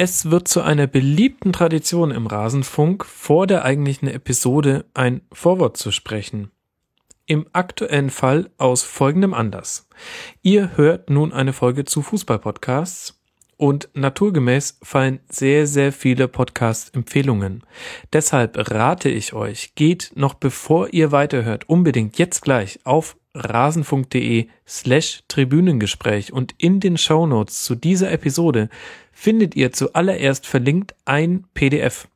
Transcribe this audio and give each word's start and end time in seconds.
Es 0.00 0.30
wird 0.30 0.46
zu 0.46 0.62
einer 0.62 0.86
beliebten 0.86 1.52
Tradition 1.52 2.12
im 2.12 2.28
Rasenfunk, 2.28 3.04
vor 3.04 3.48
der 3.48 3.64
eigentlichen 3.64 4.06
Episode 4.06 4.84
ein 4.94 5.22
Vorwort 5.32 5.76
zu 5.76 5.90
sprechen. 5.90 6.52
Im 7.26 7.48
aktuellen 7.52 8.10
Fall 8.10 8.48
aus 8.58 8.84
folgendem 8.84 9.34
Anlass. 9.34 9.88
Ihr 10.40 10.76
hört 10.76 11.10
nun 11.10 11.32
eine 11.32 11.52
Folge 11.52 11.84
zu 11.84 12.02
Fußballpodcasts 12.02 13.20
und 13.56 13.88
naturgemäß 13.94 14.78
fallen 14.84 15.18
sehr, 15.28 15.66
sehr 15.66 15.92
viele 15.92 16.28
Podcast-Empfehlungen. 16.28 17.64
Deshalb 18.12 18.56
rate 18.70 19.08
ich 19.08 19.32
euch, 19.32 19.74
geht 19.74 20.12
noch 20.14 20.34
bevor 20.34 20.94
ihr 20.94 21.10
weiterhört, 21.10 21.68
unbedingt 21.68 22.18
jetzt 22.18 22.42
gleich 22.42 22.78
auf 22.84 23.16
rasenfunk.de 23.34 24.48
slash 24.66 25.22
Tribünengespräch 25.28 26.32
und 26.32 26.54
in 26.58 26.80
den 26.80 26.96
Shownotes 26.96 27.64
zu 27.64 27.74
dieser 27.74 28.10
Episode 28.10 28.68
findet 29.12 29.56
ihr 29.56 29.72
zuallererst 29.72 30.46
verlinkt 30.46 30.94
ein 31.04 31.44
PDF. 31.54 32.08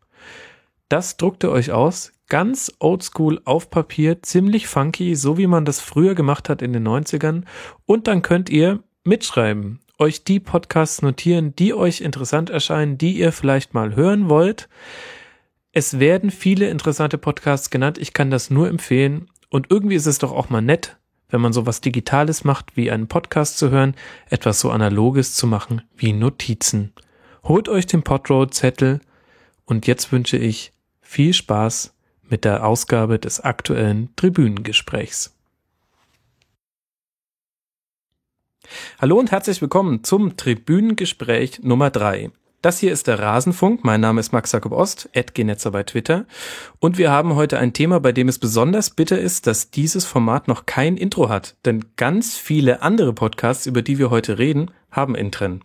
Das 0.89 1.17
druckt 1.17 1.45
ihr 1.45 1.51
euch 1.51 1.73
aus, 1.73 2.13
ganz 2.29 2.73
oldschool 2.79 3.41
auf 3.45 3.71
Papier, 3.71 4.23
ziemlich 4.23 4.67
funky, 4.67 5.15
so 5.15 5.39
wie 5.39 5.47
man 5.47 5.65
das 5.65 5.81
früher 5.81 6.15
gemacht 6.15 6.49
hat 6.49 6.63
in 6.63 6.73
den 6.73 6.87
90ern 6.87 7.45
und 7.87 8.07
dann 8.07 8.23
könnt 8.23 8.51
ihr 8.51 8.83
mitschreiben, 9.05 9.81
euch 9.99 10.25
die 10.25 10.41
Podcasts 10.41 11.03
notieren, 11.03 11.55
die 11.57 11.75
euch 11.75 12.01
interessant 12.01 12.51
erscheinen, 12.51 12.99
die 12.99 13.13
ihr 13.13 13.33
vielleicht 13.33 13.75
mal 13.75 13.95
hören 13.95 14.29
wollt. 14.29 14.69
Es 15.73 15.99
werden 15.99 16.31
viele 16.31 16.69
interessante 16.69 17.19
Podcasts 17.19 17.71
genannt. 17.71 17.99
Ich 17.99 18.13
kann 18.13 18.31
das 18.31 18.51
nur 18.51 18.69
empfehlen. 18.69 19.31
Und 19.49 19.71
irgendwie 19.71 19.95
ist 19.95 20.07
es 20.07 20.19
doch 20.19 20.33
auch 20.33 20.51
mal 20.51 20.61
nett, 20.61 20.99
wenn 21.33 21.41
man 21.41 21.53
sowas 21.53 21.81
Digitales 21.81 22.45
macht, 22.45 22.77
wie 22.77 22.91
einen 22.91 23.09
Podcast 23.09 23.59
zu 23.59 23.71
hören, 23.71 23.95
etwas 24.29 24.61
so 24.61 24.71
Analoges 24.71 25.35
zu 25.35 25.47
machen 25.47 25.83
wie 25.97 26.13
Notizen. 26.13 26.93
Holt 27.43 27.69
euch 27.69 27.87
den 27.87 28.03
Podroad-Zettel 28.03 29.01
und 29.65 29.87
jetzt 29.87 30.13
wünsche 30.13 30.37
ich 30.37 30.73
viel 31.01 31.33
Spaß 31.33 31.95
mit 32.29 32.45
der 32.45 32.65
Ausgabe 32.67 33.19
des 33.19 33.41
aktuellen 33.41 34.15
Tribünengesprächs. 34.15 35.35
Hallo 39.01 39.19
und 39.19 39.31
herzlich 39.33 39.61
willkommen 39.61 40.05
zum 40.05 40.37
Tribünengespräch 40.37 41.63
Nummer 41.63 41.91
drei. 41.91 42.31
Das 42.63 42.79
hier 42.79 42.93
ist 42.93 43.09
der 43.09 43.19
Rasenfunk. 43.19 43.83
Mein 43.83 44.01
Name 44.01 44.21
ist 44.21 44.33
Max 44.33 44.53
Jakob 44.53 44.71
Ost, 44.71 45.11
Genetzer 45.35 45.73
bei 45.73 45.83
Twitter. 45.83 46.27
Und 46.79 46.97
wir 46.97 47.11
haben 47.11 47.35
heute 47.35 47.59
ein 47.59 47.73
Thema, 47.73 47.99
bei 47.99 48.13
dem 48.13 48.29
es 48.29 48.39
besonders 48.39 48.91
bitter 48.91 49.19
ist, 49.19 49.49
dass 49.49 49.73
dieses 49.73 50.05
Format 50.05 50.47
noch 50.47 50.65
kein 50.65 50.97
Intro 50.97 51.29
hat. 51.29 51.57
Denn 51.65 51.85
ganz 51.97 52.37
viele 52.37 52.81
andere 52.81 53.15
Podcasts, 53.15 53.67
über 53.67 53.83
die 53.83 53.99
wir 53.99 54.11
heute 54.11 54.39
reden, 54.39 54.71
haben 54.93 55.17
Intren. 55.17 55.65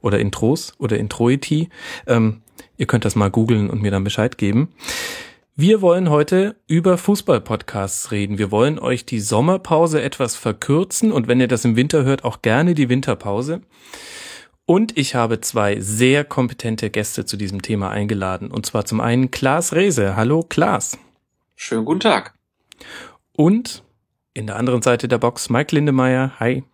Oder 0.00 0.20
Intros 0.20 0.72
oder 0.78 0.96
Introiti. 0.96 1.68
Ähm, 2.06 2.40
ihr 2.78 2.86
könnt 2.86 3.04
das 3.04 3.14
mal 3.14 3.30
googeln 3.30 3.68
und 3.68 3.82
mir 3.82 3.90
dann 3.90 4.04
Bescheid 4.04 4.38
geben. 4.38 4.70
Wir 5.54 5.82
wollen 5.82 6.08
heute 6.08 6.56
über 6.66 6.96
Fußball-Podcasts 6.96 8.10
reden. 8.10 8.38
Wir 8.38 8.50
wollen 8.50 8.78
euch 8.78 9.04
die 9.04 9.20
Sommerpause 9.20 10.00
etwas 10.00 10.34
verkürzen 10.34 11.12
und 11.12 11.28
wenn 11.28 11.40
ihr 11.40 11.48
das 11.48 11.66
im 11.66 11.76
Winter 11.76 12.04
hört, 12.04 12.24
auch 12.24 12.40
gerne 12.40 12.72
die 12.72 12.88
Winterpause. 12.88 13.60
Und 14.70 14.98
ich 14.98 15.14
habe 15.14 15.40
zwei 15.40 15.80
sehr 15.80 16.24
kompetente 16.24 16.90
Gäste 16.90 17.24
zu 17.24 17.38
diesem 17.38 17.62
Thema 17.62 17.88
eingeladen. 17.88 18.50
Und 18.50 18.66
zwar 18.66 18.84
zum 18.84 19.00
einen 19.00 19.30
Klaas 19.30 19.72
Rehse. 19.72 20.14
Hallo 20.14 20.42
Klaas. 20.42 20.98
Schönen 21.56 21.86
guten 21.86 22.00
Tag. 22.00 22.34
Und 23.32 23.82
in 24.34 24.46
der 24.46 24.56
anderen 24.56 24.82
Seite 24.82 25.08
der 25.08 25.16
Box 25.16 25.48
Mike 25.48 25.74
Lindemeyer. 25.74 26.32
Hi. 26.38 26.64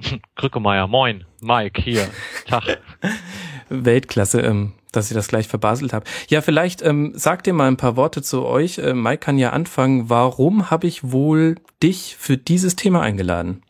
Krückemeier, 0.34 0.88
moin. 0.88 1.26
Mike, 1.40 1.80
hier. 1.80 2.08
Tag. 2.48 2.80
Weltklasse. 3.68 4.40
Ähm, 4.40 4.72
dass 4.90 5.08
ich 5.08 5.14
das 5.14 5.28
gleich 5.28 5.46
verbaselt 5.46 5.92
habe. 5.92 6.06
Ja, 6.26 6.40
vielleicht 6.40 6.82
ähm, 6.82 7.12
sagt 7.14 7.46
ihr 7.46 7.52
mal 7.52 7.68
ein 7.68 7.76
paar 7.76 7.94
Worte 7.94 8.20
zu 8.20 8.44
euch. 8.46 8.78
Äh, 8.78 8.94
Mike 8.94 9.18
kann 9.18 9.38
ja 9.38 9.50
anfangen. 9.50 10.10
Warum 10.10 10.72
habe 10.72 10.88
ich 10.88 11.12
wohl 11.12 11.54
dich 11.84 12.16
für 12.18 12.36
dieses 12.36 12.74
Thema 12.74 13.00
eingeladen? 13.00 13.62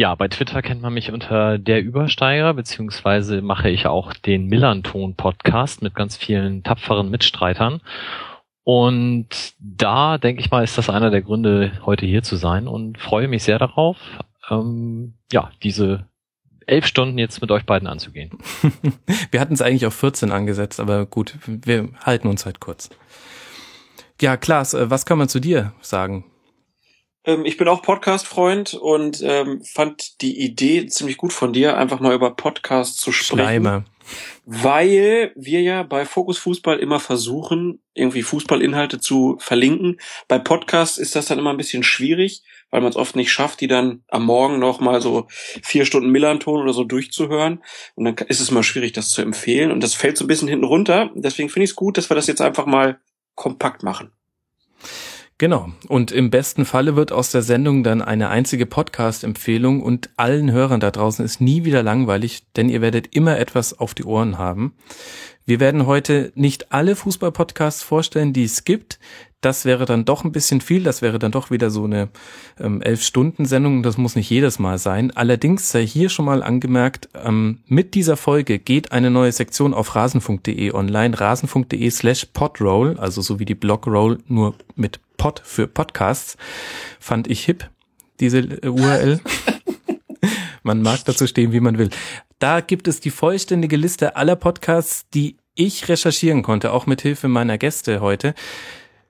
Ja, 0.00 0.14
bei 0.14 0.28
Twitter 0.28 0.62
kennt 0.62 0.80
man 0.80 0.94
mich 0.94 1.12
unter 1.12 1.58
der 1.58 1.82
Übersteiger, 1.82 2.54
beziehungsweise 2.54 3.42
mache 3.42 3.68
ich 3.68 3.86
auch 3.86 4.14
den 4.14 4.46
Millanton-Podcast 4.46 5.82
mit 5.82 5.94
ganz 5.94 6.16
vielen 6.16 6.62
tapferen 6.62 7.10
Mitstreitern. 7.10 7.82
Und 8.64 9.26
da, 9.58 10.16
denke 10.16 10.40
ich 10.40 10.50
mal, 10.50 10.64
ist 10.64 10.78
das 10.78 10.88
einer 10.88 11.10
der 11.10 11.20
Gründe, 11.20 11.72
heute 11.84 12.06
hier 12.06 12.22
zu 12.22 12.36
sein 12.36 12.66
und 12.66 12.96
freue 12.96 13.28
mich 13.28 13.42
sehr 13.42 13.58
darauf, 13.58 13.98
ähm, 14.48 15.16
ja, 15.32 15.50
diese 15.62 16.06
elf 16.66 16.86
Stunden 16.86 17.18
jetzt 17.18 17.42
mit 17.42 17.50
euch 17.50 17.66
beiden 17.66 17.86
anzugehen. 17.86 18.30
wir 19.30 19.38
hatten 19.38 19.52
es 19.52 19.60
eigentlich 19.60 19.84
auf 19.84 19.94
14 19.96 20.32
angesetzt, 20.32 20.80
aber 20.80 21.04
gut, 21.04 21.34
wir 21.44 21.90
halten 22.02 22.26
uns 22.26 22.46
halt 22.46 22.58
kurz. 22.58 22.88
Ja, 24.18 24.38
Klaas, 24.38 24.72
äh, 24.72 24.88
was 24.88 25.04
kann 25.04 25.18
man 25.18 25.28
zu 25.28 25.40
dir 25.40 25.74
sagen? 25.82 26.24
Ähm, 27.30 27.44
ich 27.44 27.56
bin 27.56 27.68
auch 27.68 27.82
Podcast-Freund 27.82 28.74
und 28.74 29.22
ähm, 29.22 29.62
fand 29.62 30.20
die 30.20 30.40
Idee 30.40 30.86
ziemlich 30.86 31.16
gut 31.16 31.32
von 31.32 31.52
dir, 31.52 31.76
einfach 31.76 32.00
mal 32.00 32.14
über 32.14 32.34
Podcasts 32.34 32.96
zu 32.96 33.12
sprechen. 33.12 33.38
Schleimer. 33.38 33.84
Weil 34.44 35.32
wir 35.36 35.62
ja 35.62 35.84
bei 35.84 36.04
Fokus 36.04 36.38
Fußball 36.38 36.80
immer 36.80 36.98
versuchen, 36.98 37.80
irgendwie 37.94 38.22
Fußballinhalte 38.22 38.98
zu 38.98 39.36
verlinken. 39.38 40.00
Bei 40.26 40.38
Podcasts 40.40 40.98
ist 40.98 41.14
das 41.14 41.26
dann 41.26 41.38
immer 41.38 41.50
ein 41.50 41.56
bisschen 41.56 41.84
schwierig, 41.84 42.42
weil 42.70 42.80
man 42.80 42.90
es 42.90 42.96
oft 42.96 43.14
nicht 43.14 43.30
schafft, 43.30 43.60
die 43.60 43.68
dann 43.68 44.02
am 44.08 44.24
Morgen 44.24 44.58
noch 44.58 44.80
mal 44.80 45.00
so 45.00 45.28
vier 45.30 45.84
Stunden 45.84 46.10
Millanton 46.10 46.60
oder 46.60 46.72
so 46.72 46.82
durchzuhören. 46.82 47.62
Und 47.94 48.04
dann 48.04 48.16
ist 48.26 48.40
es 48.40 48.50
mal 48.50 48.64
schwierig, 48.64 48.92
das 48.92 49.10
zu 49.10 49.22
empfehlen. 49.22 49.70
Und 49.70 49.80
das 49.80 49.94
fällt 49.94 50.16
so 50.16 50.24
ein 50.24 50.28
bisschen 50.28 50.48
hinten 50.48 50.64
runter. 50.64 51.10
Deswegen 51.14 51.48
finde 51.48 51.64
ich 51.64 51.70
es 51.70 51.76
gut, 51.76 51.96
dass 51.96 52.10
wir 52.10 52.16
das 52.16 52.26
jetzt 52.26 52.40
einfach 52.40 52.66
mal 52.66 52.98
kompakt 53.36 53.84
machen. 53.84 54.10
Genau. 55.40 55.70
Und 55.88 56.12
im 56.12 56.28
besten 56.28 56.66
Falle 56.66 56.96
wird 56.96 57.12
aus 57.12 57.30
der 57.30 57.40
Sendung 57.40 57.82
dann 57.82 58.02
eine 58.02 58.28
einzige 58.28 58.66
Podcast-Empfehlung 58.66 59.82
und 59.82 60.10
allen 60.18 60.52
Hörern 60.52 60.80
da 60.80 60.90
draußen 60.90 61.24
ist 61.24 61.40
nie 61.40 61.64
wieder 61.64 61.82
langweilig, 61.82 62.42
denn 62.56 62.68
ihr 62.68 62.82
werdet 62.82 63.16
immer 63.16 63.38
etwas 63.38 63.78
auf 63.78 63.94
die 63.94 64.04
Ohren 64.04 64.36
haben. 64.36 64.74
Wir 65.50 65.58
werden 65.58 65.86
heute 65.86 66.30
nicht 66.36 66.70
alle 66.70 66.94
Fußball-Podcasts 66.94 67.82
vorstellen, 67.82 68.32
die 68.32 68.44
es 68.44 68.62
gibt, 68.62 69.00
das 69.40 69.64
wäre 69.64 69.84
dann 69.84 70.04
doch 70.04 70.22
ein 70.22 70.30
bisschen 70.30 70.60
viel, 70.60 70.84
das 70.84 71.02
wäre 71.02 71.18
dann 71.18 71.32
doch 71.32 71.50
wieder 71.50 71.70
so 71.70 71.86
eine 71.86 72.08
ähm, 72.60 72.80
Elf-Stunden-Sendung, 72.80 73.82
das 73.82 73.98
muss 73.98 74.14
nicht 74.14 74.30
jedes 74.30 74.60
Mal 74.60 74.78
sein. 74.78 75.10
Allerdings 75.10 75.68
sei 75.68 75.84
hier 75.84 76.08
schon 76.08 76.26
mal 76.26 76.44
angemerkt, 76.44 77.08
ähm, 77.16 77.58
mit 77.66 77.94
dieser 77.94 78.16
Folge 78.16 78.60
geht 78.60 78.92
eine 78.92 79.10
neue 79.10 79.32
Sektion 79.32 79.74
auf 79.74 79.96
rasenfunk.de 79.96 80.70
online, 80.70 81.18
rasenfunk.de 81.18 81.90
slash 81.90 82.26
podroll, 82.26 82.96
also 83.00 83.20
so 83.20 83.40
wie 83.40 83.44
die 83.44 83.56
Blogroll, 83.56 84.18
nur 84.28 84.54
mit 84.76 85.00
Pod 85.16 85.42
für 85.44 85.66
Podcasts, 85.66 86.36
fand 87.00 87.26
ich 87.26 87.44
hip, 87.44 87.68
diese 88.20 88.38
äh, 88.38 88.68
URL. 88.68 89.18
man 90.62 90.80
mag 90.80 91.04
dazu 91.06 91.26
stehen, 91.26 91.50
wie 91.50 91.58
man 91.58 91.76
will. 91.76 91.90
Da 92.38 92.60
gibt 92.60 92.88
es 92.88 93.00
die 93.00 93.10
vollständige 93.10 93.76
Liste 93.76 94.16
aller 94.16 94.36
Podcasts, 94.36 95.06
die 95.12 95.36
ich 95.54 95.88
recherchieren 95.88 96.42
konnte, 96.42 96.72
auch 96.72 96.86
mit 96.86 97.02
Hilfe 97.02 97.28
meiner 97.28 97.58
Gäste 97.58 98.00
heute. 98.00 98.34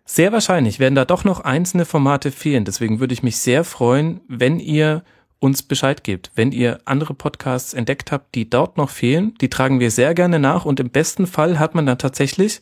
Sehr 0.05 0.33
wahrscheinlich 0.33 0.81
werden 0.81 0.97
da 0.97 1.05
doch 1.05 1.25
noch 1.25 1.41
einzelne 1.41 1.84
Formate 1.84 2.33
fehlen. 2.33 2.65
Deswegen 2.65 2.99
würde 2.99 3.15
ich 3.15 3.23
mich 3.23 3.37
sehr 3.37 3.62
freuen, 3.65 4.21
wenn 4.27 4.59
ihr 4.59 5.05
uns 5.39 5.62
Bescheid 5.62 6.05
gebt. 6.05 6.31
Wenn 6.34 6.53
ihr 6.53 6.81
andere 6.84 7.15
Podcasts 7.15 7.75
entdeckt 7.75 8.12
habt, 8.12 8.34
die 8.34 8.49
dort 8.49 8.77
noch 8.77 8.91
fehlen, 8.91 9.34
die 9.41 9.49
tragen 9.49 9.81
wir 9.81 9.91
sehr 9.91 10.15
gerne 10.15 10.39
nach 10.39 10.65
und 10.65 10.81
im 10.81 10.91
besten 10.91 11.27
Fall 11.27 11.59
hat 11.59 11.75
man 11.75 11.87
dann 11.87 11.99
tatsächlich 11.99 12.61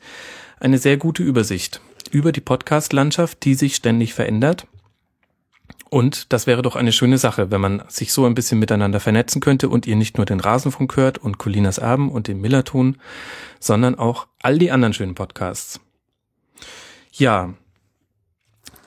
eine 0.60 0.78
sehr 0.78 0.96
gute 0.96 1.22
Übersicht 1.22 1.80
über 2.10 2.32
die 2.32 2.40
Podcast-Landschaft, 2.40 3.44
die 3.44 3.54
sich 3.54 3.76
ständig 3.76 4.14
verändert. 4.14 4.66
Und 5.90 6.32
das 6.32 6.46
wäre 6.46 6.62
doch 6.62 6.76
eine 6.76 6.92
schöne 6.92 7.18
Sache, 7.18 7.50
wenn 7.50 7.60
man 7.60 7.82
sich 7.88 8.12
so 8.12 8.26
ein 8.26 8.34
bisschen 8.34 8.58
miteinander 8.58 9.00
vernetzen 9.00 9.40
könnte 9.40 9.68
und 9.68 9.86
ihr 9.86 9.96
nicht 9.96 10.18
nur 10.18 10.26
den 10.26 10.40
Rasenfunk 10.40 10.96
hört 10.96 11.18
und 11.18 11.38
Colinas 11.38 11.78
Erben 11.78 12.10
und 12.10 12.28
den 12.28 12.40
Millerton, 12.40 12.98
sondern 13.58 13.94
auch 13.94 14.26
all 14.42 14.58
die 14.58 14.70
anderen 14.70 14.92
schönen 14.92 15.14
Podcasts. 15.14 15.80
Ja, 17.12 17.54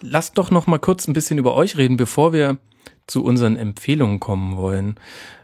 lasst 0.01 0.38
doch 0.38 0.51
noch 0.51 0.68
mal 0.68 0.80
kurz 0.80 1.07
ein 1.07 1.13
bisschen 1.13 1.39
über 1.39 1.56
euch 1.56 1.77
reden, 1.77 1.98
bevor 1.98 2.33
wir 2.33 2.57
zu 3.07 3.24
unseren 3.24 3.57
Empfehlungen 3.57 4.19
kommen 4.19 4.57
wollen. 4.57 5.00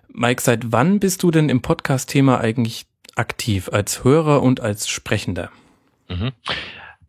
Mike, 0.10 0.42
seit 0.42 0.72
wann 0.72 1.00
bist 1.00 1.24
du 1.24 1.32
denn 1.32 1.50
im 1.50 1.62
Podcast-Thema 1.62 2.40
eigentlich 2.40 2.86
aktiv 3.16 3.70
als 3.72 4.04
Hörer 4.04 4.44
und 4.44 4.62
als 4.62 4.88
Sprechender? 4.88 5.52
Mhm. 6.08 6.32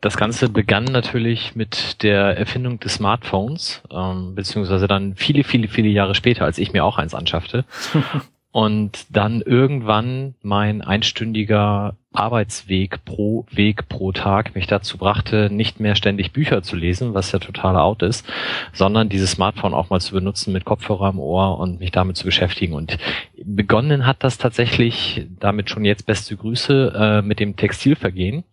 Das 0.01 0.17
Ganze 0.17 0.49
begann 0.49 0.85
natürlich 0.85 1.57
mit 1.57 2.03
der 2.03 2.39
Erfindung 2.39 2.79
des 2.79 2.95
Smartphones, 2.95 3.83
ähm, 3.91 4.35
beziehungsweise 4.35 4.87
dann 4.87 5.17
viele, 5.17 5.43
viele, 5.43 5.69
viele 5.69 5.89
Jahre 5.89 6.15
später, 6.15 6.45
als 6.45 6.59
ich 6.59 6.73
mir 6.73 6.85
auch 6.85 6.99
eins 6.99 7.15
anschaffte. 7.15 7.65
und 8.53 9.07
dann 9.11 9.43
irgendwann 9.43 10.35
mein 10.43 10.83
einstündiger 10.83 11.97
Arbeitsweg 12.13 13.05
pro 13.05 13.45
Weg 13.51 13.89
pro 13.89 14.13
Tag 14.13 14.55
mich 14.55 14.67
dazu 14.67 14.99
brachte, 14.99 15.51
nicht 15.51 15.79
mehr 15.79 15.95
ständig 15.95 16.33
Bücher 16.33 16.63
zu 16.63 16.75
lesen, 16.75 17.13
was 17.13 17.31
ja 17.33 17.39
total 17.39 17.77
out 17.77 18.03
ist, 18.03 18.27
sondern 18.73 19.09
dieses 19.09 19.33
Smartphone 19.33 19.75
auch 19.75 19.91
mal 19.91 20.01
zu 20.01 20.15
benutzen 20.15 20.53
mit 20.53 20.65
Kopfhörer 20.65 21.11
im 21.11 21.21
Ohr 21.21 21.59
und 21.59 21.81
mich 21.81 21.91
damit 21.91 22.17
zu 22.17 22.25
beschäftigen. 22.25 22.73
Und 22.73 22.99
begonnen 23.45 24.07
hat 24.07 24.25
das 24.25 24.39
tatsächlich, 24.39 25.27
damit 25.39 25.71
schon 25.71 25.85
jetzt 25.85 26.07
beste 26.07 26.37
Grüße, 26.37 26.93
äh, 26.97 27.23
mit 27.23 27.41
dem 27.41 27.57
Textilvergehen 27.57 28.45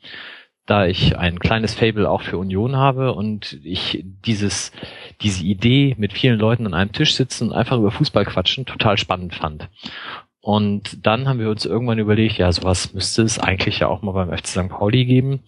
da 0.66 0.86
ich 0.86 1.18
ein 1.18 1.40
kleines 1.40 1.76
Fable 1.76 2.10
auch 2.10 2.22
für 2.22 2.38
Union 2.38 2.76
habe 2.76 3.14
und 3.14 3.60
ich 3.64 4.04
dieses, 4.26 4.72
diese 5.22 5.44
Idee 5.44 5.96
mit 5.98 6.14
vielen 6.14 6.40
Leuten 6.40 6.66
an 6.66 6.74
einem 6.74 6.92
Tisch 6.92 7.16
sitzen 7.16 7.50
und 7.50 7.54
einfach 7.54 7.78
über 7.78 7.92
Fußball 7.92 8.26
quatschen 8.26 8.66
total 8.66 8.98
spannend 8.98 9.36
fand. 9.36 9.70
Und 10.42 11.06
dann 11.06 11.28
haben 11.28 11.40
wir 11.40 11.50
uns 11.50 11.66
irgendwann 11.66 12.00
überlegt, 12.00 12.38
ja, 12.38 12.52
sowas 12.52 12.94
müsste 12.94 13.24
es 13.24 13.40
eigentlich 13.40 13.80
ja 13.80 13.88
auch 13.88 14.02
mal 14.02 14.12
beim 14.12 14.36
FC 14.36 14.48
St. 14.48 14.70
Pauli 14.70 15.06
geben. 15.06 15.40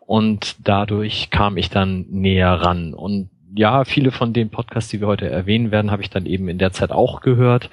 Und 0.00 0.56
dadurch 0.66 1.30
kam 1.30 1.56
ich 1.56 1.70
dann 1.70 2.04
näher 2.10 2.52
ran. 2.52 2.92
Und 2.92 3.30
ja, 3.54 3.84
viele 3.84 4.10
von 4.10 4.32
den 4.32 4.50
Podcasts, 4.50 4.90
die 4.90 5.00
wir 5.00 5.06
heute 5.06 5.28
erwähnen 5.28 5.70
werden, 5.70 5.90
habe 5.90 6.02
ich 6.02 6.10
dann 6.10 6.26
eben 6.26 6.48
in 6.48 6.58
der 6.58 6.72
Zeit 6.72 6.90
auch 6.90 7.20
gehört. 7.20 7.70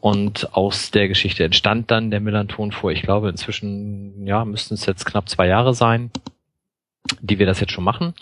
Und 0.00 0.54
aus 0.54 0.90
der 0.90 1.08
Geschichte 1.08 1.44
entstand 1.44 1.90
dann 1.90 2.10
der 2.10 2.20
Millanton 2.20 2.72
vor, 2.72 2.92
ich 2.92 3.02
glaube, 3.02 3.28
inzwischen, 3.30 4.26
ja, 4.26 4.44
müssten 4.44 4.74
es 4.74 4.86
jetzt 4.86 5.06
knapp 5.06 5.28
zwei 5.28 5.46
Jahre 5.46 5.74
sein, 5.74 6.10
die 7.20 7.38
wir 7.38 7.46
das 7.46 7.60
jetzt 7.60 7.72
schon 7.72 7.84
machen. 7.84 8.14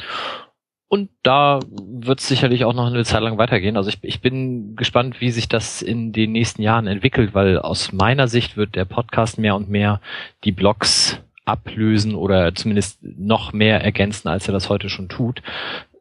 Und 0.88 1.08
da 1.22 1.60
wird 1.74 2.20
es 2.20 2.28
sicherlich 2.28 2.66
auch 2.66 2.74
noch 2.74 2.86
eine 2.86 3.04
Zeit 3.04 3.22
lang 3.22 3.38
weitergehen. 3.38 3.78
Also 3.78 3.88
ich, 3.88 3.98
ich 4.02 4.20
bin 4.20 4.76
gespannt, 4.76 5.22
wie 5.22 5.30
sich 5.30 5.48
das 5.48 5.80
in 5.80 6.12
den 6.12 6.32
nächsten 6.32 6.60
Jahren 6.60 6.86
entwickelt, 6.86 7.34
weil 7.34 7.58
aus 7.58 7.92
meiner 7.92 8.28
Sicht 8.28 8.58
wird 8.58 8.74
der 8.74 8.84
Podcast 8.84 9.38
mehr 9.38 9.56
und 9.56 9.70
mehr 9.70 10.02
die 10.44 10.52
Blogs 10.52 11.18
ablösen 11.46 12.14
oder 12.14 12.54
zumindest 12.54 12.98
noch 13.02 13.52
mehr 13.54 13.82
ergänzen, 13.82 14.28
als 14.28 14.46
er 14.46 14.52
das 14.52 14.68
heute 14.68 14.90
schon 14.90 15.08
tut, 15.08 15.42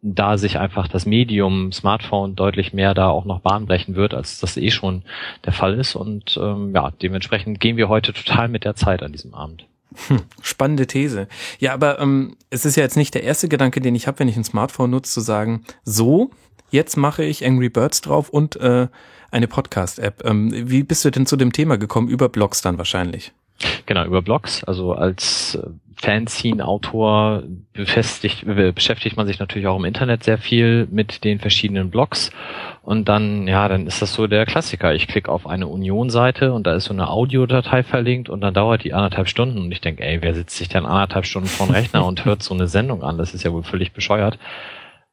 da 0.01 0.37
sich 0.37 0.57
einfach 0.57 0.87
das 0.87 1.05
Medium 1.05 1.71
Smartphone 1.71 2.35
deutlich 2.35 2.73
mehr 2.73 2.93
da 2.93 3.09
auch 3.09 3.25
noch 3.25 3.41
Bahn 3.41 3.67
brechen 3.67 3.95
wird, 3.95 4.13
als 4.13 4.39
das 4.39 4.57
eh 4.57 4.71
schon 4.71 5.03
der 5.45 5.53
Fall 5.53 5.79
ist. 5.79 5.95
Und 5.95 6.39
ähm, 6.41 6.73
ja, 6.73 6.91
dementsprechend 7.01 7.59
gehen 7.59 7.77
wir 7.77 7.87
heute 7.87 8.13
total 8.13 8.47
mit 8.47 8.63
der 8.63 8.75
Zeit 8.75 9.03
an 9.03 9.11
diesem 9.11 9.33
Abend. 9.33 9.65
Hm, 10.07 10.21
spannende 10.41 10.87
These. 10.87 11.27
Ja, 11.59 11.73
aber 11.73 11.99
ähm, 11.99 12.35
es 12.49 12.65
ist 12.65 12.77
ja 12.77 12.83
jetzt 12.83 12.97
nicht 12.97 13.13
der 13.13 13.23
erste 13.23 13.47
Gedanke, 13.47 13.81
den 13.81 13.93
ich 13.93 14.07
habe, 14.07 14.19
wenn 14.19 14.27
ich 14.27 14.37
ein 14.37 14.43
Smartphone 14.43 14.89
nutze, 14.89 15.11
zu 15.11 15.21
sagen, 15.21 15.63
so, 15.83 16.31
jetzt 16.71 16.97
mache 16.97 17.23
ich 17.23 17.45
Angry 17.45 17.69
Birds 17.69 18.01
drauf 18.01 18.29
und 18.29 18.55
äh, 18.55 18.87
eine 19.31 19.47
Podcast-App. 19.47 20.23
Ähm, 20.25 20.51
wie 20.53 20.83
bist 20.83 21.05
du 21.05 21.11
denn 21.11 21.25
zu 21.25 21.35
dem 21.35 21.53
Thema 21.53 21.77
gekommen? 21.77 22.07
Über 22.07 22.29
Blogs 22.29 22.61
dann 22.61 22.77
wahrscheinlich. 22.77 23.33
Genau, 23.85 24.05
über 24.05 24.21
Blogs. 24.21 24.63
Also 24.63 24.93
als 24.93 25.55
äh, 25.55 25.67
Fanzine-Autor 26.01 27.43
befestigt, 27.73 28.45
beschäftigt 28.45 29.17
man 29.17 29.27
sich 29.27 29.39
natürlich 29.39 29.67
auch 29.67 29.77
im 29.77 29.85
Internet 29.85 30.23
sehr 30.23 30.39
viel 30.39 30.87
mit 30.89 31.23
den 31.23 31.39
verschiedenen 31.39 31.91
Blogs. 31.91 32.31
Und 32.81 33.07
dann, 33.07 33.47
ja, 33.47 33.67
dann 33.67 33.85
ist 33.85 34.01
das 34.01 34.13
so 34.13 34.25
der 34.25 34.47
Klassiker. 34.47 34.95
Ich 34.95 35.07
klicke 35.07 35.31
auf 35.31 35.45
eine 35.45 35.67
Union-Seite 35.67 36.53
und 36.53 36.65
da 36.65 36.73
ist 36.73 36.85
so 36.85 36.93
eine 36.93 37.09
Audiodatei 37.09 37.83
verlinkt 37.83 38.29
und 38.29 38.41
dann 38.41 38.55
dauert 38.55 38.83
die 38.83 38.93
anderthalb 38.93 39.29
Stunden 39.29 39.59
und 39.59 39.71
ich 39.71 39.81
denke, 39.81 40.03
ey, 40.03 40.21
wer 40.21 40.33
sitzt 40.33 40.57
sich 40.57 40.69
dann 40.69 40.87
anderthalb 40.87 41.25
Stunden 41.27 41.47
vor 41.47 41.67
dem 41.67 41.75
Rechner 41.75 42.03
und 42.05 42.25
hört 42.25 42.41
so 42.41 42.55
eine 42.55 42.67
Sendung 42.67 43.03
an? 43.03 43.19
Das 43.19 43.35
ist 43.35 43.43
ja 43.43 43.51
wohl 43.51 43.63
völlig 43.63 43.93
bescheuert. 43.93 44.39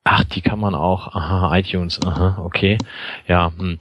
Ach, 0.05 0.25
die 0.25 0.41
kann 0.41 0.59
man 0.59 0.75
auch, 0.75 1.15
aha, 1.15 1.55
iTunes, 1.59 2.01
aha, 2.03 2.41
okay. 2.43 2.79
Ja, 3.27 3.53
hm. 3.59 3.79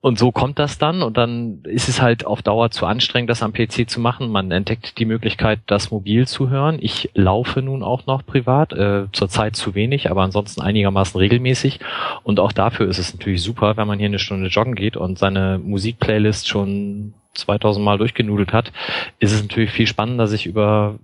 Und 0.00 0.16
so 0.16 0.30
kommt 0.30 0.60
das 0.60 0.78
dann 0.78 1.02
und 1.02 1.16
dann 1.16 1.62
ist 1.64 1.88
es 1.88 2.00
halt 2.00 2.24
auf 2.24 2.40
Dauer 2.40 2.70
zu 2.70 2.86
anstrengend, 2.86 3.30
das 3.30 3.42
am 3.42 3.52
PC 3.52 3.90
zu 3.90 3.98
machen. 3.98 4.30
Man 4.30 4.52
entdeckt 4.52 4.96
die 4.98 5.04
Möglichkeit, 5.04 5.58
das 5.66 5.90
mobil 5.90 6.24
zu 6.28 6.50
hören. 6.50 6.78
Ich 6.80 7.10
laufe 7.14 7.62
nun 7.62 7.82
auch 7.82 8.06
noch 8.06 8.24
privat, 8.24 8.72
äh, 8.72 9.06
zurzeit 9.10 9.56
zu 9.56 9.74
wenig, 9.74 10.08
aber 10.08 10.22
ansonsten 10.22 10.60
einigermaßen 10.60 11.18
regelmäßig. 11.18 11.80
Und 12.22 12.38
auch 12.38 12.52
dafür 12.52 12.86
ist 12.86 12.98
es 12.98 13.12
natürlich 13.12 13.42
super, 13.42 13.76
wenn 13.76 13.88
man 13.88 13.98
hier 13.98 14.06
eine 14.06 14.20
Stunde 14.20 14.48
joggen 14.48 14.76
geht 14.76 14.96
und 14.96 15.18
seine 15.18 15.58
Musikplaylist 15.58 16.46
schon 16.46 17.14
2000 17.34 17.84
Mal 17.84 17.98
durchgenudelt 17.98 18.52
hat, 18.52 18.72
ist 19.18 19.32
es 19.32 19.42
natürlich 19.42 19.70
viel 19.70 19.88
spannender, 19.88 20.28
sich 20.28 20.46
über 20.46 21.00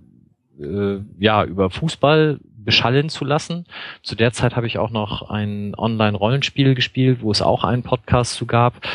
äh, 0.57 0.99
ja 1.19 1.43
über 1.43 1.69
Fußball 1.69 2.39
beschallen 2.65 3.09
zu 3.09 3.23
lassen. 3.23 3.65
Zu 4.01 4.15
der 4.15 4.33
Zeit 4.33 4.55
habe 4.55 4.67
ich 4.67 4.77
auch 4.77 4.89
noch 4.89 5.29
ein 5.29 5.73
Online-Rollenspiel 5.77 6.75
gespielt, 6.75 7.19
wo 7.21 7.31
es 7.31 7.41
auch 7.41 7.63
einen 7.63 7.83
Podcast 7.83 8.33
zu 8.33 8.45
gab, 8.45 8.85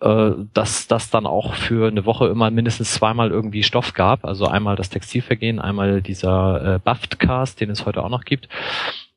äh, 0.00 0.32
dass 0.52 0.88
das 0.88 1.10
dann 1.10 1.26
auch 1.26 1.54
für 1.54 1.88
eine 1.88 2.04
Woche 2.04 2.26
immer 2.26 2.50
mindestens 2.50 2.92
zweimal 2.92 3.30
irgendwie 3.30 3.62
Stoff 3.62 3.94
gab. 3.94 4.24
Also 4.24 4.46
einmal 4.46 4.76
das 4.76 4.90
Textilvergehen, 4.90 5.60
einmal 5.60 6.02
dieser 6.02 6.74
äh, 6.74 6.78
Buffed-Cast, 6.78 7.60
den 7.60 7.70
es 7.70 7.86
heute 7.86 8.02
auch 8.02 8.10
noch 8.10 8.24
gibt. 8.24 8.48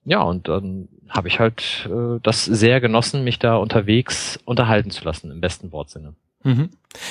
Ja, 0.06 0.22
und 0.22 0.48
dann 0.48 0.88
habe 1.10 1.28
ich 1.28 1.40
halt 1.40 1.90
äh, 1.92 2.20
das 2.22 2.46
sehr 2.46 2.80
genossen, 2.80 3.24
mich 3.24 3.40
da 3.40 3.56
unterwegs 3.56 4.40
unterhalten 4.46 4.92
zu 4.92 5.04
lassen, 5.04 5.32
im 5.32 5.42
besten 5.42 5.72
Wortsinne. 5.72 6.14
Mhm. 6.46 6.70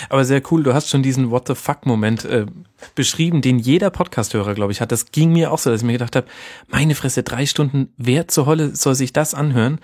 Aber 0.08 0.24
sehr 0.24 0.40
cool, 0.50 0.62
du 0.62 0.72
hast 0.72 0.88
schon 0.88 1.02
diesen 1.02 1.30
What 1.30 1.48
the 1.48 1.54
fuck-Moment 1.54 2.24
äh, 2.24 2.46
beschrieben, 2.94 3.42
den 3.42 3.58
jeder 3.58 3.90
Podcast-Hörer, 3.90 4.54
glaube 4.54 4.72
ich, 4.72 4.80
hat. 4.80 4.92
Das 4.92 5.12
ging 5.12 5.32
mir 5.32 5.52
auch 5.52 5.58
so, 5.58 5.70
dass 5.70 5.80
ich 5.80 5.86
mir 5.86 5.92
gedacht 5.92 6.16
habe, 6.16 6.26
meine 6.68 6.94
Fresse, 6.94 7.22
drei 7.22 7.44
Stunden, 7.44 7.92
wer 7.96 8.28
zur 8.28 8.46
Hölle 8.46 8.74
soll 8.74 8.94
sich 8.94 9.12
das 9.12 9.34
anhören? 9.34 9.80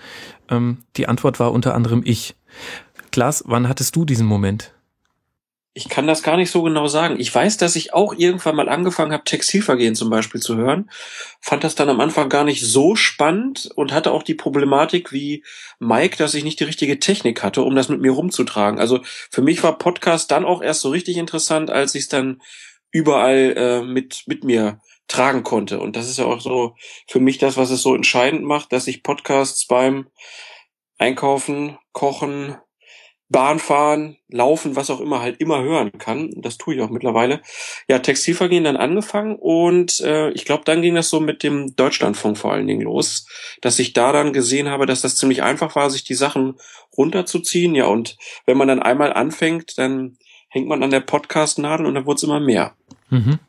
Ähm, 0.49 0.79
die 0.95 1.07
Antwort 1.07 1.39
war 1.39 1.51
unter 1.51 1.75
anderem 1.75 2.01
ich. 2.05 2.35
Klaas, 3.11 3.43
wann 3.45 3.67
hattest 3.67 3.95
du 3.95 4.05
diesen 4.05 4.25
Moment? 4.25 4.73
Ich 5.73 5.87
kann 5.87 6.05
das 6.05 6.21
gar 6.21 6.35
nicht 6.35 6.51
so 6.51 6.63
genau 6.63 6.87
sagen. 6.87 7.17
Ich 7.17 7.33
weiß, 7.33 7.55
dass 7.55 7.77
ich 7.77 7.93
auch 7.93 8.13
irgendwann 8.13 8.57
mal 8.57 8.67
angefangen 8.67 9.13
habe, 9.13 9.23
Textilvergehen 9.23 9.95
zum 9.95 10.09
Beispiel 10.09 10.41
zu 10.41 10.57
hören. 10.57 10.89
Fand 11.39 11.63
das 11.63 11.75
dann 11.75 11.87
am 11.87 12.01
Anfang 12.01 12.27
gar 12.27 12.43
nicht 12.43 12.61
so 12.61 12.97
spannend 12.97 13.69
und 13.75 13.93
hatte 13.93 14.11
auch 14.11 14.23
die 14.23 14.33
Problematik 14.33 15.13
wie 15.13 15.45
Mike, 15.79 16.17
dass 16.17 16.33
ich 16.33 16.43
nicht 16.43 16.59
die 16.59 16.65
richtige 16.65 16.99
Technik 16.99 17.41
hatte, 17.41 17.61
um 17.61 17.73
das 17.73 17.87
mit 17.87 18.01
mir 18.01 18.11
rumzutragen. 18.11 18.81
Also 18.81 18.99
für 19.29 19.41
mich 19.41 19.63
war 19.63 19.77
Podcast 19.77 20.31
dann 20.31 20.43
auch 20.43 20.61
erst 20.61 20.81
so 20.81 20.89
richtig 20.89 21.15
interessant, 21.15 21.69
als 21.69 21.95
ich 21.95 22.03
es 22.03 22.09
dann 22.09 22.41
überall 22.91 23.53
äh, 23.55 23.81
mit, 23.81 24.23
mit 24.27 24.43
mir 24.43 24.81
tragen 25.07 25.43
konnte. 25.43 25.79
Und 25.79 25.95
das 25.95 26.09
ist 26.09 26.19
ja 26.19 26.25
auch 26.25 26.41
so 26.41 26.75
für 27.07 27.21
mich 27.21 27.37
das, 27.37 27.55
was 27.55 27.69
es 27.69 27.81
so 27.81 27.95
entscheidend 27.95 28.43
macht, 28.43 28.73
dass 28.73 28.87
ich 28.87 29.03
Podcasts 29.03 29.67
beim 29.67 30.07
Einkaufen, 30.97 31.77
Kochen, 31.93 32.57
Bahnfahren, 33.31 34.17
Laufen, 34.27 34.75
was 34.75 34.89
auch 34.89 34.99
immer 34.99 35.21
halt 35.21 35.39
immer 35.39 35.63
hören 35.63 35.93
kann. 35.97 36.31
Das 36.35 36.57
tue 36.57 36.75
ich 36.75 36.81
auch 36.81 36.89
mittlerweile. 36.89 37.41
Ja, 37.87 37.99
Textilvergehen 37.99 38.65
dann 38.65 38.75
angefangen 38.75 39.37
und 39.37 40.01
äh, 40.01 40.31
ich 40.31 40.43
glaube, 40.43 40.63
dann 40.65 40.81
ging 40.81 40.95
das 40.95 41.09
so 41.09 41.21
mit 41.21 41.41
dem 41.41 41.73
Deutschlandfunk 41.75 42.37
vor 42.37 42.51
allen 42.51 42.67
Dingen 42.67 42.81
los, 42.81 43.25
dass 43.61 43.79
ich 43.79 43.93
da 43.93 44.11
dann 44.11 44.33
gesehen 44.33 44.69
habe, 44.69 44.85
dass 44.85 45.01
das 45.01 45.15
ziemlich 45.15 45.43
einfach 45.43 45.75
war, 45.75 45.89
sich 45.89 46.03
die 46.03 46.13
Sachen 46.13 46.55
runterzuziehen. 46.97 47.73
Ja, 47.73 47.85
und 47.85 48.17
wenn 48.45 48.57
man 48.57 48.67
dann 48.67 48.81
einmal 48.81 49.13
anfängt, 49.13 49.77
dann 49.77 50.17
hängt 50.49 50.67
man 50.67 50.83
an 50.83 50.91
der 50.91 50.99
Podcast-Nadel 50.99 51.85
und 51.85 51.95
dann 51.95 52.05
wurde 52.05 52.17
es 52.17 52.23
immer 52.23 52.41
mehr. 52.41 52.75
Mhm. 53.09 53.39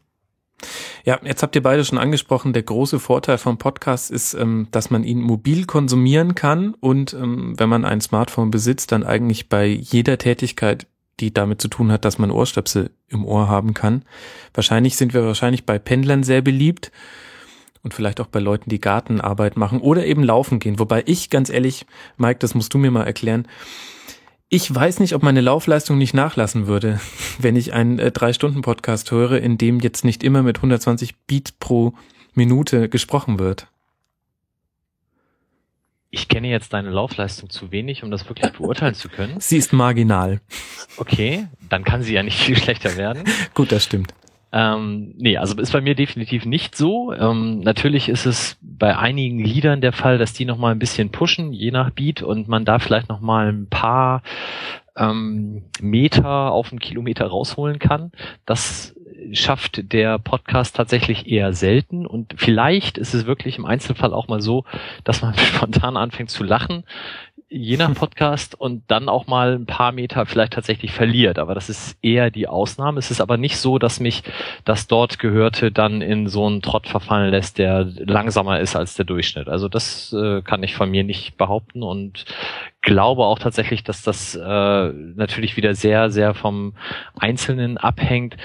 Ja, 1.05 1.19
jetzt 1.25 1.43
habt 1.43 1.57
ihr 1.57 1.63
beide 1.63 1.85
schon 1.85 1.99
angesprochen, 1.99 2.53
der 2.53 2.63
große 2.63 3.01
Vorteil 3.01 3.39
vom 3.39 3.59
Podcast 3.59 4.11
ist, 4.11 4.35
ähm, 4.35 4.69
dass 4.71 4.91
man 4.91 5.05
ihn 5.05 5.21
mobil 5.21 5.67
konsumieren 5.67 6.35
kann 6.35 6.75
und 6.75 7.13
ähm, 7.15 7.55
wenn 7.59 7.69
man 7.69 7.85
ein 7.85 8.01
Smartphone 8.01 8.51
besitzt, 8.51 8.93
dann 8.93 9.05
eigentlich 9.05 9.49
bei 9.49 9.67
jeder 9.67 10.19
Tätigkeit, 10.19 10.87
die 11.21 11.35
damit 11.35 11.61
zu 11.61 11.69
tun 11.69 11.91
hat, 11.91 12.05
dass 12.05 12.19
man 12.19 12.31
Ohrstöpsel 12.31 12.91
im 13.09 13.25
Ohr 13.25 13.49
haben 13.49 13.75
kann. 13.75 14.05
Wahrscheinlich 14.55 14.97
sind 14.97 15.13
wir 15.13 15.25
wahrscheinlich 15.25 15.67
bei 15.67 15.79
Pendlern 15.79 16.23
sehr 16.23 16.41
beliebt 16.41 16.93
und 17.83 17.95
vielleicht 17.95 18.21
auch 18.21 18.29
bei 18.29 18.41
Leuten, 18.41 18.71
die 18.71 18.81
Gartenarbeit 18.81 19.57
machen 19.57 19.81
oder 19.81 20.07
eben 20.07 20.23
laufen 20.23 20.61
gehen. 20.61 20.79
Wobei 20.79 21.03
ich 21.07 21.31
ganz 21.31 21.51
ehrlich, 21.51 21.85
Mike, 22.17 22.39
das 22.39 22.55
musst 22.55 22.73
du 22.75 22.79
mir 22.79 22.91
mal 22.91 23.05
erklären, 23.05 23.47
ich 24.53 24.73
weiß 24.73 25.01
nicht, 25.01 25.15
ob 25.15 25.23
meine 25.23 25.41
Laufleistung 25.41 25.97
nicht 25.97 26.13
nachlassen 26.13 26.67
würde, 26.67 27.01
wenn 27.39 27.57
ich 27.57 27.73
einen 27.73 27.99
äh, 27.99 28.13
Drei-Stunden-Podcast 28.13 29.11
höre, 29.11 29.41
in 29.41 29.57
dem 29.57 29.81
jetzt 29.81 30.05
nicht 30.05 30.23
immer 30.23 30.43
mit 30.43 30.59
120 30.59 31.17
Beat 31.27 31.59
pro 31.59 31.95
Minute 32.35 32.91
gesprochen 32.91 33.39
wird. 33.39 33.67
Ich 36.11 36.29
kenne 36.29 36.49
jetzt 36.49 36.75
deine 36.75 36.91
Laufleistung 36.91 37.49
zu 37.49 37.73
wenig, 37.73 38.05
um 38.05 38.11
das 38.11 38.29
wirklich 38.29 38.53
beurteilen 38.53 38.95
zu 38.95 39.09
können. 39.09 39.37
Sie 39.41 39.57
ist 39.57 39.73
marginal. 39.73 40.43
Okay, 40.99 41.49
dann 41.71 41.85
kann 41.85 42.03
sie 42.03 42.13
ja 42.13 42.23
nicht 42.23 42.39
viel 42.39 42.59
schlechter 42.59 42.99
werden. 42.99 43.25
Gut, 43.55 43.73
das 43.73 43.85
stimmt. 43.85 44.13
Ähm, 44.53 45.15
nee, 45.17 45.39
also 45.39 45.57
ist 45.57 45.73
bei 45.73 45.81
mir 45.81 45.95
definitiv 45.95 46.45
nicht 46.45 46.77
so. 46.77 47.13
Ähm, 47.13 47.61
natürlich 47.61 48.09
ist 48.09 48.27
es 48.27 48.59
bei 48.61 48.97
einigen 48.97 49.39
Liedern 49.39 49.81
der 49.81 49.93
Fall, 49.93 50.19
dass 50.19 50.35
die 50.35 50.45
nochmal 50.45 50.73
ein 50.73 50.79
bisschen 50.79 51.11
pushen, 51.11 51.53
je 51.53 51.71
nach 51.71 51.91
Beat, 51.91 52.23
und 52.23 52.49
man 52.49 52.67
da 52.67 52.79
vielleicht 52.79 53.09
nochmal 53.09 53.49
ein 53.49 53.69
paar 53.69 54.23
ähm, 54.97 55.65
Meter 55.81 56.53
auf 56.53 56.71
einen 56.71 56.81
Kilometer 56.81 57.27
rausholen 57.27 57.79
kann. 57.79 58.13
Das 58.45 58.95
schafft 59.33 59.93
der 59.93 60.19
Podcast 60.19 60.77
tatsächlich 60.77 61.27
eher 61.27 61.53
selten 61.53 62.07
und 62.07 62.35
vielleicht 62.37 62.99
ist 62.99 63.15
es 63.15 63.25
wirklich 63.25 63.57
im 63.57 63.65
Einzelfall 63.65 64.13
auch 64.13 64.29
mal 64.29 64.41
so, 64.41 64.65
dass 65.05 65.23
man 65.23 65.35
spontan 65.39 65.97
anfängt 65.97 66.31
zu 66.31 66.45
lachen 66.45 66.85
je 67.53 67.77
nach 67.77 67.95
Podcast 67.95 68.59
und 68.59 68.83
dann 68.89 69.09
auch 69.09 69.27
mal 69.27 69.55
ein 69.55 69.67
paar 69.67 69.93
Meter 69.93 70.25
vielleicht 70.25 70.55
tatsächlich 70.55 70.93
verliert. 70.93 71.39
Aber 71.39 71.55
das 71.55 71.69
ist 71.69 71.99
eher 72.03 72.31
die 72.31 72.49
Ausnahme. 72.49 72.99
Es 72.99 73.11
ist 73.11 73.21
aber 73.21 73.37
nicht 73.37 73.59
so, 73.59 73.79
dass 73.79 74.01
mich 74.01 74.23
das 74.65 74.87
dort 74.87 75.19
Gehörte 75.19 75.71
dann 75.71 76.01
in 76.01 76.29
so 76.29 76.47
einen 76.47 76.63
Trott 76.63 76.89
verfallen 76.89 77.31
lässt, 77.31 77.59
der 77.59 77.85
langsamer 77.85 78.61
ist 78.61 78.75
als 78.75 78.95
der 78.95 79.05
Durchschnitt. 79.05 79.49
Also 79.49 79.69
das 79.69 80.13
äh, 80.13 80.41
kann 80.43 80.63
ich 80.63 80.75
von 80.75 80.91
mir 80.91 81.05
nicht 81.05 81.37
behaupten 81.37 81.83
und 81.83 82.25
glaube 82.81 83.25
auch 83.25 83.39
tatsächlich, 83.39 83.85
dass 83.85 84.03
das 84.03 84.35
äh, 84.35 84.89
natürlich 84.89 85.57
wieder 85.57 85.75
sehr, 85.75 86.11
sehr 86.11 86.35
vom 86.35 86.75
Einzelnen 87.19 87.77
abhängt 87.79 88.37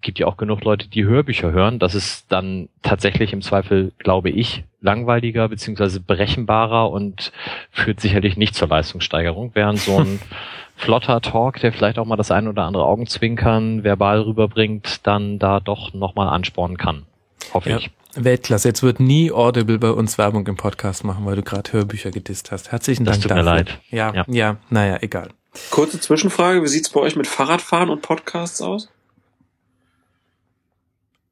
gibt 0.00 0.18
ja 0.18 0.26
auch 0.26 0.36
genug 0.36 0.62
Leute, 0.64 0.88
die 0.88 1.04
Hörbücher 1.04 1.52
hören. 1.52 1.78
Das 1.78 1.94
ist 1.94 2.26
dann 2.30 2.68
tatsächlich 2.82 3.32
im 3.32 3.42
Zweifel, 3.42 3.92
glaube 3.98 4.30
ich, 4.30 4.64
langweiliger 4.80 5.48
beziehungsweise 5.48 6.00
berechenbarer 6.00 6.90
und 6.90 7.32
führt 7.70 8.00
sicherlich 8.00 8.36
nicht 8.36 8.54
zur 8.54 8.68
Leistungssteigerung, 8.68 9.50
während 9.54 9.78
so 9.78 9.98
ein 9.98 10.20
flotter 10.76 11.20
Talk, 11.20 11.60
der 11.60 11.72
vielleicht 11.72 11.98
auch 11.98 12.06
mal 12.06 12.16
das 12.16 12.30
ein 12.30 12.48
oder 12.48 12.64
andere 12.64 12.84
Augenzwinkern 12.84 13.84
verbal 13.84 14.20
rüberbringt, 14.20 15.06
dann 15.06 15.38
da 15.38 15.60
doch 15.60 15.92
nochmal 15.94 16.28
anspornen 16.28 16.76
kann. 16.76 17.06
Hoffe 17.52 17.70
ja. 17.70 17.76
ich. 17.78 17.90
Weltklasse. 18.16 18.68
Jetzt 18.68 18.82
wird 18.82 18.98
nie 18.98 19.30
Audible 19.30 19.78
bei 19.78 19.90
uns 19.90 20.16
Werbung 20.16 20.46
im 20.46 20.56
Podcast 20.56 21.04
machen, 21.04 21.26
weil 21.26 21.36
du 21.36 21.42
gerade 21.42 21.70
Hörbücher 21.72 22.10
gedisst 22.10 22.50
hast. 22.50 22.72
Herzlichen 22.72 23.04
das 23.04 23.16
Dank 23.16 23.22
tut 23.22 23.30
dafür. 23.32 23.44
mir 23.44 23.50
leid. 23.50 23.78
Ja, 23.90 24.14
ja, 24.14 24.24
ja, 24.28 24.56
naja, 24.70 24.98
egal. 25.02 25.30
Kurze 25.70 26.00
Zwischenfrage, 26.00 26.62
wie 26.62 26.68
sieht's 26.68 26.90
bei 26.90 27.00
euch 27.00 27.16
mit 27.16 27.26
Fahrradfahren 27.26 27.90
und 27.90 28.02
Podcasts 28.02 28.60
aus? 28.60 28.88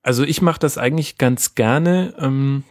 Also 0.05 0.23
ich 0.23 0.43
mache 0.43 0.61
das 0.61 0.79
eigentlich 0.79 1.19
ganz 1.19 1.55
gerne, 1.55 2.15
ähm, 2.19 2.63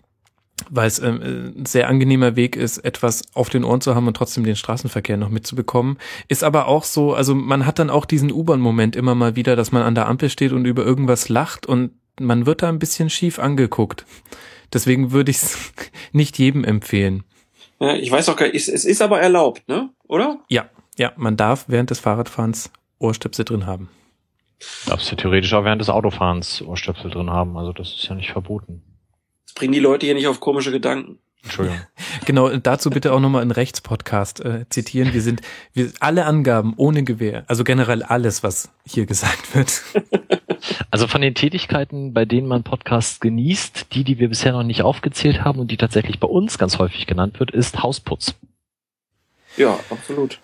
weil 0.69 0.87
es 0.87 0.99
ähm, 0.99 1.53
ein 1.57 1.65
sehr 1.65 1.89
angenehmer 1.89 2.35
Weg 2.35 2.55
ist, 2.55 2.77
etwas 2.77 3.23
auf 3.33 3.49
den 3.49 3.63
Ohren 3.63 3.81
zu 3.81 3.95
haben 3.95 4.07
und 4.07 4.15
trotzdem 4.15 4.43
den 4.43 4.55
Straßenverkehr 4.55 5.17
noch 5.17 5.29
mitzubekommen. 5.29 5.97
Ist 6.27 6.43
aber 6.43 6.67
auch 6.67 6.83
so, 6.83 7.13
also 7.13 7.33
man 7.33 7.65
hat 7.65 7.79
dann 7.79 7.89
auch 7.89 8.05
diesen 8.05 8.31
U-Bahn-Moment 8.31 8.95
immer 8.95 9.15
mal 9.15 9.35
wieder, 9.35 9.55
dass 9.55 9.71
man 9.71 9.81
an 9.81 9.95
der 9.95 10.07
Ampel 10.07 10.29
steht 10.29 10.53
und 10.53 10.65
über 10.65 10.85
irgendwas 10.85 11.27
lacht 11.27 11.65
und 11.65 11.91
man 12.19 12.45
wird 12.45 12.61
da 12.61 12.69
ein 12.69 12.79
bisschen 12.79 13.09
schief 13.09 13.39
angeguckt. 13.39 14.05
Deswegen 14.71 15.11
würde 15.11 15.31
ich 15.31 15.37
es 15.37 15.73
nicht 16.11 16.37
jedem 16.37 16.63
empfehlen. 16.63 17.23
Ja, 17.79 17.95
ich 17.95 18.11
weiß 18.11 18.29
auch 18.29 18.35
gar 18.35 18.45
nicht, 18.45 18.55
es 18.55 18.85
ist 18.85 19.01
aber 19.01 19.19
erlaubt, 19.19 19.67
ne? 19.67 19.89
Oder? 20.07 20.39
Ja, 20.49 20.69
ja, 20.97 21.11
man 21.17 21.35
darf 21.35 21.65
während 21.67 21.89
des 21.89 21.99
Fahrradfahrens 21.99 22.71
Ohrstöpsel 22.99 23.43
drin 23.43 23.65
haben. 23.65 23.89
Darfst 24.85 25.11
du 25.11 25.15
theoretisch 25.15 25.53
auch 25.53 25.63
während 25.63 25.81
des 25.81 25.89
Autofahrens 25.89 26.61
Ohrstöpsel 26.61 27.11
drin 27.11 27.29
haben, 27.29 27.57
also 27.57 27.73
das 27.73 27.93
ist 27.93 28.07
ja 28.07 28.15
nicht 28.15 28.31
verboten. 28.31 28.81
Das 29.45 29.55
bringen 29.55 29.73
die 29.73 29.79
Leute 29.79 30.05
hier 30.05 30.15
nicht 30.15 30.27
auf 30.27 30.39
komische 30.39 30.71
Gedanken. 30.71 31.19
Entschuldigung. 31.43 31.81
genau, 32.25 32.49
dazu 32.49 32.89
bitte 32.89 33.13
auch 33.13 33.19
nochmal 33.19 33.41
einen 33.41 33.51
Rechtspodcast 33.51 34.39
äh, 34.45 34.65
zitieren. 34.69 35.13
Wir 35.13 35.21
sind, 35.21 35.41
wir, 35.73 35.91
alle 35.99 36.25
Angaben 36.25 36.73
ohne 36.77 37.03
Gewähr, 37.03 37.43
also 37.47 37.63
generell 37.63 38.01
alles, 38.01 38.43
was 38.43 38.69
hier 38.85 39.05
gesagt 39.05 39.55
wird. 39.55 39.83
Also 40.91 41.07
von 41.07 41.21
den 41.21 41.35
Tätigkeiten, 41.35 42.13
bei 42.13 42.23
denen 42.23 42.47
man 42.47 42.63
Podcasts 42.63 43.19
genießt, 43.19 43.93
die, 43.93 44.05
die 44.05 44.19
wir 44.19 44.29
bisher 44.29 44.53
noch 44.53 44.63
nicht 44.63 44.81
aufgezählt 44.81 45.43
haben 45.43 45.59
und 45.59 45.71
die 45.71 45.77
tatsächlich 45.77 46.19
bei 46.19 46.27
uns 46.27 46.57
ganz 46.57 46.79
häufig 46.79 47.05
genannt 47.05 47.39
wird, 47.39 47.51
ist 47.51 47.83
Hausputz. 47.83 48.35
Ja, 49.57 49.77
absolut. 49.89 50.39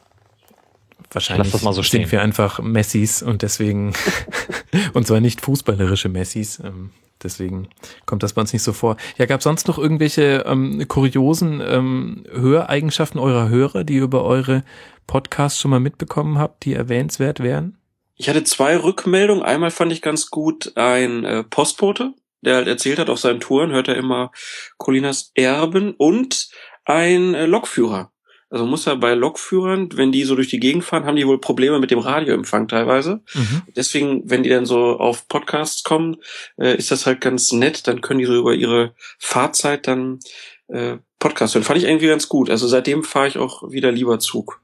Wahrscheinlich 1.11 1.51
so 1.51 1.81
sind 1.81 2.11
wir 2.11 2.21
einfach 2.21 2.59
Messis 2.59 3.23
und 3.23 3.41
deswegen, 3.41 3.93
und 4.93 5.07
zwar 5.07 5.19
nicht 5.19 5.41
fußballerische 5.41 6.07
Messis, 6.07 6.59
ähm, 6.59 6.91
deswegen 7.23 7.67
kommt 8.05 8.21
das 8.21 8.33
bei 8.33 8.41
uns 8.41 8.53
nicht 8.53 8.61
so 8.61 8.73
vor. 8.73 8.95
Ja, 9.17 9.25
gab 9.25 9.41
sonst 9.41 9.67
noch 9.67 9.79
irgendwelche 9.79 10.43
ähm, 10.45 10.87
kuriosen 10.87 11.61
ähm, 11.61 12.23
Höreigenschaften 12.31 13.19
eurer 13.19 13.49
Hörer, 13.49 13.83
die 13.83 13.95
ihr 13.95 14.03
über 14.03 14.23
eure 14.23 14.63
Podcasts 15.07 15.59
schon 15.59 15.71
mal 15.71 15.79
mitbekommen 15.79 16.37
habt, 16.37 16.65
die 16.65 16.73
erwähnenswert 16.73 17.39
wären? 17.39 17.77
Ich 18.15 18.29
hatte 18.29 18.43
zwei 18.43 18.77
Rückmeldungen. 18.77 19.43
Einmal 19.43 19.71
fand 19.71 19.91
ich 19.91 20.01
ganz 20.01 20.29
gut 20.29 20.73
ein 20.75 21.25
äh, 21.25 21.43
Postbote, 21.43 22.13
der 22.41 22.57
halt 22.57 22.67
erzählt 22.67 22.99
hat, 22.99 23.09
auf 23.09 23.19
seinen 23.19 23.39
Touren 23.39 23.71
hört 23.71 23.87
er 23.87 23.95
immer 23.95 24.31
Colinas 24.77 25.31
Erben 25.33 25.95
und 25.97 26.49
ein 26.85 27.33
äh, 27.33 27.45
Lokführer 27.45 28.11
also 28.49 28.65
muss 28.65 28.85
ja 28.85 28.95
bei 28.95 29.13
Lokführern, 29.13 29.89
wenn 29.93 30.11
die 30.11 30.23
so 30.23 30.35
durch 30.35 30.49
die 30.49 30.59
Gegend 30.59 30.83
fahren, 30.83 31.05
haben 31.05 31.15
die 31.15 31.27
wohl 31.27 31.39
Probleme 31.39 31.79
mit 31.79 31.91
dem 31.91 31.99
Radioempfang 31.99 32.67
teilweise. 32.67 33.21
Mhm. 33.33 33.61
Deswegen, 33.75 34.29
wenn 34.29 34.41
die 34.43 34.49
dann 34.49 34.65
so 34.65 34.97
auf 34.97 35.27
Podcasts 35.27 35.83
kommen, 35.83 36.17
äh, 36.57 36.75
ist 36.75 36.89
das 36.89 37.05
halt 37.05 37.21
ganz 37.21 37.51
nett. 37.51 37.87
Dann 37.87 38.01
können 38.01 38.19
die 38.19 38.25
so 38.25 38.35
über 38.35 38.55
ihre 38.55 38.93
Fahrzeit 39.19 39.87
dann 39.87 40.19
äh, 40.67 40.97
Podcast 41.19 41.53
hören. 41.53 41.63
Fand 41.63 41.79
ich 41.79 41.85
irgendwie 41.85 42.07
ganz 42.07 42.27
gut. 42.27 42.49
Also 42.49 42.67
seitdem 42.67 43.03
fahre 43.03 43.27
ich 43.27 43.37
auch 43.37 43.69
wieder 43.71 43.91
lieber 43.91 44.17
Zug. 44.19 44.61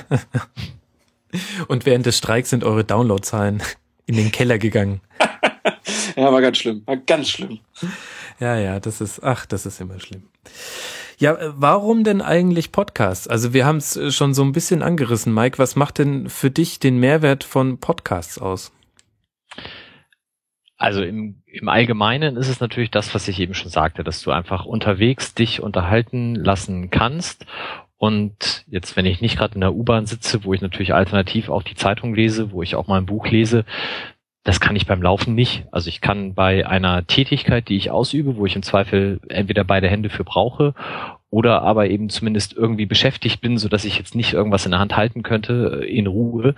Und 1.68 1.88
während 1.88 2.06
des 2.06 2.18
Streiks 2.18 2.52
sind 2.52 2.64
eure 2.64 2.84
Downloadzahlen 2.84 3.64
in 4.06 4.16
den 4.16 4.32
Keller 4.32 4.60
gegangen. 4.60 5.02
ja, 6.16 6.32
war 6.32 6.42
ganz 6.42 6.60
schlimm. 6.60 6.84
War 6.86 6.98
ganz 6.98 7.30
schlimm. 7.30 7.60
Ja, 8.40 8.58
ja, 8.58 8.80
das 8.80 9.02
ist, 9.02 9.24
ach, 9.24 9.48
das 9.48 9.66
ist 9.66 9.82
immer 9.82 10.00
schlimm. 10.00 10.24
Ja, 11.18 11.34
äh, 11.34 11.52
warum 11.56 12.04
denn 12.04 12.22
eigentlich 12.22 12.72
Podcasts? 12.72 13.28
Also 13.28 13.54
wir 13.54 13.66
haben 13.66 13.78
es 13.78 13.96
äh, 13.96 14.12
schon 14.12 14.34
so 14.34 14.44
ein 14.44 14.52
bisschen 14.52 14.82
angerissen, 14.82 15.34
Mike. 15.34 15.60
Was 15.60 15.76
macht 15.76 16.00
denn 16.00 16.30
für 16.30 16.52
dich 16.52 16.80
den 16.80 16.98
Mehrwert 16.98 17.44
von 17.44 17.80
Podcasts 17.80 18.38
aus? 18.38 18.72
Also 20.78 21.02
im, 21.04 21.42
im 21.46 21.70
Allgemeinen 21.70 22.36
ist 22.36 22.50
es 22.50 22.60
natürlich 22.60 22.92
das, 22.92 23.14
was 23.16 23.28
ich 23.28 23.40
eben 23.40 23.54
schon 23.54 23.72
sagte, 23.72 24.04
dass 24.04 24.22
du 24.22 24.32
einfach 24.32 24.66
unterwegs 24.66 25.34
dich 25.34 25.62
unterhalten 25.62 26.36
lassen 26.36 26.90
kannst. 26.90 27.46
Und 27.98 28.66
jetzt, 28.68 28.98
wenn 28.98 29.06
ich 29.06 29.22
nicht 29.22 29.38
gerade 29.38 29.56
in 29.56 29.62
der 29.62 29.74
U-Bahn 29.74 30.08
sitze, 30.08 30.44
wo 30.44 30.54
ich 30.54 30.60
natürlich 30.60 30.94
alternativ 30.94 31.48
auch 31.48 31.64
die 31.64 31.76
Zeitung 31.76 32.14
lese, 32.14 32.52
wo 32.52 32.62
ich 32.62 32.76
auch 32.76 32.88
mal 32.88 32.98
ein 32.98 33.06
Buch 33.06 33.28
lese, 33.28 33.64
das 34.44 34.60
kann 34.60 34.76
ich 34.76 34.86
beim 34.86 35.02
Laufen 35.02 35.36
nicht. 35.36 35.66
Also 35.72 35.88
ich 35.88 36.02
kann 36.02 36.34
bei 36.34 36.68
einer 36.68 37.08
Tätigkeit, 37.08 37.70
die 37.70 37.78
ich 37.78 37.92
ausübe, 37.92 38.36
wo 38.36 38.46
ich 38.46 38.56
im 38.56 38.64
Zweifel 38.64 39.22
entweder 39.30 39.64
beide 39.64 39.90
Hände 39.90 40.10
für 40.10 40.26
brauche 40.26 40.74
oder 41.30 41.62
aber 41.62 41.90
eben 41.90 42.10
zumindest 42.10 42.54
irgendwie 42.54 42.86
beschäftigt 42.86 43.42
bin, 43.42 43.58
so 43.58 43.70
dass 43.70 43.86
ich 43.86 43.98
jetzt 43.98 44.16
nicht 44.16 44.34
irgendwas 44.34 44.66
in 44.66 44.72
der 44.72 44.80
Hand 44.80 44.98
halten 44.98 45.24
könnte 45.24 45.82
äh, 45.84 45.86
in 45.86 46.08
Ruhe, 46.08 46.56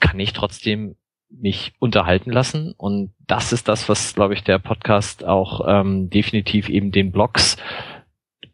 kann 0.00 0.18
ich 0.18 0.32
trotzdem 0.32 0.96
mich 1.30 1.72
unterhalten 1.78 2.30
lassen. 2.30 2.74
Und 2.76 3.12
das 3.26 3.52
ist 3.52 3.68
das, 3.68 3.88
was, 3.88 4.14
glaube 4.14 4.34
ich, 4.34 4.42
der 4.42 4.58
Podcast 4.58 5.24
auch 5.24 5.66
ähm, 5.66 6.10
definitiv 6.10 6.68
eben 6.68 6.92
den 6.92 7.12
Blogs, 7.12 7.56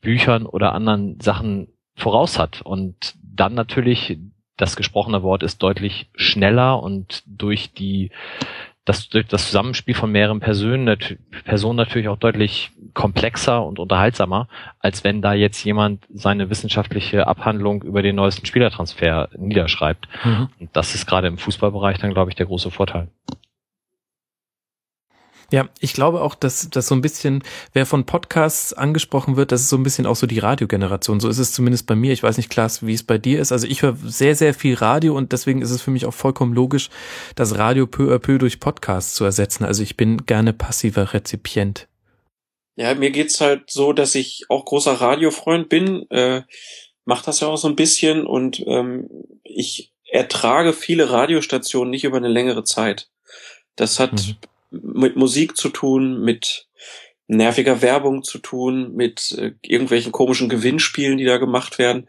Büchern 0.00 0.46
oder 0.46 0.74
anderen 0.74 1.20
Sachen 1.20 1.68
voraus 1.96 2.38
hat. 2.38 2.62
Und 2.62 3.14
dann 3.22 3.54
natürlich 3.54 4.18
das 4.56 4.76
gesprochene 4.76 5.22
Wort 5.22 5.42
ist 5.42 5.62
deutlich 5.62 6.08
schneller 6.14 6.82
und 6.82 7.22
durch 7.26 7.72
die 7.72 8.10
das, 8.84 9.08
durch 9.08 9.28
das 9.28 9.46
Zusammenspiel 9.46 9.94
von 9.94 10.10
mehreren 10.10 10.40
Personen, 10.40 10.98
Personen 11.44 11.76
natürlich 11.76 12.08
auch 12.08 12.16
deutlich 12.16 12.72
komplexer 12.94 13.64
und 13.64 13.78
unterhaltsamer, 13.78 14.48
als 14.80 15.04
wenn 15.04 15.22
da 15.22 15.34
jetzt 15.34 15.62
jemand 15.64 16.04
seine 16.12 16.50
wissenschaftliche 16.50 17.28
Abhandlung 17.28 17.82
über 17.82 18.02
den 18.02 18.16
neuesten 18.16 18.44
Spielertransfer 18.44 19.28
niederschreibt. 19.36 20.08
Mhm. 20.24 20.48
Und 20.58 20.70
das 20.72 20.96
ist 20.96 21.06
gerade 21.06 21.28
im 21.28 21.38
Fußballbereich 21.38 21.98
dann, 21.98 22.12
glaube 22.12 22.30
ich, 22.30 22.34
der 22.34 22.46
große 22.46 22.72
Vorteil. 22.72 23.08
Ja, 25.52 25.68
ich 25.80 25.92
glaube 25.92 26.22
auch, 26.22 26.34
dass 26.34 26.70
das 26.70 26.86
so 26.86 26.94
ein 26.94 27.02
bisschen, 27.02 27.44
wer 27.74 27.84
von 27.84 28.06
Podcasts 28.06 28.72
angesprochen 28.72 29.36
wird, 29.36 29.52
das 29.52 29.60
ist 29.60 29.68
so 29.68 29.76
ein 29.76 29.82
bisschen 29.82 30.06
auch 30.06 30.16
so 30.16 30.26
die 30.26 30.38
Radiogeneration. 30.38 31.20
So 31.20 31.28
ist 31.28 31.38
es 31.38 31.52
zumindest 31.52 31.86
bei 31.86 31.94
mir. 31.94 32.14
Ich 32.14 32.22
weiß 32.22 32.38
nicht, 32.38 32.48
Klaas, 32.48 32.86
wie 32.86 32.94
es 32.94 33.02
bei 33.02 33.18
dir 33.18 33.38
ist. 33.38 33.52
Also 33.52 33.66
ich 33.66 33.82
höre 33.82 33.94
sehr, 34.02 34.34
sehr 34.34 34.54
viel 34.54 34.74
Radio 34.74 35.14
und 35.14 35.32
deswegen 35.32 35.60
ist 35.60 35.70
es 35.70 35.82
für 35.82 35.90
mich 35.90 36.06
auch 36.06 36.14
vollkommen 36.14 36.54
logisch, 36.54 36.88
das 37.36 37.58
Radio 37.58 37.86
peu 37.86 38.14
à 38.14 38.18
peu 38.18 38.38
durch 38.38 38.60
Podcasts 38.60 39.14
zu 39.14 39.24
ersetzen. 39.24 39.64
Also 39.64 39.82
ich 39.82 39.98
bin 39.98 40.24
gerne 40.24 40.54
passiver 40.54 41.12
Rezipient. 41.12 41.86
Ja, 42.76 42.94
mir 42.94 43.10
geht's 43.10 43.38
halt 43.42 43.70
so, 43.70 43.92
dass 43.92 44.14
ich 44.14 44.46
auch 44.48 44.64
großer 44.64 44.94
Radiofreund 44.94 45.68
bin. 45.68 46.10
Äh, 46.10 46.44
mach 47.04 47.22
das 47.22 47.40
ja 47.40 47.48
auch 47.48 47.58
so 47.58 47.68
ein 47.68 47.76
bisschen 47.76 48.26
und 48.26 48.64
ähm, 48.66 49.10
ich 49.44 49.92
ertrage 50.10 50.72
viele 50.72 51.10
Radiostationen 51.10 51.90
nicht 51.90 52.04
über 52.04 52.16
eine 52.16 52.28
längere 52.28 52.64
Zeit. 52.64 53.10
Das 53.76 54.00
hat 54.00 54.12
mhm 54.12 54.36
mit 54.72 55.16
Musik 55.16 55.56
zu 55.56 55.68
tun, 55.68 56.20
mit 56.20 56.68
nerviger 57.26 57.82
Werbung 57.82 58.22
zu 58.22 58.38
tun, 58.38 58.94
mit 58.94 59.32
äh, 59.38 59.52
irgendwelchen 59.62 60.12
komischen 60.12 60.48
Gewinnspielen, 60.48 61.18
die 61.18 61.24
da 61.24 61.38
gemacht 61.38 61.78
werden. 61.78 62.08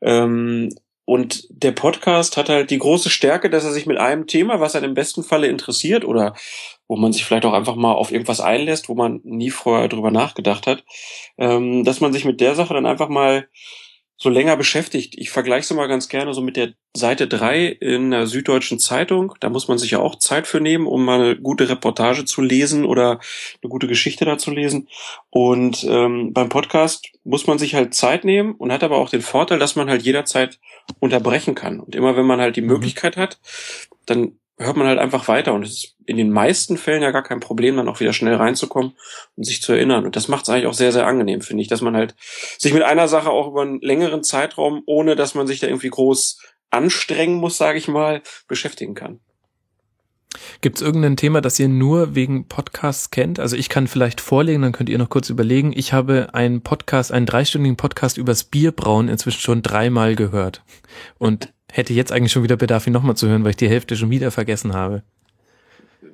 Ähm, 0.00 0.70
und 1.04 1.46
der 1.50 1.70
Podcast 1.70 2.36
hat 2.36 2.48
halt 2.48 2.70
die 2.70 2.78
große 2.78 3.10
Stärke, 3.10 3.48
dass 3.48 3.64
er 3.64 3.72
sich 3.72 3.86
mit 3.86 3.96
einem 3.96 4.26
Thema, 4.26 4.58
was 4.58 4.74
einen 4.74 4.86
im 4.86 4.94
besten 4.94 5.22
Falle 5.22 5.46
interessiert 5.46 6.04
oder 6.04 6.34
wo 6.88 6.96
man 6.96 7.12
sich 7.12 7.24
vielleicht 7.24 7.44
auch 7.44 7.52
einfach 7.52 7.76
mal 7.76 7.92
auf 7.92 8.10
irgendwas 8.10 8.40
einlässt, 8.40 8.88
wo 8.88 8.94
man 8.94 9.20
nie 9.22 9.50
vorher 9.50 9.86
drüber 9.86 10.10
nachgedacht 10.10 10.66
hat, 10.66 10.84
ähm, 11.38 11.84
dass 11.84 12.00
man 12.00 12.12
sich 12.12 12.24
mit 12.24 12.40
der 12.40 12.56
Sache 12.56 12.74
dann 12.74 12.86
einfach 12.86 13.08
mal 13.08 13.48
so 14.18 14.30
länger 14.30 14.56
beschäftigt. 14.56 15.14
Ich 15.18 15.30
vergleiche 15.30 15.62
es 15.62 15.72
mal 15.72 15.88
ganz 15.88 16.08
gerne 16.08 16.32
so 16.32 16.40
mit 16.40 16.56
der 16.56 16.72
Seite 16.96 17.28
3 17.28 17.66
in 17.66 18.10
der 18.10 18.26
Süddeutschen 18.26 18.78
Zeitung. 18.78 19.34
Da 19.40 19.50
muss 19.50 19.68
man 19.68 19.76
sich 19.76 19.90
ja 19.90 19.98
auch 19.98 20.16
Zeit 20.16 20.46
für 20.46 20.60
nehmen, 20.60 20.86
um 20.86 21.04
mal 21.04 21.20
eine 21.20 21.36
gute 21.36 21.68
Reportage 21.68 22.24
zu 22.24 22.40
lesen 22.40 22.84
oder 22.86 23.20
eine 23.62 23.70
gute 23.70 23.86
Geschichte 23.86 24.24
da 24.24 24.38
zu 24.38 24.50
lesen. 24.50 24.88
Und 25.28 25.84
ähm, 25.84 26.32
beim 26.32 26.48
Podcast 26.48 27.10
muss 27.24 27.46
man 27.46 27.58
sich 27.58 27.74
halt 27.74 27.94
Zeit 27.94 28.24
nehmen 28.24 28.54
und 28.54 28.72
hat 28.72 28.82
aber 28.82 28.96
auch 28.96 29.10
den 29.10 29.22
Vorteil, 29.22 29.58
dass 29.58 29.76
man 29.76 29.90
halt 29.90 30.02
jederzeit 30.02 30.58
unterbrechen 30.98 31.54
kann. 31.54 31.80
Und 31.80 31.94
immer 31.94 32.16
wenn 32.16 32.26
man 32.26 32.40
halt 32.40 32.56
die 32.56 32.62
mhm. 32.62 32.68
Möglichkeit 32.68 33.18
hat, 33.18 33.38
dann 34.06 34.38
hört 34.58 34.76
man 34.76 34.86
halt 34.86 34.98
einfach 34.98 35.28
weiter 35.28 35.52
und 35.52 35.62
es 35.64 35.72
ist 35.72 35.96
in 36.06 36.16
den 36.16 36.30
meisten 36.30 36.76
Fällen 36.76 37.02
ja 37.02 37.10
gar 37.10 37.22
kein 37.22 37.40
Problem, 37.40 37.76
dann 37.76 37.88
auch 37.88 38.00
wieder 38.00 38.12
schnell 38.12 38.34
reinzukommen 38.34 38.92
und 39.36 39.44
sich 39.44 39.60
zu 39.60 39.72
erinnern. 39.72 40.04
Und 40.04 40.16
das 40.16 40.28
macht 40.28 40.44
es 40.44 40.48
eigentlich 40.48 40.66
auch 40.66 40.72
sehr, 40.72 40.92
sehr 40.92 41.06
angenehm, 41.06 41.42
finde 41.42 41.62
ich, 41.62 41.68
dass 41.68 41.82
man 41.82 41.96
halt 41.96 42.14
sich 42.58 42.72
mit 42.72 42.82
einer 42.82 43.08
Sache 43.08 43.30
auch 43.30 43.48
über 43.48 43.62
einen 43.62 43.80
längeren 43.80 44.22
Zeitraum, 44.22 44.82
ohne 44.86 45.16
dass 45.16 45.34
man 45.34 45.46
sich 45.46 45.60
da 45.60 45.66
irgendwie 45.66 45.90
groß 45.90 46.40
anstrengen 46.70 47.36
muss, 47.36 47.58
sage 47.58 47.78
ich 47.78 47.88
mal, 47.88 48.22
beschäftigen 48.48 48.94
kann. 48.94 49.20
Gibt 50.60 50.76
es 50.76 50.82
irgendein 50.82 51.16
Thema, 51.16 51.40
das 51.40 51.58
ihr 51.58 51.68
nur 51.68 52.14
wegen 52.14 52.46
Podcasts 52.48 53.10
kennt? 53.10 53.40
Also 53.40 53.56
ich 53.56 53.68
kann 53.68 53.86
vielleicht 53.86 54.20
vorlegen, 54.20 54.62
dann 54.62 54.72
könnt 54.72 54.88
ihr 54.88 54.98
noch 54.98 55.08
kurz 55.08 55.30
überlegen. 55.30 55.72
Ich 55.74 55.92
habe 55.92 56.30
einen 56.32 56.62
Podcast, 56.62 57.12
einen 57.12 57.26
dreistündigen 57.26 57.76
Podcast 57.76 58.18
übers 58.18 58.44
Bierbrauen 58.44 59.08
inzwischen 59.08 59.40
schon 59.40 59.62
dreimal 59.62 60.14
gehört. 60.14 60.62
Und 61.18 61.52
hätte 61.76 61.92
jetzt 61.92 62.12
eigentlich 62.12 62.32
schon 62.32 62.42
wieder 62.42 62.56
Bedarf, 62.56 62.86
ihn 62.86 62.92
nochmal 62.92 63.16
zu 63.16 63.28
hören, 63.28 63.44
weil 63.44 63.50
ich 63.50 63.56
die 63.56 63.68
Hälfte 63.68 63.96
schon 63.96 64.10
wieder 64.10 64.30
vergessen 64.30 64.72
habe. 64.72 65.02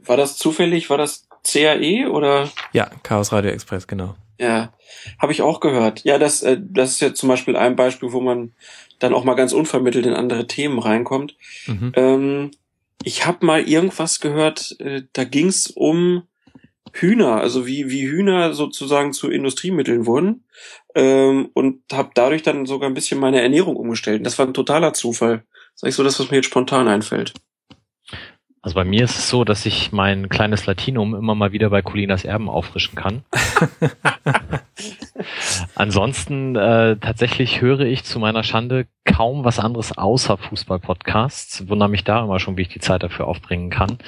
War 0.04 0.16
das 0.16 0.36
zufällig? 0.36 0.90
War 0.90 0.98
das 0.98 1.28
CAE 1.44 2.08
oder? 2.10 2.50
Ja, 2.72 2.90
Chaos 3.02 3.32
Radio 3.32 3.50
Express, 3.50 3.86
genau. 3.86 4.16
Ja, 4.38 4.72
habe 5.18 5.32
ich 5.32 5.42
auch 5.42 5.60
gehört. 5.60 6.04
Ja, 6.04 6.18
das, 6.18 6.42
äh, 6.42 6.58
das 6.60 6.92
ist 6.92 7.00
ja 7.00 7.14
zum 7.14 7.28
Beispiel 7.28 7.56
ein 7.56 7.76
Beispiel, 7.76 8.12
wo 8.12 8.20
man 8.20 8.52
dann 8.98 9.14
auch 9.14 9.24
mal 9.24 9.34
ganz 9.34 9.52
unvermittelt 9.52 10.06
in 10.06 10.14
andere 10.14 10.46
Themen 10.46 10.78
reinkommt. 10.78 11.36
Mhm. 11.66 11.92
Ähm, 11.94 12.50
ich 13.04 13.26
habe 13.26 13.44
mal 13.44 13.68
irgendwas 13.68 14.20
gehört, 14.20 14.76
äh, 14.80 15.02
da 15.12 15.24
ging's 15.24 15.68
um 15.68 16.24
Hühner, 16.92 17.40
also 17.40 17.66
wie, 17.66 17.90
wie 17.90 18.06
Hühner 18.06 18.52
sozusagen 18.52 19.12
zu 19.12 19.30
Industriemitteln 19.30 20.06
wurden 20.06 20.44
ähm, 20.94 21.48
und 21.54 21.80
habe 21.92 22.10
dadurch 22.14 22.42
dann 22.42 22.66
sogar 22.66 22.88
ein 22.88 22.94
bisschen 22.94 23.18
meine 23.18 23.40
Ernährung 23.40 23.76
umgestellt. 23.76 24.26
Das 24.26 24.38
war 24.38 24.46
ein 24.46 24.54
totaler 24.54 24.92
Zufall. 24.92 25.44
Sag 25.74 25.88
ich 25.88 25.94
so 25.94 26.02
das, 26.02 26.20
was 26.20 26.30
mir 26.30 26.36
jetzt 26.36 26.46
spontan 26.46 26.88
einfällt. 26.88 27.32
Also 28.64 28.76
bei 28.76 28.84
mir 28.84 29.02
ist 29.02 29.18
es 29.18 29.28
so, 29.28 29.42
dass 29.42 29.66
ich 29.66 29.90
mein 29.90 30.28
kleines 30.28 30.66
Latinum 30.66 31.16
immer 31.16 31.34
mal 31.34 31.50
wieder 31.50 31.70
bei 31.70 31.82
Colinas 31.82 32.24
Erben 32.24 32.48
auffrischen 32.48 32.94
kann. 32.94 33.24
Ansonsten 35.74 36.54
äh, 36.54 36.96
tatsächlich 36.96 37.60
höre 37.60 37.80
ich 37.80 38.04
zu 38.04 38.20
meiner 38.20 38.44
Schande 38.44 38.86
kaum 39.04 39.44
was 39.44 39.58
anderes 39.58 39.98
außer 39.98 40.36
Fußball-Podcasts. 40.36 41.68
Wundere 41.68 41.88
mich 41.88 42.04
da 42.04 42.22
immer 42.22 42.38
schon, 42.38 42.56
wie 42.56 42.62
ich 42.62 42.68
die 42.68 42.78
Zeit 42.78 43.02
dafür 43.02 43.26
aufbringen 43.26 43.68
kann. 43.68 43.98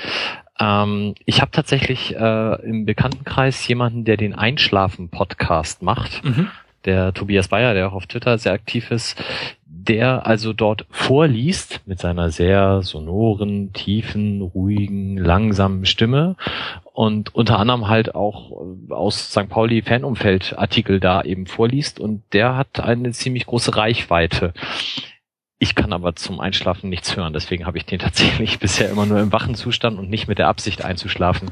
Ähm, 0.61 1.17
ich 1.25 1.41
habe 1.41 1.51
tatsächlich 1.51 2.15
äh, 2.15 2.65
im 2.65 2.85
Bekanntenkreis 2.85 3.67
jemanden, 3.67 4.05
der 4.05 4.17
den 4.17 4.35
Einschlafen-Podcast 4.35 5.83
macht. 5.83 6.25
Mhm. 6.25 6.49
Der 6.85 7.13
Tobias 7.13 7.49
Bayer, 7.49 7.75
der 7.75 7.89
auch 7.89 7.95
auf 7.95 8.07
Twitter 8.07 8.39
sehr 8.39 8.53
aktiv 8.53 8.93
ist, 8.93 9.21
der 9.89 10.27
also 10.27 10.53
dort 10.53 10.87
vorliest 10.91 11.81
mit 11.87 11.99
seiner 12.01 12.31
sehr 12.31 12.83
sonoren, 12.83 13.73
tiefen, 13.73 14.41
ruhigen, 14.43 15.17
langsamen 15.17 15.85
Stimme 15.87 16.37
und 16.93 17.35
unter 17.35 17.59
anderem 17.59 17.89
halt 17.89 18.15
auch 18.15 18.53
aus 18.91 19.31
St. 19.31 19.49
Pauli 19.49 19.83
Fanumfeld 19.83 20.59
Artikel 20.59 21.01
da 21.01 21.23
eben 21.23 21.47
vorliest 21.47 22.01
und 22.01 22.23
der 22.33 22.57
hat 22.57 22.81
eine 22.81 23.13
ziemlich 23.13 23.47
große 23.47 23.77
Reichweite. 23.77 24.55
Ich 25.65 25.75
kann 25.75 25.95
aber 25.95 26.15
zum 26.15 26.41
Einschlafen 26.41 26.91
nichts 26.91 27.17
hören, 27.17 27.33
deswegen 27.33 27.65
habe 27.65 27.79
ich 27.79 27.87
den 27.87 27.99
tatsächlich 27.99 28.59
bisher 28.61 28.91
immer 28.91 29.07
nur 29.07 29.19
im 29.19 29.33
wachen 29.33 29.55
Zustand 29.55 29.99
und 29.99 30.11
nicht 30.11 30.29
mit 30.29 30.37
der 30.37 30.49
Absicht 30.49 30.85
einzuschlafen 30.85 31.51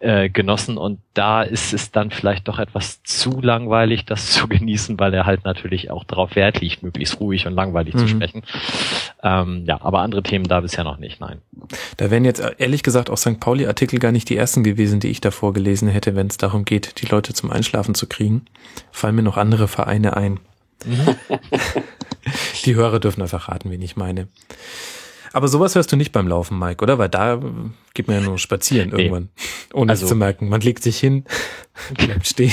äh, 0.00 0.30
genossen. 0.30 0.78
Und 0.78 1.00
da 1.12 1.42
ist 1.42 1.74
es 1.74 1.90
dann 1.90 2.10
vielleicht 2.10 2.48
doch 2.48 2.58
etwas 2.58 3.02
zu 3.02 3.42
langweilig, 3.42 4.06
das 4.06 4.30
zu 4.30 4.48
genießen, 4.48 4.98
weil 4.98 5.12
er 5.12 5.26
halt 5.26 5.44
natürlich 5.44 5.90
auch 5.90 6.04
darauf 6.04 6.36
Wert 6.36 6.62
liegt, 6.62 6.82
möglichst 6.82 7.20
ruhig 7.20 7.46
und 7.46 7.52
langweilig 7.52 7.92
mhm. 7.92 7.98
zu 7.98 8.08
sprechen. 8.08 8.44
Ähm, 9.22 9.64
ja, 9.66 9.78
aber 9.82 10.00
andere 10.00 10.22
Themen 10.22 10.48
da 10.48 10.60
bisher 10.60 10.84
noch 10.84 10.96
nicht, 10.96 11.20
nein. 11.20 11.42
Da 11.98 12.10
wären 12.10 12.24
jetzt 12.24 12.42
ehrlich 12.56 12.82
gesagt 12.82 13.10
auch 13.10 13.18
St. 13.18 13.40
Pauli-Artikel 13.40 13.98
gar 13.98 14.10
nicht 14.10 14.30
die 14.30 14.38
ersten 14.38 14.64
gewesen, 14.64 15.00
die 15.00 15.08
ich 15.08 15.20
davor 15.20 15.52
gelesen 15.52 15.88
hätte, 15.88 16.16
wenn 16.16 16.28
es 16.28 16.38
darum 16.38 16.64
geht, 16.64 17.02
die 17.02 17.06
Leute 17.06 17.34
zum 17.34 17.50
Einschlafen 17.50 17.94
zu 17.94 18.06
kriegen. 18.06 18.46
Fallen 18.90 19.16
mir 19.16 19.22
noch 19.22 19.36
andere 19.36 19.68
Vereine 19.68 20.16
ein. 20.16 20.40
Die 22.64 22.74
Hörer 22.74 23.00
dürfen 23.00 23.22
einfach 23.22 23.48
raten, 23.48 23.70
wen 23.70 23.82
ich 23.82 23.96
meine. 23.96 24.28
Aber 25.32 25.48
sowas 25.48 25.74
hörst 25.74 25.92
du 25.92 25.96
nicht 25.96 26.12
beim 26.12 26.26
Laufen, 26.26 26.58
Mike, 26.58 26.82
oder? 26.82 26.98
Weil 26.98 27.08
da 27.08 27.40
geht 27.94 28.08
man 28.08 28.16
ja 28.16 28.22
nur 28.22 28.38
spazieren 28.38 28.90
irgendwann, 28.90 29.24
nee. 29.36 29.74
ohne 29.74 29.92
also, 29.92 30.04
es 30.04 30.08
zu 30.08 30.16
merken. 30.16 30.48
Man 30.48 30.60
legt 30.60 30.82
sich 30.82 30.98
hin, 30.98 31.24
bleibt 31.94 32.26
stehen. 32.26 32.52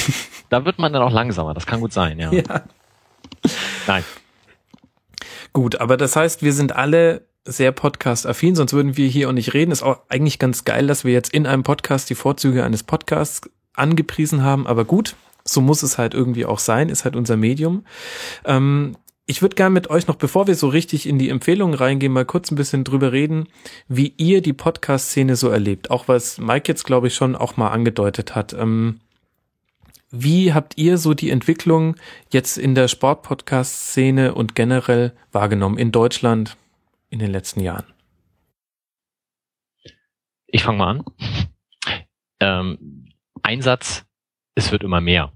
Da 0.50 0.64
wird 0.64 0.78
man 0.78 0.94
dann 0.94 1.02
auch 1.02 1.12
langsamer, 1.12 1.54
das 1.54 1.66
kann 1.66 1.80
gut 1.82 1.94
sein, 1.94 2.20
ja. 2.20 2.32
ja. 2.32 2.64
Nein. 3.88 4.04
Gut, 5.54 5.82
aber 5.82 5.98
das 5.98 6.16
heißt, 6.16 6.44
wir 6.44 6.54
sind 6.54 6.76
alle 6.76 7.26
sehr 7.46 7.72
podcast-affin, 7.72 8.56
sonst 8.56 8.74
würden 8.74 8.98
wir 8.98 9.08
hier 9.08 9.30
auch 9.30 9.34
nicht 9.34 9.54
reden. 9.54 9.72
Ist 9.72 9.82
auch 9.82 10.02
eigentlich 10.10 10.38
ganz 10.38 10.66
geil, 10.66 10.86
dass 10.86 11.04
wir 11.04 11.14
jetzt 11.14 11.34
in 11.34 11.48
einem 11.48 11.64
Podcast 11.64 12.10
die 12.10 12.16
Vorzüge 12.16 12.64
eines 12.64 12.84
Podcasts 12.84 13.42
angepriesen 13.74 14.44
haben, 14.44 14.68
aber 14.68 14.86
gut, 14.86 15.16
so 15.44 15.62
muss 15.62 15.82
es 15.82 15.98
halt 15.98 16.14
irgendwie 16.14 16.46
auch 16.46 16.60
sein, 16.60 16.90
ist 16.90 17.06
halt 17.06 17.16
unser 17.16 17.38
Medium. 17.38 17.86
Ähm, 18.46 18.98
ich 19.30 19.42
würde 19.42 19.56
gerne 19.56 19.74
mit 19.74 19.90
euch 19.90 20.08
noch, 20.08 20.16
bevor 20.16 20.48
wir 20.48 20.56
so 20.56 20.70
richtig 20.70 21.06
in 21.06 21.20
die 21.20 21.30
Empfehlungen 21.30 21.76
reingehen, 21.76 22.14
mal 22.14 22.26
kurz 22.26 22.50
ein 22.50 22.56
bisschen 22.56 22.86
drüber 22.86 23.12
reden, 23.12 23.50
wie 23.90 24.14
ihr 24.16 24.42
die 24.42 24.54
Podcast-Szene 24.54 25.36
so 25.36 25.50
erlebt. 25.50 25.92
Auch 25.92 26.08
was 26.08 26.38
Mike 26.38 26.72
jetzt, 26.72 26.86
glaube 26.86 27.08
ich, 27.08 27.16
schon 27.16 27.36
auch 27.36 27.58
mal 27.58 27.70
angedeutet 27.70 28.36
hat. 28.36 28.54
Ähm, 28.54 29.02
wie 30.10 30.54
habt 30.54 30.78
ihr 30.78 30.98
so 30.98 31.14
die 31.14 31.30
Entwicklung 31.30 31.98
jetzt 32.32 32.58
in 32.58 32.74
der 32.74 32.88
Sport-Podcast-Szene 32.88 34.34
und 34.34 34.56
generell 34.56 35.12
wahrgenommen 35.34 35.78
in 35.78 35.92
Deutschland 35.92 36.56
in 37.10 37.20
den 37.20 37.32
letzten 37.32 37.60
Jahren? 37.60 37.86
Ich 40.48 40.64
fange 40.64 40.78
mal 40.78 40.90
an. 40.90 41.06
Ähm, 42.40 43.10
Einsatz, 43.44 44.06
es 44.56 44.72
wird 44.72 44.84
immer 44.84 45.02
mehr. 45.02 45.34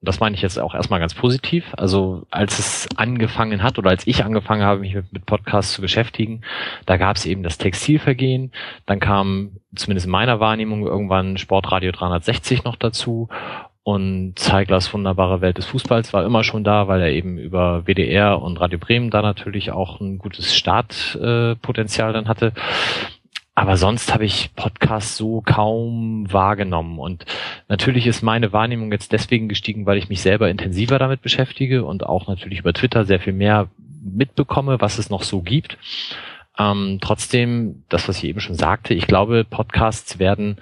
Und 0.00 0.08
das 0.08 0.18
meine 0.18 0.34
ich 0.34 0.40
jetzt 0.40 0.58
auch 0.58 0.74
erstmal 0.74 0.98
ganz 0.98 1.14
positiv. 1.14 1.66
Also 1.76 2.26
als 2.30 2.58
es 2.58 2.88
angefangen 2.96 3.62
hat 3.62 3.78
oder 3.78 3.90
als 3.90 4.06
ich 4.06 4.24
angefangen 4.24 4.62
habe, 4.62 4.80
mich 4.80 4.94
mit, 4.94 5.26
Podcasts 5.26 5.74
zu 5.74 5.82
beschäftigen, 5.82 6.40
da 6.86 6.96
gab 6.96 7.16
es 7.16 7.26
eben 7.26 7.42
das 7.42 7.58
Textilvergehen. 7.58 8.50
Dann 8.86 8.98
kam 8.98 9.58
zumindest 9.74 10.06
in 10.06 10.12
meiner 10.12 10.40
Wahrnehmung 10.40 10.86
irgendwann 10.86 11.36
Sportradio 11.36 11.92
360 11.92 12.64
noch 12.64 12.76
dazu. 12.76 13.28
Und 13.82 14.38
Zeiglers 14.38 14.92
wunderbare 14.94 15.42
Welt 15.42 15.58
des 15.58 15.66
Fußballs 15.66 16.12
war 16.14 16.24
immer 16.24 16.44
schon 16.44 16.64
da, 16.64 16.88
weil 16.88 17.02
er 17.02 17.10
eben 17.10 17.36
über 17.36 17.86
WDR 17.86 18.40
und 18.40 18.58
Radio 18.58 18.78
Bremen 18.78 19.10
da 19.10 19.20
natürlich 19.20 19.70
auch 19.70 20.00
ein 20.00 20.16
gutes 20.18 20.54
Startpotenzial 20.54 22.10
äh, 22.10 22.12
dann 22.14 22.28
hatte. 22.28 22.52
Aber 23.54 23.76
sonst 23.76 24.14
habe 24.14 24.24
ich 24.24 24.54
Podcasts 24.54 25.16
so 25.16 25.42
kaum 25.44 26.32
wahrgenommen. 26.32 26.98
Und 26.98 27.26
natürlich 27.68 28.06
ist 28.06 28.22
meine 28.22 28.52
Wahrnehmung 28.52 28.92
jetzt 28.92 29.12
deswegen 29.12 29.48
gestiegen, 29.48 29.86
weil 29.86 29.98
ich 29.98 30.08
mich 30.08 30.22
selber 30.22 30.48
intensiver 30.48 30.98
damit 30.98 31.20
beschäftige 31.20 31.84
und 31.84 32.06
auch 32.06 32.28
natürlich 32.28 32.60
über 32.60 32.72
Twitter 32.72 33.04
sehr 33.04 33.20
viel 33.20 33.32
mehr 33.32 33.68
mitbekomme, 34.02 34.80
was 34.80 34.98
es 34.98 35.10
noch 35.10 35.22
so 35.22 35.42
gibt. 35.42 35.78
Ähm, 36.58 36.98
trotzdem, 37.00 37.84
das, 37.88 38.08
was 38.08 38.18
ich 38.18 38.24
eben 38.24 38.40
schon 38.40 38.54
sagte, 38.54 38.94
ich 38.94 39.06
glaube, 39.06 39.44
Podcasts 39.44 40.18
werden 40.18 40.58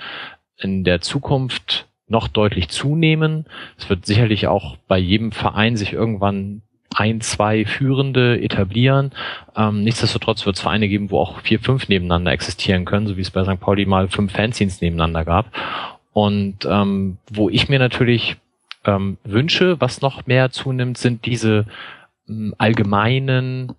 in 0.57 0.85
der 0.85 1.01
Zukunft 1.01 1.87
noch 2.09 2.29
deutlich 2.29 2.69
zunehmen. 2.69 3.47
Es 3.77 3.89
wird 3.91 4.07
sicherlich 4.07 4.47
auch 4.47 4.77
bei 4.89 4.99
jedem 4.99 5.33
Verein 5.33 5.77
sich 5.77 5.93
irgendwann 5.93 6.63
ein, 6.99 7.21
zwei 7.21 7.65
Führende 7.65 8.41
etablieren. 8.41 9.13
Ähm, 9.57 9.85
nichtsdestotrotz 9.85 10.45
wird 10.47 10.57
es 10.57 10.63
Vereine 10.63 10.89
geben, 10.89 11.11
wo 11.11 11.21
auch 11.21 11.41
vier, 11.41 11.61
fünf 11.61 11.89
nebeneinander 11.89 12.33
existieren 12.33 12.85
können, 12.85 13.07
so 13.07 13.17
wie 13.17 13.21
es 13.21 13.31
bei 13.31 13.45
St. 13.45 13.61
Pauli 13.61 13.87
mal 13.87 14.09
fünf 14.09 14.33
Fanzines 14.33 14.81
nebeneinander 14.81 15.25
gab. 15.25 15.47
Und 16.13 16.67
ähm, 16.69 17.19
wo 17.31 17.49
ich 17.49 17.69
mir 17.69 17.79
natürlich 17.79 18.37
ähm, 18.85 19.17
wünsche, 19.23 19.81
was 19.81 20.01
noch 20.01 20.27
mehr 20.27 20.51
zunimmt, 20.51 20.99
sind 20.99 21.25
diese 21.25 21.67
ähm, 22.29 22.55
allgemeinen 22.59 23.75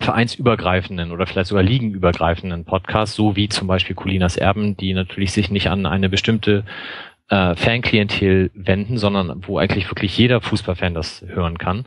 vereinsübergreifenden 0.00 1.12
oder 1.12 1.26
vielleicht 1.26 1.48
sogar 1.48 1.62
ligenübergreifenden 1.62 2.64
Podcasts, 2.64 3.14
so 3.14 3.36
wie 3.36 3.48
zum 3.48 3.68
Beispiel 3.68 3.94
Colinas 3.94 4.36
Erben, 4.36 4.76
die 4.76 4.94
natürlich 4.94 5.32
sich 5.32 5.50
nicht 5.50 5.68
an 5.68 5.84
eine 5.84 6.08
bestimmte 6.08 6.64
äh, 7.28 7.54
Fanklientel 7.54 8.50
wenden, 8.54 8.98
sondern 8.98 9.42
wo 9.46 9.58
eigentlich 9.58 9.90
wirklich 9.90 10.16
jeder 10.16 10.40
Fußballfan 10.40 10.94
das 10.94 11.24
hören 11.26 11.58
kann. 11.58 11.84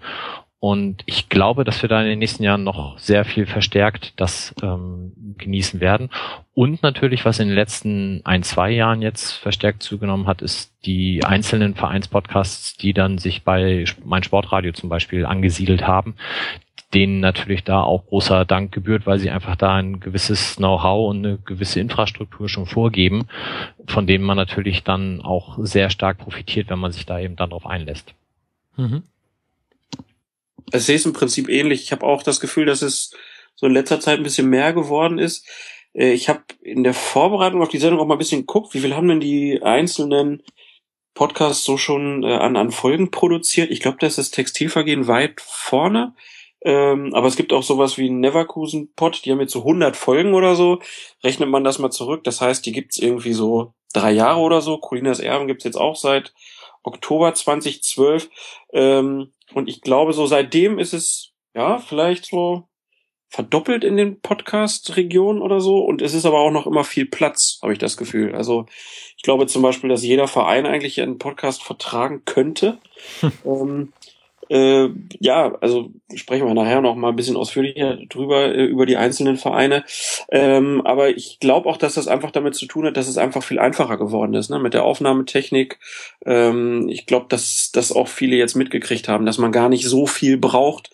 Und 0.62 1.04
ich 1.06 1.30
glaube, 1.30 1.64
dass 1.64 1.82
wir 1.82 1.88
da 1.88 2.02
in 2.02 2.08
den 2.08 2.20
nächsten 2.20 2.44
Jahren 2.44 2.66
noch 2.66 3.00
sehr 3.00 3.24
viel 3.24 3.46
verstärkt 3.46 4.14
das 4.18 4.54
ähm, 4.62 5.14
genießen 5.38 5.80
werden. 5.80 6.10
Und 6.54 6.84
natürlich, 6.84 7.24
was 7.24 7.40
in 7.40 7.48
den 7.48 7.56
letzten 7.56 8.20
ein, 8.26 8.44
zwei 8.44 8.70
Jahren 8.72 9.02
jetzt 9.02 9.32
verstärkt 9.32 9.82
zugenommen 9.84 10.28
hat, 10.28 10.42
ist 10.42 10.74
die 10.86 11.24
einzelnen 11.24 11.76
Vereinspodcasts, 11.76 12.76
die 12.76 12.92
dann 12.92 13.20
sich 13.20 13.46
bei 13.46 13.86
mein 14.04 14.24
Sportradio 14.24 14.74
zum 14.74 14.90
Beispiel 14.90 15.26
angesiedelt 15.26 15.88
haben, 15.88 16.16
denen 16.94 17.20
natürlich 17.20 17.64
da 17.64 17.82
auch 17.84 18.08
großer 18.08 18.46
Dank 18.46 18.72
gebührt, 18.72 19.06
weil 19.06 19.20
sie 19.20 19.30
einfach 19.30 19.56
da 19.56 19.76
ein 19.76 20.00
gewisses 20.00 20.56
Know-how 20.56 21.10
und 21.10 21.26
eine 21.26 21.38
gewisse 21.38 21.80
Infrastruktur 21.80 22.50
schon 22.50 22.66
vorgeben, 22.66 23.28
von 23.88 24.08
denen 24.08 24.24
man 24.24 24.38
natürlich 24.38 24.84
dann 24.84 25.22
auch 25.22 25.60
sehr 25.62 25.90
stark 25.92 26.18
profitiert, 26.18 26.70
wenn 26.70 26.80
man 26.80 26.92
sich 26.92 27.06
da 27.06 27.20
eben 27.20 27.36
dann 27.36 27.52
drauf 27.52 27.68
einlässt. 27.68 28.14
Mhm. 28.76 29.04
Ich 30.72 30.84
sehe 30.84 30.96
es 30.96 31.06
im 31.06 31.14
Prinzip 31.14 31.48
ähnlich. 31.50 31.84
Ich 31.84 31.92
habe 31.92 32.06
auch 32.06 32.24
das 32.24 32.40
Gefühl, 32.40 32.66
dass 32.66 32.82
es 32.82 33.12
so 33.56 33.68
in 33.68 33.74
letzter 33.74 34.00
Zeit 34.00 34.18
ein 34.18 34.24
bisschen 34.24 34.50
mehr 34.50 34.74
geworden 34.74 35.20
ist. 35.20 35.48
Äh, 35.94 36.14
ich 36.14 36.30
habe 36.30 36.42
in 36.62 36.84
der 36.84 36.94
Vorbereitung 36.94 37.62
auf 37.62 37.70
die 37.70 37.78
Sendung 37.78 38.00
auch 38.00 38.08
mal 38.08 38.16
ein 38.16 38.20
bisschen 38.20 38.42
geguckt, 38.42 38.74
wie 38.74 38.80
viel 38.80 38.96
haben 38.96 39.08
denn 39.08 39.20
die 39.20 39.62
einzelnen 39.62 40.42
Podcasts 41.14 41.64
so 41.64 41.78
schon 41.78 42.24
äh, 42.24 42.34
an, 42.34 42.56
an 42.56 42.72
Folgen 42.72 43.12
produziert. 43.12 43.70
Ich 43.72 43.82
glaube, 43.82 43.98
da 44.00 44.08
ist 44.08 44.18
das 44.18 44.32
Textilvergehen 44.32 45.08
weit 45.08 45.42
vorne. 45.42 46.14
Ähm, 46.62 47.14
aber 47.14 47.28
es 47.28 47.38
gibt 47.38 47.54
auch 47.54 47.64
sowas 47.64 47.98
wie 47.98 48.10
Neverkusen 48.10 48.94
Pod, 48.96 49.22
die 49.24 49.32
haben 49.32 49.40
jetzt 49.40 49.54
so 49.54 49.60
100 49.60 49.96
Folgen 49.96 50.34
oder 50.34 50.56
so. 50.56 50.80
Rechnet 51.24 51.50
man 51.50 51.64
das 51.64 51.80
mal 51.80 51.92
zurück. 51.92 52.24
Das 52.24 52.42
heißt, 52.42 52.66
die 52.66 52.72
gibt's 52.72 52.98
irgendwie 52.98 53.34
so 53.34 53.74
drei 53.94 54.12
Jahre 54.12 54.40
oder 54.40 54.62
so. 54.62 54.78
Colinas 54.78 55.20
Erben 55.20 55.48
gibt's 55.48 55.64
jetzt 55.64 55.78
auch 55.78 55.96
seit 55.96 56.34
Oktober 56.84 57.34
2012. 57.34 58.30
Ähm, 58.74 59.34
und 59.54 59.70
ich 59.70 59.82
glaube, 59.82 60.14
so 60.14 60.26
seitdem 60.26 60.80
ist 60.80 60.94
es, 60.94 61.32
ja, 61.54 61.80
vielleicht 61.80 62.26
so 62.26 62.70
verdoppelt 63.30 63.84
in 63.84 63.96
den 63.96 64.20
Podcast-Regionen 64.22 65.42
oder 65.42 65.62
so. 65.62 65.80
Und 65.80 66.02
es 66.02 66.14
ist 66.14 66.26
aber 66.26 66.40
auch 66.40 66.52
noch 66.52 66.66
immer 66.66 66.84
viel 66.84 67.06
Platz, 67.06 67.60
habe 67.62 67.74
ich 67.74 67.80
das 67.80 67.96
Gefühl. 67.96 68.36
Also 68.36 68.66
ich 69.16 69.24
glaube 69.24 69.46
zum 69.48 69.62
Beispiel, 69.62 69.90
dass 69.90 70.04
jeder 70.04 70.28
Verein 70.28 70.66
eigentlich 70.66 71.00
einen 71.00 71.20
Podcast 71.20 71.64
vertragen 71.64 72.24
könnte. 72.26 72.80
ähm, 73.46 73.94
äh, 74.50 74.90
ja, 75.20 75.56
also 75.62 75.92
sprechen 76.16 76.48
wir 76.48 76.54
nachher 76.54 76.82
noch 76.82 76.96
mal 76.96 77.10
ein 77.10 77.16
bisschen 77.16 77.38
ausführlicher 77.38 77.98
drüber, 78.08 78.54
äh, 78.54 78.66
über 78.66 78.86
die 78.86 78.98
einzelnen 78.98 79.38
Vereine. 79.38 79.84
Ähm, 80.32 80.82
aber 80.86 81.10
ich 81.10 81.40
glaube 81.40 81.70
auch, 81.70 81.78
dass 81.78 81.94
das 81.94 82.08
einfach 82.08 82.32
damit 82.32 82.56
zu 82.56 82.66
tun 82.66 82.86
hat, 82.86 82.98
dass 82.98 83.08
es 83.08 83.18
einfach 83.18 83.44
viel 83.44 83.60
einfacher 83.60 83.98
geworden 83.98 84.34
ist, 84.34 84.50
ne? 84.50 84.60
mit 84.60 84.74
der 84.74 84.84
Aufnahmetechnik. 84.84 85.80
Ähm, 86.26 86.90
ich 86.90 87.06
glaube, 87.06 87.28
dass 87.30 87.70
das 87.72 87.92
auch 87.92 88.08
viele 88.08 88.36
jetzt 88.36 88.56
mitgekriegt 88.56 89.08
haben, 89.08 89.26
dass 89.26 89.38
man 89.38 89.52
gar 89.52 89.70
nicht 89.70 89.86
so 89.86 90.08
viel 90.08 90.38
braucht, 90.38 90.90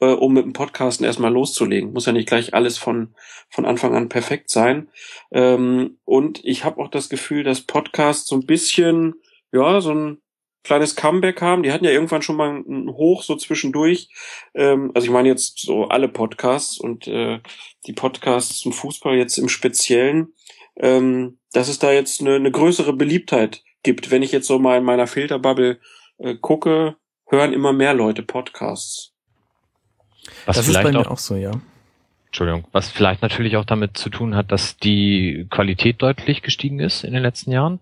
äh, 0.00 0.06
um 0.06 0.34
mit 0.34 0.44
dem 0.44 0.52
Podcasten 0.52 1.06
erstmal 1.06 1.32
loszulegen. 1.32 1.94
Muss 1.94 2.06
ja 2.06 2.12
nicht 2.12 2.28
gleich 2.28 2.52
alles 2.52 2.76
von, 2.76 3.14
von 3.48 3.64
Anfang 3.64 3.94
an 3.94 4.10
perfekt 4.10 4.50
sein. 4.50 4.88
Ähm, 5.32 5.96
und 6.04 6.44
ich 6.44 6.64
habe 6.64 6.80
auch 6.82 6.88
das 6.88 7.08
Gefühl, 7.08 7.42
dass 7.42 7.62
Podcasts 7.62 8.28
so 8.28 8.36
ein 8.36 8.44
bisschen, 8.44 9.14
ja, 9.50 9.80
so 9.80 9.94
ein 9.94 10.18
kleines 10.64 10.96
Comeback 10.96 11.40
haben. 11.40 11.62
Die 11.62 11.72
hatten 11.72 11.84
ja 11.84 11.90
irgendwann 11.90 12.22
schon 12.22 12.36
mal 12.36 12.50
ein 12.50 12.88
Hoch 12.88 13.22
so 13.22 13.36
zwischendurch. 13.36 14.08
Ähm, 14.54 14.90
also 14.94 15.06
ich 15.06 15.12
meine 15.12 15.28
jetzt 15.28 15.60
so 15.60 15.88
alle 15.88 16.08
Podcasts 16.08 16.78
und 16.78 17.06
äh, 17.06 17.40
die 17.86 17.92
Podcasts 17.92 18.58
zum 18.58 18.72
Fußball 18.72 19.16
jetzt 19.16 19.38
im 19.38 19.48
Speziellen, 19.48 20.34
ähm, 20.76 21.38
dass 21.52 21.68
es 21.68 21.78
da 21.78 21.92
jetzt 21.92 22.20
eine, 22.20 22.34
eine 22.34 22.50
größere 22.50 22.92
Beliebtheit 22.92 23.62
gibt. 23.82 24.10
Wenn 24.10 24.22
ich 24.22 24.32
jetzt 24.32 24.46
so 24.46 24.58
mal 24.58 24.78
in 24.78 24.84
meiner 24.84 25.06
Filterbubble 25.06 25.80
äh, 26.18 26.34
gucke, 26.34 26.96
hören 27.28 27.52
immer 27.52 27.72
mehr 27.72 27.94
Leute 27.94 28.22
Podcasts. 28.22 29.12
Was 30.46 30.56
das 30.56 30.68
ist 30.68 30.74
bei 30.74 30.92
mir 30.92 31.00
auch, 31.00 31.12
auch 31.12 31.18
so, 31.18 31.36
ja. 31.36 31.52
Entschuldigung, 32.26 32.66
was 32.72 32.90
vielleicht 32.90 33.22
natürlich 33.22 33.56
auch 33.56 33.64
damit 33.64 33.96
zu 33.96 34.10
tun 34.10 34.34
hat, 34.34 34.52
dass 34.52 34.76
die 34.76 35.46
Qualität 35.48 36.02
deutlich 36.02 36.42
gestiegen 36.42 36.78
ist 36.78 37.02
in 37.02 37.14
den 37.14 37.22
letzten 37.22 37.52
Jahren 37.52 37.80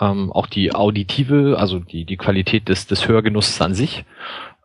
ähm, 0.00 0.32
auch 0.32 0.46
die 0.46 0.74
auditive, 0.74 1.56
also 1.58 1.78
die, 1.78 2.04
die 2.04 2.16
Qualität 2.16 2.68
des, 2.68 2.86
des 2.86 3.08
Hörgenusses 3.08 3.60
an 3.60 3.74
sich. 3.74 4.04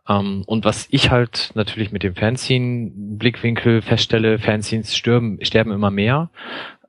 Ähm, 0.08 0.44
und 0.46 0.64
was 0.64 0.86
ich 0.90 1.10
halt 1.10 1.50
natürlich 1.54 1.92
mit 1.92 2.02
dem 2.02 2.14
Fanzine-Blickwinkel 2.14 3.82
feststelle, 3.82 4.38
Fanzines 4.38 4.96
sterben, 4.96 5.38
sterben 5.42 5.72
immer 5.72 5.90
mehr. 5.90 6.30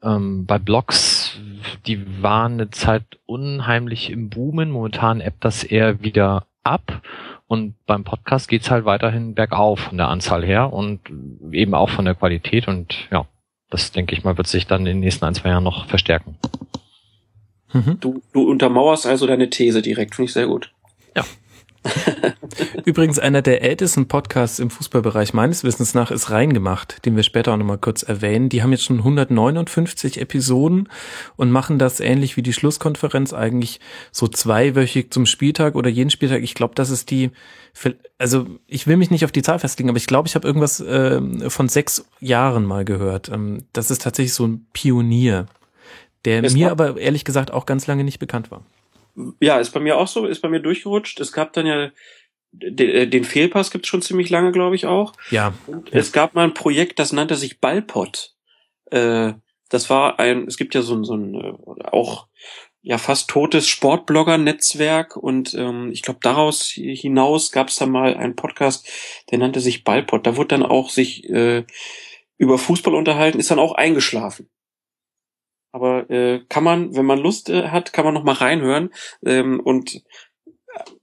Ähm, 0.04 0.46
bei 0.46 0.60
Blogs, 0.60 1.40
die 1.86 2.22
waren 2.22 2.54
eine 2.54 2.70
Zeit 2.70 3.04
unheimlich 3.26 4.12
im 4.12 4.30
Boomen. 4.30 4.70
Momentan 4.70 5.22
ebbt 5.22 5.46
das 5.46 5.64
eher 5.64 6.04
wieder 6.04 6.46
ab. 6.64 7.02
Und 7.48 7.76
beim 7.86 8.04
Podcast 8.04 8.50
geht's 8.50 8.72
halt 8.72 8.86
weiterhin 8.86 9.36
bergauf 9.36 9.80
von 9.80 9.98
der 9.98 10.10
Anzahl 10.10 10.44
her 10.44 10.74
und 10.74 11.00
eben 11.52 11.76
auch 11.76 11.90
von 11.90 12.06
der 12.06 12.16
Qualität. 12.16 12.68
Und 12.68 13.08
ja, 13.12 13.26
das 13.70 13.92
denke 13.92 14.16
ich 14.16 14.24
mal, 14.24 14.38
wird 14.38 14.48
sich 14.48 14.68
dann 14.68 14.82
in 14.82 14.86
den 14.86 15.00
nächsten 15.00 15.26
ein, 15.26 15.36
zwei 15.36 15.50
Jahren 15.50 15.64
noch 15.64 15.86
verstärken. 15.86 16.38
Mhm. 17.76 18.00
Du, 18.00 18.22
du 18.32 18.50
untermauerst 18.50 19.06
also 19.06 19.28
deine 19.28 19.50
These 19.50 19.82
direkt, 19.82 20.16
finde 20.16 20.30
ich 20.30 20.34
sehr 20.34 20.48
gut. 20.48 20.72
Ja. 21.14 21.26
Übrigens 22.86 23.20
einer 23.20 23.42
der 23.42 23.62
ältesten 23.62 24.08
Podcasts 24.08 24.60
im 24.60 24.70
Fußballbereich 24.70 25.34
meines 25.34 25.64
Wissens 25.66 25.94
nach 25.94 26.10
ist 26.10 26.32
Reingemacht, 26.32 27.06
den 27.06 27.18
wir 27.18 27.24
später 27.24 27.54
auch 27.54 27.58
nochmal 27.58 27.78
kurz 27.78 28.02
erwähnen. 28.02 28.48
Die 28.48 28.64
haben 28.64 28.72
jetzt 28.72 28.86
schon 28.86 29.00
159 29.00 30.22
Episoden 30.22 30.88
und 31.36 31.52
machen 31.52 31.78
das 31.78 32.00
ähnlich 32.00 32.38
wie 32.38 32.42
die 32.42 32.54
Schlusskonferenz 32.54 33.34
eigentlich 33.34 33.82
so 34.12 34.28
zweiwöchig 34.28 35.12
zum 35.12 35.26
Spieltag 35.26 35.76
oder 35.76 35.90
jeden 35.90 36.10
Spieltag. 36.10 36.44
Ich 36.44 36.56
glaube, 36.56 36.76
das 36.76 36.90
ist 36.90 37.12
die, 37.12 37.32
also 38.18 38.48
ich 38.68 38.88
will 38.88 38.96
mich 38.98 39.12
nicht 39.12 39.26
auf 39.26 39.34
die 39.34 39.44
Zahl 39.44 39.60
festlegen, 39.60 39.90
aber 39.90 39.98
ich 39.98 40.08
glaube, 40.08 40.30
ich 40.30 40.36
habe 40.36 40.48
irgendwas 40.48 40.80
äh, 40.80 41.50
von 41.50 41.68
sechs 41.68 42.08
Jahren 42.22 42.64
mal 42.64 42.86
gehört. 42.86 43.30
Ähm, 43.30 43.66
das 43.74 43.92
ist 43.92 44.02
tatsächlich 44.02 44.34
so 44.34 44.48
ein 44.48 44.66
Pionier 44.72 45.46
der 46.26 46.44
es 46.44 46.54
mir 46.54 46.72
aber 46.72 46.98
ehrlich 46.98 47.26
gesagt 47.26 47.52
auch 47.52 47.66
ganz 47.66 47.88
lange 47.88 48.04
nicht 48.04 48.20
bekannt 48.20 48.52
war. 48.52 48.66
Ja, 49.40 49.60
ist 49.60 49.72
bei 49.72 49.80
mir 49.80 49.98
auch 49.98 50.08
so, 50.08 50.26
ist 50.26 50.42
bei 50.42 50.50
mir 50.50 50.60
durchgerutscht. 50.60 51.20
Es 51.22 51.32
gab 51.32 51.54
dann 51.54 51.66
ja 51.66 51.92
den, 52.52 53.10
den 53.10 53.24
Fehlpass 53.24 53.72
gibt's 53.72 53.88
schon 53.88 54.02
ziemlich 54.02 54.30
lange, 54.30 54.52
glaube 54.52 54.76
ich 54.76 54.86
auch. 54.86 55.14
Ja. 55.30 55.54
Und 55.68 55.94
es 55.94 56.12
gab 56.12 56.36
mal 56.36 56.44
ein 56.44 56.54
Projekt, 56.54 57.00
das 57.00 57.12
nannte 57.12 57.36
sich 57.36 57.60
Ballpot. 57.60 58.34
Äh, 58.92 59.34
das 59.70 59.90
war 59.90 60.20
ein, 60.20 60.48
es 60.48 60.58
gibt 60.58 60.76
ja 60.76 60.82
so 60.82 60.96
ein, 60.96 61.04
so 61.04 61.16
ein 61.16 61.36
äh, 61.36 61.54
auch 61.92 62.28
ja 62.82 62.98
fast 63.00 63.30
totes 63.30 63.68
Sportblogger-Netzwerk 63.68 65.18
und 65.18 65.56
ähm, 65.56 65.90
ich 65.92 66.04
glaube 66.04 66.20
daraus 66.22 66.68
hinaus 66.70 67.52
gab 67.52 67.70
es 67.70 67.78
da 67.78 67.88
mal 67.88 68.16
einen 68.16 68.36
Podcast, 68.36 68.88
der 69.32 69.40
nannte 69.40 69.60
sich 69.60 69.84
Ballpot. 69.84 70.26
Da 70.28 70.38
wurde 70.38 70.50
dann 70.50 70.64
auch 70.64 70.90
sich 70.90 71.28
äh, 71.28 71.66
über 72.38 72.58
Fußball 72.58 72.94
unterhalten, 72.94 73.40
ist 73.40 73.50
dann 73.50 73.60
auch 73.60 73.74
eingeschlafen. 73.74 74.50
Aber 75.76 76.10
äh, 76.10 76.40
kann 76.48 76.64
man, 76.64 76.96
wenn 76.96 77.06
man 77.06 77.20
Lust 77.20 77.50
äh, 77.50 77.68
hat, 77.68 77.92
kann 77.92 78.06
man 78.06 78.14
noch 78.14 78.24
mal 78.24 78.36
reinhören 78.36 78.92
ähm, 79.26 79.60
und 79.60 80.04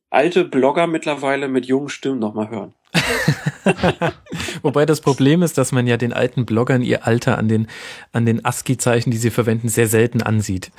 alte 0.09 0.47
Blogger 0.47 0.87
mittlerweile 0.87 1.47
mit 1.47 1.67
jungen 1.67 1.91
Stimmen 1.91 2.19
noch 2.19 2.33
mal 2.33 2.49
hören. 2.49 2.75
Wobei 4.63 4.87
das 4.87 5.03
Problem 5.03 5.43
ist, 5.43 5.59
dass 5.59 5.73
man 5.73 5.87
ja 5.87 5.99
den 5.99 6.15
alten 6.15 6.47
Bloggern 6.47 6.81
ihr 6.81 7.07
Alter 7.07 7.37
an 7.37 7.49
den, 7.49 7.67
an 8.13 8.25
den 8.25 8.47
ASCII-Zeichen, 8.47 9.11
die 9.11 9.19
sie 9.19 9.29
verwenden, 9.29 9.69
sehr 9.69 9.89
selten 9.89 10.23
ansieht. 10.23 10.73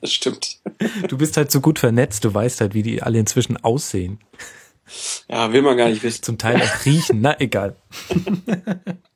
das 0.00 0.12
stimmt. 0.12 0.60
Du 1.08 1.18
bist 1.18 1.36
halt 1.36 1.50
so 1.50 1.60
gut 1.60 1.80
vernetzt, 1.80 2.24
du 2.24 2.32
weißt 2.32 2.60
halt, 2.60 2.72
wie 2.72 2.84
die 2.84 3.02
alle 3.02 3.18
inzwischen 3.18 3.56
aussehen. 3.64 4.20
Ja, 5.28 5.52
will 5.52 5.62
man 5.62 5.76
gar 5.76 5.88
nicht 5.88 6.04
wissen. 6.04 6.22
Zum 6.22 6.38
Teil 6.38 6.62
auch 6.62 6.84
riechen, 6.84 7.20
na 7.20 7.40
egal. 7.40 7.74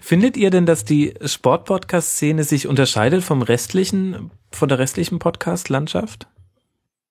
Findet 0.00 0.36
ihr 0.36 0.50
denn, 0.50 0.66
dass 0.66 0.84
die 0.84 1.14
Sport-Podcast-Szene 1.24 2.44
sich 2.44 2.66
unterscheidet 2.66 3.24
vom 3.24 3.42
restlichen, 3.42 4.30
von 4.50 4.68
der 4.68 4.78
restlichen 4.78 5.18
Podcast-Landschaft? 5.18 6.26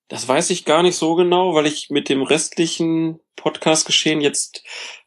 Das 0.08 0.28
weiß 0.28 0.50
ich 0.52 0.66
gar 0.66 0.84
nicht 0.84 0.96
so 0.96 1.16
genau, 1.16 1.54
weil 1.54 1.66
ich 1.66 1.90
mit 1.90 2.10
dem 2.10 2.22
restlichen 2.22 3.20
Podcast-Geschehen 3.36 4.22
jetzt, 4.22 4.64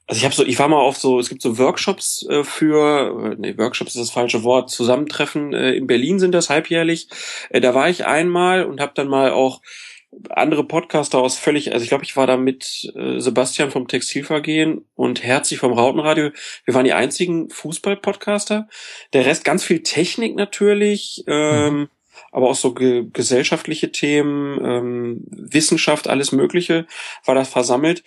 also 0.06 0.18
ich 0.18 0.24
habe 0.24 0.34
so, 0.34 0.44
ich 0.44 0.58
war 0.58 0.68
mal 0.68 0.80
auf 0.80 0.98
so, 0.98 1.18
es 1.18 1.28
gibt 1.28 1.40
so 1.42 1.58
Workshops 1.58 2.26
äh, 2.28 2.44
für, 2.44 3.32
äh, 3.32 3.36
nee, 3.38 3.56
Workshops 3.56 3.94
ist 3.94 4.00
das 4.00 4.10
falsche 4.10 4.42
Wort, 4.42 4.70
Zusammentreffen 4.70 5.54
äh, 5.54 5.72
in 5.72 5.86
Berlin 5.86 6.18
sind 6.18 6.32
das 6.32 6.50
halbjährlich. 6.50 7.08
Äh, 7.48 7.60
da 7.60 7.74
war 7.74 7.88
ich 7.88 8.06
einmal 8.06 8.64
und 8.64 8.80
habe 8.80 8.92
dann 8.94 9.08
mal 9.08 9.30
auch 9.30 9.62
andere 10.30 10.64
Podcaster 10.64 11.18
aus 11.18 11.38
völlig, 11.38 11.72
also 11.72 11.82
ich 11.82 11.88
glaube, 11.88 12.04
ich 12.04 12.16
war 12.16 12.26
da 12.26 12.36
mit 12.36 12.92
äh, 12.96 13.20
Sebastian 13.20 13.70
vom 13.70 13.86
Textilvergehen 13.86 14.84
und 14.94 15.22
Herzig 15.22 15.58
vom 15.58 15.72
Rautenradio. 15.72 16.30
Wir 16.64 16.74
waren 16.74 16.84
die 16.84 16.92
einzigen 16.92 17.48
Fußball-Podcaster. 17.50 18.68
Der 19.12 19.26
Rest 19.26 19.44
ganz 19.44 19.64
viel 19.64 19.82
Technik 19.82 20.34
natürlich, 20.34 21.24
ähm, 21.26 21.74
mhm. 21.74 21.88
aber 22.32 22.50
auch 22.50 22.56
so 22.56 22.74
ge 22.74 23.06
gesellschaftliche 23.12 23.92
Themen, 23.92 24.58
ähm, 24.64 25.24
Wissenschaft, 25.30 26.08
alles 26.08 26.32
Mögliche 26.32 26.86
war 27.24 27.34
da 27.34 27.44
versammelt. 27.44 28.02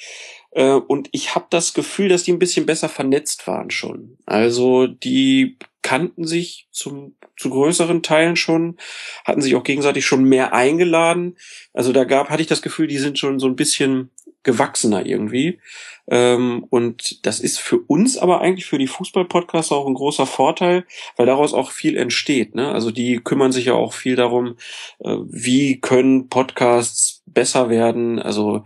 Äh, 0.52 0.74
und 0.74 1.08
ich 1.14 1.36
habe 1.36 1.46
das 1.50 1.74
Gefühl, 1.74 2.10
dass 2.10 2.24
die 2.24 2.34
ein 2.34 2.40
bisschen 2.40 2.66
besser 2.66 2.90
vernetzt 2.90 3.48
waren 3.48 3.72
schon. 3.72 4.18
Also 4.26 4.88
die 4.88 5.58
kannten 5.84 6.26
sich 6.26 6.68
zum, 6.72 7.16
zu 7.38 7.52
größeren 7.52 8.02
Teilen 8.02 8.36
schon, 8.36 8.78
hatten 9.26 9.42
sich 9.42 9.56
auch 9.56 9.64
gegenseitig 9.64 10.06
schon 10.06 10.24
mehr 10.24 10.54
eingeladen. 10.54 11.38
Also 11.74 11.94
da 11.94 12.06
gab, 12.06 12.30
hatte 12.30 12.42
ich 12.42 12.48
das 12.48 12.64
Gefühl, 12.64 12.88
die 12.88 12.98
sind 12.98 13.20
schon 13.20 13.40
so 13.40 13.48
ein 13.48 13.56
bisschen 13.56 14.10
gewachsener 14.42 15.06
irgendwie. 15.06 15.60
Ähm, 16.08 16.66
und 16.70 17.26
das 17.26 17.40
ist 17.40 17.60
für 17.60 17.80
uns 17.80 18.18
aber 18.18 18.42
eigentlich 18.42 18.66
für 18.66 18.78
die 18.78 18.88
Fußball-Podcasts 18.88 19.72
auch 19.72 19.88
ein 19.88 19.94
großer 19.94 20.26
Vorteil, 20.26 20.86
weil 21.16 21.26
daraus 21.26 21.54
auch 21.54 21.72
viel 21.72 21.98
entsteht. 21.98 22.56
Ne? 22.56 22.72
Also 22.72 22.92
die 22.92 23.22
kümmern 23.24 23.52
sich 23.52 23.66
ja 23.66 23.74
auch 23.74 23.94
viel 23.94 24.16
darum, 24.16 24.58
äh, 25.00 25.16
wie 25.26 25.80
können 25.80 26.28
Podcasts 26.28 27.22
besser 27.26 27.70
werden. 27.70 28.20
Also 28.20 28.64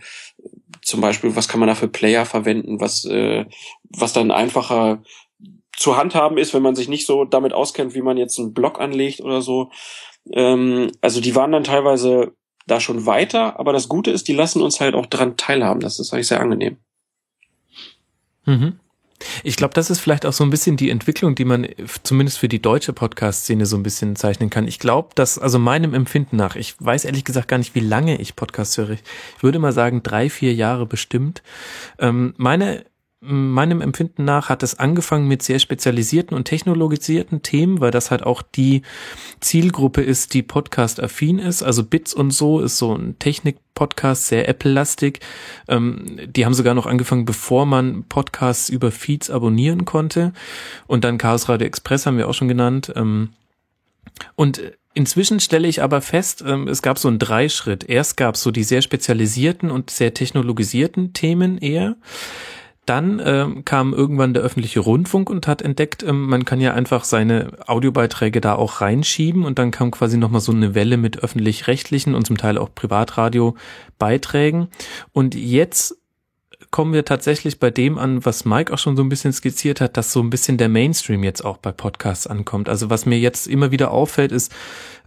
zum 0.81 1.01
Beispiel, 1.01 1.35
was 1.35 1.47
kann 1.47 1.59
man 1.59 1.67
da 1.67 1.75
für 1.75 1.87
Player 1.87 2.25
verwenden, 2.25 2.79
was, 2.79 3.05
äh, 3.05 3.45
was 3.83 4.13
dann 4.13 4.31
einfacher 4.31 5.03
zu 5.77 5.95
handhaben 5.95 6.37
ist, 6.37 6.53
wenn 6.53 6.63
man 6.63 6.75
sich 6.75 6.89
nicht 6.89 7.05
so 7.05 7.23
damit 7.23 7.53
auskennt, 7.53 7.93
wie 7.93 8.01
man 8.01 8.17
jetzt 8.17 8.37
einen 8.39 8.53
Blog 8.53 8.81
anlegt 8.81 9.21
oder 9.21 9.41
so. 9.41 9.71
Ähm, 10.31 10.91
also 11.01 11.21
die 11.21 11.35
waren 11.35 11.51
dann 11.53 11.63
teilweise 11.63 12.33
da 12.65 12.81
schon 12.81 13.05
weiter, 13.05 13.59
aber 13.59 13.71
das 13.71 13.87
Gute 13.87 14.11
ist, 14.11 14.27
die 14.27 14.33
lassen 14.33 14.61
uns 14.61 14.81
halt 14.81 14.95
auch 14.95 15.05
dran 15.05 15.37
teilhaben. 15.37 15.79
Das 15.79 15.99
ist 15.99 16.13
eigentlich 16.13 16.27
sehr 16.27 16.41
angenehm. 16.41 16.77
Mhm. 18.45 18.79
Ich 19.43 19.55
glaube, 19.55 19.73
das 19.73 19.89
ist 19.89 19.99
vielleicht 19.99 20.25
auch 20.25 20.33
so 20.33 20.43
ein 20.43 20.49
bisschen 20.49 20.77
die 20.77 20.89
Entwicklung, 20.89 21.35
die 21.35 21.45
man 21.45 21.67
zumindest 22.03 22.37
für 22.37 22.47
die 22.47 22.61
deutsche 22.61 22.93
Podcast-Szene 22.93 23.65
so 23.65 23.75
ein 23.75 23.83
bisschen 23.83 24.15
zeichnen 24.15 24.49
kann. 24.49 24.67
Ich 24.67 24.79
glaube, 24.79 25.09
dass, 25.15 25.39
also 25.39 25.57
meinem 25.57 25.93
Empfinden 25.93 26.35
nach, 26.35 26.55
ich 26.55 26.75
weiß 26.79 27.05
ehrlich 27.05 27.23
gesagt 27.23 27.47
gar 27.47 27.57
nicht, 27.57 27.73
wie 27.73 27.79
lange 27.79 28.19
ich 28.21 28.35
Podcast 28.35 28.77
höre. 28.77 28.91
Ich 28.91 29.01
würde 29.41 29.59
mal 29.59 29.73
sagen, 29.73 30.03
drei, 30.03 30.29
vier 30.29 30.53
Jahre 30.53 30.85
bestimmt. 30.85 31.41
Ähm, 31.99 32.35
meine 32.37 32.85
meinem 33.19 33.81
Empfinden 33.81 34.25
nach 34.25 34.49
hat 34.49 34.61
es 34.61 34.77
angefangen 34.77 35.27
mit 35.27 35.41
sehr 35.41 35.57
spezialisierten 35.57 36.37
und 36.37 36.45
technologisierten 36.45 37.41
Themen, 37.41 37.81
weil 37.81 37.89
das 37.89 38.11
halt 38.11 38.23
auch 38.23 38.43
die 38.43 38.83
Zielgruppe 39.39 40.01
ist, 40.01 40.35
die 40.35 40.43
Podcast-affin 40.43 41.39
ist. 41.39 41.63
Also 41.63 41.83
Bits 41.83 42.13
und 42.13 42.31
so 42.31 42.59
ist 42.59 42.77
so 42.77 42.93
ein 42.95 43.17
Technik-Podcast, 43.17 44.27
sehr 44.27 44.47
Apple-lastig. 44.47 45.19
Ähm, 45.67 46.19
die 46.27 46.45
haben 46.45 46.53
sogar 46.53 46.75
noch 46.75 46.85
angefangen, 46.85 47.25
bevor 47.25 47.65
man 47.65 48.03
Podcasts 48.03 48.69
über 48.69 48.91
Feeds 48.91 49.31
abonnieren 49.31 49.85
konnte. 49.85 50.33
Und 50.85 51.03
dann 51.03 51.17
Chaos 51.17 51.49
Radio 51.49 51.65
Express 51.65 52.05
haben 52.05 52.17
wir 52.17 52.29
auch 52.29 52.35
schon 52.35 52.47
genannt. 52.47 52.93
Ähm, 52.95 53.29
und 54.35 54.61
Inzwischen 54.97 55.39
stelle 55.39 55.67
ich 55.67 55.83
aber 55.83 56.01
fest, 56.01 56.43
ähm, 56.43 56.67
es 56.67 56.81
gab 56.81 56.97
so 56.97 57.07
einen 57.07 57.19
Dreischritt. 57.19 57.87
Erst 57.87 58.17
gab 58.17 58.33
es 58.33 58.41
so 58.41 58.49
die 58.49 58.63
sehr 58.63 58.81
spezialisierten 58.81 59.69
und 59.69 59.91
sehr 59.91 60.15
technologisierten 60.15 61.13
Themen 61.13 61.59
eher. 61.59 61.97
Dann 62.87 63.21
ähm, 63.23 63.65
kam 63.65 63.93
irgendwann 63.93 64.33
der 64.33 64.43
öffentliche 64.43 64.79
Rundfunk 64.79 65.29
und 65.29 65.45
hat 65.45 65.61
entdeckt, 65.61 66.03
ähm, 66.03 66.27
man 66.29 66.45
kann 66.45 66.61
ja 66.61 66.73
einfach 66.73 67.03
seine 67.03 67.51
Audiobeiträge 67.67 68.39
da 68.39 68.55
auch 68.55 68.79
reinschieben 68.79 69.43
und 69.43 69.59
dann 69.59 69.71
kam 69.71 69.91
quasi 69.91 70.17
nochmal 70.17 70.41
so 70.41 70.53
eine 70.53 70.73
Welle 70.73 70.95
mit 70.95 71.19
öffentlich-rechtlichen 71.19 72.15
und 72.15 72.25
zum 72.25 72.37
Teil 72.37 72.57
auch 72.57 72.73
Privatradio-Beiträgen. 72.73 74.69
Und 75.11 75.35
jetzt 75.35 75.97
kommen 76.71 76.93
wir 76.93 77.05
tatsächlich 77.05 77.59
bei 77.59 77.71
dem 77.71 77.97
an, 77.97 78.25
was 78.25 78.45
Mike 78.45 78.73
auch 78.73 78.77
schon 78.77 78.95
so 78.95 79.03
ein 79.03 79.09
bisschen 79.09 79.33
skizziert 79.33 79.81
hat, 79.81 79.97
dass 79.97 80.11
so 80.11 80.21
ein 80.21 80.29
bisschen 80.29 80.57
der 80.57 80.69
Mainstream 80.69 81.23
jetzt 81.23 81.43
auch 81.43 81.57
bei 81.57 81.71
Podcasts 81.71 82.25
ankommt. 82.25 82.69
Also 82.69 82.89
was 82.89 83.05
mir 83.05 83.19
jetzt 83.19 83.47
immer 83.47 83.71
wieder 83.71 83.91
auffällt, 83.91 84.31
ist, 84.31 84.53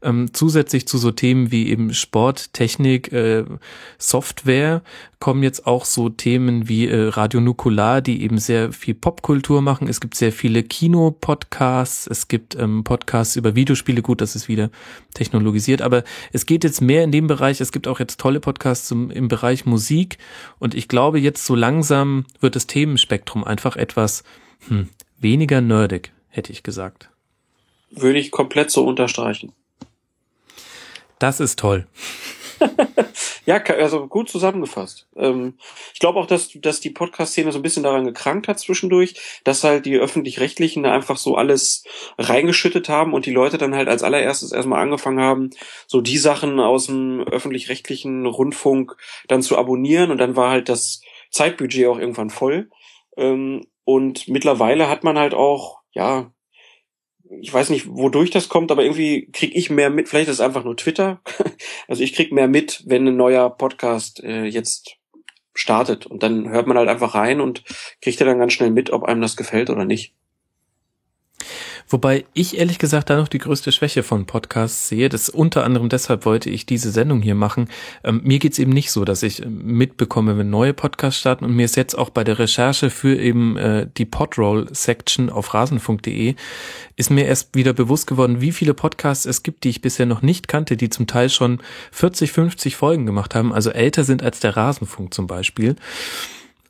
ähm, 0.02 0.32
zusätzlich 0.32 0.88
zu 0.88 0.98
so 0.98 1.10
Themen 1.10 1.50
wie 1.50 1.68
eben 1.68 1.92
Sport, 1.92 2.52
Technik, 2.52 3.12
äh, 3.12 3.44
Software 3.98 4.82
kommen 5.18 5.42
jetzt 5.42 5.66
auch 5.66 5.84
so 5.84 6.08
Themen 6.08 6.68
wie 6.68 6.86
äh, 6.86 7.08
Radio 7.08 7.40
Nukular, 7.40 8.00
die 8.00 8.22
eben 8.22 8.38
sehr 8.38 8.72
viel 8.72 8.94
Popkultur 8.94 9.60
machen. 9.60 9.86
Es 9.88 10.00
gibt 10.00 10.14
sehr 10.14 10.32
viele 10.32 10.62
Kino-Podcasts, 10.62 12.06
es 12.06 12.28
gibt 12.28 12.56
ähm, 12.56 12.84
Podcasts 12.84 13.36
über 13.36 13.54
Videospiele. 13.54 14.00
Gut, 14.00 14.22
das 14.22 14.34
ist 14.34 14.48
wieder 14.48 14.70
technologisiert, 15.12 15.82
aber 15.82 16.04
es 16.32 16.46
geht 16.46 16.64
jetzt 16.64 16.80
mehr 16.80 17.04
in 17.04 17.12
dem 17.12 17.26
Bereich. 17.26 17.60
Es 17.60 17.72
gibt 17.72 17.86
auch 17.86 18.00
jetzt 18.00 18.18
tolle 18.18 18.40
Podcasts 18.40 18.88
zum, 18.88 19.10
im 19.10 19.28
Bereich 19.28 19.66
Musik 19.66 20.16
und 20.58 20.74
ich 20.74 20.88
glaube, 20.88 21.20
jetzt 21.20 21.44
so 21.44 21.54
langsam 21.54 22.24
wird 22.40 22.56
das 22.56 22.66
Themenspektrum 22.66 23.44
einfach 23.44 23.76
etwas 23.76 24.24
hm, 24.68 24.88
weniger 25.18 25.60
nerdig, 25.60 26.12
hätte 26.28 26.52
ich 26.52 26.62
gesagt. 26.62 27.10
Würde 27.90 28.18
ich 28.18 28.30
komplett 28.30 28.70
so 28.70 28.86
unterstreichen. 28.86 29.52
Das 31.20 31.38
ist 31.38 31.58
toll. 31.58 31.86
ja, 33.46 33.56
also 33.56 34.06
gut 34.06 34.30
zusammengefasst. 34.30 35.06
Ähm, 35.16 35.54
ich 35.92 36.00
glaube 36.00 36.18
auch, 36.18 36.26
dass, 36.26 36.50
dass 36.54 36.80
die 36.80 36.90
Podcast-Szene 36.90 37.52
so 37.52 37.58
ein 37.58 37.62
bisschen 37.62 37.82
daran 37.82 38.06
gekrankt 38.06 38.48
hat 38.48 38.58
zwischendurch, 38.58 39.40
dass 39.44 39.62
halt 39.62 39.86
die 39.86 39.96
öffentlich-rechtlichen 39.96 40.82
da 40.82 40.92
einfach 40.92 41.18
so 41.18 41.36
alles 41.36 41.84
reingeschüttet 42.18 42.88
haben 42.88 43.12
und 43.12 43.26
die 43.26 43.32
Leute 43.32 43.58
dann 43.58 43.74
halt 43.74 43.88
als 43.88 44.02
allererstes 44.02 44.52
erstmal 44.52 44.80
angefangen 44.80 45.20
haben, 45.20 45.50
so 45.86 46.00
die 46.00 46.18
Sachen 46.18 46.58
aus 46.58 46.86
dem 46.86 47.20
öffentlich-rechtlichen 47.20 48.26
Rundfunk 48.26 48.96
dann 49.28 49.42
zu 49.42 49.58
abonnieren 49.58 50.10
und 50.10 50.18
dann 50.18 50.36
war 50.36 50.50
halt 50.50 50.68
das 50.70 51.02
Zeitbudget 51.30 51.86
auch 51.86 51.98
irgendwann 51.98 52.30
voll. 52.30 52.70
Ähm, 53.16 53.66
und 53.84 54.26
mittlerweile 54.28 54.88
hat 54.88 55.04
man 55.04 55.18
halt 55.18 55.34
auch, 55.34 55.80
ja, 55.92 56.32
ich 57.40 57.52
weiß 57.52 57.70
nicht, 57.70 57.86
wodurch 57.88 58.30
das 58.30 58.48
kommt, 58.48 58.72
aber 58.72 58.82
irgendwie 58.82 59.30
krieg 59.32 59.54
ich 59.54 59.70
mehr 59.70 59.90
mit. 59.90 60.08
Vielleicht 60.08 60.28
ist 60.28 60.36
es 60.36 60.40
einfach 60.40 60.64
nur 60.64 60.76
Twitter. 60.76 61.20
Also 61.88 62.04
ich 62.04 62.14
krieg 62.14 62.30
mehr 62.32 62.46
mit, 62.46 62.84
wenn 62.86 63.06
ein 63.06 63.16
neuer 63.16 63.50
Podcast 63.50 64.22
äh, 64.22 64.44
jetzt 64.44 64.96
startet. 65.54 66.06
Und 66.06 66.22
dann 66.22 66.48
hört 66.48 66.66
man 66.68 66.78
halt 66.78 66.88
einfach 66.88 67.14
rein 67.14 67.40
und 67.40 67.64
kriegt 68.00 68.20
er 68.20 68.26
dann 68.26 68.38
ganz 68.38 68.52
schnell 68.52 68.70
mit, 68.70 68.90
ob 68.90 69.02
einem 69.02 69.20
das 69.20 69.36
gefällt 69.36 69.70
oder 69.70 69.84
nicht. 69.84 70.14
Wobei 71.90 72.24
ich 72.34 72.56
ehrlich 72.56 72.78
gesagt 72.78 73.10
da 73.10 73.16
noch 73.16 73.26
die 73.26 73.38
größte 73.38 73.72
Schwäche 73.72 74.04
von 74.04 74.24
Podcasts 74.24 74.88
sehe. 74.88 75.08
Das 75.08 75.28
unter 75.28 75.64
anderem 75.64 75.88
deshalb 75.88 76.24
wollte 76.24 76.48
ich 76.48 76.64
diese 76.64 76.92
Sendung 76.92 77.20
hier 77.20 77.34
machen. 77.34 77.68
Ähm, 78.04 78.20
mir 78.22 78.38
geht's 78.38 78.60
eben 78.60 78.70
nicht 78.70 78.92
so, 78.92 79.04
dass 79.04 79.24
ich 79.24 79.42
ähm, 79.42 79.64
mitbekomme, 79.64 80.38
wenn 80.38 80.50
neue 80.50 80.72
Podcasts 80.72 81.18
starten. 81.18 81.44
Und 81.44 81.56
mir 81.56 81.64
ist 81.64 81.76
jetzt 81.76 81.98
auch 81.98 82.10
bei 82.10 82.22
der 82.22 82.38
Recherche 82.38 82.90
für 82.90 83.18
eben 83.18 83.56
äh, 83.56 83.88
die 83.96 84.04
Podroll-Section 84.04 85.30
auf 85.30 85.52
rasenfunk.de 85.52 86.36
ist 86.94 87.10
mir 87.10 87.26
erst 87.26 87.56
wieder 87.56 87.72
bewusst 87.72 88.06
geworden, 88.06 88.40
wie 88.40 88.52
viele 88.52 88.74
Podcasts 88.74 89.26
es 89.26 89.42
gibt, 89.42 89.64
die 89.64 89.70
ich 89.70 89.82
bisher 89.82 90.06
noch 90.06 90.22
nicht 90.22 90.46
kannte, 90.46 90.76
die 90.76 90.90
zum 90.90 91.08
Teil 91.08 91.28
schon 91.28 91.60
40, 91.90 92.30
50 92.30 92.76
Folgen 92.76 93.04
gemacht 93.06 93.34
haben, 93.34 93.52
also 93.52 93.70
älter 93.70 94.04
sind 94.04 94.22
als 94.22 94.38
der 94.38 94.56
Rasenfunk 94.56 95.12
zum 95.12 95.26
Beispiel. 95.26 95.76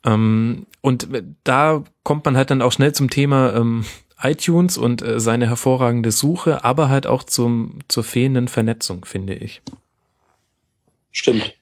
Ähm, 0.04 0.66
und 0.80 1.08
da 1.44 1.84
kommt 2.04 2.24
man 2.24 2.36
halt 2.36 2.50
dann 2.50 2.62
auch 2.62 2.72
schnell 2.72 2.92
zum 2.92 3.10
Thema, 3.10 3.54
ähm, 3.54 3.84
iTunes 4.22 4.78
und 4.78 5.02
äh, 5.02 5.20
seine 5.20 5.46
hervorragende 5.46 6.10
Suche, 6.10 6.64
aber 6.64 6.88
halt 6.88 7.06
auch 7.06 7.22
zum, 7.22 7.78
zur 7.88 8.04
fehlenden 8.04 8.48
Vernetzung, 8.48 9.04
finde 9.04 9.34
ich. 9.34 9.62
Stimmt. 11.12 11.54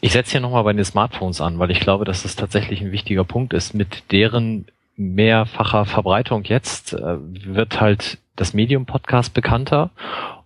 Ich 0.00 0.12
setze 0.12 0.32
hier 0.32 0.40
nochmal 0.40 0.64
bei 0.64 0.72
den 0.72 0.84
Smartphones 0.84 1.40
an, 1.40 1.58
weil 1.58 1.70
ich 1.70 1.80
glaube, 1.80 2.04
dass 2.04 2.22
das 2.22 2.36
tatsächlich 2.36 2.80
ein 2.80 2.92
wichtiger 2.92 3.24
Punkt 3.24 3.54
ist. 3.54 3.74
Mit 3.74 4.12
deren 4.12 4.66
mehrfacher 4.96 5.84
Verbreitung 5.84 6.44
jetzt 6.44 6.92
äh, 6.92 7.16
wird 7.18 7.80
halt 7.80 8.18
das 8.34 8.52
Medium-Podcast 8.52 9.32
bekannter 9.34 9.90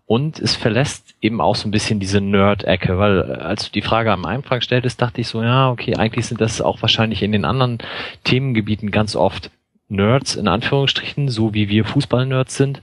und 0.07 0.40
es 0.40 0.57
verlässt 0.57 1.14
eben 1.20 1.40
auch 1.40 1.55
so 1.55 1.68
ein 1.68 1.70
bisschen 1.70 2.00
diese 2.00 2.20
Nerd-Ecke, 2.20 2.98
weil 2.98 3.18
äh, 3.20 3.42
als 3.42 3.66
du 3.66 3.72
die 3.72 3.83
Frage 3.83 4.12
am 4.12 4.24
Anfang 4.24 4.61
stelltest, 4.61 5.00
dachte 5.00 5.20
ich 5.20 5.29
so, 5.29 5.42
ja, 5.42 5.70
okay, 5.70 5.94
eigentlich 5.94 6.26
sind 6.26 6.40
das 6.40 6.61
auch 6.61 6.83
wahrscheinlich 6.83 7.22
in 7.22 7.33
den 7.33 7.44
anderen 7.44 7.79
Themengebieten 8.24 8.90
ganz 8.90 9.14
oft 9.14 9.50
Nerds 9.90 10.37
in 10.37 10.48
Anführungsstrichen, 10.48 11.29
so 11.29 11.53
wie 11.53 11.68
wir 11.68 11.85
Fußball-Nerds 11.85 12.57
sind, 12.57 12.81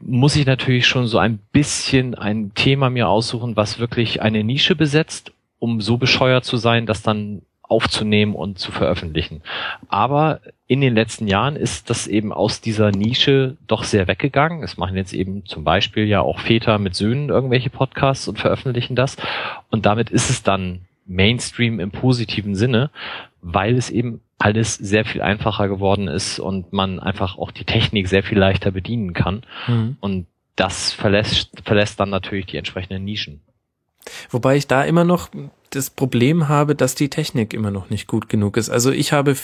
muss 0.00 0.36
ich 0.36 0.46
natürlich 0.46 0.86
schon 0.86 1.06
so 1.06 1.18
ein 1.18 1.38
bisschen 1.52 2.14
ein 2.14 2.52
Thema 2.54 2.90
mir 2.90 3.08
aussuchen, 3.08 3.56
was 3.56 3.78
wirklich 3.78 4.20
eine 4.20 4.44
Nische 4.44 4.76
besetzt, 4.76 5.32
um 5.58 5.80
so 5.80 5.96
bescheuert 5.96 6.44
zu 6.44 6.58
sein, 6.58 6.86
das 6.86 7.02
dann 7.02 7.42
aufzunehmen 7.62 8.34
und 8.34 8.58
zu 8.58 8.70
veröffentlichen. 8.70 9.42
Aber 9.88 10.40
in 10.68 10.80
den 10.80 10.94
letzten 10.94 11.26
Jahren 11.26 11.56
ist 11.56 11.90
das 11.90 12.06
eben 12.06 12.32
aus 12.32 12.60
dieser 12.60 12.90
Nische 12.90 13.56
doch 13.66 13.84
sehr 13.84 14.06
weggegangen. 14.06 14.62
Es 14.62 14.76
machen 14.76 14.96
jetzt 14.96 15.12
eben 15.12 15.44
zum 15.46 15.64
Beispiel 15.64 16.04
ja 16.04 16.20
auch 16.20 16.38
Väter 16.38 16.78
mit 16.78 16.94
Söhnen 16.94 17.28
irgendwelche 17.28 17.70
Podcasts 17.70 18.28
und 18.28 18.38
veröffentlichen 18.38 18.96
das. 18.96 19.16
Und 19.70 19.86
damit 19.86 20.10
ist 20.10 20.30
es 20.30 20.42
dann 20.42 20.80
Mainstream 21.06 21.80
im 21.80 21.90
positiven 21.90 22.54
Sinne, 22.54 22.90
weil 23.42 23.76
es 23.76 23.90
eben 23.90 24.20
alles 24.38 24.74
sehr 24.74 25.04
viel 25.04 25.22
einfacher 25.22 25.68
geworden 25.68 26.08
ist 26.08 26.38
und 26.38 26.72
man 26.72 27.00
einfach 27.00 27.38
auch 27.38 27.50
die 27.50 27.64
Technik 27.64 28.08
sehr 28.08 28.22
viel 28.22 28.38
leichter 28.38 28.70
bedienen 28.70 29.12
kann. 29.14 29.42
Mhm. 29.66 29.96
Und 30.00 30.26
das 30.56 30.92
verlässt, 30.92 31.50
verlässt 31.64 32.00
dann 32.00 32.10
natürlich 32.10 32.46
die 32.46 32.56
entsprechenden 32.56 33.04
Nischen. 33.04 33.40
Wobei 34.30 34.56
ich 34.56 34.66
da 34.66 34.84
immer 34.84 35.04
noch 35.04 35.30
das 35.70 35.90
Problem 35.90 36.48
habe, 36.48 36.74
dass 36.74 36.94
die 36.94 37.10
Technik 37.10 37.52
immer 37.52 37.70
noch 37.70 37.90
nicht 37.90 38.06
gut 38.06 38.28
genug 38.28 38.56
ist. 38.56 38.70
Also 38.70 38.90
ich 38.90 39.12
habe, 39.12 39.36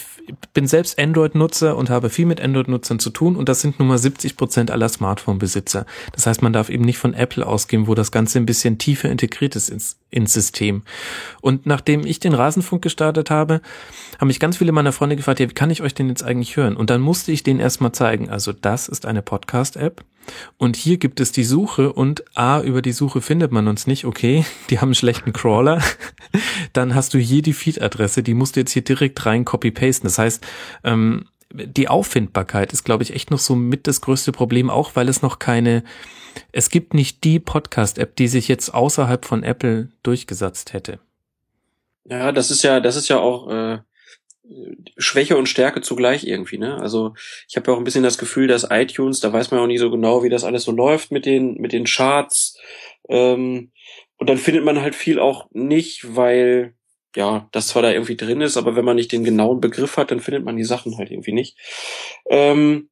bin 0.54 0.66
selbst 0.66 0.98
Android-Nutzer 0.98 1.76
und 1.76 1.90
habe 1.90 2.10
viel 2.10 2.26
mit 2.26 2.40
Android-Nutzern 2.40 2.98
zu 2.98 3.10
tun 3.10 3.36
und 3.36 3.48
das 3.48 3.60
sind 3.60 3.78
nun 3.78 3.88
mal 3.88 3.98
70 3.98 4.36
Prozent 4.36 4.70
aller 4.70 4.88
Smartphone-Besitzer. 4.88 5.86
Das 6.12 6.26
heißt, 6.26 6.42
man 6.42 6.52
darf 6.52 6.68
eben 6.68 6.84
nicht 6.84 6.98
von 6.98 7.14
Apple 7.14 7.46
ausgehen, 7.46 7.86
wo 7.86 7.94
das 7.94 8.12
Ganze 8.12 8.38
ein 8.38 8.46
bisschen 8.46 8.78
tiefer 8.78 9.10
integriert 9.10 9.56
ist 9.56 9.68
ins, 9.68 9.98
ins 10.10 10.32
System. 10.32 10.82
Und 11.40 11.66
nachdem 11.66 12.06
ich 12.06 12.20
den 12.20 12.34
Rasenfunk 12.34 12.82
gestartet 12.82 13.30
habe, 13.30 13.60
haben 14.18 14.28
mich 14.28 14.40
ganz 14.40 14.56
viele 14.56 14.72
meiner 14.72 14.92
Freunde 14.92 15.16
gefragt, 15.16 15.40
ja, 15.40 15.48
wie 15.48 15.54
kann 15.54 15.70
ich 15.70 15.82
euch 15.82 15.94
denn 15.94 16.08
jetzt 16.08 16.22
eigentlich 16.22 16.56
hören? 16.56 16.76
Und 16.76 16.90
dann 16.90 17.00
musste 17.00 17.32
ich 17.32 17.42
denen 17.42 17.60
erstmal 17.60 17.92
zeigen, 17.92 18.30
also 18.30 18.52
das 18.52 18.88
ist 18.88 19.06
eine 19.06 19.22
Podcast-App 19.22 20.04
Und 20.56 20.76
hier 20.76 20.98
gibt 20.98 21.20
es 21.20 21.32
die 21.32 21.44
Suche 21.44 21.92
und 21.92 22.24
A, 22.36 22.60
über 22.60 22.82
die 22.82 22.92
Suche 22.92 23.20
findet 23.20 23.52
man 23.52 23.68
uns 23.68 23.86
nicht, 23.86 24.04
okay, 24.04 24.44
die 24.70 24.78
haben 24.78 24.88
einen 24.88 24.94
schlechten 24.94 25.32
Crawler. 25.32 25.82
Dann 26.72 26.94
hast 26.94 27.14
du 27.14 27.18
hier 27.18 27.42
die 27.42 27.52
Feed-Adresse, 27.52 28.22
die 28.22 28.34
musst 28.34 28.56
du 28.56 28.60
jetzt 28.60 28.72
hier 28.72 28.82
direkt 28.82 29.24
rein 29.26 29.44
copy-pasten. 29.44 30.06
Das 30.06 30.18
heißt, 30.18 30.46
ähm, 30.84 31.26
die 31.52 31.88
Auffindbarkeit 31.88 32.72
ist, 32.72 32.84
glaube 32.84 33.02
ich, 33.02 33.14
echt 33.14 33.30
noch 33.30 33.38
so 33.38 33.54
mit 33.54 33.86
das 33.86 34.00
größte 34.00 34.32
Problem, 34.32 34.70
auch 34.70 34.92
weil 34.94 35.08
es 35.08 35.22
noch 35.22 35.38
keine, 35.38 35.84
es 36.50 36.70
gibt 36.70 36.94
nicht 36.94 37.24
die 37.24 37.40
Podcast-App, 37.40 38.16
die 38.16 38.28
sich 38.28 38.48
jetzt 38.48 38.72
außerhalb 38.72 39.24
von 39.24 39.42
Apple 39.42 39.90
durchgesetzt 40.02 40.72
hätte. 40.72 40.98
Ja, 42.04 42.32
das 42.32 42.50
ist 42.50 42.62
ja, 42.62 42.80
das 42.80 42.96
ist 42.96 43.08
ja 43.08 43.18
auch 43.18 43.48
äh, 43.50 43.78
Schwäche 44.96 45.36
und 45.36 45.48
Stärke 45.48 45.82
zugleich 45.82 46.26
irgendwie, 46.26 46.58
ne? 46.58 46.76
Also 46.78 47.14
ich 47.48 47.56
habe 47.56 47.70
ja 47.70 47.74
auch 47.74 47.78
ein 47.78 47.84
bisschen 47.84 48.02
das 48.02 48.18
Gefühl, 48.18 48.48
dass 48.48 48.66
iTunes, 48.70 49.20
da 49.20 49.32
weiß 49.32 49.50
man 49.50 49.60
auch 49.60 49.66
nicht 49.66 49.80
so 49.80 49.90
genau, 49.90 50.22
wie 50.22 50.28
das 50.28 50.44
alles 50.44 50.64
so 50.64 50.72
läuft 50.72 51.12
mit 51.12 51.26
den, 51.26 51.54
mit 51.54 51.72
den 51.72 51.84
Charts. 51.84 52.58
Ähm, 53.08 53.70
und 54.16 54.28
dann 54.28 54.38
findet 54.38 54.64
man 54.64 54.80
halt 54.80 54.94
viel 54.94 55.18
auch 55.18 55.48
nicht, 55.52 56.16
weil 56.16 56.74
ja, 57.14 57.48
das 57.52 57.68
zwar 57.68 57.82
da 57.82 57.90
irgendwie 57.92 58.16
drin 58.16 58.40
ist, 58.40 58.56
aber 58.56 58.74
wenn 58.74 58.84
man 58.84 58.96
nicht 58.96 59.12
den 59.12 59.24
genauen 59.24 59.60
Begriff 59.60 59.96
hat, 59.96 60.10
dann 60.10 60.20
findet 60.20 60.44
man 60.44 60.56
die 60.56 60.64
Sachen 60.64 60.96
halt 60.96 61.10
irgendwie 61.10 61.32
nicht. 61.32 61.56
Ähm, 62.26 62.88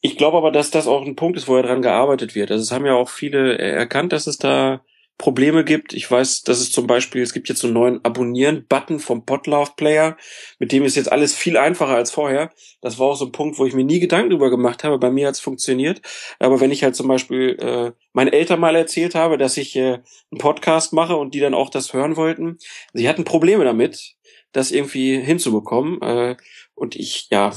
ich 0.00 0.16
glaube 0.16 0.36
aber, 0.36 0.52
dass 0.52 0.70
das 0.70 0.86
auch 0.86 1.04
ein 1.04 1.16
Punkt 1.16 1.36
ist, 1.36 1.48
wo 1.48 1.56
ja 1.56 1.62
dran 1.62 1.82
gearbeitet 1.82 2.34
wird. 2.34 2.50
Also 2.50 2.62
es 2.62 2.70
haben 2.70 2.86
ja 2.86 2.94
auch 2.94 3.08
viele 3.08 3.58
erkannt, 3.58 4.12
dass 4.12 4.26
es 4.26 4.38
da 4.38 4.84
Probleme 5.18 5.64
gibt. 5.64 5.92
Ich 5.94 6.08
weiß, 6.08 6.42
dass 6.42 6.60
es 6.60 6.70
zum 6.70 6.86
Beispiel, 6.86 7.22
es 7.22 7.32
gibt 7.32 7.48
jetzt 7.48 7.58
so 7.58 7.66
einen 7.66 7.74
neuen 7.74 8.04
Abonnieren-Button 8.04 9.00
vom 9.00 9.26
Podlove 9.26 9.72
Player, 9.76 10.16
mit 10.60 10.70
dem 10.70 10.84
ist 10.84 10.94
jetzt 10.94 11.10
alles 11.10 11.34
viel 11.34 11.56
einfacher 11.56 11.96
als 11.96 12.12
vorher. 12.12 12.50
Das 12.80 13.00
war 13.00 13.08
auch 13.08 13.16
so 13.16 13.26
ein 13.26 13.32
Punkt, 13.32 13.58
wo 13.58 13.66
ich 13.66 13.74
mir 13.74 13.84
nie 13.84 13.98
Gedanken 13.98 14.30
drüber 14.30 14.48
gemacht 14.48 14.84
habe. 14.84 14.98
Bei 14.98 15.10
mir 15.10 15.26
hat 15.26 15.34
es 15.34 15.40
funktioniert. 15.40 16.00
Aber 16.38 16.60
wenn 16.60 16.70
ich 16.70 16.84
halt 16.84 16.94
zum 16.94 17.08
Beispiel 17.08 17.56
äh, 17.60 17.92
meinen 18.12 18.32
Eltern 18.32 18.60
mal 18.60 18.76
erzählt 18.76 19.16
habe, 19.16 19.38
dass 19.38 19.56
ich 19.56 19.74
äh, 19.74 19.98
einen 20.30 20.38
Podcast 20.38 20.92
mache 20.92 21.16
und 21.16 21.34
die 21.34 21.40
dann 21.40 21.54
auch 21.54 21.70
das 21.70 21.92
hören 21.92 22.16
wollten, 22.16 22.58
sie 22.92 23.08
hatten 23.08 23.24
Probleme 23.24 23.64
damit, 23.64 24.14
das 24.52 24.70
irgendwie 24.70 25.20
hinzubekommen. 25.20 26.00
Äh, 26.00 26.36
und 26.74 26.94
ich, 26.94 27.26
ja, 27.30 27.52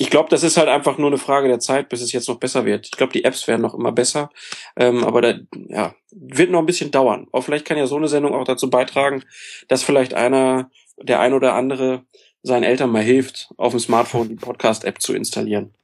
ich 0.00 0.08
glaube, 0.08 0.30
das 0.30 0.42
ist 0.42 0.56
halt 0.56 0.68
einfach 0.68 0.96
nur 0.96 1.08
eine 1.08 1.18
Frage 1.18 1.46
der 1.46 1.60
Zeit, 1.60 1.90
bis 1.90 2.00
es 2.00 2.10
jetzt 2.12 2.26
noch 2.26 2.38
besser 2.38 2.64
wird. 2.64 2.86
Ich 2.86 2.92
glaube, 2.92 3.12
die 3.12 3.22
Apps 3.22 3.46
werden 3.46 3.60
noch 3.60 3.74
immer 3.74 3.92
besser, 3.92 4.30
ähm, 4.74 5.04
aber 5.04 5.20
da 5.20 5.34
ja, 5.68 5.94
wird 6.10 6.50
noch 6.50 6.60
ein 6.60 6.66
bisschen 6.66 6.90
dauern. 6.90 7.26
Aber 7.32 7.42
vielleicht 7.42 7.66
kann 7.66 7.76
ja 7.76 7.86
so 7.86 7.96
eine 7.96 8.08
Sendung 8.08 8.34
auch 8.34 8.44
dazu 8.44 8.70
beitragen, 8.70 9.22
dass 9.68 9.82
vielleicht 9.82 10.14
einer, 10.14 10.70
der 11.02 11.20
ein 11.20 11.34
oder 11.34 11.52
andere 11.52 12.04
seinen 12.42 12.62
Eltern 12.62 12.88
mal 12.88 13.02
hilft, 13.02 13.50
auf 13.58 13.72
dem 13.72 13.80
Smartphone 13.80 14.30
die 14.30 14.36
Podcast-App 14.36 15.02
zu 15.02 15.12
installieren. 15.12 15.74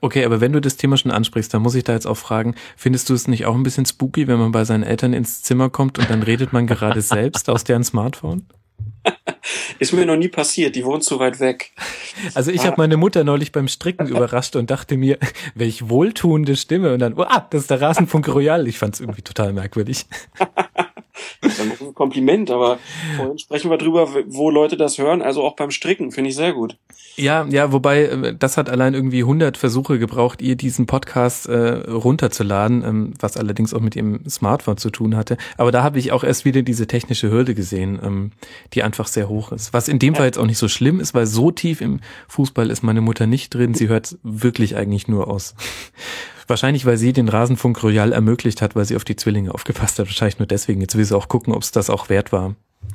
Okay, 0.00 0.24
aber 0.24 0.40
wenn 0.40 0.52
du 0.52 0.60
das 0.60 0.76
Thema 0.76 0.96
schon 0.96 1.10
ansprichst, 1.10 1.52
dann 1.52 1.62
muss 1.62 1.74
ich 1.74 1.82
da 1.82 1.94
jetzt 1.94 2.06
auch 2.06 2.16
fragen, 2.16 2.54
findest 2.76 3.10
du 3.10 3.14
es 3.14 3.26
nicht 3.26 3.44
auch 3.44 3.56
ein 3.56 3.64
bisschen 3.64 3.86
spooky, 3.86 4.28
wenn 4.28 4.38
man 4.38 4.52
bei 4.52 4.64
seinen 4.64 4.84
Eltern 4.84 5.12
ins 5.12 5.42
Zimmer 5.42 5.68
kommt 5.68 5.98
und 5.98 6.08
dann 6.08 6.22
redet 6.22 6.52
man 6.52 6.68
gerade 6.68 7.00
selbst 7.02 7.50
aus 7.50 7.64
deren 7.64 7.82
Smartphone? 7.82 8.46
Ist 9.78 9.92
mir 9.92 10.06
noch 10.06 10.16
nie 10.16 10.28
passiert, 10.28 10.76
die 10.76 10.84
wohnt 10.84 11.04
zu 11.04 11.18
weit 11.18 11.40
weg. 11.40 11.72
Also 12.34 12.50
ich 12.50 12.62
ah. 12.62 12.66
habe 12.66 12.76
meine 12.78 12.96
Mutter 12.96 13.24
neulich 13.24 13.52
beim 13.52 13.68
Stricken 13.68 14.06
überrascht 14.06 14.56
und 14.56 14.70
dachte 14.70 14.96
mir, 14.96 15.18
welch 15.54 15.88
wohltuende 15.88 16.56
Stimme 16.56 16.94
und 16.94 17.00
dann, 17.00 17.14
oh, 17.14 17.22
ah, 17.22 17.46
das 17.50 17.62
ist 17.62 17.70
der 17.70 17.80
Rasenfunk 17.80 18.28
Royal. 18.28 18.66
Ich 18.68 18.78
fand 18.78 18.94
es 18.94 19.00
irgendwie 19.00 19.22
total 19.22 19.52
merkwürdig. 19.52 20.06
Das 21.40 21.58
ist 21.58 21.82
ein 21.82 21.94
Kompliment, 21.94 22.50
aber 22.50 22.78
vorhin 23.16 23.38
sprechen 23.38 23.70
wir 23.70 23.78
drüber, 23.78 24.08
wo 24.26 24.50
Leute 24.50 24.76
das 24.76 24.98
hören, 24.98 25.22
also 25.22 25.42
auch 25.44 25.56
beim 25.56 25.70
Stricken, 25.70 26.10
finde 26.10 26.30
ich 26.30 26.36
sehr 26.36 26.52
gut. 26.52 26.76
Ja, 27.16 27.46
ja, 27.48 27.70
wobei 27.70 28.04
äh, 28.04 28.34
das 28.36 28.56
hat 28.56 28.68
allein 28.68 28.94
irgendwie 28.94 29.20
100 29.20 29.56
Versuche 29.56 29.98
gebraucht, 29.98 30.42
ihr 30.42 30.56
diesen 30.56 30.86
Podcast 30.86 31.46
äh, 31.46 31.90
runterzuladen, 31.90 32.82
ähm, 32.84 33.14
was 33.20 33.36
allerdings 33.36 33.72
auch 33.72 33.80
mit 33.80 33.94
ihrem 33.94 34.28
Smartphone 34.28 34.78
zu 34.78 34.90
tun 34.90 35.16
hatte. 35.16 35.36
Aber 35.56 35.70
da 35.70 35.82
habe 35.82 35.98
ich 35.98 36.12
auch 36.12 36.24
erst 36.24 36.44
wieder 36.44 36.62
diese 36.62 36.86
technische 36.86 37.30
Hürde 37.30 37.54
gesehen, 37.54 38.00
ähm, 38.02 38.32
die 38.72 38.82
einfach 38.82 39.06
sehr 39.06 39.28
hoch 39.28 39.52
ist. 39.52 39.72
Was 39.72 39.88
in 39.88 39.98
dem. 39.98 40.14
Fall 40.14 40.26
jetzt 40.26 40.38
auch 40.38 40.46
nicht 40.46 40.58
so 40.58 40.68
schlimm 40.68 41.00
ist, 41.00 41.12
weil 41.14 41.26
so 41.26 41.50
tief 41.50 41.80
im 41.80 42.00
Fußball 42.28 42.70
ist 42.70 42.82
meine 42.82 43.00
Mutter 43.00 43.26
nicht 43.26 43.52
drin. 43.52 43.74
Sie 43.74 43.88
hört 43.88 44.16
wirklich 44.22 44.76
eigentlich 44.76 45.08
nur 45.08 45.28
aus 45.28 45.54
Wahrscheinlich, 46.46 46.86
weil 46.86 46.96
sie 46.96 47.12
den 47.12 47.28
Rasenfunk 47.28 47.82
Royal 47.82 48.12
ermöglicht 48.12 48.62
hat, 48.62 48.76
weil 48.76 48.84
sie 48.84 48.96
auf 48.96 49.04
die 49.04 49.16
Zwillinge 49.16 49.54
aufgepasst 49.54 49.98
hat. 49.98 50.06
Wahrscheinlich 50.06 50.38
nur 50.38 50.46
deswegen. 50.46 50.80
Jetzt 50.80 50.96
will 50.96 51.04
sie 51.04 51.16
auch 51.16 51.28
gucken, 51.28 51.54
ob 51.54 51.62
es 51.62 51.72
das 51.72 51.90
auch 51.90 52.08
wert 52.08 52.32
war. 52.32 52.54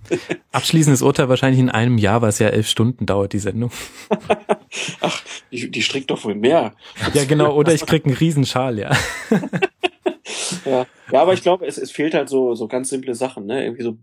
Abschließendes 0.52 1.02
Urteil 1.02 1.30
wahrscheinlich 1.30 1.60
in 1.60 1.70
einem 1.70 1.98
Jahr, 1.98 2.22
weil 2.22 2.30
es 2.30 2.40
ja 2.40 2.48
elf 2.50 2.68
Stunden 2.68 3.06
dauert, 3.06 3.34
die 3.34 3.40
Sendung. 3.40 3.72
Ach, 5.02 5.22
die, 5.52 5.70
die 5.70 5.82
strickt 5.82 6.12
doch 6.12 6.24
wohl 6.24 6.36
mehr. 6.36 6.74
Ja, 7.14 7.26
genau. 7.26 7.56
Oder 7.56 7.74
ich 7.74 7.86
krieg 7.86 8.06
einen 8.06 8.16
Riesenschal, 8.16 8.80
ja. 8.80 8.92
ja. 10.66 10.86
ja, 11.12 11.22
aber 11.22 11.34
ich 11.34 11.42
glaube, 11.42 11.66
es, 11.66 11.78
es 11.78 11.92
fehlt 11.92 12.14
halt 12.14 12.30
so, 12.30 12.56
so 12.56 12.68
ganz 12.68 12.90
simple 12.90 13.16
Sachen, 13.16 13.46
ne? 13.46 13.64
Irgendwie 13.64 13.84
so 13.84 13.98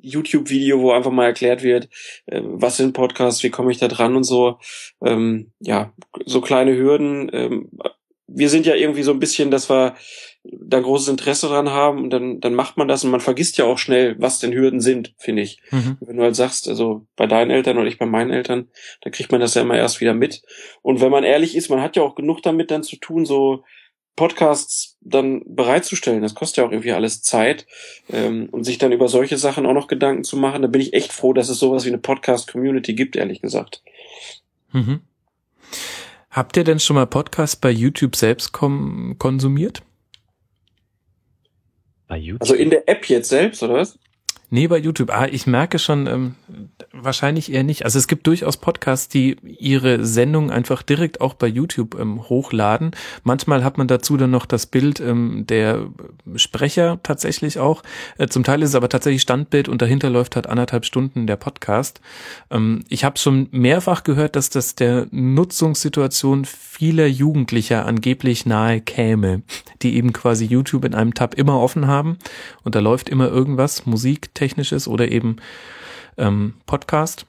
YouTube-Video, 0.00 0.80
wo 0.80 0.92
einfach 0.92 1.10
mal 1.10 1.26
erklärt 1.26 1.62
wird, 1.62 1.88
äh, 2.26 2.40
was 2.42 2.76
sind 2.76 2.92
Podcasts, 2.92 3.42
wie 3.42 3.50
komme 3.50 3.70
ich 3.70 3.78
da 3.78 3.88
dran 3.88 4.16
und 4.16 4.24
so. 4.24 4.58
Ähm, 5.04 5.52
ja, 5.60 5.92
so 6.24 6.40
kleine 6.40 6.76
Hürden. 6.76 7.30
Ähm, 7.32 7.68
wir 8.28 8.50
sind 8.50 8.66
ja 8.66 8.74
irgendwie 8.74 9.02
so 9.02 9.12
ein 9.12 9.18
bisschen, 9.18 9.50
dass 9.50 9.68
wir 9.68 9.94
da 10.44 10.78
großes 10.80 11.08
Interesse 11.08 11.48
dran 11.48 11.70
haben 11.70 12.04
und 12.04 12.10
dann, 12.10 12.40
dann 12.40 12.54
macht 12.54 12.76
man 12.76 12.88
das 12.88 13.04
und 13.04 13.10
man 13.10 13.20
vergisst 13.20 13.58
ja 13.58 13.64
auch 13.64 13.78
schnell, 13.78 14.16
was 14.18 14.38
denn 14.38 14.52
Hürden 14.52 14.80
sind, 14.80 15.14
finde 15.18 15.42
ich. 15.42 15.60
Mhm. 15.70 15.96
Wenn 16.00 16.16
du 16.16 16.22
halt 16.22 16.36
sagst, 16.36 16.68
also 16.68 17.06
bei 17.16 17.26
deinen 17.26 17.50
Eltern 17.50 17.78
oder 17.78 17.88
ich 17.88 17.98
bei 17.98 18.06
meinen 18.06 18.30
Eltern, 18.30 18.68
dann 19.00 19.12
kriegt 19.12 19.32
man 19.32 19.40
das 19.40 19.54
ja 19.54 19.62
immer 19.62 19.76
erst 19.76 20.00
wieder 20.00 20.14
mit. 20.14 20.42
Und 20.82 21.00
wenn 21.00 21.10
man 21.10 21.24
ehrlich 21.24 21.56
ist, 21.56 21.70
man 21.70 21.82
hat 21.82 21.96
ja 21.96 22.02
auch 22.02 22.14
genug 22.14 22.42
damit 22.42 22.70
dann 22.70 22.82
zu 22.82 22.96
tun, 22.96 23.26
so 23.26 23.64
Podcasts 24.18 24.96
dann 25.00 25.42
bereitzustellen. 25.46 26.22
Das 26.22 26.34
kostet 26.34 26.58
ja 26.58 26.66
auch 26.66 26.72
irgendwie 26.72 26.92
alles 26.92 27.22
Zeit. 27.22 27.66
Ähm, 28.10 28.48
und 28.50 28.64
sich 28.64 28.78
dann 28.78 28.92
über 28.92 29.08
solche 29.08 29.38
Sachen 29.38 29.64
auch 29.64 29.74
noch 29.74 29.86
Gedanken 29.86 30.24
zu 30.24 30.36
machen, 30.36 30.62
da 30.62 30.68
bin 30.68 30.80
ich 30.80 30.92
echt 30.92 31.12
froh, 31.12 31.32
dass 31.32 31.48
es 31.48 31.58
sowas 31.58 31.84
wie 31.84 31.88
eine 31.88 31.98
Podcast-Community 31.98 32.94
gibt, 32.94 33.16
ehrlich 33.16 33.40
gesagt. 33.40 33.82
Mhm. 34.72 35.00
Habt 36.30 36.56
ihr 36.56 36.64
denn 36.64 36.78
schon 36.78 36.96
mal 36.96 37.06
Podcasts 37.06 37.56
bei 37.56 37.70
YouTube 37.70 38.16
selbst 38.16 38.52
konsumiert? 38.52 39.82
Bei 42.06 42.16
YouTube? 42.16 42.42
Also 42.42 42.54
in 42.54 42.70
der 42.70 42.88
App 42.88 43.08
jetzt 43.08 43.28
selbst, 43.28 43.62
oder 43.62 43.74
was? 43.74 43.98
Nee, 44.50 44.66
bei 44.66 44.78
YouTube. 44.78 45.10
Ah, 45.10 45.26
ich 45.30 45.46
merke 45.46 45.78
schon, 45.78 46.06
ähm, 46.06 46.34
wahrscheinlich 46.90 47.52
eher 47.52 47.64
nicht. 47.64 47.84
Also 47.84 47.98
es 47.98 48.08
gibt 48.08 48.26
durchaus 48.26 48.56
Podcasts, 48.56 49.08
die 49.08 49.36
ihre 49.42 50.06
Sendung 50.06 50.50
einfach 50.50 50.82
direkt 50.82 51.20
auch 51.20 51.34
bei 51.34 51.46
YouTube 51.46 51.98
ähm, 52.00 52.26
hochladen. 52.30 52.92
Manchmal 53.24 53.62
hat 53.62 53.76
man 53.76 53.88
dazu 53.88 54.16
dann 54.16 54.30
noch 54.30 54.46
das 54.46 54.64
Bild 54.64 55.00
ähm, 55.00 55.44
der 55.46 55.88
Sprecher 56.36 56.98
tatsächlich 57.02 57.58
auch. 57.58 57.82
Äh, 58.16 58.28
zum 58.28 58.42
Teil 58.42 58.62
ist 58.62 58.70
es 58.70 58.74
aber 58.74 58.88
tatsächlich 58.88 59.20
Standbild 59.20 59.68
und 59.68 59.82
dahinter 59.82 60.08
läuft 60.08 60.34
halt 60.34 60.46
anderthalb 60.46 60.86
Stunden 60.86 61.26
der 61.26 61.36
Podcast. 61.36 62.00
Ähm, 62.50 62.84
ich 62.88 63.04
habe 63.04 63.18
schon 63.18 63.48
mehrfach 63.50 64.02
gehört, 64.02 64.34
dass 64.34 64.48
das 64.48 64.74
der 64.74 65.08
Nutzungssituation 65.10 66.46
vieler 66.46 67.06
Jugendlicher 67.06 67.84
angeblich 67.84 68.46
nahe 68.46 68.80
käme, 68.80 69.42
die 69.82 69.96
eben 69.96 70.14
quasi 70.14 70.46
YouTube 70.46 70.86
in 70.86 70.94
einem 70.94 71.12
Tab 71.12 71.34
immer 71.34 71.60
offen 71.60 71.86
haben 71.86 72.16
und 72.64 72.74
da 72.74 72.80
läuft 72.80 73.10
immer 73.10 73.28
irgendwas, 73.28 73.84
Musik, 73.84 74.34
technisches 74.38 74.86
oder 74.88 75.10
eben 75.10 75.36
ähm, 76.16 76.54
Podcast. 76.66 77.26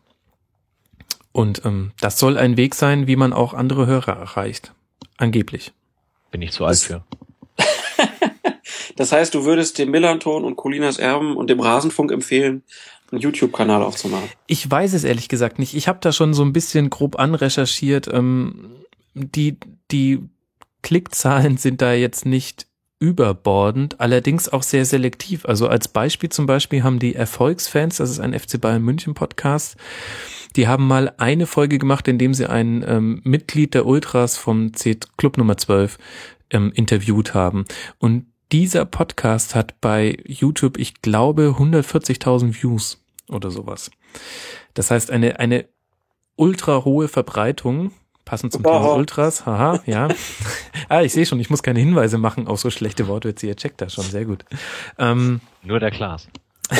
Und 1.31 1.63
ähm, 1.65 1.91
das 1.99 2.19
soll 2.19 2.37
ein 2.37 2.57
Weg 2.57 2.75
sein, 2.75 3.07
wie 3.07 3.15
man 3.15 3.33
auch 3.33 3.53
andere 3.53 3.87
Hörer 3.87 4.13
erreicht. 4.13 4.73
Angeblich. 5.17 5.73
Bin 6.31 6.41
ich 6.41 6.51
zu 6.51 6.65
alt 6.65 6.79
für. 6.79 7.03
das 8.95 9.11
heißt, 9.11 9.33
du 9.33 9.45
würdest 9.45 9.77
dem 9.77 9.91
Millanton 9.91 10.43
und 10.43 10.55
Colinas 10.55 10.97
Erben 10.97 11.35
und 11.35 11.49
dem 11.49 11.59
Rasenfunk 11.59 12.11
empfehlen, 12.11 12.63
einen 13.11 13.21
YouTube-Kanal 13.21 13.83
aufzumachen? 13.83 14.29
Ich 14.47 14.69
weiß 14.69 14.93
es 14.93 15.03
ehrlich 15.03 15.29
gesagt 15.29 15.59
nicht. 15.59 15.75
Ich 15.75 15.87
habe 15.87 15.99
da 16.01 16.11
schon 16.11 16.33
so 16.33 16.43
ein 16.43 16.53
bisschen 16.53 16.89
grob 16.89 17.19
anrecherchiert. 17.19 18.07
Ähm, 18.11 18.71
die, 19.13 19.57
die 19.91 20.19
Klickzahlen 20.81 21.57
sind 21.57 21.81
da 21.81 21.93
jetzt 21.93 22.25
nicht 22.25 22.68
überbordend, 22.99 23.99
allerdings 23.99 24.49
auch 24.49 24.63
sehr 24.63 24.85
selektiv. 24.85 25.45
Also 25.45 25.67
als 25.67 25.87
Beispiel 25.87 26.29
zum 26.29 26.45
Beispiel 26.45 26.83
haben 26.83 26.99
die 26.99 27.15
Erfolgsfans, 27.15 27.97
das 27.97 28.09
ist 28.09 28.19
ein 28.19 28.37
FC 28.37 28.59
Bayern 28.59 28.83
München 28.83 29.13
Podcast, 29.13 29.77
die 30.55 30.67
haben 30.67 30.85
mal 30.87 31.13
eine 31.17 31.47
Folge 31.47 31.77
gemacht, 31.77 32.07
in 32.07 32.17
dem 32.17 32.33
sie 32.33 32.49
ein 32.49 32.83
ähm, 32.87 33.21
Mitglied 33.23 33.73
der 33.73 33.85
Ultras 33.85 34.37
vom 34.37 34.73
C 34.73 34.97
Club 35.17 35.37
Nummer 35.37 35.57
12 35.57 35.97
ähm, 36.49 36.71
interviewt 36.73 37.33
haben. 37.33 37.65
Und 37.99 38.25
dieser 38.51 38.85
Podcast 38.85 39.55
hat 39.55 39.79
bei 39.79 40.17
YouTube, 40.25 40.77
ich 40.77 41.01
glaube, 41.01 41.55
140.000 41.57 42.61
Views 42.61 43.03
oder 43.29 43.51
sowas. 43.51 43.91
Das 44.73 44.91
heißt, 44.91 45.11
eine, 45.11 45.39
eine 45.39 45.65
ultra 46.35 46.83
hohe 46.83 47.07
Verbreitung 47.07 47.91
Passend 48.29 48.53
zum 48.53 48.61
Thema 48.61 48.93
Ultras. 48.93 49.47
Haha, 49.47 49.79
ja. 49.87 50.07
ah, 50.89 51.01
ich 51.01 51.13
sehe 51.13 51.25
schon, 51.25 51.39
ich 51.39 51.49
muss 51.49 51.63
keine 51.63 51.79
Hinweise 51.79 52.19
machen 52.19 52.47
auf 52.47 52.59
so 52.59 52.69
schlechte 52.69 53.07
Wortwitze. 53.07 53.47
Ihr 53.47 53.55
checkt 53.55 53.81
das 53.81 53.93
schon, 53.95 54.03
sehr 54.03 54.25
gut. 54.25 54.45
Ähm, 54.99 55.41
Nur 55.63 55.79
der 55.79 55.89
Klaas. 55.89 56.27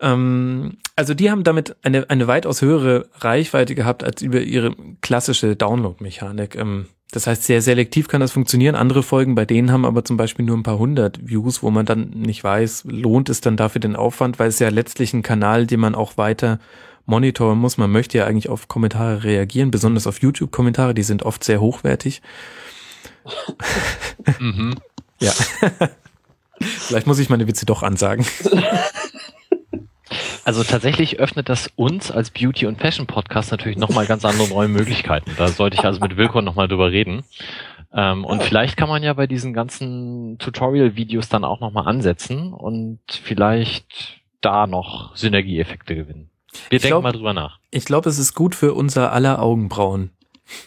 ähm, 0.00 0.76
also 0.96 1.14
die 1.14 1.30
haben 1.30 1.44
damit 1.44 1.76
eine, 1.82 2.10
eine 2.10 2.26
weitaus 2.26 2.60
höhere 2.60 3.08
Reichweite 3.20 3.74
gehabt 3.74 4.04
als 4.04 4.20
über 4.20 4.40
ihre 4.40 4.74
klassische 5.00 5.56
Download-Mechanik. 5.56 6.54
Ähm, 6.56 6.88
Das 7.10 7.26
heißt, 7.26 7.44
sehr 7.44 7.62
selektiv 7.62 8.06
kann 8.08 8.20
das 8.20 8.32
funktionieren. 8.32 8.74
Andere 8.74 9.02
Folgen, 9.02 9.34
bei 9.34 9.46
denen 9.46 9.72
haben 9.72 9.86
aber 9.86 10.04
zum 10.04 10.18
Beispiel 10.18 10.44
nur 10.44 10.58
ein 10.58 10.62
paar 10.62 10.78
hundert 10.78 11.26
Views, 11.26 11.62
wo 11.62 11.70
man 11.70 11.86
dann 11.86 12.10
nicht 12.10 12.44
weiß, 12.44 12.84
lohnt 12.84 13.30
es 13.30 13.40
dann 13.40 13.56
dafür 13.56 13.80
den 13.80 13.96
Aufwand, 13.96 14.38
weil 14.38 14.48
es 14.48 14.58
ja 14.58 14.68
letztlich 14.68 15.14
ein 15.14 15.22
Kanal, 15.22 15.66
den 15.66 15.80
man 15.80 15.94
auch 15.94 16.18
weiter 16.18 16.58
monitoren 17.08 17.58
muss. 17.58 17.78
Man 17.78 17.90
möchte 17.90 18.18
ja 18.18 18.26
eigentlich 18.26 18.48
auf 18.48 18.68
Kommentare 18.68 19.24
reagieren, 19.24 19.70
besonders 19.70 20.06
auf 20.06 20.20
YouTube-Kommentare, 20.20 20.94
die 20.94 21.02
sind 21.02 21.22
oft 21.22 21.42
sehr 21.44 21.60
hochwertig. 21.60 22.22
mhm. 24.38 24.74
Ja. 25.20 25.32
Vielleicht 26.60 27.08
muss 27.08 27.18
ich 27.18 27.28
meine 27.28 27.48
Witze 27.48 27.66
doch 27.66 27.82
ansagen. 27.82 28.24
Also 30.44 30.62
tatsächlich 30.62 31.18
öffnet 31.18 31.48
das 31.48 31.68
uns 31.76 32.10
als 32.10 32.30
Beauty- 32.30 32.66
und 32.66 32.80
Fashion-Podcast 32.80 33.50
natürlich 33.50 33.78
nochmal 33.78 34.06
ganz 34.06 34.24
andere 34.24 34.48
neue 34.48 34.68
Möglichkeiten. 34.68 35.32
Da 35.36 35.48
sollte 35.48 35.76
ich 35.76 35.84
also 35.84 36.00
mit 36.00 36.16
Wilko 36.16 36.40
nochmal 36.40 36.68
drüber 36.68 36.90
reden. 36.90 37.24
Ähm, 37.92 38.24
und 38.24 38.42
vielleicht 38.42 38.76
kann 38.76 38.88
man 38.88 39.02
ja 39.02 39.12
bei 39.12 39.26
diesen 39.26 39.52
ganzen 39.52 40.38
Tutorial-Videos 40.38 41.28
dann 41.28 41.44
auch 41.44 41.60
nochmal 41.60 41.86
ansetzen 41.86 42.52
und 42.52 43.00
vielleicht 43.10 44.20
da 44.40 44.66
noch 44.66 45.16
Synergieeffekte 45.16 45.94
gewinnen. 45.94 46.27
Wir 46.68 46.76
ich 46.76 46.82
denken 46.82 46.88
glaub, 46.88 47.02
mal 47.02 47.12
drüber 47.12 47.34
nach. 47.34 47.58
Ich 47.70 47.84
glaube, 47.84 48.08
es 48.08 48.18
ist 48.18 48.34
gut 48.34 48.54
für 48.54 48.74
unser 48.74 49.12
aller 49.12 49.40
Augenbrauen. 49.42 50.10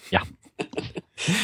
Ja. 0.09 0.21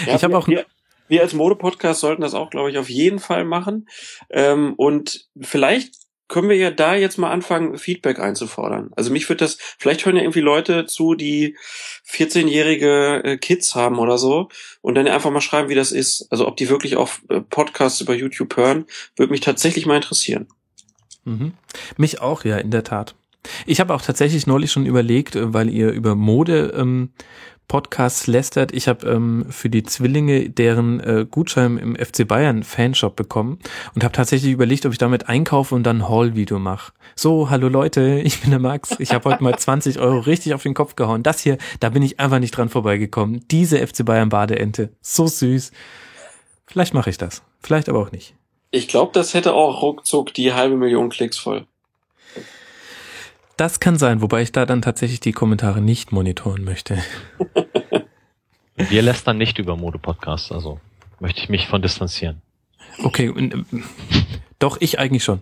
ja 0.05 0.15
ich 0.15 0.23
habe 0.23 0.37
auch. 0.37 0.47
Wir, 0.47 0.65
wir 1.07 1.21
als 1.21 1.33
Mode-Podcast 1.33 2.01
sollten 2.01 2.21
das 2.21 2.33
auch, 2.33 2.49
glaube 2.49 2.69
ich, 2.69 2.77
auf 2.77 2.89
jeden 2.89 3.19
Fall 3.19 3.45
machen. 3.45 3.87
Ähm, 4.29 4.73
und 4.75 5.27
vielleicht 5.39 5.93
können 6.27 6.49
wir 6.49 6.57
ja 6.57 6.71
da 6.71 6.95
jetzt 6.95 7.17
mal 7.17 7.31
anfangen, 7.31 7.77
Feedback 7.77 8.19
einzufordern. 8.19 8.91
Also 8.95 9.11
mich 9.11 9.29
wird 9.29 9.41
das, 9.41 9.57
vielleicht 9.79 10.05
hören 10.05 10.17
ja 10.17 10.23
irgendwie 10.23 10.41
Leute 10.41 10.85
zu, 10.85 11.15
die 11.15 11.55
14-jährige 12.09 13.21
äh, 13.23 13.37
Kids 13.37 13.75
haben 13.75 13.97
oder 13.97 14.17
so 14.17 14.49
und 14.81 14.95
dann 14.95 15.07
einfach 15.07 15.31
mal 15.31 15.41
schreiben, 15.41 15.69
wie 15.69 15.75
das 15.75 15.91
ist. 15.91 16.27
Also 16.29 16.47
ob 16.47 16.57
die 16.57 16.69
wirklich 16.69 16.97
auch 16.97 17.11
äh, 17.29 17.39
Podcasts 17.39 18.01
über 18.01 18.13
YouTube 18.13 18.57
hören, 18.57 18.85
würde 19.15 19.31
mich 19.31 19.41
tatsächlich 19.41 19.85
mal 19.85 19.95
interessieren. 19.95 20.47
Mhm. 21.23 21.53
Mich 21.95 22.19
auch, 22.19 22.43
ja, 22.43 22.57
in 22.57 22.71
der 22.71 22.83
Tat. 22.83 23.15
Ich 23.65 23.79
habe 23.79 23.93
auch 23.93 24.01
tatsächlich 24.01 24.47
neulich 24.47 24.71
schon 24.71 24.85
überlegt, 24.85 25.35
äh, 25.35 25.53
weil 25.53 25.69
ihr 25.69 25.91
über 25.91 26.15
Mode 26.15 26.73
ähm, 26.75 27.09
Podcasts 27.67 28.27
lästert. 28.27 28.71
Ich 28.71 28.87
habe 28.87 29.05
ähm, 29.07 29.45
für 29.49 29.69
die 29.69 29.83
Zwillinge 29.83 30.49
deren 30.49 30.99
äh, 31.01 31.25
Gutschein 31.29 31.77
im 31.77 31.95
FC 31.95 32.25
Bayern 32.25 32.63
Fanshop 32.63 33.15
bekommen 33.17 33.59
und 33.93 34.03
habe 34.03 34.13
tatsächlich 34.13 34.53
überlegt, 34.53 34.85
ob 34.85 34.93
ich 34.93 34.97
damit 34.97 35.27
einkaufe 35.27 35.75
und 35.75 35.83
dann 35.83 36.07
Haul-Video 36.07 36.59
mache. 36.59 36.93
So, 37.15 37.49
hallo 37.49 37.67
Leute, 37.67 38.21
ich 38.23 38.41
bin 38.41 38.51
der 38.51 38.59
Max. 38.59 38.95
Ich 38.99 39.11
habe 39.11 39.29
heute 39.29 39.43
mal 39.43 39.57
20 39.59 39.99
Euro 39.99 40.19
richtig 40.19 40.53
auf 40.53 40.63
den 40.63 40.73
Kopf 40.73 40.95
gehauen. 40.95 41.23
Das 41.23 41.41
hier, 41.41 41.57
da 41.79 41.89
bin 41.89 42.03
ich 42.03 42.19
einfach 42.19 42.39
nicht 42.39 42.55
dran 42.55 42.69
vorbeigekommen. 42.69 43.45
Diese 43.51 43.85
FC 43.85 44.05
Bayern 44.05 44.29
Badeente, 44.29 44.91
so 45.01 45.27
süß. 45.27 45.71
Vielleicht 46.65 46.93
mache 46.93 47.09
ich 47.09 47.17
das, 47.17 47.43
vielleicht 47.61 47.89
aber 47.89 47.99
auch 47.99 48.11
nicht. 48.11 48.33
Ich 48.71 48.87
glaube, 48.87 49.11
das 49.13 49.33
hätte 49.33 49.53
auch 49.53 49.81
ruckzuck 49.81 50.33
die 50.33 50.53
halbe 50.53 50.77
Million 50.77 51.09
Klicks 51.09 51.37
voll. 51.37 51.65
Das 53.57 53.79
kann 53.79 53.97
sein, 53.97 54.21
wobei 54.21 54.43
ich 54.43 54.51
da 54.51 54.67
dann 54.67 54.83
tatsächlich 54.83 55.19
die 55.19 55.31
Kommentare 55.31 55.81
nicht 55.81 56.11
monitoren 56.11 56.63
möchte. 56.63 56.99
Wir 58.77 59.01
lästern 59.01 59.39
nicht 59.39 59.57
über 59.57 59.75
Mode-Podcasts, 59.75 60.51
also 60.51 60.79
möchte 61.19 61.41
ich 61.41 61.49
mich 61.49 61.67
von 61.67 61.81
distanzieren. 61.81 62.41
Okay, 63.03 63.27
äh, 63.35 63.63
doch, 64.59 64.77
ich 64.79 64.99
eigentlich 64.99 65.23
schon. 65.23 65.41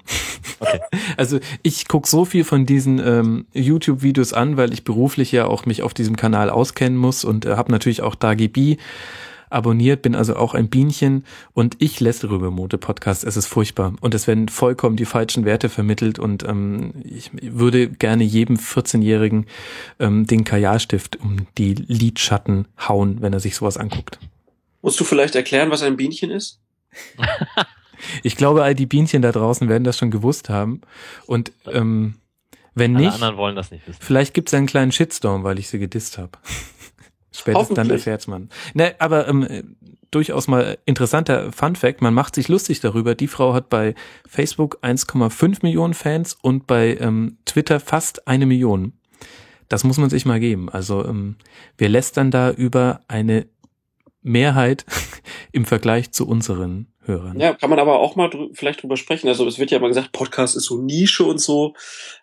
Okay. 0.59 0.79
Also 1.17 1.39
ich 1.63 1.87
gucke 1.87 2.07
so 2.07 2.25
viel 2.25 2.43
von 2.43 2.65
diesen 2.65 2.99
ähm, 2.99 3.45
YouTube-Videos 3.53 4.33
an, 4.33 4.57
weil 4.57 4.73
ich 4.73 4.83
beruflich 4.83 5.31
ja 5.31 5.45
auch 5.45 5.65
mich 5.65 5.81
auf 5.83 5.93
diesem 5.93 6.15
Kanal 6.15 6.49
auskennen 6.49 6.97
muss 6.97 7.23
und 7.23 7.45
äh, 7.45 7.55
habe 7.55 7.71
natürlich 7.71 8.01
auch 8.01 8.15
DagiB 8.15 8.77
abonniert, 9.55 10.01
bin 10.01 10.13
also 10.13 10.35
auch 10.35 10.53
ein 10.53 10.69
Bienchen 10.69 11.25
und 11.53 11.77
ich 11.79 11.99
lästere 11.99 12.35
über 12.35 12.51
Mode-Podcasts. 12.51 13.23
Es 13.23 13.37
ist 13.37 13.47
furchtbar 13.47 13.93
und 14.01 14.13
es 14.13 14.27
werden 14.27 14.49
vollkommen 14.49 14.97
die 14.97 15.05
falschen 15.05 15.45
Werte 15.45 15.69
vermittelt 15.69 16.19
und 16.19 16.43
ähm, 16.43 16.93
ich 17.03 17.31
würde 17.33 17.87
gerne 17.89 18.23
jedem 18.23 18.57
14-Jährigen 18.57 19.47
ähm, 19.99 20.27
den 20.27 20.43
Kajalstift 20.43 21.19
um 21.21 21.47
die 21.57 21.73
Lidschatten 21.73 22.67
hauen, 22.87 23.21
wenn 23.21 23.33
er 23.33 23.39
sich 23.39 23.55
sowas 23.55 23.77
anguckt. 23.77 24.19
Musst 24.81 24.99
du 24.99 25.03
vielleicht 25.03 25.35
erklären, 25.35 25.71
was 25.71 25.81
ein 25.81 25.97
Bienchen 25.97 26.29
ist? 26.29 26.59
ich 28.23 28.35
glaube, 28.35 28.63
all 28.63 28.75
die 28.75 28.85
Bienchen 28.85 29.21
da 29.21 29.31
draußen 29.31 29.69
werden 29.69 29.85
das 29.85 29.97
schon 29.97 30.11
gewusst 30.11 30.49
haben 30.49 30.81
und 31.25 31.51
ähm, 31.71 32.15
wenn 32.77 32.93
Alle 32.97 33.05
nicht, 33.05 33.13
anderen 33.13 33.37
wollen 33.37 33.55
das 33.55 33.71
nicht 33.71 33.87
wissen. 33.87 33.99
Vielleicht 34.01 34.33
gibt 34.33 34.49
es 34.49 34.53
einen 34.53 34.67
kleinen 34.67 34.91
Shitstorm, 34.91 35.45
weil 35.45 35.59
ich 35.59 35.69
sie 35.69 35.79
gedisst 35.79 36.17
habe. 36.17 36.31
Spätestens 37.35 37.75
dann 37.75 37.89
erfährt's 37.89 38.27
man. 38.27 38.49
Ne, 38.73 38.95
aber 38.99 39.27
ähm, 39.27 39.75
durchaus 40.11 40.47
mal 40.47 40.77
interessanter 40.85 41.51
Fun 41.51 41.75
Fact, 41.75 42.01
man 42.01 42.13
macht 42.13 42.35
sich 42.35 42.47
lustig 42.47 42.79
darüber. 42.79 43.15
Die 43.15 43.27
Frau 43.27 43.53
hat 43.53 43.69
bei 43.69 43.95
Facebook 44.27 44.79
1,5 44.81 45.59
Millionen 45.61 45.93
Fans 45.93 46.37
und 46.41 46.67
bei 46.67 46.97
ähm, 46.99 47.37
Twitter 47.45 47.79
fast 47.79 48.27
eine 48.27 48.45
Million. 48.45 48.93
Das 49.67 49.83
muss 49.83 49.97
man 49.97 50.09
sich 50.09 50.25
mal 50.25 50.39
geben. 50.39 50.69
Also 50.69 51.03
ähm, 51.05 51.35
wir 51.77 51.89
lästern 51.89 52.31
da 52.31 52.51
über 52.51 53.01
eine 53.07 53.47
Mehrheit 54.21 54.85
im 55.51 55.65
Vergleich 55.65 56.11
zu 56.11 56.27
unseren 56.27 56.87
Hörern. 57.03 57.39
Ja, 57.39 57.53
kann 57.53 57.69
man 57.69 57.79
aber 57.79 57.99
auch 57.99 58.15
mal 58.15 58.29
drü 58.29 58.49
vielleicht 58.53 58.81
drüber 58.81 58.97
sprechen. 58.97 59.27
Also 59.27 59.45
es 59.47 59.59
wird 59.59 59.71
ja 59.71 59.77
immer 59.77 59.89
gesagt, 59.89 60.11
Podcast 60.11 60.55
ist 60.55 60.65
so 60.65 60.77
Nische 60.77 61.23
und 61.25 61.39
so 61.39 61.73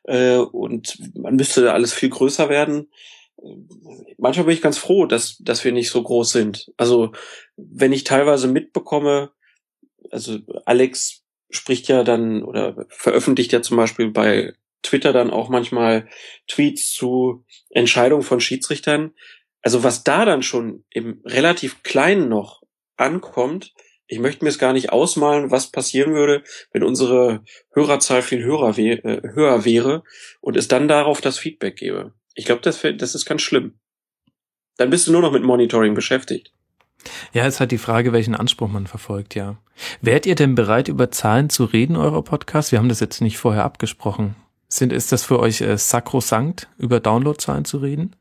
äh, 0.04 0.36
und 0.36 0.98
man 1.14 1.36
müsste 1.36 1.62
da 1.62 1.72
alles 1.72 1.92
viel 1.92 2.08
größer 2.08 2.48
werden 2.48 2.88
manchmal 4.18 4.46
bin 4.46 4.54
ich 4.54 4.62
ganz 4.62 4.78
froh, 4.78 5.06
dass, 5.06 5.38
dass 5.38 5.64
wir 5.64 5.72
nicht 5.72 5.90
so 5.90 6.02
groß 6.02 6.30
sind. 6.32 6.70
Also, 6.76 7.12
wenn 7.56 7.92
ich 7.92 8.04
teilweise 8.04 8.48
mitbekomme, 8.48 9.32
also 10.10 10.38
Alex 10.64 11.24
spricht 11.50 11.88
ja 11.88 12.02
dann 12.02 12.42
oder 12.42 12.86
veröffentlicht 12.88 13.52
ja 13.52 13.62
zum 13.62 13.76
Beispiel 13.76 14.10
bei 14.10 14.54
Twitter 14.82 15.12
dann 15.12 15.30
auch 15.30 15.48
manchmal 15.48 16.08
Tweets 16.48 16.92
zu 16.92 17.44
Entscheidungen 17.70 18.22
von 18.22 18.40
Schiedsrichtern. 18.40 19.12
Also 19.62 19.84
was 19.84 20.02
da 20.02 20.24
dann 20.24 20.42
schon 20.42 20.84
im 20.90 21.20
relativ 21.24 21.82
kleinen 21.82 22.28
noch 22.28 22.62
ankommt, 22.96 23.72
ich 24.06 24.18
möchte 24.18 24.44
mir 24.44 24.50
es 24.50 24.58
gar 24.58 24.72
nicht 24.72 24.92
ausmalen, 24.92 25.50
was 25.50 25.70
passieren 25.70 26.14
würde, 26.14 26.42
wenn 26.72 26.82
unsere 26.82 27.44
Hörerzahl 27.72 28.22
viel 28.22 28.42
höher, 28.42 28.76
äh, 28.76 29.22
höher 29.34 29.64
wäre 29.64 30.02
und 30.40 30.56
es 30.56 30.68
dann 30.68 30.88
darauf 30.88 31.20
das 31.20 31.38
Feedback 31.38 31.76
gäbe. 31.76 32.12
Ich 32.34 32.44
glaube, 32.44 32.62
das, 32.62 32.80
das 32.80 33.14
ist 33.14 33.26
ganz 33.26 33.42
schlimm. 33.42 33.78
Dann 34.76 34.90
bist 34.90 35.06
du 35.06 35.12
nur 35.12 35.20
noch 35.20 35.32
mit 35.32 35.42
Monitoring 35.42 35.94
beschäftigt. 35.94 36.52
Ja, 37.32 37.46
ist 37.46 37.60
halt 37.60 37.72
die 37.72 37.78
Frage, 37.78 38.12
welchen 38.12 38.34
Anspruch 38.34 38.68
man 38.68 38.86
verfolgt, 38.86 39.34
ja. 39.34 39.56
Wärt 40.00 40.26
ihr 40.26 40.34
denn 40.34 40.54
bereit, 40.54 40.88
über 40.88 41.10
Zahlen 41.10 41.50
zu 41.50 41.64
reden, 41.64 41.96
eurer 41.96 42.22
Podcast? 42.22 42.72
Wir 42.72 42.78
haben 42.78 42.88
das 42.88 43.00
jetzt 43.00 43.20
nicht 43.20 43.38
vorher 43.38 43.64
abgesprochen. 43.64 44.36
Sind, 44.68 44.92
ist 44.92 45.12
das 45.12 45.24
für 45.24 45.38
euch 45.38 45.60
äh, 45.60 45.76
sakrosankt, 45.76 46.68
über 46.78 47.00
Downloadzahlen 47.00 47.64
zu 47.64 47.78
reden? 47.78 48.16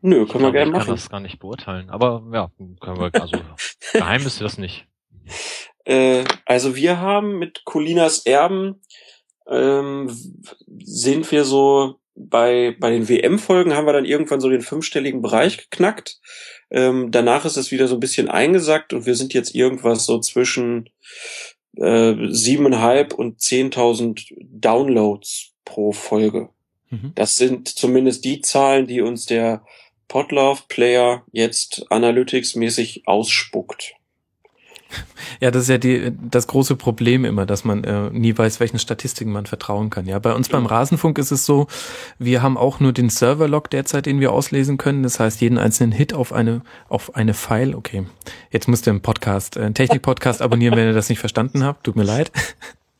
Nö, 0.00 0.26
können 0.26 0.44
wir 0.44 0.52
gerne 0.52 0.70
machen. 0.70 0.82
Ich 0.82 0.86
kann 0.86 0.96
das 0.96 1.10
gar 1.10 1.20
nicht 1.20 1.38
beurteilen. 1.40 1.90
Aber 1.90 2.22
ja, 2.32 2.50
können 2.80 2.98
wir, 2.98 3.10
also 3.20 3.36
geheim 3.92 4.22
ist 4.22 4.40
das 4.40 4.56
nicht. 4.56 4.86
Äh, 5.84 6.24
also 6.46 6.76
wir 6.76 7.00
haben 7.00 7.38
mit 7.38 7.64
Colinas 7.64 8.24
Erben 8.24 8.80
ähm, 9.46 10.10
sind 10.66 11.30
wir 11.30 11.44
so 11.44 12.00
bei, 12.28 12.76
bei 12.78 12.90
den 12.90 13.08
WM-Folgen 13.08 13.74
haben 13.74 13.86
wir 13.86 13.92
dann 13.92 14.04
irgendwann 14.04 14.40
so 14.40 14.48
den 14.48 14.60
fünfstelligen 14.60 15.22
Bereich 15.22 15.58
geknackt. 15.58 16.20
Ähm, 16.70 17.10
danach 17.10 17.44
ist 17.44 17.56
es 17.56 17.70
wieder 17.70 17.88
so 17.88 17.96
ein 17.96 18.00
bisschen 18.00 18.28
eingesackt 18.28 18.92
und 18.92 19.06
wir 19.06 19.14
sind 19.14 19.32
jetzt 19.32 19.54
irgendwas 19.54 20.04
so 20.06 20.18
zwischen 20.20 20.90
äh, 21.76 22.14
siebeneinhalb 22.28 23.14
und 23.14 23.40
zehntausend 23.40 24.26
Downloads 24.38 25.52
pro 25.64 25.92
Folge. 25.92 26.50
Mhm. 26.90 27.12
Das 27.14 27.36
sind 27.36 27.68
zumindest 27.68 28.24
die 28.24 28.40
Zahlen, 28.40 28.86
die 28.86 29.00
uns 29.00 29.26
der 29.26 29.64
Podlove 30.08 30.62
Player 30.68 31.24
jetzt 31.32 31.86
analytics-mäßig 31.90 33.02
ausspuckt. 33.06 33.94
Ja, 35.40 35.50
das 35.50 35.62
ist 35.62 35.68
ja 35.68 35.78
die, 35.78 36.12
das 36.20 36.46
große 36.46 36.76
Problem 36.76 37.24
immer, 37.24 37.46
dass 37.46 37.64
man 37.64 37.84
äh, 37.84 38.10
nie 38.10 38.36
weiß, 38.36 38.60
welchen 38.60 38.78
Statistiken 38.78 39.32
man 39.32 39.46
vertrauen 39.46 39.90
kann. 39.90 40.06
Ja, 40.06 40.18
bei 40.18 40.34
uns 40.34 40.48
beim 40.48 40.66
Rasenfunk 40.66 41.18
ist 41.18 41.30
es 41.30 41.46
so, 41.46 41.66
wir 42.18 42.42
haben 42.42 42.56
auch 42.56 42.80
nur 42.80 42.92
den 42.92 43.08
Serverlog 43.08 43.70
derzeit, 43.70 44.06
den 44.06 44.20
wir 44.20 44.32
auslesen 44.32 44.76
können. 44.76 45.02
Das 45.02 45.20
heißt, 45.20 45.40
jeden 45.40 45.58
einzelnen 45.58 45.92
Hit 45.92 46.12
auf 46.12 46.32
eine, 46.32 46.62
auf 46.88 47.14
eine 47.14 47.34
File. 47.34 47.74
Okay, 47.74 48.04
jetzt 48.50 48.68
müsst 48.68 48.86
ihr 48.86 48.90
einen 48.90 49.02
Podcast, 49.02 49.56
einen 49.56 49.74
Technik-Podcast 49.74 50.42
abonnieren, 50.42 50.76
wenn 50.76 50.88
ihr 50.88 50.94
das 50.94 51.08
nicht 51.08 51.20
verstanden 51.20 51.64
habt. 51.64 51.84
Tut 51.84 51.96
mir 51.96 52.04
leid. 52.04 52.30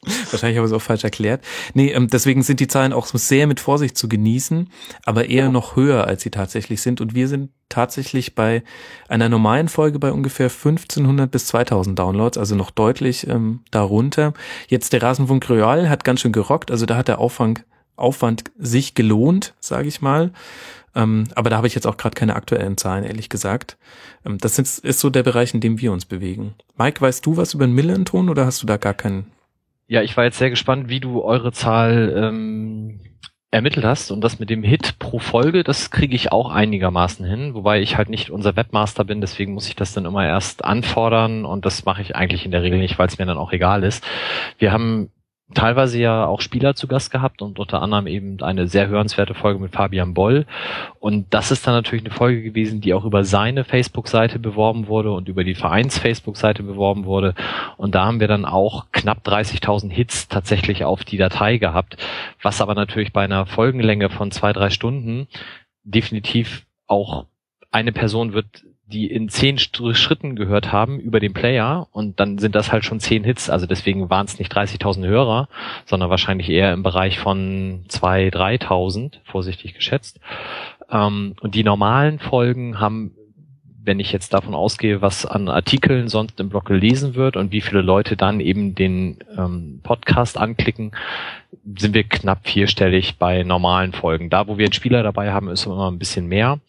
Wahrscheinlich 0.30 0.56
habe 0.56 0.66
ich 0.66 0.72
es 0.72 0.76
auch 0.76 0.82
falsch 0.82 1.04
erklärt. 1.04 1.44
Nee, 1.74 1.92
ähm, 1.92 2.08
deswegen 2.08 2.42
sind 2.42 2.60
die 2.60 2.68
Zahlen 2.68 2.92
auch 2.92 3.06
sehr 3.06 3.46
mit 3.46 3.60
Vorsicht 3.60 3.98
zu 3.98 4.08
genießen, 4.08 4.70
aber 5.04 5.28
eher 5.28 5.50
noch 5.50 5.76
höher, 5.76 6.06
als 6.06 6.22
sie 6.22 6.30
tatsächlich 6.30 6.80
sind. 6.80 7.00
Und 7.00 7.14
wir 7.14 7.28
sind 7.28 7.50
tatsächlich 7.68 8.34
bei 8.34 8.62
einer 9.08 9.28
normalen 9.28 9.68
Folge 9.68 9.98
bei 9.98 10.10
ungefähr 10.10 10.46
1500 10.46 11.30
bis 11.30 11.46
2000 11.46 11.98
Downloads, 11.98 12.38
also 12.38 12.54
noch 12.54 12.70
deutlich 12.70 13.26
ähm, 13.28 13.60
darunter. 13.70 14.32
Jetzt 14.68 14.94
der 14.94 15.02
Rasenfunk 15.02 15.48
Royal 15.50 15.90
hat 15.90 16.04
ganz 16.04 16.20
schön 16.20 16.32
gerockt, 16.32 16.70
also 16.70 16.86
da 16.86 16.96
hat 16.96 17.08
der 17.08 17.18
Auffang 17.18 17.60
Aufwand 17.96 18.44
sich 18.58 18.94
gelohnt, 18.94 19.54
sage 19.60 19.86
ich 19.86 20.00
mal. 20.00 20.32
Ähm, 20.94 21.28
aber 21.34 21.50
da 21.50 21.56
habe 21.56 21.66
ich 21.66 21.74
jetzt 21.74 21.86
auch 21.86 21.96
gerade 21.96 22.14
keine 22.14 22.34
aktuellen 22.34 22.76
Zahlen, 22.76 23.04
ehrlich 23.04 23.28
gesagt. 23.28 23.76
Ähm, 24.24 24.38
das 24.38 24.58
ist, 24.58 24.78
ist 24.84 25.00
so 25.00 25.10
der 25.10 25.22
Bereich, 25.22 25.54
in 25.54 25.60
dem 25.60 25.80
wir 25.80 25.92
uns 25.92 26.04
bewegen. 26.06 26.54
Mike, 26.76 27.00
weißt 27.00 27.24
du 27.24 27.36
was 27.36 27.54
über 27.54 27.66
den 27.66 27.74
Millenton 27.74 28.28
oder 28.28 28.46
hast 28.46 28.62
du 28.62 28.66
da 28.66 28.76
gar 28.76 28.94
keinen? 28.94 29.26
Ja, 29.90 30.02
ich 30.02 30.16
war 30.16 30.22
jetzt 30.22 30.38
sehr 30.38 30.50
gespannt, 30.50 30.88
wie 30.88 31.00
du 31.00 31.20
eure 31.20 31.50
Zahl 31.50 32.14
ähm, 32.16 33.00
ermittelt 33.50 33.84
hast 33.84 34.12
und 34.12 34.20
das 34.20 34.38
mit 34.38 34.48
dem 34.48 34.62
Hit 34.62 35.00
pro 35.00 35.18
Folge, 35.18 35.64
das 35.64 35.90
kriege 35.90 36.14
ich 36.14 36.30
auch 36.30 36.48
einigermaßen 36.48 37.26
hin, 37.26 37.54
wobei 37.54 37.80
ich 37.80 37.96
halt 37.96 38.08
nicht 38.08 38.30
unser 38.30 38.54
Webmaster 38.54 39.02
bin, 39.02 39.20
deswegen 39.20 39.52
muss 39.52 39.66
ich 39.66 39.74
das 39.74 39.92
dann 39.92 40.04
immer 40.04 40.24
erst 40.24 40.64
anfordern 40.64 41.44
und 41.44 41.66
das 41.66 41.86
mache 41.86 42.02
ich 42.02 42.14
eigentlich 42.14 42.44
in 42.44 42.52
der 42.52 42.62
Regel 42.62 42.78
nicht, 42.78 43.00
weil 43.00 43.08
es 43.08 43.18
mir 43.18 43.26
dann 43.26 43.36
auch 43.36 43.50
egal 43.50 43.82
ist. 43.82 44.06
Wir 44.58 44.70
haben 44.70 45.10
teilweise 45.54 45.98
ja 45.98 46.26
auch 46.26 46.40
Spieler 46.40 46.74
zu 46.74 46.86
Gast 46.86 47.10
gehabt 47.10 47.42
und 47.42 47.58
unter 47.58 47.82
anderem 47.82 48.06
eben 48.06 48.42
eine 48.42 48.68
sehr 48.68 48.88
hörenswerte 48.88 49.34
Folge 49.34 49.60
mit 49.60 49.72
Fabian 49.72 50.14
Boll. 50.14 50.46
Und 50.98 51.32
das 51.34 51.50
ist 51.50 51.66
dann 51.66 51.74
natürlich 51.74 52.04
eine 52.04 52.14
Folge 52.14 52.42
gewesen, 52.42 52.80
die 52.80 52.94
auch 52.94 53.04
über 53.04 53.24
seine 53.24 53.64
Facebook-Seite 53.64 54.38
beworben 54.38 54.86
wurde 54.86 55.12
und 55.12 55.28
über 55.28 55.44
die 55.44 55.54
Vereins-Facebook-Seite 55.54 56.62
beworben 56.62 57.04
wurde. 57.04 57.34
Und 57.76 57.94
da 57.94 58.04
haben 58.04 58.20
wir 58.20 58.28
dann 58.28 58.44
auch 58.44 58.86
knapp 58.92 59.26
30.000 59.26 59.90
Hits 59.90 60.28
tatsächlich 60.28 60.84
auf 60.84 61.04
die 61.04 61.16
Datei 61.16 61.58
gehabt, 61.58 61.96
was 62.42 62.60
aber 62.60 62.74
natürlich 62.74 63.12
bei 63.12 63.24
einer 63.24 63.46
Folgenlänge 63.46 64.10
von 64.10 64.30
zwei, 64.30 64.52
drei 64.52 64.70
Stunden 64.70 65.26
definitiv 65.82 66.64
auch 66.86 67.26
eine 67.70 67.92
Person 67.92 68.32
wird 68.32 68.64
die 68.90 69.10
in 69.10 69.28
zehn 69.28 69.58
Schritten 69.58 70.36
gehört 70.36 70.72
haben 70.72 70.98
über 70.98 71.20
den 71.20 71.32
Player 71.32 71.88
und 71.92 72.20
dann 72.20 72.38
sind 72.38 72.54
das 72.54 72.72
halt 72.72 72.84
schon 72.84 73.00
zehn 73.00 73.24
Hits. 73.24 73.48
Also 73.48 73.66
deswegen 73.66 74.10
waren 74.10 74.26
es 74.26 74.38
nicht 74.38 74.54
30.000 74.54 75.06
Hörer, 75.06 75.48
sondern 75.86 76.10
wahrscheinlich 76.10 76.50
eher 76.50 76.72
im 76.72 76.82
Bereich 76.82 77.18
von 77.18 77.84
2.000, 77.88 78.32
3.000, 78.32 79.12
vorsichtig 79.24 79.74
geschätzt. 79.74 80.20
Ähm, 80.90 81.34
und 81.40 81.54
die 81.54 81.64
normalen 81.64 82.18
Folgen 82.18 82.80
haben 82.80 83.14
wenn 83.82 84.00
ich 84.00 84.12
jetzt 84.12 84.34
davon 84.34 84.54
ausgehe, 84.54 85.00
was 85.00 85.24
an 85.24 85.48
Artikeln 85.48 86.08
sonst 86.08 86.38
im 86.40 86.48
Blog 86.48 86.66
gelesen 86.66 87.14
wird 87.14 87.36
und 87.36 87.52
wie 87.52 87.60
viele 87.60 87.80
Leute 87.80 88.16
dann 88.16 88.40
eben 88.40 88.74
den 88.74 89.18
ähm, 89.36 89.80
Podcast 89.82 90.36
anklicken, 90.36 90.92
sind 91.76 91.94
wir 91.94 92.04
knapp 92.04 92.46
vierstellig 92.46 93.16
bei 93.18 93.42
normalen 93.42 93.92
Folgen. 93.92 94.30
Da, 94.30 94.46
wo 94.46 94.58
wir 94.58 94.66
einen 94.66 94.72
Spieler 94.72 95.02
dabei 95.02 95.32
haben, 95.32 95.48
ist 95.48 95.66
immer 95.66 95.90
ein 95.90 95.98
bisschen 95.98 96.26
mehr. 96.26 96.60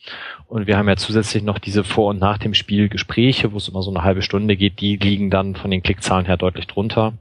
Und 0.48 0.68
wir 0.68 0.78
haben 0.78 0.88
ja 0.88 0.96
zusätzlich 0.96 1.44
noch 1.44 1.60
diese 1.60 1.84
vor 1.84 2.10
und 2.10 2.20
nach 2.20 2.38
dem 2.38 2.54
Spiel 2.54 2.90
Gespräche, 2.90 3.52
wo 3.52 3.58
es 3.58 3.68
immer 3.68 3.82
so 3.82 3.92
eine 3.92 4.04
halbe 4.04 4.22
Stunde 4.22 4.56
geht, 4.56 4.80
die 4.80 4.98
liegen 4.98 5.30
dann 5.30 5.56
von 5.56 5.72
den 5.72 5.84
Klickzahlen 5.84 6.26
her 6.26 6.38
deutlich 6.38 6.68
drunter. 6.68 7.14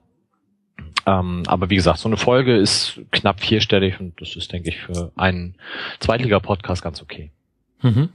Ähm, 1.06 1.42
aber 1.46 1.70
wie 1.70 1.76
gesagt, 1.76 1.98
so 1.98 2.08
eine 2.08 2.16
Folge 2.16 2.56
ist 2.56 3.00
knapp 3.10 3.40
vierstellig 3.40 3.98
und 4.00 4.20
das 4.20 4.36
ist, 4.36 4.52
denke 4.52 4.68
ich, 4.68 4.78
für 4.78 5.12
einen 5.16 5.54
Zweitliga-Podcast 5.98 6.82
ganz 6.82 7.02
okay. 7.02 7.30
Mhm. 7.82 8.10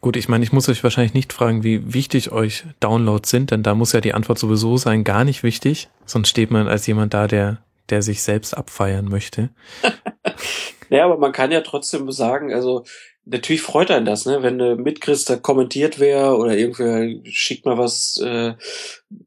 Gut, 0.00 0.16
ich 0.16 0.28
meine, 0.28 0.44
ich 0.44 0.52
muss 0.52 0.68
euch 0.68 0.82
wahrscheinlich 0.82 1.14
nicht 1.14 1.32
fragen, 1.32 1.62
wie 1.62 1.92
wichtig 1.92 2.32
euch 2.32 2.64
Downloads 2.80 3.30
sind, 3.30 3.50
denn 3.50 3.62
da 3.62 3.74
muss 3.74 3.92
ja 3.92 4.00
die 4.00 4.14
Antwort 4.14 4.38
sowieso 4.38 4.76
sein, 4.76 5.04
gar 5.04 5.24
nicht 5.24 5.42
wichtig. 5.42 5.88
Sonst 6.04 6.28
steht 6.28 6.50
man 6.50 6.68
als 6.68 6.86
jemand 6.86 7.14
da, 7.14 7.26
der, 7.26 7.58
der 7.90 8.02
sich 8.02 8.22
selbst 8.22 8.56
abfeiern 8.56 9.06
möchte. 9.06 9.50
ja, 10.90 11.04
aber 11.04 11.18
man 11.18 11.32
kann 11.32 11.52
ja 11.52 11.60
trotzdem 11.60 12.10
sagen, 12.10 12.52
also 12.52 12.84
natürlich 13.26 13.62
freut 13.62 13.90
einen 13.90 14.06
das, 14.06 14.24
ne, 14.24 14.42
wenn 14.42 14.82
mitkriegst, 14.82 15.28
da 15.28 15.36
kommentiert 15.36 15.98
wer 15.98 16.38
oder 16.38 16.56
irgendwer 16.56 17.08
schickt 17.24 17.66
mal 17.66 17.76
was, 17.76 18.20
äh, 18.24 18.54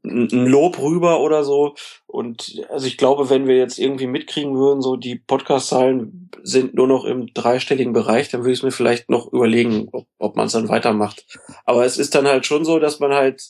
ein 0.04 0.46
Lob 0.46 0.78
rüber 0.80 1.20
oder 1.20 1.44
so. 1.44 1.74
Und 2.10 2.60
also 2.70 2.88
ich 2.88 2.96
glaube, 2.96 3.30
wenn 3.30 3.46
wir 3.46 3.56
jetzt 3.56 3.78
irgendwie 3.78 4.08
mitkriegen 4.08 4.56
würden, 4.56 4.82
so 4.82 4.96
die 4.96 5.14
Podcast-Zahlen 5.14 6.28
sind 6.42 6.74
nur 6.74 6.88
noch 6.88 7.04
im 7.04 7.32
dreistelligen 7.32 7.92
Bereich, 7.92 8.28
dann 8.28 8.40
würde 8.40 8.52
ich 8.52 8.58
es 8.58 8.62
mir 8.64 8.72
vielleicht 8.72 9.08
noch 9.08 9.32
überlegen, 9.32 9.88
ob, 9.92 10.06
ob 10.18 10.36
man 10.36 10.46
es 10.46 10.52
dann 10.52 10.68
weitermacht. 10.68 11.24
Aber 11.64 11.84
es 11.84 11.98
ist 11.98 12.16
dann 12.16 12.26
halt 12.26 12.46
schon 12.46 12.64
so, 12.64 12.80
dass 12.80 12.98
man 12.98 13.14
halt, 13.14 13.42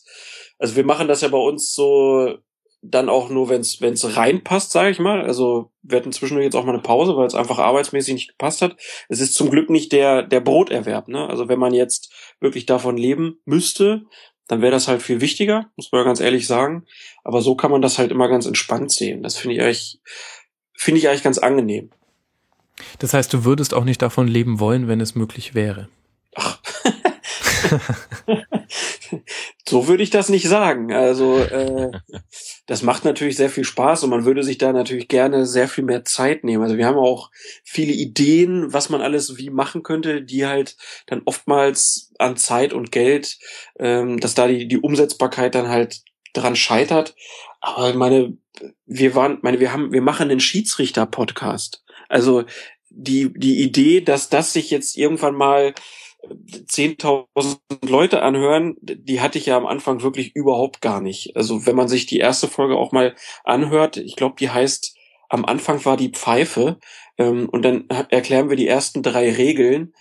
also 0.58 0.76
wir 0.76 0.84
machen 0.84 1.08
das 1.08 1.22
ja 1.22 1.28
bei 1.28 1.38
uns 1.38 1.72
so 1.72 2.36
dann 2.82 3.08
auch 3.10 3.28
nur, 3.28 3.48
wenn 3.48 3.60
es 3.60 4.16
reinpasst, 4.16 4.72
sage 4.72 4.90
ich 4.90 4.98
mal. 4.98 5.22
Also 5.22 5.70
wir 5.82 5.98
hatten 5.98 6.12
zwischendurch 6.12 6.44
jetzt 6.44 6.56
auch 6.56 6.64
mal 6.64 6.72
eine 6.72 6.82
Pause, 6.82 7.16
weil 7.16 7.26
es 7.26 7.34
einfach 7.34 7.58
arbeitsmäßig 7.58 8.14
nicht 8.14 8.28
gepasst 8.28 8.62
hat. 8.62 8.76
Es 9.08 9.20
ist 9.20 9.34
zum 9.34 9.50
Glück 9.50 9.68
nicht 9.68 9.92
der 9.92 10.22
der 10.22 10.40
Broterwerb. 10.40 11.08
Ne? 11.08 11.28
Also 11.28 11.48
wenn 11.48 11.58
man 11.58 11.74
jetzt 11.74 12.10
wirklich 12.40 12.66
davon 12.66 12.96
leben 12.96 13.38
müsste, 13.44 14.02
dann 14.50 14.62
wäre 14.62 14.72
das 14.72 14.88
halt 14.88 15.00
viel 15.00 15.20
wichtiger, 15.20 15.70
muss 15.76 15.92
man 15.92 16.00
ja 16.00 16.04
ganz 16.04 16.18
ehrlich 16.18 16.48
sagen. 16.48 16.84
Aber 17.22 17.40
so 17.40 17.54
kann 17.54 17.70
man 17.70 17.82
das 17.82 17.98
halt 17.98 18.10
immer 18.10 18.28
ganz 18.28 18.46
entspannt 18.46 18.90
sehen. 18.90 19.22
Das 19.22 19.36
finde 19.36 19.54
ich 19.54 19.62
eigentlich 19.62 20.00
finde 20.74 20.98
ich 20.98 21.08
eigentlich 21.08 21.22
ganz 21.22 21.38
angenehm. 21.38 21.90
Das 22.98 23.14
heißt, 23.14 23.32
du 23.32 23.44
würdest 23.44 23.74
auch 23.74 23.84
nicht 23.84 24.02
davon 24.02 24.26
leben 24.26 24.58
wollen, 24.58 24.88
wenn 24.88 25.00
es 25.00 25.14
möglich 25.14 25.54
wäre. 25.54 25.88
Ach. 26.34 26.58
so 29.68 29.86
würde 29.86 30.02
ich 30.02 30.10
das 30.10 30.30
nicht 30.30 30.48
sagen. 30.48 30.92
Also 30.92 31.38
äh, 31.38 31.92
das 32.66 32.82
macht 32.82 33.04
natürlich 33.04 33.36
sehr 33.36 33.50
viel 33.50 33.64
Spaß 33.64 34.04
und 34.04 34.10
man 34.10 34.24
würde 34.24 34.42
sich 34.42 34.58
da 34.58 34.72
natürlich 34.72 35.08
gerne 35.08 35.46
sehr 35.46 35.68
viel 35.68 35.84
mehr 35.84 36.04
Zeit 36.04 36.44
nehmen. 36.44 36.62
Also 36.62 36.76
wir 36.76 36.86
haben 36.86 36.98
auch 36.98 37.30
viele 37.64 37.92
Ideen, 37.92 38.72
was 38.72 38.90
man 38.90 39.00
alles 39.00 39.36
wie 39.36 39.50
machen 39.50 39.82
könnte, 39.82 40.22
die 40.22 40.46
halt 40.46 40.76
dann 41.06 41.22
oftmals 41.24 42.12
an 42.18 42.36
Zeit 42.36 42.72
und 42.72 42.92
Geld, 42.92 43.38
ähm, 43.78 44.20
dass 44.20 44.34
da 44.34 44.46
die, 44.46 44.68
die 44.68 44.78
Umsetzbarkeit 44.78 45.54
dann 45.54 45.68
halt 45.68 46.02
dran 46.32 46.56
scheitert. 46.56 47.14
Aber 47.60 47.92
meine, 47.94 48.36
wir 48.86 49.14
waren, 49.14 49.38
meine, 49.42 49.60
wir 49.60 49.72
haben, 49.72 49.92
wir 49.92 50.02
machen 50.02 50.30
einen 50.30 50.40
Schiedsrichter-Podcast. 50.40 51.82
Also 52.08 52.44
die, 52.90 53.32
die 53.34 53.62
Idee, 53.62 54.00
dass 54.00 54.28
das 54.28 54.52
sich 54.52 54.70
jetzt 54.70 54.96
irgendwann 54.96 55.34
mal 55.34 55.74
10.000 56.28 57.58
Leute 57.86 58.22
anhören, 58.22 58.76
die 58.80 59.20
hatte 59.20 59.38
ich 59.38 59.46
ja 59.46 59.56
am 59.56 59.66
Anfang 59.66 60.02
wirklich 60.02 60.34
überhaupt 60.34 60.80
gar 60.80 61.00
nicht. 61.00 61.36
Also 61.36 61.66
wenn 61.66 61.76
man 61.76 61.88
sich 61.88 62.06
die 62.06 62.18
erste 62.18 62.48
Folge 62.48 62.76
auch 62.76 62.92
mal 62.92 63.14
anhört, 63.44 63.96
ich 63.96 64.16
glaube, 64.16 64.36
die 64.38 64.50
heißt, 64.50 64.96
am 65.28 65.44
Anfang 65.44 65.84
war 65.84 65.96
die 65.96 66.10
Pfeife 66.10 66.78
ähm, 67.16 67.48
und 67.48 67.62
dann 67.62 67.88
erklären 67.88 68.50
wir 68.50 68.56
die 68.56 68.68
ersten 68.68 69.02
drei 69.02 69.32
Regeln. 69.32 69.94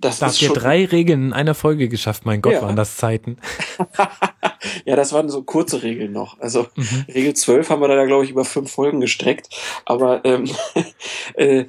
Das 0.00 0.20
da 0.20 0.26
habt 0.26 0.40
ihr 0.40 0.48
drei 0.50 0.86
Regeln 0.86 1.26
in 1.26 1.32
einer 1.34 1.54
Folge 1.54 1.88
geschafft, 1.88 2.24
mein 2.24 2.40
Gott, 2.40 2.54
ja. 2.54 2.62
waren 2.62 2.76
das 2.76 2.96
Zeiten. 2.96 3.36
ja, 4.86 4.96
das 4.96 5.12
waren 5.12 5.28
so 5.28 5.42
kurze 5.42 5.82
Regeln 5.82 6.12
noch. 6.12 6.40
Also 6.40 6.66
mhm. 6.76 7.04
Regel 7.08 7.34
12 7.34 7.68
haben 7.68 7.82
wir 7.82 7.88
da, 7.88 8.06
glaube 8.06 8.24
ich, 8.24 8.30
über 8.30 8.46
fünf 8.46 8.70
Folgen 8.72 9.00
gestreckt. 9.00 9.48
Aber 9.84 10.24
ähm, 10.24 10.48
äh, 11.34 11.66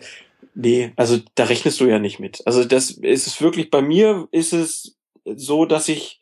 Nee, 0.54 0.91
also 0.95 1.18
da 1.36 1.45
rechnest 1.45 1.80
du 1.80 1.86
ja 1.86 1.99
nicht 1.99 2.20
mit. 2.20 2.41
Also 2.45 2.66
das 2.66 2.91
ist 2.91 3.28
es 3.28 3.41
wirklich, 3.41 3.70
bei 3.70 3.82
mir 3.82 4.28
ist 4.32 4.54
es 4.54 4.97
so, 5.26 5.66
dass 5.66 5.88
ich, 5.88 6.20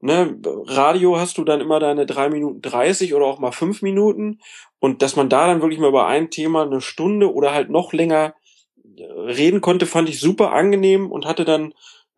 ne, 0.00 0.36
Radio 0.66 1.18
hast 1.18 1.38
du 1.38 1.44
dann 1.44 1.60
immer 1.60 1.78
deine 1.78 2.06
drei 2.06 2.28
Minuten 2.28 2.60
dreißig 2.60 3.14
oder 3.14 3.26
auch 3.26 3.38
mal 3.38 3.52
fünf 3.52 3.82
Minuten 3.82 4.40
und 4.80 5.02
dass 5.02 5.16
man 5.16 5.28
da 5.28 5.46
dann 5.46 5.60
wirklich 5.60 5.80
mal 5.80 5.88
über 5.88 6.06
ein 6.06 6.30
Thema 6.30 6.62
eine 6.62 6.80
Stunde 6.80 7.32
oder 7.32 7.52
halt 7.52 7.70
noch 7.70 7.92
länger 7.92 8.34
äh, 8.96 9.04
reden 9.04 9.60
konnte, 9.60 9.86
fand 9.86 10.08
ich 10.08 10.18
super 10.20 10.52
angenehm 10.52 11.10
und 11.12 11.26
hatte 11.26 11.44
dann 11.44 11.72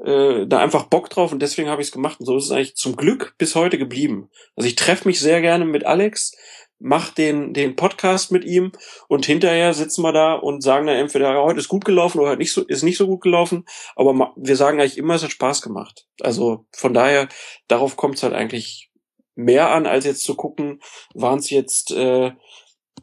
äh, 0.04 0.46
da 0.46 0.58
einfach 0.58 0.84
Bock 0.84 1.10
drauf 1.10 1.32
und 1.32 1.40
deswegen 1.40 1.68
habe 1.68 1.82
ich 1.82 1.88
es 1.88 1.92
gemacht 1.92 2.20
und 2.20 2.26
so 2.26 2.36
ist 2.36 2.44
es 2.44 2.50
eigentlich 2.50 2.76
zum 2.76 2.96
Glück 2.96 3.34
bis 3.38 3.54
heute 3.54 3.78
geblieben. 3.78 4.30
Also 4.56 4.68
ich 4.68 4.76
treffe 4.76 5.06
mich 5.06 5.20
sehr 5.20 5.40
gerne 5.40 5.64
mit 5.64 5.84
Alex, 5.84 6.32
mach 6.78 7.10
den, 7.10 7.52
den 7.52 7.76
Podcast 7.76 8.32
mit 8.32 8.44
ihm 8.44 8.72
und 9.08 9.26
hinterher 9.26 9.74
sitzen 9.74 10.02
wir 10.02 10.12
da 10.12 10.34
und 10.34 10.62
sagen 10.62 10.86
dann 10.86 10.96
entweder, 10.96 11.42
heute 11.42 11.60
ist 11.60 11.68
gut 11.68 11.84
gelaufen 11.84 12.18
oder 12.18 12.36
nicht 12.36 12.52
so, 12.52 12.62
ist 12.62 12.82
nicht 12.82 12.96
so 12.96 13.06
gut 13.06 13.20
gelaufen, 13.20 13.66
aber 13.94 14.32
wir 14.36 14.56
sagen 14.56 14.80
eigentlich 14.80 14.98
immer, 14.98 15.14
es 15.14 15.22
hat 15.22 15.30
Spaß 15.30 15.60
gemacht. 15.60 16.06
Also 16.20 16.64
von 16.72 16.94
daher, 16.94 17.28
darauf 17.68 17.96
kommt 17.96 18.16
es 18.16 18.22
halt 18.22 18.34
eigentlich 18.34 18.90
mehr 19.34 19.70
an, 19.70 19.86
als 19.86 20.06
jetzt 20.06 20.22
zu 20.22 20.34
gucken, 20.34 20.80
waren 21.14 21.38
es 21.38 21.50
jetzt 21.50 21.90
äh, 21.92 22.32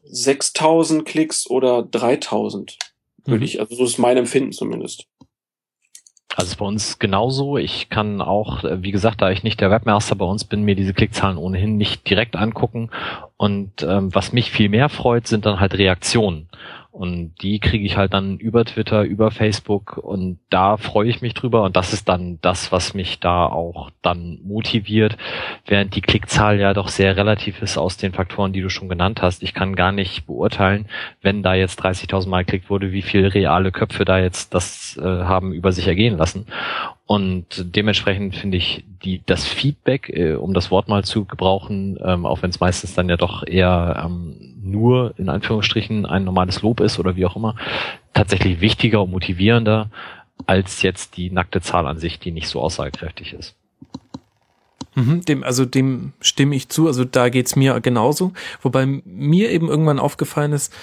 6000 0.03 1.05
Klicks 1.05 1.47
oder 1.49 1.83
3000, 1.83 2.77
würde 3.25 3.39
mhm. 3.39 3.45
ich, 3.45 3.59
also 3.59 3.75
so 3.75 3.85
ist 3.85 3.99
mein 3.99 4.17
Empfinden 4.17 4.51
zumindest. 4.51 5.07
Also 6.37 6.55
bei 6.57 6.65
uns 6.67 6.99
genauso. 6.99 7.57
Ich 7.57 7.89
kann 7.89 8.21
auch, 8.21 8.63
wie 8.63 8.91
gesagt, 8.91 9.23
da 9.23 9.31
ich 9.31 9.41
nicht 9.41 9.59
der 9.59 9.71
Webmaster 9.71 10.15
bei 10.15 10.25
uns 10.25 10.43
bin, 10.43 10.61
mir 10.61 10.75
diese 10.75 10.93
Klickzahlen 10.93 11.35
ohnehin 11.35 11.77
nicht 11.77 12.07
direkt 12.07 12.35
angucken. 12.35 12.91
Und 13.37 13.81
ähm, 13.81 14.13
was 14.13 14.33
mich 14.33 14.51
viel 14.51 14.69
mehr 14.69 14.87
freut, 14.89 15.25
sind 15.25 15.47
dann 15.47 15.59
halt 15.59 15.73
Reaktionen. 15.73 16.47
Und 16.91 17.35
die 17.41 17.59
kriege 17.59 17.85
ich 17.85 17.95
halt 17.95 18.13
dann 18.13 18.37
über 18.37 18.65
Twitter, 18.65 19.03
über 19.03 19.29
Facebook 19.29 19.97
und 19.97 20.39
da 20.49 20.77
freue 20.77 21.09
ich 21.09 21.21
mich 21.21 21.35
drüber 21.35 21.63
und 21.63 21.75
das 21.75 21.93
ist 21.93 22.09
dann 22.09 22.39
das, 22.41 22.71
was 22.71 22.93
mich 22.93 23.19
da 23.19 23.45
auch 23.45 23.91
dann 24.01 24.39
motiviert, 24.43 25.17
während 25.65 25.95
die 25.95 26.01
Klickzahl 26.01 26.59
ja 26.59 26.73
doch 26.73 26.87
sehr 26.87 27.15
relativ 27.15 27.61
ist 27.61 27.77
aus 27.77 27.97
den 27.97 28.13
Faktoren, 28.13 28.51
die 28.51 28.61
du 28.61 28.69
schon 28.69 28.89
genannt 28.89 29.21
hast. 29.21 29.43
Ich 29.43 29.53
kann 29.53 29.75
gar 29.75 29.91
nicht 29.91 30.25
beurteilen, 30.25 30.87
wenn 31.21 31.43
da 31.43 31.53
jetzt 31.53 31.83
30.000 31.83 32.29
Mal 32.29 32.45
geklickt 32.45 32.69
wurde, 32.69 32.91
wie 32.91 33.03
viele 33.03 33.33
reale 33.33 33.71
Köpfe 33.71 34.03
da 34.03 34.19
jetzt 34.19 34.53
das 34.55 34.97
äh, 34.97 35.03
haben 35.03 35.53
über 35.53 35.71
sich 35.71 35.87
ergehen 35.87 36.17
lassen. 36.17 36.47
Und 37.05 37.63
dementsprechend 37.75 38.35
finde 38.35 38.57
ich 38.57 38.83
die, 39.03 39.21
das 39.25 39.45
Feedback, 39.45 40.09
äh, 40.09 40.33
um 40.33 40.53
das 40.53 40.71
Wort 40.71 40.89
mal 40.89 41.03
zu 41.03 41.25
gebrauchen, 41.25 41.97
ähm, 42.03 42.25
auch 42.25 42.41
wenn 42.41 42.49
es 42.49 42.59
meistens 42.59 42.95
dann 42.95 43.07
ja 43.07 43.15
doch 43.15 43.47
eher 43.47 44.03
ähm, 44.05 44.56
nur 44.69 45.13
in 45.17 45.29
Anführungsstrichen 45.29 46.05
ein 46.05 46.23
normales 46.23 46.61
Lob 46.61 46.79
ist 46.79 46.99
oder 46.99 47.15
wie 47.15 47.25
auch 47.25 47.35
immer, 47.35 47.55
tatsächlich 48.13 48.61
wichtiger 48.61 49.01
und 49.03 49.11
motivierender 49.11 49.89
als 50.45 50.81
jetzt 50.81 51.17
die 51.17 51.31
nackte 51.31 51.61
Zahl 51.61 51.87
an 51.87 51.97
sich, 51.97 52.19
die 52.19 52.31
nicht 52.31 52.47
so 52.47 52.61
aussagekräftig 52.61 53.33
ist. 53.33 53.55
Mhm, 54.97 55.21
dem, 55.25 55.43
also 55.43 55.63
dem 55.63 56.13
stimme 56.21 56.55
ich 56.55 56.69
zu, 56.69 56.87
also 56.87 57.05
da 57.05 57.29
geht's 57.29 57.55
mir 57.55 57.79
genauso. 57.81 58.33
Wobei 58.63 58.87
mir 59.05 59.51
eben 59.51 59.69
irgendwann 59.69 59.99
aufgefallen 59.99 60.53
ist, 60.53 60.73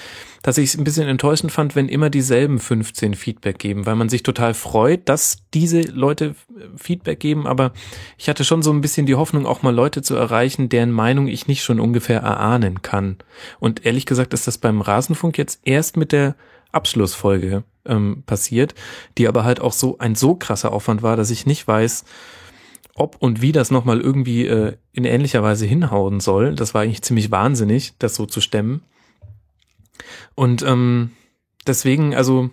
dass 0.43 0.57
ich 0.57 0.69
es 0.69 0.79
ein 0.79 0.85
bisschen 0.85 1.09
enttäuschend 1.09 1.51
fand, 1.51 1.75
wenn 1.75 1.89
immer 1.89 2.11
dieselben 2.11 2.61
15 2.61 3.15
Feedback 3.15 3.59
geben, 3.59 3.87
weil 3.87 3.97
man 3.97 4.09
sich 4.09 4.23
total 4.23 4.55
freut, 4.55 5.09
dass 5.09 5.39
diese 5.53 5.81
Leute 5.81 6.37
Feedback 6.77 7.19
geben, 7.19 7.49
aber 7.49 7.73
ich 8.17 8.29
hatte 8.29 8.45
schon 8.45 8.62
so 8.62 8.71
ein 8.71 8.83
bisschen 8.83 9.05
die 9.05 9.17
Hoffnung, 9.17 9.47
auch 9.47 9.62
mal 9.62 9.75
Leute 9.75 10.01
zu 10.01 10.15
erreichen, 10.15 10.69
deren 10.69 10.93
Meinung 10.93 11.27
ich 11.27 11.49
nicht 11.49 11.65
schon 11.65 11.81
ungefähr 11.81 12.21
erahnen 12.21 12.83
kann. 12.83 13.17
Und 13.59 13.85
ehrlich 13.85 14.07
gesagt 14.07 14.33
ist 14.33 14.47
das 14.47 14.59
beim 14.59 14.81
Rasenfunk 14.81 15.39
jetzt 15.39 15.59
erst 15.65 15.97
mit 15.97 16.12
der 16.12 16.37
Abschlussfolge 16.71 17.65
ähm, 17.85 18.23
passiert, 18.27 18.77
die 19.19 19.27
aber 19.27 19.43
halt 19.43 19.61
auch 19.61 19.73
so 19.73 19.99
ein 19.99 20.15
so 20.15 20.37
krasser 20.37 20.73
Aufwand 20.73 21.03
war, 21.03 21.17
dass 21.17 21.31
ich 21.31 21.47
nicht 21.47 21.67
weiß, 21.67 22.05
ob 22.95 23.17
und 23.19 23.43
wie 23.43 23.53
das 23.53 23.71
nochmal 23.71 24.01
irgendwie 24.01 24.47
äh, 24.47 24.77
in 24.93 25.05
ähnlicher 25.05 25.43
Weise 25.43 25.67
hinhauen 25.67 26.21
soll. 26.21 26.55
Das 26.55 26.75
war 26.75 26.83
eigentlich 26.83 27.03
ziemlich 27.03 27.31
wahnsinnig, 27.31 27.95
das 27.99 28.15
so 28.15 28.27
zu 28.27 28.41
stemmen. 28.41 28.83
Und 30.35 30.63
ähm, 30.63 31.11
deswegen, 31.67 32.15
also 32.15 32.51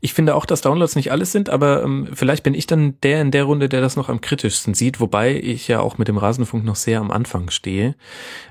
ich 0.00 0.14
finde 0.14 0.34
auch, 0.34 0.44
dass 0.44 0.62
Downloads 0.62 0.96
nicht 0.96 1.12
alles 1.12 1.32
sind, 1.32 1.48
aber 1.48 1.82
ähm, 1.84 2.08
vielleicht 2.12 2.42
bin 2.42 2.54
ich 2.54 2.66
dann 2.66 3.00
der 3.02 3.22
in 3.22 3.30
der 3.30 3.44
Runde, 3.44 3.68
der 3.68 3.80
das 3.80 3.96
noch 3.96 4.08
am 4.08 4.20
kritischsten 4.20 4.74
sieht, 4.74 5.00
wobei 5.00 5.36
ich 5.36 5.68
ja 5.68 5.80
auch 5.80 5.96
mit 5.96 6.08
dem 6.08 6.18
Rasenfunk 6.18 6.64
noch 6.64 6.76
sehr 6.76 7.00
am 7.00 7.10
Anfang 7.10 7.50
stehe. 7.50 7.94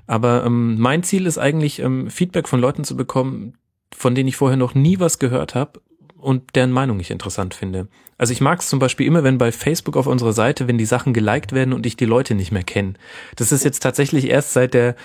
Aber 0.07 0.45
ähm, 0.45 0.79
mein 0.79 1.03
Ziel 1.03 1.25
ist 1.25 1.37
eigentlich, 1.37 1.79
ähm, 1.79 2.09
Feedback 2.09 2.47
von 2.47 2.61
Leuten 2.61 2.83
zu 2.83 2.95
bekommen, 2.95 3.55
von 3.93 4.15
denen 4.15 4.29
ich 4.29 4.37
vorher 4.37 4.57
noch 4.57 4.73
nie 4.73 4.99
was 4.99 5.19
gehört 5.19 5.53
habe 5.53 5.81
und 6.21 6.55
deren 6.55 6.71
Meinung 6.71 6.99
ich 6.99 7.11
interessant 7.11 7.53
finde. 7.53 7.87
Also 8.17 8.33
ich 8.33 8.41
mag 8.41 8.59
es 8.59 8.67
zum 8.67 8.79
Beispiel 8.79 9.07
immer, 9.07 9.23
wenn 9.23 9.37
bei 9.37 9.51
Facebook 9.51 9.97
auf 9.97 10.07
unserer 10.07 10.33
Seite, 10.33 10.67
wenn 10.67 10.77
die 10.77 10.85
Sachen 10.85 11.13
geliked 11.13 11.53
werden 11.53 11.73
und 11.73 11.85
ich 11.85 11.97
die 11.97 12.05
Leute 12.05 12.35
nicht 12.35 12.51
mehr 12.51 12.63
kenne. 12.63 12.93
Das 13.35 13.51
ist 13.51 13.63
jetzt 13.63 13.81
tatsächlich 13.81 14.29
erst 14.29 14.53
seit 14.53 14.73
der 14.73 14.95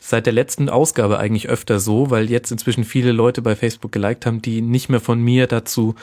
seit 0.00 0.26
der 0.26 0.32
letzten 0.32 0.68
Ausgabe 0.68 1.18
eigentlich 1.18 1.48
öfter 1.48 1.80
so, 1.80 2.10
weil 2.10 2.30
jetzt 2.30 2.52
inzwischen 2.52 2.84
viele 2.84 3.12
Leute 3.12 3.42
bei 3.42 3.56
Facebook 3.56 3.90
geliked 3.90 4.26
haben, 4.26 4.40
die 4.40 4.62
nicht 4.62 4.88
mehr 4.88 5.00
von 5.00 5.20
mir 5.20 5.46
dazu 5.48 5.96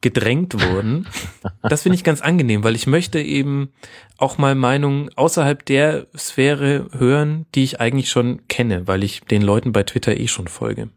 gedrängt 0.00 0.54
wurden. 0.54 1.06
Das 1.62 1.82
finde 1.82 1.96
ich 1.96 2.04
ganz 2.04 2.20
angenehm, 2.20 2.62
weil 2.62 2.76
ich 2.76 2.86
möchte 2.86 3.20
eben 3.20 3.70
auch 4.18 4.38
mal 4.38 4.54
Meinungen 4.54 5.10
außerhalb 5.16 5.66
der 5.66 6.06
Sphäre 6.16 6.86
hören, 6.96 7.46
die 7.56 7.64
ich 7.64 7.80
eigentlich 7.80 8.08
schon 8.08 8.46
kenne, 8.46 8.86
weil 8.86 9.02
ich 9.02 9.22
den 9.22 9.42
Leuten 9.42 9.72
bei 9.72 9.82
Twitter 9.82 10.16
eh 10.16 10.28
schon 10.28 10.46
folge. 10.46 10.90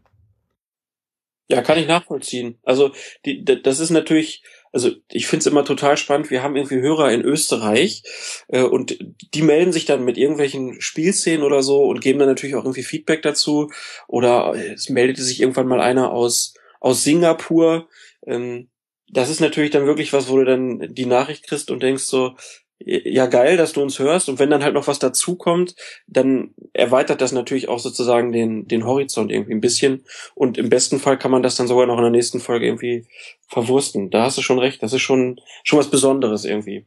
Ja, 1.50 1.62
kann 1.62 1.78
ich 1.78 1.88
nachvollziehen. 1.88 2.58
Also 2.62 2.92
die, 3.24 3.44
das 3.44 3.80
ist 3.80 3.90
natürlich, 3.90 4.44
also 4.72 4.90
ich 5.10 5.26
finde 5.26 5.40
es 5.40 5.46
immer 5.46 5.64
total 5.64 5.96
spannend. 5.96 6.30
Wir 6.30 6.42
haben 6.42 6.54
irgendwie 6.54 6.80
Hörer 6.80 7.10
in 7.10 7.22
Österreich 7.22 8.04
äh, 8.48 8.62
und 8.62 8.98
die 9.34 9.42
melden 9.42 9.72
sich 9.72 9.84
dann 9.84 10.04
mit 10.04 10.16
irgendwelchen 10.16 10.80
Spielszenen 10.80 11.42
oder 11.42 11.62
so 11.62 11.84
und 11.84 12.00
geben 12.00 12.20
dann 12.20 12.28
natürlich 12.28 12.54
auch 12.54 12.64
irgendwie 12.64 12.84
Feedback 12.84 13.22
dazu. 13.22 13.70
Oder 14.06 14.54
es 14.54 14.88
meldete 14.88 15.22
sich 15.22 15.40
irgendwann 15.40 15.66
mal 15.66 15.80
einer 15.80 16.12
aus 16.12 16.54
aus 16.80 17.04
Singapur. 17.04 17.88
Ähm, 18.26 18.70
das 19.08 19.28
ist 19.28 19.40
natürlich 19.40 19.70
dann 19.70 19.86
wirklich 19.86 20.12
was, 20.12 20.28
wo 20.28 20.36
du 20.36 20.44
dann 20.44 20.94
die 20.94 21.06
Nachricht 21.06 21.46
kriegst 21.46 21.70
und 21.70 21.82
denkst 21.82 22.04
so, 22.04 22.36
ja 22.84 23.26
geil, 23.26 23.56
dass 23.56 23.72
du 23.72 23.82
uns 23.82 23.98
hörst 23.98 24.28
und 24.28 24.38
wenn 24.38 24.50
dann 24.50 24.64
halt 24.64 24.74
noch 24.74 24.86
was 24.86 24.98
dazukommt, 24.98 25.74
dann 26.06 26.54
erweitert 26.72 27.20
das 27.20 27.32
natürlich 27.32 27.68
auch 27.68 27.78
sozusagen 27.78 28.32
den 28.32 28.66
den 28.66 28.86
Horizont 28.86 29.30
irgendwie 29.30 29.52
ein 29.52 29.60
bisschen 29.60 30.04
und 30.34 30.56
im 30.58 30.70
besten 30.70 30.98
Fall 30.98 31.18
kann 31.18 31.30
man 31.30 31.42
das 31.42 31.56
dann 31.56 31.68
sogar 31.68 31.86
noch 31.86 31.96
in 31.96 32.02
der 32.02 32.10
nächsten 32.10 32.40
Folge 32.40 32.66
irgendwie 32.66 33.06
verwursten. 33.46 34.10
Da 34.10 34.24
hast 34.24 34.38
du 34.38 34.42
schon 34.42 34.58
recht, 34.58 34.82
das 34.82 34.92
ist 34.92 35.02
schon 35.02 35.40
schon 35.62 35.78
was 35.78 35.90
Besonderes 35.90 36.44
irgendwie. 36.44 36.86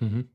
Mhm. 0.00 0.28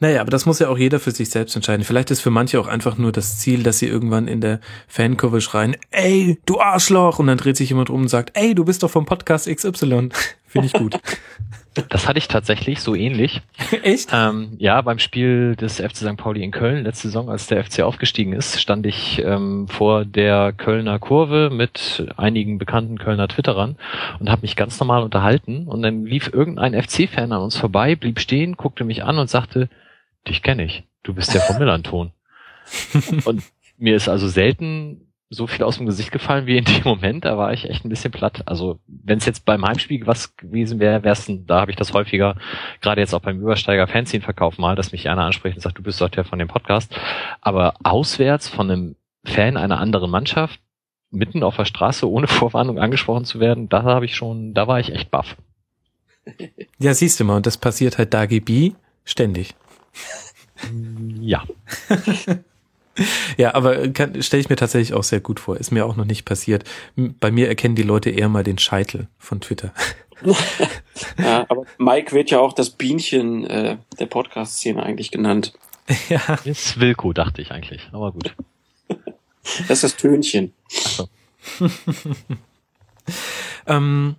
Naja, 0.00 0.20
aber 0.20 0.30
das 0.30 0.46
muss 0.46 0.60
ja 0.60 0.68
auch 0.68 0.78
jeder 0.78 1.00
für 1.00 1.10
sich 1.10 1.28
selbst 1.28 1.56
entscheiden. 1.56 1.84
Vielleicht 1.84 2.10
ist 2.12 2.20
für 2.20 2.30
manche 2.30 2.60
auch 2.60 2.68
einfach 2.68 2.98
nur 2.98 3.10
das 3.10 3.38
Ziel, 3.38 3.64
dass 3.64 3.80
sie 3.80 3.86
irgendwann 3.86 4.28
in 4.28 4.40
der 4.40 4.60
Fankurve 4.86 5.40
schreien, 5.40 5.76
ey, 5.90 6.38
du 6.46 6.60
Arschloch! 6.60 7.18
Und 7.18 7.26
dann 7.26 7.38
dreht 7.38 7.56
sich 7.56 7.70
jemand 7.70 7.90
rum 7.90 8.02
und 8.02 8.08
sagt, 8.08 8.30
ey, 8.34 8.54
du 8.54 8.64
bist 8.64 8.84
doch 8.84 8.90
vom 8.90 9.06
Podcast 9.06 9.48
XY. 9.48 10.10
Finde 10.46 10.66
ich 10.66 10.72
gut. 10.72 10.98
Das 11.88 12.08
hatte 12.08 12.18
ich 12.18 12.28
tatsächlich 12.28 12.80
so 12.80 12.94
ähnlich. 12.94 13.40
Echt? 13.82 14.10
Ähm, 14.12 14.56
ja, 14.58 14.80
beim 14.80 14.98
Spiel 14.98 15.56
des 15.56 15.80
FC 15.80 15.96
St. 15.96 16.16
Pauli 16.16 16.42
in 16.42 16.50
Köln 16.50 16.84
letzte 16.84 17.08
Saison, 17.08 17.30
als 17.30 17.46
der 17.46 17.64
FC 17.64 17.80
aufgestiegen 17.80 18.32
ist, 18.32 18.60
stand 18.60 18.86
ich 18.86 19.22
ähm, 19.24 19.68
vor 19.68 20.04
der 20.04 20.52
Kölner 20.52 20.98
Kurve 20.98 21.50
mit 21.50 22.06
einigen 22.16 22.58
bekannten 22.58 22.98
Kölner 22.98 23.28
Twitterern 23.28 23.76
und 24.20 24.30
habe 24.30 24.42
mich 24.42 24.56
ganz 24.56 24.78
normal 24.80 25.02
unterhalten. 25.02 25.66
Und 25.66 25.82
dann 25.82 26.04
lief 26.04 26.30
irgendein 26.32 26.80
FC-Fan 26.80 27.32
an 27.32 27.42
uns 27.42 27.56
vorbei, 27.56 27.96
blieb 27.96 28.20
stehen, 28.20 28.56
guckte 28.56 28.84
mich 28.84 29.04
an 29.04 29.18
und 29.18 29.28
sagte, 29.30 29.68
dich 30.26 30.42
kenne 30.42 30.64
ich. 30.64 30.84
Du 31.02 31.14
bist 31.14 31.34
der 31.34 31.40
vom 31.42 31.58
Millanton. 31.58 32.12
und 33.24 33.42
mir 33.78 33.96
ist 33.96 34.08
also 34.08 34.28
selten 34.28 35.07
so 35.30 35.46
viel 35.46 35.62
aus 35.62 35.76
dem 35.76 35.86
Gesicht 35.86 36.10
gefallen 36.10 36.46
wie 36.46 36.56
in 36.56 36.64
dem 36.64 36.84
Moment, 36.84 37.24
da 37.24 37.36
war 37.36 37.52
ich 37.52 37.68
echt 37.68 37.84
ein 37.84 37.90
bisschen 37.90 38.10
platt. 38.10 38.42
Also 38.46 38.78
wenn 38.86 39.18
es 39.18 39.26
jetzt 39.26 39.44
beim 39.44 39.64
Heimspiel 39.64 40.06
was 40.06 40.36
gewesen 40.36 40.80
wäre, 40.80 41.02
wär's, 41.02 41.30
da 41.46 41.60
habe 41.60 41.70
ich 41.70 41.76
das 41.76 41.92
häufiger, 41.92 42.36
gerade 42.80 43.00
jetzt 43.00 43.14
auch 43.14 43.20
beim 43.20 43.40
Übersteiger 43.40 43.86
Fanzine-Verkauf 43.86 44.56
mal, 44.58 44.74
dass 44.74 44.92
mich 44.92 45.08
einer 45.08 45.24
anspricht 45.24 45.56
und 45.56 45.62
sagt, 45.62 45.78
du 45.78 45.82
bist 45.82 46.00
doch 46.00 46.08
der 46.08 46.24
von 46.24 46.38
dem 46.38 46.48
Podcast. 46.48 46.94
Aber 47.42 47.74
auswärts 47.82 48.48
von 48.48 48.70
einem 48.70 48.96
Fan 49.24 49.58
einer 49.58 49.80
anderen 49.80 50.10
Mannschaft, 50.10 50.60
mitten 51.10 51.42
auf 51.42 51.56
der 51.56 51.66
Straße, 51.66 52.10
ohne 52.10 52.26
Vorwarnung 52.28 52.78
angesprochen 52.78 53.26
zu 53.26 53.38
werden, 53.38 53.68
da 53.68 53.82
habe 53.82 54.06
ich 54.06 54.16
schon, 54.16 54.54
da 54.54 54.66
war 54.66 54.80
ich 54.80 54.92
echt 54.92 55.10
baff. 55.10 55.36
Ja, 56.78 56.94
siehst 56.94 57.18
du 57.18 57.24
mal, 57.24 57.36
und 57.36 57.46
das 57.46 57.56
passiert 57.56 57.98
halt 57.98 58.14
da 58.14 58.26
GB 58.26 58.72
ständig. 59.04 59.54
Ja. 61.20 61.42
Ja, 63.36 63.54
aber 63.54 63.92
stelle 64.20 64.40
ich 64.40 64.48
mir 64.48 64.56
tatsächlich 64.56 64.94
auch 64.94 65.04
sehr 65.04 65.20
gut 65.20 65.40
vor. 65.40 65.56
Ist 65.56 65.70
mir 65.70 65.86
auch 65.86 65.96
noch 65.96 66.04
nicht 66.04 66.24
passiert. 66.24 66.64
Bei 66.96 67.30
mir 67.30 67.48
erkennen 67.48 67.74
die 67.74 67.82
Leute 67.82 68.10
eher 68.10 68.28
mal 68.28 68.44
den 68.44 68.58
Scheitel 68.58 69.08
von 69.18 69.40
Twitter. 69.40 69.72
ja, 71.18 71.46
aber 71.48 71.64
Mike 71.78 72.12
wird 72.12 72.30
ja 72.30 72.40
auch 72.40 72.52
das 72.52 72.70
Bienchen 72.70 73.44
äh, 73.46 73.78
der 73.98 74.06
Podcast-Szene 74.06 74.82
eigentlich 74.82 75.10
genannt. 75.10 75.52
Ja. 76.08 76.20
Ist 76.44 76.80
Wilko, 76.80 77.12
dachte 77.12 77.40
ich 77.40 77.50
eigentlich, 77.50 77.88
aber 77.92 78.12
gut. 78.12 78.34
Das 79.66 79.82
ist 79.82 79.84
das 79.84 79.96
Tönchen. 79.96 80.52
So. 80.68 81.08
ähm, 83.66 84.16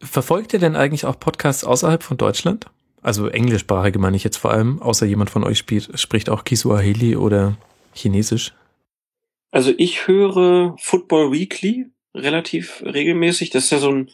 verfolgt 0.00 0.52
ihr 0.52 0.60
denn 0.60 0.76
eigentlich 0.76 1.06
auch 1.06 1.18
Podcasts 1.18 1.64
außerhalb 1.64 2.04
von 2.04 2.18
Deutschland? 2.18 2.66
Also 3.02 3.26
englischsprachige 3.26 3.98
meine 3.98 4.16
ich 4.16 4.22
jetzt 4.22 4.36
vor 4.36 4.52
allem, 4.52 4.80
außer 4.80 5.06
jemand 5.06 5.30
von 5.30 5.42
euch 5.42 5.58
spielt, 5.58 5.98
spricht 5.98 6.30
auch 6.30 6.44
Kisuaheli 6.44 7.16
oder 7.16 7.56
Chinesisch? 7.98 8.54
Also 9.50 9.72
ich 9.76 10.06
höre 10.06 10.76
Football 10.78 11.32
Weekly 11.32 11.86
relativ 12.14 12.82
regelmäßig. 12.82 13.50
Das 13.50 13.64
ist 13.64 13.70
ja 13.70 13.78
so 13.78 13.90
ein 13.90 14.10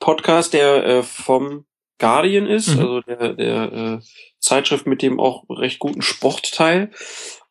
Podcast, 0.00 0.52
der 0.52 0.84
äh, 0.84 1.02
vom 1.02 1.64
Guardian 1.98 2.46
ist, 2.46 2.74
mhm. 2.74 2.80
also 2.80 3.00
der, 3.02 3.32
der 3.34 3.72
äh, 3.72 4.04
Zeitschrift 4.40 4.86
mit 4.86 5.00
dem 5.00 5.20
auch 5.20 5.44
recht 5.48 5.78
guten 5.78 6.02
Sportteil. 6.02 6.90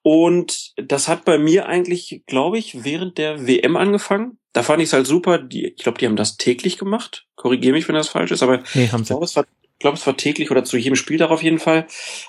Und 0.02 0.74
das 0.76 1.08
hat 1.08 1.24
bei 1.24 1.38
mir 1.38 1.66
eigentlich, 1.68 2.24
glaube 2.28 2.58
ich, 2.58 2.84
während 2.84 3.18
der 3.18 3.48
WM 3.48 3.78
angefangen. 3.78 4.38
Da 4.52 4.62
fand 4.62 4.82
ich 4.82 4.90
es 4.90 4.94
halt 4.94 5.08
super. 5.08 5.38
Die, 5.38 5.68
ich 5.68 5.78
glaube, 5.78 5.98
die 5.98 6.06
haben 6.06 6.18
das 6.18 6.36
täglich 6.36 6.78
gemacht. 6.78 7.26
Korrigiere 7.36 7.74
mich, 7.74 7.88
wenn 7.88 7.96
das 7.96 8.10
falsch 8.10 8.32
ist, 8.32 8.44
aber 8.44 8.64
nee, 8.74 8.90
haben 8.90 9.06
sie. 9.06 9.14
ich 9.14 9.20
glaube, 9.20 9.26
es 9.26 9.36
war 9.38 9.46
glaube, 9.84 9.98
es 9.98 10.08
war 10.08 10.18
täglich 10.18 10.50
oder 10.50 10.64
zu 10.64 10.78
jedem 10.78 10.96
Spieltag 10.96 11.30
auf 11.30 11.44
jeden 11.44 11.60
Fall, 11.60 11.86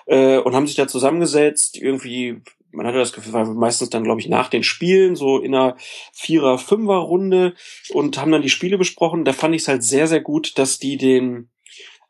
äh, 0.06 0.36
und 0.36 0.54
haben 0.54 0.66
sich 0.66 0.76
da 0.76 0.86
zusammengesetzt, 0.86 1.78
irgendwie, 1.80 2.42
man 2.74 2.86
hatte 2.86 2.98
das 2.98 3.12
Gefühl, 3.12 3.44
meistens 3.54 3.90
dann, 3.90 4.04
glaube 4.04 4.20
ich, 4.20 4.28
nach 4.28 4.48
den 4.48 4.62
Spielen, 4.62 5.16
so 5.16 5.38
in 5.38 5.54
einer 5.54 5.76
Vierer-, 6.12 6.58
Fünfer-Runde 6.58 7.54
und 7.90 8.18
haben 8.18 8.32
dann 8.32 8.42
die 8.42 8.50
Spiele 8.50 8.78
besprochen. 8.78 9.24
Da 9.24 9.32
fand 9.32 9.54
ich 9.54 9.62
es 9.62 9.68
halt 9.68 9.82
sehr, 9.82 10.06
sehr 10.06 10.20
gut, 10.20 10.58
dass 10.58 10.78
die 10.78 10.96
den, 10.96 11.48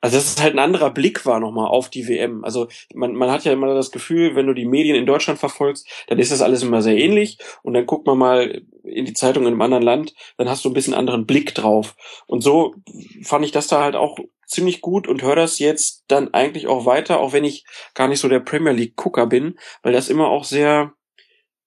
also 0.00 0.16
dass 0.16 0.36
es 0.36 0.42
halt 0.42 0.54
ein 0.54 0.58
anderer 0.58 0.90
Blick 0.90 1.26
war 1.26 1.40
nochmal 1.40 1.68
auf 1.68 1.90
die 1.90 2.08
WM. 2.08 2.44
Also 2.44 2.68
man, 2.94 3.14
man 3.14 3.30
hat 3.30 3.44
ja 3.44 3.52
immer 3.52 3.72
das 3.74 3.90
Gefühl, 3.90 4.34
wenn 4.34 4.46
du 4.46 4.54
die 4.54 4.66
Medien 4.66 4.96
in 4.96 5.06
Deutschland 5.06 5.38
verfolgst, 5.38 5.88
dann 6.08 6.18
ist 6.18 6.32
das 6.32 6.42
alles 6.42 6.62
immer 6.62 6.82
sehr 6.82 6.96
ähnlich 6.96 7.38
und 7.62 7.74
dann 7.74 7.86
guckt 7.86 8.06
man 8.06 8.18
mal 8.18 8.62
in 8.84 9.04
die 9.04 9.14
Zeitung 9.14 9.44
in 9.44 9.52
einem 9.52 9.62
anderen 9.62 9.82
Land, 9.82 10.14
dann 10.36 10.48
hast 10.48 10.64
du 10.64 10.70
ein 10.70 10.74
bisschen 10.74 10.94
anderen 10.94 11.26
Blick 11.26 11.54
drauf. 11.54 11.96
Und 12.26 12.42
so 12.42 12.74
fand 13.22 13.44
ich 13.44 13.52
das 13.52 13.66
da 13.66 13.82
halt 13.82 13.96
auch 13.96 14.18
ziemlich 14.46 14.80
gut 14.80 15.08
und 15.08 15.22
höre 15.22 15.36
das 15.36 15.58
jetzt 15.58 16.04
dann 16.08 16.32
eigentlich 16.34 16.66
auch 16.66 16.86
weiter, 16.86 17.20
auch 17.20 17.32
wenn 17.32 17.44
ich 17.44 17.64
gar 17.94 18.08
nicht 18.08 18.20
so 18.20 18.28
der 18.28 18.40
Premier 18.40 18.72
League 18.72 18.96
Gucker 18.96 19.26
bin, 19.26 19.58
weil 19.82 19.92
das 19.92 20.08
immer 20.08 20.28
auch 20.28 20.44
sehr 20.44 20.92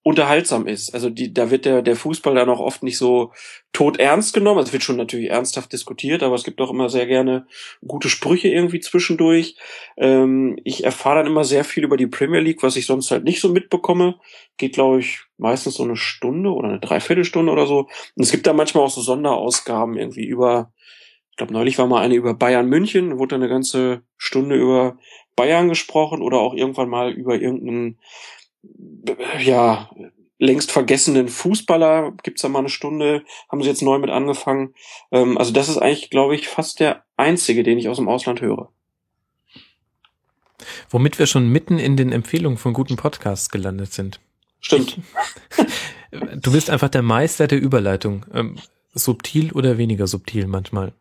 unterhaltsam 0.08 0.68
ist. 0.68 0.94
Also 0.94 1.10
die, 1.10 1.34
da 1.34 1.52
wird 1.52 1.66
der, 1.66 1.82
der 1.82 1.98
Fußball 1.98 2.34
dann 2.34 2.50
auch 2.50 2.62
oft 2.62 2.82
nicht 2.82 2.98
so 2.98 3.34
tot 3.74 4.00
ernst 4.00 4.34
genommen. 4.34 4.58
Also 4.58 4.70
es 4.70 4.74
wird 4.74 4.84
schon 4.84 4.96
natürlich 4.96 5.30
ernsthaft 5.30 5.74
diskutiert, 5.74 6.24
aber 6.24 6.36
es 6.36 6.46
gibt 6.46 6.62
auch 6.62 6.72
immer 6.72 6.88
sehr 6.88 7.08
gerne 7.08 7.46
gute 7.86 8.08
Sprüche 8.08 8.48
irgendwie 8.48 8.80
zwischendurch. 8.80 9.58
Ähm, 9.98 10.58
ich 10.64 10.86
erfahre 10.86 11.18
dann 11.18 11.28
immer 11.28 11.44
sehr 11.44 11.66
viel 11.66 11.84
über 11.84 11.98
die 11.98 12.08
Premier 12.08 12.40
League, 12.40 12.64
was 12.64 12.78
ich 12.78 12.86
sonst 12.86 13.12
halt 13.12 13.26
nicht 13.26 13.42
so 13.42 13.50
mitbekomme. 13.50 14.16
Geht, 14.56 14.76
glaube 14.76 15.02
ich, 15.02 15.20
meistens 15.38 15.76
so 15.76 15.84
eine 15.84 15.98
Stunde 15.98 16.54
oder 16.54 16.70
eine 16.70 16.80
Dreiviertelstunde 16.80 17.52
oder 17.52 17.68
so. 17.68 17.90
Und 18.16 18.24
es 18.24 18.32
gibt 18.32 18.48
da 18.48 18.54
manchmal 18.54 18.86
auch 18.86 18.90
so 18.90 19.02
Sonderausgaben 19.02 19.98
irgendwie 19.98 20.26
über, 20.26 20.72
ich 21.32 21.36
glaube, 21.36 21.52
neulich 21.52 21.78
war 21.80 21.88
mal 21.88 22.02
eine 22.02 22.16
über 22.16 22.34
Bayern 22.34 22.70
München, 22.70 23.20
wurde 23.20 23.36
eine 23.36 23.50
ganze 23.50 24.04
Stunde 24.16 24.56
über 24.56 24.98
Bayern 25.36 25.68
gesprochen 25.68 26.22
oder 26.22 26.40
auch 26.40 26.54
irgendwann 26.54 26.90
mal 26.90 27.12
über 27.12 27.36
irgendeinen 27.36 28.00
ja, 29.40 29.90
längst 30.40 30.72
vergessenen 30.72 31.30
Fußballer 31.30 32.14
gibt's 32.24 32.42
da 32.42 32.50
mal 32.50 32.60
eine 32.60 32.70
Stunde, 32.70 33.24
haben 33.50 33.62
sie 33.62 33.70
jetzt 33.70 33.82
neu 33.82 33.98
mit 33.98 34.10
angefangen. 34.10 34.74
Ähm, 35.12 35.38
also 35.38 35.52
das 35.52 35.70
ist 35.70 35.78
eigentlich, 35.78 36.10
glaube 36.10 36.36
ich, 36.36 36.48
fast 36.48 36.80
der 36.80 37.04
einzige, 37.16 37.64
den 37.64 37.78
ich 37.78 37.90
aus 37.90 37.98
dem 37.98 38.10
Ausland 38.10 38.42
höre. 38.42 38.70
Womit 40.90 41.20
wir 41.20 41.28
schon 41.28 41.50
mitten 41.50 41.80
in 41.80 41.98
den 41.98 42.12
Empfehlungen 42.12 42.58
von 42.58 42.74
guten 42.74 42.96
Podcasts 42.96 43.50
gelandet 43.50 43.94
sind. 43.94 44.20
Stimmt. 44.60 45.00
du 46.12 46.52
bist 46.52 46.70
einfach 46.70 46.90
der 46.90 47.04
Meister 47.04 47.48
der 47.48 47.60
Überleitung. 47.60 48.26
Ähm, 48.34 48.58
subtil 48.94 49.52
oder 49.52 49.78
weniger 49.78 50.08
subtil 50.08 50.48
manchmal. 50.48 50.94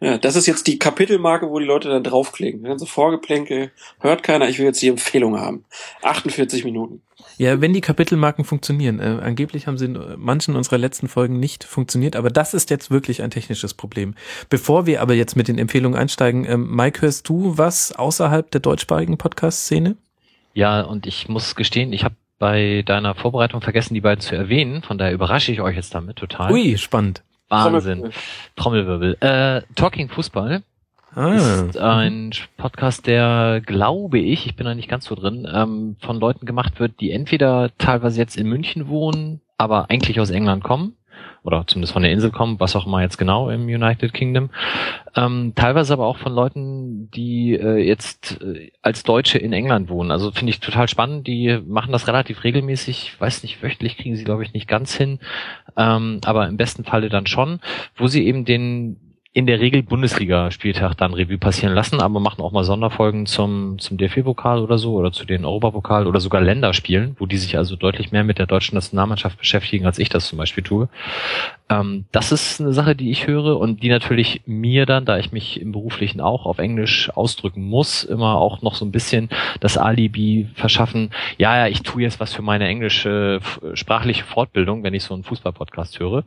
Ja, 0.00 0.18
das 0.18 0.36
ist 0.36 0.46
jetzt 0.46 0.66
die 0.66 0.78
Kapitelmarke, 0.78 1.48
wo 1.48 1.58
die 1.58 1.64
Leute 1.64 1.88
dann 1.88 2.04
draufklicken. 2.04 2.64
Dann 2.64 2.78
so 2.78 2.84
Vorgeplänke, 2.84 3.70
hört 4.00 4.22
keiner, 4.22 4.48
ich 4.48 4.58
will 4.58 4.66
jetzt 4.66 4.82
die 4.82 4.88
Empfehlung 4.88 5.38
haben. 5.38 5.64
48 6.02 6.64
Minuten. 6.64 7.00
Ja, 7.38 7.60
wenn 7.60 7.72
die 7.72 7.80
Kapitelmarken 7.80 8.44
funktionieren. 8.44 8.98
Äh, 9.00 9.20
angeblich 9.22 9.66
haben 9.66 9.78
sie 9.78 9.86
in 9.86 9.98
manchen 10.16 10.54
unserer 10.56 10.78
letzten 10.78 11.08
Folgen 11.08 11.38
nicht 11.38 11.64
funktioniert, 11.64 12.16
aber 12.16 12.30
das 12.30 12.54
ist 12.54 12.70
jetzt 12.70 12.90
wirklich 12.90 13.22
ein 13.22 13.30
technisches 13.30 13.74
Problem. 13.74 14.14
Bevor 14.48 14.86
wir 14.86 15.00
aber 15.00 15.14
jetzt 15.14 15.36
mit 15.36 15.48
den 15.48 15.58
Empfehlungen 15.58 15.98
einsteigen, 15.98 16.44
äh, 16.44 16.56
Mike, 16.56 17.02
hörst 17.02 17.28
du 17.28 17.56
was 17.56 17.92
außerhalb 17.92 18.50
der 18.50 18.60
deutschsprachigen 18.60 19.18
Podcast-Szene? 19.18 19.96
Ja, 20.54 20.82
und 20.82 21.06
ich 21.06 21.28
muss 21.28 21.54
gestehen, 21.54 21.92
ich 21.92 22.04
habe 22.04 22.14
bei 22.38 22.82
deiner 22.84 23.14
Vorbereitung 23.14 23.60
vergessen, 23.62 23.94
die 23.94 24.00
beiden 24.00 24.20
zu 24.20 24.34
erwähnen. 24.34 24.82
Von 24.82 24.98
daher 24.98 25.12
überrasche 25.12 25.52
ich 25.52 25.60
euch 25.60 25.76
jetzt 25.76 25.94
damit 25.94 26.16
total. 26.16 26.52
Ui, 26.52 26.76
spannend. 26.76 27.22
Wahnsinn. 27.48 28.10
Trommelwirbel. 28.56 29.16
Äh, 29.20 29.62
Talking 29.74 30.08
Fußball 30.08 30.62
ah. 31.14 31.32
ist 31.32 31.78
ein 31.78 32.32
Podcast, 32.56 33.06
der, 33.06 33.62
glaube 33.64 34.18
ich, 34.18 34.46
ich 34.46 34.56
bin 34.56 34.66
da 34.66 34.74
nicht 34.74 34.88
ganz 34.88 35.06
so 35.06 35.14
drin, 35.14 35.48
ähm, 35.52 35.96
von 36.00 36.18
Leuten 36.18 36.46
gemacht 36.46 36.80
wird, 36.80 37.00
die 37.00 37.10
entweder 37.10 37.70
teilweise 37.78 38.20
jetzt 38.20 38.36
in 38.36 38.48
München 38.48 38.88
wohnen, 38.88 39.40
aber 39.58 39.90
eigentlich 39.90 40.20
aus 40.20 40.30
England 40.30 40.64
kommen 40.64 40.96
oder 41.46 41.64
zumindest 41.66 41.92
von 41.92 42.02
der 42.02 42.12
Insel 42.12 42.30
kommen, 42.30 42.58
was 42.60 42.76
auch 42.76 42.86
immer 42.86 43.02
jetzt 43.02 43.18
genau 43.18 43.50
im 43.50 43.62
United 43.64 44.12
Kingdom. 44.12 44.50
Ähm, 45.14 45.52
teilweise 45.54 45.92
aber 45.92 46.06
auch 46.06 46.18
von 46.18 46.32
Leuten, 46.32 47.10
die 47.12 47.54
äh, 47.54 47.76
jetzt 47.76 48.40
äh, 48.42 48.70
als 48.82 49.02
Deutsche 49.02 49.38
in 49.38 49.52
England 49.52 49.88
wohnen. 49.88 50.10
Also 50.10 50.32
finde 50.32 50.50
ich 50.50 50.60
total 50.60 50.88
spannend. 50.88 51.26
Die 51.26 51.58
machen 51.66 51.92
das 51.92 52.08
relativ 52.08 52.44
regelmäßig. 52.44 53.12
Ich 53.14 53.20
weiß 53.20 53.42
nicht, 53.42 53.62
wöchentlich 53.62 53.96
kriegen 53.96 54.16
sie, 54.16 54.24
glaube 54.24 54.42
ich, 54.42 54.52
nicht 54.52 54.68
ganz 54.68 54.94
hin. 54.94 55.20
Ähm, 55.76 56.20
aber 56.24 56.48
im 56.48 56.56
besten 56.56 56.84
Falle 56.84 57.08
dann 57.08 57.26
schon, 57.26 57.60
wo 57.96 58.06
sie 58.06 58.26
eben 58.26 58.44
den 58.44 59.05
in 59.36 59.44
der 59.44 59.60
Regel 59.60 59.82
Bundesliga-Spieltag 59.82 60.94
dann 60.96 61.12
Revue 61.12 61.36
passieren 61.36 61.74
lassen, 61.74 62.00
aber 62.00 62.20
machen 62.20 62.40
auch 62.40 62.52
mal 62.52 62.64
Sonderfolgen 62.64 63.26
zum, 63.26 63.78
zum 63.78 63.98
DFB-Pokal 63.98 64.60
oder 64.60 64.78
so 64.78 64.94
oder 64.94 65.12
zu 65.12 65.26
den 65.26 65.44
Europapokal 65.44 66.06
oder 66.06 66.20
sogar 66.20 66.40
Länderspielen, 66.40 67.16
wo 67.18 67.26
die 67.26 67.36
sich 67.36 67.58
also 67.58 67.76
deutlich 67.76 68.12
mehr 68.12 68.24
mit 68.24 68.38
der 68.38 68.46
deutschen 68.46 68.76
Nationalmannschaft 68.76 69.38
beschäftigen, 69.38 69.84
als 69.84 69.98
ich 69.98 70.08
das 70.08 70.26
zum 70.26 70.38
Beispiel 70.38 70.64
tue. 70.64 70.88
Ähm, 71.68 72.06
das 72.12 72.32
ist 72.32 72.62
eine 72.62 72.72
Sache, 72.72 72.96
die 72.96 73.10
ich 73.10 73.26
höre 73.26 73.58
und 73.58 73.82
die 73.82 73.90
natürlich 73.90 74.40
mir 74.46 74.86
dann, 74.86 75.04
da 75.04 75.18
ich 75.18 75.32
mich 75.32 75.60
im 75.60 75.72
Beruflichen 75.72 76.22
auch 76.22 76.46
auf 76.46 76.56
Englisch 76.56 77.10
ausdrücken 77.10 77.68
muss, 77.68 78.04
immer 78.04 78.36
auch 78.36 78.62
noch 78.62 78.74
so 78.74 78.86
ein 78.86 78.90
bisschen 78.90 79.28
das 79.60 79.76
Alibi 79.76 80.48
verschaffen, 80.54 81.10
ja, 81.36 81.58
ja, 81.58 81.66
ich 81.66 81.82
tue 81.82 82.00
jetzt 82.00 82.20
was 82.20 82.32
für 82.32 82.40
meine 82.40 82.66
englische 82.68 83.40
sprachliche 83.74 84.24
Fortbildung, 84.24 84.82
wenn 84.82 84.94
ich 84.94 85.04
so 85.04 85.12
einen 85.12 85.24
Fußball-Podcast 85.24 86.00
höre. 86.00 86.24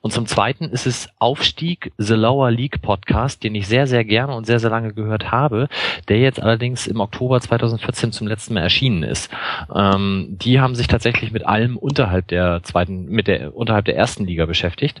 Und 0.00 0.12
zum 0.12 0.26
Zweiten 0.26 0.66
ist 0.66 0.86
es 0.86 1.08
Aufstieg 1.18 1.92
The 1.98 2.14
Lower 2.14 2.50
League 2.50 2.82
Podcast, 2.82 3.42
den 3.42 3.54
ich 3.54 3.66
sehr, 3.66 3.86
sehr 3.86 4.04
gerne 4.04 4.34
und 4.34 4.46
sehr, 4.46 4.60
sehr 4.60 4.70
lange 4.70 4.92
gehört 4.92 5.32
habe, 5.32 5.68
der 6.08 6.18
jetzt 6.18 6.40
allerdings 6.40 6.86
im 6.86 7.00
Oktober 7.00 7.40
2014 7.40 8.12
zum 8.12 8.28
letzten 8.28 8.54
Mal 8.54 8.60
erschienen 8.60 9.02
ist. 9.02 9.30
Ähm, 9.74 10.28
die 10.30 10.60
haben 10.60 10.76
sich 10.76 10.86
tatsächlich 10.86 11.32
mit 11.32 11.46
allem 11.46 11.76
unterhalb 11.76 12.28
der 12.28 12.62
zweiten, 12.62 13.06
mit 13.06 13.26
der, 13.26 13.56
unterhalb 13.56 13.86
der 13.86 13.96
ersten 13.96 14.24
Liga 14.24 14.46
beschäftigt, 14.46 15.00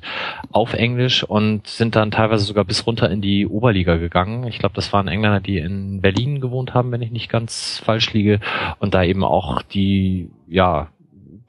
auf 0.50 0.74
Englisch 0.74 1.22
und 1.22 1.66
sind 1.68 1.94
dann 1.94 2.10
teilweise 2.10 2.44
sogar 2.44 2.64
bis 2.64 2.86
runter 2.86 3.08
in 3.10 3.20
die 3.20 3.46
Oberliga 3.46 3.96
gegangen. 3.96 4.48
Ich 4.48 4.58
glaube, 4.58 4.74
das 4.74 4.92
waren 4.92 5.06
Engländer, 5.06 5.40
die 5.40 5.58
in 5.58 6.00
Berlin 6.00 6.40
gewohnt 6.40 6.74
haben, 6.74 6.90
wenn 6.90 7.02
ich 7.02 7.12
nicht 7.12 7.30
ganz 7.30 7.80
falsch 7.84 8.12
liege, 8.12 8.40
und 8.80 8.94
da 8.94 9.04
eben 9.04 9.22
auch 9.22 9.62
die, 9.62 10.30
ja, 10.48 10.88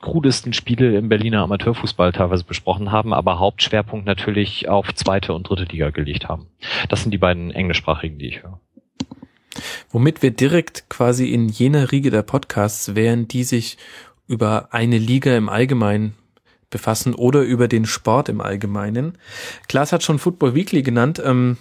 krudesten 0.07 0.53
Spiele 0.53 0.97
im 0.97 1.09
Berliner 1.09 1.41
Amateurfußball 1.41 2.13
teilweise 2.13 2.45
besprochen 2.45 2.93
haben, 2.93 3.13
aber 3.13 3.39
Hauptschwerpunkt 3.39 4.05
natürlich 4.05 4.69
auf 4.69 4.93
zweite 4.95 5.33
und 5.33 5.49
dritte 5.49 5.65
Liga 5.65 5.89
gelegt 5.89 6.29
haben. 6.29 6.47
Das 6.87 7.01
sind 7.01 7.11
die 7.11 7.17
beiden 7.17 7.51
englischsprachigen, 7.51 8.17
die 8.17 8.27
ich 8.27 8.41
höre. 8.41 8.59
Womit 9.89 10.21
wir 10.21 10.31
direkt 10.31 10.89
quasi 10.89 11.33
in 11.33 11.49
jener 11.49 11.91
Riege 11.91 12.09
der 12.09 12.21
Podcasts 12.21 12.95
wären, 12.95 13.27
die 13.27 13.43
sich 13.43 13.77
über 14.27 14.69
eine 14.71 14.97
Liga 14.97 15.35
im 15.35 15.49
Allgemeinen 15.49 16.13
befassen 16.69 17.13
oder 17.13 17.41
über 17.41 17.67
den 17.67 17.85
Sport 17.85 18.29
im 18.29 18.39
Allgemeinen. 18.39 19.17
Klaas 19.67 19.91
hat 19.91 20.03
schon 20.03 20.19
Football 20.19 20.55
Weekly 20.55 20.83
genannt. 20.83 21.21
Ähm, 21.23 21.57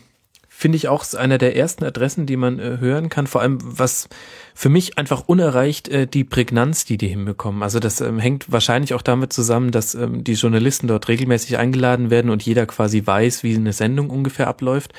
Finde 0.48 0.76
ich 0.76 0.88
auch 0.88 1.04
einer 1.14 1.38
der 1.38 1.56
ersten 1.56 1.84
Adressen, 1.84 2.26
die 2.26 2.36
man 2.36 2.60
äh, 2.60 2.78
hören 2.78 3.08
kann. 3.08 3.26
Vor 3.26 3.40
allem, 3.40 3.58
was 3.60 4.08
für 4.58 4.70
mich 4.70 4.96
einfach 4.96 5.24
unerreicht 5.26 5.86
äh, 5.88 6.06
die 6.06 6.24
Prägnanz, 6.24 6.86
die 6.86 6.96
die 6.96 7.08
hinbekommen. 7.08 7.62
Also 7.62 7.78
das 7.78 8.00
ähm, 8.00 8.18
hängt 8.18 8.50
wahrscheinlich 8.50 8.94
auch 8.94 9.02
damit 9.02 9.30
zusammen, 9.30 9.70
dass 9.70 9.94
ähm, 9.94 10.24
die 10.24 10.32
Journalisten 10.32 10.88
dort 10.88 11.08
regelmäßig 11.08 11.58
eingeladen 11.58 12.08
werden 12.08 12.30
und 12.30 12.42
jeder 12.42 12.64
quasi 12.64 13.06
weiß, 13.06 13.42
wie 13.42 13.54
eine 13.54 13.74
Sendung 13.74 14.08
ungefähr 14.08 14.48
abläuft. 14.48 14.94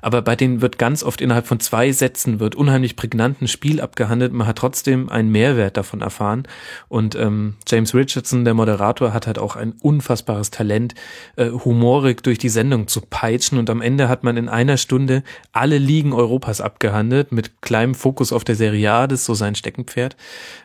Aber 0.00 0.22
bei 0.22 0.36
denen 0.36 0.60
wird 0.60 0.78
ganz 0.78 1.02
oft 1.02 1.20
innerhalb 1.20 1.48
von 1.48 1.58
zwei 1.58 1.90
Sätzen 1.90 2.38
wird 2.38 2.54
unheimlich 2.54 2.94
prägnant 2.94 3.42
ein 3.42 3.48
Spiel 3.48 3.80
abgehandelt. 3.80 4.32
Man 4.32 4.46
hat 4.46 4.58
trotzdem 4.58 5.08
einen 5.08 5.32
Mehrwert 5.32 5.76
davon 5.76 6.02
erfahren. 6.02 6.44
Und 6.86 7.16
ähm, 7.16 7.56
James 7.66 7.92
Richardson, 7.96 8.44
der 8.44 8.54
Moderator, 8.54 9.12
hat 9.12 9.26
halt 9.26 9.40
auch 9.40 9.56
ein 9.56 9.74
unfassbares 9.82 10.52
Talent, 10.52 10.94
äh, 11.34 11.50
humorig 11.50 12.22
durch 12.22 12.38
die 12.38 12.48
Sendung 12.48 12.86
zu 12.86 13.00
peitschen. 13.00 13.58
Und 13.58 13.70
am 13.70 13.82
Ende 13.82 14.08
hat 14.08 14.22
man 14.22 14.36
in 14.36 14.48
einer 14.48 14.76
Stunde 14.76 15.24
alle 15.50 15.78
Ligen 15.78 16.12
Europas 16.12 16.60
abgehandelt 16.60 17.32
mit 17.32 17.60
kleinem 17.60 17.96
Fokus 17.96 18.32
auf 18.32 18.44
der 18.44 18.54
Serie 18.54 18.92
A 18.92 18.99
das 19.06 19.20
ist 19.20 19.26
so 19.26 19.34
sein 19.34 19.54
Steckenpferd. 19.54 20.16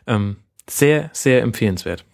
Ähm, 0.07 0.37
sehr, 0.69 1.09
sehr 1.13 1.41
empfehlenswert. 1.41 2.05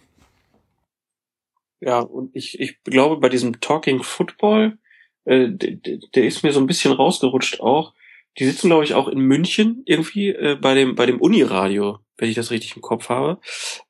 Ja, 1.79 1.99
und 1.99 2.35
ich, 2.35 2.59
ich 2.59 2.83
glaube, 2.83 3.17
bei 3.17 3.29
diesem 3.29 3.59
Talking 3.59 4.03
Football, 4.03 4.77
äh, 5.25 5.47
der, 5.49 5.97
der 6.13 6.25
ist 6.25 6.43
mir 6.43 6.53
so 6.53 6.59
ein 6.59 6.67
bisschen 6.67 6.91
rausgerutscht 6.91 7.59
auch. 7.59 7.93
Die 8.37 8.45
sitzen, 8.45 8.67
glaube 8.67 8.83
ich, 8.83 8.93
auch 8.93 9.07
in 9.07 9.19
München 9.19 9.81
irgendwie 9.85 10.29
äh, 10.29 10.55
bei 10.55 10.73
dem 10.73 10.95
bei 10.95 11.05
dem 11.05 11.19
Uniradio, 11.19 11.99
wenn 12.17 12.29
ich 12.29 12.35
das 12.35 12.51
richtig 12.51 12.75
im 12.75 12.81
Kopf 12.81 13.09
habe. 13.09 13.41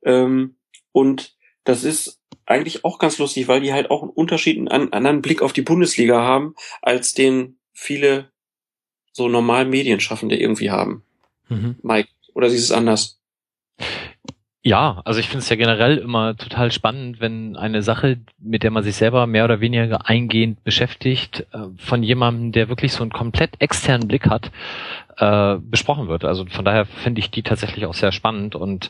Ähm, 0.03 0.55
und 0.91 1.35
das 1.63 1.83
ist 1.83 2.21
eigentlich 2.45 2.83
auch 2.83 2.97
ganz 2.97 3.17
lustig, 3.17 3.47
weil 3.47 3.61
die 3.61 3.73
halt 3.73 3.91
auch 3.91 4.01
einen 4.01 4.11
Unterschied, 4.11 4.57
einen 4.57 4.93
anderen 4.93 5.21
Blick 5.21 5.41
auf 5.41 5.53
die 5.53 5.61
Bundesliga 5.61 6.21
haben, 6.21 6.55
als 6.81 7.13
den 7.13 7.59
viele 7.73 8.31
so 9.11 9.27
normal 9.27 9.65
Medienschaffende 9.65 10.37
irgendwie 10.37 10.71
haben. 10.71 11.03
Mhm. 11.49 11.75
Mike, 11.83 12.09
oder 12.33 12.49
siehst 12.49 12.69
du 12.69 12.73
es 12.73 12.77
anders? 12.77 13.21
Ja, 14.63 15.01
also 15.05 15.19
ich 15.19 15.27
finde 15.27 15.39
es 15.39 15.49
ja 15.49 15.55
generell 15.55 15.97
immer 15.97 16.37
total 16.37 16.71
spannend, 16.71 17.19
wenn 17.19 17.55
eine 17.55 17.81
Sache, 17.81 18.19
mit 18.37 18.61
der 18.61 18.69
man 18.69 18.83
sich 18.83 18.95
selber 18.95 19.25
mehr 19.25 19.43
oder 19.43 19.59
weniger 19.59 20.07
eingehend 20.07 20.63
beschäftigt, 20.63 21.47
äh, 21.51 21.65
von 21.77 22.03
jemandem, 22.03 22.51
der 22.51 22.69
wirklich 22.69 22.93
so 22.93 23.01
einen 23.01 23.11
komplett 23.11 23.59
externen 23.59 24.07
Blick 24.07 24.27
hat, 24.29 24.51
äh, 25.21 25.57
besprochen 25.61 26.07
wird. 26.07 26.25
Also 26.25 26.45
von 26.47 26.65
daher 26.65 26.85
finde 26.85 27.19
ich 27.19 27.29
die 27.29 27.43
tatsächlich 27.43 27.85
auch 27.85 27.93
sehr 27.93 28.11
spannend. 28.11 28.55
Und 28.55 28.89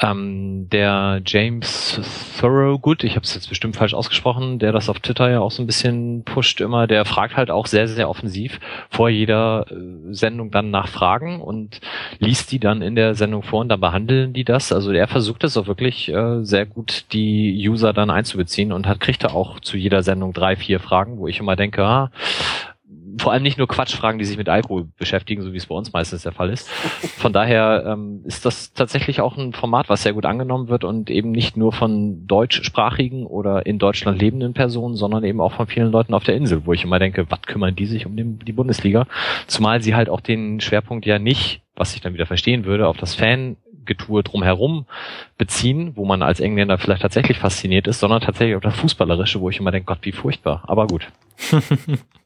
ähm, 0.00 0.68
der 0.70 1.20
James 1.26 2.00
Thorogood, 2.40 3.02
ich 3.02 3.16
habe 3.16 3.24
es 3.24 3.34
jetzt 3.34 3.48
bestimmt 3.48 3.74
falsch 3.74 3.92
ausgesprochen, 3.92 4.60
der 4.60 4.70
das 4.70 4.88
auf 4.88 5.00
Twitter 5.00 5.28
ja 5.28 5.40
auch 5.40 5.50
so 5.50 5.62
ein 5.62 5.66
bisschen 5.66 6.22
pusht 6.22 6.60
immer, 6.60 6.86
der 6.86 7.04
fragt 7.04 7.36
halt 7.36 7.50
auch 7.50 7.66
sehr, 7.66 7.88
sehr 7.88 8.08
offensiv 8.08 8.60
vor 8.88 9.08
jeder 9.08 9.66
äh, 9.68 10.14
Sendung 10.14 10.52
dann 10.52 10.70
nach 10.70 10.86
Fragen 10.86 11.40
und 11.40 11.80
liest 12.20 12.52
die 12.52 12.60
dann 12.60 12.80
in 12.80 12.94
der 12.94 13.16
Sendung 13.16 13.42
vor 13.42 13.60
und 13.60 13.68
dann 13.68 13.80
behandeln 13.80 14.32
die 14.32 14.44
das. 14.44 14.70
Also 14.70 14.92
er 14.92 15.08
versucht 15.08 15.42
es 15.42 15.56
auch 15.56 15.66
wirklich 15.66 16.08
äh, 16.08 16.44
sehr 16.44 16.66
gut, 16.66 17.06
die 17.12 17.68
User 17.68 17.92
dann 17.92 18.10
einzubeziehen 18.10 18.70
und 18.70 18.86
hat 18.86 19.00
kriegt 19.00 19.24
er 19.24 19.34
auch 19.34 19.58
zu 19.58 19.76
jeder 19.76 20.04
Sendung 20.04 20.32
drei, 20.32 20.54
vier 20.54 20.78
Fragen, 20.78 21.18
wo 21.18 21.26
ich 21.26 21.40
immer 21.40 21.56
denke, 21.56 21.82
ah, 21.84 22.12
vor 23.18 23.32
allem 23.32 23.42
nicht 23.42 23.58
nur 23.58 23.68
Quatschfragen, 23.68 24.18
die 24.18 24.24
sich 24.24 24.36
mit 24.36 24.48
Alkohol 24.48 24.88
beschäftigen, 24.98 25.42
so 25.42 25.52
wie 25.52 25.56
es 25.56 25.66
bei 25.66 25.74
uns 25.74 25.92
meistens 25.92 26.22
der 26.22 26.32
Fall 26.32 26.50
ist. 26.50 26.68
Von 26.68 27.32
daher 27.32 27.84
ähm, 27.86 28.22
ist 28.24 28.44
das 28.44 28.72
tatsächlich 28.72 29.20
auch 29.20 29.36
ein 29.36 29.52
Format, 29.52 29.88
was 29.88 30.02
sehr 30.02 30.12
gut 30.12 30.26
angenommen 30.26 30.68
wird 30.68 30.84
und 30.84 31.10
eben 31.10 31.30
nicht 31.30 31.56
nur 31.56 31.72
von 31.72 32.26
deutschsprachigen 32.26 33.26
oder 33.26 33.66
in 33.66 33.78
Deutschland 33.78 34.20
lebenden 34.20 34.54
Personen, 34.54 34.96
sondern 34.96 35.24
eben 35.24 35.40
auch 35.40 35.52
von 35.52 35.66
vielen 35.66 35.90
Leuten 35.90 36.14
auf 36.14 36.24
der 36.24 36.36
Insel, 36.36 36.66
wo 36.66 36.72
ich 36.72 36.84
immer 36.84 36.98
denke, 36.98 37.26
was 37.30 37.42
kümmern 37.42 37.74
die 37.74 37.86
sich 37.86 38.06
um 38.06 38.16
den, 38.16 38.38
die 38.38 38.52
Bundesliga? 38.52 39.06
Zumal 39.46 39.82
sie 39.82 39.94
halt 39.94 40.08
auch 40.08 40.20
den 40.20 40.60
Schwerpunkt 40.60 41.06
ja 41.06 41.18
nicht, 41.18 41.62
was 41.76 41.94
ich 41.94 42.00
dann 42.00 42.14
wieder 42.14 42.26
verstehen 42.26 42.64
würde, 42.64 42.88
auf 42.88 42.96
das 42.96 43.14
Fan 43.14 43.56
Getue 43.84 44.22
drumherum 44.22 44.86
beziehen, 45.36 45.92
wo 45.94 46.04
man 46.04 46.22
als 46.22 46.40
Engländer 46.40 46.78
vielleicht 46.78 47.02
tatsächlich 47.02 47.38
fasziniert 47.38 47.86
ist, 47.86 48.00
sondern 48.00 48.20
tatsächlich 48.20 48.56
auf 48.56 48.62
das 48.62 48.76
Fußballerische, 48.76 49.40
wo 49.40 49.50
ich 49.50 49.58
immer 49.58 49.70
denke, 49.70 49.86
Gott, 49.86 49.98
wie 50.02 50.12
furchtbar. 50.12 50.62
Aber 50.66 50.86
gut. 50.86 51.06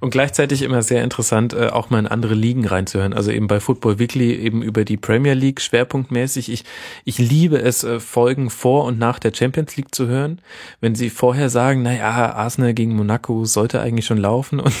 Und 0.00 0.10
gleichzeitig 0.10 0.62
immer 0.62 0.82
sehr 0.82 1.02
interessant, 1.02 1.52
äh, 1.52 1.68
auch 1.68 1.90
mal 1.90 1.98
in 1.98 2.06
andere 2.06 2.34
Ligen 2.34 2.66
reinzuhören. 2.66 3.12
Also 3.12 3.30
eben 3.30 3.46
bei 3.46 3.60
Football 3.60 3.98
Weekly 3.98 4.34
eben 4.34 4.62
über 4.62 4.84
die 4.84 4.96
Premier 4.96 5.34
League 5.34 5.60
schwerpunktmäßig. 5.60 6.50
Ich, 6.50 6.64
ich 7.04 7.18
liebe 7.18 7.58
es, 7.58 7.84
äh, 7.84 8.00
Folgen 8.00 8.50
vor 8.50 8.84
und 8.84 8.98
nach 8.98 9.18
der 9.18 9.32
Champions 9.34 9.76
League 9.76 9.94
zu 9.94 10.06
hören. 10.06 10.40
Wenn 10.80 10.94
sie 10.94 11.10
vorher 11.10 11.50
sagen, 11.50 11.82
na 11.82 11.94
ja, 11.94 12.34
Arsenal 12.34 12.74
gegen 12.74 12.94
Monaco 12.96 13.44
sollte 13.44 13.80
eigentlich 13.80 14.06
schon 14.06 14.18
laufen 14.18 14.60
und, 14.60 14.74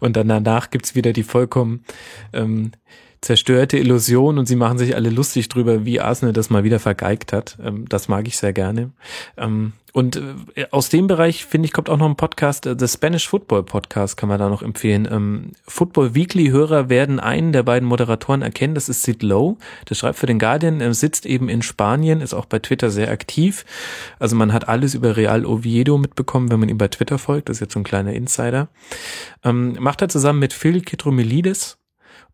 und 0.00 0.16
dann 0.16 0.28
danach 0.28 0.70
gibt's 0.70 0.94
wieder 0.94 1.12
die 1.12 1.22
vollkommen 1.22 1.84
ähm, 2.32 2.72
zerstörte 3.20 3.78
Illusion 3.78 4.38
und 4.38 4.46
sie 4.46 4.56
machen 4.56 4.78
sich 4.78 4.94
alle 4.94 5.10
lustig 5.10 5.48
drüber, 5.48 5.84
wie 5.84 6.00
Arsenal 6.00 6.32
das 6.32 6.50
mal 6.50 6.64
wieder 6.64 6.78
vergeigt 6.78 7.32
hat. 7.32 7.58
Ähm, 7.62 7.86
das 7.88 8.08
mag 8.08 8.28
ich 8.28 8.36
sehr 8.36 8.52
gerne. 8.52 8.90
Ähm, 9.36 9.72
und 9.92 10.16
äh, 10.54 10.66
aus 10.70 10.90
dem 10.90 11.06
Bereich, 11.08 11.44
finde 11.44 11.66
ich, 11.66 11.72
kommt 11.72 11.90
auch 11.90 11.96
noch 11.96 12.08
ein 12.08 12.16
Podcast, 12.16 12.66
äh, 12.66 12.76
The 12.78 12.86
Spanish 12.86 13.28
Football 13.28 13.64
Podcast 13.64 14.16
kann 14.16 14.28
man 14.28 14.38
da 14.38 14.48
noch 14.48 14.62
empfehlen. 14.62 15.08
Ähm, 15.10 15.52
Football 15.66 16.14
Weekly-Hörer 16.14 16.88
werden 16.88 17.18
einen 17.18 17.52
der 17.52 17.64
beiden 17.64 17.88
Moderatoren 17.88 18.42
erkennen, 18.42 18.74
das 18.74 18.88
ist 18.88 19.02
Sid 19.02 19.22
Lowe, 19.22 19.56
der 19.88 19.96
schreibt 19.96 20.18
für 20.18 20.26
den 20.26 20.38
Guardian, 20.38 20.92
sitzt 20.94 21.26
eben 21.26 21.48
in 21.48 21.62
Spanien, 21.62 22.20
ist 22.20 22.34
auch 22.34 22.44
bei 22.44 22.60
Twitter 22.60 22.90
sehr 22.90 23.10
aktiv. 23.10 23.64
Also 24.18 24.36
man 24.36 24.52
hat 24.52 24.68
alles 24.68 24.94
über 24.94 25.16
Real 25.16 25.44
Oviedo 25.44 25.98
mitbekommen, 25.98 26.50
wenn 26.50 26.60
man 26.60 26.68
ihm 26.68 26.78
bei 26.78 26.88
Twitter 26.88 27.18
folgt, 27.18 27.48
das 27.48 27.56
ist 27.56 27.60
jetzt 27.60 27.72
so 27.72 27.80
ein 27.80 27.84
kleiner 27.84 28.12
Insider. 28.12 28.68
macht 29.42 30.02
er 30.02 30.08
zusammen 30.08 30.38
mit 30.38 30.52
Phil 30.52 30.82
Kitromilides, 30.82 31.78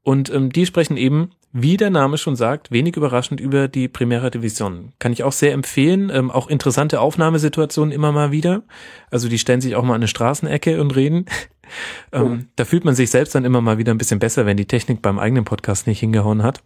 und 0.04 0.30
ähm, 0.30 0.52
die 0.52 0.66
sprechen 0.66 0.96
eben, 0.96 1.30
wie 1.50 1.76
der 1.76 1.90
Name 1.90 2.18
schon 2.18 2.36
sagt, 2.36 2.70
wenig 2.70 2.96
überraschend 2.96 3.40
über 3.40 3.68
die 3.68 3.88
Primera 3.88 4.28
Division. 4.28 4.92
Kann 4.98 5.12
ich 5.12 5.24
auch 5.24 5.32
sehr 5.32 5.52
empfehlen. 5.52 6.10
Ähm, 6.12 6.30
auch 6.30 6.48
interessante 6.48 7.00
Aufnahmesituationen 7.00 7.90
immer 7.90 8.12
mal 8.12 8.30
wieder. 8.30 8.62
Also 9.10 9.28
die 9.28 9.38
stellen 9.38 9.62
sich 9.62 9.74
auch 9.74 9.82
mal 9.82 9.94
an 9.94 10.00
eine 10.00 10.08
Straßenecke 10.08 10.80
und 10.80 10.94
reden. 10.94 11.24
ähm, 12.12 12.40
oh. 12.42 12.44
Da 12.56 12.64
fühlt 12.66 12.84
man 12.84 12.94
sich 12.94 13.10
selbst 13.10 13.34
dann 13.34 13.46
immer 13.46 13.62
mal 13.62 13.78
wieder 13.78 13.94
ein 13.94 13.98
bisschen 13.98 14.18
besser, 14.18 14.46
wenn 14.46 14.58
die 14.58 14.66
Technik 14.66 15.00
beim 15.00 15.18
eigenen 15.18 15.44
Podcast 15.44 15.86
nicht 15.86 16.00
hingehauen 16.00 16.42
hat. 16.42 16.62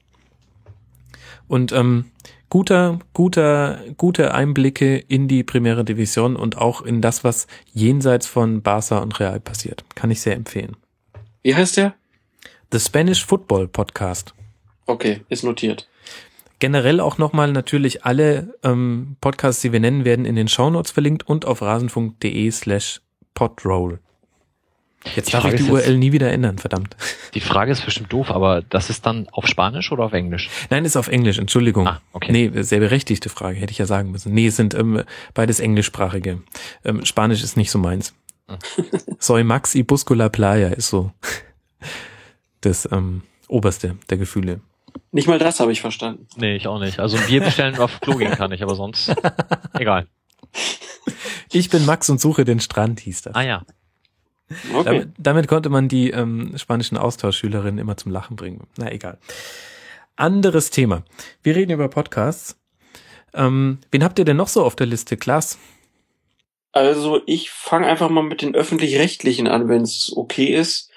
Und 1.46 1.70
ähm, 1.72 2.06
guter, 2.50 2.98
guter, 3.12 3.80
gute 3.98 4.34
Einblicke 4.34 4.96
in 4.96 5.28
die 5.28 5.44
Primera 5.44 5.84
Division 5.84 6.34
und 6.34 6.58
auch 6.58 6.82
in 6.82 7.02
das, 7.02 7.22
was 7.22 7.46
jenseits 7.72 8.26
von 8.26 8.62
Barca 8.62 8.98
und 8.98 9.20
Real 9.20 9.38
passiert. 9.38 9.84
Kann 9.94 10.10
ich 10.10 10.22
sehr 10.22 10.34
empfehlen. 10.34 10.76
Wie 11.42 11.54
heißt 11.54 11.76
der? 11.76 11.94
The 12.70 12.78
Spanish 12.78 13.24
Football 13.24 13.66
Podcast. 13.68 14.34
Okay, 14.84 15.22
ist 15.30 15.42
notiert. 15.42 15.88
Generell 16.58 17.00
auch 17.00 17.16
nochmal 17.16 17.50
natürlich 17.50 18.04
alle 18.04 18.52
ähm, 18.62 19.16
Podcasts, 19.22 19.62
die 19.62 19.72
wir 19.72 19.80
nennen, 19.80 20.04
werden 20.04 20.26
in 20.26 20.36
den 20.36 20.48
Shownotes 20.48 20.90
verlinkt 20.90 21.26
und 21.26 21.46
auf 21.46 21.62
rasenfunk.de 21.62 22.50
slash 22.50 23.00
podroll. 23.32 24.00
Jetzt 25.16 25.32
darf 25.32 25.46
ich 25.46 25.54
die 25.54 25.70
URL 25.70 25.96
nie 25.96 26.12
wieder 26.12 26.30
ändern, 26.30 26.58
verdammt. 26.58 26.94
Die 27.32 27.40
Frage 27.40 27.72
ist 27.72 27.86
bestimmt 27.86 28.12
doof, 28.12 28.30
aber 28.30 28.60
das 28.68 28.90
ist 28.90 29.06
dann 29.06 29.30
auf 29.30 29.46
Spanisch 29.46 29.90
oder 29.90 30.04
auf 30.04 30.12
Englisch? 30.12 30.50
Nein, 30.68 30.84
ist 30.84 30.96
auf 30.98 31.08
Englisch, 31.08 31.38
Entschuldigung. 31.38 31.86
Ah, 31.86 32.02
okay. 32.12 32.32
Nee, 32.32 32.62
sehr 32.62 32.80
berechtigte 32.80 33.30
Frage, 33.30 33.58
hätte 33.58 33.70
ich 33.70 33.78
ja 33.78 33.86
sagen 33.86 34.10
müssen. 34.10 34.34
Nee, 34.34 34.48
es 34.48 34.56
sind 34.56 34.74
ähm, 34.74 35.04
beides 35.32 35.58
englischsprachige. 35.58 36.42
Ähm, 36.84 37.06
Spanisch 37.06 37.42
ist 37.42 37.56
nicht 37.56 37.70
so 37.70 37.78
meins. 37.78 38.12
Hm. 38.46 38.58
Soy 39.18 39.42
Max 39.42 39.74
y 39.74 39.86
Buscula 39.86 40.28
Playa 40.28 40.68
ist 40.68 40.90
so 40.90 41.12
das 42.60 42.88
ähm, 42.90 43.22
oberste 43.48 43.96
der 44.10 44.18
Gefühle. 44.18 44.60
Nicht 45.12 45.28
mal 45.28 45.38
das 45.38 45.60
habe 45.60 45.72
ich 45.72 45.80
verstanden. 45.80 46.26
Nee, 46.36 46.56
ich 46.56 46.66
auch 46.66 46.80
nicht. 46.80 46.98
Also 46.98 47.16
ein 47.16 47.26
Bier 47.26 47.40
bestellen 47.40 47.78
auf 47.78 48.00
Klo 48.00 48.16
gehen 48.16 48.32
kann 48.32 48.52
ich, 48.52 48.62
aber 48.62 48.74
sonst 48.74 49.14
egal. 49.74 50.06
Ich 51.52 51.70
bin 51.70 51.86
Max 51.86 52.08
und 52.10 52.20
suche 52.20 52.44
den 52.44 52.60
Strand, 52.60 53.00
hieß 53.00 53.22
das. 53.22 53.34
Ah 53.34 53.42
ja. 53.42 53.62
Okay. 54.72 54.84
Damit, 54.84 55.08
damit 55.18 55.48
konnte 55.48 55.68
man 55.68 55.88
die 55.88 56.10
ähm, 56.10 56.52
spanischen 56.56 56.96
Austauschschülerinnen 56.96 57.78
immer 57.78 57.96
zum 57.96 58.12
Lachen 58.12 58.36
bringen. 58.36 58.66
Na 58.76 58.90
egal. 58.90 59.18
Anderes 60.16 60.70
Thema. 60.70 61.02
Wir 61.42 61.54
reden 61.54 61.72
über 61.72 61.88
Podcasts. 61.88 62.58
Ähm, 63.34 63.78
wen 63.90 64.02
habt 64.02 64.18
ihr 64.18 64.24
denn 64.24 64.36
noch 64.36 64.48
so 64.48 64.64
auf 64.64 64.74
der 64.74 64.86
Liste? 64.86 65.16
Klaas? 65.16 65.58
Also 66.72 67.20
ich 67.26 67.50
fange 67.50 67.86
einfach 67.86 68.08
mal 68.08 68.22
mit 68.22 68.42
den 68.42 68.54
öffentlich-rechtlichen 68.54 69.48
an, 69.48 69.68
wenn 69.68 69.82
es 69.82 70.12
okay 70.14 70.46
ist. 70.46 70.87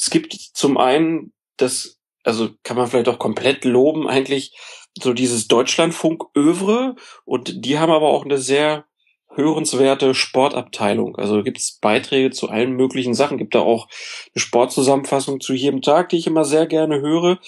Es 0.00 0.08
gibt 0.08 0.32
zum 0.32 0.78
einen 0.78 1.32
das, 1.58 2.00
also 2.24 2.48
kann 2.62 2.76
man 2.76 2.86
vielleicht 2.86 3.08
auch 3.08 3.18
komplett 3.18 3.66
loben, 3.66 4.08
eigentlich 4.08 4.56
so 4.98 5.12
dieses 5.12 5.46
Deutschlandfunk-Övre 5.46 6.96
und 7.24 7.64
die 7.64 7.78
haben 7.78 7.92
aber 7.92 8.08
auch 8.08 8.24
eine 8.24 8.38
sehr 8.38 8.86
hörenswerte 9.34 10.14
Sportabteilung. 10.14 11.16
Also 11.16 11.42
gibt 11.42 11.58
es 11.58 11.78
Beiträge 11.80 12.30
zu 12.30 12.48
allen 12.48 12.72
möglichen 12.72 13.14
Sachen. 13.14 13.38
Gibt 13.38 13.54
da 13.54 13.60
auch 13.60 13.88
eine 14.34 14.40
Sportzusammenfassung 14.40 15.40
zu 15.40 15.52
jedem 15.52 15.82
Tag, 15.82 16.08
die 16.08 16.16
ich 16.16 16.26
immer 16.26 16.44
sehr 16.44 16.66
gerne 16.66 17.00
höre. 17.00 17.38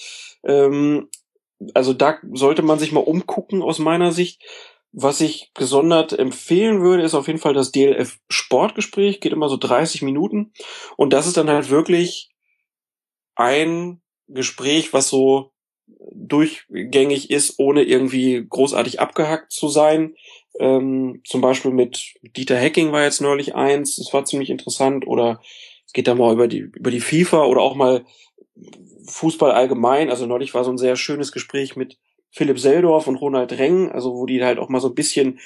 Ähm, 0.45 1.09
also 1.73 1.93
da 1.93 2.19
sollte 2.31 2.61
man 2.61 2.79
sich 2.79 2.91
mal 2.91 3.01
umgucken 3.01 3.61
aus 3.61 3.79
meiner 3.79 4.11
Sicht. 4.11 4.41
Was 4.91 5.21
ich 5.21 5.51
gesondert 5.55 6.13
empfehlen 6.13 6.81
würde, 6.81 7.03
ist 7.03 7.15
auf 7.15 7.27
jeden 7.27 7.39
Fall 7.39 7.53
das 7.53 7.71
DLF 7.71 8.19
Sportgespräch. 8.29 9.19
Geht 9.19 9.33
immer 9.33 9.49
so 9.49 9.57
30 9.57 10.03
Minuten. 10.03 10.53
Und 10.97 11.11
das 11.11 11.27
ist 11.27 11.35
dann 11.35 11.49
halt 11.49 11.69
wirklich 11.69 12.32
ein 13.35 14.01
Gespräch, 14.27 14.93
was 14.93 15.09
so 15.09 15.51
durchgängig 15.87 17.29
ist, 17.29 17.59
ohne 17.59 17.83
irgendwie 17.83 18.45
großartig 18.47 18.99
abgehackt 18.99 19.51
zu 19.51 19.67
sein. 19.67 20.15
Ähm, 20.59 21.21
zum 21.25 21.41
Beispiel 21.41 21.71
mit 21.71 22.15
Dieter 22.21 22.59
Hacking 22.59 22.91
war 22.91 23.03
jetzt 23.03 23.21
neulich 23.21 23.55
eins, 23.55 23.95
das 23.95 24.13
war 24.13 24.25
ziemlich 24.25 24.49
interessant. 24.49 25.07
Oder 25.07 25.41
es 25.85 25.93
geht 25.93 26.07
da 26.07 26.15
mal 26.15 26.33
über 26.33 26.47
die, 26.47 26.59
über 26.59 26.91
die 26.91 27.01
FIFA 27.01 27.45
oder 27.45 27.61
auch 27.61 27.75
mal 27.75 28.05
Fußball 29.07 29.51
allgemein. 29.51 30.09
Also 30.09 30.25
neulich 30.25 30.53
war 30.53 30.63
so 30.63 30.71
ein 30.71 30.77
sehr 30.77 30.95
schönes 30.95 31.31
Gespräch 31.31 31.75
mit 31.75 31.97
Philipp 32.31 32.59
Seldorf 32.59 33.07
und 33.07 33.17
Ronald 33.17 33.53
Reng, 33.53 33.91
also 33.91 34.15
wo 34.15 34.25
die 34.25 34.43
halt 34.43 34.57
auch 34.57 34.69
mal 34.69 34.79
so 34.79 34.89
ein 34.89 34.95
bisschen 34.95 35.39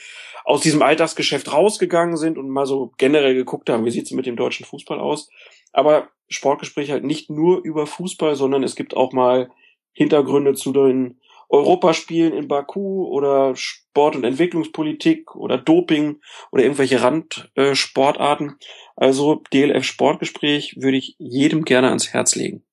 aus 0.46 0.62
diesem 0.62 0.82
Alltagsgeschäft 0.82 1.52
rausgegangen 1.52 2.16
sind 2.16 2.38
und 2.38 2.50
mal 2.50 2.66
so 2.66 2.94
generell 2.98 3.36
geguckt 3.36 3.70
haben, 3.70 3.84
wie 3.84 3.92
sieht's 3.92 4.12
mit 4.12 4.26
dem 4.26 4.38
deutschen 4.38 4.66
Fußball 4.66 4.98
aus. 4.98 5.30
Aber 5.72 6.10
Sportgespräch 6.30 6.92
halt 6.92 7.04
nicht 7.04 7.30
nur 7.30 7.64
über 7.64 7.88
Fußball, 7.88 8.36
sondern 8.36 8.64
es 8.64 8.76
gibt 8.76 8.96
auch 8.96 9.14
mal 9.14 9.50
Hintergründe 9.94 10.54
zu 10.54 10.72
den 10.74 11.20
Europaspielen 11.50 12.34
in 12.34 12.48
Baku 12.48 13.06
oder 13.06 13.56
Sport- 13.56 14.18
und 14.18 14.26
Entwicklungspolitik 14.26 15.36
oder 15.36 15.58
Doping 15.58 16.20
oder 16.52 16.64
irgendwelche 16.64 17.02
Randsportarten. 17.02 18.58
also 18.96 19.44
DLF 19.54 19.86
Sportgespräch 19.86 20.76
würde 20.78 20.98
ich 20.98 21.16
jedem 21.20 21.64
gerne 21.64 21.88
ans 21.88 22.10
Herz 22.14 22.36
legen. 22.36 22.67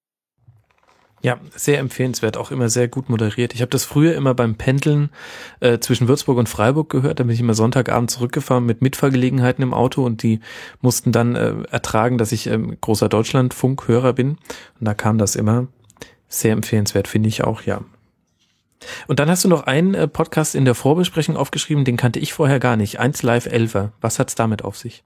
Ja, 1.25 1.39
sehr 1.57 1.79
empfehlenswert, 1.79 2.37
auch 2.37 2.51
immer 2.51 2.69
sehr 2.69 2.87
gut 2.87 3.09
moderiert. 3.09 3.55
Ich 3.55 3.63
habe 3.63 3.71
das 3.71 3.87
früher 3.87 4.15
immer 4.15 4.35
beim 4.35 4.57
Pendeln 4.57 5.09
äh, 5.61 5.79
zwischen 5.79 6.07
Würzburg 6.07 6.37
und 6.37 6.51
Freiburg 6.51 6.91
gehört. 6.91 7.19
Da 7.19 7.25
bin 7.25 7.33
ich 7.33 7.41
immer 7.41 7.55
Sonntagabend 7.55 8.11
zurückgefahren 8.11 8.67
mit 8.67 8.83
Mitfahrgelegenheiten 8.83 9.63
im 9.63 9.73
Auto 9.73 10.05
und 10.05 10.23
die 10.23 10.41
mussten 10.83 11.13
dann 11.13 11.35
äh, 11.35 11.55
ertragen, 11.71 12.19
dass 12.19 12.31
ich 12.31 12.47
ähm, 12.49 12.77
großer 12.79 13.09
Deutschlandfunkhörer 13.09 14.13
bin. 14.13 14.33
Und 14.79 14.87
da 14.87 14.93
kam 14.93 15.17
das 15.17 15.35
immer 15.35 15.69
sehr 16.29 16.53
empfehlenswert, 16.53 17.09
finde 17.09 17.31
ich 17.31 17.43
auch, 17.43 17.63
ja. 17.63 17.81
Und 19.07 19.19
dann 19.19 19.31
hast 19.31 19.45
du 19.45 19.49
noch 19.49 19.63
einen 19.63 19.95
äh, 19.95 20.07
Podcast 20.07 20.55
in 20.55 20.67
der 20.67 20.75
Vorbesprechung 20.75 21.39
aufgeschrieben, 21.39 21.87
den 21.87 21.97
kannte 21.97 22.19
ich 22.19 22.35
vorher 22.35 22.61
gar 22.61 22.77
nicht. 22.77 23.01
1 23.01 23.23
Live 23.23 23.47
11. 23.47 23.93
Was 24.03 24.19
hat's 24.19 24.35
damit 24.35 24.63
auf 24.63 24.77
sich? 24.77 25.05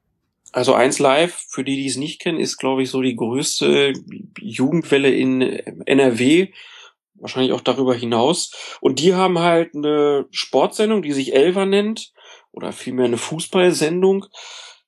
Also 0.52 0.74
eins 0.74 0.98
live, 0.98 1.34
für 1.48 1.64
die, 1.64 1.76
die 1.76 1.86
es 1.86 1.96
nicht 1.96 2.20
kennen, 2.20 2.40
ist, 2.40 2.56
glaube 2.56 2.82
ich, 2.82 2.90
so 2.90 3.02
die 3.02 3.16
größte 3.16 3.92
Jugendwelle 4.40 5.10
in 5.10 5.42
NRW, 5.42 6.52
wahrscheinlich 7.14 7.52
auch 7.52 7.60
darüber 7.60 7.94
hinaus. 7.94 8.52
Und 8.80 8.98
die 8.98 9.14
haben 9.14 9.38
halt 9.38 9.74
eine 9.74 10.26
Sportsendung, 10.30 11.02
die 11.02 11.12
sich 11.12 11.34
Elva 11.34 11.66
nennt, 11.66 12.12
oder 12.52 12.72
vielmehr 12.72 13.04
eine 13.04 13.18
Fußballsendung. 13.18 14.26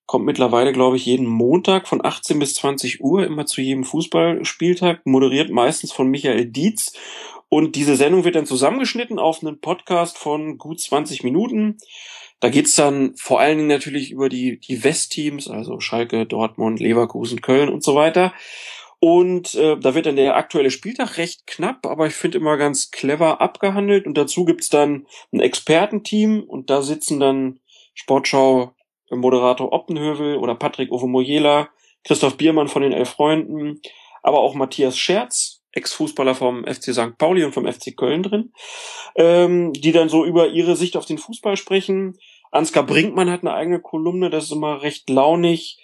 Kommt 0.06 0.24
mittlerweile, 0.24 0.72
glaube 0.72 0.96
ich, 0.96 1.06
jeden 1.06 1.26
Montag 1.26 1.86
von 1.86 2.04
18 2.04 2.38
bis 2.38 2.54
20 2.54 3.00
Uhr, 3.00 3.24
immer 3.24 3.46
zu 3.46 3.60
jedem 3.60 3.84
Fußballspieltag, 3.84 5.02
moderiert 5.04 5.50
meistens 5.50 5.92
von 5.92 6.08
Michael 6.08 6.46
Dietz. 6.46 6.92
Und 7.48 7.76
diese 7.76 7.96
Sendung 7.96 8.24
wird 8.24 8.36
dann 8.36 8.46
zusammengeschnitten 8.46 9.18
auf 9.18 9.42
einen 9.42 9.60
Podcast 9.60 10.18
von 10.18 10.56
gut 10.58 10.80
20 10.80 11.22
Minuten 11.22 11.78
Da 12.40 12.48
geht's 12.48 12.74
dann 12.74 13.14
vor 13.16 13.40
allen 13.40 13.58
Dingen 13.58 13.68
natürlich 13.68 14.10
über 14.10 14.28
die, 14.28 14.58
die 14.58 14.82
Westteams, 14.82 15.48
also 15.48 15.78
Schalke, 15.78 16.26
Dortmund, 16.26 16.80
Leverkusen, 16.80 17.42
Köln 17.42 17.68
und 17.68 17.84
so 17.84 17.94
weiter. 17.94 18.32
Und 18.98 19.54
äh, 19.54 19.78
da 19.78 19.94
wird 19.94 20.06
dann 20.06 20.16
der 20.16 20.36
aktuelle 20.36 20.70
Spieltag 20.70 21.16
recht 21.16 21.46
knapp, 21.46 21.86
aber 21.86 22.06
ich 22.06 22.14
finde 22.14 22.38
immer 22.38 22.56
ganz 22.56 22.90
clever 22.90 23.40
abgehandelt. 23.40 24.06
Und 24.06 24.16
dazu 24.18 24.44
gibt's 24.44 24.68
dann 24.68 25.06
ein 25.32 25.40
Expertenteam 25.40 26.42
und 26.42 26.68
da 26.70 26.82
sitzen 26.82 27.20
dann 27.20 27.60
Sportschau 27.94 28.74
Moderator 29.10 29.72
Optenhövel 29.72 30.36
oder 30.36 30.54
Patrick 30.54 30.92
Ovemoyela, 30.92 31.70
Christoph 32.04 32.36
Biermann 32.36 32.68
von 32.68 32.82
den 32.82 32.92
Elf 32.92 33.10
Freunden, 33.10 33.80
aber 34.22 34.38
auch 34.40 34.54
Matthias 34.54 34.98
Scherz, 34.98 35.59
Ex-Fußballer 35.72 36.34
vom 36.34 36.64
FC 36.64 36.92
St. 36.92 37.16
Pauli 37.18 37.44
und 37.44 37.52
vom 37.52 37.70
FC 37.70 37.96
Köln 37.96 38.22
drin, 38.22 38.52
ähm, 39.16 39.72
die 39.72 39.92
dann 39.92 40.08
so 40.08 40.24
über 40.24 40.48
ihre 40.48 40.76
Sicht 40.76 40.96
auf 40.96 41.06
den 41.06 41.18
Fußball 41.18 41.56
sprechen. 41.56 42.18
Ansgar 42.50 42.84
Brinkmann 42.84 43.30
hat 43.30 43.42
eine 43.42 43.54
eigene 43.54 43.80
Kolumne, 43.80 44.30
das 44.30 44.44
ist 44.44 44.52
immer 44.52 44.82
recht 44.82 45.08
launig. 45.08 45.78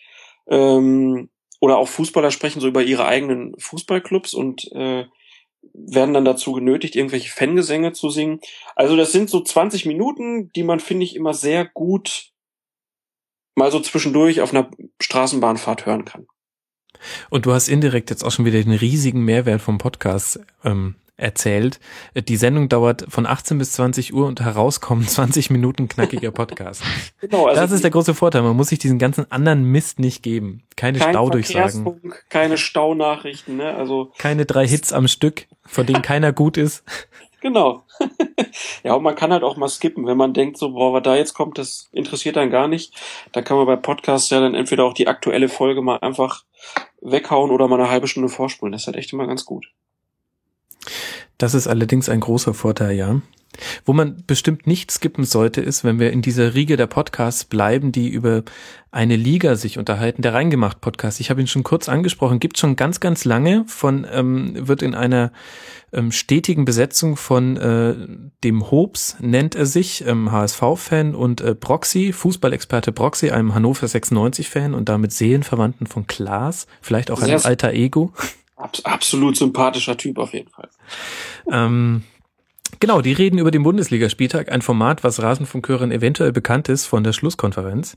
Ähm, 0.49 1.31
oder 1.61 1.79
auch 1.79 1.89
Fußballer 1.89 2.31
sprechen 2.31 2.61
so 2.61 2.69
über 2.69 2.83
ihre 2.83 3.07
eigenen 3.07 3.55
Fußballclubs 3.59 4.35
und 4.35 4.71
äh, 4.73 5.07
werden 5.73 6.15
dann 6.15 6.25
dazu 6.25 6.53
genötigt, 6.53 6.97
irgendwelche 6.97 7.31
Fangesänge 7.31 7.93
zu 7.93 8.11
singen. 8.11 8.41
Also 8.75 8.97
das 8.97 9.13
sind 9.13 9.31
so 9.31 9.41
20 9.41 9.87
Minuten, 9.87 10.53
die 10.53 10.63
man, 10.63 10.81
finde 10.81 11.05
ich, 11.05 11.17
immer 11.17 11.35
sehr 11.35 11.65
gut 11.65 12.33
mal 13.57 13.71
so 13.71 13.81
zwischendurch 13.81 14.41
auf 14.41 14.53
einer 14.53 14.71
Straßenbahnfahrt 15.01 15.87
hören 15.87 16.05
kann. 16.05 16.27
Und 17.31 17.47
du 17.47 17.53
hast 17.53 17.69
indirekt 17.69 18.11
jetzt 18.11 18.25
auch 18.25 18.31
schon 18.31 18.45
wieder 18.45 18.63
den 18.63 18.73
riesigen 18.73 19.25
Mehrwert 19.25 19.61
vom 19.61 19.79
Podcast 19.79 20.41
ähm, 20.65 20.97
erzählt. 21.17 21.81
Die 22.15 22.37
Sendung 22.37 22.69
dauert 22.69 23.07
von 23.09 23.27
18 23.27 23.59
bis 23.59 23.73
20 23.73 24.13
Uhr 24.13 24.27
und 24.27 24.41
herauskommen 24.41 25.07
20 25.09 25.51
Minuten 25.51 25.89
knackiger 25.89 26.31
Podcast. 26.31 26.83
genau, 27.21 27.47
also 27.47 27.61
das 27.61 27.73
ist 27.73 27.85
der 27.85 27.91
große 27.91 28.15
Vorteil. 28.15 28.43
Man 28.43 28.57
muss 28.57 28.69
sich 28.69 28.79
diesen 28.79 28.99
ganzen 28.99 29.31
anderen 29.31 29.65
Mist 29.65 29.99
nicht 29.99 30.23
geben. 30.23 30.63
Keine 30.77 30.99
kein 30.99 31.11
Staudurchsagen. 31.11 32.01
Keine 32.29 32.59
Staunachrichten, 32.59 33.57
ne? 33.57 33.75
Also 33.75 34.13
keine 34.19 34.47
drei 34.47 34.67
Hits 34.67 34.93
am 34.93 35.09
Stück, 35.09 35.47
von 35.65 35.87
denen 35.87 36.03
keiner 36.03 36.33
gut 36.33 36.57
ist. 36.57 36.85
Genau. 37.47 37.85
ja, 38.83 38.95
und 38.95 39.05
man 39.05 39.15
kann 39.15 39.33
halt 39.33 39.45
auch 39.45 39.57
mal 39.57 39.69
skippen, 39.69 40.05
wenn 40.05 40.17
man 40.17 40.35
denkt, 40.35 40.59
so, 40.59 40.73
boah, 40.73 40.93
was 40.93 41.05
da 41.05 41.15
jetzt 41.15 41.35
kommt, 41.35 41.59
das 41.59 41.89
interessiert 41.93 42.35
dann 42.35 42.51
gar 42.51 42.67
nicht. 42.67 42.93
Da 43.31 43.41
kann 43.41 43.57
man 43.57 43.67
bei 43.67 43.77
Podcasts 43.77 44.31
ja 44.31 44.41
dann 44.41 44.57
entweder 44.57 44.85
auch 44.85 44.95
die 44.95 45.07
aktuelle 45.07 45.49
Folge 45.49 45.81
mal 45.81 45.99
einfach 45.99 46.43
weghauen 47.01 47.53
oder 47.53 47.69
mal 47.69 47.79
eine 47.79 47.89
halbe 47.89 48.09
Stunde 48.09 48.29
vorspulen. 48.29 48.73
Das 48.73 48.83
ist 48.83 48.87
halt 48.89 48.97
echt 48.97 49.13
immer 49.13 49.29
ganz 49.29 49.45
gut. 49.45 49.69
Das 51.39 51.55
ist 51.55 51.67
allerdings 51.67 52.09
ein 52.09 52.21
großer 52.21 52.55
Vorteil, 52.55 52.97
ja. 52.97 53.21
Wo 53.85 53.93
man 53.93 54.23
bestimmt 54.27 54.67
nicht 54.67 54.91
skippen 54.91 55.25
sollte, 55.25 55.61
ist, 55.61 55.85
wenn 55.85 55.99
wir 55.99 56.13
in 56.13 56.23
dieser 56.23 56.55
Riege 56.55 56.77
der 56.77 56.87
Podcasts 56.87 57.45
bleiben, 57.45 57.93
die 57.93 58.09
über 58.09 58.43
eine 58.91 59.17
Liga 59.17 59.57
sich 59.57 59.79
unterhalten, 59.79 60.23
der 60.23 60.35
Reingemacht 60.35 60.81
Podcast. 60.81 61.21
Ich 61.21 61.31
habe 61.31 61.41
ihn 61.41 61.47
schon 61.47 61.63
kurz 61.63 61.89
angesprochen, 61.89 62.41
gibt 62.41 62.59
schon 62.59 62.77
ganz, 62.77 63.01
ganz 63.01 63.25
lange 63.25 63.65
von, 63.67 64.07
ähm, 64.11 64.69
wird 64.69 64.83
in 64.83 64.95
einer 64.95 65.33
ähm, 65.93 66.13
stetigen 66.13 66.65
Besetzung 66.65 67.17
von 67.17 67.57
äh, 67.57 67.95
dem 68.45 68.71
Hobbs, 68.71 69.17
nennt 69.21 69.55
er 69.55 69.67
sich, 69.67 70.05
ähm, 70.07 70.33
HSV-Fan 70.33 71.15
und 71.15 71.41
äh, 71.41 71.55
Broxy, 71.55 72.13
Fußballexperte 72.13 72.93
Broxy, 72.93 73.31
einem 73.31 73.55
Hannover 73.55 73.87
96-Fan 73.87 74.75
und 74.75 74.89
damit 74.89 75.13
Seelenverwandten 75.13 75.87
von 75.87 76.07
Klaas, 76.07 76.67
vielleicht 76.81 77.11
auch 77.11 77.23
ein 77.23 77.45
alter 77.45 77.73
Ego. 77.73 78.13
Absolut 78.57 79.37
sympathischer 79.37 79.97
Typ 79.97 80.19
auf 80.19 80.33
jeden 80.33 80.51
Fall. 80.51 80.69
Ähm, 81.51 82.03
Genau, 82.81 83.01
die 83.01 83.13
reden 83.13 83.39
über 83.39 83.51
den 83.51 83.63
Bundesligaspieltag, 83.63 84.51
ein 84.51 84.61
Format, 84.61 85.05
was 85.05 85.23
Rasenfunkhörern 85.23 85.93
eventuell 85.93 86.33
bekannt 86.33 86.69
ist 86.69 86.85
von 86.87 87.05
der 87.05 87.13
Schlusskonferenz. 87.13 87.97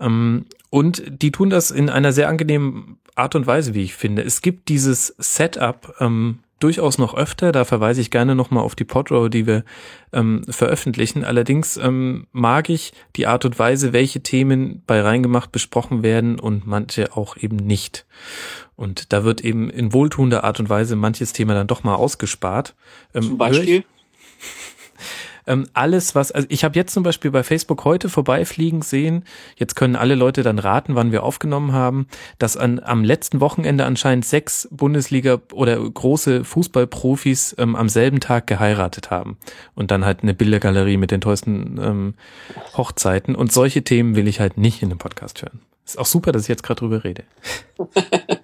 Ähm, 0.00 0.46
und 0.70 1.02
die 1.06 1.30
tun 1.30 1.50
das 1.50 1.70
in 1.70 1.90
einer 1.90 2.12
sehr 2.12 2.28
angenehmen 2.28 2.98
Art 3.14 3.34
und 3.34 3.46
Weise, 3.46 3.74
wie 3.74 3.82
ich 3.82 3.94
finde. 3.94 4.22
Es 4.22 4.42
gibt 4.42 4.68
dieses 4.68 5.14
Setup 5.18 5.94
ähm, 6.00 6.40
durchaus 6.58 6.98
noch 6.98 7.14
öfter, 7.14 7.52
da 7.52 7.64
verweise 7.64 8.00
ich 8.00 8.10
gerne 8.10 8.34
nochmal 8.34 8.64
auf 8.64 8.74
die 8.74 8.84
Podrow, 8.84 9.28
die 9.28 9.46
wir 9.46 9.64
ähm, 10.12 10.42
veröffentlichen. 10.48 11.24
Allerdings 11.24 11.76
ähm, 11.76 12.26
mag 12.32 12.70
ich 12.70 12.92
die 13.16 13.26
Art 13.26 13.44
und 13.44 13.58
Weise, 13.58 13.92
welche 13.92 14.22
Themen 14.22 14.82
bei 14.86 15.00
Reingemacht 15.00 15.52
besprochen 15.52 16.02
werden 16.02 16.40
und 16.40 16.66
manche 16.66 17.16
auch 17.16 17.36
eben 17.36 17.56
nicht. 17.56 18.06
Und 18.74 19.12
da 19.12 19.24
wird 19.24 19.42
eben 19.42 19.70
in 19.70 19.92
wohltuender 19.92 20.44
Art 20.44 20.60
und 20.60 20.68
Weise 20.68 20.96
manches 20.96 21.32
Thema 21.32 21.54
dann 21.54 21.66
doch 21.66 21.84
mal 21.84 21.94
ausgespart. 21.94 22.74
Ähm, 23.14 23.22
Zum 23.22 23.38
Beispiel? 23.38 23.84
Ähm, 25.46 25.66
alles, 25.72 26.14
was, 26.14 26.32
also 26.32 26.46
ich 26.50 26.64
habe 26.64 26.74
jetzt 26.74 26.92
zum 26.92 27.02
Beispiel 27.02 27.30
bei 27.30 27.42
Facebook 27.42 27.84
heute 27.84 28.08
vorbeifliegen 28.08 28.82
sehen, 28.82 29.24
jetzt 29.56 29.76
können 29.76 29.96
alle 29.96 30.14
Leute 30.14 30.42
dann 30.42 30.58
raten, 30.58 30.94
wann 30.94 31.12
wir 31.12 31.22
aufgenommen 31.22 31.72
haben, 31.72 32.06
dass 32.38 32.56
an, 32.56 32.80
am 32.80 33.04
letzten 33.04 33.40
Wochenende 33.40 33.84
anscheinend 33.84 34.24
sechs 34.24 34.68
Bundesliga 34.70 35.38
oder 35.52 35.78
große 35.78 36.44
Fußballprofis 36.44 37.56
ähm, 37.58 37.76
am 37.76 37.88
selben 37.88 38.20
Tag 38.20 38.46
geheiratet 38.46 39.10
haben. 39.10 39.36
Und 39.74 39.90
dann 39.90 40.04
halt 40.04 40.22
eine 40.22 40.34
Bildergalerie 40.34 40.96
mit 40.96 41.10
den 41.10 41.20
tollsten 41.20 41.78
ähm, 41.80 42.14
Hochzeiten. 42.76 43.34
Und 43.34 43.52
solche 43.52 43.82
Themen 43.82 44.16
will 44.16 44.28
ich 44.28 44.40
halt 44.40 44.58
nicht 44.58 44.82
in 44.82 44.88
dem 44.88 44.98
Podcast 44.98 45.42
hören. 45.42 45.60
Ist 45.84 45.98
auch 45.98 46.06
super, 46.06 46.32
dass 46.32 46.42
ich 46.42 46.48
jetzt 46.48 46.64
gerade 46.64 46.80
drüber 46.80 47.04
rede. 47.04 47.22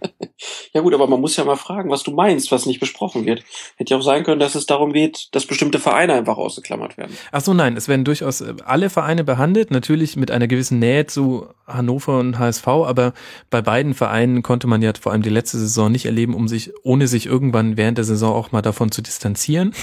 Ja 0.73 0.81
gut, 0.81 0.95
aber 0.95 1.07
man 1.07 1.21
muss 1.21 1.37
ja 1.37 1.45
mal 1.45 1.57
fragen, 1.57 1.91
was 1.91 2.03
du 2.03 2.13
meinst, 2.13 2.53
was 2.53 2.67
nicht 2.67 2.81
besprochen 2.81 3.27
wird. 3.27 3.45
Hätte 3.77 3.95
ja 3.95 3.99
auch 3.99 4.03
sein 4.03 4.25
können, 4.25 4.41
dass 4.41 4.55
es 4.55 4.67
darum 4.67 4.93
geht, 4.93 5.29
dass 5.33 5.47
bestimmte 5.47 5.79
Vereine 5.79 6.15
einfach 6.15 6.37
ausgeklammert 6.37 6.97
werden. 6.97 7.17
Ach 7.31 7.41
so, 7.41 7.55
nein, 7.55 7.77
es 7.77 7.89
werden 7.89 8.05
durchaus 8.05 8.41
äh, 8.41 8.55
alle 8.65 8.91
Vereine 8.91 9.25
behandelt, 9.25 9.71
natürlich 9.71 10.17
mit 10.17 10.31
einer 10.31 10.47
gewissen 10.47 10.79
Nähe 10.79 11.07
zu 11.07 11.47
Hannover 11.67 12.19
und 12.19 12.39
HSV, 12.39 12.67
aber 12.67 13.13
bei 13.51 13.63
beiden 13.63 13.95
Vereinen 13.95 14.43
konnte 14.43 14.67
man 14.67 14.83
ja 14.83 14.93
vor 15.01 15.13
allem 15.13 15.23
die 15.23 15.31
letzte 15.31 15.59
Saison 15.59 15.91
nicht 15.91 16.07
erleben, 16.07 16.35
um 16.35 16.49
sich, 16.49 16.71
ohne 16.83 17.07
sich 17.07 17.27
irgendwann 17.27 17.77
während 17.77 17.99
der 17.99 18.05
Saison 18.05 18.35
auch 18.35 18.53
mal 18.53 18.63
davon 18.63 18.91
zu 18.91 19.03
distanzieren. 19.03 19.75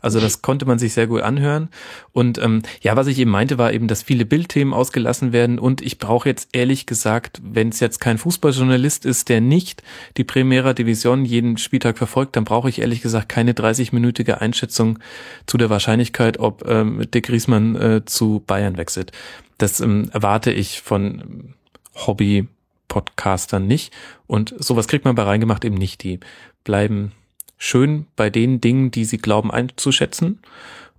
Also 0.00 0.20
das 0.20 0.40
konnte 0.40 0.64
man 0.64 0.78
sich 0.78 0.94
sehr 0.94 1.06
gut 1.06 1.20
anhören. 1.20 1.68
Und 2.12 2.38
ähm, 2.38 2.62
ja, 2.80 2.96
was 2.96 3.08
ich 3.08 3.18
eben 3.18 3.30
meinte, 3.30 3.58
war 3.58 3.74
eben, 3.74 3.88
dass 3.88 4.02
viele 4.02 4.24
Bildthemen 4.24 4.72
ausgelassen 4.72 5.32
werden 5.32 5.58
und 5.58 5.82
ich 5.82 5.98
brauche 5.98 6.28
jetzt 6.28 6.48
ehrlich 6.52 6.86
gesagt, 6.86 7.40
wenn 7.42 7.68
es 7.68 7.80
jetzt 7.80 8.00
kein 8.00 8.16
Fußballjournalist 8.16 9.04
ist, 9.04 9.28
der 9.28 9.40
nicht 9.40 9.82
die 10.16 10.24
Primera 10.24 10.72
Division 10.72 11.24
jeden 11.24 11.58
Spieltag 11.58 11.98
verfolgt, 11.98 12.36
dann 12.36 12.44
brauche 12.44 12.68
ich 12.68 12.80
ehrlich 12.80 13.02
gesagt 13.02 13.28
keine 13.28 13.52
30-minütige 13.52 14.34
Einschätzung 14.34 14.98
zu 15.46 15.56
der 15.58 15.70
Wahrscheinlichkeit, 15.70 16.38
ob 16.38 16.66
ähm, 16.68 17.02
Dick 17.12 17.30
Riesmann 17.30 17.76
äh, 17.76 18.04
zu 18.04 18.42
Bayern 18.46 18.76
wechselt. 18.76 19.12
Das 19.58 19.80
ähm, 19.80 20.10
erwarte 20.12 20.52
ich 20.52 20.80
von 20.82 21.54
Hobby-Podcastern 21.94 23.66
nicht. 23.66 23.92
Und 24.26 24.54
sowas 24.58 24.88
kriegt 24.88 25.04
man 25.04 25.14
bei 25.14 25.22
reingemacht 25.22 25.64
eben 25.64 25.76
nicht. 25.76 26.02
Die 26.02 26.20
bleiben 26.64 27.12
schön 27.56 28.06
bei 28.16 28.30
den 28.30 28.60
Dingen, 28.60 28.90
die 28.90 29.04
sie 29.04 29.18
glauben 29.18 29.50
einzuschätzen. 29.50 30.40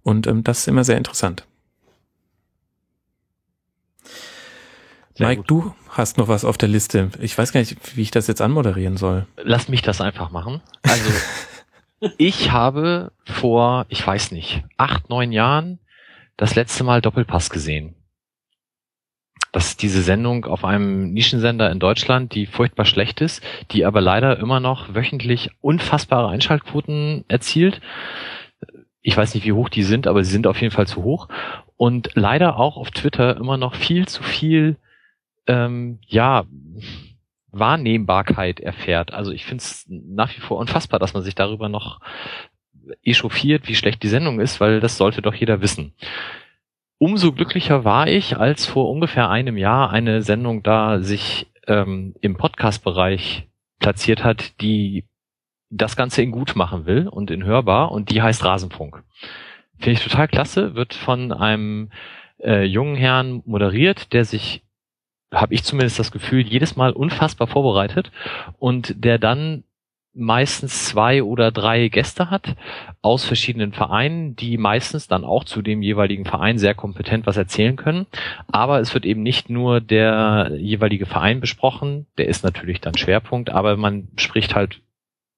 Und 0.03 0.27
ähm, 0.27 0.43
das 0.43 0.59
ist 0.59 0.67
immer 0.67 0.83
sehr 0.83 0.97
interessant. 0.97 1.45
Sehr 5.15 5.27
Mike, 5.27 5.41
gut. 5.41 5.49
du 5.49 5.75
hast 5.97 6.17
noch 6.17 6.27
was 6.27 6.45
auf 6.45 6.57
der 6.57 6.69
Liste. 6.69 7.09
Ich 7.19 7.37
weiß 7.37 7.51
gar 7.51 7.59
nicht, 7.59 7.95
wie 7.95 8.01
ich 8.01 8.11
das 8.11 8.27
jetzt 8.27 8.41
anmoderieren 8.41 8.97
soll. 8.97 9.25
Lass 9.37 9.67
mich 9.69 9.81
das 9.81 10.01
einfach 10.01 10.31
machen. 10.31 10.61
Also, 10.83 11.11
ich 12.17 12.51
habe 12.51 13.11
vor, 13.25 13.85
ich 13.89 14.05
weiß 14.05 14.31
nicht, 14.31 14.63
acht, 14.77 15.09
neun 15.09 15.31
Jahren 15.31 15.79
das 16.37 16.55
letzte 16.55 16.83
Mal 16.83 17.01
Doppelpass 17.01 17.49
gesehen. 17.49 17.95
Das 19.51 19.69
ist 19.69 19.81
diese 19.81 20.01
Sendung 20.01 20.45
auf 20.45 20.63
einem 20.63 21.13
Nischensender 21.13 21.71
in 21.71 21.79
Deutschland, 21.79 22.35
die 22.35 22.45
furchtbar 22.45 22.85
schlecht 22.85 23.21
ist, 23.21 23.41
die 23.71 23.85
aber 23.85 24.01
leider 24.01 24.37
immer 24.37 24.59
noch 24.59 24.93
wöchentlich 24.93 25.49
unfassbare 25.61 26.29
Einschaltquoten 26.29 27.25
erzielt. 27.27 27.81
Ich 29.01 29.15
weiß 29.15 29.33
nicht, 29.33 29.45
wie 29.45 29.53
hoch 29.53 29.69
die 29.69 29.83
sind, 29.83 30.05
aber 30.05 30.23
sie 30.23 30.31
sind 30.31 30.47
auf 30.47 30.61
jeden 30.61 30.73
Fall 30.73 30.85
zu 30.85 31.03
hoch. 31.03 31.29
Und 31.77 32.11
leider 32.13 32.57
auch 32.57 32.77
auf 32.77 32.91
Twitter 32.91 33.37
immer 33.37 33.57
noch 33.57 33.73
viel 33.73 34.07
zu 34.07 34.21
viel 34.21 34.75
ähm, 35.47 35.99
ja, 36.05 36.45
Wahrnehmbarkeit 37.51 38.59
erfährt. 38.59 39.13
Also 39.13 39.31
ich 39.31 39.45
finde 39.45 39.63
es 39.63 39.85
nach 39.87 40.35
wie 40.35 40.41
vor 40.41 40.57
unfassbar, 40.57 40.99
dass 40.99 41.13
man 41.13 41.23
sich 41.23 41.35
darüber 41.35 41.69
noch 41.69 41.99
echauffiert, 43.03 43.67
wie 43.67 43.75
schlecht 43.75 44.03
die 44.03 44.07
Sendung 44.09 44.39
ist, 44.39 44.59
weil 44.59 44.79
das 44.79 44.97
sollte 44.97 45.21
doch 45.21 45.33
jeder 45.33 45.61
wissen. 45.61 45.93
Umso 46.99 47.31
glücklicher 47.31 47.83
war 47.83 48.07
ich, 48.07 48.37
als 48.37 48.65
vor 48.65 48.89
ungefähr 48.89 49.29
einem 49.29 49.57
Jahr 49.57 49.91
eine 49.91 50.21
Sendung 50.21 50.63
da 50.63 50.99
sich 50.99 51.47
ähm, 51.67 52.15
im 52.21 52.37
Podcast-Bereich 52.37 53.47
platziert 53.79 54.23
hat, 54.23 54.59
die 54.61 55.05
das 55.69 55.95
Ganze 55.95 56.21
in 56.21 56.31
gut 56.31 56.55
machen 56.55 56.85
will 56.85 57.07
und 57.07 57.29
in 57.29 57.43
hörbar 57.43 57.91
und 57.91 58.09
die 58.09 58.21
heißt 58.21 58.43
Rasenfunk. 58.43 59.03
Finde 59.77 59.91
ich 59.91 60.03
total 60.03 60.27
klasse, 60.27 60.75
wird 60.75 60.93
von 60.93 61.31
einem 61.31 61.91
äh, 62.41 62.63
jungen 62.63 62.95
Herrn 62.95 63.43
moderiert, 63.45 64.13
der 64.13 64.25
sich 64.25 64.63
habe 65.33 65.53
ich 65.53 65.63
zumindest 65.63 65.99
das 65.99 66.11
Gefühl, 66.11 66.41
jedes 66.41 66.75
Mal 66.75 66.91
unfassbar 66.91 67.47
vorbereitet 67.47 68.11
und 68.59 69.03
der 69.03 69.19
dann 69.19 69.63
meistens 70.17 70.85
zwei 70.85 71.21
oder 71.21 71.51
drei 71.51 71.89
Gäste 71.89 72.31
hat 72.31 72.55
aus 73.01 73.23
verschiedenen 73.23 73.71
Vereinen, 73.71 74.35
die 74.35 74.57
meistens 74.57 75.07
dann 75.07 75.23
auch 75.23 75.43
zu 75.43 75.61
dem 75.61 75.83
jeweiligen 75.83 76.25
Verein 76.25 76.57
sehr 76.57 76.73
kompetent 76.73 77.27
was 77.27 77.37
erzählen 77.37 77.75
können. 77.75 78.07
Aber 78.51 78.79
es 78.79 78.93
wird 78.95 79.05
eben 79.05 79.21
nicht 79.21 79.49
nur 79.49 79.79
der 79.79 80.51
jeweilige 80.57 81.05
Verein 81.05 81.39
besprochen, 81.39 82.07
der 82.17 82.27
ist 82.27 82.43
natürlich 82.43 82.81
dann 82.81 82.97
Schwerpunkt, 82.97 83.51
aber 83.51 83.77
man 83.77 84.07
spricht 84.17 84.55
halt 84.55 84.81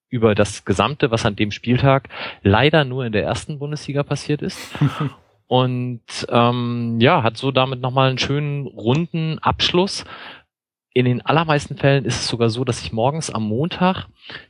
über 0.10 0.34
das 0.34 0.66
Gesamte, 0.66 1.12
was 1.12 1.26
an 1.26 1.36
dem 1.36 1.52
Spieltag 1.52 2.08
leider 2.42 2.86
nur 2.86 3.06
in 3.06 3.12
der 3.12 3.24
ersten 3.24 3.60
Bundesliga 3.60 4.04
passiert 4.04 4.42
ist. 4.42 4.74
Und 5.50 6.02
ähm, 6.30 7.02
ja, 7.02 7.24
hat 7.24 7.36
so 7.36 7.52
damit 7.52 7.82
nochmal 7.82 8.10
einen 8.10 8.20
schönen 8.20 8.68
runden 8.68 9.40
Abschluss 9.40 10.06
in 10.94 11.06
den 11.06 11.22
allermeisten 11.22 11.78
Fällen 11.78 12.06
ist 12.06 12.20
es 12.20 12.28
sogar 12.28 12.50
so, 12.50 12.66
dass 12.66 12.82
ich 12.82 12.92
morgens 12.92 13.30
am 13.30 13.48
Montag 13.48 14.08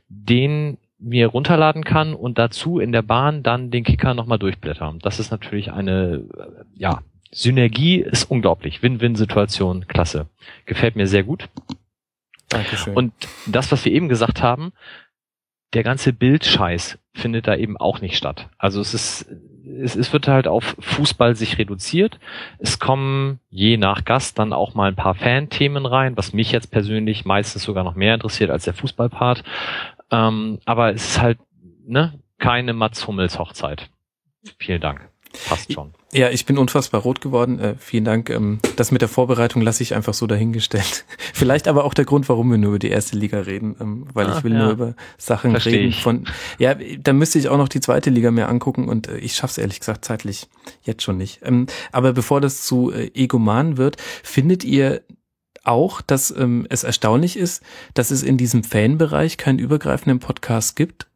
den 0.08 0.78
mir 0.98 1.28
runterladen 1.28 1.84
kann 1.84 2.14
und 2.14 2.38
dazu 2.38 2.78
in 2.78 2.92
der 2.92 3.02
Bahn 3.02 3.42
dann 3.42 3.70
den 3.70 3.84
Kicker 3.84 4.14
nochmal 4.14 4.38
durchblättern. 4.38 4.98
Das 4.98 5.18
ist 5.18 5.30
natürlich 5.30 5.72
eine, 5.72 6.24
äh, 6.36 6.64
ja, 6.74 7.02
Synergie 7.30 8.00
ist 8.00 8.30
unglaublich. 8.30 8.82
Win-Win-Situation, 8.82 9.86
klasse. 9.86 10.26
Gefällt 10.66 10.96
mir 10.96 11.06
sehr 11.06 11.22
gut. 11.22 11.48
Dankeschön. 12.48 12.94
Und 12.94 13.12
das, 13.46 13.70
was 13.70 13.84
wir 13.84 13.92
eben 13.92 14.08
gesagt 14.08 14.42
haben, 14.42 14.72
der 15.72 15.82
ganze 15.82 16.12
Bildscheiß 16.12 16.98
findet 17.12 17.46
da 17.46 17.54
eben 17.54 17.76
auch 17.76 18.00
nicht 18.00 18.16
statt. 18.16 18.48
Also 18.58 18.80
es 18.80 18.94
ist 18.94 19.26
es, 19.78 19.96
es 19.96 20.12
wird 20.12 20.28
halt 20.28 20.48
auf 20.48 20.76
Fußball 20.78 21.36
sich 21.36 21.58
reduziert. 21.58 22.18
Es 22.58 22.78
kommen 22.78 23.40
je 23.50 23.76
nach 23.76 24.04
Gast 24.04 24.38
dann 24.38 24.52
auch 24.52 24.74
mal 24.74 24.88
ein 24.88 24.96
paar 24.96 25.14
Fan-Themen 25.14 25.86
rein, 25.86 26.16
was 26.16 26.32
mich 26.32 26.52
jetzt 26.52 26.70
persönlich 26.70 27.24
meistens 27.24 27.62
sogar 27.62 27.84
noch 27.84 27.94
mehr 27.94 28.14
interessiert 28.14 28.50
als 28.50 28.64
der 28.64 28.74
Fußballpart. 28.74 29.44
Ähm, 30.10 30.58
aber 30.64 30.92
es 30.92 31.10
ist 31.10 31.20
halt 31.20 31.38
ne, 31.86 32.18
keine 32.38 32.72
Mats 32.72 33.06
Hummels 33.06 33.38
Hochzeit. 33.38 33.90
Vielen 34.58 34.80
Dank. 34.80 35.09
Passt 35.48 35.72
schon. 35.72 35.92
Ja, 36.12 36.30
ich 36.30 36.44
bin 36.44 36.58
unfassbar 36.58 37.02
rot 37.02 37.20
geworden. 37.20 37.60
Äh, 37.60 37.74
vielen 37.78 38.04
Dank. 38.04 38.30
Ähm, 38.30 38.58
das 38.76 38.90
mit 38.90 39.00
der 39.00 39.08
Vorbereitung 39.08 39.62
lasse 39.62 39.82
ich 39.82 39.94
einfach 39.94 40.14
so 40.14 40.26
dahingestellt. 40.26 41.04
Vielleicht 41.34 41.68
aber 41.68 41.84
auch 41.84 41.94
der 41.94 42.04
Grund, 42.04 42.28
warum 42.28 42.50
wir 42.50 42.58
nur 42.58 42.70
über 42.70 42.78
die 42.80 42.88
erste 42.88 43.16
Liga 43.16 43.40
reden, 43.40 43.76
ähm, 43.80 44.06
weil 44.12 44.26
ah, 44.26 44.36
ich 44.36 44.44
will 44.44 44.52
ja. 44.52 44.64
nur 44.64 44.72
über 44.72 44.94
Sachen 45.18 45.52
Versteh 45.52 45.70
reden 45.70 45.88
ich. 45.90 46.02
von. 46.02 46.26
Ja, 46.58 46.74
da 46.74 47.12
müsste 47.12 47.38
ich 47.38 47.48
auch 47.48 47.58
noch 47.58 47.68
die 47.68 47.80
zweite 47.80 48.10
Liga 48.10 48.30
mehr 48.30 48.48
angucken 48.48 48.88
und 48.88 49.08
äh, 49.08 49.18
ich 49.18 49.34
schaff's 49.34 49.58
ehrlich 49.58 49.78
gesagt 49.78 50.04
zeitlich 50.04 50.48
jetzt 50.82 51.02
schon 51.02 51.16
nicht. 51.16 51.40
Ähm, 51.44 51.66
aber 51.92 52.12
bevor 52.12 52.40
das 52.40 52.62
zu 52.62 52.92
äh, 52.92 53.10
egoman 53.14 53.76
wird, 53.76 53.96
findet 54.22 54.64
ihr 54.64 55.02
auch, 55.62 56.00
dass 56.00 56.34
ähm, 56.36 56.66
es 56.70 56.84
erstaunlich 56.84 57.36
ist, 57.36 57.62
dass 57.94 58.10
es 58.10 58.22
in 58.22 58.36
diesem 58.36 58.64
Fanbereich 58.64 59.36
keinen 59.36 59.58
übergreifenden 59.58 60.18
Podcast 60.18 60.74
gibt? 60.74 61.09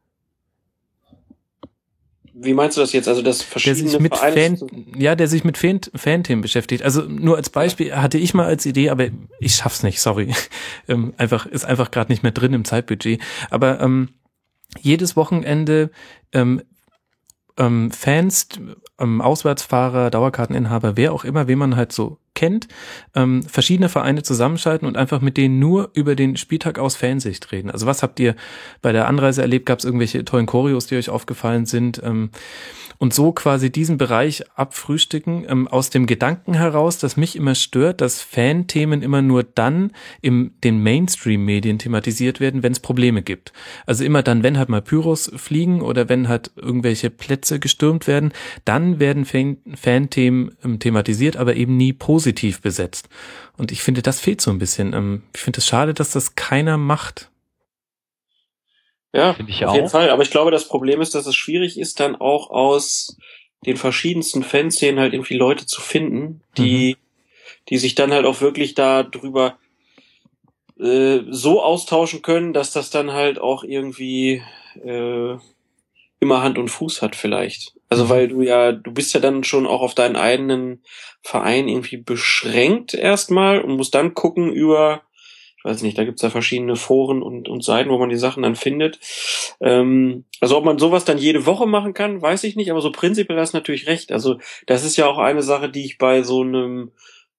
Wie 2.44 2.54
meinst 2.54 2.76
du 2.76 2.80
das 2.80 2.92
jetzt? 2.92 3.08
Also 3.08 3.22
das 3.22 3.42
verschiedene 3.42 3.82
der 3.82 3.90
sich 3.90 4.00
mit 4.00 4.16
Fan, 4.16 4.58
ja, 4.96 5.14
der 5.14 5.28
sich 5.28 5.44
mit 5.44 5.58
Fan, 5.58 5.80
Fan-Themen 5.94 6.42
beschäftigt. 6.42 6.82
Also 6.82 7.02
nur 7.02 7.36
als 7.36 7.50
Beispiel 7.50 7.94
hatte 7.94 8.18
ich 8.18 8.34
mal 8.34 8.46
als 8.46 8.66
Idee, 8.66 8.90
aber 8.90 9.08
ich 9.40 9.54
schaff's 9.54 9.82
nicht, 9.82 10.00
sorry. 10.00 10.32
ähm, 10.88 11.14
einfach 11.16 11.46
ist 11.46 11.64
einfach 11.64 11.90
gerade 11.90 12.12
nicht 12.12 12.22
mehr 12.22 12.32
drin 12.32 12.52
im 12.52 12.64
Zeitbudget. 12.64 13.20
Aber 13.50 13.80
ähm, 13.80 14.10
jedes 14.80 15.16
Wochenende 15.16 15.90
ähm, 16.32 16.62
ähm, 17.56 17.90
Fans, 17.90 18.48
ähm, 18.98 19.20
Auswärtsfahrer, 19.20 20.10
Dauerkarteninhaber, 20.10 20.96
wer 20.96 21.12
auch 21.12 21.24
immer, 21.24 21.48
wen 21.48 21.58
man 21.58 21.76
halt 21.76 21.92
so 21.92 22.18
kennt, 22.34 22.68
ähm, 23.14 23.42
verschiedene 23.42 23.88
Vereine 23.88 24.22
zusammenschalten 24.22 24.86
und 24.86 24.96
einfach 24.96 25.20
mit 25.20 25.36
denen 25.36 25.58
nur 25.58 25.90
über 25.94 26.16
den 26.16 26.36
Spieltag 26.36 26.78
aus 26.78 26.96
Fansicht 26.96 27.52
reden. 27.52 27.70
Also 27.70 27.86
was 27.86 28.02
habt 28.02 28.20
ihr 28.20 28.34
bei 28.82 28.92
der 28.92 29.08
Anreise 29.08 29.42
erlebt? 29.42 29.66
Gab 29.66 29.78
es 29.78 29.84
irgendwelche 29.84 30.24
tollen 30.24 30.46
Choreos, 30.46 30.86
die 30.86 30.96
euch 30.96 31.08
aufgefallen 31.10 31.66
sind? 31.66 32.02
Ähm, 32.04 32.30
und 32.98 33.12
so 33.12 33.32
quasi 33.32 33.70
diesen 33.70 33.98
Bereich 33.98 34.44
abfrühstücken, 34.54 35.44
ähm, 35.48 35.68
aus 35.68 35.90
dem 35.90 36.06
Gedanken 36.06 36.54
heraus, 36.54 36.98
dass 36.98 37.16
mich 37.16 37.36
immer 37.36 37.54
stört, 37.54 38.00
dass 38.00 38.22
Fan-Themen 38.22 39.02
immer 39.02 39.22
nur 39.22 39.42
dann 39.42 39.92
im 40.20 40.52
den 40.62 40.82
Mainstream-Medien 40.82 41.78
thematisiert 41.78 42.40
werden, 42.40 42.62
wenn 42.62 42.72
es 42.72 42.80
Probleme 42.80 43.22
gibt. 43.22 43.52
Also 43.86 44.04
immer 44.04 44.22
dann, 44.22 44.42
wenn 44.42 44.58
halt 44.58 44.68
mal 44.68 44.82
Pyros 44.82 45.30
fliegen 45.36 45.82
oder 45.82 46.08
wenn 46.08 46.28
halt 46.28 46.52
irgendwelche 46.56 47.10
Plätze 47.10 47.58
gestürmt 47.58 48.06
werden, 48.06 48.32
dann 48.64 49.00
werden 49.00 49.24
Fan-Themen 49.24 50.56
ähm, 50.64 50.78
thematisiert, 50.78 51.36
aber 51.36 51.56
eben 51.56 51.76
nie 51.76 51.92
positiv 51.92 52.23
besetzt. 52.32 53.08
Und 53.56 53.72
ich 53.72 53.82
finde, 53.82 54.02
das 54.02 54.20
fehlt 54.20 54.40
so 54.40 54.50
ein 54.50 54.58
bisschen. 54.58 54.92
Ähm, 54.92 55.22
ich 55.34 55.40
finde 55.40 55.58
es 55.58 55.66
schade, 55.66 55.94
dass 55.94 56.10
das 56.12 56.34
keiner 56.34 56.76
macht. 56.76 57.30
Ja, 59.12 59.30
auf 59.30 59.38
auch. 59.38 59.74
jeden 59.74 59.88
Fall. 59.88 60.10
Aber 60.10 60.22
ich 60.22 60.30
glaube, 60.30 60.50
das 60.50 60.66
Problem 60.66 61.00
ist, 61.00 61.14
dass 61.14 61.26
es 61.26 61.36
schwierig 61.36 61.78
ist, 61.78 62.00
dann 62.00 62.16
auch 62.16 62.50
aus 62.50 63.16
den 63.64 63.76
verschiedensten 63.76 64.42
Fanszenen 64.42 64.98
halt 64.98 65.14
irgendwie 65.14 65.36
Leute 65.36 65.66
zu 65.66 65.80
finden, 65.80 66.42
die, 66.58 66.96
mhm. 66.96 67.58
die 67.68 67.78
sich 67.78 67.94
dann 67.94 68.12
halt 68.12 68.26
auch 68.26 68.40
wirklich 68.40 68.74
da 68.74 69.02
drüber 69.02 69.56
äh, 70.78 71.20
so 71.28 71.62
austauschen 71.62 72.22
können, 72.22 72.52
dass 72.52 72.72
das 72.72 72.90
dann 72.90 73.12
halt 73.12 73.38
auch 73.38 73.62
irgendwie 73.62 74.42
äh, 74.84 75.36
immer 76.20 76.42
Hand 76.42 76.58
und 76.58 76.68
Fuß 76.68 77.00
hat 77.00 77.14
vielleicht. 77.14 77.73
Also 77.88 78.04
mhm. 78.04 78.08
weil 78.08 78.28
du 78.28 78.42
ja, 78.42 78.72
du 78.72 78.92
bist 78.92 79.14
ja 79.14 79.20
dann 79.20 79.44
schon 79.44 79.66
auch 79.66 79.82
auf 79.82 79.94
deinen 79.94 80.16
eigenen 80.16 80.82
Verein 81.22 81.68
irgendwie 81.68 81.96
beschränkt 81.96 82.94
erstmal 82.94 83.60
und 83.60 83.76
musst 83.76 83.94
dann 83.94 84.14
gucken 84.14 84.52
über 84.52 85.02
weiß 85.64 85.82
nicht, 85.82 85.96
da 85.96 86.04
gibt's 86.04 86.22
ja 86.22 86.28
verschiedene 86.28 86.76
Foren 86.76 87.22
und, 87.22 87.48
und 87.48 87.64
Seiten, 87.64 87.88
wo 87.88 87.96
man 87.98 88.10
die 88.10 88.16
Sachen 88.16 88.42
dann 88.42 88.54
findet. 88.54 89.00
Ähm, 89.60 90.24
also 90.40 90.58
ob 90.58 90.64
man 90.64 90.78
sowas 90.78 91.06
dann 91.06 91.16
jede 91.16 91.46
Woche 91.46 91.66
machen 91.66 91.94
kann, 91.94 92.20
weiß 92.20 92.44
ich 92.44 92.54
nicht, 92.54 92.70
aber 92.70 92.82
so 92.82 92.92
prinzipiell 92.92 93.40
hast 93.40 93.54
du 93.54 93.56
natürlich 93.56 93.86
recht. 93.86 94.12
Also 94.12 94.38
das 94.66 94.84
ist 94.84 94.96
ja 94.96 95.06
auch 95.06 95.18
eine 95.18 95.42
Sache, 95.42 95.70
die 95.70 95.86
ich 95.86 95.96
bei 95.96 96.22
so 96.22 96.42
einem 96.42 96.92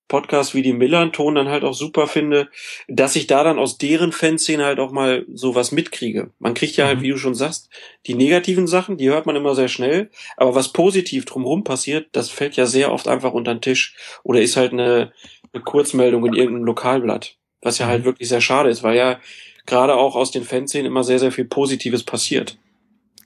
Podcast 0.08 0.54
wie 0.54 0.62
die 0.62 0.74
Millanton 0.74 1.36
dann 1.36 1.50
halt 1.50 1.64
auch 1.64 1.74
super 1.74 2.08
finde, 2.08 2.50
dass 2.88 3.16
ich 3.16 3.28
da 3.28 3.44
dann 3.44 3.58
aus 3.58 3.78
deren 3.78 4.12
Fanszene 4.12 4.64
halt 4.64 4.80
auch 4.80 4.92
mal 4.92 5.26
sowas 5.34 5.72
mitkriege. 5.72 6.32
Man 6.40 6.54
kriegt 6.54 6.78
ja 6.78 6.86
halt, 6.86 7.00
mhm. 7.00 7.04
wie 7.04 7.10
du 7.10 7.18
schon 7.18 7.36
sagst, 7.36 7.70
die 8.06 8.14
negativen 8.14 8.68
Sachen, 8.68 8.98
die 8.98 9.10
hört 9.10 9.26
man 9.26 9.36
immer 9.36 9.56
sehr 9.56 9.68
schnell, 9.68 10.10
aber 10.38 10.54
was 10.54 10.72
positiv 10.72 11.26
drumherum 11.26 11.64
passiert, 11.64 12.08
das 12.12 12.30
fällt 12.30 12.56
ja 12.56 12.66
sehr 12.66 12.92
oft 12.92 13.08
einfach 13.08 13.34
unter 13.34 13.54
den 13.54 13.62
Tisch 13.62 13.96
oder 14.24 14.42
ist 14.42 14.58
halt 14.58 14.74
eine, 14.74 15.12
eine 15.54 15.64
Kurzmeldung 15.64 16.26
in 16.26 16.34
irgendeinem 16.34 16.66
Lokalblatt. 16.66 17.38
Was 17.62 17.80
ja 17.80 17.88
halt 17.88 18.02
mhm. 18.02 18.06
wirklich 18.06 18.30
sehr 18.30 18.42
schade 18.42 18.70
ist, 18.70 18.84
weil 18.84 18.96
ja 18.96 19.20
gerade 19.66 19.96
auch 19.96 20.16
aus 20.16 20.32
den 20.32 20.44
Fanszenen 20.44 20.86
immer 20.86 21.04
sehr, 21.04 21.20
sehr 21.20 21.32
viel 21.32 21.46
Positives 21.46 22.04
passiert. 22.04 22.58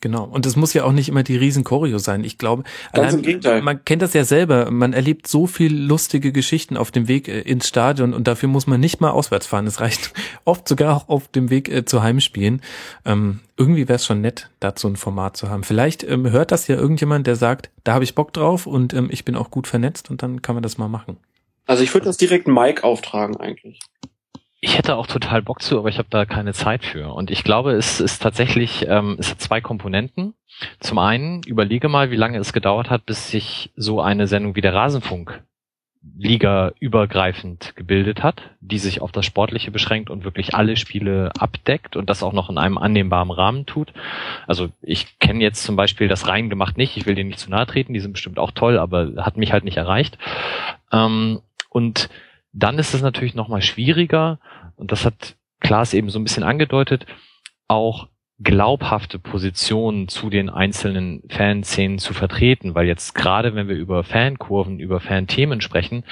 Genau. 0.01 0.23
Und 0.23 0.45
es 0.45 0.55
muss 0.55 0.73
ja 0.73 0.85
auch 0.85 0.93
nicht 0.93 1.09
immer 1.09 1.23
die 1.23 1.35
riesen 1.35 1.63
Choreo 1.63 1.97
sein. 1.97 2.23
Ich 2.23 2.37
glaube, 2.37 2.63
Ganz 2.93 3.07
allein, 3.07 3.15
im 3.15 3.21
Gegenteil. 3.21 3.61
man 3.61 3.83
kennt 3.83 4.01
das 4.01 4.13
ja 4.13 4.23
selber. 4.23 4.71
Man 4.71 4.93
erlebt 4.93 5.27
so 5.27 5.45
viel 5.45 5.75
lustige 5.75 6.31
Geschichten 6.31 6.77
auf 6.77 6.91
dem 6.91 7.07
Weg 7.07 7.27
äh, 7.27 7.41
ins 7.41 7.67
Stadion 7.67 8.13
und 8.13 8.27
dafür 8.27 8.47
muss 8.47 8.65
man 8.65 8.79
nicht 8.79 9.01
mal 9.01 9.11
auswärts 9.11 9.47
fahren. 9.47 9.67
Es 9.67 9.81
reicht 9.81 10.13
oft 10.45 10.67
sogar 10.67 10.95
auch 10.95 11.09
auf 11.09 11.27
dem 11.27 11.49
Weg 11.49 11.67
äh, 11.69 11.83
zu 11.83 12.01
Heimspielen. 12.01 12.61
Ähm, 13.05 13.41
irgendwie 13.57 13.89
wäre 13.89 13.97
es 13.97 14.05
schon 14.05 14.21
nett, 14.21 14.49
dazu 14.61 14.87
ein 14.87 14.95
Format 14.95 15.35
zu 15.35 15.49
haben. 15.49 15.63
Vielleicht 15.63 16.03
ähm, 16.03 16.29
hört 16.31 16.51
das 16.51 16.67
ja 16.67 16.77
irgendjemand, 16.77 17.27
der 17.27 17.35
sagt, 17.35 17.69
da 17.83 17.93
habe 17.93 18.05
ich 18.05 18.15
Bock 18.15 18.31
drauf 18.31 18.67
und 18.67 18.93
ähm, 18.93 19.09
ich 19.11 19.25
bin 19.25 19.35
auch 19.35 19.51
gut 19.51 19.67
vernetzt 19.67 20.09
und 20.09 20.23
dann 20.23 20.41
kann 20.41 20.55
man 20.55 20.63
das 20.63 20.77
mal 20.77 20.87
machen. 20.87 21.17
Also 21.65 21.83
ich 21.83 21.93
würde 21.93 22.05
das 22.05 22.17
direkt 22.17 22.47
Mike 22.47 22.83
auftragen 22.83 23.37
eigentlich. 23.37 23.79
Ich 24.61 24.77
hätte 24.77 24.97
auch 24.97 25.07
total 25.07 25.41
Bock 25.41 25.61
zu, 25.61 25.79
aber 25.79 25.89
ich 25.89 25.97
habe 25.97 26.09
da 26.09 26.25
keine 26.25 26.53
Zeit 26.53 26.83
für. 26.83 27.13
Und 27.13 27.31
ich 27.31 27.43
glaube, 27.43 27.71
es 27.73 28.01
ist 28.01 28.21
tatsächlich, 28.21 28.85
ähm, 28.87 29.15
es 29.17 29.31
hat 29.31 29.39
zwei 29.39 29.61
Komponenten. 29.61 30.33
Zum 30.79 30.97
einen, 30.97 31.43
überlege 31.43 31.87
mal, 31.87 32.11
wie 32.11 32.17
lange 32.17 32.37
es 32.39 32.51
gedauert 32.51 32.89
hat, 32.89 33.05
bis 33.05 33.29
sich 33.29 33.71
so 33.75 34.01
eine 34.01 34.27
Sendung 34.27 34.55
wie 34.55 34.61
der 34.61 34.73
Rasenfunk 34.73 35.41
Liga 36.17 36.71
übergreifend 36.79 37.75
gebildet 37.75 38.23
hat, 38.23 38.51
die 38.61 38.77
sich 38.77 39.01
auf 39.01 39.11
das 39.11 39.25
Sportliche 39.25 39.69
beschränkt 39.69 40.09
und 40.09 40.23
wirklich 40.23 40.55
alle 40.55 40.77
Spiele 40.77 41.31
abdeckt 41.37 41.97
und 41.97 42.09
das 42.09 42.23
auch 42.23 42.31
noch 42.31 42.49
in 42.49 42.57
einem 42.57 42.77
annehmbaren 42.77 43.31
Rahmen 43.31 43.65
tut. 43.65 43.91
Also 44.47 44.69
ich 44.81 45.19
kenne 45.19 45.43
jetzt 45.43 45.63
zum 45.63 45.75
Beispiel 45.75 46.07
das 46.07 46.27
Rein 46.27 46.49
gemacht 46.49 46.77
nicht, 46.77 46.95
ich 46.95 47.05
will 47.05 47.15
denen 47.15 47.29
nicht 47.29 47.39
zu 47.39 47.49
nahe 47.49 47.67
treten, 47.67 47.93
die 47.93 47.99
sind 47.99 48.13
bestimmt 48.13 48.39
auch 48.39 48.51
toll, 48.51 48.77
aber 48.77 49.11
hat 49.17 49.35
mich 49.35 49.51
halt 49.51 49.65
nicht 49.65 49.77
erreicht. 49.77 50.17
Ähm, 50.91 51.41
und 51.69 52.09
dann 52.51 52.79
ist 52.79 52.93
es 52.93 53.01
natürlich 53.01 53.35
nochmal 53.35 53.61
schwieriger, 53.61 54.39
und 54.75 54.91
das 54.91 55.05
hat 55.05 55.35
Klaas 55.59 55.93
eben 55.93 56.09
so 56.09 56.19
ein 56.19 56.23
bisschen 56.23 56.43
angedeutet, 56.43 57.05
auch 57.67 58.07
glaubhafte 58.41 59.19
Positionen 59.19 60.07
zu 60.07 60.29
den 60.29 60.49
einzelnen 60.49 61.23
Fanszenen 61.29 61.99
zu 61.99 62.13
vertreten, 62.13 62.73
weil 62.73 62.87
jetzt 62.87 63.13
gerade 63.13 63.53
wenn 63.53 63.67
wir 63.67 63.75
über 63.75 64.03
Fankurven, 64.03 64.79
über 64.79 65.01
Fanthemen 65.01 65.59
sprechen, 65.59 66.05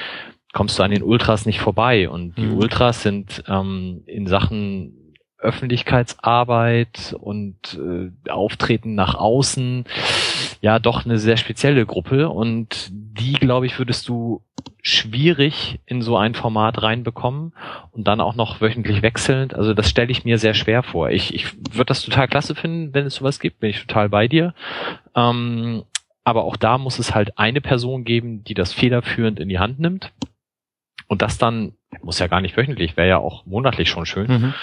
kommst 0.53 0.77
du 0.77 0.83
an 0.83 0.91
den 0.91 1.03
Ultras 1.03 1.45
nicht 1.45 1.59
vorbei. 1.59 2.09
Und 2.09 2.37
die 2.37 2.47
mhm. 2.47 2.57
Ultras 2.57 3.01
sind 3.01 3.43
ähm, 3.47 4.03
in 4.07 4.27
Sachen 4.27 5.13
Öffentlichkeitsarbeit 5.39 7.15
und 7.19 7.79
äh, 7.79 8.29
Auftreten 8.29 8.95
nach 8.95 9.15
außen 9.15 9.85
ja 10.61 10.79
doch 10.79 11.05
eine 11.05 11.17
sehr 11.17 11.37
spezielle 11.37 11.85
Gruppe 11.85 12.29
und 12.29 12.89
die, 12.91 13.33
glaube 13.33 13.65
ich, 13.65 13.77
würdest 13.77 14.07
du 14.07 14.41
schwierig 14.81 15.79
in 15.85 16.01
so 16.01 16.17
ein 16.17 16.33
Format 16.33 16.81
reinbekommen 16.81 17.53
und 17.91 18.07
dann 18.07 18.21
auch 18.21 18.35
noch 18.35 18.61
wöchentlich 18.61 19.01
wechselnd. 19.01 19.53
Also 19.53 19.73
das 19.73 19.89
stelle 19.89 20.11
ich 20.11 20.23
mir 20.23 20.37
sehr 20.37 20.53
schwer 20.53 20.83
vor. 20.83 21.09
Ich, 21.09 21.33
ich 21.33 21.53
würde 21.73 21.85
das 21.85 22.03
total 22.03 22.27
klasse 22.27 22.55
finden, 22.55 22.93
wenn 22.93 23.05
es 23.05 23.15
sowas 23.15 23.39
gibt, 23.39 23.59
bin 23.59 23.69
ich 23.69 23.81
total 23.81 24.09
bei 24.09 24.27
dir. 24.27 24.53
Ähm, 25.15 25.83
aber 26.23 26.43
auch 26.43 26.57
da 26.57 26.77
muss 26.77 26.99
es 26.99 27.15
halt 27.15 27.37
eine 27.37 27.61
Person 27.61 28.03
geben, 28.03 28.43
die 28.43 28.53
das 28.53 28.73
federführend 28.73 29.39
in 29.39 29.49
die 29.49 29.59
Hand 29.59 29.79
nimmt. 29.79 30.11
Und 31.07 31.21
das 31.21 31.37
dann, 31.37 31.73
muss 32.01 32.19
ja 32.19 32.27
gar 32.27 32.41
nicht 32.41 32.57
wöchentlich, 32.57 32.97
wäre 32.97 33.07
ja 33.07 33.17
auch 33.17 33.45
monatlich 33.45 33.89
schon 33.89 34.05
schön. 34.05 34.27
Mhm. 34.27 34.53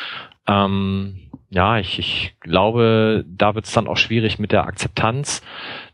Ähm, 0.47 1.21
ja, 1.51 1.79
ich, 1.79 1.99
ich 1.99 2.37
glaube, 2.41 3.25
da 3.27 3.55
wird 3.55 3.65
es 3.65 3.73
dann 3.73 3.89
auch 3.89 3.97
schwierig 3.97 4.39
mit 4.39 4.53
der 4.53 4.67
Akzeptanz, 4.67 5.43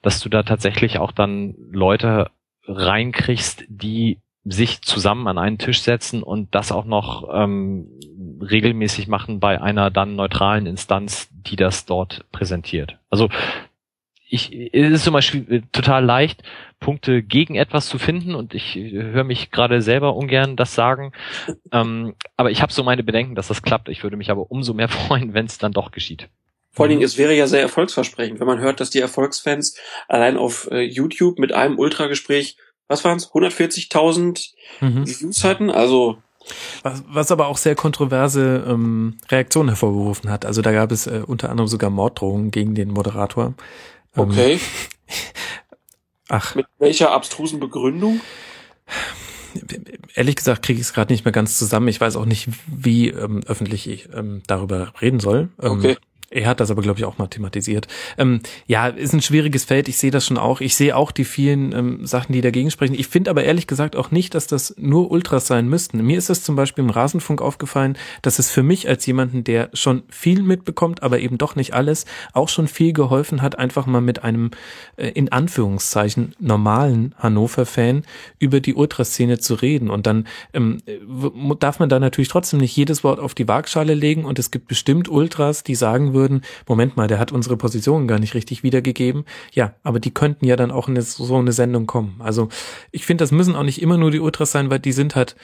dass 0.03 0.21
du 0.21 0.29
da 0.29 0.43
tatsächlich 0.43 0.99
auch 0.99 1.13
dann 1.13 1.55
Leute 1.71 2.31
reinkriegst, 2.67 3.65
die 3.69 4.19
sich 4.45 4.83
zusammen 4.83 5.27
an 5.29 5.39
einen 5.39 5.59
Tisch 5.59 5.83
setzen 5.83 6.23
und 6.23 6.55
das 6.55 6.73
auch 6.73 6.85
noch 6.85 7.29
ähm, 7.33 7.89
regelmäßig 8.41 9.07
machen 9.07 9.39
bei 9.39 9.61
einer 9.61 9.91
dann 9.91 10.17
neutralen 10.17 10.67
Instanz, 10.67 11.29
die 11.31 11.57
das 11.57 11.85
dort 11.85 12.25
präsentiert. 12.33 12.99
Also 13.11 13.29
ich, 14.31 14.53
es 14.73 14.93
ist 14.93 15.05
zum 15.05 15.13
Beispiel 15.13 15.65
total 15.73 16.05
leicht, 16.05 16.43
Punkte 16.79 17.23
gegen 17.23 17.57
etwas 17.57 17.89
zu 17.89 17.99
finden 17.99 18.35
und 18.35 18.55
ich 18.55 18.77
höre 18.77 19.25
mich 19.25 19.51
gerade 19.51 19.83
selber 19.83 20.15
ungern 20.15 20.57
das 20.57 20.75
sagen. 20.75 21.13
Ähm, 21.73 22.15
aber 22.37 22.51
ich 22.51 22.63
habe 22.63 22.73
so 22.73 22.83
meine 22.85 23.03
Bedenken, 23.03 23.35
dass 23.35 23.49
das 23.49 23.63
klappt. 23.63 23.89
Ich 23.89 24.03
würde 24.03 24.17
mich 24.17 24.31
aber 24.31 24.51
umso 24.51 24.73
mehr 24.73 24.89
freuen, 24.89 25.35
wenn 25.35 25.47
es 25.47 25.59
dann 25.59 25.73
doch 25.73 25.91
geschieht. 25.91 26.29
Vor 26.73 26.85
allen 26.85 26.91
Dingen, 26.91 27.03
es 27.03 27.19
wäre 27.19 27.35
ja 27.35 27.47
sehr 27.47 27.63
erfolgsversprechend, 27.63 28.39
wenn 28.39 28.47
man 28.47 28.61
hört, 28.61 28.81
dass 28.81 28.91
die 28.91 29.01
Erfolgsfans 29.01 29.77
allein 30.09 30.37
auf 30.37 30.69
äh, 30.71 30.81
YouTube 30.81 31.39
mit 31.39 31.53
einem 31.53 31.79
Ultragespräch, 31.79 32.57
was 32.87 33.05
waren 33.05 33.17
es, 33.17 33.29
140.000 33.31 34.51
mhm. 34.81 35.07
Views 35.07 35.43
hatten. 35.43 35.71
Also 35.71 36.19
was, 36.83 37.05
was 37.07 37.31
aber 37.33 37.49
auch 37.49 37.59
sehr 37.59 37.75
kontroverse 37.75 38.65
ähm, 38.67 39.19
Reaktionen 39.29 39.69
hervorgerufen 39.69 40.31
hat. 40.31 40.45
Also 40.45 40.63
da 40.63 40.73
gab 40.73 40.91
es 40.93 41.07
äh, 41.07 41.23
unter 41.27 41.51
anderem 41.51 41.69
sogar 41.69 41.91
Morddrohungen 41.91 42.51
gegen 42.51 42.75
den 42.75 42.91
Moderator. 42.91 43.55
Ähm, 44.17 44.23
okay. 44.31 44.61
Ach. 46.29 46.55
Mit 46.55 46.67
welcher 46.79 47.11
abstrusen 47.11 47.61
Begründung? 47.61 48.21
Ehrlich 50.15 50.37
gesagt 50.37 50.63
kriege 50.63 50.81
ich 50.81 50.87
es 50.87 50.93
gerade 50.93 51.13
nicht 51.13 51.25
mehr 51.25 51.33
ganz 51.33 51.59
zusammen. 51.59 51.89
Ich 51.89 52.01
weiß 52.01 52.17
auch 52.17 52.25
nicht, 52.25 52.49
wie 52.67 53.09
ähm, 53.09 53.43
öffentlich 53.47 53.89
ich 53.89 54.09
ähm, 54.15 54.43
darüber 54.47 54.93
reden 55.01 55.19
soll. 55.19 55.49
Ähm, 55.61 55.73
okay. 55.73 55.97
Er 56.33 56.47
hat 56.47 56.61
das 56.61 56.71
aber, 56.71 56.81
glaube 56.81 57.01
ich, 57.01 57.05
auch 57.05 57.19
mal 57.19 57.27
thematisiert. 57.27 57.89
Ähm, 58.17 58.41
ja, 58.69 58.87
ist 58.87 59.13
ein 59.13 59.21
schwieriges 59.21 59.65
Feld. 59.65 59.89
Ich 59.89 59.99
sehe 59.99 60.13
das 60.13 60.25
schon 60.25 60.39
auch. 60.39 60.61
Ich 60.61 60.77
sehe 60.77 60.97
auch 60.97 61.11
die 61.11 61.25
vielen 61.25 61.73
ähm, 61.73 62.07
Sachen, 62.07 62.33
die 62.33 62.41
dagegen 62.41 62.71
sprechen. 62.71 62.95
Ich 62.95 63.09
finde 63.09 63.31
aber 63.31 63.43
ehrlich 63.43 63.67
gesagt 63.67 63.97
auch 63.97 64.13
nicht, 64.13 64.37
dass 64.37 64.47
das 64.47 64.73
nur 64.79 65.11
Ultras 65.11 65.49
sein 65.49 65.69
müssten. 65.69 66.01
Mir 66.07 66.17
ist 66.17 66.31
es 66.31 66.45
zum 66.45 66.55
Beispiel 66.55 66.85
im 66.85 66.91
Rasenfunk 66.91 67.43
aufgefallen, 67.43 67.99
dass 68.23 68.39
es 68.39 68.49
für 68.49 68.63
mich 68.63 68.89
als 68.89 69.05
jemanden, 69.07 69.43
der 69.43 69.71
schon 69.73 70.05
viel 70.09 70.43
mitbekommt, 70.43 71.03
aber 71.03 71.19
eben 71.19 71.37
doch 71.37 71.57
nicht 71.57 71.75
alles, 71.75 72.07
auch 72.33 72.49
schon 72.49 72.69
viel 72.69 72.93
geholfen 72.93 73.43
hat, 73.43 73.59
einfach 73.59 73.87
mal 73.87 74.01
mit 74.01 74.23
einem 74.23 74.53
äh, 74.99 75.09
in 75.09 75.33
Anführungszeichen 75.33 76.37
normalen 76.39 77.13
Hannover-Fan 77.19 78.05
über 78.39 78.61
die 78.61 78.75
Ultraszene 78.75 79.41
zu 79.41 79.55
reden. 79.55 79.91
Und 79.91 80.07
dann 80.07 80.29
ähm, 80.53 80.79
darf 81.59 81.81
man 81.81 81.89
da 81.89 81.99
natürlich 81.99 82.29
trotzdem 82.29 82.61
nicht 82.61 82.77
jedes 82.77 83.03
Wort 83.03 83.19
auf 83.19 83.35
die 83.35 83.49
Waagschale 83.49 83.95
legen. 83.95 84.25
Und 84.25 84.39
es 84.39 84.53
gibt 84.53 84.69
bestimmt 84.69 85.09
Ultras, 85.09 85.65
die 85.65 85.75
sagen 85.75 86.13
würden, 86.13 86.20
würden, 86.21 86.43
Moment 86.69 86.97
mal, 86.97 87.09
der 87.09 87.19
hat 87.19 87.33
unsere 87.33 87.57
Positionen 87.57 88.07
gar 88.07 88.19
nicht 88.19 88.35
richtig 88.35 88.63
wiedergegeben. 88.63 89.25
Ja, 89.53 89.75
aber 89.83 89.99
die 89.99 90.13
könnten 90.13 90.45
ja 90.45 90.57
dann 90.57 90.71
auch 90.71 90.89
in 90.89 91.01
so 91.01 91.37
eine 91.37 91.53
Sendung 91.53 91.87
kommen. 91.87 92.17
Also 92.19 92.49
ich 92.91 93.07
finde, 93.07 93.23
das 93.23 93.33
müssen 93.33 93.57
auch 93.57 93.63
nicht 93.63 93.81
immer 93.81 93.97
nur 93.97 94.11
die 94.11 94.21
Ultras 94.21 94.53
sein, 94.53 94.71
weil 94.71 94.79
die 94.79 94.93
sind 94.93 95.17
halt 95.17 95.35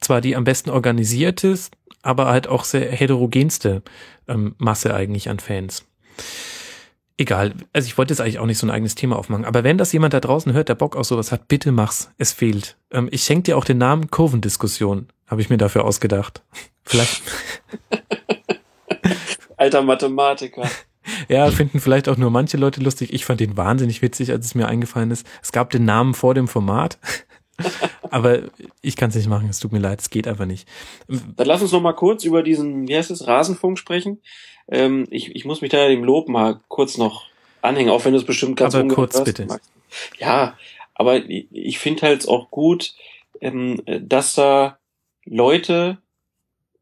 zwar 0.00 0.20
die 0.20 0.36
am 0.36 0.44
besten 0.44 0.70
organisiertes, 0.70 1.70
aber 2.02 2.26
halt 2.26 2.46
auch 2.46 2.64
sehr 2.64 2.90
heterogenste 2.92 3.82
ähm, 4.28 4.54
Masse 4.58 4.94
eigentlich 4.94 5.30
an 5.30 5.38
Fans. 5.38 5.86
Egal, 7.16 7.54
also 7.72 7.86
ich 7.86 7.98
wollte 7.98 8.12
jetzt 8.12 8.20
eigentlich 8.20 8.38
auch 8.38 8.46
nicht 8.46 8.58
so 8.58 8.66
ein 8.66 8.70
eigenes 8.70 8.94
Thema 8.94 9.16
aufmachen, 9.16 9.44
aber 9.44 9.64
wenn 9.64 9.78
das 9.78 9.92
jemand 9.92 10.14
da 10.14 10.20
draußen 10.20 10.52
hört, 10.52 10.68
der 10.68 10.74
Bock 10.74 10.96
auf 10.96 11.06
sowas 11.06 11.30
hat, 11.30 11.46
bitte 11.46 11.70
mach's. 11.70 12.10
Es 12.18 12.32
fehlt. 12.32 12.76
Ähm, 12.90 13.08
ich 13.10 13.22
schenke 13.22 13.44
dir 13.44 13.58
auch 13.58 13.64
den 13.64 13.78
Namen 13.78 14.10
Kurvendiskussion, 14.10 15.08
habe 15.26 15.40
ich 15.40 15.50
mir 15.50 15.58
dafür 15.58 15.84
ausgedacht. 15.84 16.42
Vielleicht. 16.84 17.22
Alter 19.62 19.82
Mathematiker. 19.82 20.68
Ja, 21.28 21.50
finden 21.50 21.80
vielleicht 21.80 22.08
auch 22.08 22.16
nur 22.16 22.30
manche 22.30 22.56
Leute 22.56 22.80
lustig. 22.80 23.12
Ich 23.12 23.24
fand 23.24 23.40
ihn 23.40 23.56
wahnsinnig 23.56 24.02
witzig, 24.02 24.30
als 24.30 24.46
es 24.46 24.54
mir 24.54 24.68
eingefallen 24.68 25.10
ist. 25.10 25.26
Es 25.42 25.50
gab 25.50 25.70
den 25.70 25.84
Namen 25.84 26.14
vor 26.14 26.32
dem 26.32 26.46
Format. 26.46 26.96
Aber 28.10 28.42
ich 28.82 28.94
kann 28.94 29.10
es 29.10 29.16
nicht 29.16 29.28
machen, 29.28 29.48
es 29.48 29.58
tut 29.58 29.72
mir 29.72 29.80
leid, 29.80 30.00
es 30.00 30.10
geht 30.10 30.28
einfach 30.28 30.46
nicht. 30.46 30.68
Dann 31.08 31.48
lass 31.48 31.60
uns 31.60 31.72
noch 31.72 31.80
mal 31.80 31.92
kurz 31.92 32.22
über 32.22 32.44
diesen, 32.44 32.86
wie 32.86 32.96
heißt 32.96 33.10
es, 33.10 33.26
Rasenfunk 33.26 33.80
sprechen. 33.80 34.20
Ähm, 34.68 35.08
ich, 35.10 35.34
ich 35.34 35.44
muss 35.44 35.60
mich 35.60 35.72
da 35.72 35.88
dem 35.88 36.04
Lob 36.04 36.28
mal 36.28 36.60
kurz 36.68 36.96
noch 36.98 37.24
anhängen, 37.62 37.90
auch 37.90 38.04
wenn 38.04 38.12
du 38.12 38.20
es 38.20 38.24
bestimmt 38.24 38.56
ganz 38.56 38.76
Aber 38.76 38.86
kurz 38.86 39.14
hörst, 39.14 39.24
bitte. 39.24 39.46
Magst. 39.46 39.72
Ja, 40.18 40.56
aber 40.94 41.16
ich, 41.16 41.48
ich 41.50 41.80
finde 41.80 42.02
halt 42.02 42.28
auch 42.28 42.48
gut, 42.52 42.94
ähm, 43.40 43.82
dass 43.86 44.36
da 44.36 44.78
Leute 45.24 45.98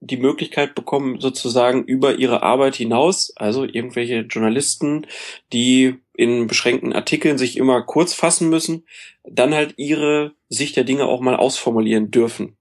die 0.01 0.16
Möglichkeit 0.16 0.74
bekommen, 0.74 1.20
sozusagen 1.20 1.85
über 1.85 2.16
ihre 2.16 2.43
Arbeit 2.43 2.74
hinaus, 2.77 3.32
also 3.36 3.64
irgendwelche 3.64 4.20
Journalisten, 4.20 5.06
die 5.52 5.97
in 6.14 6.47
beschränkten 6.47 6.93
Artikeln 6.93 7.39
sich 7.39 7.56
immer 7.56 7.82
kurz 7.82 8.14
fassen 8.14 8.48
müssen, 8.48 8.85
dann 9.24 9.55
halt 9.55 9.74
ihre 9.77 10.32
Sicht 10.48 10.77
der 10.77 10.85
Dinge 10.85 11.06
auch 11.06 11.20
mal 11.20 11.36
ausformulieren 11.36 12.10
dürfen. 12.10 12.56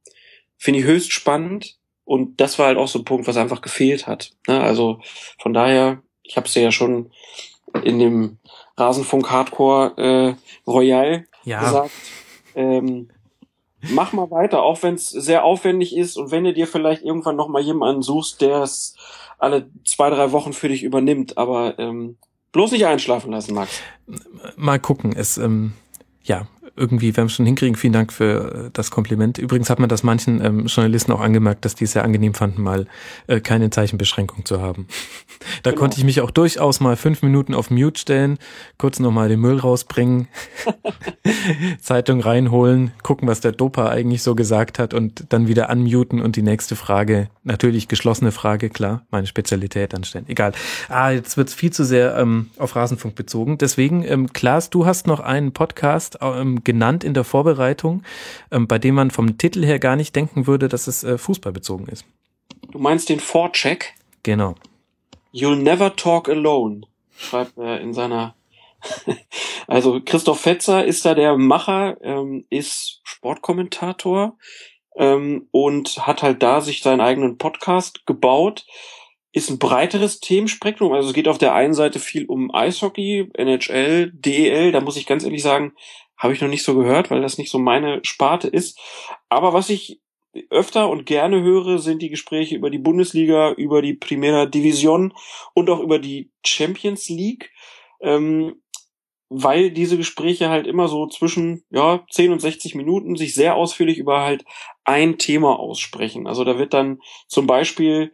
Finde 0.58 0.82
ich 0.82 0.86
höchst 0.86 1.14
spannend 1.14 1.78
und 2.04 2.42
das 2.42 2.60
war 2.60 2.68
halt 2.68 2.78
auch 2.78 2.88
so 2.88 3.00
ein 3.00 3.06
Punkt, 3.06 3.28
was 3.28 3.38
einfach 3.38 3.62
gefehlt 3.62 4.06
hat. 4.06 4.32
Ne? 4.48 4.60
Also 4.62 5.00
von 5.38 5.54
daher, 5.54 6.02
ich 6.24 6.36
habe 6.36 6.48
es 6.48 6.56
ja 6.56 6.72
schon 6.72 7.12
in 7.84 8.00
dem 8.00 8.38
Rasenfunk 8.78 9.30
Hardcore 9.30 9.94
äh, 9.98 10.70
Royal 10.70 11.26
ja. 11.44 11.62
gesagt. 11.62 11.92
Ähm, 12.56 13.10
mach 13.82 14.14
mal 14.14 14.30
weiter, 14.32 14.62
auch 14.64 14.84
wenn 14.84 14.96
es 14.96 15.10
sehr 15.10 15.44
aufwendig 15.44 15.96
ist 15.96 16.18
und 16.18 16.32
wenn 16.32 16.44
du 16.44 16.54
dir 16.54 16.68
vielleicht 16.68 17.04
irgendwann 17.04 17.36
noch 17.36 17.48
mal 17.48 17.62
jemanden 17.62 18.02
suchst, 18.02 18.42
der 18.42 18.62
es 18.62 18.96
alle 19.38 19.70
zwei, 19.86 20.10
drei 20.10 20.32
Wochen 20.32 20.54
für 20.54 20.68
dich 20.68 20.84
übernimmt, 20.84 21.38
aber 21.38 21.80
ähm, 21.80 22.18
bloß 22.52 22.72
nicht 22.72 22.86
einschlafen 22.86 23.32
lassen, 23.32 23.54
Max. 23.54 23.82
Mal 24.58 24.80
gucken, 24.80 25.14
es 25.16 25.38
ähm, 25.38 25.74
ja, 26.24 26.48
irgendwie 26.80 27.16
werden 27.16 27.28
wir 27.28 27.34
schon 27.34 27.46
hinkriegen. 27.46 27.76
Vielen 27.76 27.94
Dank 27.94 28.14
für 28.14 28.68
äh, 28.68 28.70
das 28.74 28.90
Kompliment. 28.92 29.38
Übrigens 29.38 29.70
hat 29.70 29.80
man 29.80 29.90
das 29.90 30.04
manchen 30.04 30.44
ähm, 30.44 30.66
Journalisten 30.68 31.12
auch 31.12 31.20
angemerkt, 31.20 31.66
dass 31.66 31.76
die 31.76 31.84
es 31.84 31.92
sehr 31.92 32.04
angenehm 32.04 32.34
fanden, 32.34 32.62
mal 32.62 32.88
äh, 33.28 33.42
keine 33.42 33.70
Zeichenbeschränkung 33.70 34.46
zu 34.46 34.62
haben. 34.62 34.88
da 35.64 35.72
genau. 35.72 35.82
konnte 35.82 35.98
ich 35.98 36.04
mich 36.04 36.22
auch 36.22 36.32
durchaus 36.32 36.80
mal 36.80 36.96
fünf 36.96 37.22
Minuten 37.22 37.54
auf 37.54 37.70
Mute 37.70 38.00
stellen, 38.00 38.38
kurz 38.78 39.00
nochmal 39.00 39.30
den 39.30 39.40
Müll 39.40 39.60
rausbringen, 39.60 40.28
Zeitung 41.82 42.22
reinholen, 42.22 42.92
gucken, 43.04 43.28
was 43.28 43.42
der 43.42 43.52
Dopa 43.52 43.90
eigentlich 43.90 44.24
so 44.24 44.36
gesagt 44.36 44.80
hat 44.80 44.94
und 44.94 45.26
dann 45.30 45.48
wieder 45.48 45.70
unmuten 45.70 46.22
und 46.22 46.36
die 46.36 46.42
nächste 46.42 46.76
Frage, 46.76 47.30
natürlich 47.44 47.88
geschlossene 47.88 48.32
Frage, 48.32 48.70
klar, 48.70 49.06
meine 49.12 49.28
Spezialität 49.28 49.94
anstellen. 49.94 50.26
Egal. 50.28 50.54
Ah, 50.88 51.12
jetzt 51.12 51.36
wird's 51.36 51.54
viel 51.54 51.72
zu 51.72 51.84
sehr 51.84 52.16
ähm, 52.18 52.50
auf 52.58 52.76
Rasenfunk 52.76 53.16
bezogen. 53.16 53.58
Deswegen, 53.58 54.04
ähm, 54.04 54.32
Klaas, 54.32 54.70
du 54.70 54.86
hast 54.86 55.08
noch 55.08 55.20
einen 55.20 55.52
Podcast 55.52 56.20
ähm, 56.22 56.64
genannt 56.70 57.04
in 57.04 57.16
der 57.16 57.24
Vorbereitung, 57.24 58.04
ähm, 58.52 58.68
bei 58.68 58.78
dem 58.78 58.94
man 58.94 59.10
vom 59.10 59.40
Titel 59.40 59.66
her 59.66 59.80
gar 59.80 59.96
nicht 59.96 60.16
denken 60.16 60.46
würde, 60.46 60.70
dass 60.70 60.86
es 60.86 61.04
äh, 61.04 61.18
fußballbezogen 61.18 61.88
ist. 61.88 62.06
Du 62.72 62.78
meinst 62.78 63.10
den 63.10 63.20
Vorcheck? 63.20 63.96
Genau. 64.22 64.54
You'll 65.34 65.56
never 65.56 65.96
talk 65.96 66.30
alone, 66.30 66.82
schreibt 67.18 67.58
er 67.58 67.82
in 67.82 67.94
seiner. 67.94 68.36
also 69.68 70.00
Christoph 70.06 70.42
Fetzer 70.42 70.86
ist 70.86 71.04
da 71.06 71.16
der 71.16 71.38
Macher, 71.38 71.98
ähm, 72.04 72.46
ist 72.52 73.02
Sportkommentator 73.04 74.38
ähm, 74.96 75.48
und 75.50 76.06
hat 76.06 76.22
halt 76.22 76.44
da 76.44 76.62
sich 76.62 76.84
seinen 76.84 77.02
eigenen 77.02 77.40
Podcast 77.40 78.06
gebaut 78.06 78.66
ist 79.32 79.50
ein 79.50 79.60
breiteres 79.60 80.20
Themenspektrum. 80.20 80.92
Also 80.94 81.10
es 81.10 81.14
geht 81.14 81.28
auf 81.28 81.38
der 81.38 81.54
einen 81.54 81.74
Seite 81.74 82.00
viel 82.00 82.26
um 82.26 82.54
Eishockey, 82.54 83.30
NHL, 83.34 84.12
DEL. 84.12 84.72
Da 84.72 84.82
muss 84.82 84.98
ich 84.98 85.06
ganz 85.06 85.24
ehrlich 85.24 85.44
sagen, 85.44 85.74
habe 86.20 86.34
ich 86.34 86.42
noch 86.42 86.50
nicht 86.50 86.64
so 86.64 86.76
gehört, 86.76 87.10
weil 87.10 87.22
das 87.22 87.38
nicht 87.38 87.50
so 87.50 87.58
meine 87.58 88.02
Sparte 88.04 88.48
ist. 88.48 88.80
Aber 89.30 89.54
was 89.54 89.70
ich 89.70 90.00
öfter 90.52 90.90
und 90.90 91.06
gerne 91.06 91.42
höre, 91.42 91.80
sind 91.80 92.02
die 92.02 92.10
Gespräche 92.10 92.56
über 92.56 92.70
die 92.70 92.78
Bundesliga, 92.78 93.52
über 93.54 93.82
die 93.82 93.96
Primera 93.96 94.46
Division 94.46 95.14
und 95.56 95.70
auch 95.70 95.80
über 95.80 95.98
die 95.98 96.30
Champions 96.46 97.10
League. 97.10 97.52
Ähm, 98.02 98.62
weil 99.32 99.70
diese 99.72 99.96
Gespräche 99.96 100.50
halt 100.50 100.66
immer 100.66 100.88
so 100.88 101.08
zwischen 101.08 101.64
ja 101.70 102.04
10 102.10 102.32
und 102.32 102.40
60 102.40 102.74
Minuten 102.76 103.16
sich 103.16 103.36
sehr 103.36 103.56
ausführlich 103.56 104.00
über 104.00 104.22
halt 104.22 104.44
ein 104.84 105.20
Thema 105.20 105.60
aussprechen. 105.60 106.26
Also 106.26 106.44
da 106.44 106.58
wird 106.58 106.74
dann 106.74 107.00
zum 107.28 107.46
Beispiel 107.46 108.12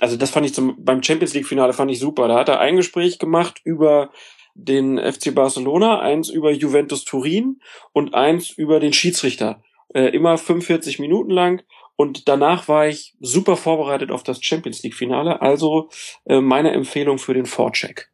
also 0.00 0.16
das 0.16 0.30
fand 0.30 0.46
ich 0.46 0.54
zum, 0.54 0.76
beim 0.78 1.02
Champions 1.02 1.34
League 1.34 1.46
Finale 1.46 1.72
fand 1.72 1.90
ich 1.90 1.98
super. 1.98 2.28
Da 2.28 2.38
hat 2.38 2.48
er 2.48 2.60
ein 2.60 2.76
Gespräch 2.76 3.18
gemacht 3.18 3.60
über 3.64 4.10
den 4.54 4.98
FC 4.98 5.34
Barcelona, 5.34 6.00
eins 6.00 6.28
über 6.28 6.50
Juventus 6.50 7.04
Turin 7.04 7.60
und 7.92 8.14
eins 8.14 8.50
über 8.50 8.80
den 8.80 8.92
Schiedsrichter. 8.92 9.62
Äh, 9.94 10.14
immer 10.14 10.38
45 10.38 10.98
Minuten 10.98 11.30
lang. 11.30 11.62
Und 11.96 12.28
danach 12.28 12.68
war 12.68 12.88
ich 12.88 13.14
super 13.20 13.56
vorbereitet 13.56 14.10
auf 14.10 14.22
das 14.22 14.42
Champions 14.42 14.82
League 14.82 14.94
Finale. 14.94 15.42
Also 15.42 15.90
äh, 16.24 16.40
meine 16.40 16.72
Empfehlung 16.72 17.18
für 17.18 17.34
den 17.34 17.46
Vorcheck. 17.46 18.10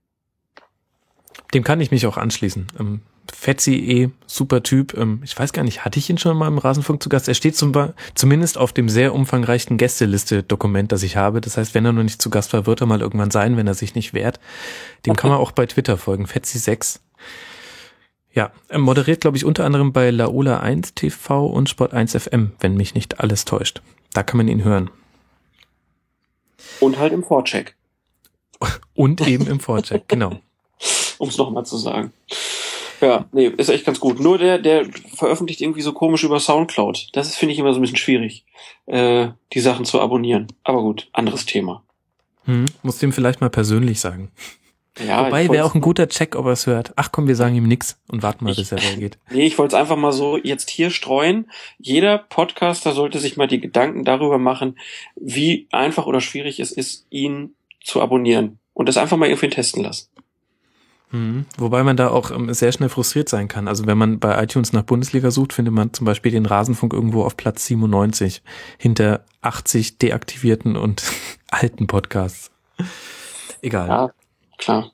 Dem 1.54 1.62
kann 1.62 1.80
ich 1.80 1.90
mich 1.90 2.06
auch 2.06 2.16
anschließen. 2.16 2.66
Ähm, 2.80 3.02
Fetzi 3.32 3.74
eh, 3.74 4.10
super 4.26 4.62
Typ. 4.62 4.96
Ähm, 4.96 5.20
ich 5.24 5.38
weiß 5.38 5.52
gar 5.52 5.62
nicht, 5.62 5.84
hatte 5.84 5.98
ich 5.98 6.10
ihn 6.10 6.18
schon 6.18 6.36
mal 6.36 6.48
im 6.48 6.58
Rasenfunk 6.58 7.02
zu 7.02 7.08
Gast? 7.08 7.28
Er 7.28 7.34
steht 7.34 7.56
zum, 7.56 7.72
zumindest 8.14 8.58
auf 8.58 8.72
dem 8.72 8.88
sehr 8.88 9.14
umfangreichen 9.14 9.76
Gästeliste-Dokument, 9.76 10.92
das 10.92 11.02
ich 11.02 11.16
habe. 11.16 11.40
Das 11.40 11.56
heißt, 11.56 11.74
wenn 11.74 11.84
er 11.84 11.92
noch 11.92 12.02
nicht 12.02 12.20
zu 12.20 12.30
Gast 12.30 12.52
war, 12.52 12.66
wird 12.66 12.80
er 12.80 12.86
mal 12.86 13.00
irgendwann 13.00 13.30
sein, 13.30 13.56
wenn 13.56 13.66
er 13.66 13.74
sich 13.74 13.94
nicht 13.94 14.14
wehrt. 14.14 14.40
Dem 15.04 15.12
okay. 15.12 15.20
kann 15.20 15.30
man 15.30 15.38
auch 15.38 15.52
bei 15.52 15.66
Twitter 15.66 15.96
folgen. 15.96 16.26
Fetzi6. 16.26 17.00
Ja, 18.32 18.52
er 18.68 18.78
moderiert, 18.78 19.22
glaube 19.22 19.38
ich, 19.38 19.46
unter 19.46 19.64
anderem 19.64 19.92
bei 19.92 20.10
Laola 20.10 20.60
1 20.60 20.94
TV 20.94 21.46
und 21.46 21.70
Sport 21.70 21.94
1 21.94 22.14
FM, 22.14 22.52
wenn 22.60 22.76
mich 22.76 22.94
nicht 22.94 23.20
alles 23.20 23.46
täuscht. 23.46 23.80
Da 24.12 24.22
kann 24.22 24.36
man 24.36 24.48
ihn 24.48 24.62
hören. 24.62 24.90
Und 26.80 26.98
halt 26.98 27.12
im 27.12 27.22
Vorcheck. 27.22 27.76
Und 28.94 29.26
eben 29.26 29.46
im 29.46 29.60
Vorcheck, 29.60 30.08
genau. 30.08 30.38
um 31.18 31.28
es 31.28 31.38
nochmal 31.38 31.64
zu 31.64 31.76
sagen. 31.76 32.12
Ja, 33.00 33.26
nee, 33.32 33.46
ist 33.46 33.68
echt 33.68 33.84
ganz 33.84 34.00
gut. 34.00 34.20
Nur 34.20 34.38
der, 34.38 34.58
der 34.58 34.86
veröffentlicht 35.14 35.60
irgendwie 35.60 35.82
so 35.82 35.92
komisch 35.92 36.24
über 36.24 36.40
Soundcloud. 36.40 37.08
Das 37.12 37.28
ist, 37.28 37.36
finde 37.36 37.52
ich, 37.52 37.58
immer 37.58 37.72
so 37.72 37.78
ein 37.78 37.82
bisschen 37.82 37.96
schwierig, 37.96 38.44
äh, 38.86 39.28
die 39.52 39.60
Sachen 39.60 39.84
zu 39.84 40.00
abonnieren. 40.00 40.46
Aber 40.64 40.82
gut, 40.82 41.08
anderes 41.12 41.46
Thema. 41.46 41.82
Hm, 42.44 42.66
muss 42.82 42.98
dem 42.98 43.12
vielleicht 43.12 43.40
mal 43.40 43.50
persönlich 43.50 44.00
sagen. 44.00 44.30
Ja, 45.04 45.26
Wobei 45.26 45.48
wäre 45.50 45.64
auch 45.64 45.74
ein 45.74 45.82
guter 45.82 46.08
Check, 46.08 46.36
ob 46.36 46.46
er 46.46 46.52
es 46.52 46.66
hört. 46.66 46.92
Ach 46.96 47.12
komm, 47.12 47.28
wir 47.28 47.36
sagen 47.36 47.54
ihm 47.54 47.68
nix 47.68 48.00
und 48.08 48.22
warten 48.22 48.44
mal, 48.44 48.52
ich, 48.52 48.56
bis 48.56 48.72
er 48.72 48.82
reagiert. 48.82 49.18
Nee, 49.30 49.46
ich 49.46 49.58
wollte 49.58 49.76
es 49.76 49.80
einfach 49.80 49.96
mal 49.96 50.12
so 50.12 50.38
jetzt 50.38 50.70
hier 50.70 50.90
streuen. 50.90 51.50
Jeder 51.78 52.16
Podcaster 52.16 52.92
sollte 52.92 53.18
sich 53.18 53.36
mal 53.36 53.46
die 53.46 53.60
Gedanken 53.60 54.04
darüber 54.04 54.38
machen, 54.38 54.78
wie 55.14 55.68
einfach 55.70 56.06
oder 56.06 56.20
schwierig 56.20 56.60
es 56.60 56.72
ist, 56.72 57.06
ihn 57.10 57.54
zu 57.84 58.00
abonnieren. 58.00 58.58
Und 58.72 58.88
das 58.88 58.96
einfach 58.96 59.16
mal 59.16 59.28
irgendwie 59.28 59.50
testen 59.50 59.82
lassen. 59.82 60.08
Mhm. 61.10 61.46
Wobei 61.56 61.82
man 61.82 61.96
da 61.96 62.08
auch 62.08 62.30
ähm, 62.30 62.52
sehr 62.52 62.72
schnell 62.72 62.88
frustriert 62.88 63.28
sein 63.28 63.48
kann. 63.48 63.68
Also 63.68 63.86
wenn 63.86 63.98
man 63.98 64.18
bei 64.18 64.42
iTunes 64.42 64.72
nach 64.72 64.82
Bundesliga 64.82 65.30
sucht, 65.30 65.52
findet 65.52 65.72
man 65.72 65.92
zum 65.92 66.04
Beispiel 66.04 66.32
den 66.32 66.46
Rasenfunk 66.46 66.92
irgendwo 66.92 67.22
auf 67.22 67.36
Platz 67.36 67.66
97 67.66 68.42
hinter 68.78 69.24
80 69.42 69.98
deaktivierten 69.98 70.76
und 70.76 71.02
alten 71.50 71.86
Podcasts. 71.86 72.50
Egal. 73.62 73.88
Ja, 73.88 74.10
klar. 74.58 74.92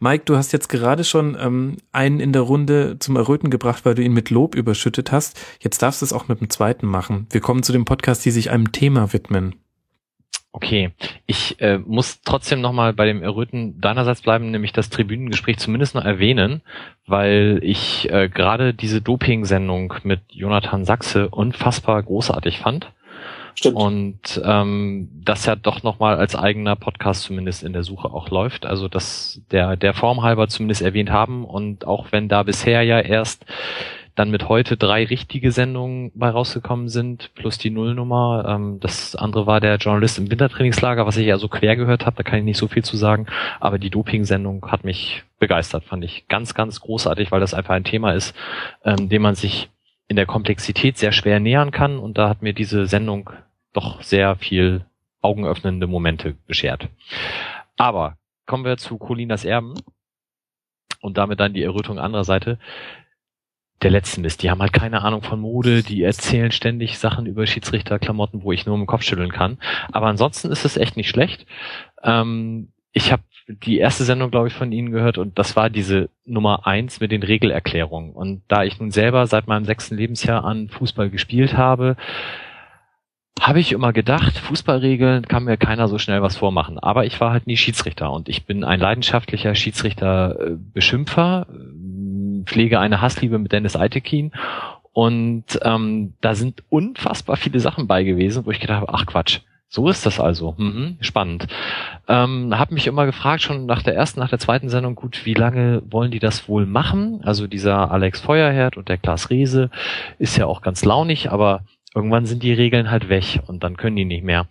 Mike, 0.00 0.24
du 0.26 0.36
hast 0.36 0.52
jetzt 0.52 0.68
gerade 0.68 1.02
schon 1.02 1.36
ähm, 1.40 1.78
einen 1.92 2.20
in 2.20 2.32
der 2.32 2.42
Runde 2.42 2.98
zum 2.98 3.16
Erröten 3.16 3.50
gebracht, 3.50 3.84
weil 3.84 3.94
du 3.94 4.02
ihn 4.02 4.12
mit 4.12 4.30
Lob 4.30 4.54
überschüttet 4.54 5.12
hast. 5.12 5.40
Jetzt 5.60 5.80
darfst 5.82 6.02
du 6.02 6.04
es 6.04 6.12
auch 6.12 6.28
mit 6.28 6.40
dem 6.40 6.50
zweiten 6.50 6.86
machen. 6.86 7.26
Wir 7.30 7.40
kommen 7.40 7.62
zu 7.62 7.72
dem 7.72 7.86
Podcast, 7.86 8.24
die 8.24 8.30
sich 8.30 8.50
einem 8.50 8.72
Thema 8.72 9.12
widmen. 9.12 9.54
Okay, 10.54 10.90
ich 11.26 11.58
äh, 11.62 11.78
muss 11.78 12.20
trotzdem 12.20 12.60
nochmal 12.60 12.92
bei 12.92 13.06
dem 13.06 13.22
Erröten 13.22 13.80
deinerseits 13.80 14.20
bleiben, 14.20 14.50
nämlich 14.50 14.72
das 14.72 14.90
Tribünengespräch 14.90 15.56
zumindest 15.56 15.94
noch 15.94 16.04
erwähnen, 16.04 16.60
weil 17.06 17.60
ich 17.62 18.10
äh, 18.10 18.28
gerade 18.28 18.74
diese 18.74 19.00
Doping-Sendung 19.00 19.94
mit 20.02 20.20
Jonathan 20.28 20.84
Sachse 20.84 21.30
unfassbar 21.30 22.02
großartig 22.02 22.58
fand. 22.58 22.92
Stimmt. 23.54 23.76
Und 23.76 24.42
ähm, 24.44 25.08
das 25.24 25.46
ja 25.46 25.56
doch 25.56 25.82
nochmal 25.82 26.16
als 26.16 26.36
eigener 26.36 26.76
Podcast 26.76 27.22
zumindest 27.22 27.62
in 27.62 27.72
der 27.72 27.82
Suche 27.82 28.08
auch 28.08 28.28
läuft. 28.28 28.66
Also 28.66 28.88
dass 28.88 29.40
der, 29.50 29.76
der 29.76 29.94
Form 29.94 30.22
halber 30.22 30.48
zumindest 30.48 30.82
erwähnt 30.82 31.10
haben 31.10 31.44
und 31.44 31.86
auch 31.86 32.12
wenn 32.12 32.28
da 32.28 32.42
bisher 32.42 32.82
ja 32.82 33.00
erst 33.00 33.44
dann 34.14 34.30
mit 34.30 34.48
heute 34.48 34.76
drei 34.76 35.04
richtige 35.04 35.52
Sendungen 35.52 36.12
bei 36.14 36.28
rausgekommen 36.28 36.88
sind, 36.88 37.30
plus 37.34 37.56
die 37.56 37.70
Nullnummer. 37.70 38.44
Ähm, 38.46 38.78
das 38.80 39.16
andere 39.16 39.46
war 39.46 39.60
der 39.60 39.76
Journalist 39.76 40.18
im 40.18 40.30
Wintertrainingslager, 40.30 41.06
was 41.06 41.16
ich 41.16 41.26
ja 41.26 41.38
so 41.38 41.48
quer 41.48 41.76
gehört 41.76 42.04
habe, 42.04 42.16
da 42.16 42.22
kann 42.22 42.40
ich 42.40 42.44
nicht 42.44 42.58
so 42.58 42.68
viel 42.68 42.84
zu 42.84 42.96
sagen. 42.96 43.26
Aber 43.60 43.78
die 43.78 43.90
Doping-Sendung 43.90 44.66
hat 44.70 44.84
mich 44.84 45.22
begeistert, 45.38 45.84
fand 45.84 46.04
ich 46.04 46.28
ganz, 46.28 46.54
ganz 46.54 46.80
großartig, 46.80 47.32
weil 47.32 47.40
das 47.40 47.54
einfach 47.54 47.74
ein 47.74 47.84
Thema 47.84 48.12
ist, 48.12 48.36
ähm, 48.84 49.08
dem 49.08 49.22
man 49.22 49.34
sich 49.34 49.70
in 50.08 50.16
der 50.16 50.26
Komplexität 50.26 50.98
sehr 50.98 51.12
schwer 51.12 51.40
nähern 51.40 51.70
kann. 51.70 51.98
Und 51.98 52.18
da 52.18 52.28
hat 52.28 52.42
mir 52.42 52.52
diese 52.52 52.86
Sendung 52.86 53.30
doch 53.72 54.02
sehr 54.02 54.36
viel 54.36 54.84
augenöffnende 55.22 55.86
Momente 55.86 56.34
beschert. 56.46 56.88
Aber 57.78 58.18
kommen 58.44 58.64
wir 58.64 58.76
zu 58.76 58.98
Colinas 58.98 59.44
Erben 59.46 59.74
und 61.00 61.16
damit 61.16 61.40
dann 61.40 61.54
die 61.54 61.62
Errötung 61.62 61.98
anderer 61.98 62.24
Seite 62.24 62.58
der 63.82 63.90
letzten 63.90 64.24
ist. 64.24 64.42
Die 64.42 64.50
haben 64.50 64.60
halt 64.60 64.72
keine 64.72 65.02
Ahnung 65.02 65.22
von 65.22 65.40
Mode, 65.40 65.82
die 65.82 66.02
erzählen 66.02 66.50
ständig 66.50 66.98
Sachen 66.98 67.26
über 67.26 67.46
Schiedsrichterklamotten, 67.46 68.42
wo 68.42 68.52
ich 68.52 68.66
nur 68.66 68.76
im 68.76 68.86
Kopf 68.86 69.02
schütteln 69.02 69.32
kann. 69.32 69.58
Aber 69.90 70.06
ansonsten 70.06 70.50
ist 70.50 70.64
es 70.64 70.76
echt 70.76 70.96
nicht 70.96 71.08
schlecht. 71.08 71.46
Ähm, 72.02 72.68
ich 72.92 73.10
habe 73.10 73.22
die 73.48 73.78
erste 73.78 74.04
Sendung, 74.04 74.30
glaube 74.30 74.48
ich, 74.48 74.54
von 74.54 74.70
Ihnen 74.70 74.92
gehört 74.92 75.18
und 75.18 75.38
das 75.38 75.56
war 75.56 75.70
diese 75.70 76.10
Nummer 76.24 76.66
eins 76.66 77.00
mit 77.00 77.10
den 77.10 77.22
Regelerklärungen. 77.22 78.12
Und 78.12 78.42
da 78.48 78.64
ich 78.64 78.78
nun 78.78 78.90
selber 78.90 79.26
seit 79.26 79.46
meinem 79.46 79.64
sechsten 79.64 79.96
Lebensjahr 79.96 80.44
an 80.44 80.68
Fußball 80.68 81.10
gespielt 81.10 81.56
habe, 81.56 81.96
habe 83.40 83.60
ich 83.60 83.72
immer 83.72 83.92
gedacht, 83.92 84.38
Fußballregeln 84.38 85.26
kann 85.26 85.44
mir 85.44 85.56
keiner 85.56 85.88
so 85.88 85.98
schnell 85.98 86.22
was 86.22 86.36
vormachen. 86.36 86.78
Aber 86.78 87.06
ich 87.06 87.20
war 87.20 87.32
halt 87.32 87.46
nie 87.46 87.56
Schiedsrichter 87.56 88.12
und 88.12 88.28
ich 88.28 88.46
bin 88.46 88.62
ein 88.62 88.78
leidenschaftlicher 88.78 89.54
Schiedsrichter-Beschimpfer, 89.54 91.46
pflege 92.44 92.80
eine 92.80 93.00
Hassliebe 93.00 93.38
mit 93.38 93.52
Dennis 93.52 93.76
Eitekin 93.76 94.32
und 94.92 95.44
ähm, 95.62 96.14
da 96.20 96.34
sind 96.34 96.62
unfassbar 96.68 97.36
viele 97.36 97.60
Sachen 97.60 97.86
bei 97.86 98.04
gewesen, 98.04 98.44
wo 98.44 98.50
ich 98.50 98.60
gedacht 98.60 98.82
habe, 98.82 98.94
ach 98.94 99.06
Quatsch, 99.06 99.40
so 99.68 99.88
ist 99.88 100.04
das 100.04 100.20
also. 100.20 100.54
Mhm, 100.58 100.98
spannend. 101.00 101.46
Ähm, 102.06 102.58
habe 102.58 102.74
mich 102.74 102.86
immer 102.86 103.06
gefragt, 103.06 103.40
schon 103.40 103.64
nach 103.64 103.82
der 103.82 103.94
ersten, 103.94 104.20
nach 104.20 104.28
der 104.28 104.38
zweiten 104.38 104.68
Sendung, 104.68 104.96
gut, 104.96 105.24
wie 105.24 105.32
lange 105.32 105.82
wollen 105.88 106.10
die 106.10 106.18
das 106.18 106.46
wohl 106.46 106.66
machen? 106.66 107.22
Also 107.24 107.46
dieser 107.46 107.90
Alex 107.90 108.20
Feuerherd 108.20 108.76
und 108.76 108.90
der 108.90 108.98
Klaas 108.98 109.30
Riese 109.30 109.70
ist 110.18 110.36
ja 110.36 110.44
auch 110.44 110.60
ganz 110.60 110.84
launig, 110.84 111.32
aber 111.32 111.64
irgendwann 111.94 112.26
sind 112.26 112.42
die 112.42 112.52
Regeln 112.52 112.90
halt 112.90 113.08
weg 113.08 113.40
und 113.46 113.64
dann 113.64 113.78
können 113.78 113.96
die 113.96 114.04
nicht 114.04 114.24
mehr. 114.24 114.46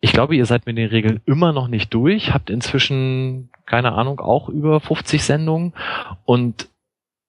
Ich 0.00 0.14
glaube, 0.14 0.36
ihr 0.36 0.46
seid 0.46 0.64
mit 0.64 0.78
den 0.78 0.88
Regeln 0.88 1.20
immer 1.26 1.52
noch 1.52 1.68
nicht 1.68 1.92
durch, 1.92 2.32
habt 2.32 2.48
inzwischen, 2.48 3.50
keine 3.66 3.92
Ahnung, 3.92 4.20
auch 4.20 4.48
über 4.48 4.80
50 4.80 5.22
Sendungen 5.22 5.74
und 6.24 6.68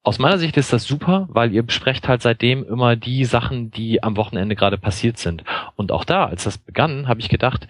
aus 0.07 0.19
meiner 0.19 0.37
Sicht 0.37 0.55
ist 0.55 0.71
das 0.71 0.85
super, 0.85 1.27
weil 1.29 1.53
ihr 1.53 1.63
besprecht 1.63 2.07
halt 2.07 2.21
seitdem 2.21 2.63
immer 2.63 2.95
die 2.95 3.25
Sachen, 3.25 3.71
die 3.71 4.01
am 4.01 4.15
Wochenende 4.15 4.55
gerade 4.55 4.77
passiert 4.77 5.17
sind. 5.17 5.43
Und 5.75 5.91
auch 5.91 6.05
da, 6.05 6.25
als 6.25 6.45
das 6.45 6.57
begann, 6.57 7.09
habe 7.09 7.19
ich 7.19 7.27
gedacht, 7.27 7.67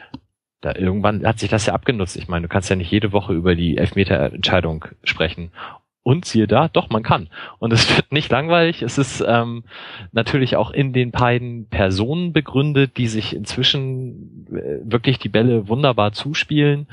da 0.61 0.75
irgendwann 0.75 1.25
hat 1.25 1.39
sich 1.39 1.49
das 1.49 1.65
ja 1.65 1.73
abgenutzt. 1.73 2.15
Ich 2.15 2.27
meine, 2.27 2.43
du 2.43 2.47
kannst 2.47 2.69
ja 2.69 2.75
nicht 2.75 2.91
jede 2.91 3.11
Woche 3.11 3.33
über 3.33 3.55
die 3.55 3.77
Elfmeter-Entscheidung 3.77 4.85
sprechen. 5.03 5.51
Und 6.07 6.23
siehe 6.23 6.47
da, 6.47 6.69
doch, 6.69 6.89
man 6.89 7.03
kann. 7.03 7.27
Und 7.59 7.73
es 7.73 7.93
wird 7.97 8.13
nicht 8.13 8.31
langweilig. 8.31 8.81
Es 8.81 8.97
ist 8.97 9.21
ähm, 9.27 9.65
natürlich 10.13 10.55
auch 10.55 10.71
in 10.71 10.93
den 10.93 11.11
beiden 11.11 11.67
Personen 11.67 12.31
begründet, 12.31 12.95
die 12.95 13.07
sich 13.07 13.35
inzwischen 13.35 14.47
äh, 14.49 14.89
wirklich 14.89 15.19
die 15.19 15.27
Bälle 15.27 15.67
wunderbar 15.67 16.13
zuspielen. 16.13 16.87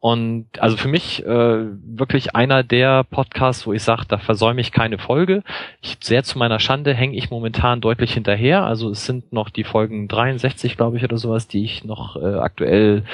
Und 0.00 0.46
also 0.58 0.78
für 0.78 0.88
mich 0.88 1.26
äh, 1.26 1.28
wirklich 1.28 2.34
einer 2.34 2.62
der 2.62 3.04
Podcasts, 3.04 3.66
wo 3.66 3.74
ich 3.74 3.82
sage, 3.82 4.04
da 4.08 4.16
versäume 4.16 4.62
ich 4.62 4.72
keine 4.72 4.96
Folge. 4.96 5.42
Ich, 5.82 5.98
sehr 6.02 6.24
zu 6.24 6.38
meiner 6.38 6.58
Schande 6.58 6.94
hänge 6.94 7.16
ich 7.18 7.30
momentan 7.30 7.82
deutlich 7.82 8.14
hinterher. 8.14 8.64
Also 8.64 8.88
es 8.88 9.04
sind 9.04 9.30
noch 9.30 9.50
die 9.50 9.64
Folgen 9.64 10.08
63, 10.08 10.78
glaube 10.78 10.96
ich, 10.96 11.04
oder 11.04 11.18
sowas, 11.18 11.48
die 11.48 11.64
ich 11.64 11.84
noch 11.84 12.16
äh, 12.16 12.36
aktuell, 12.36 13.04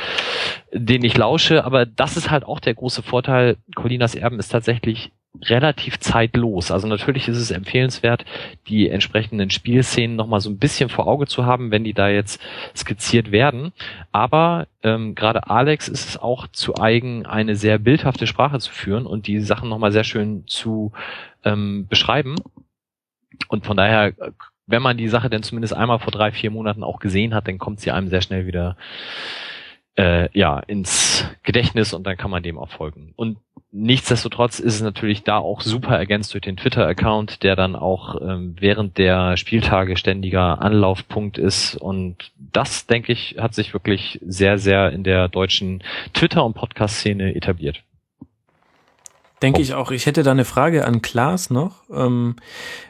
denen 0.72 1.04
ich 1.04 1.18
lausche. 1.18 1.64
Aber 1.64 1.86
das 1.86 2.16
ist 2.16 2.30
halt 2.30 2.44
auch 2.44 2.60
der 2.60 2.74
große 2.74 3.02
Vorteil. 3.02 3.56
Colinas 3.74 4.14
Erben 4.14 4.38
ist 4.38 4.50
tatsächlich 4.50 5.10
relativ 5.42 6.00
zeitlos. 6.00 6.70
Also 6.70 6.86
natürlich 6.88 7.28
ist 7.28 7.36
es 7.36 7.50
empfehlenswert, 7.50 8.24
die 8.68 8.88
entsprechenden 8.88 9.50
Spielszenen 9.50 10.16
nochmal 10.16 10.40
so 10.40 10.50
ein 10.50 10.58
bisschen 10.58 10.88
vor 10.88 11.06
Auge 11.06 11.26
zu 11.26 11.46
haben, 11.46 11.70
wenn 11.70 11.84
die 11.84 11.94
da 11.94 12.08
jetzt 12.08 12.40
skizziert 12.76 13.30
werden. 13.30 13.72
Aber 14.12 14.66
ähm, 14.82 15.14
gerade 15.14 15.48
Alex 15.48 15.88
ist 15.88 16.08
es 16.08 16.16
auch 16.16 16.46
zu 16.48 16.76
eigen, 16.76 17.26
eine 17.26 17.54
sehr 17.56 17.78
bildhafte 17.78 18.26
Sprache 18.26 18.58
zu 18.58 18.72
führen 18.72 19.06
und 19.06 19.26
die 19.26 19.40
Sachen 19.40 19.68
nochmal 19.68 19.92
sehr 19.92 20.04
schön 20.04 20.44
zu 20.46 20.92
ähm, 21.44 21.86
beschreiben. 21.88 22.36
Und 23.48 23.64
von 23.64 23.76
daher, 23.76 24.12
wenn 24.66 24.82
man 24.82 24.96
die 24.96 25.08
Sache 25.08 25.30
denn 25.30 25.42
zumindest 25.42 25.74
einmal 25.74 26.00
vor 26.00 26.12
drei, 26.12 26.32
vier 26.32 26.50
Monaten 26.50 26.82
auch 26.82 26.98
gesehen 26.98 27.34
hat, 27.34 27.48
dann 27.48 27.58
kommt 27.58 27.80
sie 27.80 27.92
einem 27.92 28.08
sehr 28.08 28.20
schnell 28.20 28.46
wieder 28.46 28.76
äh, 30.00 30.28
ja 30.32 30.58
ins 30.60 31.26
Gedächtnis 31.42 31.92
und 31.92 32.04
dann 32.06 32.16
kann 32.16 32.30
man 32.30 32.42
dem 32.42 32.58
auch 32.58 32.70
folgen. 32.70 33.12
Und 33.16 33.38
Nichtsdestotrotz 33.72 34.58
ist 34.58 34.74
es 34.74 34.82
natürlich 34.82 35.22
da 35.22 35.38
auch 35.38 35.60
super 35.60 35.96
ergänzt 35.96 36.34
durch 36.34 36.42
den 36.42 36.56
Twitter-Account, 36.56 37.44
der 37.44 37.54
dann 37.54 37.76
auch 37.76 38.20
ähm, 38.20 38.56
während 38.58 38.98
der 38.98 39.36
Spieltage 39.36 39.96
ständiger 39.96 40.60
Anlaufpunkt 40.60 41.38
ist. 41.38 41.76
Und 41.76 42.32
das, 42.36 42.86
denke 42.88 43.12
ich, 43.12 43.36
hat 43.38 43.54
sich 43.54 43.72
wirklich 43.72 44.18
sehr, 44.26 44.58
sehr 44.58 44.90
in 44.90 45.04
der 45.04 45.28
deutschen 45.28 45.84
Twitter- 46.14 46.44
und 46.44 46.54
Podcast-Szene 46.54 47.36
etabliert. 47.36 47.80
Denke 49.42 49.62
ich 49.62 49.72
auch. 49.72 49.90
Ich 49.90 50.04
hätte 50.04 50.22
da 50.22 50.32
eine 50.32 50.44
Frage 50.44 50.84
an 50.84 51.00
Klaas 51.00 51.48
noch, 51.48 51.84
ähm, 51.90 52.36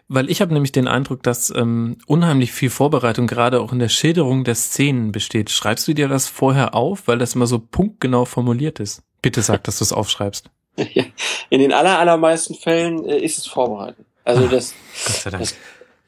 weil 0.09 0.29
ich 0.29 0.41
habe 0.41 0.53
nämlich 0.53 0.73
den 0.73 0.89
Eindruck, 0.89 1.23
dass 1.23 1.55
ähm, 1.55 1.99
unheimlich 2.07 2.51
viel 2.51 2.71
Vorbereitung 2.71 3.29
gerade 3.29 3.61
auch 3.61 3.73
in 3.73 3.79
der 3.79 3.89
Schilderung 3.89 4.43
der 4.43 4.57
Szenen 4.57 5.13
besteht. 5.13 5.51
Schreibst 5.51 5.87
du 5.87 5.95
dir 5.95 6.09
das 6.09 6.27
vorher 6.27 6.75
auf, 6.75 7.07
weil 7.07 7.19
das 7.19 7.37
immer 7.37 7.47
so 7.47 7.61
punktgenau 7.61 8.25
formuliert 8.25 8.81
ist? 8.81 9.03
Bitte 9.23 9.43
sag, 9.43 9.63
dass 9.65 9.79
du 9.79 9.85
es 9.85 9.93
aufschreibst. 9.93 10.51
In 11.51 11.61
den 11.61 11.73
aller, 11.73 11.99
allermeisten 11.99 12.55
Fällen 12.55 13.05
äh, 13.05 13.19
ist 13.19 13.39
es 13.39 13.47
vorbereitet. 13.47 14.07
Also 14.25 14.45
Ach, 14.47 14.51
das, 14.51 14.75
Dank. 15.25 15.39
das, 15.39 15.57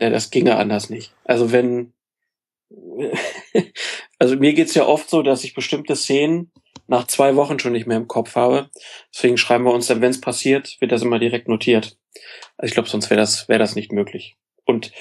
ja, 0.00 0.10
das 0.10 0.30
ginge 0.30 0.56
anders 0.56 0.90
nicht. 0.90 1.12
Also 1.24 1.52
wenn, 1.52 1.92
also 4.18 4.36
mir 4.36 4.54
geht's 4.54 4.74
ja 4.74 4.86
oft 4.86 5.08
so, 5.08 5.22
dass 5.22 5.44
ich 5.44 5.54
bestimmte 5.54 5.94
Szenen 5.94 6.50
nach 6.92 7.06
zwei 7.06 7.36
Wochen 7.36 7.58
schon 7.58 7.72
nicht 7.72 7.86
mehr 7.86 7.96
im 7.96 8.06
Kopf 8.06 8.36
habe. 8.36 8.68
Deswegen 9.12 9.38
schreiben 9.38 9.64
wir 9.64 9.72
uns 9.72 9.86
dann, 9.86 10.02
wenn 10.02 10.10
es 10.10 10.20
passiert, 10.20 10.76
wird 10.80 10.92
das 10.92 11.02
immer 11.02 11.18
direkt 11.18 11.48
notiert. 11.48 11.96
Also 12.58 12.68
ich 12.68 12.74
glaube, 12.74 12.88
sonst 12.90 13.08
wäre 13.08 13.18
das, 13.18 13.48
wäre 13.48 13.58
das 13.58 13.74
nicht 13.74 13.92
möglich. 13.92 14.36
Und 14.66 14.92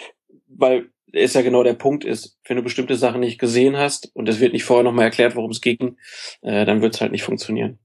weil 0.48 0.90
ist 1.12 1.36
ja 1.36 1.42
genau 1.42 1.64
der 1.64 1.74
Punkt 1.74 2.06
ist, 2.06 2.40
wenn 2.48 2.56
du 2.56 2.64
bestimmte 2.64 2.96
Sachen 2.96 3.20
nicht 3.20 3.38
gesehen 3.38 3.76
hast 3.76 4.10
und 4.14 4.30
es 4.30 4.40
wird 4.40 4.54
nicht 4.54 4.64
vorher 4.64 4.86
nochmal 4.86 5.04
erklärt, 5.04 5.36
worum 5.36 5.52
es 5.52 5.60
ging, 5.60 5.98
äh, 6.42 6.66
dann 6.66 6.82
wird 6.82 6.96
es 6.96 7.02
halt 7.02 7.12
nicht 7.12 7.24
funktionieren. 7.24 7.80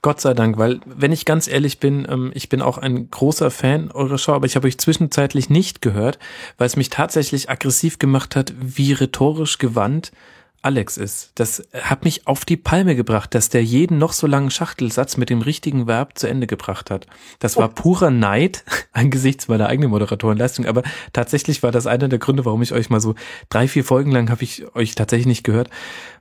Gott 0.00 0.22
sei 0.22 0.32
Dank, 0.32 0.56
weil 0.56 0.80
wenn 0.86 1.12
ich 1.12 1.26
ganz 1.26 1.46
ehrlich 1.46 1.80
bin, 1.80 2.06
ähm, 2.10 2.32
ich 2.34 2.48
bin 2.48 2.62
auch 2.62 2.78
ein 2.78 3.10
großer 3.10 3.50
Fan 3.50 3.90
eurer 3.90 4.16
Show, 4.16 4.32
aber 4.32 4.46
ich 4.46 4.56
habe 4.56 4.66
euch 4.66 4.78
zwischenzeitlich 4.78 5.50
nicht 5.50 5.82
gehört, 5.82 6.18
weil 6.56 6.66
es 6.66 6.76
mich 6.76 6.88
tatsächlich 6.88 7.50
aggressiv 7.50 7.98
gemacht 7.98 8.36
hat, 8.36 8.54
wie 8.58 8.94
rhetorisch 8.94 9.58
gewandt 9.58 10.12
Alex 10.62 10.98
ist. 10.98 11.32
Das 11.36 11.66
hat 11.72 12.04
mich 12.04 12.26
auf 12.26 12.44
die 12.44 12.58
Palme 12.58 12.94
gebracht, 12.94 13.34
dass 13.34 13.48
der 13.48 13.64
jeden 13.64 13.96
noch 13.96 14.12
so 14.12 14.26
langen 14.26 14.50
Schachtelsatz 14.50 15.16
mit 15.16 15.30
dem 15.30 15.40
richtigen 15.40 15.86
Verb 15.86 16.18
zu 16.18 16.26
Ende 16.26 16.46
gebracht 16.46 16.90
hat. 16.90 17.06
Das 17.38 17.56
war 17.56 17.68
purer 17.70 18.10
Neid 18.10 18.64
angesichts 18.92 19.48
meiner 19.48 19.68
eigenen 19.68 19.90
Moderatorenleistung, 19.90 20.66
aber 20.66 20.82
tatsächlich 21.14 21.62
war 21.62 21.72
das 21.72 21.86
einer 21.86 22.08
der 22.08 22.18
Gründe, 22.18 22.44
warum 22.44 22.60
ich 22.60 22.72
euch 22.72 22.90
mal 22.90 23.00
so 23.00 23.14
drei, 23.48 23.68
vier 23.68 23.84
Folgen 23.84 24.10
lang 24.10 24.30
habe 24.30 24.42
ich 24.42 24.74
euch 24.74 24.94
tatsächlich 24.94 25.26
nicht 25.26 25.44
gehört, 25.44 25.70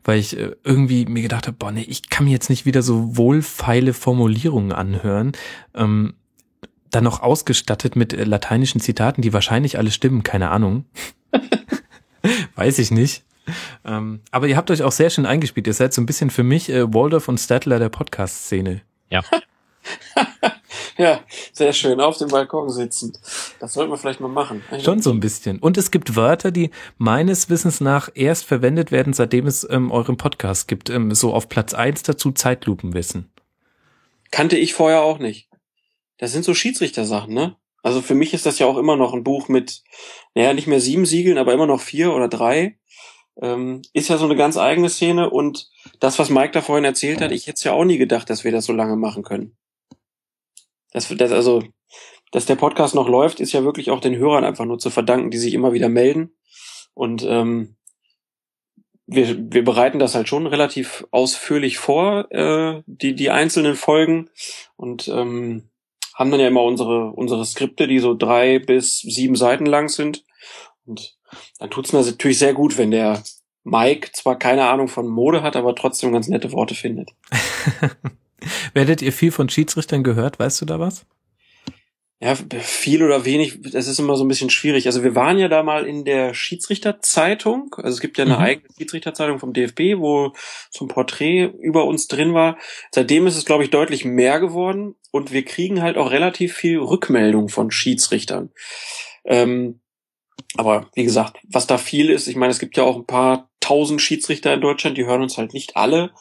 weil 0.06 0.20
ich 0.20 0.38
äh, 0.38 0.56
irgendwie 0.64 1.06
mir 1.06 1.22
gedacht 1.22 1.48
habe, 1.48 1.58
boah, 1.58 1.72
nee, 1.72 1.86
ich 1.88 2.10
kann 2.10 2.26
mir 2.26 2.32
jetzt 2.32 2.50
nicht 2.50 2.66
wieder 2.66 2.82
so 2.82 3.18
wohlfeile 3.18 3.94
Formulierungen 3.94 4.72
anhören. 4.72 5.34
Ähm, 5.76 6.14
dann 6.92 7.04
noch 7.04 7.22
ausgestattet 7.22 7.96
mit 7.96 8.14
äh, 8.14 8.24
lateinischen 8.24 8.80
Zitaten, 8.80 9.22
die 9.22 9.34
wahrscheinlich 9.34 9.78
alle 9.78 9.92
stimmen, 9.92 10.24
keine 10.24 10.50
Ahnung. 10.50 10.86
Weiß 12.56 12.80
ich 12.80 12.92
nicht. 12.92 13.24
Ähm, 13.86 14.22
aber 14.32 14.48
ihr 14.48 14.58
habt 14.58 14.72
euch 14.72 14.84
auch 14.84 14.92
sehr 14.92 15.10
schön 15.10 15.26
eingespielt. 15.26 15.68
Ihr 15.68 15.74
seid 15.74 15.94
so 15.94 16.02
ein 16.02 16.06
bisschen 16.06 16.30
für 16.30 16.44
mich 16.44 16.70
äh, 16.70 16.94
Waldorf 16.94 17.28
und 17.28 17.40
Statler 17.40 17.80
der 17.80 17.90
Podcast-Szene. 17.90 18.82
Ja. 19.10 19.24
ja, 20.98 21.20
sehr 21.54 21.74
schön. 21.74 22.00
Auf 22.00 22.18
dem 22.18 22.30
Balkon 22.30 22.70
sitzend. 22.70 23.20
Das 23.60 23.74
sollten 23.74 23.92
wir 23.92 23.98
vielleicht 23.98 24.20
mal 24.20 24.28
machen. 24.28 24.64
Schon 24.84 25.02
so 25.02 25.12
ein 25.12 25.20
bisschen. 25.20 25.60
Und 25.60 25.78
es 25.78 25.92
gibt 25.92 26.16
Wörter, 26.16 26.52
die 26.52 26.72
meines 26.98 27.50
Wissens 27.50 27.82
nach 27.82 28.10
erst 28.14 28.46
verwendet 28.46 28.92
werden, 28.92 29.14
seitdem 29.14 29.48
es 29.48 29.68
ähm, 29.70 29.92
euren 29.92 30.18
Podcast 30.18 30.68
gibt. 30.68 30.90
Ähm, 30.90 31.14
so 31.14 31.34
auf 31.34 31.50
Platz 31.50 31.74
eins 31.74 32.04
dazu 32.04 32.32
Zeitlupenwissen. 32.32 33.32
Kannte 34.32 34.58
ich 34.58 34.74
vorher 34.74 35.02
auch 35.02 35.20
nicht. 35.20 35.50
Das 36.18 36.32
sind 36.32 36.46
so 36.46 36.54
Schiedsrichtersachen, 36.54 37.34
ne? 37.34 37.56
Also 37.82 38.02
für 38.02 38.16
mich 38.16 38.34
ist 38.34 38.46
das 38.46 38.60
ja 38.60 38.66
auch 38.66 38.78
immer 38.78 38.98
noch 38.98 39.14
ein 39.14 39.24
Buch 39.24 39.48
mit, 39.48 39.84
naja, 40.36 40.54
nicht 40.54 40.68
mehr 40.68 40.82
sieben 40.82 41.06
Siegeln, 41.06 41.38
aber 41.38 41.54
immer 41.54 41.66
noch 41.66 41.80
vier 41.80 42.14
oder 42.14 42.28
drei 42.28 42.78
ähm, 43.42 43.82
ist 43.94 44.10
ja 44.10 44.18
so 44.18 44.26
eine 44.26 44.36
ganz 44.36 44.58
eigene 44.58 44.90
Szene 44.90 45.30
und 45.30 45.70
das, 46.00 46.20
was 46.20 46.30
Mike 46.30 46.52
da 46.52 46.62
vorhin 46.62 46.86
erzählt 46.86 47.22
hat, 47.22 47.32
ich 47.32 47.48
hätte 47.48 47.56
es 47.56 47.64
ja 47.64 47.74
auch 47.74 47.86
nie 47.86 47.98
gedacht, 47.98 48.30
dass 48.30 48.44
wir 48.44 48.52
das 48.52 48.66
so 48.66 48.74
lange 48.74 48.96
machen 48.96 49.24
können. 49.24 49.56
Das, 50.92 51.08
das, 51.08 51.32
also, 51.32 51.64
dass 52.32 52.46
der 52.46 52.56
Podcast 52.56 52.96
noch 52.96 53.08
läuft, 53.08 53.40
ist 53.40 53.54
ja 53.54 53.64
wirklich 53.64 53.92
auch 53.92 54.02
den 54.02 54.18
Hörern 54.18 54.44
einfach 54.44 54.66
nur 54.66 54.80
zu 54.80 54.90
verdanken, 54.90 55.32
die 55.32 55.38
sich 55.38 55.54
immer 55.54 55.74
wieder 55.74 55.90
melden. 55.90 56.36
Und 56.94 57.24
ähm, 57.28 57.76
wir, 59.06 59.52
wir 59.52 59.64
bereiten 59.64 60.00
das 60.00 60.16
halt 60.16 60.28
schon 60.28 60.46
relativ 60.46 61.08
ausführlich 61.12 61.78
vor, 61.78 62.32
äh, 62.32 62.82
die, 62.86 63.16
die 63.16 63.30
einzelnen 63.30 63.76
Folgen. 63.76 64.30
Und 64.76 65.08
ähm, 65.08 65.70
haben 66.14 66.32
dann 66.32 66.40
ja 66.40 66.48
immer 66.48 66.64
unsere, 66.64 67.12
unsere 67.12 67.46
Skripte, 67.46 67.88
die 67.88 68.00
so 68.00 68.14
drei 68.14 68.60
bis 68.60 69.00
sieben 69.00 69.36
Seiten 69.36 69.66
lang 69.66 69.90
sind. 69.90 70.26
Und 70.86 71.19
dann 71.60 71.70
tut's 71.70 71.94
mir 71.94 72.02
natürlich 72.04 72.40
sehr 72.40 72.54
gut, 72.54 72.78
wenn 72.78 72.92
der 72.92 73.24
Mike 73.64 74.12
zwar 74.14 74.38
keine 74.38 74.68
Ahnung 74.68 74.88
von 74.88 75.08
Mode 75.08 75.42
hat, 75.42 75.56
aber 75.56 75.76
trotzdem 75.76 76.12
ganz 76.12 76.28
nette 76.28 76.52
Worte 76.52 76.76
findet. 76.76 77.12
Werdet 78.74 79.02
ihr 79.02 79.12
viel 79.12 79.32
von 79.32 79.50
Schiedsrichtern 79.50 80.04
gehört? 80.04 80.40
Weißt 80.40 80.62
du 80.62 80.66
da 80.66 80.80
was? 80.80 81.06
Ja, 82.22 82.36
viel 82.36 83.02
oder 83.02 83.24
wenig, 83.24 83.62
das 83.62 83.88
ist 83.88 83.98
immer 83.98 84.18
so 84.18 84.26
ein 84.26 84.28
bisschen 84.28 84.50
schwierig. 84.50 84.88
Also 84.88 85.04
wir 85.04 85.16
waren 85.16 85.38
ja 85.38 85.48
da 85.48 85.64
mal 85.64 85.86
in 85.86 86.04
der 86.04 86.34
Schiedsrichterzeitung. 86.34 87.74
Also 87.78 87.96
es 87.96 88.02
gibt 88.02 88.18
ja 88.18 88.26
eine 88.26 88.36
mhm. 88.36 88.42
eigene 88.42 88.68
Schiedsrichterzeitung 88.78 89.40
vom 89.40 89.54
DFB, 89.54 90.00
wo 90.00 90.34
zum 90.70 90.90
Porträt 90.90 91.46
über 91.62 91.86
uns 91.86 92.08
drin 92.08 92.34
war. 92.34 92.58
Seitdem 92.92 93.26
ist 93.26 93.38
es, 93.38 93.46
glaube 93.46 93.64
ich, 93.64 93.70
deutlich 93.70 94.04
mehr 94.04 94.42
geworden 94.42 94.96
und 95.12 95.32
wir 95.32 95.46
kriegen 95.46 95.82
halt 95.82 95.96
auch 95.96 96.12
relativ 96.12 96.56
viel 96.56 96.80
Rückmeldung 96.80 97.48
von 97.48 97.72
Schiedsrichtern. 97.72 98.50
Ähm, 99.24 99.80
aber 100.56 100.88
wie 100.94 101.04
gesagt, 101.04 101.38
was 101.50 101.68
da 101.68 101.78
viel 101.78 102.10
ist, 102.10 102.28
ich 102.28 102.36
meine, 102.36 102.52
es 102.52 102.60
gibt 102.60 102.78
ja 102.78 102.84
auch 102.84 102.96
ein 102.96 103.06
paar 103.06 103.50
tausend 103.60 104.02
Schiedsrichter 104.02 104.54
in 104.54 104.62
Deutschland, 104.62 104.98
die 104.98 105.06
hören 105.06 105.22
uns 105.22 105.38
halt 105.38 105.54
nicht 105.54 105.76
alle, 105.76 106.12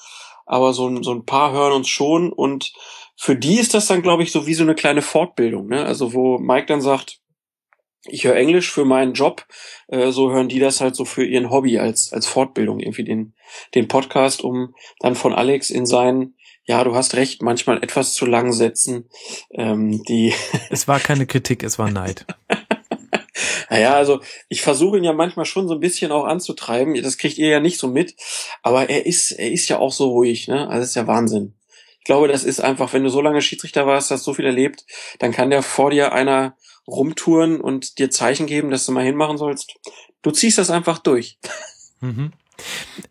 aber 0.46 0.72
so, 0.72 1.02
so 1.02 1.12
ein 1.12 1.24
paar 1.24 1.52
hören 1.52 1.72
uns 1.72 1.88
schon 1.88 2.32
und 2.32 2.72
für 3.16 3.36
die 3.36 3.58
ist 3.58 3.74
das 3.74 3.86
dann, 3.86 4.02
glaube 4.02 4.22
ich, 4.22 4.30
so 4.30 4.46
wie 4.46 4.54
so 4.54 4.62
eine 4.62 4.74
kleine 4.74 5.02
Fortbildung, 5.02 5.66
ne? 5.66 5.84
Also 5.84 6.14
wo 6.14 6.38
Mike 6.38 6.66
dann 6.66 6.80
sagt, 6.80 7.18
ich 8.06 8.24
höre 8.24 8.36
Englisch 8.36 8.70
für 8.70 8.84
meinen 8.84 9.12
Job, 9.12 9.44
äh, 9.88 10.12
so 10.12 10.30
hören 10.30 10.48
die 10.48 10.60
das 10.60 10.80
halt 10.80 10.94
so 10.94 11.04
für 11.04 11.24
ihren 11.24 11.50
Hobby 11.50 11.78
als, 11.78 12.12
als 12.12 12.26
Fortbildung, 12.26 12.78
irgendwie 12.78 13.04
den, 13.04 13.34
den 13.74 13.88
Podcast, 13.88 14.42
um 14.42 14.74
dann 15.00 15.16
von 15.16 15.34
Alex 15.34 15.70
in 15.70 15.84
seinen 15.84 16.34
ja, 16.68 16.84
du 16.84 16.94
hast 16.94 17.14
recht, 17.14 17.40
manchmal 17.40 17.82
etwas 17.82 18.12
zu 18.12 18.26
lang 18.26 18.52
setzen. 18.52 19.08
Ähm, 19.52 20.04
die 20.04 20.34
es 20.68 20.86
war 20.86 21.00
keine 21.00 21.26
Kritik, 21.26 21.62
es 21.62 21.78
war 21.78 21.90
Neid. 21.90 22.26
Naja, 23.70 23.94
also 23.94 24.20
ich 24.48 24.62
versuche 24.62 24.98
ihn 24.98 25.04
ja 25.04 25.12
manchmal 25.12 25.44
schon 25.44 25.68
so 25.68 25.74
ein 25.74 25.80
bisschen 25.80 26.12
auch 26.12 26.24
anzutreiben. 26.24 27.00
Das 27.02 27.18
kriegt 27.18 27.38
ihr 27.38 27.48
ja 27.48 27.60
nicht 27.60 27.78
so 27.78 27.88
mit. 27.88 28.14
Aber 28.62 28.88
er 28.88 29.06
ist, 29.06 29.32
er 29.32 29.50
ist 29.50 29.68
ja 29.68 29.78
auch 29.78 29.92
so 29.92 30.10
ruhig, 30.10 30.48
ne? 30.48 30.68
Also 30.68 30.80
das 30.80 30.88
ist 30.90 30.94
ja 30.96 31.06
Wahnsinn. 31.06 31.54
Ich 31.98 32.04
glaube, 32.04 32.28
das 32.28 32.44
ist 32.44 32.60
einfach, 32.60 32.92
wenn 32.92 33.04
du 33.04 33.10
so 33.10 33.20
lange 33.20 33.42
Schiedsrichter 33.42 33.86
warst, 33.86 34.10
hast 34.10 34.24
so 34.24 34.32
viel 34.32 34.46
erlebt, 34.46 34.86
dann 35.18 35.32
kann 35.32 35.50
der 35.50 35.62
vor 35.62 35.90
dir 35.90 36.12
einer 36.12 36.56
rumtouren 36.86 37.60
und 37.60 37.98
dir 37.98 38.10
Zeichen 38.10 38.46
geben, 38.46 38.70
dass 38.70 38.86
du 38.86 38.92
mal 38.92 39.04
hinmachen 39.04 39.36
sollst. 39.36 39.74
Du 40.22 40.30
ziehst 40.30 40.58
das 40.58 40.70
einfach 40.70 40.98
durch. 40.98 41.38
Mhm. 42.00 42.32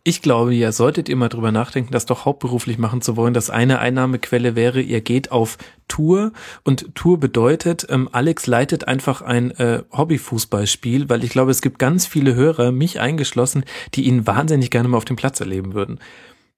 Ich 0.04 0.22
glaube, 0.22 0.54
ihr 0.54 0.72
solltet 0.72 1.08
immer 1.08 1.28
drüber 1.28 1.52
nachdenken, 1.52 1.92
das 1.92 2.06
doch 2.06 2.24
hauptberuflich 2.24 2.78
machen 2.78 3.00
zu 3.00 3.16
wollen, 3.16 3.34
dass 3.34 3.50
eine 3.50 3.78
Einnahmequelle 3.78 4.56
wäre, 4.56 4.80
ihr 4.80 5.00
geht 5.00 5.32
auf 5.32 5.58
Tour 5.88 6.32
und 6.64 6.94
Tour 6.94 7.18
bedeutet, 7.18 7.86
ähm, 7.88 8.08
Alex 8.12 8.46
leitet 8.46 8.86
einfach 8.86 9.22
ein 9.22 9.50
äh, 9.52 9.82
Hobbyfußballspiel, 9.90 11.08
weil 11.08 11.24
ich 11.24 11.30
glaube, 11.30 11.50
es 11.50 11.62
gibt 11.62 11.78
ganz 11.78 12.06
viele 12.06 12.34
Hörer, 12.34 12.72
mich 12.72 13.00
eingeschlossen, 13.00 13.64
die 13.94 14.02
ihn 14.02 14.26
wahnsinnig 14.26 14.70
gerne 14.70 14.88
mal 14.88 14.98
auf 14.98 15.06
dem 15.06 15.16
Platz 15.16 15.40
erleben 15.40 15.72
würden. 15.74 15.98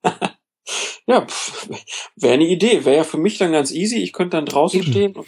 ja, 1.07 1.27
wäre 2.17 2.35
eine 2.35 2.47
Idee, 2.47 2.85
wäre 2.85 2.97
ja 2.97 3.05
für 3.05 3.19
mich 3.19 3.39
dann 3.39 3.53
ganz 3.53 3.71
easy. 3.71 3.99
Ich 3.99 4.13
könnte 4.13 4.37
dann 4.37 4.47
draußen 4.47 4.81
Eben. 4.81 4.91
stehen 4.91 5.13
und 5.15 5.27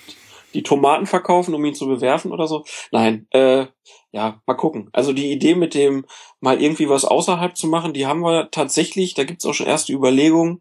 die 0.54 0.62
Tomaten 0.62 1.06
verkaufen, 1.06 1.54
um 1.54 1.64
ihn 1.64 1.74
zu 1.74 1.86
bewerfen 1.86 2.32
oder 2.32 2.46
so. 2.46 2.64
Nein, 2.90 3.26
äh, 3.30 3.66
ja, 4.12 4.42
mal 4.46 4.54
gucken. 4.54 4.90
Also 4.92 5.12
die 5.12 5.32
Idee 5.32 5.54
mit 5.54 5.74
dem 5.74 6.04
mal 6.40 6.60
irgendwie 6.60 6.88
was 6.88 7.04
außerhalb 7.04 7.56
zu 7.56 7.66
machen, 7.66 7.92
die 7.92 8.06
haben 8.06 8.20
wir 8.20 8.50
tatsächlich, 8.50 9.14
da 9.14 9.24
gibt's 9.24 9.46
auch 9.46 9.54
schon 9.54 9.66
erste 9.66 9.92
Überlegungen. 9.92 10.60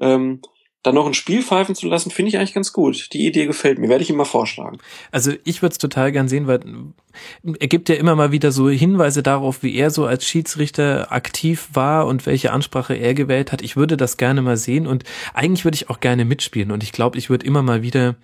Ähm, 0.00 0.40
dann 0.86 0.94
noch 0.94 1.06
ein 1.06 1.14
Spiel 1.14 1.42
pfeifen 1.42 1.74
zu 1.74 1.88
lassen, 1.88 2.12
finde 2.12 2.28
ich 2.28 2.38
eigentlich 2.38 2.54
ganz 2.54 2.72
gut. 2.72 3.12
Die 3.12 3.26
Idee 3.26 3.46
gefällt 3.46 3.80
mir, 3.80 3.88
werde 3.88 4.04
ich 4.04 4.10
immer 4.10 4.24
vorschlagen. 4.24 4.78
Also 5.10 5.32
ich 5.42 5.60
würde 5.60 5.72
es 5.72 5.78
total 5.78 6.12
gern 6.12 6.28
sehen, 6.28 6.46
weil 6.46 6.60
er 7.58 7.66
gibt 7.66 7.88
ja 7.88 7.96
immer 7.96 8.14
mal 8.14 8.30
wieder 8.30 8.52
so 8.52 8.70
Hinweise 8.70 9.24
darauf, 9.24 9.64
wie 9.64 9.74
er 9.74 9.90
so 9.90 10.06
als 10.06 10.24
Schiedsrichter 10.24 11.10
aktiv 11.10 11.70
war 11.72 12.06
und 12.06 12.24
welche 12.24 12.52
Ansprache 12.52 12.94
er 12.94 13.14
gewählt 13.14 13.50
hat. 13.50 13.62
Ich 13.62 13.76
würde 13.76 13.96
das 13.96 14.16
gerne 14.16 14.42
mal 14.42 14.56
sehen 14.56 14.86
und 14.86 15.02
eigentlich 15.34 15.64
würde 15.64 15.74
ich 15.74 15.90
auch 15.90 15.98
gerne 15.98 16.24
mitspielen 16.24 16.70
und 16.70 16.84
ich 16.84 16.92
glaube, 16.92 17.18
ich 17.18 17.30
würde 17.30 17.46
immer 17.46 17.62
mal 17.62 17.82
wieder 17.82 18.14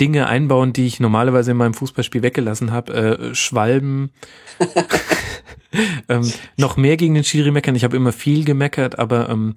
Dinge 0.00 0.26
einbauen, 0.26 0.72
die 0.72 0.86
ich 0.86 0.98
normalerweise 1.00 1.50
in 1.50 1.56
meinem 1.56 1.74
Fußballspiel 1.74 2.22
weggelassen 2.22 2.72
habe. 2.72 2.92
Äh, 3.30 3.34
Schwalben. 3.34 4.10
ähm, 6.08 6.32
noch 6.56 6.76
mehr 6.76 6.96
gegen 6.96 7.14
den 7.14 7.24
Schiri 7.24 7.50
meckern. 7.50 7.76
Ich 7.76 7.84
habe 7.84 7.96
immer 7.96 8.12
viel 8.12 8.44
gemeckert, 8.44 8.98
aber 8.98 9.28
ähm, 9.28 9.54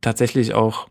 tatsächlich 0.00 0.54
auch 0.54 0.88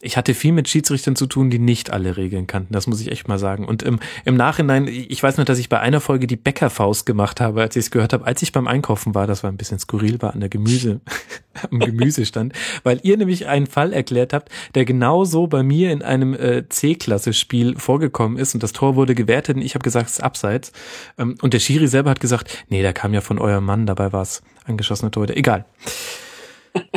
ich 0.00 0.16
hatte 0.16 0.34
viel 0.34 0.52
mit 0.52 0.68
Schiedsrichtern 0.68 1.16
zu 1.16 1.26
tun, 1.26 1.50
die 1.50 1.58
nicht 1.58 1.90
alle 1.90 2.16
Regeln 2.16 2.46
kannten. 2.46 2.72
Das 2.72 2.86
muss 2.86 3.00
ich 3.00 3.10
echt 3.10 3.26
mal 3.26 3.38
sagen. 3.38 3.66
Und 3.66 3.82
im, 3.82 3.98
im 4.24 4.36
Nachhinein, 4.36 4.86
ich 4.86 5.20
weiß 5.20 5.38
nur, 5.38 5.44
dass 5.44 5.58
ich 5.58 5.68
bei 5.68 5.80
einer 5.80 6.00
Folge 6.00 6.28
die 6.28 6.36
Bäckerfaust 6.36 7.04
gemacht 7.04 7.40
habe, 7.40 7.62
als 7.62 7.74
ich 7.74 7.86
es 7.86 7.90
gehört 7.90 8.12
habe, 8.12 8.24
als 8.24 8.40
ich 8.42 8.52
beim 8.52 8.68
Einkaufen 8.68 9.16
war. 9.16 9.26
Das 9.26 9.42
war 9.42 9.50
ein 9.50 9.56
bisschen 9.56 9.80
skurril, 9.80 10.22
war 10.22 10.34
an 10.34 10.40
der 10.40 10.48
Gemüse, 10.48 11.00
am 11.70 11.80
Gemüsestand, 11.80 12.52
weil 12.84 13.00
ihr 13.02 13.16
nämlich 13.16 13.48
einen 13.48 13.66
Fall 13.66 13.92
erklärt 13.92 14.32
habt, 14.32 14.52
der 14.76 14.84
genauso 14.84 15.48
bei 15.48 15.64
mir 15.64 15.90
in 15.90 16.02
einem 16.02 16.32
äh, 16.32 16.68
C-Klasse-Spiel 16.68 17.76
vorgekommen 17.76 18.38
ist 18.38 18.54
und 18.54 18.62
das 18.62 18.72
Tor 18.72 18.94
wurde 18.94 19.16
gewertet 19.16 19.56
und 19.56 19.62
ich 19.62 19.74
habe 19.74 19.82
gesagt, 19.82 20.06
es 20.06 20.18
ist 20.18 20.22
abseits. 20.22 20.70
Ähm, 21.18 21.36
und 21.42 21.54
der 21.54 21.58
Schiri 21.58 21.88
selber 21.88 22.10
hat 22.10 22.20
gesagt, 22.20 22.66
nee, 22.68 22.84
da 22.84 22.92
kam 22.92 23.14
ja 23.14 23.20
von 23.20 23.40
eurem 23.40 23.64
Mann, 23.64 23.86
dabei 23.86 24.12
war 24.12 24.22
es 24.22 24.42
angeschossene 24.64 25.10
Tor. 25.10 25.28
Egal. 25.30 25.64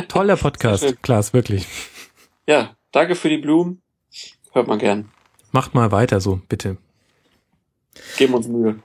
Toller 0.06 0.36
Podcast, 0.36 1.02
Klaas, 1.02 1.32
wirklich. 1.32 1.66
Ja, 2.46 2.76
Danke 2.92 3.14
für 3.14 3.30
die 3.30 3.38
Blumen. 3.38 3.82
Hört 4.52 4.68
man 4.68 4.78
gern. 4.78 5.10
Macht 5.50 5.74
mal 5.74 5.90
weiter 5.92 6.20
so, 6.20 6.40
bitte. 6.48 6.76
Geben 8.18 8.34
uns 8.34 8.48
Mühe. 8.48 8.82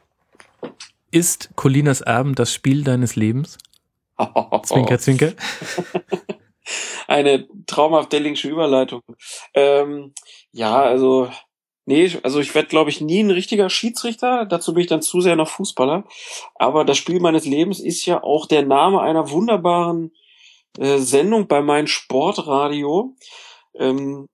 Ist 1.12 1.50
Colinas 1.56 2.02
Erben 2.02 2.36
das 2.36 2.54
Spiel 2.54 2.84
deines 2.84 3.16
Lebens? 3.16 3.58
zwinker, 4.64 4.98
zwinker. 4.98 5.34
Eine 7.08 7.48
traumhaft 7.66 8.12
Dellingsche 8.12 8.50
Überleitung. 8.50 9.02
Ähm, 9.54 10.14
ja, 10.52 10.82
also, 10.82 11.30
nee, 11.86 12.12
also 12.24 12.40
ich 12.40 12.54
werde, 12.56 12.68
glaube 12.68 12.90
ich, 12.90 13.00
nie 13.00 13.22
ein 13.22 13.32
richtiger 13.32 13.70
Schiedsrichter. 13.70 14.46
Dazu 14.46 14.74
bin 14.74 14.82
ich 14.82 14.90
dann 14.90 15.02
zu 15.02 15.22
sehr 15.22 15.38
noch 15.38 15.50
Fußballer. 15.50 16.06
Aber 16.56 16.84
das 16.84 16.98
Spiel 16.98 17.20
meines 17.20 17.46
Lebens 17.46 17.80
ist 17.80 18.06
ja 18.06 18.22
auch 18.24 18.46
der 18.48 18.66
Name 18.66 19.02
einer 19.02 19.32
wunderbaren 19.32 20.12
äh, 20.78 20.98
Sendung 20.98 21.48
bei 21.48 21.62
meinem 21.62 21.88
Sportradio. 21.88 23.16
Ähm, 23.78 24.28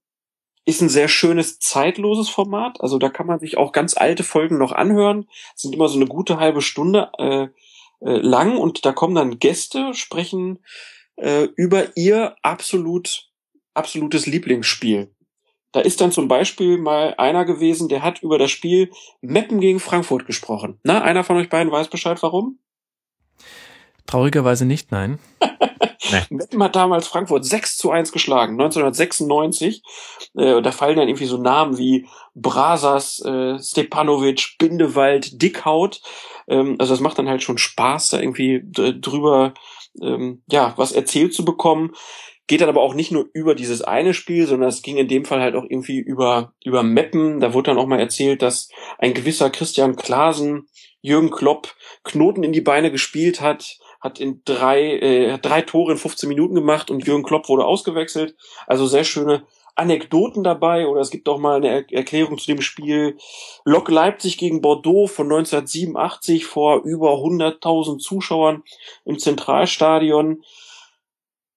ist 0.65 0.82
ein 0.82 0.90
sehr 0.90 1.10
schönes, 1.10 1.60
zeitloses 1.60 2.30
Format. 2.30 2.80
Also 2.80 2.98
da 2.98 3.10
kann 3.10 3.28
man 3.28 3.40
sich 3.40 3.57
auch 3.57 3.72
ganz 3.72 3.98
alte 3.98 4.24
Folgen 4.24 4.57
noch 4.57 4.72
anhören. 4.72 5.28
Sind 5.56 5.76
immer 5.76 5.90
so 5.90 5.98
eine 5.98 6.07
gute 6.07 6.38
halbe 6.38 6.61
Stunde 6.61 7.11
äh, 7.18 7.48
äh, 8.06 8.18
lang 8.18 8.57
und 8.57 8.86
da 8.86 8.94
kommen 8.94 9.15
dann 9.15 9.40
Gäste, 9.40 9.94
sprechen 9.94 10.60
äh, 11.18 11.48
über 11.56 11.98
ihr 11.98 12.36
absolut, 12.41 13.30
absolutes 13.74 14.26
Lieblingsspiel. 14.26 15.14
Da 15.74 15.80
ist 15.80 16.02
dann 16.02 16.11
zum 16.11 16.28
Beispiel 16.28 16.78
mal 16.78 17.15
einer 17.18 17.45
gewesen, 17.45 17.90
der 17.90 18.03
hat 18.03 18.22
über 18.22 18.38
das 18.38 18.52
Spiel 18.52 18.91
Meppen 19.22 19.60
gegen 19.60 19.80
Frankfurt 19.80 20.28
gesprochen. 20.28 20.80
Na, 20.84 21.02
einer 21.02 21.24
von 21.24 21.36
euch 21.38 21.49
beiden 21.49 21.72
weiß 21.72 21.90
Bescheid, 21.90 22.22
warum? 22.22 22.60
Traurigerweise 24.06 24.65
nicht, 24.65 24.91
nein. 24.91 25.18
Nee. 26.11 26.21
Meppen 26.30 26.61
hat 26.63 26.75
damals 26.75 27.07
Frankfurt 27.07 27.45
6 27.45 27.77
zu 27.77 27.91
1 27.91 28.11
geschlagen, 28.11 28.53
1996. 28.53 29.81
Äh, 30.35 30.61
da 30.61 30.71
fallen 30.71 30.97
dann 30.97 31.07
irgendwie 31.07 31.25
so 31.25 31.38
Namen 31.38 31.77
wie 31.77 32.07
Brasas, 32.35 33.23
äh, 33.25 33.59
Stepanovic, 33.59 34.55
Bindewald, 34.57 35.41
Dickhaut. 35.41 36.01
Ähm, 36.47 36.75
also 36.80 36.93
das 36.93 37.01
macht 37.01 37.17
dann 37.19 37.30
halt 37.30 37.43
schon 37.43 37.57
Spaß, 37.57 38.09
da 38.09 38.19
irgendwie 38.19 38.63
drüber 38.65 39.53
ähm, 40.01 40.41
ja 40.49 40.73
was 40.77 40.91
erzählt 40.91 41.34
zu 41.34 41.45
bekommen. 41.45 41.93
Geht 42.45 42.59
dann 42.59 42.69
aber 42.69 42.81
auch 42.81 42.93
nicht 42.93 43.11
nur 43.11 43.30
über 43.34 43.55
dieses 43.55 43.81
eine 43.81 44.13
Spiel, 44.13 44.47
sondern 44.47 44.67
es 44.67 44.81
ging 44.81 44.97
in 44.97 45.07
dem 45.07 45.23
Fall 45.23 45.39
halt 45.39 45.55
auch 45.55 45.63
irgendwie 45.63 45.99
über, 45.99 46.53
über 46.65 46.84
Meppen. 46.84 47.39
Da 47.39 47.53
wurde 47.53 47.71
dann 47.71 47.77
auch 47.77 47.88
mal 47.88 48.01
erzählt, 48.01 48.41
dass 48.41 48.67
ein 48.97 49.13
gewisser 49.13 49.49
Christian 49.49 49.95
Klasen 49.95 50.67
Jürgen 51.01 51.31
Klopp 51.31 51.75
Knoten 52.03 52.43
in 52.43 52.53
die 52.53 52.61
Beine 52.61 52.91
gespielt 52.91 53.39
hat, 53.39 53.77
hat 54.03 54.19
in 54.19 54.41
drei, 54.43 54.97
äh, 54.97 55.38
drei 55.39 55.61
Tore 55.61 55.93
in 55.93 55.97
15 55.97 56.27
Minuten 56.27 56.55
gemacht 56.55 56.91
und 56.91 57.07
Jürgen 57.07 57.23
Klopp 57.23 57.47
wurde 57.47 57.65
ausgewechselt. 57.65 58.35
Also 58.67 58.85
sehr 58.85 59.05
schöne 59.05 59.43
Anekdoten 59.75 60.43
dabei 60.43 60.88
oder 60.88 60.99
es 60.99 61.09
gibt 61.09 61.27
auch 61.30 61.39
mal 61.39 61.55
eine 61.55 61.69
er 61.69 61.91
Erklärung 61.91 62.38
zu 62.38 62.47
dem 62.47 62.61
Spiel 62.61 63.17
Lok 63.63 63.89
Leipzig 63.89 64.38
gegen 64.38 64.61
Bordeaux 64.61 65.07
von 65.07 65.27
1987 65.27 66.45
vor 66.45 66.84
über 66.84 67.13
100.000 67.13 67.97
Zuschauern 67.99 68.63
im 69.05 69.17
Zentralstadion. 69.17 70.43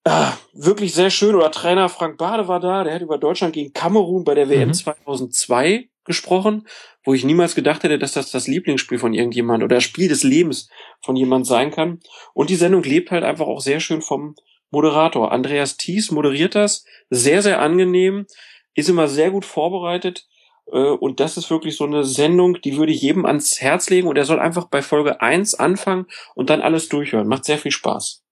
Ah, 0.04 0.32
wirklich 0.52 0.94
sehr 0.94 1.10
schön. 1.10 1.34
Oder 1.34 1.50
Trainer 1.50 1.88
Frank 1.88 2.16
Bade 2.16 2.46
war 2.46 2.60
da, 2.60 2.84
der 2.84 2.94
hat 2.94 3.02
über 3.02 3.18
Deutschland 3.18 3.54
gegen 3.54 3.72
Kamerun 3.72 4.22
bei 4.24 4.36
der 4.36 4.48
WM 4.48 4.68
mhm. 4.68 4.74
2002 4.74 5.88
gesprochen, 6.06 6.66
wo 7.04 7.14
ich 7.14 7.24
niemals 7.24 7.54
gedacht 7.54 7.82
hätte, 7.82 7.98
dass 7.98 8.12
das 8.12 8.30
das 8.30 8.48
Lieblingsspiel 8.48 8.98
von 8.98 9.14
irgendjemand 9.14 9.62
oder 9.62 9.76
das 9.76 9.84
Spiel 9.84 10.08
des 10.08 10.22
Lebens 10.22 10.68
von 11.02 11.16
jemand 11.16 11.46
sein 11.46 11.70
kann. 11.70 12.00
Und 12.34 12.50
die 12.50 12.56
Sendung 12.56 12.82
lebt 12.82 13.10
halt 13.10 13.24
einfach 13.24 13.46
auch 13.46 13.60
sehr 13.60 13.80
schön 13.80 14.02
vom 14.02 14.34
Moderator. 14.70 15.32
Andreas 15.32 15.76
Thies 15.76 16.10
moderiert 16.10 16.54
das 16.54 16.84
sehr, 17.10 17.42
sehr 17.42 17.60
angenehm, 17.60 18.26
ist 18.74 18.88
immer 18.88 19.08
sehr 19.08 19.30
gut 19.30 19.44
vorbereitet. 19.44 20.26
Äh, 20.66 20.78
und 20.78 21.20
das 21.20 21.36
ist 21.36 21.50
wirklich 21.50 21.76
so 21.76 21.84
eine 21.84 22.04
Sendung, 22.04 22.60
die 22.62 22.76
würde 22.76 22.92
ich 22.92 23.02
jedem 23.02 23.24
ans 23.26 23.60
Herz 23.60 23.90
legen 23.90 24.08
und 24.08 24.16
er 24.16 24.24
soll 24.24 24.40
einfach 24.40 24.68
bei 24.68 24.82
Folge 24.82 25.20
eins 25.20 25.54
anfangen 25.54 26.06
und 26.34 26.50
dann 26.50 26.62
alles 26.62 26.88
durchhören. 26.88 27.28
Macht 27.28 27.44
sehr 27.44 27.58
viel 27.58 27.72
Spaß. 27.72 28.24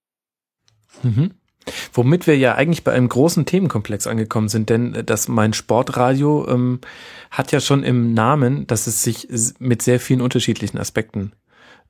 Mhm. 1.02 1.34
Womit 1.92 2.26
wir 2.26 2.36
ja 2.36 2.54
eigentlich 2.54 2.84
bei 2.84 2.92
einem 2.92 3.08
großen 3.08 3.46
Themenkomplex 3.46 4.06
angekommen 4.06 4.48
sind, 4.48 4.70
denn 4.70 5.02
das 5.06 5.28
mein 5.28 5.52
Sportradio 5.52 6.46
ähm, 6.48 6.80
hat 7.30 7.52
ja 7.52 7.60
schon 7.60 7.82
im 7.82 8.14
Namen, 8.14 8.66
dass 8.66 8.86
es 8.86 9.02
sich 9.02 9.28
mit 9.58 9.82
sehr 9.82 10.00
vielen 10.00 10.20
unterschiedlichen 10.20 10.78
Aspekten 10.78 11.32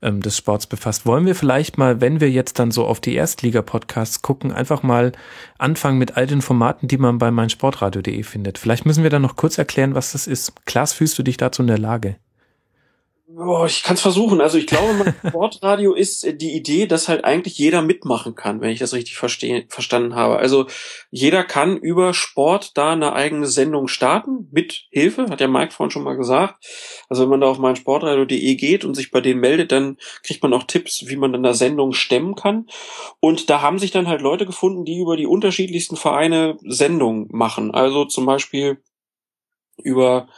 ähm, 0.01 0.21
des 0.21 0.37
Sports 0.37 0.67
befasst. 0.67 1.05
Wollen 1.05 1.25
wir 1.25 1.35
vielleicht 1.35 1.77
mal, 1.77 2.01
wenn 2.01 2.19
wir 2.19 2.29
jetzt 2.29 2.59
dann 2.59 2.71
so 2.71 2.85
auf 2.85 2.99
die 2.99 3.15
Erstliga-Podcasts 3.15 4.21
gucken, 4.21 4.51
einfach 4.51 4.83
mal 4.83 5.11
anfangen 5.57 5.97
mit 5.97 6.17
all 6.17 6.27
den 6.27 6.41
Formaten, 6.41 6.87
die 6.87 6.97
man 6.97 7.17
bei 7.17 7.31
meinsportradio.de 7.31 8.23
findet. 8.23 8.57
Vielleicht 8.57 8.85
müssen 8.85 9.03
wir 9.03 9.09
dann 9.09 9.21
noch 9.21 9.35
kurz 9.35 9.57
erklären, 9.57 9.95
was 9.95 10.11
das 10.11 10.27
ist. 10.27 10.53
Klaas, 10.65 10.93
fühlst 10.93 11.17
du 11.17 11.23
dich 11.23 11.37
dazu 11.37 11.61
in 11.61 11.67
der 11.67 11.79
Lage? 11.79 12.17
Boah, 13.37 13.65
ich 13.65 13.83
kann 13.83 13.95
es 13.95 14.01
versuchen. 14.01 14.39
Also 14.39 14.57
ich 14.57 14.65
glaube, 14.65 14.93
mein 14.93 15.13
Sportradio 15.29 15.93
ist 15.93 16.23
äh, 16.23 16.33
die 16.33 16.55
Idee, 16.55 16.87
dass 16.87 17.09
halt 17.09 17.25
eigentlich 17.25 17.57
jeder 17.57 17.81
mitmachen 17.81 18.33
kann, 18.33 18.61
wenn 18.61 18.69
ich 18.69 18.79
das 18.79 18.93
richtig 18.93 19.17
verstehen, 19.17 19.65
verstanden 19.67 20.15
habe. 20.15 20.37
Also 20.37 20.67
jeder 21.11 21.43
kann 21.43 21.75
über 21.75 22.13
Sport 22.13 22.77
da 22.77 22.93
eine 22.93 23.11
eigene 23.11 23.45
Sendung 23.47 23.89
starten, 23.89 24.47
mit 24.51 24.85
Hilfe, 24.89 25.25
hat 25.29 25.41
ja 25.41 25.49
Mike 25.49 25.73
vorhin 25.73 25.91
schon 25.91 26.03
mal 26.03 26.15
gesagt. 26.15 26.65
Also 27.09 27.23
wenn 27.23 27.29
man 27.29 27.41
da 27.41 27.47
auf 27.47 27.57
mein 27.57 27.75
Sportradio.de 27.75 28.55
geht 28.55 28.85
und 28.85 28.95
sich 28.95 29.11
bei 29.11 29.19
denen 29.19 29.41
meldet, 29.41 29.73
dann 29.73 29.97
kriegt 30.23 30.41
man 30.41 30.53
auch 30.53 30.63
Tipps, 30.63 31.07
wie 31.07 31.17
man 31.17 31.33
dann 31.33 31.43
da 31.43 31.53
Sendung 31.53 31.91
stemmen 31.91 32.35
kann. 32.35 32.67
Und 33.19 33.49
da 33.49 33.61
haben 33.61 33.79
sich 33.79 33.91
dann 33.91 34.07
halt 34.07 34.21
Leute 34.21 34.45
gefunden, 34.45 34.85
die 34.85 34.97
über 34.97 35.17
die 35.17 35.27
unterschiedlichsten 35.27 35.97
Vereine 35.97 36.57
Sendungen 36.63 37.27
machen. 37.31 37.73
Also 37.73 38.05
zum 38.05 38.25
Beispiel 38.25 38.77
über 39.83 40.29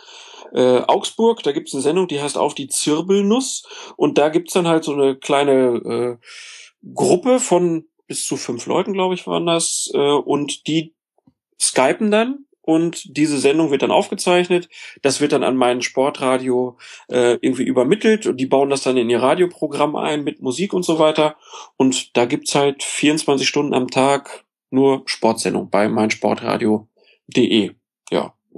äh, 0.54 0.82
Augsburg, 0.88 1.44
da 1.44 1.52
gibt's 1.52 1.74
eine 1.74 1.82
Sendung, 1.82 2.08
die 2.08 2.22
heißt 2.22 2.38
Auf 2.38 2.56
die 2.56 2.68
Zirbelnuss 2.68 3.64
und 3.96 4.18
da 4.18 4.30
gibt's 4.30 4.54
dann 4.54 4.68
halt 4.68 4.84
so 4.84 4.94
eine 4.94 5.16
kleine 5.16 6.20
äh, 6.22 6.92
Gruppe 6.94 7.40
von 7.40 7.86
bis 8.08 8.26
zu 8.26 8.38
fünf 8.38 8.66
Leuten, 8.66 8.94
glaube 8.94 9.16
ich, 9.16 9.28
waren 9.28 9.46
das, 9.46 9.90
äh, 9.94 9.98
und 9.98 10.68
die 10.68 10.94
skypen 11.60 12.12
dann 12.12 12.46
und 12.62 13.18
diese 13.18 13.38
Sendung 13.38 13.72
wird 13.72 13.82
dann 13.82 13.92
aufgezeichnet. 13.92 14.68
Das 15.02 15.22
wird 15.22 15.32
dann 15.32 15.44
an 15.44 15.56
mein 15.56 15.82
Sportradio 15.82 16.78
äh, 17.08 17.38
irgendwie 17.42 17.64
übermittelt 17.64 18.28
und 18.28 18.38
die 18.38 18.46
bauen 18.46 18.70
das 18.70 18.84
dann 18.84 18.98
in 18.98 19.10
ihr 19.10 19.22
Radioprogramm 19.22 19.96
ein 19.96 20.24
mit 20.24 20.42
Musik 20.42 20.74
und 20.74 20.84
so 20.84 21.00
weiter. 21.00 21.38
Und 21.78 22.18
da 22.18 22.26
gibt's 22.26 22.56
halt 22.56 22.84
24 22.84 23.48
Stunden 23.48 23.74
am 23.74 23.88
Tag 23.88 24.46
nur 24.70 25.04
Sportsendung 25.06 25.70
bei 25.70 25.88
meinsportradio.de. 25.88 27.72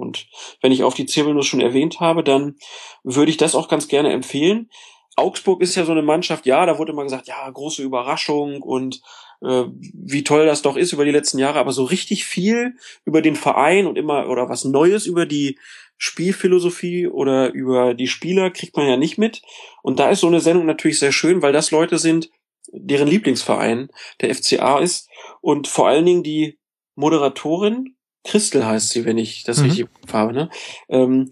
Und 0.00 0.26
wenn 0.60 0.72
ich 0.72 0.82
auf 0.82 0.94
die 0.94 1.06
Zirbelnuss 1.06 1.46
schon 1.46 1.60
erwähnt 1.60 2.00
habe, 2.00 2.24
dann 2.24 2.56
würde 3.04 3.30
ich 3.30 3.36
das 3.36 3.54
auch 3.54 3.68
ganz 3.68 3.88
gerne 3.88 4.12
empfehlen. 4.12 4.70
Augsburg 5.16 5.60
ist 5.60 5.74
ja 5.74 5.84
so 5.84 5.92
eine 5.92 6.02
Mannschaft, 6.02 6.46
ja, 6.46 6.64
da 6.66 6.78
wurde 6.78 6.92
immer 6.92 7.02
gesagt, 7.02 7.28
ja, 7.28 7.48
große 7.48 7.82
Überraschung 7.82 8.62
und 8.62 9.02
äh, 9.42 9.64
wie 9.92 10.24
toll 10.24 10.46
das 10.46 10.62
doch 10.62 10.76
ist 10.76 10.92
über 10.92 11.04
die 11.04 11.10
letzten 11.10 11.38
Jahre, 11.38 11.58
aber 11.58 11.72
so 11.72 11.84
richtig 11.84 12.24
viel 12.24 12.76
über 13.04 13.22
den 13.22 13.36
Verein 13.36 13.86
und 13.86 13.98
immer 13.98 14.28
oder 14.28 14.48
was 14.48 14.64
Neues 14.64 15.06
über 15.06 15.26
die 15.26 15.58
Spielphilosophie 15.98 17.06
oder 17.06 17.52
über 17.52 17.94
die 17.94 18.06
Spieler 18.06 18.50
kriegt 18.50 18.76
man 18.76 18.88
ja 18.88 18.96
nicht 18.96 19.18
mit. 19.18 19.42
Und 19.82 19.98
da 19.98 20.10
ist 20.10 20.20
so 20.20 20.28
eine 20.28 20.40
Sendung 20.40 20.64
natürlich 20.64 20.98
sehr 20.98 21.12
schön, 21.12 21.42
weil 21.42 21.52
das 21.52 21.70
Leute 21.70 21.98
sind, 21.98 22.30
deren 22.72 23.08
Lieblingsverein 23.08 23.90
der 24.20 24.34
FCA 24.34 24.78
ist 24.78 25.10
und 25.40 25.68
vor 25.68 25.88
allen 25.88 26.06
Dingen 26.06 26.22
die 26.22 26.58
Moderatorin 26.94 27.96
Christel 28.24 28.66
heißt 28.66 28.90
sie, 28.90 29.04
wenn 29.04 29.18
ich 29.18 29.44
das 29.44 29.58
mhm. 29.58 29.64
richtig 29.64 29.88
habe, 30.12 30.32
ne? 30.32 30.50
Ähm, 30.88 31.30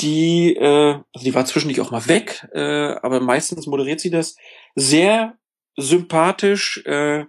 die, 0.00 0.54
äh, 0.54 1.00
also 1.12 1.24
die 1.24 1.34
war 1.34 1.44
zwischendurch 1.44 1.80
auch 1.80 1.90
mal 1.90 2.06
weg, 2.06 2.46
äh, 2.52 2.94
aber 3.02 3.20
meistens 3.20 3.66
moderiert 3.66 4.00
sie 4.00 4.10
das 4.10 4.36
sehr 4.76 5.36
sympathisch, 5.76 6.84
äh, 6.86 7.24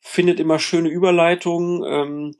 findet 0.00 0.40
immer 0.40 0.58
schöne 0.58 0.90
Überleitungen, 0.90 1.82
ähm, 1.86 2.34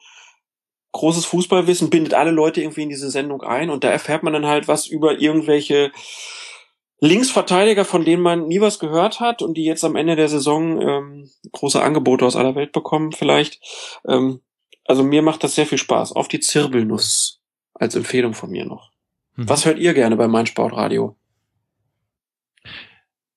großes 0.92 1.24
Fußballwissen, 1.26 1.88
bindet 1.88 2.14
alle 2.14 2.30
Leute 2.30 2.60
irgendwie 2.60 2.82
in 2.82 2.88
diese 2.88 3.10
Sendung 3.10 3.42
ein 3.42 3.70
und 3.70 3.84
da 3.84 3.90
erfährt 3.90 4.22
man 4.22 4.32
dann 4.32 4.46
halt 4.46 4.68
was 4.68 4.86
über 4.86 5.18
irgendwelche 5.18 5.92
Linksverteidiger, 7.00 7.84
von 7.86 8.04
denen 8.04 8.22
man 8.22 8.46
nie 8.46 8.60
was 8.60 8.78
gehört 8.78 9.20
hat 9.20 9.40
und 9.40 9.54
die 9.54 9.64
jetzt 9.64 9.84
am 9.84 9.96
Ende 9.96 10.16
der 10.16 10.28
Saison 10.28 10.80
ähm, 10.82 11.30
große 11.52 11.82
Angebote 11.82 12.26
aus 12.26 12.36
aller 12.36 12.54
Welt 12.54 12.72
bekommen 12.72 13.12
vielleicht. 13.12 13.60
Ähm, 14.06 14.42
also 14.90 15.04
mir 15.04 15.22
macht 15.22 15.44
das 15.44 15.54
sehr 15.54 15.66
viel 15.66 15.78
Spaß. 15.78 16.14
Auf 16.14 16.26
die 16.26 16.40
Zirbelnuss 16.40 17.40
als 17.74 17.94
Empfehlung 17.94 18.34
von 18.34 18.50
mir 18.50 18.66
noch. 18.66 18.90
Mhm. 19.36 19.48
Was 19.48 19.64
hört 19.64 19.78
ihr 19.78 19.94
gerne 19.94 20.16
bei 20.16 20.26
Mein 20.26 20.46
Sportradio? 20.46 21.16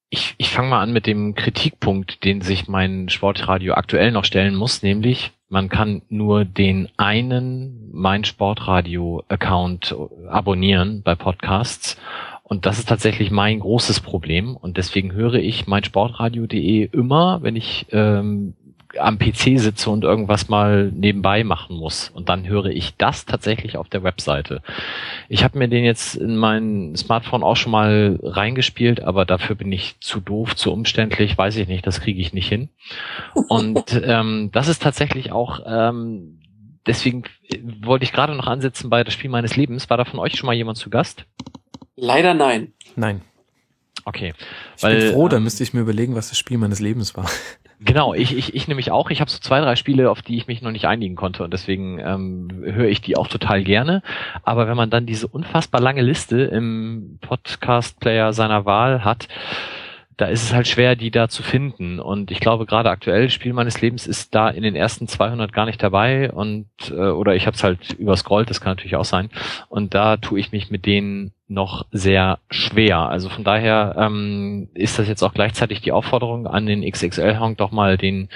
Ich, 0.10 0.34
ich 0.40 0.50
fange 0.50 0.70
mal 0.70 0.82
an 0.82 0.94
mit 0.94 1.06
dem 1.06 1.36
Kritikpunkt, 1.36 2.24
den 2.24 2.42
sich 2.42 2.68
mein 2.68 3.08
Sportradio 3.08 3.76
aktuell 3.76 4.12
noch 4.12 4.26
stellen 4.26 4.56
muss, 4.56 4.82
nämlich 4.82 5.32
man 5.48 5.70
kann 5.70 6.02
nur 6.10 6.44
den 6.44 6.90
einen 6.98 7.92
Mein 7.92 8.24
Sportradio 8.24 9.24
Account 9.28 9.96
abonnieren 10.30 11.04
bei 11.04 11.14
Podcasts 11.14 12.00
und 12.42 12.66
das 12.66 12.80
ist 12.80 12.90
tatsächlich 12.90 13.30
mein 13.30 13.60
großes 13.60 14.00
Problem 14.00 14.56
und 14.58 14.78
deswegen 14.78 15.14
höre 15.14 15.36
ich 15.36 15.68
mein 15.68 15.84
Sportradio.de 15.84 16.90
immer, 16.92 17.44
wenn 17.44 17.56
ich 17.56 17.86
ähm, 17.92 18.56
am 18.98 19.18
PC 19.18 19.60
sitze 19.60 19.90
und 19.90 20.04
irgendwas 20.04 20.50
mal 20.50 20.92
nebenbei 20.92 21.44
machen 21.44 21.78
muss. 21.78 22.10
Und 22.10 22.30
dann 22.30 22.48
höre 22.48 22.68
ich 22.68 22.96
das 22.98 23.26
tatsächlich 23.26 23.78
auf 23.78 23.90
der 23.90 24.04
Webseite. 24.04 24.62
Ich 25.30 25.44
habe 25.44 25.58
mir 25.58 25.68
den 25.68 25.84
jetzt 25.84 26.16
in 26.16 26.38
mein 26.38 26.96
Smartphone 26.96 27.44
auch 27.44 27.56
schon 27.56 27.72
mal 27.72 28.20
reingespielt, 28.22 29.02
aber 29.02 29.26
dafür 29.26 29.56
bin 29.56 29.72
ich 29.72 30.00
zu 30.00 30.20
doof, 30.20 30.56
zu 30.56 30.72
umständlich, 30.72 31.38
weiß 31.38 31.58
ich 31.58 31.68
nicht, 31.68 31.86
das 31.88 32.02
kriege 32.02 32.22
ich 32.22 32.34
nicht 32.34 32.48
hin. 32.48 32.70
Und 33.48 34.00
ähm, 34.04 34.50
das 34.52 34.68
ist 34.68 34.82
tatsächlich 34.82 35.32
auch, 35.32 35.62
ähm, 35.66 36.40
deswegen 36.86 37.24
wollte 37.82 38.06
ich 38.06 38.14
gerade 38.14 38.36
noch 38.36 38.48
ansetzen 38.48 38.90
bei 38.90 39.04
das 39.04 39.14
Spiel 39.14 39.30
meines 39.30 39.56
Lebens. 39.56 39.90
War 39.90 39.98
da 39.98 40.06
von 40.06 40.20
euch 40.20 40.36
schon 40.36 40.48
mal 40.48 40.54
jemand 40.54 40.78
zu 40.78 40.90
Gast? 40.90 41.26
Leider 41.96 42.34
nein. 42.34 42.74
Nein. 42.96 43.22
Okay. 44.06 44.34
Ich 44.76 44.84
weil, 44.84 44.98
bin 44.98 45.14
froh, 45.14 45.28
da 45.28 45.38
ähm, 45.38 45.44
müsste 45.44 45.64
ich 45.64 45.74
mir 45.74 45.82
überlegen, 45.82 46.16
was 46.16 46.30
das 46.30 46.38
Spiel 46.38 46.58
meines 46.58 46.80
Lebens 46.80 47.16
war. 47.16 47.30
Genau, 47.86 48.14
ich, 48.14 48.38
ich, 48.38 48.56
ich 48.56 48.68
nämlich 48.68 48.92
auch. 48.92 49.10
Ich 49.10 49.20
habe 49.20 49.30
so 49.30 49.40
zwei, 49.40 49.60
drei 49.60 49.76
Spiele, 49.76 50.10
auf 50.10 50.22
die 50.22 50.38
ich 50.38 50.48
mich 50.48 50.62
noch 50.62 50.72
nicht 50.72 50.86
einigen 50.86 51.16
konnte 51.16 51.44
und 51.44 51.52
deswegen 51.52 52.00
ähm, 52.00 52.50
höre 52.64 52.88
ich 52.88 53.02
die 53.02 53.18
auch 53.18 53.28
total 53.28 53.64
gerne. 53.64 54.02
Aber 54.44 54.68
wenn 54.68 54.78
man 54.78 54.90
dann 54.90 55.06
diese 55.06 55.28
unfassbar 55.28 55.82
lange 55.82 56.02
Liste 56.02 56.42
im 56.42 57.18
Podcast-Player 57.22 58.32
seiner 58.32 58.66
Wahl 58.66 59.04
hat, 59.04 59.28
da 60.18 60.26
ist 60.26 60.44
es 60.44 60.54
halt 60.54 60.68
schwer, 60.68 60.96
die 60.96 61.12
da 61.12 61.28
zu 61.28 61.44
finden. 61.44 62.00
Und 62.00 62.32
ich 62.32 62.40
glaube, 62.40 62.66
gerade 62.66 62.90
aktuell, 62.90 63.30
Spiel 63.30 63.54
meines 63.54 63.82
Lebens 63.82 64.08
ist 64.08 64.34
da 64.36 64.50
in 64.50 64.64
den 64.64 64.76
ersten 64.76 65.08
200 65.08 65.54
gar 65.54 65.66
nicht 65.66 65.82
dabei 65.82 66.32
und 66.32 66.68
äh, 66.90 66.94
oder 66.94 67.36
ich 67.36 67.46
habe 67.48 67.56
es 67.56 67.64
halt 67.64 67.94
überscrollt, 67.94 68.50
das 68.50 68.62
kann 68.62 68.72
natürlich 68.72 68.96
auch 68.96 69.06
sein. 69.06 69.30
Und 69.70 69.94
da 69.94 70.18
tue 70.18 70.40
ich 70.40 70.52
mich 70.52 70.72
mit 70.72 70.86
denen 70.86 71.34
noch 71.48 71.86
sehr 71.92 72.40
schwer. 72.50 73.00
Also 73.10 73.30
von 73.30 73.44
daher 73.44 73.96
ähm, 73.98 74.70
ist 74.74 75.00
das 75.00 75.08
jetzt 75.08 75.24
auch 75.24 75.34
gleichzeitig 75.34 75.82
die 75.82 75.92
Aufforderung 75.92 76.48
an 76.48 76.66
den 76.66 76.90
XXL-Honk 76.90 77.58
doch 77.58 77.72
mal 77.72 77.98
den 77.98 78.30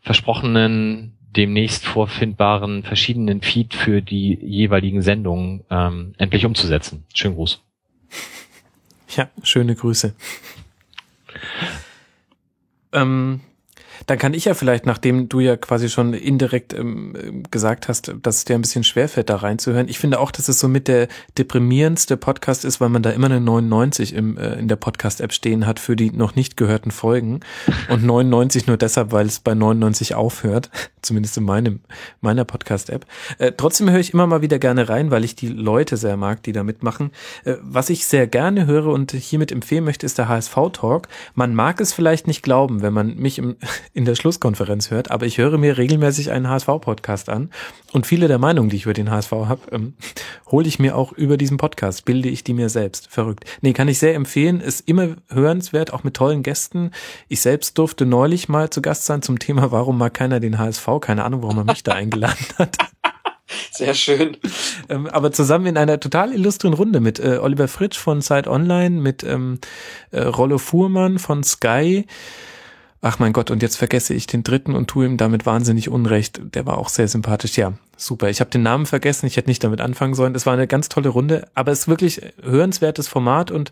versprochenen 0.00 1.12
demnächst 1.36 1.84
vorfindbaren 1.84 2.82
verschiedenen 2.82 3.42
Feed 3.42 3.74
für 3.74 4.00
die 4.00 4.38
jeweiligen 4.42 5.02
Sendungen 5.02 5.64
ähm, 5.70 6.14
endlich 6.16 6.46
umzusetzen. 6.46 7.04
Schönen 7.12 7.34
Gruß. 7.34 7.62
Ja, 9.16 9.28
schöne 9.42 9.74
Grüße. 9.74 10.14
Ähm, 12.92 13.40
dann 14.06 14.18
kann 14.18 14.34
ich 14.34 14.44
ja 14.44 14.54
vielleicht, 14.54 14.86
nachdem 14.86 15.28
du 15.28 15.40
ja 15.40 15.56
quasi 15.56 15.88
schon 15.88 16.14
indirekt 16.14 16.72
ähm, 16.72 17.42
gesagt 17.50 17.88
hast, 17.88 18.12
dass 18.22 18.38
es 18.38 18.44
dir 18.44 18.54
ein 18.54 18.60
bisschen 18.60 18.84
schwerfällt, 18.84 19.30
da 19.30 19.36
reinzuhören. 19.36 19.88
Ich 19.88 19.98
finde 19.98 20.20
auch, 20.20 20.30
dass 20.30 20.48
es 20.48 20.58
so 20.58 20.68
mit 20.68 20.88
der 20.88 21.08
deprimierendste 21.38 22.16
Podcast 22.16 22.64
ist, 22.64 22.80
weil 22.80 22.88
man 22.88 23.02
da 23.02 23.10
immer 23.10 23.26
eine 23.26 23.40
99 23.40 24.14
im, 24.14 24.36
äh, 24.36 24.54
in 24.54 24.68
der 24.68 24.76
Podcast-App 24.76 25.32
stehen 25.32 25.66
hat 25.66 25.80
für 25.80 25.96
die 25.96 26.10
noch 26.10 26.36
nicht 26.36 26.56
gehörten 26.56 26.90
Folgen 26.90 27.40
und 27.88 28.04
99 28.06 28.66
nur 28.66 28.76
deshalb, 28.76 29.12
weil 29.12 29.26
es 29.26 29.40
bei 29.40 29.54
99 29.54 30.14
aufhört, 30.14 30.70
zumindest 31.02 31.36
in 31.36 31.44
meinem, 31.44 31.80
meiner 32.20 32.44
Podcast-App. 32.44 33.06
Äh, 33.38 33.52
trotzdem 33.56 33.90
höre 33.90 34.00
ich 34.00 34.12
immer 34.12 34.26
mal 34.26 34.42
wieder 34.42 34.58
gerne 34.58 34.88
rein, 34.88 35.10
weil 35.10 35.24
ich 35.24 35.36
die 35.36 35.48
Leute 35.48 35.96
sehr 35.96 36.16
mag, 36.16 36.42
die 36.42 36.52
da 36.52 36.62
mitmachen. 36.62 37.10
Äh, 37.44 37.54
was 37.62 37.90
ich 37.90 38.06
sehr 38.06 38.26
gerne 38.26 38.66
höre 38.66 38.86
und 38.86 39.12
hiermit 39.12 39.52
empfehlen 39.52 39.84
möchte, 39.84 40.06
ist 40.06 40.18
der 40.18 40.28
HSV-Talk. 40.28 41.08
Man 41.34 41.54
mag 41.54 41.80
es 41.80 41.92
vielleicht 41.92 42.26
nicht 42.26 42.42
glauben, 42.42 42.82
wenn 42.82 42.92
man 42.92 43.16
mich 43.16 43.38
im 43.38 43.56
in 43.92 44.04
der 44.04 44.14
Schlusskonferenz 44.14 44.90
hört, 44.90 45.10
aber 45.10 45.26
ich 45.26 45.38
höre 45.38 45.58
mir 45.58 45.78
regelmäßig 45.78 46.30
einen 46.30 46.48
HSV-Podcast 46.48 47.28
an 47.28 47.50
und 47.92 48.06
viele 48.06 48.28
der 48.28 48.38
Meinungen, 48.38 48.68
die 48.68 48.76
ich 48.76 48.84
über 48.84 48.94
den 48.94 49.10
HSV 49.10 49.32
habe, 49.32 49.60
ähm, 49.72 49.94
hole 50.50 50.66
ich 50.66 50.78
mir 50.78 50.96
auch 50.96 51.12
über 51.12 51.36
diesen 51.36 51.56
Podcast, 51.56 52.04
bilde 52.04 52.28
ich 52.28 52.44
die 52.44 52.54
mir 52.54 52.68
selbst. 52.68 53.08
Verrückt. 53.08 53.44
Nee, 53.60 53.72
kann 53.72 53.88
ich 53.88 53.98
sehr 53.98 54.14
empfehlen, 54.14 54.60
ist 54.60 54.88
immer 54.88 55.16
hörenswert, 55.28 55.92
auch 55.92 56.04
mit 56.04 56.14
tollen 56.14 56.42
Gästen. 56.42 56.90
Ich 57.28 57.40
selbst 57.40 57.78
durfte 57.78 58.06
neulich 58.06 58.48
mal 58.48 58.70
zu 58.70 58.82
Gast 58.82 59.06
sein 59.06 59.22
zum 59.22 59.38
Thema, 59.38 59.72
warum 59.72 59.98
mag 59.98 60.14
keiner 60.14 60.40
den 60.40 60.58
HSV? 60.58 60.86
Keine 61.00 61.24
Ahnung, 61.24 61.42
warum 61.42 61.58
er 61.58 61.64
mich 61.64 61.82
da 61.82 61.92
eingeladen 61.92 62.46
hat. 62.58 62.76
Sehr 63.70 63.94
schön. 63.94 64.36
Ähm, 64.88 65.06
aber 65.06 65.32
zusammen 65.32 65.66
in 65.66 65.76
einer 65.76 66.00
total 66.00 66.32
illustren 66.32 66.72
Runde 66.72 67.00
mit 67.00 67.20
äh, 67.20 67.38
Oliver 67.40 67.68
Fritsch 67.68 67.98
von 67.98 68.22
Zeit 68.22 68.48
Online, 68.48 69.00
mit 69.00 69.22
ähm, 69.22 69.60
äh, 70.10 70.22
Rollo 70.22 70.58
Fuhrmann 70.58 71.18
von 71.18 71.44
Sky, 71.44 72.06
ach 73.06 73.20
mein 73.20 73.32
Gott, 73.32 73.52
und 73.52 73.62
jetzt 73.62 73.76
vergesse 73.76 74.14
ich 74.14 74.26
den 74.26 74.42
dritten 74.42 74.74
und 74.74 74.88
tue 74.88 75.06
ihm 75.06 75.16
damit 75.16 75.46
wahnsinnig 75.46 75.88
Unrecht. 75.88 76.40
Der 76.54 76.66
war 76.66 76.76
auch 76.78 76.88
sehr 76.88 77.06
sympathisch. 77.06 77.56
Ja, 77.56 77.74
super. 77.96 78.28
Ich 78.30 78.40
habe 78.40 78.50
den 78.50 78.62
Namen 78.62 78.84
vergessen, 78.84 79.26
ich 79.26 79.36
hätte 79.36 79.48
nicht 79.48 79.62
damit 79.62 79.80
anfangen 79.80 80.14
sollen. 80.14 80.34
Es 80.34 80.44
war 80.44 80.54
eine 80.54 80.66
ganz 80.66 80.88
tolle 80.88 81.10
Runde, 81.10 81.48
aber 81.54 81.70
es 81.70 81.80
ist 81.80 81.88
wirklich 81.88 82.20
hörenswertes 82.42 83.06
Format 83.06 83.52
und 83.52 83.70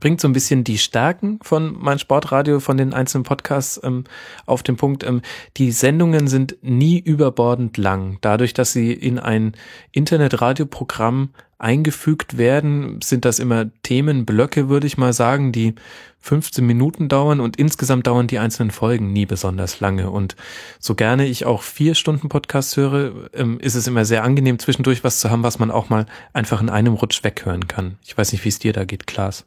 bringt 0.00 0.20
so 0.20 0.26
ein 0.26 0.32
bisschen 0.32 0.64
die 0.64 0.78
Stärken 0.78 1.38
von 1.42 1.76
mein 1.78 1.98
Sportradio, 1.98 2.58
von 2.58 2.76
den 2.76 2.92
einzelnen 2.92 3.22
Podcasts 3.22 3.80
ähm, 3.84 4.04
auf 4.44 4.62
den 4.62 4.76
Punkt. 4.76 5.04
Ähm, 5.04 5.22
die 5.56 5.70
Sendungen 5.70 6.26
sind 6.26 6.56
nie 6.60 6.98
überbordend 6.98 7.76
lang. 7.76 8.18
Dadurch, 8.20 8.52
dass 8.52 8.72
sie 8.72 8.92
in 8.92 9.18
ein 9.18 9.52
Internetradioprogramm 9.92 11.30
eingefügt 11.58 12.36
werden, 12.36 13.00
sind 13.02 13.24
das 13.24 13.38
immer 13.38 13.70
Themenblöcke, 13.82 14.68
würde 14.68 14.86
ich 14.86 14.98
mal 14.98 15.12
sagen, 15.12 15.52
die 15.52 15.74
15 16.18 16.66
Minuten 16.66 17.08
dauern 17.08 17.38
und 17.38 17.56
insgesamt 17.56 18.08
dauern 18.08 18.26
die 18.26 18.40
einzelnen 18.40 18.72
Folgen 18.72 19.12
nie 19.12 19.24
besonders 19.24 19.78
lange. 19.78 20.10
Und 20.10 20.34
so 20.80 20.96
gerne 20.96 21.26
ich 21.26 21.46
auch 21.46 21.62
vier 21.62 21.94
Stunden 21.94 22.28
Podcast 22.28 22.76
höre, 22.76 23.30
ähm, 23.32 23.60
ist 23.60 23.76
es 23.76 23.86
immer 23.86 24.04
sehr 24.04 24.24
angenehm, 24.24 24.58
zwischendurch 24.58 25.04
was 25.04 25.20
zu 25.20 25.30
haben, 25.30 25.44
was 25.44 25.60
man 25.60 25.70
auch 25.70 25.88
mal 25.88 26.06
einfach 26.32 26.60
in 26.60 26.68
einem 26.68 26.94
Rutsch 26.94 27.22
weghören 27.22 27.68
kann. 27.68 27.98
Ich 28.04 28.18
weiß 28.18 28.32
nicht, 28.32 28.44
wie 28.44 28.48
es 28.48 28.58
dir 28.58 28.72
da 28.72 28.84
geht, 28.84 29.06
Klaas. 29.06 29.46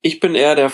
Ich 0.00 0.20
bin 0.20 0.34
eher 0.34 0.54
der 0.54 0.72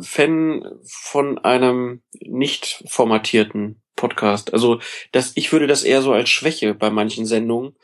Fan 0.00 0.64
von 0.84 1.38
einem 1.38 2.02
nicht 2.20 2.84
formatierten 2.88 3.82
Podcast. 3.96 4.52
Also 4.52 4.80
das, 5.12 5.32
ich 5.34 5.52
würde 5.52 5.66
das 5.66 5.84
eher 5.84 6.02
so 6.02 6.12
als 6.12 6.30
Schwäche 6.30 6.74
bei 6.74 6.90
manchen 6.90 7.26
Sendungen 7.26 7.76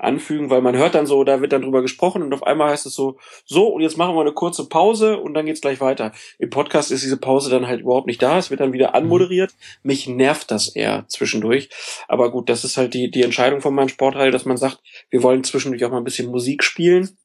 anfügen, 0.00 0.50
weil 0.50 0.62
man 0.62 0.76
hört 0.76 0.94
dann 0.94 1.06
so, 1.06 1.24
da 1.24 1.40
wird 1.40 1.52
dann 1.52 1.62
drüber 1.62 1.82
gesprochen 1.82 2.22
und 2.22 2.32
auf 2.32 2.42
einmal 2.42 2.70
heißt 2.70 2.86
es 2.86 2.94
so, 2.94 3.18
so 3.44 3.68
und 3.68 3.82
jetzt 3.82 3.98
machen 3.98 4.14
wir 4.14 4.22
eine 4.22 4.32
kurze 4.32 4.68
Pause 4.68 5.18
und 5.18 5.34
dann 5.34 5.46
geht's 5.46 5.60
gleich 5.60 5.80
weiter. 5.80 6.12
Im 6.38 6.50
Podcast 6.50 6.90
ist 6.90 7.04
diese 7.04 7.18
Pause 7.18 7.50
dann 7.50 7.66
halt 7.66 7.82
überhaupt 7.82 8.06
nicht 8.06 8.22
da, 8.22 8.38
es 8.38 8.50
wird 8.50 8.60
dann 8.60 8.72
wieder 8.72 8.94
anmoderiert. 8.94 9.52
Mich 9.82 10.08
nervt 10.08 10.50
das 10.50 10.68
eher 10.68 11.04
zwischendurch. 11.08 11.68
Aber 12.08 12.30
gut, 12.30 12.48
das 12.48 12.64
ist 12.64 12.76
halt 12.76 12.94
die, 12.94 13.10
die 13.10 13.22
Entscheidung 13.22 13.60
von 13.60 13.74
meinem 13.74 13.88
Sportteil, 13.88 14.30
dass 14.30 14.46
man 14.46 14.56
sagt, 14.56 14.80
wir 15.10 15.22
wollen 15.22 15.44
zwischendurch 15.44 15.84
auch 15.84 15.90
mal 15.90 15.98
ein 15.98 16.04
bisschen 16.04 16.30
Musik 16.30 16.64
spielen. 16.64 17.18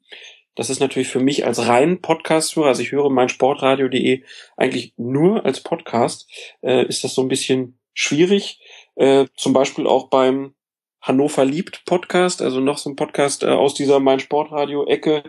Das 0.55 0.69
ist 0.69 0.79
natürlich 0.79 1.09
für 1.09 1.19
mich 1.19 1.45
als 1.45 1.67
rein 1.67 2.01
Podcast-Hörer, 2.01 2.67
also 2.67 2.81
ich 2.81 2.91
höre 2.91 3.09
mein 3.09 3.29
Sportradio.de 3.29 4.23
eigentlich 4.55 4.93
nur 4.97 5.45
als 5.45 5.61
Podcast, 5.61 6.29
äh, 6.61 6.85
ist 6.87 7.03
das 7.03 7.13
so 7.13 7.21
ein 7.21 7.27
bisschen 7.27 7.77
schwierig. 7.93 8.59
Äh, 8.95 9.25
zum 9.35 9.53
Beispiel 9.53 9.85
auch 9.85 10.09
beim 10.09 10.55
Hannover 11.01 11.45
liebt 11.45 11.85
Podcast, 11.85 12.41
also 12.41 12.59
noch 12.61 12.77
so 12.77 12.89
ein 12.89 12.95
Podcast 12.95 13.43
äh, 13.43 13.47
aus 13.47 13.73
dieser 13.73 13.99
Mein 13.99 14.19
Sportradio 14.19 14.85
Ecke. 14.87 15.23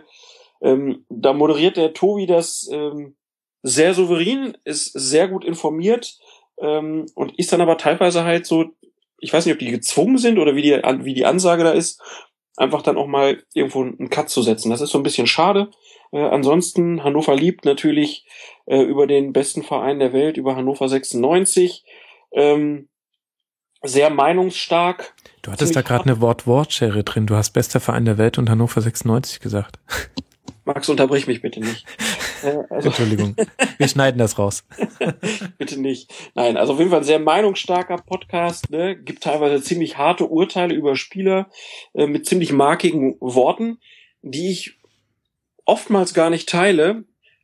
Ähm, 0.61 1.05
da 1.09 1.33
moderiert 1.33 1.77
der 1.77 1.93
Tobi 1.93 2.25
das 2.25 2.67
ähm, 2.71 3.15
sehr 3.61 3.93
souverän, 3.93 4.57
ist 4.63 4.91
sehr 4.93 5.27
gut 5.27 5.43
informiert 5.43 6.17
ähm, 6.59 7.05
und 7.15 7.37
ist 7.37 7.51
dann 7.51 7.61
aber 7.61 7.77
teilweise 7.77 8.23
halt 8.23 8.45
so, 8.47 8.65
ich 9.19 9.33
weiß 9.33 9.45
nicht, 9.45 9.53
ob 9.53 9.59
die 9.59 9.71
gezwungen 9.71 10.17
sind 10.17 10.39
oder 10.39 10.55
wie 10.55 10.61
die, 10.61 10.71
wie 10.71 11.13
die 11.13 11.25
Ansage 11.25 11.63
da 11.63 11.71
ist, 11.71 12.01
einfach 12.57 12.81
dann 12.81 12.97
auch 12.97 13.07
mal 13.07 13.43
irgendwo 13.53 13.83
einen 13.83 14.09
Cut 14.09 14.29
zu 14.29 14.41
setzen. 14.41 14.69
Das 14.69 14.81
ist 14.81 14.89
so 14.89 14.97
ein 14.97 15.03
bisschen 15.03 15.27
schade. 15.27 15.69
Äh, 16.11 16.19
ansonsten, 16.19 17.03
Hannover 17.03 17.35
liebt 17.35 17.63
natürlich 17.63 18.25
äh, 18.65 18.81
über 18.81 19.07
den 19.07 19.31
besten 19.31 19.63
Verein 19.63 19.99
der 19.99 20.11
Welt, 20.11 20.37
über 20.37 20.55
Hannover 20.55 20.89
96. 20.89 21.85
Ähm, 22.33 22.89
sehr 23.83 24.09
meinungsstark. 24.09 25.13
Du 25.43 25.51
hattest 25.51 25.75
da 25.75 25.81
gerade 25.81 26.05
eine 26.05 26.19
Wort-Wort-Schere 26.19 27.03
drin. 27.03 27.27
Du 27.27 27.35
hast 27.35 27.51
bester 27.51 27.79
Verein 27.79 28.05
der 28.05 28.17
Welt 28.17 28.37
und 28.37 28.49
Hannover 28.49 28.81
96 28.81 29.39
gesagt. 29.39 29.79
Max, 30.65 30.89
unterbrich 30.89 31.27
mich 31.27 31.41
bitte 31.41 31.59
nicht. 31.61 31.85
Äh, 32.43 32.57
also 32.69 32.89
Entschuldigung. 32.89 33.35
Wir 33.77 33.87
schneiden 33.87 34.17
das 34.17 34.37
raus. 34.37 34.63
bitte 35.57 35.79
nicht. 35.79 36.11
Nein, 36.35 36.57
also 36.57 36.73
auf 36.73 36.79
jeden 36.79 36.91
Fall 36.91 37.01
ein 37.01 37.05
sehr 37.05 37.19
meinungsstarker 37.19 37.97
Podcast. 37.97 38.69
Ne? 38.69 38.95
Gibt 38.95 39.23
teilweise 39.23 39.63
ziemlich 39.63 39.97
harte 39.97 40.25
Urteile 40.25 40.73
über 40.73 40.95
Spieler 40.95 41.49
äh, 41.93 42.07
mit 42.07 42.25
ziemlich 42.25 42.51
markigen 42.51 43.15
Worten, 43.19 43.79
die 44.21 44.51
ich 44.51 44.77
oftmals 45.65 46.13
gar 46.13 46.29
nicht 46.29 46.49
teile. 46.49 47.03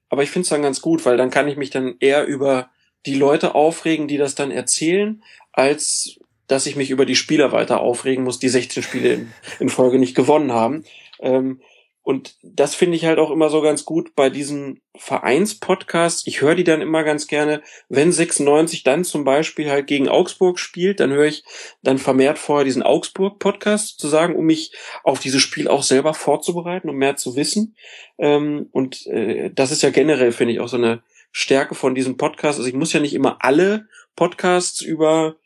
Aber 0.10 0.24
ich 0.24 0.30
finde 0.30 0.44
es 0.44 0.49
dann 0.49 0.61
ganz 0.61 0.82
gut, 0.82 1.06
weil 1.06 1.18
dann 1.18 1.30
kann 1.30 1.48
ich 1.48 1.57
mich 1.57 1.70
dann 1.70 1.95
eher 1.99 2.26
über 2.26 2.70
die 3.06 3.15
Leute 3.15 3.56
aufregen, 3.56 4.07
die 4.07 4.18
das 4.18 4.36
dann 4.36 4.52
erzählen, 4.52 5.24
als 5.52 6.20
dass 6.48 6.65
ich 6.65 6.76
mich 6.76 6.90
über 6.90 7.06
die 7.06 7.15
Spieler 7.15 7.52
weiter 7.52 7.80
aufregen 7.80 8.24
muss, 8.24 8.40
die 8.40 8.49
16 8.49 8.84
Spiele 8.84 9.14
in, 9.14 9.34
in 9.60 9.70
Folge 9.70 9.98
nicht 9.98 10.15
gewonnen 10.15 10.52
haben. 10.52 10.84
Ähm, 11.20 11.61
und 12.03 12.35
das 12.43 12.75
finde 12.75 12.97
ich 12.97 13.05
halt 13.05 13.17
auch 13.17 13.31
immer 13.31 13.49
so 13.49 13.61
ganz 13.61 13.85
gut 13.85 14.13
bei 14.13 14.30
diesen 14.30 14.81
Vereinspodcasts. 14.95 16.27
Ich 16.27 16.41
höre 16.41 16.53
die 16.53 16.65
dann 16.65 16.81
immer 16.81 17.05
ganz 17.05 17.27
gerne, 17.27 17.61
wenn 17.88 18.11
96 18.11 18.84
dann 18.84 19.05
zum 19.05 19.23
Beispiel 19.23 19.71
halt 19.71 19.88
gegen 19.88 20.09
Augsburg 20.09 20.59
spielt, 20.59 20.99
dann 20.99 21.11
höre 21.11 21.27
ich 21.27 21.45
dann 21.81 21.97
vermehrt 21.97 22.38
vorher 22.38 22.65
diesen 22.65 22.84
Augsburg-Podcast 22.84 23.99
zu 23.99 24.09
sagen, 24.09 24.35
um 24.35 24.45
mich 24.45 24.73
auf 25.05 25.19
dieses 25.19 25.41
Spiel 25.41 25.69
auch 25.69 25.81
selber 25.81 26.13
vorzubereiten, 26.13 26.89
um 26.89 26.97
mehr 26.97 27.15
zu 27.15 27.38
wissen. 27.38 27.77
Ähm, 28.17 28.67
und 28.71 29.07
äh, 29.07 29.49
das 29.53 29.71
ist 29.71 29.81
ja 29.81 29.89
generell, 29.89 30.34
finde 30.34 30.53
ich, 30.53 30.59
auch 30.59 30.67
so 30.67 30.77
eine 30.77 31.03
Stärke 31.31 31.73
von 31.73 31.95
diesem 31.95 32.17
Podcast. 32.17 32.59
Also 32.59 32.67
ich 32.67 32.75
muss 32.75 32.91
ja 32.91 32.99
nicht 32.99 33.13
immer 33.13 33.38
alle 33.39 33.88
Podcasts 34.17 34.81
über 34.81 35.38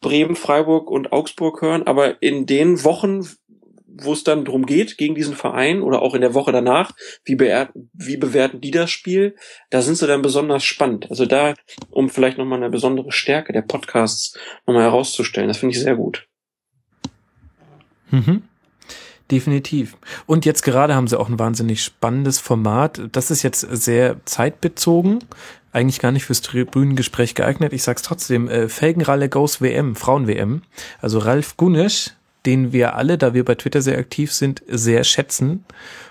Bremen, 0.00 0.36
Freiburg 0.36 0.90
und 0.90 1.12
Augsburg 1.12 1.62
hören, 1.62 1.84
aber 1.84 2.22
in 2.22 2.44
den 2.44 2.84
Wochen, 2.84 3.26
wo 4.02 4.12
es 4.12 4.24
dann 4.24 4.44
drum 4.44 4.66
geht, 4.66 4.98
gegen 4.98 5.14
diesen 5.14 5.34
Verein 5.34 5.82
oder 5.82 6.02
auch 6.02 6.14
in 6.14 6.20
der 6.20 6.34
Woche 6.34 6.52
danach, 6.52 6.92
wie, 7.24 7.36
be 7.36 7.68
wie 7.92 8.16
bewerten 8.16 8.60
die 8.60 8.70
das 8.70 8.90
Spiel, 8.90 9.36
da 9.70 9.82
sind 9.82 9.96
sie 9.96 10.06
dann 10.06 10.22
besonders 10.22 10.64
spannend. 10.64 11.10
Also 11.10 11.26
da, 11.26 11.54
um 11.90 12.08
vielleicht 12.08 12.38
nochmal 12.38 12.58
eine 12.58 12.70
besondere 12.70 13.12
Stärke 13.12 13.52
der 13.52 13.62
Podcasts 13.62 14.38
nochmal 14.66 14.84
herauszustellen, 14.84 15.48
das 15.48 15.58
finde 15.58 15.74
ich 15.74 15.82
sehr 15.82 15.96
gut. 15.96 16.26
Mhm. 18.10 18.42
Definitiv. 19.30 19.96
Und 20.26 20.44
jetzt 20.44 20.62
gerade 20.62 20.94
haben 20.94 21.08
sie 21.08 21.18
auch 21.18 21.28
ein 21.28 21.38
wahnsinnig 21.38 21.82
spannendes 21.82 22.38
Format. 22.38 23.00
Das 23.10 23.32
ist 23.32 23.42
jetzt 23.42 23.60
sehr 23.60 24.24
zeitbezogen, 24.24 25.18
eigentlich 25.72 25.98
gar 25.98 26.12
nicht 26.12 26.24
fürs 26.24 26.42
Tribünengespräch 26.42 27.34
geeignet. 27.34 27.72
Ich 27.72 27.82
sag's 27.82 28.02
trotzdem, 28.02 28.48
äh, 28.48 28.68
Felgenralle 28.68 29.28
Goes 29.28 29.60
WM, 29.60 29.96
Frauen-WM. 29.96 30.62
Also 31.00 31.18
Ralf 31.18 31.56
Gunesch 31.56 32.12
den 32.46 32.72
wir 32.72 32.94
alle, 32.94 33.18
da 33.18 33.34
wir 33.34 33.44
bei 33.44 33.54
Twitter 33.54 33.82
sehr 33.82 33.98
aktiv 33.98 34.32
sind, 34.32 34.62
sehr 34.66 35.04
schätzen 35.04 35.64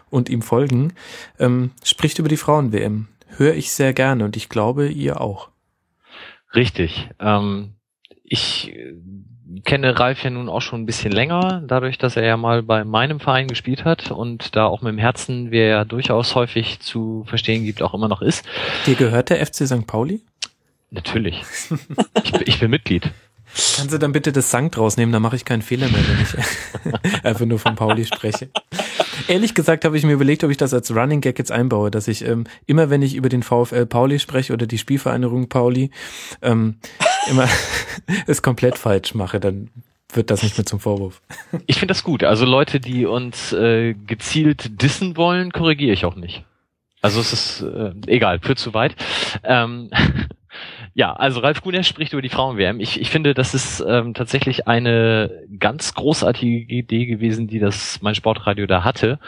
und 0.09 0.29
ihm 0.29 0.41
folgen, 0.41 0.93
ähm, 1.39 1.71
spricht 1.83 2.19
über 2.19 2.29
die 2.29 2.37
Frauen-WM. 2.37 3.07
Höre 3.37 3.55
ich 3.55 3.71
sehr 3.71 3.93
gerne 3.93 4.23
und 4.25 4.37
ich 4.37 4.49
glaube, 4.49 4.87
ihr 4.87 5.19
auch. 5.21 5.49
Richtig. 6.53 7.09
Ähm, 7.19 7.73
ich 8.23 8.73
kenne 9.63 9.99
Ralf 9.99 10.23
ja 10.23 10.29
nun 10.29 10.49
auch 10.49 10.61
schon 10.61 10.81
ein 10.81 10.85
bisschen 10.85 11.11
länger, 11.11 11.61
dadurch, 11.65 11.97
dass 11.97 12.17
er 12.17 12.25
ja 12.25 12.37
mal 12.37 12.63
bei 12.63 12.83
meinem 12.83 13.19
Verein 13.19 13.47
gespielt 13.47 13.85
hat 13.85 14.11
und 14.11 14.55
da 14.55 14.65
auch 14.65 14.81
mit 14.81 14.91
dem 14.91 14.97
Herzen, 14.97 15.51
wie 15.51 15.59
er 15.59 15.67
ja 15.67 15.85
durchaus 15.85 16.35
häufig 16.35 16.79
zu 16.79 17.23
verstehen 17.27 17.63
gibt, 17.63 17.81
auch 17.81 17.93
immer 17.93 18.07
noch 18.07 18.21
ist. 18.21 18.45
Dir 18.85 18.95
gehört 18.95 19.29
der 19.29 19.45
FC 19.45 19.67
St. 19.67 19.87
Pauli? 19.87 20.21
Natürlich. 20.91 21.41
ich, 22.23 22.33
ich 22.47 22.59
bin 22.59 22.71
Mitglied. 22.71 23.11
Kannst 23.55 23.93
du 23.93 23.97
dann 23.97 24.11
bitte 24.11 24.33
das 24.33 24.51
Sankt 24.51 24.77
rausnehmen, 24.77 25.13
dann 25.13 25.21
mache 25.21 25.37
ich 25.37 25.45
keinen 25.45 25.61
Fehler 25.61 25.87
mehr, 25.87 26.01
wenn 26.07 26.21
ich 26.21 27.23
einfach 27.23 27.45
nur 27.45 27.57
von 27.57 27.75
Pauli 27.75 28.03
spreche. 28.03 28.49
Ehrlich 29.29 29.55
gesagt 29.55 29.85
habe 29.85 29.97
ich 29.97 30.03
mir 30.03 30.11
überlegt, 30.11 30.43
ob 30.43 30.51
ich 30.51 30.57
das 30.57 30.73
als 30.73 30.93
Running 30.93 31.21
Gag 31.21 31.39
jetzt 31.39 31.53
einbaue, 31.53 31.89
dass 31.89 32.09
ich 32.09 32.25
ähm, 32.25 32.45
immer, 32.65 32.89
wenn 32.89 33.01
ich 33.01 33.15
über 33.15 33.29
den 33.29 33.43
VfL 33.43 33.85
Pauli 33.85 34.19
spreche 34.19 34.51
oder 34.51 34.67
die 34.67 34.77
Spielvereinigung 34.77 35.47
Pauli, 35.47 35.89
ähm, 36.41 36.75
immer 37.29 37.47
es 38.27 38.41
komplett 38.41 38.77
falsch 38.77 39.13
mache, 39.13 39.39
dann 39.39 39.69
wird 40.11 40.31
das 40.31 40.43
nicht 40.43 40.57
mehr 40.57 40.65
zum 40.65 40.81
Vorwurf. 40.81 41.21
Ich 41.65 41.79
finde 41.79 41.93
das 41.93 42.03
gut. 42.03 42.23
Also 42.23 42.45
Leute, 42.45 42.81
die 42.81 43.05
uns 43.05 43.53
äh, 43.53 43.93
gezielt 43.93 44.81
dissen 44.81 45.15
wollen, 45.15 45.51
korrigiere 45.51 45.93
ich 45.93 46.05
auch 46.05 46.15
nicht. 46.15 46.43
Also 47.01 47.21
es 47.21 47.33
ist 47.33 47.61
äh, 47.61 47.91
egal, 48.07 48.39
führt 48.39 48.59
zu 48.59 48.73
weit. 48.73 48.95
Ähm, 49.43 49.89
ja, 50.97 51.11
also 51.11 51.41
Ralf 51.41 51.61
Gunesch 51.61 51.89
spricht 51.89 52.13
über 52.13 52.21
die 52.21 52.29
Frauen-WM. 52.29 52.79
Ich, 52.79 53.01
ich 53.01 53.09
finde, 53.09 53.33
das 53.33 53.53
ist 53.53 53.83
ähm, 53.85 54.13
tatsächlich 54.13 54.65
eine 54.65 55.43
ganz 55.59 55.93
großartige 55.93 56.73
Idee 56.73 57.05
gewesen, 57.05 57.47
die 57.47 57.59
das 57.59 58.01
mein 58.01 58.15
Sportradio 58.15 58.65
da 58.65 58.85
hatte. 58.85 59.19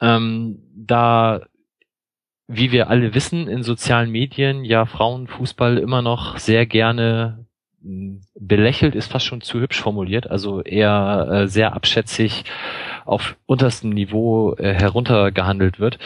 Ähm, 0.00 0.62
da, 0.72 1.40
wie 2.46 2.70
wir 2.70 2.90
alle 2.90 3.12
wissen, 3.12 3.48
in 3.48 3.64
sozialen 3.64 4.12
Medien 4.12 4.64
ja 4.64 4.86
Frauenfußball 4.86 5.78
immer 5.78 6.00
noch 6.00 6.38
sehr 6.38 6.64
gerne 6.64 7.44
hm, 7.82 8.20
belächelt 8.38 8.94
ist 8.94 9.10
fast 9.10 9.26
schon 9.26 9.40
zu 9.40 9.58
hübsch 9.58 9.80
formuliert, 9.80 10.30
also 10.30 10.62
eher 10.62 11.28
äh, 11.28 11.48
sehr 11.48 11.72
abschätzig 11.72 12.44
auf 13.04 13.36
unterstem 13.46 13.90
Niveau 13.90 14.54
äh, 14.54 14.72
heruntergehandelt 14.72 15.80
wird 15.80 15.98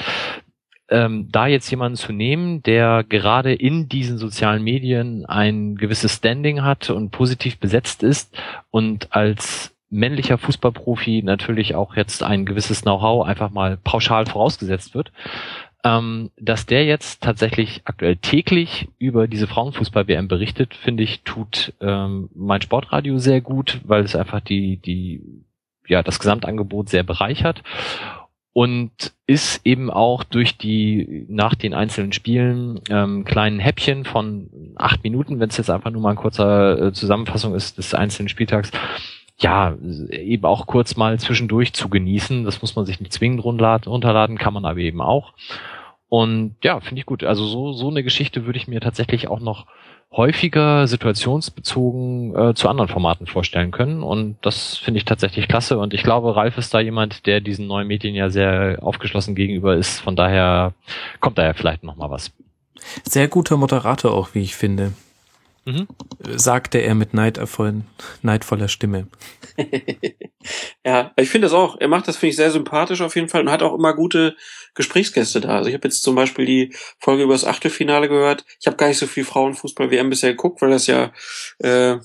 ähm, 0.90 1.28
da 1.31 1.47
jetzt 1.47 1.70
jemanden 1.70 1.97
zu 1.97 2.12
nehmen, 2.12 2.62
der 2.62 3.05
gerade 3.05 3.52
in 3.52 3.89
diesen 3.89 4.19
sozialen 4.19 4.62
Medien 4.62 5.27
ein 5.27 5.77
gewisses 5.77 6.16
Standing 6.16 6.62
hat 6.62 6.90
und 6.90 7.10
positiv 7.10 7.59
besetzt 7.59 8.02
ist 8.02 8.36
und 8.70 9.15
als 9.15 9.74
männlicher 9.90 10.39
Fußballprofi 10.39 11.23
natürlich 11.23 11.74
auch 11.74 11.97
jetzt 11.97 12.23
ein 12.23 12.44
gewisses 12.47 12.82
Know-how 12.82 13.27
einfach 13.27 13.51
mal 13.51 13.77
pauschal 13.77 14.27
vorausgesetzt 14.27 14.94
wird, 14.94 15.12
ähm, 15.85 16.31
dass 16.39 16.66
der 16.66 16.85
jetzt 16.85 17.23
tatsächlich 17.23 17.82
aktuell 17.85 18.16
täglich 18.16 18.89
über 18.98 19.28
diese 19.28 19.47
Frauenfußball-WM 19.47 20.28
berichtet, 20.28 20.74
finde 20.74 21.05
ich, 21.05 21.23
tut 21.23 21.73
ähm, 21.81 22.28
mein 22.35 22.60
Sportradio 22.60 23.19
sehr 23.19 23.40
gut, 23.40 23.81
weil 23.85 24.02
es 24.02 24.16
einfach 24.16 24.40
die, 24.40 24.77
die, 24.78 25.23
ja, 25.86 26.02
das 26.02 26.19
Gesamtangebot 26.19 26.89
sehr 26.89 27.05
bereichert 27.05 27.62
und 28.53 28.91
ist 29.27 29.61
eben 29.65 29.91
auch 29.91 30.25
durch 30.25 30.57
die 30.57 31.27
nach 31.29 31.55
den 31.55 31.75
einzelnen 31.75 32.12
Spielen 32.12 32.81
ähm, 32.91 33.25
kleinen 33.25 33.61
Häppchen 33.61 34.05
von 34.05 34.51
acht 34.77 35.05
Minuten, 35.05 35.39
wenn 35.39 35.51
es 35.51 35.57
jetzt 35.59 35.70
einfach 35.70 35.91
nur 35.91 36.03
mal 36.03 36.11
ein 36.11 36.16
kurzer 36.16 36.87
äh, 36.87 36.93
Zusammenfassung 36.93 37.55
ist 37.55 37.79
des 37.79 37.95
einzelnen 37.95 38.29
Spieltags, 38.29 38.73
ja, 39.39 39.77
eben 40.11 40.45
auch 40.45 40.66
kurz 40.66 40.97
mal 40.97 41.19
zwischendurch 41.20 41.73
zu 41.73 41.89
genießen. 41.89 42.45
Das 42.45 42.61
muss 42.61 42.75
man 42.75 42.87
sich 42.87 43.01
nicht 43.01 43.12
zwingend 43.12 43.45
runterladen, 43.45 44.39
kann 44.39 44.55
man 44.55 44.65
aber 44.65 44.79
eben 44.79 45.01
auch. 45.01 45.35
Und 46.09 46.57
ja, 46.65 46.81
finde 46.81 47.01
ich 47.01 47.07
gut. 47.07 47.23
Also 47.23 47.45
so, 47.45 47.73
so 47.73 47.89
eine 47.89 48.03
Geschichte 48.03 48.47
würde 48.47 48.59
ich 48.59 48.66
mir 48.66 48.81
tatsächlich 48.81 49.29
auch 49.29 49.41
noch 49.41 49.66
häufiger 50.10 50.86
situationsbezogen 50.86 52.35
äh, 52.35 52.55
zu 52.55 52.68
anderen 52.68 52.89
Formaten 52.89 53.26
vorstellen 53.26 53.70
können. 53.70 54.02
Und 54.02 54.36
das 54.43 54.76
finde 54.76 54.98
ich 54.98 55.05
tatsächlich 55.05 55.48
klasse. 55.48 55.78
Und 55.78 55.93
ich 55.94 56.02
glaube, 56.02 56.35
Ralf 56.35 56.56
ist 56.59 56.72
da 56.72 56.80
jemand, 56.80 57.26
der 57.26 57.40
diesen 57.40 57.66
neuen 57.66 57.86
Medien 57.86 58.14
ja 58.14 58.30
sehr 58.30 58.78
aufgeschlossen 58.80 59.35
gegenüber 59.35 59.76
ist. 59.76 60.01
Von 60.01 60.16
daher 60.16 60.72
kommt 61.20 61.39
da 61.39 61.44
ja 61.44 61.52
vielleicht 61.52 61.85
noch 61.85 61.97
mal 61.97 62.10
was. 62.10 62.32
Sehr 63.05 63.28
guter 63.28 63.56
Moderator 63.56 64.12
auch, 64.12 64.35
wie 64.35 64.43
ich 64.43 64.56
finde. 64.56 64.93
Mhm. 65.69 65.86
Sagte 66.36 66.78
er 66.78 66.95
mit 66.95 67.12
neidvollen, 67.12 67.86
neidvoller 68.23 68.69
Stimme. 68.69 69.07
ja, 70.85 71.12
ich 71.16 71.28
finde 71.28 71.45
das 71.45 71.53
auch. 71.53 71.77
Er 71.78 71.89
macht 71.89 72.09
das, 72.09 72.16
finde 72.16 72.31
ich, 72.31 72.36
sehr 72.36 72.51
sympathisch 72.51 73.03
auf 73.03 73.15
jeden 73.16 73.28
Fall 73.28 73.43
und 73.43 73.51
hat 73.51 73.62
auch 73.62 73.74
immer 73.74 73.93
gute 73.93 74.35
Gesprächsgäste 74.74 75.43
da. 75.43 75.59
Also 75.59 75.69
ich 75.69 75.74
habe 75.74 75.86
jetzt 75.86 76.03
zum 76.03 76.15
Beispiel 76.15 76.47
die 76.47 76.74
Folge 76.99 77.24
über 77.24 77.35
das 77.35 77.45
Achtelfinale 77.45 78.09
gehört. 78.09 78.47
Ich 78.61 78.66
habe 78.66 78.78
gar 78.78 78.89
nicht 78.89 78.97
so 78.97 79.07
viel 79.07 79.24
Frauenfußball-WM 79.24 80.09
bisher 80.09 80.31
geguckt, 80.31 80.62
weil 80.62 80.70
das 80.70 80.86
ja 80.86 81.12
äh, 81.59 81.99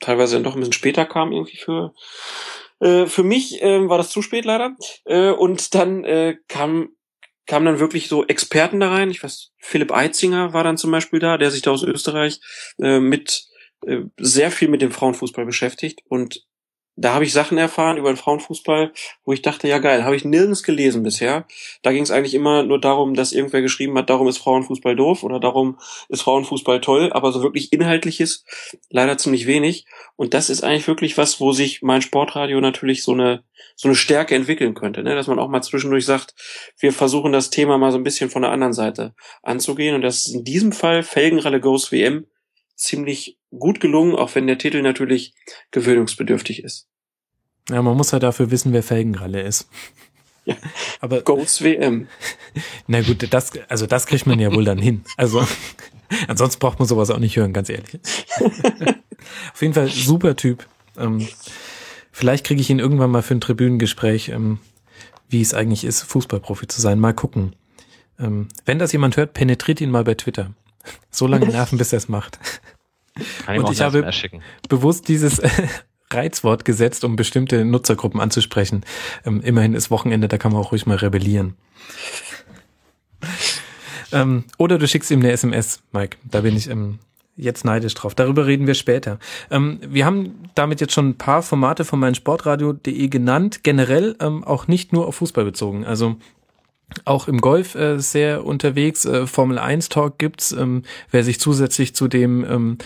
teilweise 0.00 0.36
dann 0.36 0.44
doch 0.44 0.54
ein 0.54 0.60
bisschen 0.60 0.72
später 0.72 1.04
kam 1.04 1.32
irgendwie 1.32 1.58
für 1.58 1.92
äh, 2.80 3.04
für 3.04 3.22
mich 3.22 3.60
äh, 3.60 3.86
war 3.86 3.98
das 3.98 4.08
zu 4.08 4.22
spät 4.22 4.46
leider. 4.46 4.76
Äh, 5.04 5.32
und 5.32 5.74
dann 5.74 6.04
äh, 6.04 6.36
kam 6.48 6.88
kamen 7.50 7.66
dann 7.66 7.80
wirklich 7.80 8.06
so 8.06 8.24
Experten 8.24 8.78
da 8.78 8.90
rein. 8.90 9.10
Ich 9.10 9.24
weiß, 9.24 9.50
Philipp 9.58 9.90
Eitzinger 9.90 10.52
war 10.52 10.62
dann 10.62 10.78
zum 10.78 10.92
Beispiel 10.92 11.18
da, 11.18 11.36
der 11.36 11.50
sich 11.50 11.62
da 11.62 11.72
aus 11.72 11.82
Österreich 11.82 12.40
äh, 12.80 13.00
mit 13.00 13.44
äh, 13.84 14.02
sehr 14.18 14.52
viel 14.52 14.68
mit 14.68 14.82
dem 14.82 14.92
Frauenfußball 14.92 15.44
beschäftigt 15.44 16.00
und 16.08 16.46
da 17.00 17.14
habe 17.14 17.24
ich 17.24 17.32
Sachen 17.32 17.56
erfahren 17.56 17.96
über 17.96 18.12
den 18.12 18.18
Frauenfußball, 18.18 18.92
wo 19.24 19.32
ich 19.32 19.40
dachte, 19.40 19.66
ja 19.66 19.78
geil, 19.78 20.04
habe 20.04 20.16
ich 20.16 20.24
nirgends 20.26 20.62
gelesen 20.62 21.02
bisher. 21.02 21.46
Da 21.82 21.92
ging 21.92 22.02
es 22.02 22.10
eigentlich 22.10 22.34
immer 22.34 22.62
nur 22.62 22.78
darum, 22.78 23.14
dass 23.14 23.32
irgendwer 23.32 23.62
geschrieben 23.62 23.96
hat, 23.96 24.10
darum 24.10 24.28
ist 24.28 24.36
Frauenfußball 24.36 24.96
doof 24.96 25.22
oder 25.22 25.40
darum 25.40 25.78
ist 26.10 26.20
Frauenfußball 26.20 26.82
toll, 26.82 27.10
aber 27.12 27.32
so 27.32 27.42
wirklich 27.42 27.72
inhaltliches 27.72 28.44
leider 28.90 29.16
ziemlich 29.16 29.46
wenig. 29.46 29.86
Und 30.16 30.34
das 30.34 30.50
ist 30.50 30.62
eigentlich 30.62 30.88
wirklich 30.88 31.16
was, 31.16 31.40
wo 31.40 31.52
sich 31.52 31.80
mein 31.80 32.02
Sportradio 32.02 32.60
natürlich 32.60 33.02
so 33.02 33.12
eine 33.12 33.44
so 33.76 33.88
eine 33.88 33.94
Stärke 33.94 34.34
entwickeln 34.34 34.74
könnte, 34.74 35.02
ne? 35.02 35.14
dass 35.14 35.26
man 35.26 35.38
auch 35.38 35.48
mal 35.48 35.62
zwischendurch 35.62 36.04
sagt, 36.04 36.34
wir 36.78 36.92
versuchen 36.92 37.32
das 37.32 37.48
Thema 37.48 37.78
mal 37.78 37.92
so 37.92 37.98
ein 37.98 38.04
bisschen 38.04 38.28
von 38.28 38.42
der 38.42 38.50
anderen 38.50 38.74
Seite 38.74 39.14
anzugehen. 39.42 39.94
Und 39.94 40.02
das 40.02 40.26
ist 40.26 40.34
in 40.34 40.44
diesem 40.44 40.72
Fall 40.72 41.02
Felgenralle 41.02 41.60
Goes 41.60 41.92
WM 41.92 42.26
ziemlich 42.74 43.38
gut 43.50 43.80
gelungen, 43.80 44.14
auch 44.14 44.34
wenn 44.34 44.46
der 44.46 44.58
Titel 44.58 44.82
natürlich 44.82 45.32
gewöhnungsbedürftig 45.70 46.62
ist. 46.62 46.89
Ja, 47.68 47.82
man 47.82 47.96
muss 47.96 48.10
ja 48.10 48.18
dafür 48.18 48.50
wissen, 48.50 48.72
wer 48.72 48.82
Felgenralle 48.82 49.42
ist. 49.42 49.68
Ja, 50.46 50.56
aber 51.00 51.20
Goes 51.20 51.62
WM. 51.62 52.08
Na 52.86 53.02
gut, 53.02 53.30
das, 53.30 53.52
also 53.68 53.86
das 53.86 54.06
kriegt 54.06 54.26
man 54.26 54.40
ja 54.40 54.50
wohl 54.50 54.64
dann 54.64 54.78
hin. 54.78 55.04
Also 55.18 55.46
ansonsten 56.28 56.58
braucht 56.60 56.78
man 56.78 56.88
sowas 56.88 57.10
auch 57.10 57.18
nicht 57.18 57.36
hören, 57.36 57.52
ganz 57.52 57.68
ehrlich. 57.68 58.00
Auf 59.52 59.60
jeden 59.60 59.74
Fall 59.74 59.88
super 59.88 60.36
Typ. 60.36 60.66
Ähm, 60.96 61.28
vielleicht 62.10 62.46
kriege 62.46 62.58
ich 62.58 62.70
ihn 62.70 62.78
irgendwann 62.78 63.10
mal 63.10 63.20
für 63.20 63.34
ein 63.34 63.42
Tribünengespräch, 63.42 64.30
ähm, 64.30 64.60
wie 65.28 65.42
es 65.42 65.52
eigentlich 65.52 65.84
ist, 65.84 66.02
Fußballprofi 66.04 66.66
zu 66.68 66.80
sein. 66.80 66.98
Mal 66.98 67.12
gucken. 67.12 67.54
Ähm, 68.18 68.48
wenn 68.64 68.78
das 68.78 68.92
jemand 68.92 69.18
hört, 69.18 69.34
penetriert 69.34 69.82
ihn 69.82 69.90
mal 69.90 70.04
bei 70.04 70.14
Twitter. 70.14 70.52
So 71.10 71.26
lange 71.26 71.46
nerven, 71.46 71.76
bis 71.76 71.92
er 71.92 71.98
es 71.98 72.08
macht. 72.08 72.38
Kann 73.44 73.56
ich 73.56 73.62
und 73.62 73.72
ich 73.72 73.82
habe 73.82 74.10
bewusst 74.68 75.08
dieses 75.08 75.40
Reizwort 76.12 76.64
gesetzt, 76.64 77.04
um 77.04 77.16
bestimmte 77.16 77.64
Nutzergruppen 77.64 78.20
anzusprechen. 78.20 78.84
Ähm, 79.24 79.40
immerhin 79.42 79.74
ist 79.74 79.90
Wochenende, 79.90 80.28
da 80.28 80.38
kann 80.38 80.52
man 80.52 80.60
auch 80.60 80.72
ruhig 80.72 80.86
mal 80.86 80.96
rebellieren. 80.96 81.54
ähm, 84.12 84.44
oder 84.58 84.78
du 84.78 84.86
schickst 84.86 85.10
ihm 85.10 85.20
eine 85.20 85.32
SMS, 85.32 85.82
Mike. 85.92 86.16
Da 86.24 86.40
bin 86.40 86.56
ich 86.56 86.68
ähm, 86.68 86.98
jetzt 87.36 87.64
neidisch 87.64 87.94
drauf. 87.94 88.14
Darüber 88.14 88.46
reden 88.46 88.66
wir 88.66 88.74
später. 88.74 89.18
Ähm, 89.50 89.80
wir 89.86 90.04
haben 90.04 90.34
damit 90.54 90.80
jetzt 90.80 90.92
schon 90.92 91.10
ein 91.10 91.18
paar 91.18 91.42
Formate 91.42 91.84
von 91.84 91.98
meinem 91.98 92.14
Sportradio.de 92.14 93.08
genannt, 93.08 93.62
generell 93.62 94.16
ähm, 94.20 94.44
auch 94.44 94.68
nicht 94.68 94.92
nur 94.92 95.06
auf 95.06 95.16
Fußball 95.16 95.44
bezogen. 95.44 95.84
Also 95.84 96.16
auch 97.04 97.28
im 97.28 97.40
Golf 97.40 97.74
äh, 97.74 97.98
sehr 97.98 98.44
unterwegs. 98.44 99.04
Äh, 99.04 99.26
Formel 99.26 99.58
1 99.58 99.88
Talk 99.88 100.18
gibt's. 100.18 100.52
Ähm, 100.52 100.82
wer 101.10 101.24
sich 101.24 101.40
zusätzlich 101.40 101.94
zu 101.94 102.08
dem 102.08 102.44
ähm, 102.44 102.78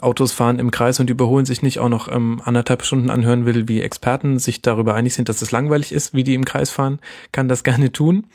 Autos 0.00 0.32
fahren 0.32 0.58
im 0.58 0.70
Kreis 0.70 1.00
und 1.00 1.10
überholen 1.10 1.46
sich 1.46 1.62
nicht 1.62 1.78
auch 1.78 1.88
noch 1.88 2.08
ähm, 2.08 2.40
anderthalb 2.44 2.84
Stunden 2.84 3.10
anhören 3.10 3.46
will, 3.46 3.68
wie 3.68 3.80
Experten 3.80 4.38
sich 4.38 4.62
darüber 4.62 4.94
einig 4.94 5.14
sind, 5.14 5.28
dass 5.28 5.42
es 5.42 5.52
langweilig 5.52 5.92
ist, 5.92 6.14
wie 6.14 6.24
die 6.24 6.34
im 6.34 6.44
Kreis 6.44 6.70
fahren, 6.70 7.00
kann 7.32 7.48
das 7.48 7.64
gerne 7.64 7.92
tun. 7.92 8.26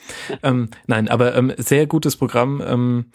ähm, 0.43 0.69
nein, 0.87 1.07
aber 1.07 1.35
ähm, 1.35 1.53
sehr 1.57 1.87
gutes 1.87 2.15
Programm. 2.15 2.61
Ähm, 2.65 3.05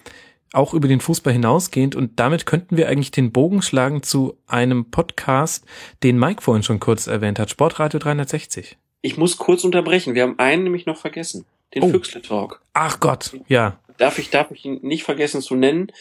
auch 0.52 0.72
über 0.72 0.86
den 0.86 1.00
Fußball 1.00 1.32
hinausgehend 1.32 1.96
und 1.96 2.20
damit 2.20 2.46
könnten 2.46 2.76
wir 2.76 2.88
eigentlich 2.88 3.10
den 3.10 3.32
Bogen 3.32 3.60
schlagen 3.60 4.04
zu 4.04 4.38
einem 4.46 4.90
Podcast, 4.92 5.64
den 6.04 6.16
Mike 6.16 6.42
vorhin 6.42 6.62
schon 6.62 6.78
kurz 6.78 7.08
erwähnt 7.08 7.40
hat, 7.40 7.50
Sportradio 7.50 7.98
360. 7.98 8.78
Ich 9.02 9.18
muss 9.18 9.36
kurz 9.36 9.64
unterbrechen, 9.64 10.14
wir 10.14 10.22
haben 10.22 10.38
einen 10.38 10.62
nämlich 10.62 10.86
noch 10.86 10.96
vergessen 10.96 11.44
den 11.74 11.82
oh. 11.84 11.88
Füchsle 11.88 12.22
Talk. 12.22 12.62
Ach 12.72 13.00
Gott, 13.00 13.32
ja. 13.48 13.80
Darf 13.98 14.18
ich, 14.18 14.30
darf 14.30 14.50
ich 14.50 14.64
ihn 14.64 14.80
nicht 14.82 15.04
vergessen 15.04 15.40
zu 15.40 15.54
nennen. 15.54 15.92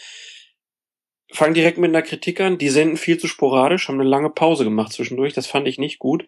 Fang 1.32 1.54
direkt 1.54 1.78
mit 1.78 1.88
einer 1.88 2.02
Kritik 2.02 2.40
an. 2.40 2.58
Die 2.58 2.68
senden 2.68 2.96
viel 2.96 3.18
zu 3.18 3.26
sporadisch, 3.26 3.88
haben 3.88 4.00
eine 4.00 4.08
lange 4.08 4.30
Pause 4.30 4.64
gemacht 4.64 4.92
zwischendurch. 4.92 5.32
Das 5.32 5.46
fand 5.46 5.66
ich 5.68 5.78
nicht 5.78 5.98
gut. 5.98 6.26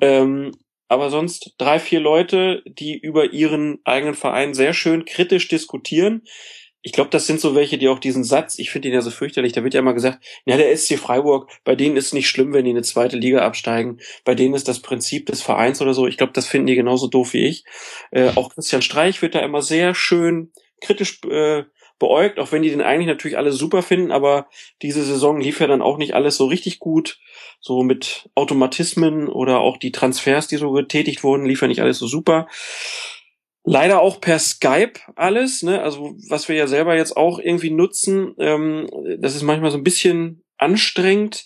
Ähm, 0.00 0.52
aber 0.88 1.10
sonst 1.10 1.54
drei, 1.58 1.78
vier 1.78 2.00
Leute, 2.00 2.62
die 2.66 2.96
über 2.96 3.32
ihren 3.32 3.78
eigenen 3.84 4.14
Verein 4.14 4.54
sehr 4.54 4.72
schön 4.72 5.04
kritisch 5.04 5.48
diskutieren 5.48 6.22
ich 6.82 6.92
glaube, 6.92 7.10
das 7.10 7.26
sind 7.26 7.40
so 7.40 7.54
welche, 7.54 7.76
die 7.76 7.88
auch 7.88 7.98
diesen 7.98 8.24
Satz, 8.24 8.58
ich 8.58 8.70
finde 8.70 8.88
ihn 8.88 8.94
ja 8.94 9.00
so 9.00 9.10
fürchterlich, 9.10 9.52
da 9.52 9.64
wird 9.64 9.74
ja 9.74 9.80
immer 9.80 9.94
gesagt, 9.94 10.24
ja, 10.44 10.56
der 10.56 10.76
SC 10.76 10.96
Freiburg, 10.98 11.50
bei 11.64 11.74
denen 11.74 11.96
ist 11.96 12.06
es 12.06 12.12
nicht 12.12 12.28
schlimm, 12.28 12.52
wenn 12.52 12.64
die 12.64 12.70
in 12.70 12.76
eine 12.76 12.84
zweite 12.84 13.16
Liga 13.16 13.40
absteigen, 13.40 13.98
bei 14.24 14.34
denen 14.34 14.54
ist 14.54 14.68
das 14.68 14.80
Prinzip 14.80 15.26
des 15.26 15.42
Vereins 15.42 15.82
oder 15.82 15.92
so. 15.92 16.06
Ich 16.06 16.16
glaube, 16.16 16.32
das 16.32 16.46
finden 16.46 16.68
die 16.68 16.76
genauso 16.76 17.08
doof 17.08 17.32
wie 17.32 17.46
ich. 17.46 17.64
Äh, 18.10 18.30
auch 18.36 18.54
Christian 18.54 18.82
Streich 18.82 19.20
wird 19.22 19.34
da 19.34 19.40
immer 19.40 19.62
sehr 19.62 19.94
schön 19.94 20.52
kritisch 20.80 21.20
äh, 21.24 21.64
beäugt, 21.98 22.38
auch 22.38 22.52
wenn 22.52 22.62
die 22.62 22.70
den 22.70 22.80
eigentlich 22.80 23.08
natürlich 23.08 23.36
alle 23.36 23.50
super 23.50 23.82
finden, 23.82 24.12
aber 24.12 24.46
diese 24.82 25.04
Saison 25.04 25.40
lief 25.40 25.60
ja 25.60 25.66
dann 25.66 25.82
auch 25.82 25.98
nicht 25.98 26.14
alles 26.14 26.36
so 26.36 26.46
richtig 26.46 26.78
gut. 26.78 27.18
So 27.60 27.82
mit 27.82 28.30
Automatismen 28.36 29.28
oder 29.28 29.58
auch 29.58 29.78
die 29.78 29.90
Transfers, 29.90 30.46
die 30.46 30.58
so 30.58 30.70
getätigt 30.70 31.24
wurden, 31.24 31.44
lief 31.44 31.60
ja 31.60 31.66
nicht 31.66 31.82
alles 31.82 31.98
so 31.98 32.06
super. 32.06 32.46
Leider 33.70 34.00
auch 34.00 34.18
per 34.22 34.38
Skype 34.38 34.94
alles, 35.14 35.62
ne? 35.62 35.82
Also 35.82 36.16
was 36.30 36.48
wir 36.48 36.56
ja 36.56 36.66
selber 36.66 36.96
jetzt 36.96 37.18
auch 37.18 37.38
irgendwie 37.38 37.70
nutzen, 37.70 38.34
ähm, 38.38 38.88
das 39.18 39.34
ist 39.34 39.42
manchmal 39.42 39.70
so 39.70 39.76
ein 39.76 39.84
bisschen 39.84 40.42
anstrengend. 40.56 41.44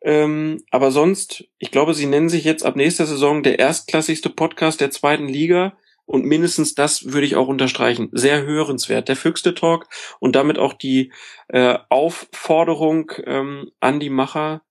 Ähm, 0.00 0.62
aber 0.70 0.90
sonst, 0.90 1.44
ich 1.58 1.70
glaube, 1.70 1.92
sie 1.92 2.06
nennen 2.06 2.30
sich 2.30 2.44
jetzt 2.44 2.64
ab 2.64 2.74
nächster 2.74 3.04
Saison 3.04 3.42
der 3.42 3.58
erstklassigste 3.58 4.30
Podcast 4.30 4.80
der 4.80 4.90
zweiten 4.90 5.28
Liga. 5.28 5.76
Und 6.06 6.24
mindestens 6.24 6.74
das 6.74 7.12
würde 7.12 7.26
ich 7.26 7.36
auch 7.36 7.48
unterstreichen. 7.48 8.08
Sehr 8.12 8.46
hörenswert. 8.46 9.10
Der 9.10 9.16
Füchste 9.16 9.54
Talk 9.54 9.88
und 10.20 10.36
damit 10.36 10.58
auch 10.58 10.72
die 10.72 11.12
äh, 11.48 11.76
Aufforderung 11.90 13.12
ähm, 13.26 13.70
an 13.80 14.00
die 14.00 14.08
Macher, 14.08 14.62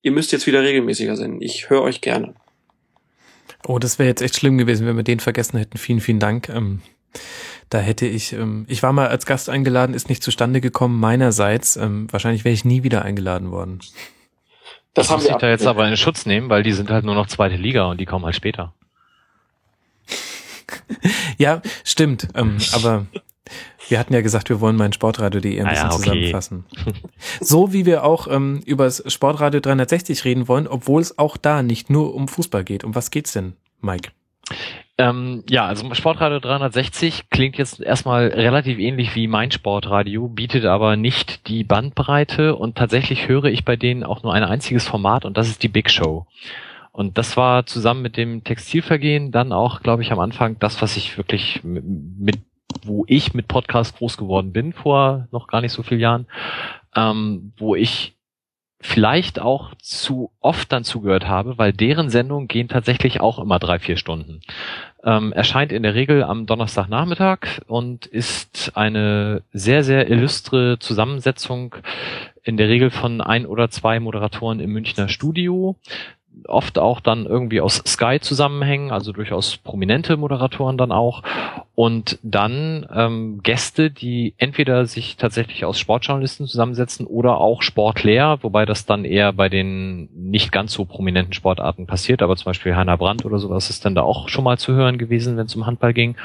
ihr 0.00 0.12
müsst 0.12 0.32
jetzt 0.32 0.46
wieder 0.46 0.62
regelmäßiger 0.62 1.14
sein. 1.14 1.42
Ich 1.42 1.68
höre 1.68 1.82
euch 1.82 2.00
gerne. 2.00 2.36
Oh, 3.66 3.78
das 3.78 3.98
wäre 3.98 4.08
jetzt 4.08 4.22
echt 4.22 4.36
schlimm 4.36 4.58
gewesen, 4.58 4.86
wenn 4.86 4.96
wir 4.96 5.02
den 5.02 5.20
vergessen 5.20 5.58
hätten. 5.58 5.78
Vielen, 5.78 6.00
vielen 6.00 6.20
Dank. 6.20 6.48
Ähm, 6.48 6.80
da 7.70 7.78
hätte 7.78 8.06
ich, 8.06 8.32
ähm, 8.32 8.64
ich 8.68 8.82
war 8.82 8.92
mal 8.92 9.08
als 9.08 9.26
Gast 9.26 9.48
eingeladen, 9.48 9.94
ist 9.94 10.08
nicht 10.08 10.22
zustande 10.22 10.60
gekommen 10.60 10.98
meinerseits. 10.98 11.76
Ähm, 11.76 12.06
wahrscheinlich 12.10 12.44
wäre 12.44 12.54
ich 12.54 12.64
nie 12.64 12.82
wieder 12.82 13.02
eingeladen 13.02 13.50
worden. 13.50 13.78
Das, 13.78 13.92
das 15.06 15.10
haben 15.10 15.22
muss 15.22 15.30
ich 15.30 15.36
da 15.36 15.48
jetzt 15.48 15.66
aber 15.66 15.86
in 15.88 15.96
Schutz 15.96 16.24
nehmen, 16.24 16.48
weil 16.48 16.62
die 16.62 16.72
sind 16.72 16.90
halt 16.90 17.04
nur 17.04 17.14
noch 17.14 17.26
zweite 17.26 17.56
Liga 17.56 17.86
und 17.86 18.00
die 18.00 18.06
kommen 18.06 18.24
halt 18.24 18.36
später. 18.36 18.74
ja, 21.38 21.60
stimmt. 21.84 22.28
Ähm, 22.34 22.58
aber 22.72 23.06
wir 23.88 23.98
hatten 23.98 24.14
ja 24.14 24.20
gesagt, 24.20 24.48
wir 24.48 24.60
wollen 24.60 24.76
mein 24.76 24.92
Sportradio.de 24.92 25.60
ein 25.60 25.66
ah, 25.66 25.70
bisschen 25.70 25.88
ja, 25.88 25.94
okay. 25.94 26.02
zusammenfassen. 26.02 26.64
So 27.40 27.72
wie 27.72 27.86
wir 27.86 28.04
auch 28.04 28.28
ähm, 28.28 28.62
über 28.64 28.84
das 28.84 29.02
Sportradio 29.12 29.60
360 29.60 30.24
reden 30.24 30.48
wollen, 30.48 30.66
obwohl 30.66 31.02
es 31.02 31.18
auch 31.18 31.36
da 31.36 31.62
nicht 31.62 31.90
nur 31.90 32.14
um 32.14 32.28
Fußball 32.28 32.64
geht. 32.64 32.84
Um 32.84 32.94
was 32.94 33.10
geht's 33.10 33.32
denn, 33.32 33.54
Mike? 33.80 34.10
Ähm, 35.00 35.44
ja, 35.48 35.66
also 35.66 35.94
Sportradio 35.94 36.40
360 36.40 37.30
klingt 37.30 37.56
jetzt 37.56 37.80
erstmal 37.80 38.26
relativ 38.28 38.78
ähnlich 38.78 39.14
wie 39.14 39.28
mein 39.28 39.52
Sportradio, 39.52 40.28
bietet 40.28 40.64
aber 40.64 40.96
nicht 40.96 41.46
die 41.46 41.62
Bandbreite 41.62 42.56
und 42.56 42.76
tatsächlich 42.76 43.28
höre 43.28 43.44
ich 43.44 43.64
bei 43.64 43.76
denen 43.76 44.02
auch 44.02 44.24
nur 44.24 44.34
ein 44.34 44.42
einziges 44.42 44.88
Format 44.88 45.24
und 45.24 45.36
das 45.36 45.48
ist 45.48 45.62
die 45.62 45.68
Big 45.68 45.90
Show. 45.90 46.26
Und 46.90 47.16
das 47.16 47.36
war 47.36 47.64
zusammen 47.64 48.02
mit 48.02 48.16
dem 48.16 48.42
Textilvergehen 48.42 49.30
dann 49.30 49.52
auch, 49.52 49.82
glaube 49.82 50.02
ich, 50.02 50.10
am 50.10 50.18
Anfang 50.18 50.58
das, 50.58 50.82
was 50.82 50.96
ich 50.96 51.16
wirklich 51.16 51.60
mit 51.62 52.40
wo 52.84 53.04
ich 53.06 53.34
mit 53.34 53.48
Podcast 53.48 53.96
groß 53.96 54.16
geworden 54.16 54.52
bin 54.52 54.72
vor 54.72 55.28
noch 55.30 55.46
gar 55.46 55.60
nicht 55.60 55.72
so 55.72 55.82
vielen 55.82 56.00
Jahren, 56.00 56.26
ähm, 56.94 57.52
wo 57.56 57.74
ich 57.74 58.14
vielleicht 58.80 59.40
auch 59.40 59.74
zu 59.80 60.30
oft 60.40 60.70
dann 60.70 60.84
zugehört 60.84 61.26
habe, 61.26 61.58
weil 61.58 61.72
deren 61.72 62.10
Sendungen 62.10 62.46
gehen 62.46 62.68
tatsächlich 62.68 63.20
auch 63.20 63.40
immer 63.40 63.58
drei, 63.58 63.80
vier 63.80 63.96
Stunden. 63.96 64.40
Ähm, 65.02 65.32
erscheint 65.32 65.72
in 65.72 65.82
der 65.82 65.94
Regel 65.94 66.22
am 66.22 66.46
Donnerstagnachmittag 66.46 67.60
und 67.66 68.06
ist 68.06 68.72
eine 68.76 69.42
sehr, 69.52 69.82
sehr 69.82 70.08
illustre 70.08 70.78
Zusammensetzung 70.78 71.74
in 72.44 72.56
der 72.56 72.68
Regel 72.68 72.90
von 72.90 73.20
ein 73.20 73.46
oder 73.46 73.68
zwei 73.70 73.98
Moderatoren 73.98 74.60
im 74.60 74.72
Münchner 74.72 75.08
Studio, 75.08 75.76
oft 76.46 76.78
auch 76.78 77.00
dann 77.00 77.26
irgendwie 77.26 77.60
aus 77.60 77.82
Sky 77.86 78.18
zusammenhängen, 78.20 78.90
also 78.90 79.12
durchaus 79.12 79.56
prominente 79.56 80.16
Moderatoren 80.16 80.78
dann 80.78 80.92
auch. 80.92 81.22
Und 81.74 82.18
dann 82.22 82.86
ähm, 82.92 83.40
Gäste, 83.42 83.90
die 83.90 84.34
entweder 84.36 84.86
sich 84.86 85.16
tatsächlich 85.16 85.64
aus 85.64 85.78
Sportjournalisten 85.78 86.46
zusammensetzen 86.46 87.06
oder 87.06 87.38
auch 87.38 87.62
Sportler, 87.62 88.42
wobei 88.42 88.66
das 88.66 88.84
dann 88.84 89.04
eher 89.04 89.32
bei 89.32 89.48
den 89.48 90.08
nicht 90.14 90.50
ganz 90.50 90.72
so 90.72 90.84
prominenten 90.84 91.32
Sportarten 91.34 91.86
passiert, 91.86 92.20
aber 92.20 92.36
zum 92.36 92.46
Beispiel 92.46 92.74
Heiner 92.74 92.96
Brandt 92.96 93.24
oder 93.24 93.38
sowas 93.38 93.70
ist 93.70 93.84
dann 93.84 93.94
da 93.94 94.02
auch 94.02 94.28
schon 94.28 94.44
mal 94.44 94.58
zu 94.58 94.72
hören 94.72 94.98
gewesen, 94.98 95.36
wenn 95.36 95.46
es 95.46 95.54
um 95.54 95.66
Handball 95.66 95.94
ging 95.94 96.16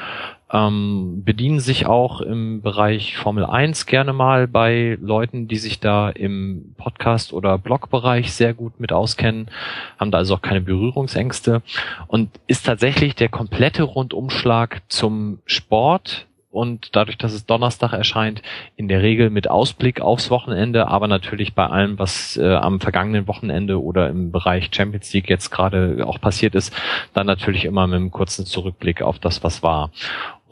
ähm, 0.54 1.24
bedienen 1.26 1.60
sich 1.60 1.88
auch 1.88 2.22
im 2.22 2.62
Bereich 2.62 3.18
Formel 3.18 3.46
1 3.46 3.88
gerne 3.88 4.14
mal 4.14 4.48
bei 4.48 5.00
Leuten, 5.02 5.48
die 5.48 5.58
sich 5.58 5.80
da 5.80 6.10
im 6.10 6.76
Podcast- 6.78 7.34
oder 7.34 7.58
Blogbereich 7.58 8.32
sehr 8.32 8.54
gut 8.54 8.80
mit 8.80 8.94
auskennen, 8.94 9.50
haben 9.98 10.12
da 10.12 10.20
also 10.20 10.36
auch 10.36 10.42
keine 10.42 10.62
Berührungsängste 10.62 11.64
und 12.08 12.30
ist 12.46 12.68
tatsächlich 12.68 13.16
der 13.16 13.30
komplette 13.30 13.84
Rundumschlag 13.84 14.84
zum 14.90 15.40
Sport 15.46 16.28
und 16.54 16.96
dadurch, 16.96 17.18
dass 17.18 17.34
es 17.34 17.48
Donnerstag 17.48 17.94
erscheint, 17.94 18.44
in 18.76 18.88
der 18.88 19.02
Regel 19.02 19.32
mit 19.32 19.50
Ausblick 19.50 20.02
aufs 20.02 20.30
Wochenende, 20.30 20.88
aber 20.88 21.08
natürlich 21.08 21.56
bei 21.56 21.66
allem, 21.66 21.98
was 21.98 22.38
äh, 22.38 22.54
am 22.54 22.80
vergangenen 22.80 23.28
Wochenende 23.28 23.82
oder 23.82 24.08
im 24.10 24.32
Bereich 24.32 24.70
Champions 24.72 25.12
League 25.14 25.30
jetzt 25.30 25.50
gerade 25.50 26.06
auch 26.06 26.22
passiert 26.22 26.54
ist, 26.54 26.72
dann 27.14 27.26
natürlich 27.26 27.66
immer 27.66 27.88
mit 27.88 27.96
einem 27.96 28.12
kurzen 28.12 28.46
Zurückblick 28.46 29.02
auf 29.02 29.18
das, 29.18 29.44
was 29.44 29.64
war. 29.64 29.90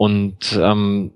Und 0.02 0.58
ähm, 0.60 1.12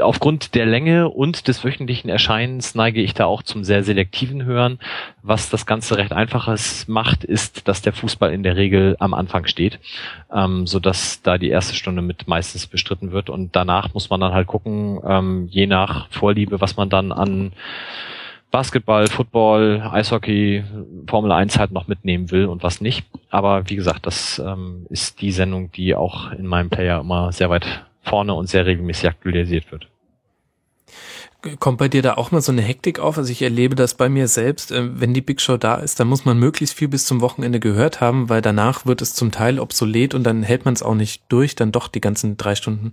aufgrund 0.00 0.54
der 0.54 0.64
Länge 0.64 1.10
und 1.10 1.46
des 1.46 1.62
wöchentlichen 1.62 2.08
Erscheinens 2.08 2.74
neige 2.74 3.02
ich 3.02 3.12
da 3.12 3.26
auch 3.26 3.42
zum 3.42 3.64
sehr 3.64 3.84
selektiven 3.84 4.46
Hören. 4.46 4.78
Was 5.22 5.50
das 5.50 5.66
Ganze 5.66 5.98
recht 5.98 6.14
einfaches 6.14 6.88
macht, 6.88 7.22
ist, 7.22 7.68
dass 7.68 7.82
der 7.82 7.92
Fußball 7.92 8.32
in 8.32 8.42
der 8.42 8.56
Regel 8.56 8.96
am 8.98 9.12
Anfang 9.12 9.44
steht, 9.44 9.78
ähm, 10.32 10.66
so 10.66 10.80
dass 10.80 11.20
da 11.20 11.36
die 11.36 11.50
erste 11.50 11.74
Stunde 11.74 12.00
mit 12.00 12.26
meistens 12.26 12.66
bestritten 12.66 13.12
wird 13.12 13.28
und 13.28 13.54
danach 13.54 13.92
muss 13.92 14.08
man 14.08 14.20
dann 14.20 14.32
halt 14.32 14.46
gucken, 14.46 15.00
ähm, 15.06 15.46
je 15.50 15.66
nach 15.66 16.08
Vorliebe, 16.08 16.62
was 16.62 16.78
man 16.78 16.88
dann 16.88 17.12
an 17.12 17.52
Basketball, 18.50 19.08
Football, 19.08 19.82
Eishockey, 19.92 20.64
Formel 21.06 21.30
1 21.30 21.58
halt 21.58 21.72
noch 21.72 21.88
mitnehmen 21.88 22.30
will 22.30 22.46
und 22.46 22.62
was 22.62 22.80
nicht. 22.80 23.04
Aber 23.28 23.68
wie 23.68 23.76
gesagt, 23.76 24.06
das 24.06 24.38
ähm, 24.38 24.86
ist 24.88 25.20
die 25.20 25.32
Sendung, 25.32 25.70
die 25.72 25.94
auch 25.94 26.32
in 26.32 26.46
meinem 26.46 26.70
Player 26.70 27.00
immer 27.00 27.30
sehr 27.32 27.50
weit 27.50 27.84
vorne 28.02 28.34
und 28.34 28.48
sehr 28.48 28.66
regelmäßig 28.66 29.08
aktualisiert 29.08 29.70
wird. 29.70 29.88
Kommt 31.60 31.78
bei 31.78 31.86
dir 31.86 32.02
da 32.02 32.14
auch 32.14 32.32
mal 32.32 32.40
so 32.40 32.50
eine 32.50 32.62
Hektik 32.62 32.98
auf? 32.98 33.16
Also 33.16 33.30
ich 33.30 33.42
erlebe 33.42 33.76
das 33.76 33.94
bei 33.94 34.08
mir 34.08 34.26
selbst. 34.26 34.72
Äh, 34.72 35.00
wenn 35.00 35.14
die 35.14 35.20
Big 35.20 35.40
Show 35.40 35.56
da 35.56 35.76
ist, 35.76 36.00
dann 36.00 36.08
muss 36.08 36.24
man 36.24 36.36
möglichst 36.36 36.76
viel 36.76 36.88
bis 36.88 37.04
zum 37.04 37.20
Wochenende 37.20 37.60
gehört 37.60 38.00
haben, 38.00 38.28
weil 38.28 38.42
danach 38.42 38.86
wird 38.86 39.02
es 39.02 39.14
zum 39.14 39.30
Teil 39.30 39.60
obsolet 39.60 40.14
und 40.14 40.24
dann 40.24 40.42
hält 40.42 40.64
man 40.64 40.74
es 40.74 40.82
auch 40.82 40.96
nicht 40.96 41.22
durch, 41.28 41.54
dann 41.54 41.70
doch 41.70 41.86
die 41.86 42.00
ganzen 42.00 42.36
drei 42.38 42.56
Stunden 42.56 42.90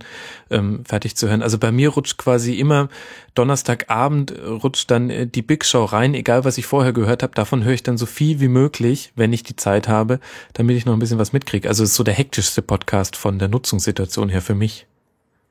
ähm, 0.48 0.84
fertig 0.84 1.16
zu 1.16 1.28
hören. 1.28 1.42
Also 1.42 1.58
bei 1.58 1.72
mir 1.72 1.88
rutscht 1.88 2.18
quasi 2.18 2.54
immer 2.54 2.88
Donnerstagabend 3.34 4.30
äh, 4.30 4.44
rutscht 4.44 4.92
dann 4.92 5.10
äh, 5.10 5.26
die 5.26 5.42
Big 5.42 5.64
Show 5.64 5.84
rein, 5.84 6.14
egal 6.14 6.44
was 6.44 6.56
ich 6.56 6.66
vorher 6.66 6.92
gehört 6.92 7.24
habe. 7.24 7.34
Davon 7.34 7.64
höre 7.64 7.74
ich 7.74 7.82
dann 7.82 7.98
so 7.98 8.06
viel 8.06 8.38
wie 8.38 8.48
möglich, 8.48 9.12
wenn 9.16 9.32
ich 9.32 9.42
die 9.42 9.56
Zeit 9.56 9.88
habe, 9.88 10.20
damit 10.52 10.76
ich 10.76 10.86
noch 10.86 10.92
ein 10.92 11.00
bisschen 11.00 11.18
was 11.18 11.32
mitkriege. 11.32 11.68
Also 11.68 11.82
es 11.82 11.90
ist 11.90 11.96
so 11.96 12.04
der 12.04 12.14
hektischste 12.14 12.62
Podcast 12.62 13.16
von 13.16 13.40
der 13.40 13.48
Nutzungssituation 13.48 14.28
her 14.28 14.40
für 14.40 14.54
mich. 14.54 14.86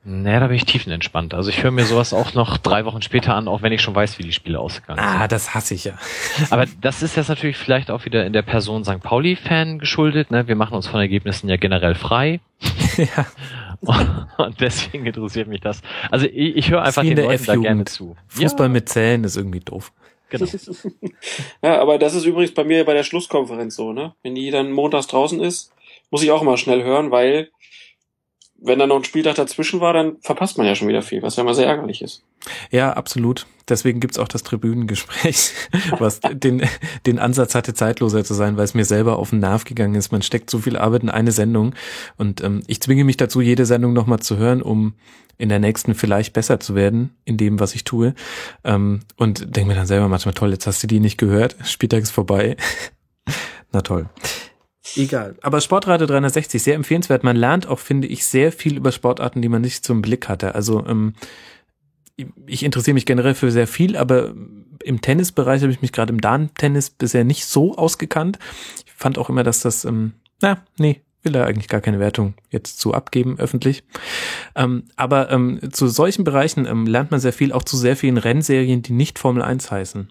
Naja, 0.08 0.38
da 0.38 0.46
bin 0.46 0.56
ich 0.56 0.64
tiefenentspannt. 0.64 1.34
Also 1.34 1.50
ich 1.50 1.64
höre 1.64 1.72
mir 1.72 1.84
sowas 1.84 2.14
auch 2.14 2.32
noch 2.32 2.58
drei 2.58 2.84
Wochen 2.84 3.02
später 3.02 3.34
an, 3.34 3.48
auch 3.48 3.62
wenn 3.62 3.72
ich 3.72 3.82
schon 3.82 3.96
weiß, 3.96 4.20
wie 4.20 4.22
die 4.22 4.32
Spiele 4.32 4.60
ausgegangen 4.60 5.00
sind. 5.00 5.20
Ah, 5.20 5.26
das 5.26 5.52
hasse 5.52 5.74
ich 5.74 5.82
ja. 5.82 5.98
Aber 6.50 6.64
das 6.80 7.02
ist 7.02 7.16
jetzt 7.16 7.28
natürlich 7.28 7.56
vielleicht 7.56 7.90
auch 7.90 8.04
wieder 8.04 8.24
in 8.24 8.32
der 8.32 8.42
Person 8.42 8.84
St. 8.84 9.02
Pauli-Fan 9.02 9.80
geschuldet. 9.80 10.30
Ne? 10.30 10.46
Wir 10.46 10.54
machen 10.54 10.74
uns 10.74 10.86
von 10.86 11.00
Ergebnissen 11.00 11.48
ja 11.48 11.56
generell 11.56 11.96
frei. 11.96 12.38
ja. 12.96 13.26
Und 14.38 14.60
deswegen 14.60 15.06
interessiert 15.06 15.48
mich 15.48 15.60
das. 15.60 15.82
Also 16.08 16.26
ich, 16.26 16.56
ich 16.56 16.70
höre 16.70 16.82
einfach 16.82 17.02
den 17.02 17.16
Leuten 17.16 17.44
da 17.44 17.56
gerne 17.56 17.84
zu. 17.84 18.16
Fußball 18.28 18.68
ja. 18.68 18.72
mit 18.72 18.88
Zählen 18.88 19.24
ist 19.24 19.36
irgendwie 19.36 19.60
doof. 19.60 19.92
Genau. 20.28 20.46
ja, 21.62 21.80
aber 21.80 21.98
das 21.98 22.14
ist 22.14 22.26
übrigens 22.26 22.54
bei 22.54 22.62
mir 22.62 22.84
bei 22.84 22.94
der 22.94 23.04
Schlusskonferenz 23.04 23.74
so, 23.74 23.92
ne? 23.92 24.14
Wenn 24.22 24.36
die 24.36 24.50
dann 24.50 24.70
montags 24.70 25.08
draußen 25.08 25.40
ist, 25.40 25.72
muss 26.10 26.22
ich 26.22 26.30
auch 26.30 26.42
immer 26.42 26.56
schnell 26.56 26.82
hören, 26.82 27.10
weil 27.10 27.50
wenn 28.66 28.78
da 28.78 28.86
noch 28.86 28.96
ein 28.96 29.04
Spieltag 29.04 29.36
dazwischen 29.36 29.80
war, 29.80 29.92
dann 29.92 30.16
verpasst 30.20 30.58
man 30.58 30.66
ja 30.66 30.74
schon 30.74 30.88
wieder 30.88 31.02
viel, 31.02 31.22
was 31.22 31.36
ja 31.36 31.42
immer 31.42 31.54
sehr 31.54 31.66
ärgerlich 31.66 32.02
ist. 32.02 32.22
Ja, 32.70 32.92
absolut. 32.92 33.46
Deswegen 33.68 34.00
gibt's 34.00 34.18
auch 34.18 34.28
das 34.28 34.42
Tribünengespräch, 34.42 35.52
was 35.98 36.20
den, 36.20 36.62
den 37.06 37.18
Ansatz 37.18 37.54
hatte, 37.54 37.74
zeitloser 37.74 38.24
zu 38.24 38.34
sein, 38.34 38.56
weil 38.56 38.64
es 38.64 38.74
mir 38.74 38.84
selber 38.84 39.18
auf 39.18 39.30
den 39.30 39.40
Nerv 39.40 39.64
gegangen 39.64 39.94
ist. 39.94 40.12
Man 40.12 40.22
steckt 40.22 40.50
so 40.50 40.58
viel 40.58 40.76
Arbeit 40.76 41.02
in 41.02 41.10
eine 41.10 41.32
Sendung 41.32 41.74
und 42.16 42.42
ähm, 42.42 42.62
ich 42.66 42.80
zwinge 42.80 43.04
mich 43.04 43.16
dazu, 43.16 43.40
jede 43.40 43.66
Sendung 43.66 43.92
nochmal 43.92 44.20
zu 44.20 44.36
hören, 44.36 44.62
um 44.62 44.94
in 45.38 45.48
der 45.48 45.58
nächsten 45.58 45.94
vielleicht 45.94 46.32
besser 46.32 46.60
zu 46.60 46.74
werden 46.74 47.14
in 47.24 47.36
dem, 47.36 47.60
was 47.60 47.74
ich 47.74 47.84
tue. 47.84 48.14
Ähm, 48.64 49.00
und 49.16 49.56
denke 49.56 49.68
mir 49.68 49.74
dann 49.74 49.86
selber 49.86 50.08
manchmal, 50.08 50.34
toll, 50.34 50.50
jetzt 50.50 50.66
hast 50.66 50.82
du 50.82 50.86
die 50.86 51.00
nicht 51.00 51.18
gehört, 51.18 51.56
Spieltag 51.64 52.02
ist 52.02 52.10
vorbei. 52.10 52.56
Na 53.72 53.82
toll. 53.82 54.08
Egal. 54.94 55.34
Aber 55.42 55.60
Sportradio 55.60 56.06
360, 56.06 56.62
sehr 56.62 56.74
empfehlenswert. 56.74 57.24
Man 57.24 57.36
lernt 57.36 57.66
auch, 57.66 57.78
finde 57.78 58.06
ich, 58.06 58.24
sehr 58.24 58.52
viel 58.52 58.76
über 58.76 58.92
Sportarten, 58.92 59.42
die 59.42 59.48
man 59.48 59.62
nicht 59.62 59.84
zum 59.84 60.02
Blick 60.02 60.28
hatte. 60.28 60.54
Also 60.54 60.86
ähm, 60.86 61.14
ich 62.46 62.62
interessiere 62.62 62.94
mich 62.94 63.06
generell 63.06 63.34
für 63.34 63.50
sehr 63.50 63.66
viel, 63.66 63.96
aber 63.96 64.34
im 64.84 65.00
Tennisbereich 65.00 65.62
habe 65.62 65.72
ich 65.72 65.82
mich 65.82 65.92
gerade 65.92 66.12
im 66.12 66.20
Darm-Tennis 66.20 66.90
bisher 66.90 67.24
nicht 67.24 67.44
so 67.46 67.76
ausgekannt. 67.76 68.38
Ich 68.86 68.92
fand 68.92 69.18
auch 69.18 69.28
immer, 69.28 69.42
dass 69.42 69.60
das, 69.60 69.84
ähm, 69.84 70.12
na, 70.40 70.62
nee, 70.78 71.02
will 71.22 71.32
da 71.32 71.44
eigentlich 71.44 71.68
gar 71.68 71.80
keine 71.80 71.98
Wertung 71.98 72.34
jetzt 72.50 72.78
zu 72.78 72.94
abgeben, 72.94 73.38
öffentlich. 73.38 73.82
Ähm, 74.54 74.84
aber 74.94 75.30
ähm, 75.30 75.60
zu 75.72 75.88
solchen 75.88 76.24
Bereichen 76.24 76.66
ähm, 76.66 76.86
lernt 76.86 77.10
man 77.10 77.20
sehr 77.20 77.32
viel, 77.32 77.52
auch 77.52 77.64
zu 77.64 77.76
sehr 77.76 77.96
vielen 77.96 78.16
Rennserien, 78.16 78.82
die 78.82 78.92
nicht 78.92 79.18
Formel 79.18 79.42
1 79.42 79.70
heißen. 79.70 80.10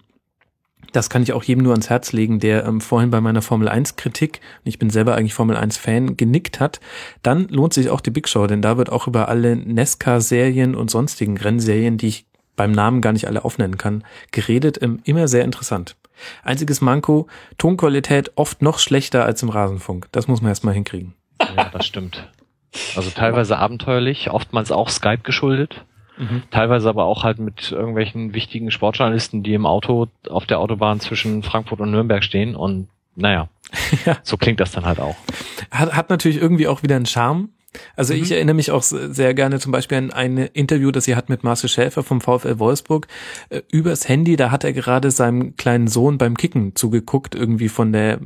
Das 0.92 1.10
kann 1.10 1.22
ich 1.22 1.32
auch 1.32 1.44
jedem 1.44 1.64
nur 1.64 1.72
ans 1.72 1.90
Herz 1.90 2.12
legen, 2.12 2.38
der 2.38 2.64
ähm, 2.64 2.80
vorhin 2.80 3.10
bei 3.10 3.20
meiner 3.20 3.42
Formel 3.42 3.68
1 3.68 3.96
Kritik, 3.96 4.40
ich 4.64 4.78
bin 4.78 4.88
selber 4.88 5.14
eigentlich 5.14 5.34
Formel 5.34 5.56
1 5.56 5.76
Fan, 5.76 6.16
genickt 6.16 6.60
hat. 6.60 6.80
Dann 7.22 7.48
lohnt 7.48 7.74
sich 7.74 7.90
auch 7.90 8.00
die 8.00 8.10
Big 8.10 8.28
Show, 8.28 8.46
denn 8.46 8.62
da 8.62 8.78
wird 8.78 8.90
auch 8.90 9.06
über 9.06 9.28
alle 9.28 9.56
Nesca-Serien 9.56 10.74
und 10.74 10.90
sonstigen 10.90 11.36
Rennserien, 11.36 11.98
die 11.98 12.08
ich 12.08 12.26
beim 12.56 12.72
Namen 12.72 13.02
gar 13.02 13.12
nicht 13.12 13.26
alle 13.26 13.44
aufnennen 13.44 13.76
kann, 13.76 14.04
geredet. 14.32 14.80
Ähm, 14.80 15.00
immer 15.04 15.28
sehr 15.28 15.44
interessant. 15.44 15.96
Einziges 16.42 16.80
Manko, 16.80 17.26
Tonqualität 17.58 18.32
oft 18.36 18.62
noch 18.62 18.78
schlechter 18.78 19.24
als 19.24 19.42
im 19.42 19.50
Rasenfunk. 19.50 20.08
Das 20.12 20.28
muss 20.28 20.40
man 20.40 20.48
erstmal 20.48 20.74
hinkriegen. 20.74 21.14
Ja, 21.56 21.68
das 21.68 21.86
stimmt. 21.86 22.30
Also 22.94 23.10
teilweise 23.10 23.58
abenteuerlich, 23.58 24.30
oftmals 24.30 24.72
auch 24.72 24.88
Skype 24.88 25.22
geschuldet. 25.22 25.84
Mhm. 26.18 26.42
Teilweise 26.50 26.88
aber 26.88 27.04
auch 27.04 27.24
halt 27.24 27.38
mit 27.38 27.72
irgendwelchen 27.72 28.34
wichtigen 28.34 28.70
Sportjournalisten, 28.70 29.42
die 29.42 29.54
im 29.54 29.66
Auto 29.66 30.08
auf 30.28 30.46
der 30.46 30.60
Autobahn 30.60 31.00
zwischen 31.00 31.42
Frankfurt 31.42 31.80
und 31.80 31.90
Nürnberg 31.90 32.24
stehen 32.24 32.56
und 32.56 32.88
naja, 33.14 33.48
ja. 34.06 34.18
so 34.22 34.36
klingt 34.36 34.60
das 34.60 34.72
dann 34.72 34.84
halt 34.84 35.00
auch. 35.00 35.16
Hat, 35.70 35.94
hat 35.94 36.10
natürlich 36.10 36.40
irgendwie 36.40 36.68
auch 36.68 36.82
wieder 36.82 36.96
einen 36.96 37.06
Charme. 37.06 37.50
Also 37.94 38.14
mhm. 38.14 38.22
ich 38.22 38.32
erinnere 38.32 38.54
mich 38.54 38.70
auch 38.70 38.82
sehr 38.82 39.34
gerne 39.34 39.58
zum 39.58 39.72
Beispiel 39.72 39.98
an 39.98 40.10
ein 40.10 40.38
Interview, 40.38 40.90
das 40.90 41.04
sie 41.04 41.16
hat 41.16 41.28
mit 41.28 41.44
Marcel 41.44 41.68
Schäfer 41.68 42.02
vom 42.02 42.20
VfL 42.20 42.58
Wolfsburg 42.58 43.06
äh, 43.50 43.62
übers 43.70 44.08
Handy. 44.08 44.36
Da 44.36 44.50
hat 44.50 44.64
er 44.64 44.72
gerade 44.72 45.10
seinem 45.10 45.56
kleinen 45.56 45.88
Sohn 45.88 46.18
beim 46.18 46.36
Kicken 46.36 46.74
zugeguckt, 46.74 47.34
irgendwie 47.34 47.68
von 47.68 47.92
der 47.92 48.18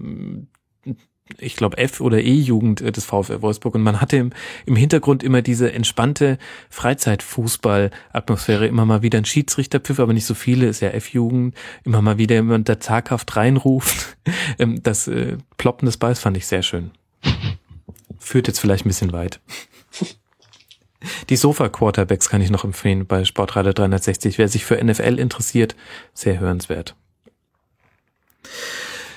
ich 1.38 1.56
glaube, 1.56 1.78
F- 1.78 2.00
oder 2.00 2.18
E-Jugend 2.18 2.80
äh, 2.80 2.92
des 2.92 3.04
VfL 3.04 3.42
Wolfsburg 3.42 3.74
und 3.74 3.82
man 3.82 4.00
hatte 4.00 4.16
im, 4.16 4.30
im 4.66 4.76
Hintergrund 4.76 5.22
immer 5.22 5.42
diese 5.42 5.72
entspannte 5.72 6.38
Freizeitfußball-Atmosphäre, 6.70 8.66
immer 8.66 8.86
mal 8.86 9.02
wieder 9.02 9.18
ein 9.18 9.24
Schiedsrichterpfiff, 9.24 10.00
aber 10.00 10.12
nicht 10.12 10.26
so 10.26 10.34
viele, 10.34 10.66
ist 10.66 10.80
ja 10.80 10.90
F-Jugend, 10.90 11.54
immer 11.84 12.02
mal 12.02 12.18
wieder 12.18 12.36
jemand 12.36 12.68
da 12.68 12.80
zaghaft 12.80 13.36
reinruft. 13.36 14.16
Ähm, 14.58 14.82
das 14.82 15.08
äh, 15.08 15.38
Ploppen 15.56 15.86
des 15.86 15.96
Balls 15.96 16.20
fand 16.20 16.36
ich 16.36 16.46
sehr 16.46 16.62
schön. 16.62 16.90
Führt 18.18 18.48
jetzt 18.48 18.58
vielleicht 18.58 18.84
ein 18.84 18.88
bisschen 18.88 19.12
weit. 19.12 19.40
Die 21.30 21.36
Sofa-Quarterbacks 21.36 22.28
kann 22.28 22.42
ich 22.42 22.50
noch 22.50 22.64
empfehlen 22.64 23.06
bei 23.06 23.24
Sportradio 23.24 23.72
360. 23.72 24.38
Wer 24.38 24.48
sich 24.48 24.64
für 24.64 24.82
NFL 24.82 25.18
interessiert, 25.18 25.74
sehr 26.12 26.38
hörenswert. 26.38 26.94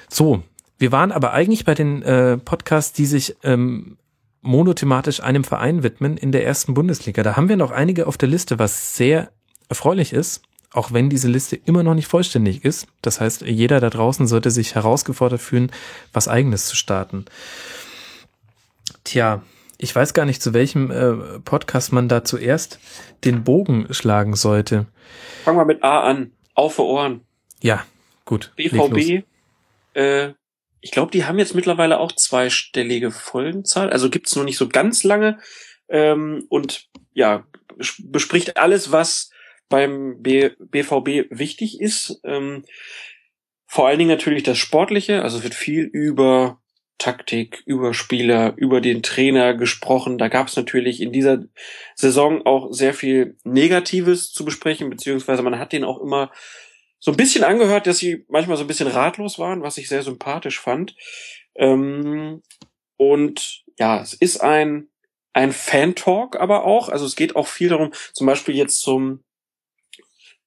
So, 0.10 0.44
wir 0.84 0.92
waren 0.92 1.14
aber 1.14 1.32
eigentlich 1.32 1.64
bei 1.64 1.76
den 1.76 2.02
äh, 2.02 2.38
Podcasts, 2.38 2.92
die 2.92 3.06
sich 3.06 3.38
ähm, 3.42 3.98
monothematisch 4.42 5.22
einem 5.22 5.46
Verein 5.46 5.82
widmen 5.82 6.18
in 6.18 6.34
der 6.34 6.46
ersten 6.46 6.74
Bundesliga. 6.74 7.24
Da 7.24 7.38
haben 7.38 7.48
wir 7.48 7.56
noch 7.56 7.72
einige 7.72 8.06
auf 8.06 8.18
der 8.18 8.28
Liste, 8.28 8.60
was 8.60 8.98
sehr 8.98 9.32
erfreulich 9.70 10.12
ist, 10.12 10.42
auch 10.74 10.92
wenn 10.92 11.10
diese 11.10 11.30
Liste 11.30 11.56
immer 11.56 11.84
noch 11.84 11.94
nicht 11.94 12.08
vollständig 12.08 12.66
ist. 12.66 12.88
Das 13.02 13.22
heißt, 13.22 13.44
jeder 13.44 13.80
da 13.80 13.90
draußen 13.90 14.28
sollte 14.28 14.52
sich 14.52 14.76
herausgefordert 14.76 15.40
fühlen, 15.40 15.72
was 16.12 16.28
eigenes 16.28 16.66
zu 16.66 16.76
starten. 16.76 17.24
Tja, 19.06 19.42
ich 19.78 19.96
weiß 19.96 20.14
gar 20.14 20.26
nicht, 20.26 20.42
zu 20.42 20.54
welchem 20.54 20.92
äh, 20.92 21.40
Podcast 21.40 21.94
man 21.94 22.10
da 22.10 22.26
zuerst 22.26 22.78
den 23.24 23.46
Bogen 23.46 23.88
schlagen 23.92 24.36
sollte. 24.36 24.88
Fangen 25.46 25.60
wir 25.60 25.64
mit 25.64 25.82
A 25.82 26.02
an. 26.02 26.34
Auf 26.56 26.76
für 26.76 26.84
Ohren. 26.84 27.22
Ja, 27.62 27.86
gut. 28.26 28.52
BVB, 28.58 29.24
äh, 29.94 30.34
ich 30.84 30.92
glaube, 30.92 31.12
die 31.12 31.24
haben 31.24 31.40
jetzt 31.40 31.56
mittlerweile 31.56 31.98
auch 31.98 32.12
zweistellige 32.12 33.10
Folgenzahl. 33.10 33.90
Also 33.90 34.10
gibt's 34.10 34.36
noch 34.36 34.44
nicht 34.44 34.58
so 34.58 34.68
ganz 34.68 35.06
lange. 35.06 35.40
Ähm, 35.88 36.46
und 36.50 36.90
ja, 37.14 37.48
bespricht 38.00 38.58
alles, 38.58 38.92
was 38.92 39.32
beim 39.70 40.22
B 40.22 40.50
BVB 40.60 41.30
wichtig 41.30 41.80
ist. 41.80 42.20
Ähm, 42.26 42.66
vor 43.66 43.88
allen 43.88 43.98
Dingen 43.98 44.12
natürlich 44.12 44.44
das 44.44 44.58
Sportliche. 44.58 45.22
Also 45.22 45.38
es 45.38 45.44
wird 45.44 45.56
viel 45.56 45.84
über 45.86 46.60
Taktik, 46.98 47.64
über 47.66 47.94
Spieler, 47.94 48.54
über 48.58 48.82
den 48.82 49.04
Trainer 49.04 49.54
gesprochen. 49.54 50.18
Da 50.18 50.28
gab 50.28 50.50
es 50.50 50.58
natürlich 50.58 51.02
in 51.02 51.14
dieser 51.14 51.46
Saison 51.96 52.46
auch 52.46 52.74
sehr 52.74 52.94
viel 52.94 53.38
Negatives 53.46 54.34
zu 54.34 54.44
besprechen, 54.44 54.90
beziehungsweise 54.90 55.44
man 55.44 55.60
hat 55.60 55.72
den 55.72 55.86
auch 55.86 56.02
immer 56.02 56.30
so 57.04 57.12
ein 57.12 57.18
bisschen 57.18 57.44
angehört, 57.44 57.86
dass 57.86 57.98
sie 57.98 58.24
manchmal 58.30 58.56
so 58.56 58.64
ein 58.64 58.68
bisschen 58.68 58.88
ratlos 58.88 59.38
waren, 59.38 59.62
was 59.62 59.78
ich 59.78 59.90
sehr 59.90 60.04
sympathisch 60.04 60.62
fand. 60.62 60.96
Ähm, 61.54 62.42
und 62.96 63.66
ja, 63.78 64.02
es 64.02 64.14
ist 64.14 64.38
ein, 64.40 64.88
ein 65.34 65.52
Fan-Talk 65.52 66.40
aber 66.40 66.64
auch. 66.64 66.88
Also 66.88 67.06
es 67.06 67.18
geht 67.18 67.36
auch 67.36 67.48
viel 67.48 67.68
darum, 67.68 67.92
zum 68.14 68.26
Beispiel 68.26 68.56
jetzt 68.56 68.80
zum 68.80 69.22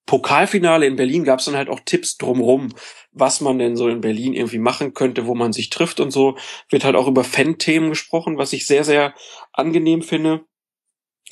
Pokalfinale 0.07 0.87
in 0.87 0.97
Berlin 0.97 1.25
gab 1.25 1.41
es 1.41 1.45
dann 1.45 1.57
halt 1.57 1.69
auch 1.69 1.81
Tipps 1.85 2.17
drumrum, 2.17 2.75
was 3.13 3.43
man 3.43 3.59
denn 3.59 3.77
so 3.77 3.89
in 3.89 4.01
Berlin 4.01 4.33
irgendwie 4.33 4.59
machen 4.59 4.95
könnte, 4.95 5.27
wo 5.27 5.35
man 5.35 5.53
sich 5.53 5.69
trifft 5.69 6.01
und 6.01 6.11
so. 6.11 6.39
Wird 6.71 6.85
halt 6.85 6.97
auch 6.97 7.07
über 7.07 7.23
Fan-Themen 7.23 7.91
gesprochen, 7.91 8.39
was 8.39 8.55
ich 8.55 8.67
sehr, 8.67 8.83
sehr 8.83 9.15
angenehm 9.53 10.01
finde, 10.01 10.47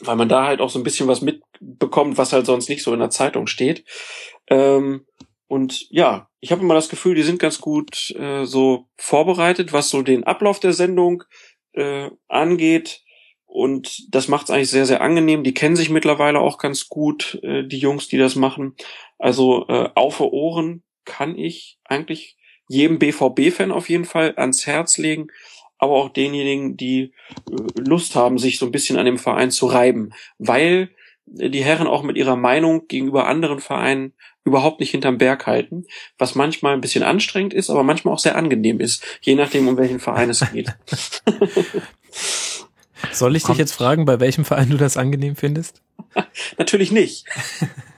weil 0.00 0.16
man 0.16 0.28
da 0.28 0.44
halt 0.44 0.60
auch 0.60 0.68
so 0.68 0.78
ein 0.78 0.84
bisschen 0.84 1.08
was 1.08 1.22
mitbekommt, 1.22 2.18
was 2.18 2.34
halt 2.34 2.44
sonst 2.44 2.68
nicht 2.68 2.82
so 2.82 2.92
in 2.92 3.00
der 3.00 3.10
Zeitung 3.10 3.46
steht. 3.46 3.84
Ähm, 4.48 5.06
und 5.46 5.86
ja, 5.90 6.28
ich 6.40 6.52
habe 6.52 6.62
immer 6.62 6.74
das 6.74 6.88
Gefühl, 6.88 7.14
die 7.14 7.22
sind 7.22 7.38
ganz 7.38 7.60
gut 7.60 8.14
äh, 8.18 8.44
so 8.44 8.88
vorbereitet, 8.96 9.72
was 9.72 9.90
so 9.90 10.02
den 10.02 10.24
Ablauf 10.24 10.60
der 10.60 10.72
Sendung 10.72 11.24
äh, 11.72 12.10
angeht. 12.28 13.02
Und 13.46 14.12
das 14.12 14.28
macht 14.28 14.44
es 14.44 14.50
eigentlich 14.50 14.70
sehr, 14.70 14.86
sehr 14.86 15.00
angenehm. 15.00 15.44
Die 15.44 15.54
kennen 15.54 15.76
sich 15.76 15.90
mittlerweile 15.90 16.40
auch 16.40 16.58
ganz 16.58 16.88
gut, 16.88 17.38
äh, 17.42 17.62
die 17.64 17.78
Jungs, 17.78 18.08
die 18.08 18.18
das 18.18 18.36
machen. 18.36 18.74
Also 19.18 19.66
äh, 19.68 19.90
auf 19.94 20.20
Ohren 20.20 20.82
kann 21.04 21.38
ich 21.38 21.78
eigentlich 21.84 22.36
jedem 22.68 22.98
BVB-Fan 22.98 23.70
auf 23.70 23.88
jeden 23.88 24.06
Fall 24.06 24.34
ans 24.36 24.66
Herz 24.66 24.98
legen, 24.98 25.28
aber 25.78 25.92
auch 25.92 26.08
denjenigen, 26.08 26.76
die 26.76 27.12
äh, 27.50 27.80
Lust 27.80 28.16
haben, 28.16 28.38
sich 28.38 28.58
so 28.58 28.66
ein 28.66 28.72
bisschen 28.72 28.98
an 28.98 29.06
dem 29.06 29.18
Verein 29.18 29.50
zu 29.50 29.66
reiben, 29.66 30.10
weil 30.38 30.90
die 31.26 31.64
Herren 31.64 31.86
auch 31.86 32.02
mit 32.02 32.16
ihrer 32.16 32.36
Meinung 32.36 32.86
gegenüber 32.86 33.26
anderen 33.26 33.60
Vereinen 33.60 34.14
überhaupt 34.44 34.80
nicht 34.80 34.90
hinterm 34.90 35.18
Berg 35.18 35.46
halten, 35.46 35.86
was 36.18 36.34
manchmal 36.34 36.74
ein 36.74 36.80
bisschen 36.80 37.02
anstrengend 37.02 37.54
ist, 37.54 37.70
aber 37.70 37.82
manchmal 37.82 38.14
auch 38.14 38.18
sehr 38.18 38.36
angenehm 38.36 38.80
ist, 38.80 39.02
je 39.22 39.34
nachdem, 39.34 39.68
um 39.68 39.76
welchen 39.76 40.00
Verein 40.00 40.30
es 40.30 40.44
geht. 40.52 40.74
Soll 43.12 43.36
ich 43.36 43.44
dich 43.44 43.58
jetzt 43.58 43.72
fragen, 43.72 44.04
bei 44.04 44.20
welchem 44.20 44.44
Verein 44.44 44.70
du 44.70 44.76
das 44.76 44.96
angenehm 44.96 45.36
findest? 45.36 45.82
Natürlich 46.58 46.92
nicht. 46.92 47.26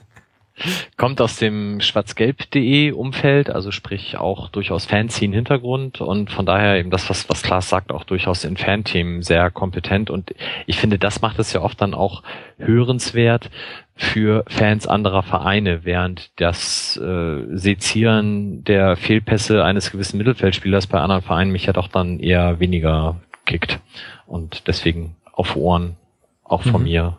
Kommt 0.97 1.21
aus 1.21 1.35
dem 1.37 1.81
schwarzgelb.de 1.81 2.91
Umfeld, 2.91 3.49
also 3.49 3.71
sprich 3.71 4.17
auch 4.17 4.49
durchaus 4.49 4.85
Fanzine-Hintergrund 4.85 6.01
und 6.01 6.31
von 6.31 6.45
daher 6.45 6.79
eben 6.79 6.89
das, 6.89 7.09
was, 7.09 7.29
was 7.29 7.43
Klaas 7.43 7.69
sagt, 7.69 7.91
auch 7.91 8.03
durchaus 8.03 8.43
in 8.43 8.57
Fanthemen 8.57 9.21
sehr 9.21 9.51
kompetent 9.51 10.09
und 10.09 10.33
ich 10.65 10.79
finde, 10.79 10.97
das 10.97 11.21
macht 11.21 11.37
es 11.37 11.53
ja 11.53 11.61
oft 11.61 11.79
dann 11.81 11.93
auch 11.93 12.23
hörenswert 12.57 13.51
für 13.95 14.45
Fans 14.47 14.87
anderer 14.87 15.23
Vereine, 15.23 15.85
während 15.85 16.31
das 16.39 16.97
äh, 16.97 17.43
Sezieren 17.55 18.63
der 18.63 18.95
Fehlpässe 18.95 19.63
eines 19.63 19.91
gewissen 19.91 20.17
Mittelfeldspielers 20.17 20.87
bei 20.87 20.99
anderen 20.99 21.21
Vereinen 21.21 21.51
mich 21.51 21.65
ja 21.65 21.73
doch 21.73 21.87
dann 21.87 22.19
eher 22.19 22.59
weniger 22.59 23.21
kickt 23.45 23.79
und 24.25 24.67
deswegen 24.67 25.15
auf 25.31 25.55
Ohren 25.55 25.97
auch 26.43 26.63
von 26.63 26.81
mhm. 26.81 26.87
mir 26.87 27.17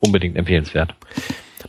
unbedingt 0.00 0.36
empfehlenswert. 0.36 0.94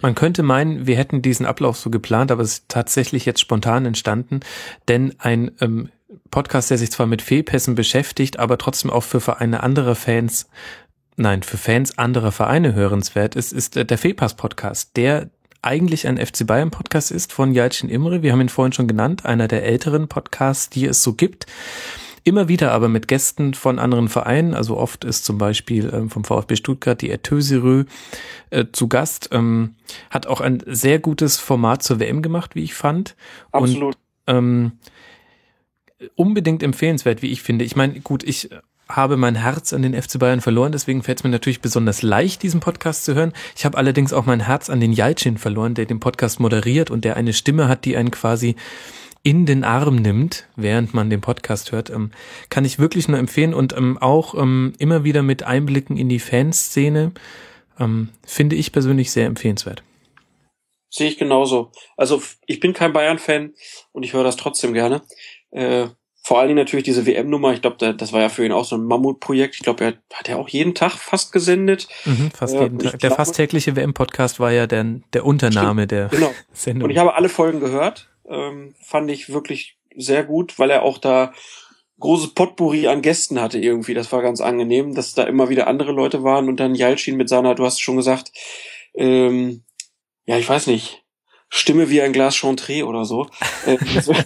Man 0.02 0.16
könnte 0.16 0.44
meinen, 0.44 0.86
wir 0.88 0.98
hätten 0.98 1.22
diesen 1.22 1.46
Ablauf 1.46 1.78
so 1.78 1.90
geplant, 1.90 2.32
aber 2.32 2.42
es 2.42 2.54
ist 2.54 2.70
tatsächlich 2.70 3.26
jetzt 3.26 3.40
spontan 3.40 3.86
entstanden, 3.86 4.42
denn 4.88 5.16
ein 5.20 5.52
ähm, 5.62 5.90
Podcast, 6.32 6.70
der 6.70 6.78
sich 6.78 6.92
zwar 6.92 7.08
mit 7.08 7.22
Fehlpässen 7.22 7.76
beschäftigt, 7.76 8.40
aber 8.40 8.58
trotzdem 8.58 8.92
auch 8.92 9.04
für 9.04 9.22
Vereine 9.22 9.64
anderer 9.64 9.96
Fans, 9.96 10.50
nein, 11.16 11.44
für 11.44 11.58
Fans 11.58 11.98
anderer 11.98 12.32
Vereine 12.32 12.74
hörenswert 12.74 13.36
ist, 13.36 13.54
ist 13.54 13.78
äh, 13.78 13.86
der 13.86 13.98
Fehlpass-Podcast, 13.98 14.96
der 14.98 15.30
eigentlich 15.62 16.08
ein 16.08 16.18
FC 16.18 16.46
Bayern 16.46 16.72
Podcast 16.72 17.12
ist 17.12 17.34
von 17.34 17.54
Jalcin 17.54 17.90
Imre. 17.90 18.22
Wir 18.22 18.32
haben 18.32 18.42
ihn 18.42 18.50
vorhin 18.50 18.74
schon 18.74 18.88
genannt, 18.88 19.26
einer 19.26 19.48
der 19.48 19.64
älteren 19.64 20.08
Podcasts, 20.08 20.70
die 20.70 20.86
es 20.86 21.04
so 21.04 21.14
gibt. 21.14 21.46
Immer 22.28 22.50
wieder 22.50 22.74
aber 22.74 22.90
mit 22.90 23.08
Gästen 23.08 23.54
von 23.54 23.80
anderen 23.80 24.10
Vereinen. 24.10 24.54
Also 24.54 24.76
oft 24.76 25.06
ist 25.06 25.24
zum 25.24 25.38
Beispiel 25.38 25.90
ähm, 25.94 26.10
vom 26.10 26.26
VfB 26.26 26.58
Stuttgart 26.58 27.02
die 27.02 27.10
Ertöserö 27.10 27.86
äh, 28.50 28.66
zu 28.74 28.90
Gast. 28.90 29.30
Ähm, 29.32 29.76
hat 30.10 30.28
auch 30.28 30.42
ein 30.42 30.62
sehr 30.66 31.00
gutes 31.00 31.40
Format 31.40 31.84
zur 31.84 32.02
WM 32.02 32.22
gemacht, 32.22 32.54
wie 32.54 32.64
ich 32.64 32.74
fand. 32.74 33.16
Absolut. 33.54 33.96
Und, 34.26 34.36
ähm, 34.36 34.72
unbedingt 36.16 36.64
empfehlenswert, 36.64 37.22
wie 37.22 37.32
ich 37.32 37.42
finde. 37.42 37.64
Ich 37.64 37.78
meine, 37.78 37.98
gut, 38.02 38.24
ich 38.24 38.50
habe 38.90 39.16
mein 39.16 39.36
Herz 39.36 39.72
an 39.72 39.82
den 39.82 39.94
FC 39.94 40.20
Bayern 40.20 40.42
verloren, 40.42 40.74
deswegen 40.74 41.04
fällt 41.04 41.20
es 41.20 41.24
mir 41.24 41.30
natürlich 41.30 41.62
besonders 41.62 42.02
leicht, 42.02 42.44
diesen 42.44 42.60
Podcast 42.60 43.06
zu 43.06 43.16
hören. 43.16 43.32
Ich 43.56 43.64
habe 43.64 43.78
allerdings 43.78 44.12
auch 44.12 44.26
mein 44.26 44.42
Herz 44.42 44.70
an 44.70 44.82
den 44.82 44.92
Jalcin 44.92 45.38
verloren, 45.38 45.76
der 45.76 45.86
den 45.86 46.02
Podcast 46.02 46.42
moderiert 46.42 46.92
und 46.92 47.06
der 47.06 47.16
eine 47.16 47.32
Stimme 47.32 47.70
hat, 47.70 47.86
die 47.86 47.96
einen 47.96 48.12
quasi 48.12 48.58
in 49.28 49.46
den 49.46 49.66
Arm 49.66 49.98
nimmt, 49.98 50.48
während 50.56 50.94
man 50.94 51.10
den 51.10 51.20
Podcast 51.20 51.74
hört, 51.74 51.90
ähm, 51.90 52.12
kann 52.50 52.64
ich 52.64 52.80
wirklich 52.80 53.10
nur 53.10 53.20
empfehlen 53.20 53.54
und 53.54 53.76
ähm, 53.76 53.98
auch 53.98 54.34
ähm, 54.36 54.72
immer 54.80 55.04
wieder 55.04 55.22
mit 55.22 55.44
Einblicken 55.44 55.98
in 55.98 56.08
die 56.08 56.20
Fanszene 56.20 57.12
finde 58.26 58.56
ich 58.56 58.72
persönlich 58.72 59.12
sehr 59.12 59.28
empfehlenswert. 59.28 59.84
Sehe 60.90 61.10
ich 61.10 61.20
genauso. 61.20 61.72
Also 61.96 62.24
ich 62.48 62.60
bin 62.60 62.74
kein 62.74 62.92
Bayern-Fan 62.92 63.54
und 63.92 64.02
ich 64.02 64.14
höre 64.14 64.24
das 64.24 64.36
trotzdem 64.36 64.74
gerne. 64.74 65.04
Äh, 65.52 65.86
vor 66.24 66.40
allen 66.40 66.48
Dingen 66.48 66.58
natürlich 66.58 66.86
diese 66.86 67.06
WM-Nummer. 67.06 67.54
Ich 67.54 67.62
glaube, 67.62 67.94
das 67.94 68.14
war 68.14 68.22
ja 68.22 68.30
für 68.30 68.44
ihn 68.44 68.52
auch 68.52 68.66
so 68.66 68.76
ein 68.78 68.84
Mammutprojekt. 68.84 69.54
Ich 69.56 69.62
glaube, 69.62 69.84
er 69.84 69.94
hat 70.12 70.28
ja 70.28 70.38
auch 70.38 70.50
jeden 70.50 70.74
Tag 70.74 70.94
fast 70.94 71.32
gesendet. 71.32 71.88
Mhm, 72.06 72.32
fast 72.32 72.56
äh, 72.56 72.64
jeden 72.64 72.80
Tag. 72.80 72.94
Der 72.94 72.98
glaube, 72.98 73.16
fast 73.16 73.36
tägliche 73.36 73.76
WM-Podcast 73.76 74.40
war 74.40 74.52
ja 74.52 74.66
der, 74.66 74.84
der 75.14 75.24
Unternahme 75.24 75.84
stimmt, 75.84 75.92
der 75.92 76.08
genau. 76.08 76.34
Sendung. 76.54 76.86
Und 76.86 76.90
ich 76.90 76.98
habe 76.98 77.14
alle 77.14 77.30
Folgen 77.30 77.60
gehört 77.60 78.10
ähm, 78.28 78.76
fand 78.82 79.10
ich 79.12 79.30
wirklich 79.30 79.78
sehr 79.96 80.24
gut, 80.24 80.60
weil 80.60 80.70
er 80.70 80.84
auch 80.84 80.98
da 80.98 81.34
großes 82.00 82.34
Potpourri 82.34 82.88
an 82.88 83.02
Gästen 83.02 83.42
hatte 83.42 83.60
irgendwie. 83.60 83.94
Das 83.94 84.12
war 84.12 84.22
ganz 84.22 84.42
angenehm, 84.42 84.94
dass 84.94 85.14
da 85.14 85.24
immer 85.24 85.50
wieder 85.50 85.68
andere 85.68 85.92
Leute 85.92 86.24
waren 86.24 86.48
und 86.48 86.60
dann 86.60 86.76
Jalcin 86.76 87.18
mit 87.18 87.30
seiner, 87.30 87.56
du 87.56 87.66
hast 87.66 87.82
schon 87.82 87.98
gesagt, 87.98 88.32
ähm, 88.94 89.64
ja, 90.26 90.38
ich 90.38 90.48
weiß 90.48 90.68
nicht, 90.68 91.04
Stimme 91.50 91.90
wie 91.90 92.02
ein 92.02 92.14
Glas 92.14 92.36
Chantre 92.36 92.86
oder 92.86 93.06
so. 93.06 93.28
Äh, 93.66 93.78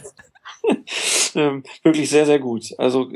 ähm, 1.36 1.64
wirklich 1.84 2.10
sehr, 2.10 2.26
sehr 2.26 2.40
gut. 2.40 2.74
Also 2.78 3.10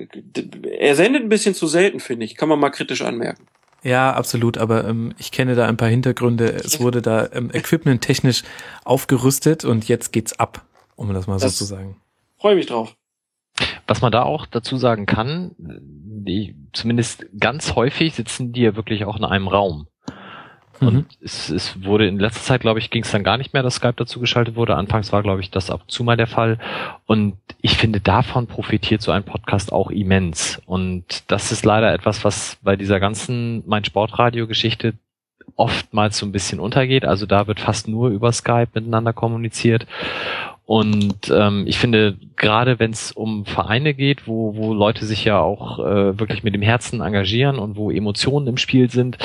er 0.63 0.95
sendet 0.95 1.23
ein 1.23 1.29
bisschen 1.29 1.53
zu 1.53 1.67
selten, 1.67 1.99
finde 1.99 2.25
ich. 2.25 2.35
Kann 2.35 2.49
man 2.49 2.59
mal 2.59 2.69
kritisch 2.69 3.01
anmerken. 3.01 3.47
Ja, 3.83 4.13
absolut, 4.13 4.57
aber 4.57 4.85
ähm, 4.85 5.13
ich 5.19 5.31
kenne 5.31 5.53
da 5.53 5.67
ein 5.67 5.77
paar 5.77 5.89
Hintergründe. 5.89 6.47
Es 6.47 6.79
wurde 6.79 7.01
da 7.01 7.29
ähm, 7.33 7.51
Equipment 7.53 8.01
technisch 8.01 8.43
aufgerüstet 8.83 9.63
und 9.63 9.87
jetzt 9.87 10.11
geht's 10.11 10.39
ab 10.39 10.65
um 10.95 11.13
das 11.13 11.27
mal 11.27 11.39
das 11.39 11.57
so 11.57 11.65
zu 11.65 11.65
sagen. 11.65 11.97
Freue 12.37 12.55
mich 12.55 12.65
drauf. 12.65 12.95
Was 13.87 14.01
man 14.01 14.11
da 14.11 14.23
auch 14.23 14.45
dazu 14.45 14.77
sagen 14.77 15.05
kann, 15.05 15.55
die, 15.57 16.55
zumindest 16.73 17.25
ganz 17.39 17.75
häufig 17.75 18.13
sitzen 18.13 18.51
die 18.51 18.61
ja 18.61 18.75
wirklich 18.75 19.05
auch 19.05 19.15
in 19.17 19.23
einem 19.23 19.47
Raum. 19.47 19.87
Und 20.81 20.93
mhm. 20.93 21.05
es, 21.21 21.49
es 21.49 21.83
wurde 21.83 22.07
in 22.07 22.19
letzter 22.19 22.41
Zeit, 22.41 22.61
glaube 22.61 22.79
ich, 22.79 22.89
ging 22.89 23.03
es 23.03 23.11
dann 23.11 23.23
gar 23.23 23.37
nicht 23.37 23.53
mehr, 23.53 23.63
dass 23.63 23.75
Skype 23.75 23.93
dazu 23.95 24.19
geschaltet 24.19 24.55
wurde. 24.55 24.75
Anfangs 24.75 25.13
war, 25.13 25.23
glaube 25.23 25.41
ich, 25.41 25.51
das 25.51 25.69
ab 25.69 25.81
und 25.83 25.91
zu 25.91 26.03
mal 26.03 26.17
der 26.17 26.27
Fall. 26.27 26.59
Und 27.05 27.37
ich 27.61 27.77
finde, 27.77 28.01
davon 28.01 28.47
profitiert 28.47 29.01
so 29.01 29.11
ein 29.11 29.23
Podcast 29.23 29.71
auch 29.71 29.89
immens. 29.89 30.61
Und 30.65 31.23
das 31.31 31.51
ist 31.51 31.65
leider 31.65 31.93
etwas, 31.93 32.23
was 32.25 32.57
bei 32.61 32.75
dieser 32.75 32.99
ganzen 32.99 33.63
Mein 33.65 33.85
Sportradio-Geschichte 33.85 34.95
oftmals 35.55 36.17
so 36.17 36.25
ein 36.25 36.31
bisschen 36.31 36.59
untergeht. 36.59 37.05
Also 37.05 37.25
da 37.25 37.47
wird 37.47 37.59
fast 37.59 37.87
nur 37.87 38.09
über 38.09 38.31
Skype 38.31 38.69
miteinander 38.73 39.13
kommuniziert. 39.13 39.87
Und 40.65 41.31
ähm, 41.31 41.65
ich 41.67 41.77
finde, 41.77 42.17
gerade 42.37 42.79
wenn 42.79 42.91
es 42.91 43.11
um 43.11 43.45
Vereine 43.45 43.93
geht, 43.93 44.27
wo, 44.27 44.55
wo 44.55 44.73
Leute 44.73 45.05
sich 45.05 45.23
ja 45.23 45.39
auch 45.39 45.79
äh, 45.79 46.19
wirklich 46.19 46.43
mit 46.43 46.55
dem 46.55 46.63
Herzen 46.63 47.01
engagieren 47.01 47.59
und 47.59 47.75
wo 47.75 47.91
Emotionen 47.91 48.47
im 48.47 48.57
Spiel 48.57 48.89
sind, 48.89 49.17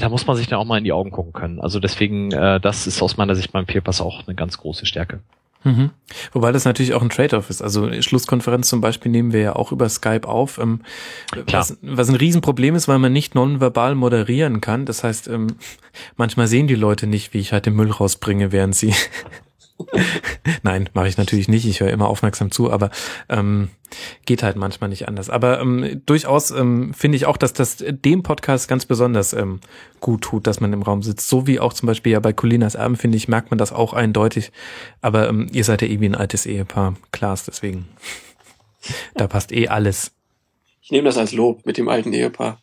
da 0.00 0.08
muss 0.08 0.26
man 0.26 0.36
sich 0.36 0.48
dann 0.48 0.58
auch 0.58 0.64
mal 0.64 0.78
in 0.78 0.84
die 0.84 0.92
Augen 0.92 1.12
gucken 1.12 1.32
können. 1.32 1.60
Also 1.60 1.78
deswegen, 1.78 2.32
äh, 2.32 2.58
das 2.60 2.86
ist 2.88 3.02
aus 3.02 3.16
meiner 3.16 3.36
Sicht 3.36 3.52
beim 3.52 3.66
Peerpass 3.66 4.00
auch 4.00 4.26
eine 4.26 4.34
ganz 4.34 4.58
große 4.58 4.84
Stärke. 4.84 5.20
Mhm. 5.64 5.90
Wobei 6.32 6.52
das 6.52 6.64
natürlich 6.64 6.94
auch 6.94 7.02
ein 7.02 7.10
Trade-off 7.10 7.50
ist. 7.50 7.62
Also 7.62 7.90
Schlusskonferenz 8.00 8.68
zum 8.68 8.80
Beispiel 8.80 9.10
nehmen 9.10 9.32
wir 9.32 9.40
ja 9.40 9.56
auch 9.56 9.72
über 9.72 9.88
Skype 9.88 10.26
auf, 10.26 10.58
ähm, 10.58 10.80
was, 11.50 11.76
was 11.82 12.08
ein 12.08 12.14
Riesenproblem 12.14 12.74
ist, 12.74 12.88
weil 12.88 12.98
man 12.98 13.12
nicht 13.12 13.34
nonverbal 13.34 13.94
moderieren 13.94 14.60
kann. 14.60 14.86
Das 14.86 15.02
heißt, 15.02 15.28
ähm, 15.28 15.56
manchmal 16.16 16.46
sehen 16.46 16.68
die 16.68 16.76
Leute 16.76 17.06
nicht, 17.06 17.34
wie 17.34 17.38
ich 17.38 17.52
halt 17.52 17.66
den 17.66 17.74
Müll 17.74 17.90
rausbringe, 17.90 18.52
während 18.52 18.76
sie 18.76 18.94
Nein, 20.62 20.88
mache 20.92 21.08
ich 21.08 21.16
natürlich 21.16 21.48
nicht. 21.48 21.66
Ich 21.66 21.80
höre 21.80 21.90
immer 21.90 22.08
aufmerksam 22.08 22.50
zu, 22.50 22.70
aber 22.70 22.90
ähm, 23.28 23.68
geht 24.26 24.42
halt 24.42 24.56
manchmal 24.56 24.90
nicht 24.90 25.08
anders. 25.08 25.30
Aber 25.30 25.60
ähm, 25.60 26.02
durchaus 26.06 26.50
ähm, 26.50 26.92
finde 26.94 27.16
ich 27.16 27.26
auch, 27.26 27.36
dass 27.36 27.52
das 27.52 27.84
dem 27.86 28.22
Podcast 28.22 28.68
ganz 28.68 28.86
besonders 28.86 29.32
ähm, 29.32 29.60
gut 30.00 30.22
tut, 30.22 30.46
dass 30.46 30.60
man 30.60 30.72
im 30.72 30.82
Raum 30.82 31.02
sitzt. 31.02 31.28
So 31.28 31.46
wie 31.46 31.60
auch 31.60 31.72
zum 31.72 31.86
Beispiel 31.86 32.12
ja 32.12 32.20
bei 32.20 32.32
Colinas 32.32 32.74
Erben, 32.74 32.96
finde 32.96 33.16
ich, 33.16 33.28
merkt 33.28 33.50
man 33.50 33.58
das 33.58 33.72
auch 33.72 33.92
eindeutig. 33.92 34.52
Aber 35.00 35.28
ähm, 35.28 35.46
ihr 35.52 35.64
seid 35.64 35.82
ja 35.82 35.88
eh 35.88 36.00
wie 36.00 36.08
ein 36.08 36.14
altes 36.14 36.46
Ehepaar, 36.46 36.94
Klaas, 37.12 37.44
deswegen. 37.44 37.88
da 39.14 39.26
passt 39.28 39.52
eh 39.52 39.68
alles. 39.68 40.12
Ich 40.82 40.90
nehme 40.90 41.04
das 41.04 41.18
als 41.18 41.32
Lob 41.32 41.66
mit 41.66 41.76
dem 41.76 41.88
alten 41.88 42.12
Ehepaar. 42.12 42.60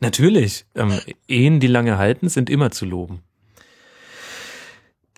Natürlich. 0.00 0.64
Ähm, 0.74 0.98
Ehen, 1.28 1.60
die 1.60 1.68
lange 1.68 1.96
halten, 1.96 2.28
sind 2.28 2.50
immer 2.50 2.72
zu 2.72 2.84
loben. 2.84 3.22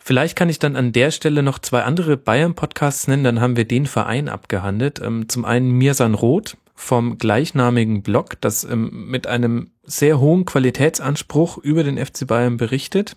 Vielleicht 0.07 0.37
kann 0.37 0.51
ich 0.51 0.59
dann 0.59 0.77
an 0.77 0.93
der 0.93 1.11
Stelle 1.11 1.43
noch 1.43 1.59
zwei 1.59 1.83
andere 1.83 2.19
Bayern-Podcasts 2.19 3.09
nennen, 3.09 3.25
dann 3.25 3.41
haben 3.41 3.57
wir 3.57 3.65
den 3.65 3.87
Verein 3.87 4.29
abgehandelt. 4.29 5.01
Ähm, 5.03 5.31
zum 5.31 5.47
einen 5.47 5.71
Mirsan 5.71 6.13
Roth 6.13 6.59
vom 6.75 7.17
gleichnamigen 7.17 8.03
Blog, 8.03 8.39
das 8.43 8.65
ähm, 8.65 9.07
mit 9.09 9.27
einem 9.27 9.71
sehr 9.83 10.21
hohen 10.21 10.45
Qualitätsanspruch 10.45 11.57
über 11.57 11.85
den 11.85 11.97
FC 11.97 12.27
Bayern 12.27 12.59
berichtet. 12.59 13.17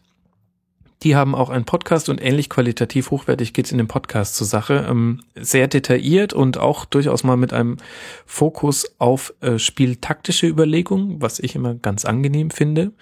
Die 1.03 1.15
haben 1.18 1.35
auch 1.35 1.49
einen 1.49 1.65
Podcast 1.65 2.07
und 2.07 2.23
ähnlich 2.23 2.49
qualitativ 2.49 3.11
hochwertig 3.11 3.53
geht's 3.53 3.73
in 3.73 3.77
dem 3.80 3.89
Podcast 3.89 4.35
zur 4.35 4.47
Sache. 4.47 4.88
Ähm, 4.89 5.19
sehr 5.35 5.68
detailliert 5.68 6.31
und 6.31 6.57
auch 6.57 6.85
durchaus 6.85 7.26
mal 7.26 7.35
mit 7.35 7.51
einem 7.51 7.77
Fokus 8.26 8.95
auf 8.97 9.34
äh, 9.41 9.59
spieltaktische 9.59 10.47
Überlegungen, 10.47 11.22
was 11.22 11.39
ich 11.39 11.53
immer 11.53 11.76
ganz 11.76 12.05
angenehm 12.05 12.49
finde. 12.49 12.93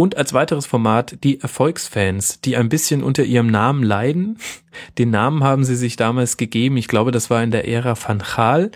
Und 0.00 0.16
als 0.16 0.32
weiteres 0.32 0.64
Format 0.64 1.22
die 1.24 1.42
Erfolgsfans, 1.42 2.40
die 2.40 2.56
ein 2.56 2.70
bisschen 2.70 3.02
unter 3.02 3.22
ihrem 3.22 3.48
Namen 3.48 3.82
leiden. 3.82 4.38
Den 4.96 5.10
Namen 5.10 5.44
haben 5.44 5.62
sie 5.62 5.76
sich 5.76 5.96
damals 5.96 6.38
gegeben. 6.38 6.78
Ich 6.78 6.88
glaube, 6.88 7.10
das 7.10 7.28
war 7.28 7.42
in 7.42 7.50
der 7.50 7.68
Ära 7.68 7.94
Van 8.02 8.22
Gaal, 8.34 8.70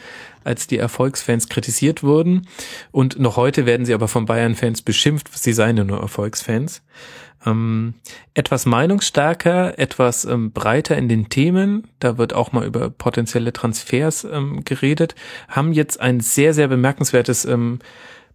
als 0.45 0.67
die 0.67 0.77
Erfolgsfans 0.77 1.49
kritisiert 1.49 2.03
wurden. 2.03 2.47
Und 2.91 3.19
noch 3.19 3.39
heute 3.39 3.65
werden 3.65 3.87
sie 3.87 3.95
aber 3.95 4.07
von 4.07 4.27
Bayern-Fans 4.27 4.83
beschimpft, 4.83 5.31
sie 5.33 5.55
seien 5.55 5.79
ja 5.79 5.85
nur 5.85 5.99
Erfolgsfans 5.99 6.83
ähm, 7.47 7.95
etwas 8.35 8.67
meinungsstärker, 8.67 9.79
etwas 9.79 10.25
ähm, 10.25 10.53
breiter 10.53 10.97
in 10.97 11.09
den 11.09 11.29
Themen. 11.29 11.87
Da 12.01 12.19
wird 12.19 12.33
auch 12.33 12.53
mal 12.53 12.67
über 12.67 12.91
potenzielle 12.91 13.53
Transfers 13.53 14.25
ähm, 14.25 14.65
geredet. 14.65 15.15
Haben 15.49 15.73
jetzt 15.73 16.01
ein 16.01 16.21
sehr, 16.21 16.55
sehr 16.55 16.69
bemerkenswertes 16.69 17.45
ähm, 17.45 17.79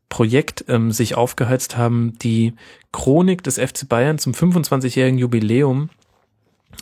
Projekt 0.10 0.65
ähm, 0.68 0.91
sich 0.91 1.15
aufgeheizt 1.15 1.77
haben, 1.77 2.18
die 2.22 2.53
Chronik 2.91 3.44
des 3.44 3.60
FC 3.60 3.88
Bayern 3.88 4.18
zum 4.18 4.34
25-jährigen 4.34 5.19
Jubiläum 5.19 5.90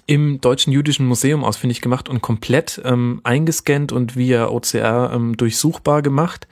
im 0.06 0.40
Deutschen 0.40 0.72
Jüdischen 0.72 1.06
Museum 1.06 1.44
ausfindig 1.44 1.82
gemacht 1.82 2.08
und 2.08 2.22
komplett 2.22 2.82
ähm, 2.86 3.20
eingescannt 3.24 3.92
und 3.92 4.16
via 4.16 4.48
OCR 4.48 5.12
ähm, 5.14 5.36
durchsuchbar 5.36 6.02
gemacht. 6.02 6.48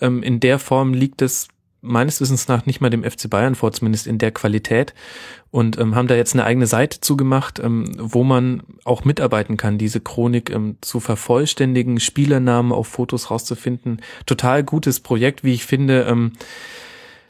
Ähm, 0.00 0.22
in 0.22 0.40
der 0.40 0.58
Form 0.58 0.94
liegt 0.94 1.22
es 1.22 1.48
meines 1.80 2.20
Wissens 2.20 2.46
nach 2.46 2.64
nicht 2.64 2.80
mal 2.80 2.90
dem 2.90 3.02
FC 3.02 3.28
Bayern 3.28 3.56
vor, 3.56 3.72
zumindest 3.72 4.06
in 4.06 4.18
der 4.18 4.30
Qualität. 4.30 4.94
Und 5.52 5.78
ähm, 5.78 5.94
haben 5.94 6.08
da 6.08 6.14
jetzt 6.14 6.32
eine 6.32 6.44
eigene 6.44 6.66
Seite 6.66 7.00
zugemacht, 7.00 7.58
ähm, 7.58 7.92
wo 7.98 8.24
man 8.24 8.62
auch 8.84 9.04
mitarbeiten 9.04 9.58
kann, 9.58 9.76
diese 9.76 10.00
Chronik 10.00 10.48
ähm, 10.48 10.78
zu 10.80 10.98
vervollständigen, 10.98 12.00
Spielernamen 12.00 12.72
auf 12.72 12.88
Fotos 12.88 13.30
rauszufinden. 13.30 14.00
Total 14.24 14.64
gutes 14.64 15.00
Projekt, 15.00 15.44
wie 15.44 15.52
ich 15.52 15.66
finde. 15.66 16.06
Ähm, 16.08 16.32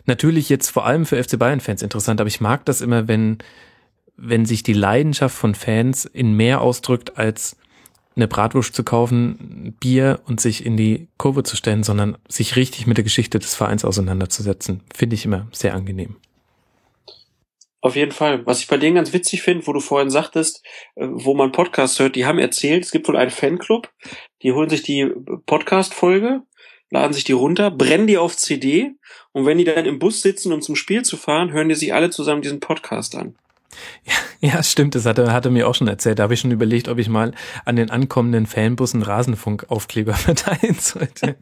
natürlich 0.07 0.49
jetzt 0.49 0.71
vor 0.71 0.87
allem 0.87 1.05
für 1.05 1.23
FC 1.23 1.37
Bayern-Fans 1.37 1.83
interessant, 1.83 2.21
aber 2.21 2.29
ich 2.29 2.41
mag 2.41 2.65
das 2.65 2.81
immer, 2.81 3.09
wenn, 3.09 3.39
wenn 4.17 4.47
sich 4.47 4.63
die 4.63 4.73
Leidenschaft 4.73 5.37
von 5.37 5.57
Fans 5.57 6.05
in 6.05 6.37
mehr 6.37 6.61
ausdrückt 6.61 7.19
als 7.19 7.57
eine 8.15 8.29
Bratwurst 8.29 8.73
zu 8.73 8.85
kaufen, 8.85 9.75
Bier 9.81 10.21
und 10.27 10.41
sich 10.41 10.65
in 10.65 10.77
die 10.77 11.09
Kurve 11.17 11.43
zu 11.43 11.57
stellen, 11.57 11.83
sondern 11.83 12.17
sich 12.29 12.55
richtig 12.55 12.87
mit 12.87 12.99
der 12.99 13.05
Geschichte 13.05 13.41
des 13.41 13.57
Vereins 13.57 13.85
auseinanderzusetzen, 13.85 14.83
finde 14.95 15.15
ich 15.15 15.25
immer 15.25 15.49
sehr 15.51 15.75
angenehm. 15.75 16.15
Auf 17.83 17.97
jeden 17.97 18.13
Fall. 18.13 18.47
Was 18.47 18.61
ich 18.61 18.69
bei 18.69 18.77
denen 18.77 18.95
ganz 18.95 19.13
witzig 19.13 19.43
finde, 19.43 19.67
wo 19.67 19.73
du 19.73 19.81
vorhin 19.81 20.09
sagtest, 20.09 20.65
äh, 20.95 21.05
wo 21.11 21.35
man 21.35 21.51
Podcast 21.51 21.99
hört, 21.99 22.15
die 22.15 22.25
haben 22.25 22.39
erzählt, 22.39 22.85
es 22.85 22.93
gibt 22.93 23.09
wohl 23.09 23.17
einen 23.17 23.33
Fanclub, 23.33 23.91
die 24.43 24.53
holen 24.53 24.71
sich 24.71 24.83
die 24.83 25.11
Podcast-Folge, 25.47 26.43
laden 26.91 27.13
sich 27.13 27.25
die 27.25 27.33
runter, 27.33 27.73
brennen 27.73 28.07
die 28.07 28.19
auf 28.19 28.37
CD 28.37 28.93
und 29.33 29.47
wenn 29.47 29.59
die 29.59 29.65
dann 29.65 29.85
im 29.85 29.99
Bus 29.99 30.23
sitzen, 30.23 30.53
um 30.53 30.63
zum 30.63 30.77
Spiel 30.77 31.03
zu 31.03 31.17
fahren, 31.17 31.53
hören 31.53 31.69
die 31.69 31.75
sich 31.75 31.93
alle 31.93 32.11
zusammen 32.11 32.41
diesen 32.41 32.61
Podcast 32.61 33.17
an. 33.17 33.35
Ja, 34.05 34.15
ja, 34.55 34.63
stimmt, 34.63 34.95
das 34.95 35.05
hat 35.05 35.19
er, 35.19 35.33
hat 35.33 35.45
er 35.45 35.51
mir 35.51 35.67
auch 35.67 35.75
schon 35.75 35.89
erzählt. 35.89 36.21
Da 36.21 36.25
habe 36.25 36.35
ich 36.35 36.41
schon 36.41 36.53
überlegt, 36.53 36.87
ob 36.87 36.99
ich 36.99 37.09
mal 37.09 37.33
an 37.65 37.75
den 37.75 37.91
ankommenden 37.91 38.47
Fanbussen 38.47 39.03
Rasenfunkaufkleber 39.03 40.15
verteilen 40.15 40.77
sollte. 40.79 41.37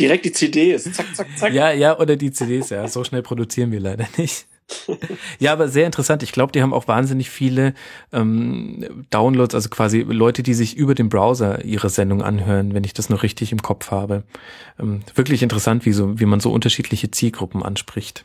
Direkt 0.00 0.24
die 0.24 0.32
CDs, 0.32 0.92
zack, 0.92 1.14
zack, 1.14 1.28
zack. 1.36 1.52
Ja, 1.52 1.70
ja, 1.70 1.96
oder 2.00 2.16
die 2.16 2.32
CDs, 2.32 2.70
ja. 2.70 2.88
So 2.88 3.04
schnell 3.04 3.22
produzieren 3.22 3.70
wir 3.70 3.78
leider 3.78 4.08
nicht. 4.16 4.48
ja, 5.38 5.52
aber 5.52 5.68
sehr 5.68 5.86
interessant. 5.86 6.22
Ich 6.22 6.32
glaube, 6.32 6.52
die 6.52 6.62
haben 6.62 6.72
auch 6.72 6.88
wahnsinnig 6.88 7.30
viele 7.30 7.74
ähm, 8.12 9.04
Downloads, 9.10 9.54
also 9.54 9.68
quasi 9.68 10.00
Leute, 10.00 10.42
die 10.42 10.54
sich 10.54 10.76
über 10.76 10.94
den 10.94 11.08
Browser 11.08 11.64
ihre 11.64 11.90
Sendung 11.90 12.22
anhören, 12.22 12.74
wenn 12.74 12.84
ich 12.84 12.94
das 12.94 13.10
noch 13.10 13.22
richtig 13.22 13.52
im 13.52 13.62
Kopf 13.62 13.90
habe. 13.90 14.24
Ähm, 14.78 15.02
wirklich 15.14 15.42
interessant, 15.42 15.86
wie, 15.86 15.92
so, 15.92 16.18
wie 16.18 16.26
man 16.26 16.40
so 16.40 16.50
unterschiedliche 16.50 17.10
Zielgruppen 17.10 17.62
anspricht. 17.62 18.24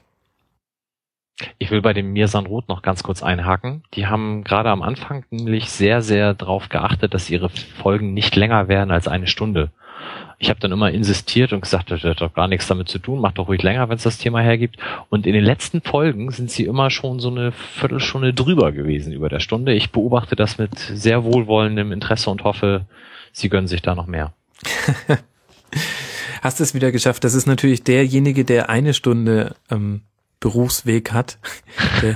Ich 1.57 1.71
will 1.71 1.81
bei 1.81 1.93
dem 1.93 2.11
Mirsan 2.11 2.45
Roth 2.45 2.67
noch 2.67 2.81
ganz 2.81 3.03
kurz 3.03 3.23
einhaken. 3.23 3.83
Die 3.93 4.07
haben 4.07 4.43
gerade 4.43 4.69
am 4.69 4.81
Anfang 4.81 5.25
nämlich 5.29 5.69
sehr, 5.69 6.01
sehr 6.01 6.33
darauf 6.33 6.69
geachtet, 6.69 7.13
dass 7.13 7.29
ihre 7.29 7.49
Folgen 7.49 8.13
nicht 8.13 8.35
länger 8.35 8.67
werden 8.67 8.91
als 8.91 9.07
eine 9.07 9.27
Stunde. 9.27 9.71
Ich 10.41 10.49
habe 10.49 10.59
dann 10.61 10.71
immer 10.71 10.89
insistiert 10.89 11.51
und 11.51 11.61
gesagt, 11.61 11.91
das 11.91 12.01
hat 12.03 12.21
doch 12.21 12.33
gar 12.33 12.47
nichts 12.47 12.67
damit 12.67 12.87
zu 12.87 12.97
tun, 12.97 13.19
macht 13.19 13.37
doch 13.37 13.49
ruhig 13.49 13.61
länger, 13.61 13.89
wenn 13.89 13.97
es 13.97 14.03
das 14.03 14.17
Thema 14.17 14.39
hergibt. 14.39 14.77
Und 15.09 15.27
in 15.27 15.33
den 15.33 15.43
letzten 15.43 15.81
Folgen 15.81 16.31
sind 16.31 16.49
sie 16.49 16.63
immer 16.63 16.89
schon 16.89 17.19
so 17.19 17.29
eine 17.29 17.51
Viertelstunde 17.51 18.33
drüber 18.33 18.71
gewesen 18.71 19.11
über 19.11 19.27
der 19.27 19.41
Stunde. 19.41 19.73
Ich 19.73 19.91
beobachte 19.91 20.37
das 20.37 20.57
mit 20.57 20.79
sehr 20.79 21.25
wohlwollendem 21.25 21.91
Interesse 21.91 22.29
und 22.29 22.45
hoffe, 22.45 22.85
sie 23.33 23.49
gönnen 23.49 23.67
sich 23.67 23.81
da 23.81 23.95
noch 23.95 24.07
mehr. 24.07 24.33
Hast 26.41 26.61
es 26.61 26.73
wieder 26.73 26.93
geschafft. 26.93 27.25
Das 27.25 27.33
ist 27.33 27.45
natürlich 27.45 27.83
derjenige, 27.83 28.45
der 28.45 28.69
eine 28.69 28.93
Stunde 28.93 29.55
ähm, 29.69 30.03
Berufsweg 30.39 31.11
hat, 31.11 31.37
der, 32.01 32.15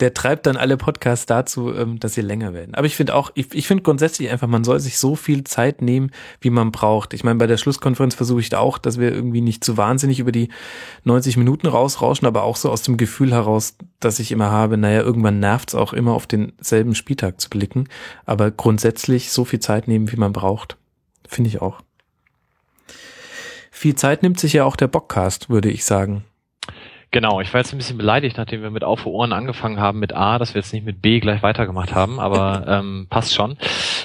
der 0.00 0.14
treibt 0.14 0.46
dann 0.46 0.56
alle 0.56 0.76
Podcasts 0.76 1.26
dazu, 1.26 1.74
ähm, 1.74 1.98
dass 1.98 2.14
sie 2.14 2.20
länger 2.20 2.54
werden. 2.54 2.74
Aber 2.74 2.86
ich 2.86 2.96
finde 2.96 3.14
auch, 3.14 3.30
ich, 3.34 3.54
ich 3.54 3.66
finde 3.66 3.82
grundsätzlich 3.82 4.30
einfach, 4.30 4.48
man 4.48 4.64
soll 4.64 4.80
sich 4.80 4.98
so 4.98 5.16
viel 5.16 5.44
Zeit 5.44 5.82
nehmen, 5.82 6.10
wie 6.40 6.50
man 6.50 6.72
braucht. 6.72 7.14
Ich 7.14 7.24
meine, 7.24 7.38
bei 7.38 7.46
der 7.46 7.56
Schlusskonferenz 7.56 8.14
versuche 8.14 8.40
ich 8.40 8.54
auch, 8.54 8.78
dass 8.78 8.98
wir 8.98 9.12
irgendwie 9.12 9.40
nicht 9.40 9.64
zu 9.64 9.76
wahnsinnig 9.76 10.20
über 10.20 10.32
die 10.32 10.48
90 11.04 11.36
Minuten 11.36 11.66
rausrauschen, 11.66 12.26
aber 12.26 12.42
auch 12.42 12.56
so 12.56 12.70
aus 12.70 12.82
dem 12.82 12.96
Gefühl 12.96 13.32
heraus, 13.32 13.76
dass 14.00 14.18
ich 14.18 14.32
immer 14.32 14.50
habe, 14.50 14.76
naja, 14.76 15.00
irgendwann 15.02 15.40
nervt's 15.40 15.74
auch 15.74 15.92
immer 15.92 16.12
auf 16.12 16.26
denselben 16.26 16.94
Spieltag 16.94 17.40
zu 17.40 17.50
blicken. 17.50 17.88
Aber 18.26 18.50
grundsätzlich 18.50 19.30
so 19.30 19.44
viel 19.44 19.60
Zeit 19.60 19.88
nehmen, 19.88 20.10
wie 20.12 20.16
man 20.16 20.32
braucht. 20.32 20.76
Finde 21.28 21.48
ich 21.48 21.62
auch. 21.62 21.80
Viel 23.70 23.94
Zeit 23.94 24.22
nimmt 24.22 24.38
sich 24.38 24.52
ja 24.52 24.64
auch 24.64 24.76
der 24.76 24.86
Bockcast, 24.86 25.50
würde 25.50 25.70
ich 25.70 25.84
sagen. 25.84 26.24
Genau, 27.14 27.42
ich 27.42 27.52
war 27.52 27.60
jetzt 27.60 27.74
ein 27.74 27.76
bisschen 27.76 27.98
beleidigt, 27.98 28.38
nachdem 28.38 28.62
wir 28.62 28.70
mit 28.70 28.84
Auf 28.84 29.04
Ohren 29.04 29.34
angefangen 29.34 29.78
haben 29.78 29.98
mit 29.98 30.14
A, 30.14 30.38
dass 30.38 30.54
wir 30.54 30.62
jetzt 30.62 30.72
nicht 30.72 30.86
mit 30.86 31.02
B 31.02 31.20
gleich 31.20 31.42
weitergemacht 31.42 31.94
haben, 31.94 32.18
aber 32.18 32.64
ähm, 32.66 33.06
passt 33.10 33.34
schon. 33.34 33.58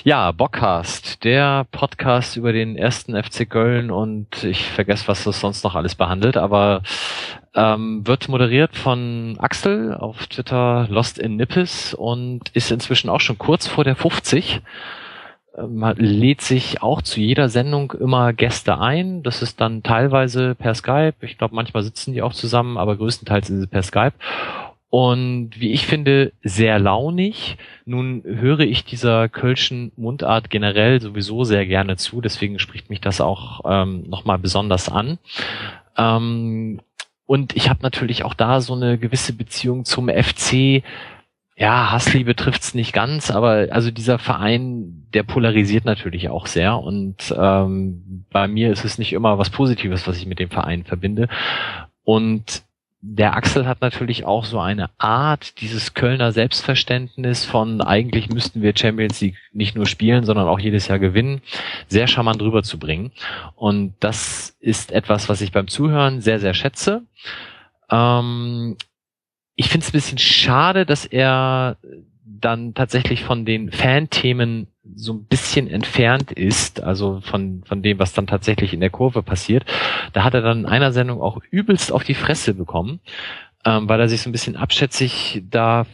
Ja, 0.03 0.33
Bockcast, 0.33 1.23
der 1.23 1.65
Podcast 1.71 2.35
über 2.35 2.51
den 2.51 2.75
ersten 2.75 3.15
FC 3.15 3.49
Köln 3.49 3.91
und 3.91 4.43
ich 4.43 4.65
vergesse, 4.65 5.07
was 5.07 5.23
das 5.23 5.39
sonst 5.39 5.63
noch 5.63 5.73
alles 5.73 5.95
behandelt, 5.95 6.35
aber 6.35 6.81
ähm, 7.55 8.05
wird 8.05 8.27
moderiert 8.27 8.75
von 8.75 9.37
Axel 9.39 9.93
auf 9.93 10.27
Twitter 10.27 10.87
Lost 10.89 11.17
in 11.17 11.37
Nippes 11.37 11.93
und 11.93 12.49
ist 12.49 12.71
inzwischen 12.73 13.09
auch 13.09 13.21
schon 13.21 13.37
kurz 13.37 13.67
vor 13.67 13.85
der 13.85 13.95
50 13.95 14.61
man 15.57 15.97
lädt 15.97 16.41
sich 16.41 16.81
auch 16.83 17.01
zu 17.01 17.19
jeder 17.19 17.49
Sendung 17.49 17.91
immer 17.93 18.33
Gäste 18.33 18.79
ein. 18.79 19.23
Das 19.23 19.41
ist 19.41 19.59
dann 19.59 19.83
teilweise 19.83 20.55
per 20.55 20.75
Skype. 20.75 21.15
Ich 21.21 21.37
glaube, 21.37 21.55
manchmal 21.55 21.83
sitzen 21.83 22.13
die 22.13 22.21
auch 22.21 22.33
zusammen, 22.33 22.77
aber 22.77 22.95
größtenteils 22.95 23.47
sind 23.47 23.61
sie 23.61 23.67
per 23.67 23.83
Skype. 23.83 24.13
Und 24.89 25.51
wie 25.59 25.71
ich 25.71 25.85
finde, 25.85 26.31
sehr 26.43 26.79
launig. 26.79 27.57
Nun 27.85 28.23
höre 28.23 28.61
ich 28.61 28.85
dieser 28.85 29.27
kölschen 29.27 29.91
Mundart 29.97 30.49
generell 30.49 31.01
sowieso 31.01 31.43
sehr 31.43 31.65
gerne 31.65 31.97
zu, 31.97 32.21
deswegen 32.21 32.57
spricht 32.59 32.89
mich 32.89 33.01
das 33.01 33.19
auch 33.19 33.61
ähm, 33.65 34.03
nochmal 34.07 34.37
besonders 34.37 34.89
an. 34.89 35.17
Ähm, 35.97 36.79
und 37.25 37.55
ich 37.57 37.69
habe 37.69 37.79
natürlich 37.81 38.23
auch 38.23 38.33
da 38.33 38.61
so 38.61 38.73
eine 38.73 38.97
gewisse 38.97 39.33
Beziehung 39.33 39.83
zum 39.83 40.07
FC, 40.07 40.83
ja, 41.59 41.91
Hassliebe 41.91 42.35
trifft's 42.35 42.75
nicht 42.75 42.93
ganz, 42.93 43.31
aber 43.31 43.67
also 43.71 43.89
dieser 43.89 44.19
Verein, 44.19 45.07
der 45.13 45.23
polarisiert 45.23 45.85
natürlich 45.85 46.29
auch 46.29 46.45
sehr 46.45 46.77
und 46.77 47.33
ähm, 47.35 48.25
bei 48.31 48.47
mir 48.47 48.71
ist 48.71 48.85
es 48.85 48.99
nicht 48.99 49.11
immer 49.11 49.39
was 49.39 49.49
Positives, 49.49 50.07
was 50.07 50.17
ich 50.17 50.27
mit 50.27 50.37
dem 50.37 50.51
Verein 50.51 50.83
verbinde. 50.83 51.27
Und 52.03 52.61
der 53.01 53.35
Axel 53.35 53.65
hat 53.65 53.81
natürlich 53.81 54.25
auch 54.25 54.45
so 54.45 54.59
eine 54.59 54.91
Art, 54.99 55.59
dieses 55.61 55.95
Kölner 55.95 56.31
Selbstverständnis 56.31 57.43
von 57.43 57.81
eigentlich 57.81 58.29
müssten 58.29 58.61
wir 58.61 58.77
Champions 58.77 59.19
League 59.21 59.37
nicht 59.51 59.75
nur 59.75 59.87
spielen, 59.87 60.25
sondern 60.25 60.47
auch 60.47 60.59
jedes 60.59 60.87
Jahr 60.87 60.99
gewinnen, 60.99 61.41
sehr 61.87 62.07
charmant 62.07 62.41
rüberzubringen. 62.41 63.11
Und 63.55 63.95
das 63.99 64.55
ist 64.59 64.91
etwas, 64.91 65.27
was 65.27 65.41
ich 65.41 65.51
beim 65.51 65.67
Zuhören 65.67 66.21
sehr, 66.21 66.39
sehr 66.39 66.53
schätze. 66.53 67.03
Ähm, 67.89 68.77
ich 69.57 69.69
finde 69.69 69.83
es 69.83 69.89
ein 69.89 69.97
bisschen 69.97 70.17
schade, 70.19 70.85
dass 70.85 71.05
er 71.05 71.77
dann 72.23 72.75
tatsächlich 72.75 73.23
von 73.23 73.43
den 73.43 73.71
Fan-Themen 73.71 74.67
so 74.95 75.13
ein 75.13 75.25
bisschen 75.25 75.67
entfernt 75.67 76.31
ist, 76.31 76.81
also 76.83 77.19
von, 77.21 77.63
von 77.65 77.81
dem, 77.81 77.99
was 77.99 78.13
dann 78.13 78.27
tatsächlich 78.27 78.73
in 78.73 78.79
der 78.79 78.91
Kurve 78.91 79.23
passiert. 79.23 79.65
Da 80.13 80.23
hat 80.23 80.35
er 80.35 80.41
dann 80.41 80.59
in 80.59 80.65
einer 80.67 80.91
Sendung 80.91 81.21
auch 81.21 81.41
übelst 81.49 81.91
auf 81.91 82.03
die 82.03 82.13
Fresse 82.13 82.53
bekommen, 82.53 82.99
ähm, 83.65 83.89
weil 83.89 83.99
er 83.99 84.07
sich 84.07 84.21
so 84.21 84.29
ein 84.29 84.31
bisschen 84.31 84.55
abschätzig 84.55 85.43
da 85.49 85.87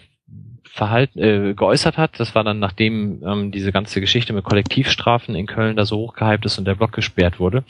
verhalten, 0.74 1.20
äh, 1.20 1.54
geäußert 1.54 2.00
hat. 2.00 2.20
Das 2.20 2.34
war 2.34 2.44
dann, 2.44 2.58
nachdem 2.58 3.22
ähm, 3.24 3.52
diese 3.52 3.72
ganze 3.72 4.02
Geschichte 4.02 4.34
mit 4.34 4.44
Kollektivstrafen 4.44 5.36
in 5.36 5.46
Köln 5.46 5.76
da 5.76 5.86
so 5.86 5.98
hochgehypt 5.98 6.46
ist 6.48 6.58
und 6.58 6.66
der 6.66 6.74
Block 6.74 6.94
gesperrt 6.94 7.40
wurde. 7.40 7.64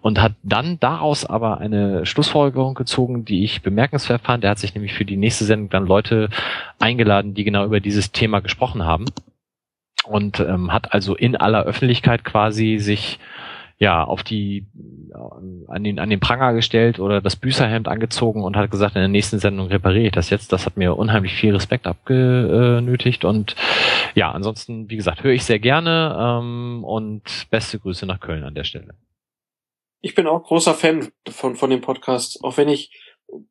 Und 0.00 0.22
hat 0.22 0.32
dann 0.42 0.80
daraus 0.80 1.26
aber 1.26 1.58
eine 1.58 2.06
Schlussfolgerung 2.06 2.72
gezogen, 2.74 3.26
die 3.26 3.44
ich 3.44 3.60
bemerkenswert 3.60 4.22
fand. 4.22 4.42
Er 4.42 4.52
hat 4.52 4.58
sich 4.58 4.74
nämlich 4.74 4.94
für 4.94 5.04
die 5.04 5.18
nächste 5.18 5.44
Sendung 5.44 5.68
dann 5.68 5.86
Leute 5.86 6.30
eingeladen, 6.78 7.34
die 7.34 7.44
genau 7.44 7.66
über 7.66 7.80
dieses 7.80 8.10
Thema 8.10 8.40
gesprochen 8.40 8.86
haben. 8.86 9.04
Und 10.06 10.40
ähm, 10.40 10.72
hat 10.72 10.94
also 10.94 11.14
in 11.14 11.36
aller 11.36 11.64
Öffentlichkeit 11.64 12.24
quasi 12.24 12.78
sich 12.78 13.18
ja, 13.78 14.02
auf 14.02 14.22
die, 14.22 14.66
an 15.68 15.84
den, 15.84 15.98
an 15.98 16.08
den 16.08 16.20
Pranger 16.20 16.54
gestellt 16.54 16.98
oder 16.98 17.20
das 17.20 17.36
Büßerhemd 17.36 17.88
angezogen 17.88 18.42
und 18.42 18.56
hat 18.56 18.70
gesagt, 18.70 18.96
in 18.96 19.02
der 19.02 19.08
nächsten 19.08 19.38
Sendung 19.38 19.66
repariere 19.66 20.06
ich 20.06 20.12
das 20.12 20.30
jetzt. 20.30 20.52
Das 20.52 20.64
hat 20.64 20.78
mir 20.78 20.96
unheimlich 20.96 21.34
viel 21.34 21.52
Respekt 21.52 21.86
abgenötigt 21.86 23.24
und 23.26 23.54
ja, 24.14 24.30
ansonsten, 24.30 24.88
wie 24.88 24.96
gesagt, 24.96 25.22
höre 25.22 25.32
ich 25.32 25.44
sehr 25.44 25.58
gerne 25.58 26.16
ähm, 26.18 26.84
und 26.84 27.22
beste 27.50 27.78
Grüße 27.78 28.06
nach 28.06 28.20
Köln 28.20 28.44
an 28.44 28.54
der 28.54 28.64
Stelle. 28.64 28.94
Ich 30.00 30.14
bin 30.14 30.26
auch 30.26 30.44
großer 30.44 30.72
Fan 30.72 31.08
von, 31.28 31.56
von 31.56 31.68
dem 31.68 31.82
Podcast, 31.82 32.42
auch 32.44 32.56
wenn 32.56 32.68
ich 32.68 32.92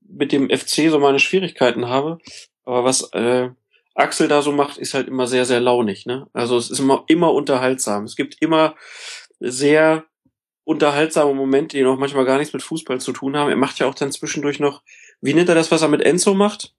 mit 0.08 0.32
dem 0.32 0.50
FC 0.50 0.90
so 0.90 1.00
meine 1.00 1.20
Schwierigkeiten 1.20 1.88
habe. 1.88 2.18
Aber 2.64 2.84
was 2.84 3.12
äh, 3.14 3.50
Axel 3.94 4.28
da 4.28 4.42
so 4.42 4.52
macht, 4.52 4.78
ist 4.78 4.94
halt 4.96 5.08
immer 5.08 5.28
sehr, 5.28 5.46
sehr 5.46 5.60
launig. 5.60 6.06
Ne? 6.06 6.28
Also 6.34 6.58
es 6.58 6.72
ist 6.72 6.80
immer, 6.80 7.04
immer 7.08 7.34
unterhaltsam. 7.34 8.06
Es 8.06 8.16
gibt 8.16 8.42
immer 8.42 8.76
sehr 9.40 10.06
unterhaltsame 10.66 11.34
Momente, 11.34 11.78
die 11.78 11.84
noch 11.84 11.98
manchmal 11.98 12.26
gar 12.26 12.38
nichts 12.38 12.54
mit 12.54 12.64
Fußball 12.64 13.00
zu 13.00 13.14
tun 13.14 13.38
haben. 13.38 13.50
Er 13.50 13.56
macht 13.56 13.80
ja 13.80 13.88
auch 13.88 13.96
dann 13.96 14.12
zwischendurch 14.12 14.60
noch, 14.60 14.82
wie 15.22 15.34
nennt 15.34 15.48
er 15.48 15.56
das, 15.56 15.72
was 15.72 15.82
er 15.82 15.88
mit 15.88 16.02
Enzo 16.02 16.34
macht? 16.34 16.74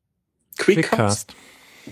Quickcast. 0.59 1.29
Quickcast. 1.29 1.35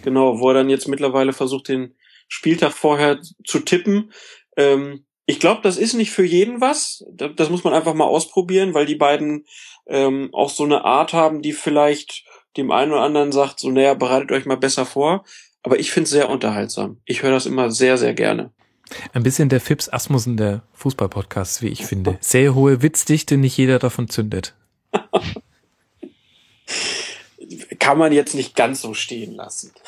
Genau, 0.02 0.40
wo 0.40 0.48
er 0.48 0.54
dann 0.54 0.68
jetzt 0.68 0.88
mittlerweile 0.88 1.32
versucht, 1.32 1.68
den 1.68 1.94
Spieltag 2.28 2.72
vorher 2.72 3.20
zu 3.44 3.60
tippen. 3.60 4.12
Ähm, 4.56 5.04
ich 5.26 5.40
glaube, 5.40 5.62
das 5.62 5.76
ist 5.76 5.94
nicht 5.94 6.10
für 6.10 6.24
jeden 6.24 6.60
was. 6.60 7.04
Das 7.12 7.48
muss 7.48 7.64
man 7.64 7.72
einfach 7.72 7.94
mal 7.94 8.04
ausprobieren, 8.04 8.74
weil 8.74 8.86
die 8.86 8.96
beiden 8.96 9.46
ähm, 9.86 10.30
auch 10.32 10.50
so 10.50 10.64
eine 10.64 10.84
Art 10.84 11.12
haben, 11.12 11.42
die 11.42 11.52
vielleicht 11.52 12.24
dem 12.56 12.70
einen 12.70 12.92
oder 12.92 13.02
anderen 13.02 13.32
sagt, 13.32 13.60
so 13.60 13.70
naja, 13.70 13.94
bereitet 13.94 14.32
euch 14.32 14.46
mal 14.46 14.56
besser 14.56 14.84
vor. 14.84 15.24
Aber 15.62 15.78
ich 15.78 15.90
finde 15.92 16.04
es 16.04 16.10
sehr 16.10 16.28
unterhaltsam. 16.28 17.00
Ich 17.04 17.22
höre 17.22 17.30
das 17.30 17.46
immer 17.46 17.70
sehr, 17.70 17.96
sehr 17.96 18.14
gerne. 18.14 18.52
Ein 19.12 19.22
bisschen 19.22 19.48
der 19.48 19.60
Fips 19.60 19.88
Asmussen 19.88 20.36
der 20.36 20.62
Fußballpodcasts, 20.74 21.62
wie 21.62 21.68
ich 21.68 21.84
finde. 21.84 22.18
Sehr 22.20 22.54
hohe 22.54 22.82
Witzdichte, 22.82 23.36
nicht 23.36 23.56
jeder 23.56 23.78
davon 23.78 24.08
zündet. 24.08 24.54
Kann 27.78 27.98
man 27.98 28.12
jetzt 28.12 28.34
nicht 28.34 28.56
ganz 28.56 28.80
so 28.80 28.94
stehen 28.94 29.34
lassen. 29.34 29.72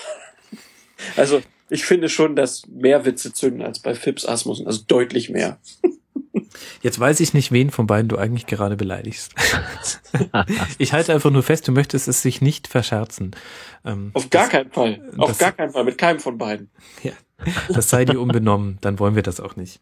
Also, 1.15 1.43
ich 1.69 1.85
finde 1.85 2.09
schon, 2.09 2.37
dass 2.37 2.67
mehr 2.69 3.05
Witze 3.05 3.31
zünden 3.31 3.61
als 3.61 3.81
bei 3.81 3.95
Fips 3.95 4.25
Asmussen, 4.25 4.67
also 4.67 4.83
deutlich 4.87 5.29
mehr. 5.29 5.59
Jetzt 6.83 6.99
weiß 6.99 7.21
ich 7.21 7.35
nicht, 7.35 7.53
wen 7.53 7.71
von 7.71 7.87
beiden 7.87 8.09
du 8.09 8.17
eigentlich 8.17 8.47
gerade 8.47 8.77
beleidigst. 8.77 9.35
ich 10.79 10.93
halte 10.93 11.13
einfach 11.13 11.31
nur 11.31 11.43
fest, 11.43 11.69
du 11.69 11.73
möchtest 11.73 12.09
es 12.09 12.23
sich 12.23 12.41
nicht 12.41 12.69
verscherzen. 12.69 13.35
Ähm, 13.85 14.11
Auf 14.15 14.31
gar 14.31 14.45
das, 14.45 14.51
keinen 14.53 14.71
Fall. 14.71 15.13
Auf 15.19 15.37
gar 15.39 15.53
keinen 15.53 15.73
Fall, 15.73 15.85
mit 15.85 15.99
keinem 15.99 16.21
von 16.21 16.39
beiden. 16.39 16.71
Ja, 17.03 17.13
das 17.69 17.91
sei 17.91 18.05
dir 18.05 18.21
unbenommen, 18.21 18.79
dann 18.81 18.99
wollen 18.99 19.15
wir 19.15 19.23
das 19.23 19.41
auch 19.41 19.57
nicht. 19.57 19.81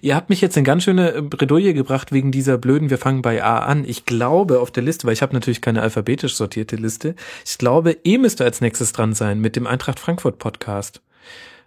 Ihr 0.00 0.16
habt 0.16 0.30
mich 0.30 0.40
jetzt 0.40 0.56
in 0.56 0.64
ganz 0.64 0.84
schöne 0.84 1.14
äh, 1.14 1.22
Bredouille 1.22 1.74
gebracht 1.74 2.12
wegen 2.12 2.32
dieser 2.32 2.58
blöden, 2.58 2.90
wir 2.90 2.98
fangen 2.98 3.22
bei 3.22 3.42
A 3.42 3.60
an. 3.60 3.84
Ich 3.84 4.04
glaube 4.04 4.60
auf 4.60 4.70
der 4.70 4.82
Liste, 4.82 5.06
weil 5.06 5.12
ich 5.12 5.22
habe 5.22 5.34
natürlich 5.34 5.60
keine 5.60 5.82
alphabetisch 5.82 6.34
sortierte 6.34 6.76
Liste, 6.76 7.14
ich 7.44 7.58
glaube, 7.58 7.96
E 8.04 8.18
müsste 8.18 8.44
als 8.44 8.60
nächstes 8.60 8.92
dran 8.92 9.14
sein 9.14 9.40
mit 9.40 9.56
dem 9.56 9.66
Eintracht 9.66 10.00
Frankfurt 10.00 10.38
Podcast. 10.38 11.02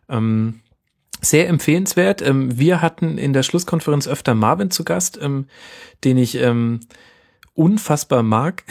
Ähm, 0.10 0.62
sehr 1.22 1.48
empfehlenswert. 1.48 2.22
Ähm, 2.22 2.58
wir 2.58 2.82
hatten 2.82 3.18
in 3.18 3.34
der 3.34 3.44
Schlusskonferenz 3.44 4.08
öfter 4.08 4.34
Marvin 4.34 4.72
zu 4.72 4.84
Gast, 4.84 5.20
ähm, 5.22 5.46
den 6.04 6.18
ich 6.18 6.36
ähm, 6.36 6.82
unfassbar 7.54 8.24
mag 8.24 8.64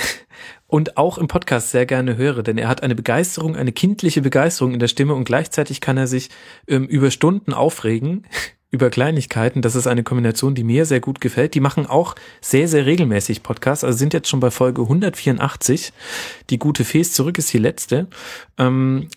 und 0.71 0.97
auch 0.97 1.19
im 1.19 1.27
Podcast 1.27 1.71
sehr 1.71 1.85
gerne 1.85 2.17
höre, 2.17 2.43
denn 2.43 2.57
er 2.57 2.69
hat 2.69 2.83
eine 2.83 2.95
Begeisterung, 2.95 3.57
eine 3.57 3.73
kindliche 3.73 4.23
Begeisterung 4.23 4.73
in 4.73 4.79
der 4.79 4.89
Stimme 4.89 5.15
und 5.15 5.25
gleichzeitig 5.25 5.81
kann 5.81 5.97
er 5.97 6.07
sich 6.07 6.31
ähm, 6.69 6.87
über 6.87 7.11
Stunden 7.11 7.53
aufregen 7.53 8.27
über 8.73 8.89
Kleinigkeiten. 8.89 9.63
Das 9.63 9.75
ist 9.75 9.89
eine 9.89 10.05
Kombination, 10.05 10.55
die 10.55 10.63
mir 10.63 10.87
sehr 10.87 11.01
gut 11.01 11.21
gefällt. 11.21 11.55
Die 11.55 11.61
machen 11.61 11.87
auch 11.87 12.15
sehr, 12.41 12.69
sehr 12.69 12.87
regelmäßig 12.87 13.43
Podcasts, 13.43 13.83
also 13.83 13.99
sind 13.99 14.15
jetzt 14.15 14.29
schon 14.29 14.39
bei 14.39 14.53
Folge 14.53 14.83
184. 14.83 15.93
Die 16.51 16.59
gute 16.59 16.85
Fes 16.85 17.13
zurück 17.13 17.37
ist 17.39 17.53
die 17.53 17.59
letzte. 17.59 18.07
Ähm, 18.57 19.09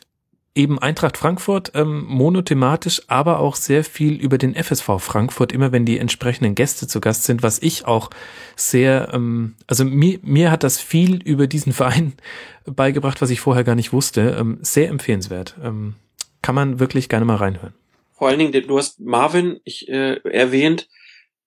eben 0.56 0.78
Eintracht 0.80 1.18
Frankfurt 1.18 1.72
ähm, 1.74 2.06
monothematisch, 2.08 3.02
aber 3.08 3.40
auch 3.40 3.56
sehr 3.56 3.84
viel 3.84 4.14
über 4.14 4.38
den 4.38 4.56
FSV 4.56 5.00
Frankfurt, 5.00 5.52
immer 5.52 5.72
wenn 5.72 5.86
die 5.86 5.98
entsprechenden 5.98 6.56
Gäste 6.56 6.88
zu 6.88 7.02
Gast 7.02 7.24
sind, 7.24 7.42
was 7.42 7.62
ich 7.62 7.86
auch 7.86 8.10
sehr, 8.56 9.10
ähm, 9.14 9.56
also 9.68 9.84
mir, 9.84 10.20
mir 10.22 10.52
hat 10.52 10.64
das 10.64 10.80
viel 10.80 11.22
über 11.24 11.48
diesen 11.48 11.74
Verein 11.74 12.14
beigebracht, 12.66 13.22
was 13.22 13.32
ich 13.32 13.40
vorher 13.40 13.64
gar 13.64 13.76
nicht 13.76 13.94
wusste. 13.94 14.38
Ähm, 14.40 14.60
sehr 14.62 14.90
empfehlenswert. 14.90 15.56
Ähm, 15.64 15.96
kann 16.42 16.56
man 16.56 16.80
wirklich 16.80 17.10
gerne 17.10 17.26
mal 17.26 17.38
reinhören. 17.38 17.74
Vor 18.12 18.28
allen 18.28 18.40
Dingen, 18.40 18.68
du 18.68 18.78
hast 18.78 19.00
Marvin 19.00 19.60
ich, 19.64 19.90
äh, 19.90 20.16
erwähnt. 20.30 20.88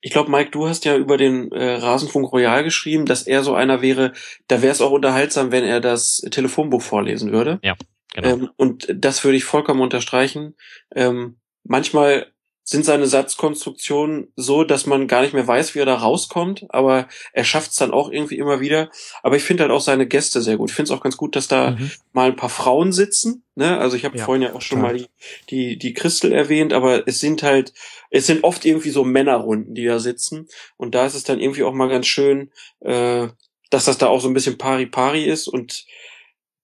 Ich 0.01 0.11
glaube, 0.11 0.31
Mike, 0.31 0.51
du 0.51 0.69
hast 0.69 0.85
ja 0.85 0.97
über 0.97 1.17
den 1.17 1.51
äh, 1.53 1.75
Rasenfunk 1.75 2.33
Royal 2.33 2.65
geschrieben, 2.65 3.07
dass 3.07 3.23
er 3.23 3.43
so 3.43 3.55
einer 3.55 3.83
wäre, 3.83 4.13
da 4.49 4.63
wäre 4.63 4.73
es 4.73 4.81
auch 4.81 4.91
unterhaltsam, 4.91 5.53
wenn 5.53 5.65
er 5.65 5.81
das 5.81 6.27
Telefonbuch 6.31 6.83
vorlesen 6.83 7.33
würde. 7.33 7.61
Ja. 7.63 7.75
Genau. 8.17 8.29
Ähm, 8.29 8.51
und 8.57 8.89
das 8.93 9.23
würde 9.25 9.37
ich 9.37 9.45
vollkommen 9.45 9.81
unterstreichen. 9.81 10.55
Ähm, 10.95 11.37
manchmal 11.65 12.33
sind 12.69 12.85
seine 12.85 13.07
Satzkonstruktionen 13.07 14.33
so, 14.35 14.65
dass 14.65 14.87
man 14.87 15.07
gar 15.07 15.23
nicht 15.23 15.35
mehr 15.35 15.47
weiß, 15.47 15.75
wie 15.75 15.79
er 15.79 15.87
da 15.87 15.95
rauskommt, 15.95 16.67
aber 16.71 17.07
er 17.33 17.45
schafft 17.45 17.71
es 17.71 17.77
dann 17.77 17.93
auch 17.93 18.11
irgendwie 18.11 18.39
immer 18.39 18.59
wieder. 18.59 18.91
Aber 19.23 19.37
ich 19.37 19.45
finde 19.45 19.63
halt 19.63 19.73
auch 19.73 19.81
seine 19.81 20.09
Gäste 20.09 20.43
sehr 20.43 20.57
gut. 20.57 20.71
Ich 20.71 20.75
finde 20.75 20.91
es 20.91 20.99
auch 20.99 21.03
ganz 21.03 21.17
gut, 21.17 21.37
dass 21.37 21.47
da 21.47 21.73
mhm. 21.73 21.93
mal 22.13 22.31
ein 22.31 22.35
paar 22.35 22.49
Frauen 22.49 22.91
sitzen. 22.91 23.45
Ne? 23.55 23.79
Also 23.79 23.97
ich 23.97 24.05
habe 24.05 24.19
ja, 24.19 24.25
vorhin 24.25 24.43
ja 24.43 24.53
auch 24.53 24.63
schon 24.63 24.81
klar. 24.81 24.93
mal 24.93 24.99
die, 24.99 25.07
die, 25.49 25.79
die 25.79 25.95
Christel 25.95 26.33
erwähnt, 26.33 26.73
aber 26.73 27.07
es 27.07 27.21
sind 27.21 27.45
halt, 27.45 27.73
es 28.11 28.27
sind 28.27 28.43
oft 28.43 28.65
irgendwie 28.65 28.91
so 28.91 29.05
Männerrunden, 29.05 29.77
die 29.77 29.85
da 29.85 30.01
sitzen. 30.01 30.49
Und 30.77 30.97
da 30.97 31.07
ist 31.07 31.15
es 31.15 31.23
dann 31.23 31.39
irgendwie 31.39 31.63
auch 31.63 31.73
mal 31.73 31.89
ganz 31.89 32.09
schön, 32.09 32.51
äh, 32.81 33.29
dass 33.71 33.85
das 33.85 33.99
da 33.99 34.09
auch 34.09 34.21
so 34.21 34.27
ein 34.27 34.35
bisschen 34.35 34.59
pari-pari 34.59 35.25
ist 35.25 35.47
und 35.47 35.87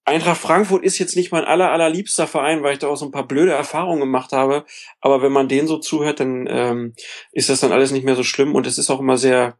Eintracht 0.05 0.41
Frankfurt 0.41 0.83
ist 0.83 0.99
jetzt 0.99 1.15
nicht 1.15 1.31
mein 1.31 1.45
aller, 1.45 1.71
allerliebster 1.71 2.27
Verein, 2.27 2.61
weil 2.61 2.73
ich 2.73 2.79
da 2.79 2.87
auch 2.87 2.97
so 2.97 3.05
ein 3.05 3.11
paar 3.11 3.27
blöde 3.27 3.53
Erfahrungen 3.53 4.01
gemacht 4.01 4.33
habe. 4.33 4.65
Aber 4.99 5.21
wenn 5.21 5.31
man 5.31 5.47
denen 5.47 5.67
so 5.67 5.77
zuhört, 5.77 6.19
dann 6.19 6.45
ähm, 6.49 6.93
ist 7.31 7.49
das 7.49 7.61
dann 7.61 7.71
alles 7.71 7.91
nicht 7.91 8.03
mehr 8.03 8.15
so 8.15 8.23
schlimm 8.23 8.53
und 8.53 8.67
es 8.67 8.77
ist 8.77 8.89
auch 8.89 8.99
immer 8.99 9.17
sehr, 9.17 9.57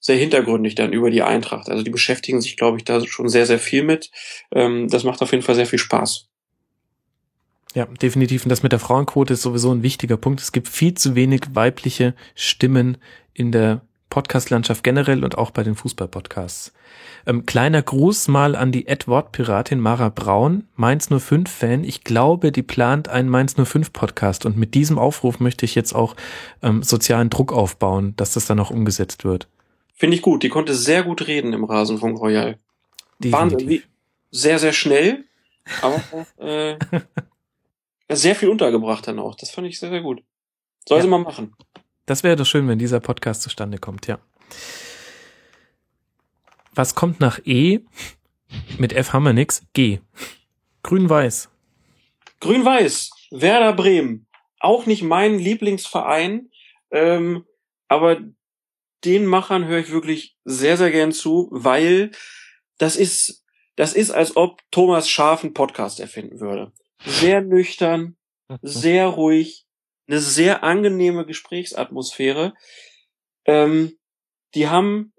sehr 0.00 0.16
hintergründig 0.16 0.74
dann 0.74 0.92
über 0.92 1.10
die 1.10 1.22
Eintracht. 1.22 1.68
Also 1.68 1.82
die 1.82 1.90
beschäftigen 1.90 2.40
sich, 2.40 2.56
glaube 2.56 2.78
ich, 2.78 2.84
da 2.84 3.04
schon 3.06 3.28
sehr, 3.28 3.44
sehr 3.44 3.58
viel 3.58 3.82
mit. 3.82 4.10
Ähm, 4.52 4.88
das 4.88 5.04
macht 5.04 5.20
auf 5.20 5.32
jeden 5.32 5.44
Fall 5.44 5.54
sehr 5.54 5.66
viel 5.66 5.78
Spaß. 5.78 6.28
Ja, 7.74 7.86
definitiv. 7.86 8.44
Und 8.44 8.50
das 8.50 8.62
mit 8.62 8.72
der 8.72 8.78
Frauenquote 8.78 9.34
ist 9.34 9.42
sowieso 9.42 9.70
ein 9.72 9.82
wichtiger 9.82 10.16
Punkt. 10.16 10.40
Es 10.40 10.52
gibt 10.52 10.68
viel 10.68 10.94
zu 10.94 11.14
wenig 11.14 11.42
weibliche 11.52 12.14
Stimmen 12.34 12.96
in 13.34 13.52
der 13.52 13.82
Podcast-Landschaft 14.14 14.84
generell 14.84 15.24
und 15.24 15.36
auch 15.36 15.50
bei 15.50 15.64
den 15.64 15.74
Fußball-Podcasts. 15.74 16.72
Ähm, 17.26 17.46
kleiner 17.46 17.82
Gruß 17.82 18.28
mal 18.28 18.54
an 18.54 18.70
die 18.70 18.86
Edward-Piratin 18.86 19.80
Mara 19.80 20.08
Braun, 20.08 20.68
Mainz 20.76 21.10
05-Fan. 21.10 21.82
Ich 21.82 22.04
glaube, 22.04 22.52
die 22.52 22.62
plant 22.62 23.08
einen 23.08 23.28
Mainz 23.28 23.56
05-Podcast 23.56 24.46
und 24.46 24.56
mit 24.56 24.74
diesem 24.74 25.00
Aufruf 25.00 25.40
möchte 25.40 25.64
ich 25.64 25.74
jetzt 25.74 25.94
auch 25.94 26.14
ähm, 26.62 26.84
sozialen 26.84 27.28
Druck 27.28 27.52
aufbauen, 27.52 28.14
dass 28.16 28.34
das 28.34 28.46
dann 28.46 28.60
auch 28.60 28.70
umgesetzt 28.70 29.24
wird. 29.24 29.48
Finde 29.94 30.14
ich 30.14 30.22
gut. 30.22 30.44
Die 30.44 30.48
konnte 30.48 30.74
sehr 30.74 31.02
gut 31.02 31.26
reden 31.26 31.52
im 31.52 31.64
Rasenfunk 31.64 32.20
Royal. 32.20 32.58
Wahnsinn, 33.18 33.82
sehr, 34.30 34.60
sehr 34.60 34.72
schnell, 34.72 35.24
aber 35.82 36.00
äh, 36.38 36.76
sehr 38.14 38.36
viel 38.36 38.48
untergebracht 38.48 39.08
dann 39.08 39.18
auch. 39.18 39.34
Das 39.34 39.50
fand 39.50 39.66
ich 39.66 39.80
sehr, 39.80 39.90
sehr 39.90 40.02
gut. 40.02 40.22
Soll 40.88 40.98
ja. 40.98 41.02
sie 41.02 41.08
mal 41.08 41.18
machen. 41.18 41.52
Das 42.06 42.22
wäre 42.22 42.36
doch 42.36 42.46
schön, 42.46 42.68
wenn 42.68 42.78
dieser 42.78 43.00
Podcast 43.00 43.42
zustande 43.42 43.78
kommt, 43.78 44.06
ja. 44.06 44.18
Was 46.74 46.94
kommt 46.94 47.20
nach 47.20 47.40
E? 47.44 47.80
Mit 48.78 48.92
F 48.92 49.12
haben 49.12 49.24
wir 49.24 49.32
nix. 49.32 49.64
G. 49.72 50.00
Grün-Weiß. 50.82 51.48
Grün-Weiß. 52.40 53.10
Werder 53.30 53.72
Bremen. 53.72 54.26
Auch 54.60 54.86
nicht 54.86 55.02
mein 55.02 55.38
Lieblingsverein, 55.38 56.50
ähm, 56.90 57.44
aber 57.88 58.20
den 59.04 59.26
Machern 59.26 59.66
höre 59.66 59.80
ich 59.80 59.90
wirklich 59.90 60.36
sehr, 60.44 60.76
sehr 60.76 60.90
gern 60.90 61.12
zu, 61.12 61.48
weil 61.50 62.10
das 62.78 62.96
ist, 62.96 63.44
das 63.76 63.94
ist, 63.94 64.10
als 64.10 64.36
ob 64.36 64.60
Thomas 64.70 65.08
Scharf 65.08 65.42
einen 65.42 65.54
Podcast 65.54 66.00
erfinden 66.00 66.40
würde. 66.40 66.72
Sehr 67.04 67.40
nüchtern, 67.40 68.16
sehr 68.62 69.06
ruhig, 69.06 69.63
eine 70.06 70.20
sehr 70.20 70.62
angenehme 70.62 71.26
Gesprächsatmosphäre. 71.26 72.54
Ähm, 73.46 73.98
die 74.54 74.68
haben 74.68 75.12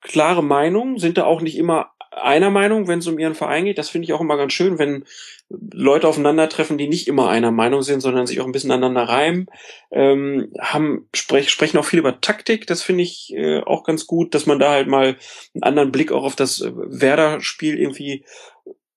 klare 0.00 0.42
Meinung, 0.42 0.98
sind 0.98 1.18
da 1.18 1.24
auch 1.24 1.40
nicht 1.40 1.56
immer 1.56 1.92
einer 2.10 2.50
Meinung, 2.50 2.88
wenn 2.88 3.00
es 3.00 3.06
um 3.06 3.18
ihren 3.18 3.34
Verein 3.34 3.64
geht. 3.64 3.78
Das 3.78 3.90
finde 3.90 4.06
ich 4.06 4.12
auch 4.12 4.20
immer 4.20 4.36
ganz 4.36 4.52
schön, 4.52 4.78
wenn 4.78 5.04
Leute 5.48 6.08
aufeinandertreffen, 6.08 6.78
die 6.78 6.88
nicht 6.88 7.08
immer 7.08 7.28
einer 7.28 7.50
Meinung 7.50 7.82
sind, 7.82 8.00
sondern 8.00 8.26
sich 8.26 8.40
auch 8.40 8.46
ein 8.46 8.52
bisschen 8.52 8.70
aneinander 8.70 9.02
reimen. 9.02 9.46
Ähm, 9.90 10.52
haben, 10.58 11.08
sprech, 11.14 11.50
sprechen 11.50 11.78
auch 11.78 11.84
viel 11.84 11.98
über 11.98 12.20
Taktik. 12.20 12.66
Das 12.66 12.82
finde 12.82 13.04
ich 13.04 13.32
äh, 13.34 13.60
auch 13.60 13.84
ganz 13.84 14.06
gut, 14.06 14.34
dass 14.34 14.46
man 14.46 14.58
da 14.58 14.70
halt 14.70 14.88
mal 14.88 15.16
einen 15.54 15.62
anderen 15.62 15.92
Blick 15.92 16.12
auch 16.12 16.24
auf 16.24 16.36
das 16.36 16.60
äh, 16.60 16.72
Werder-Spiel 16.74 17.78
irgendwie 17.78 18.24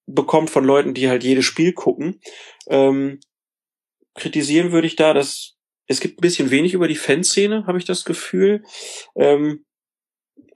bekommt 0.07 0.49
von 0.49 0.65
Leuten, 0.65 0.93
die 0.93 1.09
halt 1.09 1.23
jedes 1.23 1.45
Spiel 1.45 1.73
gucken. 1.73 2.19
Ähm, 2.67 3.19
kritisieren 4.15 4.71
würde 4.71 4.87
ich 4.87 4.95
da, 4.95 5.13
dass 5.13 5.55
es 5.87 5.99
gibt 5.99 6.19
ein 6.19 6.21
bisschen 6.21 6.51
wenig 6.51 6.73
über 6.73 6.87
die 6.87 6.95
Fanszene, 6.95 7.65
habe 7.67 7.77
ich 7.77 7.85
das 7.85 8.05
Gefühl. 8.05 8.63
Ähm, 9.15 9.65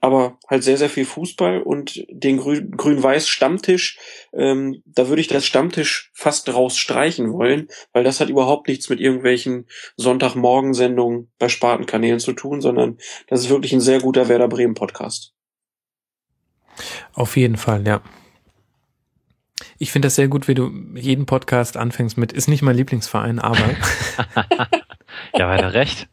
aber 0.00 0.38
halt 0.48 0.62
sehr, 0.62 0.76
sehr 0.76 0.90
viel 0.90 1.04
Fußball 1.04 1.62
und 1.62 2.04
den 2.10 2.36
grün-weiß 2.36 3.28
Stammtisch, 3.28 3.98
ähm, 4.32 4.82
da 4.84 5.08
würde 5.08 5.20
ich 5.20 5.28
das 5.28 5.46
Stammtisch 5.46 6.10
fast 6.14 6.52
rausstreichen 6.52 7.32
wollen, 7.32 7.68
weil 7.92 8.04
das 8.04 8.20
hat 8.20 8.28
überhaupt 8.28 8.68
nichts 8.68 8.88
mit 8.88 9.00
irgendwelchen 9.00 9.66
Sonntagmorgensendungen 9.96 11.30
bei 11.38 11.48
Spartenkanälen 11.48 12.20
zu 12.20 12.34
tun, 12.34 12.60
sondern 12.60 12.98
das 13.28 13.40
ist 13.40 13.50
wirklich 13.50 13.72
ein 13.72 13.80
sehr 13.80 14.00
guter 14.00 14.28
Werder 14.28 14.48
Bremen 14.48 14.74
Podcast. 14.74 15.32
Auf 17.14 17.36
jeden 17.36 17.56
Fall, 17.56 17.86
ja. 17.86 18.02
Ich 19.78 19.92
finde 19.92 20.06
das 20.06 20.14
sehr 20.14 20.28
gut, 20.28 20.48
wie 20.48 20.54
du 20.54 20.70
jeden 20.94 21.26
Podcast 21.26 21.76
anfängst 21.76 22.16
mit, 22.16 22.32
ist 22.32 22.48
nicht 22.48 22.62
mein 22.62 22.76
Lieblingsverein, 22.76 23.38
aber. 23.38 23.58
ja, 25.34 25.48
weiter 25.48 25.72
recht. 25.72 26.08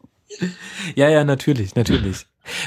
Ja, 0.95 1.09
ja, 1.09 1.23
natürlich, 1.23 1.75
natürlich. 1.75 2.25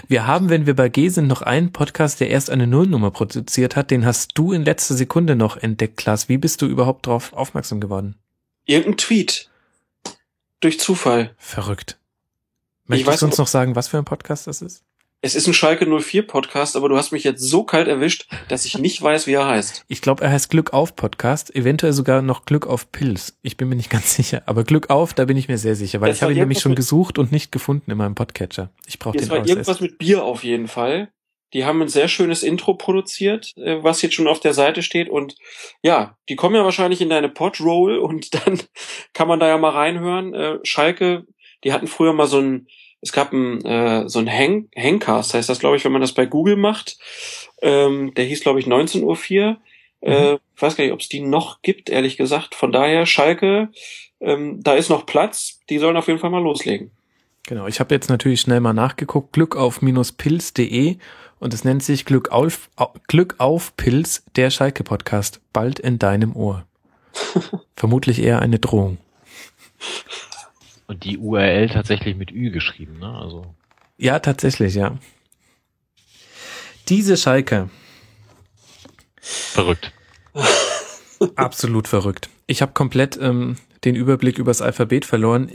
Wir 0.09 0.27
haben, 0.27 0.49
wenn 0.49 0.67
wir 0.67 0.75
bei 0.75 0.89
G 0.89 1.09
sind, 1.09 1.27
noch 1.27 1.43
einen 1.43 1.73
Podcast, 1.73 2.21
der 2.21 2.31
erst 2.31 2.49
eine 2.49 2.67
Nullnummer 2.67 3.11
produziert 3.11 3.77
hat. 3.77 3.91
Den 3.91 4.07
hast 4.07 4.33
du 4.35 4.53
in 4.53 4.65
letzter 4.65 4.95
Sekunde 4.95 5.37
noch 5.37 5.57
entdeckt, 5.57 5.99
Klaas. 5.99 6.29
Wie 6.29 6.39
bist 6.39 6.63
du 6.63 6.67
überhaupt 6.67 7.07
darauf 7.07 7.33
aufmerksam 7.33 7.81
geworden? 7.81 8.17
Irgendein 8.65 8.97
Tweet. 8.97 9.51
Durch 10.61 10.81
Zufall. 10.81 11.35
Verrückt. 11.37 11.99
Möchtest 12.87 13.23
du 13.23 13.27
uns 13.27 13.39
noch 13.39 13.49
sagen, 13.49 13.77
was 13.77 13.89
für 13.89 13.99
ein 13.99 14.05
Podcast 14.05 14.47
das 14.47 14.63
ist? 14.63 14.83
Es 15.27 15.35
ist 15.35 15.49
ein 15.49 15.55
Schalke 15.55 15.87
04 15.87 16.25
Podcast, 16.25 16.77
aber 16.77 16.89
du 16.89 16.97
hast 16.97 17.11
mich 17.11 17.25
jetzt 17.25 17.41
so 17.41 17.65
kalt 17.65 17.89
erwischt, 17.89 18.29
dass 18.49 18.65
ich 18.65 18.79
nicht 18.79 19.03
weiß, 19.03 19.27
wie 19.27 19.33
er 19.33 19.49
heißt. 19.49 19.85
Ich 19.89 20.01
glaube, 20.01 20.23
er 20.23 20.31
heißt 20.31 20.51
Glück 20.51 20.73
auf 20.73 20.95
Podcast, 20.95 21.53
eventuell 21.53 21.93
sogar 21.93 22.23
noch 22.23 22.45
Glück 22.45 22.65
auf 22.69 22.93
Pilz. 22.93 23.37
Ich 23.43 23.57
bin 23.57 23.69
mir 23.69 23.75
nicht 23.75 23.91
ganz 23.91 24.15
sicher, 24.15 24.45
aber 24.47 24.63
Glück 24.63 24.89
auf, 24.89 25.15
da 25.15 25.25
bin 25.25 25.37
ich 25.37 25.49
mir 25.49 25.59
sehr 25.59 25.75
sicher, 25.75 26.01
weil 26.01 26.11
das 26.11 26.19
ich 26.19 26.23
habe 26.23 26.33
ihn 26.33 26.39
nämlich 26.39 26.61
schon 26.61 26.77
gesucht 26.77 27.19
und 27.19 27.33
nicht 27.33 27.51
gefunden 27.51 27.91
in 27.91 27.99
meinem 27.99 28.15
Podcatcher. 28.15 28.71
Ich 28.87 29.01
brauche 29.01 29.17
den 29.17 29.25
Es 29.25 29.31
war 29.31 29.45
irgendwas 29.45 29.81
mit 29.81 29.99
Bier 29.99 30.23
auf 30.23 30.45
jeden 30.45 30.69
Fall. 30.69 31.09
Die 31.55 31.65
haben 31.65 31.83
ein 31.83 31.89
sehr 31.89 32.07
schönes 32.07 32.45
Intro 32.45 32.75
produziert, 32.75 33.53
äh, 33.57 33.83
was 33.83 34.03
jetzt 34.03 34.15
schon 34.15 34.29
auf 34.29 34.39
der 34.39 34.55
Seite 34.55 34.85
steht. 34.85 35.09
Und 35.09 35.35
ja, 35.83 36.17
die 36.29 36.37
kommen 36.37 36.55
ja 36.55 36.63
wahrscheinlich 36.63 37.01
in 37.01 37.11
deine 37.11 37.31
Podroll 37.31 37.99
und 37.99 38.33
dann 38.47 38.61
kann 39.13 39.27
man 39.27 39.41
da 39.41 39.49
ja 39.49 39.59
mal 39.59 39.71
reinhören. 39.71 40.35
Äh, 40.35 40.59
Schalke, 40.63 41.27
die 41.65 41.73
hatten 41.73 41.89
früher 41.89 42.13
mal 42.13 42.29
so 42.29 42.39
ein 42.39 42.69
es 43.01 43.13
gab 43.13 43.33
ein, 43.33 43.65
äh, 43.65 44.09
so 44.09 44.19
ein 44.19 44.31
Hang 44.31 44.69
Hangcast, 44.77 45.35
heißt 45.35 45.49
das, 45.49 45.59
glaube 45.59 45.77
ich, 45.77 45.85
wenn 45.85 45.93
man 45.93 46.01
das 46.01 46.13
bei 46.13 46.27
Google 46.27 46.57
macht. 46.57 46.99
Ähm, 47.63 48.15
der 48.15 48.25
hieß, 48.25 48.41
glaube 48.41 48.61
ich, 48.61 48.67
19.04 48.67 49.03
Uhr. 49.03 49.57
Äh, 50.01 50.33
mhm. 50.33 50.39
Ich 50.55 50.63
weiß 50.63 50.77
gar 50.77 50.85
nicht, 50.85 50.93
ob 50.93 51.01
es 51.01 51.09
die 51.09 51.21
noch 51.21 51.63
gibt, 51.63 51.91
ehrlich 51.91 52.17
gesagt. 52.17 52.55
Von 52.55 52.73
daher, 52.73 53.07
Schalke, 53.07 53.69
ähm, 54.21 54.63
da 54.63 54.75
ist 54.75 54.89
noch 54.89 55.07
Platz. 55.07 55.61
Die 55.69 55.79
sollen 55.79 55.97
auf 55.97 56.09
jeden 56.09 56.19
Fall 56.19 56.31
mal 56.31 56.43
loslegen. 56.43 56.91
Genau, 57.47 57.67
ich 57.67 57.79
habe 57.79 57.95
jetzt 57.95 58.09
natürlich 58.09 58.41
schnell 58.41 58.61
mal 58.61 58.73
nachgeguckt. 58.73 59.33
Glück 59.33 59.57
auf 59.57 59.81
pilz.de 59.81 60.97
und 61.39 61.55
es 61.55 61.65
nennt 61.65 61.83
sich 61.83 62.05
Glück 62.05 62.31
auf, 62.31 62.71
Glück 63.07 63.37
auf 63.39 63.77
Pilz, 63.77 64.25
der 64.35 64.51
Schalke-Podcast. 64.51 65.41
Bald 65.53 65.79
in 65.79 65.99
deinem 65.99 66.35
Ohr. 66.35 66.67
Vermutlich 67.77 68.21
eher 68.21 68.41
eine 68.41 68.59
Drohung. 68.59 68.99
Und 70.87 71.05
die 71.05 71.19
URL 71.19 71.69
tatsächlich 71.69 72.17
mit 72.17 72.31
Ü 72.31 72.51
geschrieben, 72.51 72.99
ne? 72.99 73.09
Also. 73.09 73.55
Ja, 73.97 74.19
tatsächlich, 74.19 74.75
ja. 74.75 74.99
Diese 76.89 77.17
Schalke. 77.17 77.71
Verrückt. 79.21 79.93
Absolut 81.35 81.89
verrückt. 81.89 82.29
Ich 82.47 82.63
habe 82.63 82.73
komplett 82.73 83.19
ähm, 83.21 83.57
den 83.85 83.97
Überblick 83.97 84.39
übers 84.39 84.63
Alphabet 84.63 85.05
verloren. 85.05 85.51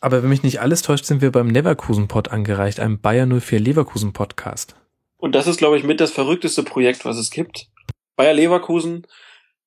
Aber 0.00 0.22
wenn 0.22 0.30
mich 0.30 0.42
nicht 0.42 0.60
alles 0.60 0.80
täuscht, 0.80 1.04
sind 1.04 1.20
wir 1.20 1.30
beim 1.30 1.48
Neverkusen-Pod 1.48 2.28
angereicht, 2.28 2.80
einem 2.80 3.00
Bayer 3.00 3.26
04 3.26 3.60
Leverkusen-Podcast. 3.60 4.74
Und 5.18 5.34
das 5.34 5.46
ist, 5.46 5.58
glaube 5.58 5.76
ich, 5.76 5.84
mit 5.84 6.00
das 6.00 6.10
verrückteste 6.10 6.62
Projekt, 6.62 7.04
was 7.04 7.18
es 7.18 7.30
gibt. 7.30 7.66
Bayer 8.16 8.32
Leverkusen 8.32 9.06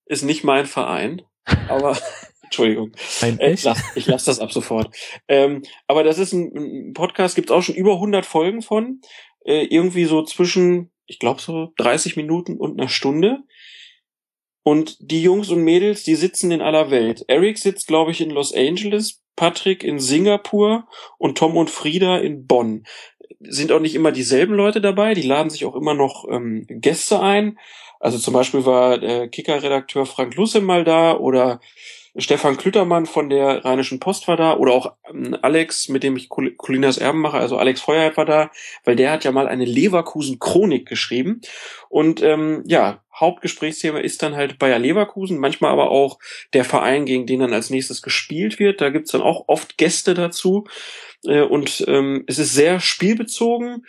ist 0.05 0.23
nicht 0.23 0.43
mein 0.43 0.65
Verein, 0.65 1.21
aber 1.69 1.97
Entschuldigung. 2.53 2.91
Ein 3.21 3.39
äh, 3.39 3.53
echt? 3.53 3.67
ich 3.95 4.05
lasse 4.05 4.27
das 4.27 4.39
ab 4.39 4.51
sofort. 4.51 4.95
Ähm, 5.27 5.63
aber 5.87 6.03
das 6.03 6.19
ist 6.19 6.33
ein, 6.33 6.51
ein 6.55 6.93
Podcast, 6.93 7.35
gibt's 7.35 7.51
auch 7.51 7.63
schon 7.63 7.73
über 7.75 7.93
100 7.93 8.25
Folgen 8.25 8.61
von. 8.61 9.01
Äh, 9.43 9.65
irgendwie 9.65 10.05
so 10.05 10.23
zwischen, 10.23 10.91
ich 11.07 11.17
glaube 11.17 11.41
so 11.41 11.73
30 11.77 12.15
Minuten 12.15 12.57
und 12.57 12.79
einer 12.79 12.89
Stunde. 12.89 13.39
Und 14.61 14.97
die 14.99 15.23
Jungs 15.23 15.49
und 15.49 15.63
Mädels, 15.63 16.03
die 16.03 16.13
sitzen 16.13 16.51
in 16.51 16.61
aller 16.61 16.91
Welt. 16.91 17.25
Eric 17.27 17.57
sitzt, 17.57 17.87
glaube 17.87 18.11
ich, 18.11 18.21
in 18.21 18.29
Los 18.29 18.53
Angeles, 18.53 19.21
Patrick 19.35 19.83
in 19.83 19.99
Singapur 19.99 20.87
und 21.17 21.37
Tom 21.37 21.57
und 21.57 21.71
Frieda 21.71 22.19
in 22.19 22.45
Bonn. 22.45 22.83
Sind 23.39 23.71
auch 23.71 23.79
nicht 23.79 23.95
immer 23.95 24.11
dieselben 24.11 24.53
Leute 24.53 24.79
dabei, 24.79 25.15
die 25.15 25.23
laden 25.23 25.49
sich 25.49 25.65
auch 25.65 25.75
immer 25.75 25.95
noch 25.95 26.25
ähm, 26.29 26.65
Gäste 26.69 27.19
ein. 27.19 27.57
Also 27.99 28.19
zum 28.19 28.33
Beispiel 28.33 28.65
war 28.65 28.99
der 28.99 29.27
Kicker-Redakteur 29.27 30.05
Frank 30.05 30.35
Lusse 30.35 30.61
mal 30.61 30.83
da 30.83 31.17
oder 31.17 31.59
Stefan 32.15 32.57
Klüttermann 32.57 33.07
von 33.07 33.29
der 33.29 33.65
Rheinischen 33.65 33.99
Post 33.99 34.27
war 34.27 34.37
da 34.37 34.55
oder 34.55 34.73
auch 34.73 34.93
ähm, 35.09 35.35
Alex, 35.41 35.89
mit 35.89 36.03
dem 36.03 36.15
ich 36.15 36.29
Colinas 36.29 36.97
Erben 36.99 37.19
mache, 37.19 37.37
also 37.37 37.57
Alex 37.57 37.81
Feuerheit 37.81 38.17
war 38.17 38.25
da, 38.25 38.51
weil 38.83 38.95
der 38.95 39.11
hat 39.11 39.23
ja 39.23 39.31
mal 39.31 39.47
eine 39.47 39.65
Leverkusen-Chronik 39.65 40.87
geschrieben. 40.87 41.41
Und 41.89 42.21
ähm, 42.21 42.63
ja, 42.67 43.03
Hauptgesprächsthema 43.19 43.99
ist 43.99 44.21
dann 44.21 44.35
halt 44.35 44.59
Bayer 44.59 44.79
Leverkusen, 44.79 45.39
manchmal 45.39 45.71
aber 45.71 45.89
auch 45.89 46.19
der 46.53 46.65
Verein, 46.65 47.05
gegen 47.05 47.25
den 47.25 47.39
dann 47.39 47.53
als 47.53 47.69
nächstes 47.69 48.01
gespielt 48.01 48.59
wird. 48.59 48.81
Da 48.81 48.89
gibt's 48.89 49.11
dann 49.11 49.21
auch 49.21 49.45
oft 49.47 49.77
Gäste 49.77 50.13
dazu. 50.13 50.65
Äh, 51.25 51.41
und 51.41 51.83
ähm, 51.87 52.23
es 52.27 52.37
ist 52.37 52.53
sehr 52.53 52.79
spielbezogen, 52.79 53.85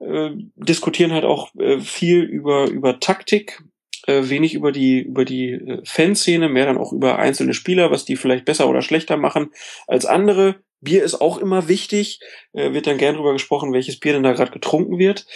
äh, 0.00 0.30
diskutieren 0.56 1.12
halt 1.12 1.24
auch 1.24 1.54
äh, 1.56 1.80
viel 1.80 2.22
über, 2.22 2.66
über 2.66 3.00
Taktik, 3.00 3.62
äh, 4.06 4.28
wenig 4.28 4.54
über 4.54 4.72
die 4.72 5.00
über 5.00 5.24
die 5.24 5.52
äh, 5.52 5.82
Fanszene, 5.84 6.48
mehr 6.48 6.66
dann 6.66 6.78
auch 6.78 6.92
über 6.92 7.18
einzelne 7.18 7.54
Spieler, 7.54 7.90
was 7.90 8.04
die 8.04 8.16
vielleicht 8.16 8.44
besser 8.44 8.68
oder 8.68 8.82
schlechter 8.82 9.16
machen 9.16 9.50
als 9.86 10.06
andere. 10.06 10.56
Bier 10.80 11.02
ist 11.02 11.20
auch 11.20 11.38
immer 11.38 11.68
wichtig, 11.68 12.20
äh, 12.52 12.72
wird 12.72 12.86
dann 12.86 12.98
gern 12.98 13.16
drüber 13.16 13.32
gesprochen, 13.32 13.72
welches 13.72 13.98
Bier 13.98 14.12
denn 14.12 14.22
da 14.22 14.32
gerade 14.32 14.52
getrunken 14.52 14.98
wird. 14.98 15.26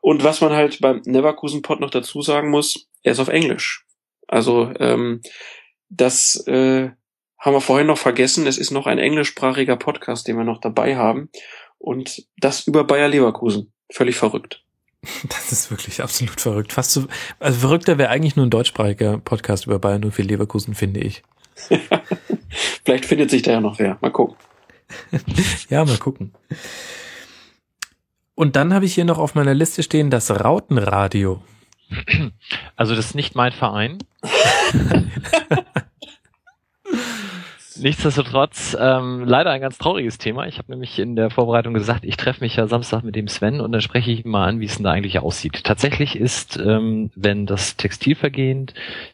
Und 0.00 0.24
was 0.24 0.40
man 0.40 0.52
halt 0.52 0.80
beim 0.80 1.02
Neverkusen 1.04 1.62
Pod 1.62 1.80
noch 1.80 1.90
dazu 1.90 2.22
sagen 2.22 2.50
muss, 2.50 2.88
er 3.02 3.12
ist 3.12 3.20
auf 3.20 3.28
Englisch. 3.28 3.84
Also 4.26 4.72
ähm, 4.80 5.20
das 5.90 6.46
äh, 6.46 6.90
haben 7.38 7.54
wir 7.54 7.60
vorhin 7.60 7.86
noch 7.86 7.98
vergessen. 7.98 8.46
Es 8.46 8.56
ist 8.56 8.70
noch 8.70 8.86
ein 8.86 8.98
englischsprachiger 8.98 9.76
Podcast, 9.76 10.26
den 10.26 10.38
wir 10.38 10.44
noch 10.44 10.60
dabei 10.60 10.96
haben. 10.96 11.28
Und 11.78 12.26
das 12.38 12.66
über 12.66 12.84
Bayer 12.84 13.08
Leverkusen. 13.08 13.72
Völlig 13.92 14.16
verrückt. 14.16 14.63
Das 15.28 15.52
ist 15.52 15.70
wirklich 15.70 16.02
absolut 16.02 16.40
verrückt. 16.40 16.72
Fast 16.72 16.92
so, 16.92 17.06
also 17.38 17.60
verrückter 17.60 17.98
wäre 17.98 18.10
eigentlich 18.10 18.36
nur 18.36 18.46
ein 18.46 18.50
deutschsprachiger 18.50 19.18
Podcast 19.18 19.66
über 19.66 19.78
Bayern 19.78 20.00
nur 20.00 20.12
für 20.12 20.22
Leverkusen, 20.22 20.74
finde 20.74 21.00
ich. 21.00 21.22
Vielleicht 22.84 23.04
findet 23.04 23.30
sich 23.30 23.42
da 23.42 23.52
ja 23.52 23.60
noch 23.60 23.78
wer. 23.78 23.98
Mal 24.00 24.10
gucken. 24.10 24.36
ja, 25.70 25.84
mal 25.84 25.98
gucken. 25.98 26.32
Und 28.34 28.56
dann 28.56 28.74
habe 28.74 28.84
ich 28.84 28.94
hier 28.94 29.04
noch 29.04 29.18
auf 29.18 29.34
meiner 29.34 29.54
Liste 29.54 29.82
stehen 29.82 30.10
das 30.10 30.30
Rautenradio. 30.30 31.42
Also 32.76 32.96
das 32.96 33.06
ist 33.06 33.14
nicht 33.14 33.34
mein 33.34 33.52
Verein. 33.52 33.98
Nichtsdestotrotz 37.76 38.76
ähm, 38.78 39.24
leider 39.24 39.50
ein 39.50 39.60
ganz 39.60 39.78
trauriges 39.78 40.18
Thema. 40.18 40.46
Ich 40.46 40.58
habe 40.58 40.72
nämlich 40.72 40.98
in 40.98 41.16
der 41.16 41.30
Vorbereitung 41.30 41.74
gesagt, 41.74 42.04
ich 42.04 42.16
treffe 42.16 42.42
mich 42.42 42.56
ja 42.56 42.66
Samstag 42.66 43.02
mit 43.02 43.16
dem 43.16 43.28
Sven 43.28 43.60
und 43.60 43.72
dann 43.72 43.80
spreche 43.80 44.10
ich 44.10 44.24
mal 44.24 44.46
an, 44.46 44.60
wie 44.60 44.66
es 44.66 44.76
denn 44.76 44.84
da 44.84 44.92
eigentlich 44.92 45.18
aussieht. 45.18 45.64
Tatsächlich 45.64 46.16
ist, 46.16 46.56
ähm, 46.56 47.10
wenn 47.14 47.46
das 47.46 47.76
Textilvergehen 47.76 48.66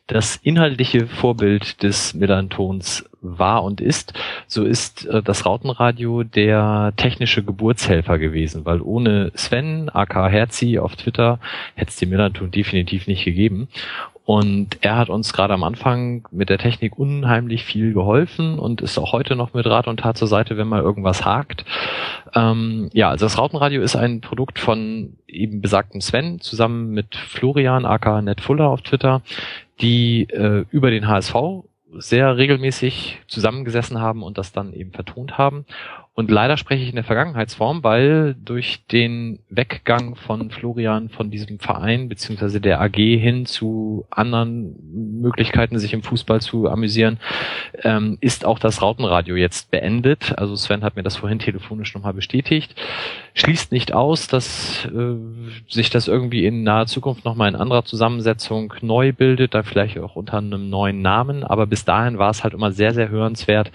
das 0.06 0.36
inhaltliche 0.36 1.06
Vorbild 1.06 1.82
des 1.82 2.14
Millantons 2.14 3.09
war 3.22 3.64
und 3.64 3.80
ist, 3.80 4.14
so 4.46 4.64
ist 4.64 5.06
äh, 5.06 5.22
das 5.22 5.46
Rautenradio 5.46 6.22
der 6.22 6.92
technische 6.96 7.42
Geburtshelfer 7.42 8.18
gewesen, 8.18 8.64
weil 8.64 8.80
ohne 8.80 9.32
Sven, 9.34 9.88
aka 9.90 10.28
Herzi 10.28 10.78
auf 10.78 10.96
Twitter, 10.96 11.38
hätte 11.74 11.90
es 11.90 11.96
den 11.96 12.10
Millanton 12.10 12.50
definitiv 12.50 13.06
nicht 13.06 13.24
gegeben. 13.24 13.68
Und 14.30 14.78
er 14.82 14.96
hat 14.96 15.08
uns 15.08 15.32
gerade 15.32 15.54
am 15.54 15.64
Anfang 15.64 16.28
mit 16.30 16.50
der 16.50 16.58
Technik 16.58 16.96
unheimlich 16.96 17.64
viel 17.64 17.92
geholfen 17.92 18.60
und 18.60 18.80
ist 18.80 18.96
auch 18.96 19.12
heute 19.12 19.34
noch 19.34 19.54
mit 19.54 19.66
Rat 19.66 19.88
und 19.88 19.98
Tat 19.98 20.16
zur 20.16 20.28
Seite, 20.28 20.56
wenn 20.56 20.68
mal 20.68 20.82
irgendwas 20.82 21.24
hakt. 21.24 21.64
Ähm, 22.34 22.90
ja, 22.92 23.10
also 23.10 23.26
das 23.26 23.38
Rautenradio 23.38 23.82
ist 23.82 23.96
ein 23.96 24.20
Produkt 24.20 24.60
von 24.60 25.14
eben 25.26 25.60
besagtem 25.60 26.00
Sven 26.00 26.38
zusammen 26.40 26.90
mit 26.90 27.16
Florian 27.16 27.84
aka 27.84 28.22
Netfuller 28.22 28.68
auf 28.68 28.82
Twitter, 28.82 29.22
die 29.80 30.28
äh, 30.30 30.64
über 30.70 30.92
den 30.92 31.08
HSV 31.08 31.34
sehr 31.98 32.36
regelmäßig 32.36 33.20
zusammengesessen 33.26 34.00
haben 34.00 34.22
und 34.22 34.38
das 34.38 34.52
dann 34.52 34.72
eben 34.72 34.92
vertont 34.92 35.38
haben. 35.38 35.66
Und 36.20 36.30
leider 36.30 36.58
spreche 36.58 36.82
ich 36.82 36.90
in 36.90 36.96
der 36.96 37.04
Vergangenheitsform, 37.04 37.82
weil 37.82 38.34
durch 38.34 38.84
den 38.92 39.38
Weggang 39.48 40.16
von 40.16 40.50
Florian 40.50 41.08
von 41.08 41.30
diesem 41.30 41.58
Verein 41.58 42.10
beziehungsweise 42.10 42.60
der 42.60 42.78
AG 42.82 42.96
hin 42.96 43.46
zu 43.46 44.04
anderen 44.10 44.76
Möglichkeiten, 45.22 45.78
sich 45.78 45.94
im 45.94 46.02
Fußball 46.02 46.42
zu 46.42 46.68
amüsieren, 46.68 47.18
ähm, 47.84 48.18
ist 48.20 48.44
auch 48.44 48.58
das 48.58 48.82
Rautenradio 48.82 49.34
jetzt 49.34 49.70
beendet. 49.70 50.34
Also 50.36 50.56
Sven 50.56 50.84
hat 50.84 50.94
mir 50.94 51.02
das 51.02 51.16
vorhin 51.16 51.38
telefonisch 51.38 51.94
nochmal 51.94 52.12
bestätigt. 52.12 52.74
Schließt 53.32 53.72
nicht 53.72 53.94
aus, 53.94 54.26
dass 54.26 54.84
äh, 54.94 55.14
sich 55.70 55.88
das 55.88 56.06
irgendwie 56.06 56.44
in 56.44 56.64
naher 56.64 56.84
Zukunft 56.84 57.24
nochmal 57.24 57.48
in 57.48 57.56
anderer 57.56 57.86
Zusammensetzung 57.86 58.74
neu 58.82 59.14
bildet, 59.14 59.54
dann 59.54 59.64
vielleicht 59.64 59.98
auch 59.98 60.16
unter 60.16 60.36
einem 60.36 60.68
neuen 60.68 61.00
Namen. 61.00 61.44
Aber 61.44 61.66
bis 61.66 61.86
dahin 61.86 62.18
war 62.18 62.28
es 62.28 62.44
halt 62.44 62.52
immer 62.52 62.72
sehr, 62.72 62.92
sehr 62.92 63.08
hörenswert, 63.08 63.72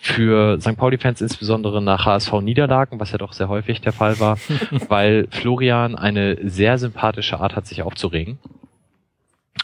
für 0.00 0.60
St. 0.60 0.76
Pauli-Fans 0.76 1.20
insbesondere 1.20 1.82
nach 1.82 2.06
HSV-Niederlagen, 2.06 3.00
was 3.00 3.10
ja 3.12 3.18
doch 3.18 3.32
sehr 3.32 3.48
häufig 3.48 3.80
der 3.80 3.92
Fall 3.92 4.20
war, 4.20 4.38
weil 4.88 5.26
Florian 5.30 5.96
eine 5.96 6.38
sehr 6.48 6.78
sympathische 6.78 7.40
Art 7.40 7.56
hat, 7.56 7.66
sich 7.66 7.82
aufzuregen. 7.82 8.38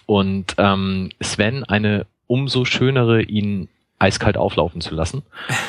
Und 0.06 0.54
ähm, 0.58 1.10
Sven 1.20 1.64
eine 1.64 2.06
umso 2.26 2.64
schönere, 2.64 3.22
ihn 3.22 3.68
eiskalt 3.98 4.36
auflaufen 4.36 4.80
zu 4.80 4.94
lassen. 4.94 5.22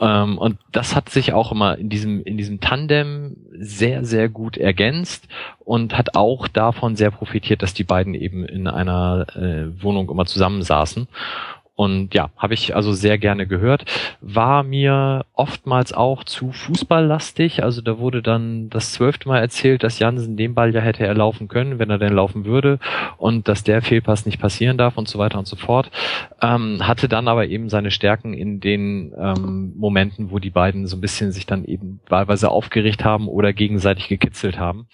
Ähm, 0.00 0.38
und 0.38 0.58
das 0.70 0.94
hat 0.94 1.08
sich 1.08 1.32
auch 1.32 1.50
immer 1.50 1.76
in 1.76 1.88
diesem, 1.88 2.22
in 2.22 2.36
diesem 2.36 2.60
Tandem 2.60 3.36
sehr, 3.52 4.04
sehr 4.04 4.28
gut 4.28 4.56
ergänzt 4.56 5.26
und 5.58 5.98
hat 5.98 6.14
auch 6.14 6.46
davon 6.46 6.94
sehr 6.94 7.10
profitiert, 7.10 7.62
dass 7.62 7.74
die 7.74 7.84
beiden 7.84 8.14
eben 8.14 8.44
in 8.44 8.68
einer 8.68 9.26
äh, 9.34 9.82
Wohnung 9.82 10.08
immer 10.10 10.26
zusammensaßen. 10.26 11.08
Und 11.78 12.12
ja, 12.12 12.30
habe 12.36 12.54
ich 12.54 12.74
also 12.74 12.92
sehr 12.92 13.18
gerne 13.18 13.46
gehört. 13.46 13.84
War 14.20 14.64
mir 14.64 15.24
oftmals 15.34 15.92
auch 15.92 16.24
zu 16.24 16.50
fußballlastig. 16.50 17.62
Also 17.62 17.82
da 17.82 18.00
wurde 18.00 18.20
dann 18.20 18.68
das 18.68 18.92
zwölfte 18.94 19.28
Mal 19.28 19.38
erzählt, 19.38 19.84
dass 19.84 20.00
Jansen 20.00 20.36
den 20.36 20.56
Ball 20.56 20.74
ja 20.74 20.80
hätte 20.80 21.06
erlaufen 21.06 21.46
können, 21.46 21.78
wenn 21.78 21.88
er 21.88 21.98
denn 21.98 22.14
laufen 22.14 22.44
würde 22.44 22.80
und 23.16 23.46
dass 23.46 23.62
der 23.62 23.80
Fehlpass 23.80 24.26
nicht 24.26 24.40
passieren 24.40 24.76
darf 24.76 24.98
und 24.98 25.06
so 25.06 25.20
weiter 25.20 25.38
und 25.38 25.46
so 25.46 25.54
fort. 25.54 25.92
Ähm, 26.42 26.84
hatte 26.84 27.08
dann 27.08 27.28
aber 27.28 27.46
eben 27.46 27.68
seine 27.68 27.92
Stärken 27.92 28.34
in 28.34 28.58
den 28.58 29.14
ähm, 29.16 29.72
Momenten, 29.76 30.32
wo 30.32 30.40
die 30.40 30.50
beiden 30.50 30.88
so 30.88 30.96
ein 30.96 31.00
bisschen 31.00 31.30
sich 31.30 31.46
dann 31.46 31.64
eben 31.64 32.00
wahlweise 32.08 32.50
aufgeregt 32.50 33.04
haben 33.04 33.28
oder 33.28 33.52
gegenseitig 33.52 34.08
gekitzelt 34.08 34.58
haben 34.58 34.88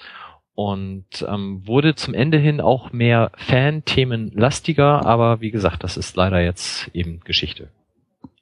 und 0.55 1.05
ähm, 1.29 1.67
wurde 1.67 1.95
zum 1.95 2.15
Ende 2.15 2.39
hin 2.39 2.61
auch 2.61 2.93
mehr 2.93 3.33
Fan-Themen 3.37 4.31
lastiger, 4.35 5.05
aber 5.05 5.41
wie 5.41 5.51
gesagt, 5.51 5.83
das 5.83 5.97
ist 5.97 6.17
leider 6.17 6.41
jetzt 6.41 6.91
eben 6.95 7.21
Geschichte. 7.21 7.69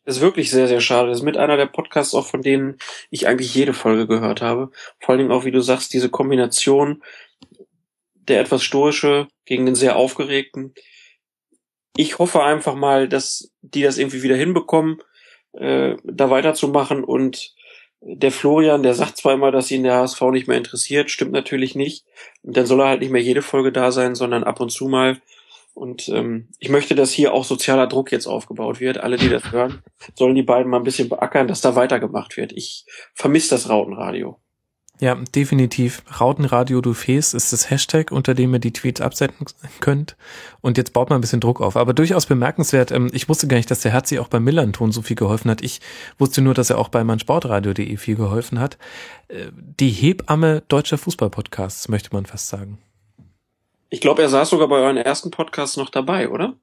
Das 0.04 0.16
ist 0.16 0.22
wirklich 0.22 0.50
sehr, 0.50 0.66
sehr 0.66 0.80
schade. 0.80 1.08
Das 1.08 1.18
ist 1.18 1.24
mit 1.24 1.36
einer 1.36 1.56
der 1.56 1.66
Podcasts 1.66 2.14
auch, 2.14 2.26
von 2.26 2.42
denen 2.42 2.76
ich 3.10 3.28
eigentlich 3.28 3.54
jede 3.54 3.72
Folge 3.72 4.06
gehört 4.06 4.42
habe. 4.42 4.70
Vor 4.98 5.14
allem 5.14 5.30
auch, 5.30 5.44
wie 5.44 5.52
du 5.52 5.60
sagst, 5.60 5.92
diese 5.92 6.08
Kombination 6.08 7.02
der 8.28 8.40
etwas 8.40 8.62
stoische 8.62 9.28
gegen 9.44 9.66
den 9.66 9.74
sehr 9.74 9.96
aufgeregten. 9.96 10.74
Ich 11.96 12.18
hoffe 12.18 12.42
einfach 12.42 12.74
mal, 12.74 13.08
dass 13.08 13.50
die 13.62 13.82
das 13.82 13.98
irgendwie 13.98 14.22
wieder 14.22 14.36
hinbekommen, 14.36 15.02
äh, 15.52 15.96
da 16.04 16.30
weiterzumachen 16.30 17.04
und 17.04 17.54
der 18.04 18.32
Florian, 18.32 18.82
der 18.82 18.94
sagt 18.94 19.24
immer, 19.24 19.52
dass 19.52 19.70
ihn 19.70 19.84
der 19.84 19.94
HSV 19.96 20.20
nicht 20.32 20.48
mehr 20.48 20.58
interessiert, 20.58 21.10
stimmt 21.10 21.32
natürlich 21.32 21.74
nicht. 21.74 22.04
Und 22.42 22.56
dann 22.56 22.66
soll 22.66 22.80
er 22.80 22.88
halt 22.88 23.00
nicht 23.00 23.12
mehr 23.12 23.22
jede 23.22 23.42
Folge 23.42 23.70
da 23.70 23.92
sein, 23.92 24.14
sondern 24.14 24.44
ab 24.44 24.60
und 24.60 24.70
zu 24.70 24.88
mal. 24.88 25.20
Und 25.74 26.08
ähm, 26.08 26.48
ich 26.58 26.68
möchte, 26.68 26.94
dass 26.94 27.12
hier 27.12 27.32
auch 27.32 27.44
sozialer 27.44 27.86
Druck 27.86 28.12
jetzt 28.12 28.26
aufgebaut 28.26 28.80
wird. 28.80 28.98
Alle, 28.98 29.16
die 29.16 29.28
das 29.28 29.52
hören, 29.52 29.82
sollen 30.16 30.34
die 30.34 30.42
beiden 30.42 30.70
mal 30.70 30.78
ein 30.78 30.84
bisschen 30.84 31.08
beackern, 31.08 31.48
dass 31.48 31.60
da 31.60 31.76
weitergemacht 31.76 32.36
wird. 32.36 32.52
Ich 32.52 32.84
vermisse 33.14 33.50
das 33.50 33.68
Rautenradio. 33.68 34.38
Ja, 35.02 35.16
definitiv. 35.16 36.04
Rautenradio 36.20 36.80
du 36.80 36.94
Fes 36.94 37.34
ist 37.34 37.52
das 37.52 37.70
Hashtag, 37.70 38.12
unter 38.12 38.34
dem 38.34 38.54
ihr 38.54 38.60
die 38.60 38.72
Tweets 38.72 39.00
absenden 39.00 39.46
könnt. 39.80 40.16
Und 40.60 40.78
jetzt 40.78 40.92
baut 40.92 41.10
man 41.10 41.18
ein 41.18 41.20
bisschen 41.20 41.40
Druck 41.40 41.60
auf. 41.60 41.76
Aber 41.76 41.92
durchaus 41.92 42.26
bemerkenswert. 42.26 42.92
Ähm, 42.92 43.10
ich 43.12 43.28
wusste 43.28 43.48
gar 43.48 43.56
nicht, 43.56 43.68
dass 43.68 43.80
der 43.80 43.90
Herzi 43.90 44.20
auch 44.20 44.28
beim 44.28 44.44
Millanton 44.44 44.92
so 44.92 45.02
viel 45.02 45.16
geholfen 45.16 45.50
hat. 45.50 45.60
Ich 45.60 45.80
wusste 46.18 46.40
nur, 46.40 46.54
dass 46.54 46.70
er 46.70 46.78
auch 46.78 46.88
bei 46.88 47.02
meinsportradio.de 47.02 47.96
viel 47.96 48.14
geholfen 48.14 48.60
hat. 48.60 48.78
Äh, 49.26 49.46
die 49.52 49.90
Hebamme 49.90 50.62
deutscher 50.68 50.98
Fußballpodcasts, 50.98 51.88
möchte 51.88 52.10
man 52.12 52.24
fast 52.24 52.46
sagen. 52.46 52.78
Ich 53.90 54.00
glaube, 54.00 54.22
er 54.22 54.28
saß 54.28 54.50
sogar 54.50 54.68
bei 54.68 54.76
euren 54.76 54.98
ersten 54.98 55.32
Podcasts 55.32 55.76
noch 55.76 55.90
dabei, 55.90 56.28
oder? 56.28 56.54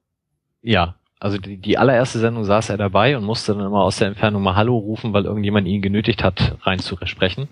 Ja, 0.62 0.94
also 1.18 1.36
die, 1.36 1.58
die 1.58 1.76
allererste 1.76 2.18
Sendung 2.18 2.44
saß 2.46 2.70
er 2.70 2.78
dabei 2.78 3.18
und 3.18 3.24
musste 3.24 3.52
dann 3.52 3.66
immer 3.66 3.82
aus 3.82 3.98
der 3.98 4.08
Entfernung 4.08 4.42
mal 4.42 4.56
Hallo 4.56 4.78
rufen, 4.78 5.12
weil 5.12 5.26
irgendjemand 5.26 5.68
ihn 5.68 5.82
genötigt 5.82 6.24
hat, 6.24 6.56
reinzusprechen 6.62 7.50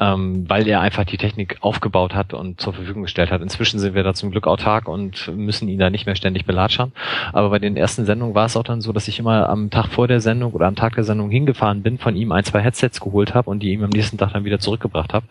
ähm, 0.00 0.48
weil 0.48 0.66
er 0.66 0.80
einfach 0.80 1.04
die 1.04 1.18
Technik 1.18 1.58
aufgebaut 1.60 2.14
hat 2.14 2.32
und 2.32 2.60
zur 2.60 2.72
Verfügung 2.72 3.02
gestellt 3.02 3.30
hat. 3.30 3.42
Inzwischen 3.42 3.78
sind 3.78 3.94
wir 3.94 4.02
da 4.02 4.14
zum 4.14 4.30
Glück 4.30 4.46
autark 4.46 4.88
und 4.88 5.30
müssen 5.36 5.68
ihn 5.68 5.78
da 5.78 5.90
nicht 5.90 6.06
mehr 6.06 6.16
ständig 6.16 6.46
belatschern. 6.46 6.92
Aber 7.34 7.50
bei 7.50 7.58
den 7.58 7.76
ersten 7.76 8.06
Sendungen 8.06 8.34
war 8.34 8.46
es 8.46 8.56
auch 8.56 8.62
dann 8.62 8.80
so, 8.80 8.92
dass 8.92 9.08
ich 9.08 9.18
immer 9.18 9.48
am 9.50 9.68
Tag 9.68 9.88
vor 9.88 10.08
der 10.08 10.20
Sendung 10.20 10.52
oder 10.52 10.66
am 10.66 10.74
Tag 10.74 10.94
der 10.94 11.04
Sendung 11.04 11.30
hingefahren 11.30 11.82
bin, 11.82 11.98
von 11.98 12.16
ihm 12.16 12.32
ein, 12.32 12.44
zwei 12.44 12.62
Headsets 12.62 13.00
geholt 13.00 13.34
habe 13.34 13.50
und 13.50 13.60
die 13.60 13.72
ihm 13.72 13.84
am 13.84 13.90
nächsten 13.90 14.16
Tag 14.16 14.32
dann 14.32 14.44
wieder 14.44 14.58
zurückgebracht 14.58 15.12
habe. 15.12 15.26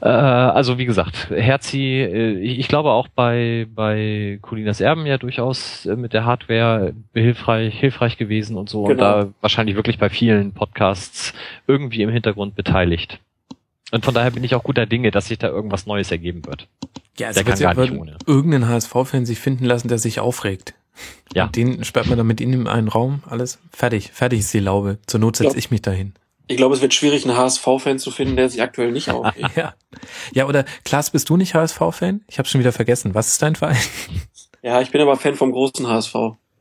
Äh, 0.00 0.08
also 0.08 0.76
wie 0.76 0.86
gesagt, 0.86 1.30
Herzi, 1.30 2.00
äh, 2.00 2.38
ich 2.40 2.66
glaube 2.66 2.90
auch 2.90 3.06
bei, 3.06 3.66
bei 3.72 4.40
Colinas 4.42 4.80
Erben 4.80 5.06
ja 5.06 5.18
durchaus 5.18 5.86
äh, 5.86 5.94
mit 5.94 6.12
der 6.12 6.24
Hardware 6.24 6.94
hilfreich, 7.12 7.78
hilfreich 7.78 8.16
gewesen 8.16 8.56
und 8.56 8.68
so 8.68 8.84
genau. 8.84 8.92
und 8.92 8.98
da 8.98 9.28
wahrscheinlich 9.40 9.76
wirklich 9.76 9.98
bei 9.98 10.08
vielen 10.08 10.52
Podcasts 10.52 11.32
irgendwie 11.68 12.02
im 12.02 12.10
Hintergrund 12.10 12.56
beteiligt. 12.56 13.20
Und 13.94 14.04
von 14.04 14.12
daher 14.12 14.32
bin 14.32 14.42
ich 14.42 14.56
auch 14.56 14.64
guter 14.64 14.86
Dinge, 14.86 15.12
dass 15.12 15.26
sich 15.26 15.38
da 15.38 15.46
irgendwas 15.46 15.86
Neues 15.86 16.10
ergeben 16.10 16.44
wird. 16.46 16.66
Ja, 17.16 17.28
es 17.28 17.36
der 17.36 17.46
wird 17.46 17.60
kann 17.60 17.76
gar 17.76 17.80
nicht 17.84 17.92
ohne. 17.92 18.16
irgendeinen 18.26 18.68
HSV-Fan 18.68 19.24
sich 19.24 19.38
finden 19.38 19.64
lassen, 19.64 19.86
der 19.86 19.98
sich 19.98 20.18
aufregt. 20.18 20.74
Ja. 21.32 21.44
Und 21.44 21.54
den 21.54 21.84
sperrt 21.84 22.08
man 22.08 22.18
dann 22.18 22.26
mit 22.26 22.40
ihnen 22.40 22.62
in 22.62 22.66
einen 22.66 22.88
Raum, 22.88 23.22
alles 23.28 23.60
fertig. 23.70 24.10
Fertig 24.12 24.40
ist 24.40 24.52
die 24.52 24.58
Laube. 24.58 24.98
Zur 25.06 25.20
Not 25.20 25.36
setze 25.36 25.56
ich 25.56 25.70
mich 25.70 25.80
dahin. 25.80 26.14
Ich 26.48 26.56
glaube, 26.56 26.74
es 26.74 26.82
wird 26.82 26.92
schwierig, 26.92 27.24
einen 27.24 27.36
HSV-Fan 27.36 28.00
zu 28.00 28.10
finden, 28.10 28.34
der 28.34 28.50
sich 28.50 28.60
aktuell 28.62 28.90
nicht 28.90 29.10
aufregt. 29.12 29.56
ja. 29.56 29.74
ja, 30.32 30.46
oder 30.46 30.64
Klaas, 30.84 31.10
bist 31.12 31.28
du 31.28 31.36
nicht 31.36 31.54
HSV-Fan? 31.54 32.22
Ich 32.26 32.38
habe 32.38 32.48
schon 32.48 32.58
wieder 32.60 32.72
vergessen. 32.72 33.14
Was 33.14 33.28
ist 33.28 33.42
dein 33.42 33.54
Verein? 33.54 33.76
Ja, 34.62 34.80
ich 34.80 34.90
bin 34.90 35.00
aber 35.00 35.16
Fan 35.16 35.36
vom 35.36 35.52
großen 35.52 35.86
HSV. 35.86 36.14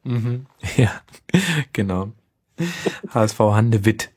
Mhm. 0.04 0.46
Ja, 0.78 0.92
genau. 1.74 2.12
HSV 3.12 3.40
Handewitt. 3.40 4.12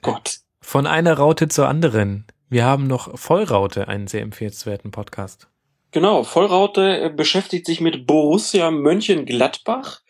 Gott. 0.00 0.38
Von 0.68 0.86
einer 0.86 1.14
Raute 1.14 1.48
zur 1.48 1.66
anderen. 1.66 2.26
Wir 2.50 2.66
haben 2.66 2.86
noch 2.88 3.18
Vollraute, 3.18 3.88
einen 3.88 4.06
sehr 4.06 4.20
empfehlenswerten 4.20 4.90
Podcast. 4.90 5.48
Genau, 5.92 6.24
Vollraute 6.24 7.04
äh, 7.04 7.08
beschäftigt 7.08 7.64
sich 7.64 7.80
mit 7.80 8.06
Borussia 8.06 8.70
Mönchengladbach. 8.70 10.02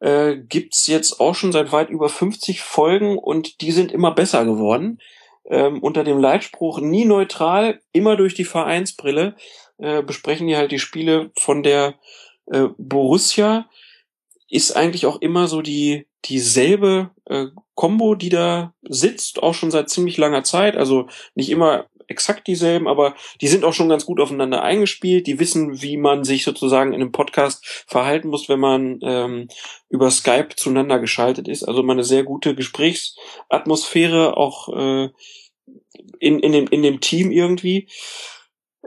Äh, 0.00 0.36
gibt's 0.46 0.88
jetzt 0.88 1.20
auch 1.20 1.34
schon 1.34 1.52
seit 1.52 1.72
weit 1.72 1.88
über 1.88 2.10
50 2.10 2.60
Folgen 2.60 3.16
und 3.16 3.62
die 3.62 3.72
sind 3.72 3.92
immer 3.92 4.10
besser 4.10 4.44
geworden. 4.44 5.00
Ähm, 5.46 5.82
unter 5.82 6.04
dem 6.04 6.18
Leitspruch 6.18 6.80
nie 6.80 7.06
neutral, 7.06 7.80
immer 7.92 8.18
durch 8.18 8.34
die 8.34 8.44
Vereinsbrille 8.44 9.36
äh, 9.78 10.02
besprechen 10.02 10.48
die 10.48 10.56
halt 10.58 10.70
die 10.70 10.80
Spiele 10.80 11.30
von 11.34 11.62
der 11.62 11.94
äh, 12.52 12.66
Borussia. 12.76 13.70
Ist 14.50 14.76
eigentlich 14.76 15.06
auch 15.06 15.22
immer 15.22 15.48
so 15.48 15.62
die 15.62 16.06
dieselbe 16.26 17.08
äh, 17.24 17.46
Combo, 17.74 18.14
die 18.14 18.28
da 18.28 18.74
sitzt, 18.82 19.42
auch 19.42 19.54
schon 19.54 19.70
seit 19.70 19.88
ziemlich 19.88 20.16
langer 20.16 20.44
Zeit. 20.44 20.76
Also 20.76 21.08
nicht 21.34 21.50
immer 21.50 21.86
exakt 22.06 22.46
dieselben, 22.46 22.86
aber 22.86 23.14
die 23.40 23.48
sind 23.48 23.64
auch 23.64 23.72
schon 23.72 23.88
ganz 23.88 24.04
gut 24.04 24.20
aufeinander 24.20 24.62
eingespielt. 24.62 25.26
Die 25.26 25.38
wissen, 25.40 25.82
wie 25.82 25.96
man 25.96 26.24
sich 26.24 26.44
sozusagen 26.44 26.92
in 26.92 27.00
einem 27.00 27.12
Podcast 27.12 27.84
verhalten 27.86 28.28
muss, 28.28 28.48
wenn 28.48 28.60
man 28.60 28.98
ähm, 29.02 29.48
über 29.88 30.10
Skype 30.10 30.50
zueinander 30.56 30.98
geschaltet 30.98 31.48
ist. 31.48 31.64
Also 31.64 31.82
mal 31.82 31.94
eine 31.94 32.04
sehr 32.04 32.24
gute 32.24 32.54
Gesprächsatmosphäre 32.54 34.36
auch 34.36 34.68
äh, 34.68 35.08
in, 36.20 36.38
in, 36.40 36.52
dem, 36.52 36.66
in 36.68 36.82
dem 36.82 37.00
Team 37.00 37.30
irgendwie 37.30 37.88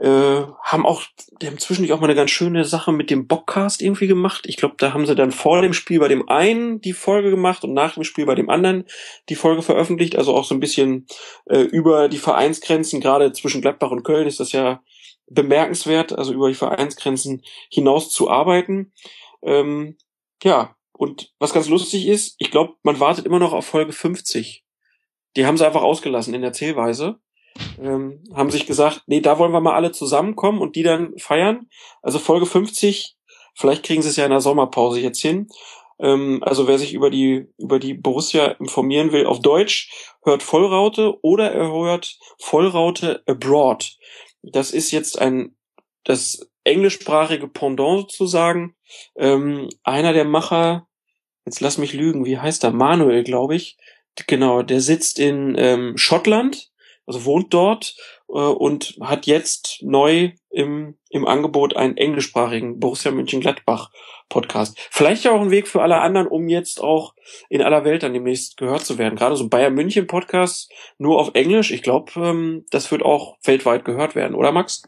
äh, 0.00 0.42
haben 0.62 0.86
auch, 0.86 1.02
die 1.42 1.48
haben 1.48 1.58
zwischendurch 1.58 1.92
auch 1.92 2.00
mal 2.00 2.06
eine 2.06 2.14
ganz 2.14 2.30
schöne 2.30 2.64
Sache 2.64 2.92
mit 2.92 3.10
dem 3.10 3.26
Bockcast 3.26 3.82
irgendwie 3.82 4.06
gemacht. 4.06 4.44
Ich 4.46 4.56
glaube, 4.56 4.76
da 4.78 4.92
haben 4.92 5.06
sie 5.06 5.16
dann 5.16 5.32
vor 5.32 5.60
dem 5.60 5.72
Spiel 5.72 5.98
bei 5.98 6.06
dem 6.06 6.28
einen 6.28 6.80
die 6.80 6.92
Folge 6.92 7.30
gemacht 7.30 7.64
und 7.64 7.74
nach 7.74 7.94
dem 7.94 8.04
Spiel 8.04 8.24
bei 8.24 8.36
dem 8.36 8.48
anderen 8.48 8.84
die 9.28 9.34
Folge 9.34 9.62
veröffentlicht. 9.62 10.16
Also 10.16 10.34
auch 10.36 10.44
so 10.44 10.54
ein 10.54 10.60
bisschen 10.60 11.06
äh, 11.46 11.62
über 11.62 12.08
die 12.08 12.18
Vereinsgrenzen, 12.18 13.00
gerade 13.00 13.32
zwischen 13.32 13.60
Gladbach 13.60 13.90
und 13.90 14.04
Köln 14.04 14.28
ist 14.28 14.38
das 14.38 14.52
ja 14.52 14.82
bemerkenswert, 15.26 16.16
also 16.16 16.32
über 16.32 16.48
die 16.48 16.54
Vereinsgrenzen 16.54 17.42
hinaus 17.68 18.10
zu 18.10 18.30
arbeiten. 18.30 18.92
Ähm, 19.42 19.96
ja, 20.44 20.76
und 20.92 21.32
was 21.40 21.52
ganz 21.52 21.68
lustig 21.68 22.06
ist, 22.06 22.36
ich 22.38 22.52
glaube, 22.52 22.74
man 22.82 23.00
wartet 23.00 23.26
immer 23.26 23.40
noch 23.40 23.52
auf 23.52 23.66
Folge 23.66 23.92
50. 23.92 24.64
Die 25.36 25.44
haben 25.44 25.56
sie 25.56 25.66
einfach 25.66 25.82
ausgelassen 25.82 26.34
in 26.34 26.42
der 26.42 26.52
Zählweise 26.52 27.20
ähm, 27.80 28.22
haben 28.34 28.50
sich 28.50 28.66
gesagt, 28.66 29.02
nee, 29.06 29.20
da 29.20 29.38
wollen 29.38 29.52
wir 29.52 29.60
mal 29.60 29.74
alle 29.74 29.92
zusammenkommen 29.92 30.60
und 30.60 30.76
die 30.76 30.82
dann 30.82 31.16
feiern. 31.18 31.68
Also 32.02 32.18
Folge 32.18 32.46
50, 32.46 33.16
vielleicht 33.54 33.84
kriegen 33.84 34.02
sie 34.02 34.08
es 34.08 34.16
ja 34.16 34.24
in 34.24 34.30
der 34.30 34.40
Sommerpause 34.40 35.00
jetzt 35.00 35.20
hin. 35.20 35.48
Ähm, 35.98 36.42
also 36.42 36.68
wer 36.68 36.78
sich 36.78 36.94
über 36.94 37.10
die, 37.10 37.46
über 37.58 37.78
die 37.78 37.94
Borussia 37.94 38.46
informieren 38.46 39.12
will 39.12 39.26
auf 39.26 39.40
Deutsch, 39.40 39.90
hört 40.24 40.42
Vollraute 40.42 41.14
oder 41.22 41.52
er 41.52 41.72
hört 41.72 42.18
Vollraute 42.38 43.22
Abroad. 43.26 43.96
Das 44.42 44.70
ist 44.70 44.90
jetzt 44.90 45.20
ein, 45.20 45.56
das 46.04 46.48
englischsprachige 46.64 47.48
Pendant 47.48 48.10
sozusagen. 48.10 48.76
Ähm, 49.16 49.68
einer 49.82 50.12
der 50.12 50.24
Macher, 50.24 50.86
jetzt 51.44 51.60
lass 51.60 51.78
mich 51.78 51.92
lügen, 51.92 52.24
wie 52.24 52.38
heißt 52.38 52.64
er? 52.64 52.72
Manuel, 52.72 53.24
glaube 53.24 53.56
ich. 53.56 53.76
Genau, 54.26 54.62
der 54.62 54.80
sitzt 54.80 55.18
in 55.18 55.54
ähm, 55.56 55.96
Schottland 55.96 56.70
also 57.08 57.24
wohnt 57.24 57.52
dort 57.52 57.96
äh, 58.28 58.32
und 58.32 58.96
hat 59.00 59.26
jetzt 59.26 59.78
neu 59.82 60.32
im, 60.50 60.96
im 61.08 61.26
Angebot 61.26 61.74
einen 61.74 61.96
englischsprachigen 61.96 62.78
Borussia 62.78 63.10
Mönchengladbach 63.10 63.90
Podcast. 64.28 64.78
Vielleicht 64.90 65.24
ja 65.24 65.32
auch 65.32 65.40
ein 65.40 65.50
Weg 65.50 65.68
für 65.68 65.82
alle 65.82 66.00
anderen, 66.00 66.26
um 66.28 66.48
jetzt 66.48 66.82
auch 66.82 67.14
in 67.48 67.62
aller 67.62 67.84
Welt 67.84 68.02
dann 68.02 68.12
demnächst 68.12 68.58
gehört 68.58 68.84
zu 68.84 68.98
werden. 68.98 69.16
Gerade 69.16 69.36
so 69.36 69.48
Bayern 69.48 69.74
München 69.74 70.06
Podcast 70.06 70.70
nur 70.98 71.18
auf 71.18 71.30
Englisch. 71.32 71.70
Ich 71.70 71.82
glaube, 71.82 72.12
ähm, 72.16 72.66
das 72.70 72.90
wird 72.90 73.02
auch 73.02 73.38
weltweit 73.42 73.84
gehört 73.84 74.14
werden, 74.14 74.34
oder 74.34 74.52
Max? 74.52 74.82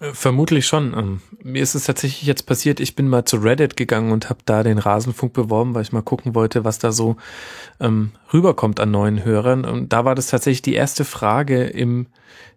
Äh, 0.00 0.14
vermutlich 0.14 0.66
schon. 0.66 0.94
Ähm, 0.94 1.20
mir 1.42 1.62
ist 1.62 1.74
es 1.74 1.84
tatsächlich 1.84 2.22
jetzt 2.22 2.46
passiert, 2.46 2.80
ich 2.80 2.96
bin 2.96 3.08
mal 3.08 3.24
zu 3.24 3.36
Reddit 3.36 3.76
gegangen 3.76 4.10
und 4.10 4.30
habe 4.30 4.40
da 4.44 4.62
den 4.62 4.78
Rasenfunk 4.78 5.32
beworben, 5.32 5.74
weil 5.74 5.82
ich 5.82 5.92
mal 5.92 6.02
gucken 6.02 6.34
wollte, 6.34 6.64
was 6.64 6.78
da 6.78 6.90
so 6.90 7.16
ähm, 7.78 8.12
rüberkommt 8.32 8.80
an 8.80 8.90
neuen 8.90 9.24
Hörern. 9.24 9.64
Und 9.64 9.92
da 9.92 10.04
war 10.04 10.14
das 10.14 10.28
tatsächlich 10.28 10.62
die 10.62 10.74
erste 10.74 11.04
Frage 11.04 11.64
im, 11.64 12.06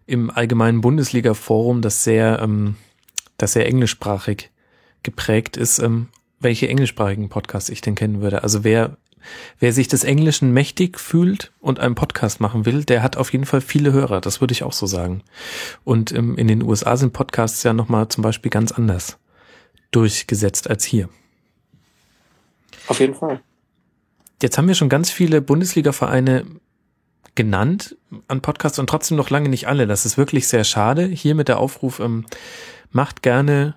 im 0.06 0.30
allgemeinen 0.30 0.80
Bundesliga-Forum, 0.80 1.82
das 1.82 2.02
sehr, 2.02 2.40
ähm, 2.42 2.76
das 3.36 3.52
sehr 3.52 3.66
englischsprachig 3.66 4.50
geprägt 5.02 5.56
ist, 5.58 5.78
ähm, 5.80 6.08
welche 6.40 6.68
englischsprachigen 6.68 7.28
Podcasts 7.28 7.68
ich 7.68 7.82
denn 7.82 7.94
kennen 7.94 8.22
würde. 8.22 8.42
Also 8.42 8.64
wer 8.64 8.96
wer 9.58 9.72
sich 9.72 9.88
des 9.88 10.04
Englischen 10.04 10.52
mächtig 10.52 10.98
fühlt 10.98 11.52
und 11.60 11.80
einen 11.80 11.94
Podcast 11.94 12.40
machen 12.40 12.66
will, 12.66 12.84
der 12.84 13.02
hat 13.02 13.16
auf 13.16 13.32
jeden 13.32 13.46
Fall 13.46 13.60
viele 13.60 13.92
Hörer. 13.92 14.20
Das 14.20 14.40
würde 14.40 14.52
ich 14.52 14.62
auch 14.62 14.72
so 14.72 14.86
sagen. 14.86 15.22
Und 15.84 16.12
ähm, 16.12 16.36
in 16.36 16.48
den 16.48 16.62
USA 16.62 16.96
sind 16.96 17.12
Podcasts 17.12 17.62
ja 17.62 17.72
nochmal 17.72 18.08
zum 18.08 18.22
Beispiel 18.22 18.50
ganz 18.50 18.72
anders 18.72 19.18
durchgesetzt 19.90 20.68
als 20.68 20.84
hier. 20.84 21.08
Auf 22.88 23.00
jeden 23.00 23.14
Fall. 23.14 23.40
Jetzt 24.42 24.58
haben 24.58 24.68
wir 24.68 24.74
schon 24.74 24.88
ganz 24.88 25.10
viele 25.10 25.40
Bundesliga-Vereine 25.40 26.44
genannt 27.34 27.96
an 28.28 28.40
Podcasts 28.42 28.78
und 28.78 28.88
trotzdem 28.88 29.16
noch 29.16 29.30
lange 29.30 29.48
nicht 29.48 29.68
alle. 29.68 29.86
Das 29.86 30.06
ist 30.06 30.18
wirklich 30.18 30.48
sehr 30.48 30.64
schade. 30.64 31.06
Hier 31.06 31.34
mit 31.34 31.48
der 31.48 31.58
Aufruf, 31.58 32.00
ähm, 32.00 32.26
macht 32.90 33.22
gerne 33.22 33.74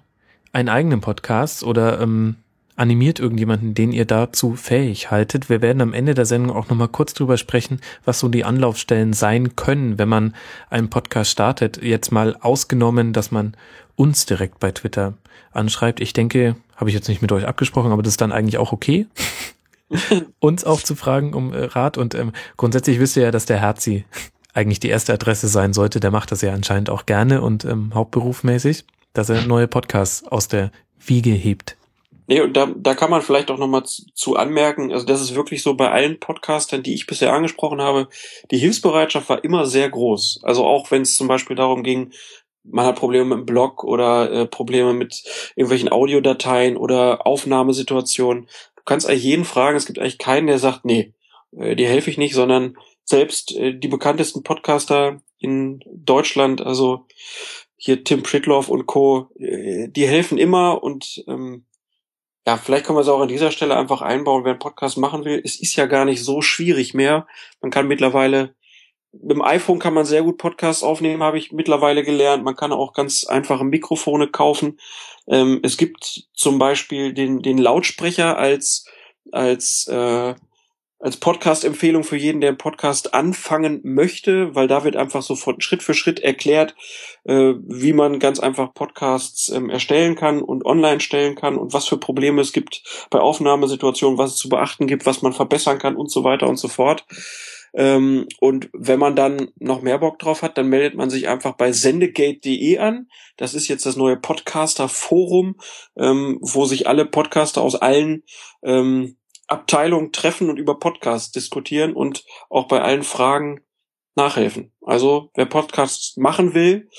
einen 0.53 0.69
eigenen 0.69 1.01
Podcast 1.01 1.63
oder 1.63 1.99
ähm, 1.99 2.37
animiert 2.77 3.19
irgendjemanden, 3.19 3.73
den 3.73 3.91
ihr 3.91 4.05
dazu 4.05 4.55
fähig 4.55 5.11
haltet. 5.11 5.49
Wir 5.49 5.61
werden 5.61 5.81
am 5.81 5.93
Ende 5.93 6.13
der 6.13 6.25
Sendung 6.25 6.55
auch 6.55 6.69
nochmal 6.69 6.87
kurz 6.87 7.13
drüber 7.13 7.37
sprechen, 7.37 7.81
was 8.05 8.19
so 8.19 8.29
die 8.29 8.45
Anlaufstellen 8.45 9.13
sein 9.13 9.55
können, 9.55 9.97
wenn 9.97 10.07
man 10.07 10.35
einen 10.69 10.89
Podcast 10.89 11.31
startet. 11.31 11.81
Jetzt 11.81 12.11
mal 12.11 12.37
ausgenommen, 12.39 13.13
dass 13.13 13.31
man 13.31 13.57
uns 13.95 14.27
direkt 14.27 14.59
bei 14.59 14.71
Twitter 14.71 15.15
anschreibt. 15.51 15.99
Ich 15.99 16.13
denke, 16.13 16.55
habe 16.75 16.89
ich 16.91 16.95
jetzt 16.95 17.09
nicht 17.09 17.21
mit 17.21 17.31
euch 17.31 17.47
abgesprochen, 17.47 17.91
aber 17.91 18.03
das 18.03 18.13
ist 18.13 18.21
dann 18.21 18.31
eigentlich 18.31 18.59
auch 18.59 18.71
okay. 18.71 19.07
uns 20.39 20.63
auch 20.63 20.81
zu 20.81 20.95
fragen 20.95 21.33
um 21.33 21.53
äh, 21.53 21.63
Rat 21.63 21.97
und 21.97 22.13
ähm, 22.13 22.31
grundsätzlich 22.57 22.99
wisst 22.99 23.17
ihr 23.17 23.23
ja, 23.23 23.31
dass 23.31 23.45
der 23.45 23.59
Herzi 23.59 24.05
eigentlich 24.53 24.79
die 24.79 24.89
erste 24.89 25.13
Adresse 25.13 25.47
sein 25.47 25.73
sollte. 25.73 25.99
Der 25.99 26.11
macht 26.11 26.31
das 26.31 26.41
ja 26.41 26.53
anscheinend 26.53 26.91
auch 26.91 27.07
gerne 27.07 27.41
und 27.41 27.65
ähm, 27.65 27.91
hauptberufmäßig, 27.95 28.85
dass 29.13 29.29
er 29.29 29.47
neue 29.47 29.67
Podcasts 29.67 30.27
aus 30.27 30.47
der 30.47 30.71
Wiege 30.99 31.31
hebt. 31.31 31.77
Nee, 32.27 32.41
und 32.41 32.57
da, 32.57 32.71
da 32.75 32.93
kann 32.93 33.09
man 33.09 33.21
vielleicht 33.21 33.49
auch 33.49 33.57
nochmal 33.57 33.85
zu, 33.85 34.03
zu 34.13 34.35
anmerken, 34.35 34.91
also 34.91 35.05
das 35.05 35.21
ist 35.21 35.35
wirklich 35.35 35.63
so 35.63 35.75
bei 35.75 35.89
allen 35.89 36.19
Podcastern, 36.19 36.83
die 36.83 36.93
ich 36.93 37.07
bisher 37.07 37.33
angesprochen 37.33 37.81
habe, 37.81 38.09
die 38.51 38.57
Hilfsbereitschaft 38.57 39.29
war 39.29 39.43
immer 39.45 39.65
sehr 39.65 39.89
groß. 39.89 40.41
Also 40.43 40.65
auch 40.65 40.91
wenn 40.91 41.03
es 41.03 41.15
zum 41.15 41.29
Beispiel 41.29 41.55
darum 41.55 41.83
ging, 41.83 42.11
man 42.63 42.85
hat 42.85 42.97
Probleme 42.97 43.23
mit 43.23 43.37
dem 43.37 43.45
Blog 43.45 43.85
oder 43.85 44.29
äh, 44.29 44.45
Probleme 44.45 44.93
mit 44.93 45.23
irgendwelchen 45.55 45.89
Audiodateien 45.89 46.75
oder 46.75 47.25
Aufnahmesituationen. 47.25 48.47
Du 48.75 48.83
kannst 48.83 49.07
eigentlich 49.07 49.23
jeden 49.23 49.45
fragen, 49.45 49.77
es 49.77 49.85
gibt 49.85 49.99
eigentlich 49.99 50.17
keinen, 50.17 50.47
der 50.47 50.59
sagt, 50.59 50.83
nee, 50.83 51.13
äh, 51.57 51.77
dir 51.77 51.87
helfe 51.87 52.09
ich 52.09 52.17
nicht, 52.17 52.33
sondern 52.33 52.75
selbst 53.05 53.55
äh, 53.55 53.73
die 53.73 53.87
bekanntesten 53.87 54.43
Podcaster 54.43 55.21
in 55.39 55.79
Deutschland, 55.85 56.61
also 56.61 57.05
hier 57.77 58.03
Tim 58.03 58.23
Pritloff 58.23 58.67
und 58.67 58.85
Co., 58.85 59.29
äh, 59.39 59.87
die 59.87 60.07
helfen 60.07 60.37
immer 60.37 60.83
und 60.83 61.23
ähm, 61.27 61.63
ja, 62.47 62.55
vielleicht 62.55 62.85
können 62.85 62.95
wir 62.95 63.01
es 63.01 63.09
auch 63.09 63.19
an 63.19 63.27
dieser 63.27 63.51
Stelle 63.51 63.75
einfach 63.75 64.01
einbauen, 64.01 64.45
wer 64.45 64.51
einen 64.51 64.59
Podcast 64.59 64.97
machen 64.97 65.25
will. 65.25 65.41
Es 65.43 65.59
ist 65.59 65.75
ja 65.75 65.85
gar 65.85 66.05
nicht 66.05 66.23
so 66.23 66.41
schwierig 66.41 66.93
mehr. 66.93 67.27
Man 67.59 67.71
kann 67.71 67.89
mittlerweile, 67.89 68.55
mit 69.11 69.31
dem 69.31 69.41
iPhone 69.41 69.79
kann 69.79 69.93
man 69.93 70.05
sehr 70.05 70.23
gut 70.23 70.37
Podcasts 70.37 70.81
aufnehmen, 70.81 71.21
habe 71.23 71.37
ich 71.37 71.51
mittlerweile 71.51 72.03
gelernt. 72.03 72.45
Man 72.45 72.55
kann 72.55 72.71
auch 72.71 72.93
ganz 72.93 73.25
einfache 73.25 73.65
Mikrofone 73.65 74.29
kaufen. 74.29 74.79
Ähm, 75.27 75.59
es 75.61 75.75
gibt 75.75 76.29
zum 76.33 76.57
Beispiel 76.57 77.13
den, 77.13 77.41
den 77.41 77.57
Lautsprecher 77.57 78.37
als, 78.37 78.85
als 79.33 79.85
äh, 79.87 80.33
als 80.99 81.17
Podcast-Empfehlung 81.17 82.03
für 82.03 82.17
jeden, 82.17 82.41
der 82.41 82.49
einen 82.49 82.57
Podcast 82.57 83.13
anfangen 83.13 83.81
möchte, 83.83 84.55
weil 84.55 84.67
da 84.67 84.83
wird 84.83 84.95
einfach 84.95 85.21
so 85.21 85.35
von 85.35 85.61
Schritt 85.61 85.83
für 85.83 85.93
Schritt 85.93 86.19
erklärt, 86.19 86.75
äh, 87.25 87.53
wie 87.67 87.93
man 87.93 88.19
ganz 88.19 88.39
einfach 88.39 88.73
Podcasts 88.73 89.49
ähm, 89.49 89.69
erstellen 89.69 90.15
kann 90.15 90.41
und 90.41 90.65
online 90.65 90.99
stellen 90.99 91.35
kann 91.35 91.57
und 91.57 91.73
was 91.73 91.87
für 91.87 91.97
Probleme 91.97 92.41
es 92.41 92.51
gibt 92.51 93.07
bei 93.11 93.19
Aufnahmesituationen, 93.19 94.17
was 94.17 94.31
es 94.31 94.37
zu 94.37 94.49
beachten 94.49 94.87
gibt, 94.87 95.05
was 95.05 95.21
man 95.21 95.33
verbessern 95.33 95.77
kann 95.77 95.95
und 95.95 96.09
so 96.09 96.23
weiter 96.23 96.47
und 96.47 96.57
so 96.57 96.67
fort. 96.67 97.05
Ähm, 97.73 98.27
und 98.39 98.69
wenn 98.73 98.97
man 98.97 99.15
dann 99.15 99.51
noch 99.59 99.83
mehr 99.83 99.99
Bock 99.99 100.17
drauf 100.17 100.41
hat, 100.41 100.57
dann 100.57 100.67
meldet 100.67 100.95
man 100.95 101.11
sich 101.11 101.27
einfach 101.27 101.55
bei 101.55 101.71
sendegate.de 101.71 102.79
an. 102.79 103.07
Das 103.35 103.53
ist 103.53 103.67
jetzt 103.67 103.85
das 103.85 103.97
neue 103.97 104.17
Podcaster-Forum, 104.17 105.57
ähm, 105.95 106.39
wo 106.41 106.65
sich 106.65 106.87
alle 106.87 107.05
Podcaster 107.05 107.61
aus 107.61 107.75
allen 107.75 108.23
ähm, 108.63 109.17
Abteilung 109.47 110.11
treffen 110.11 110.49
und 110.49 110.57
über 110.57 110.77
Podcasts 110.79 111.31
diskutieren 111.31 111.93
und 111.93 112.25
auch 112.49 112.67
bei 112.67 112.81
allen 112.81 113.03
Fragen 113.03 113.61
nachhelfen. 114.15 114.73
Also 114.81 115.31
wer 115.35 115.45
Podcasts 115.45 116.17
machen 116.17 116.53
will, 116.53 116.89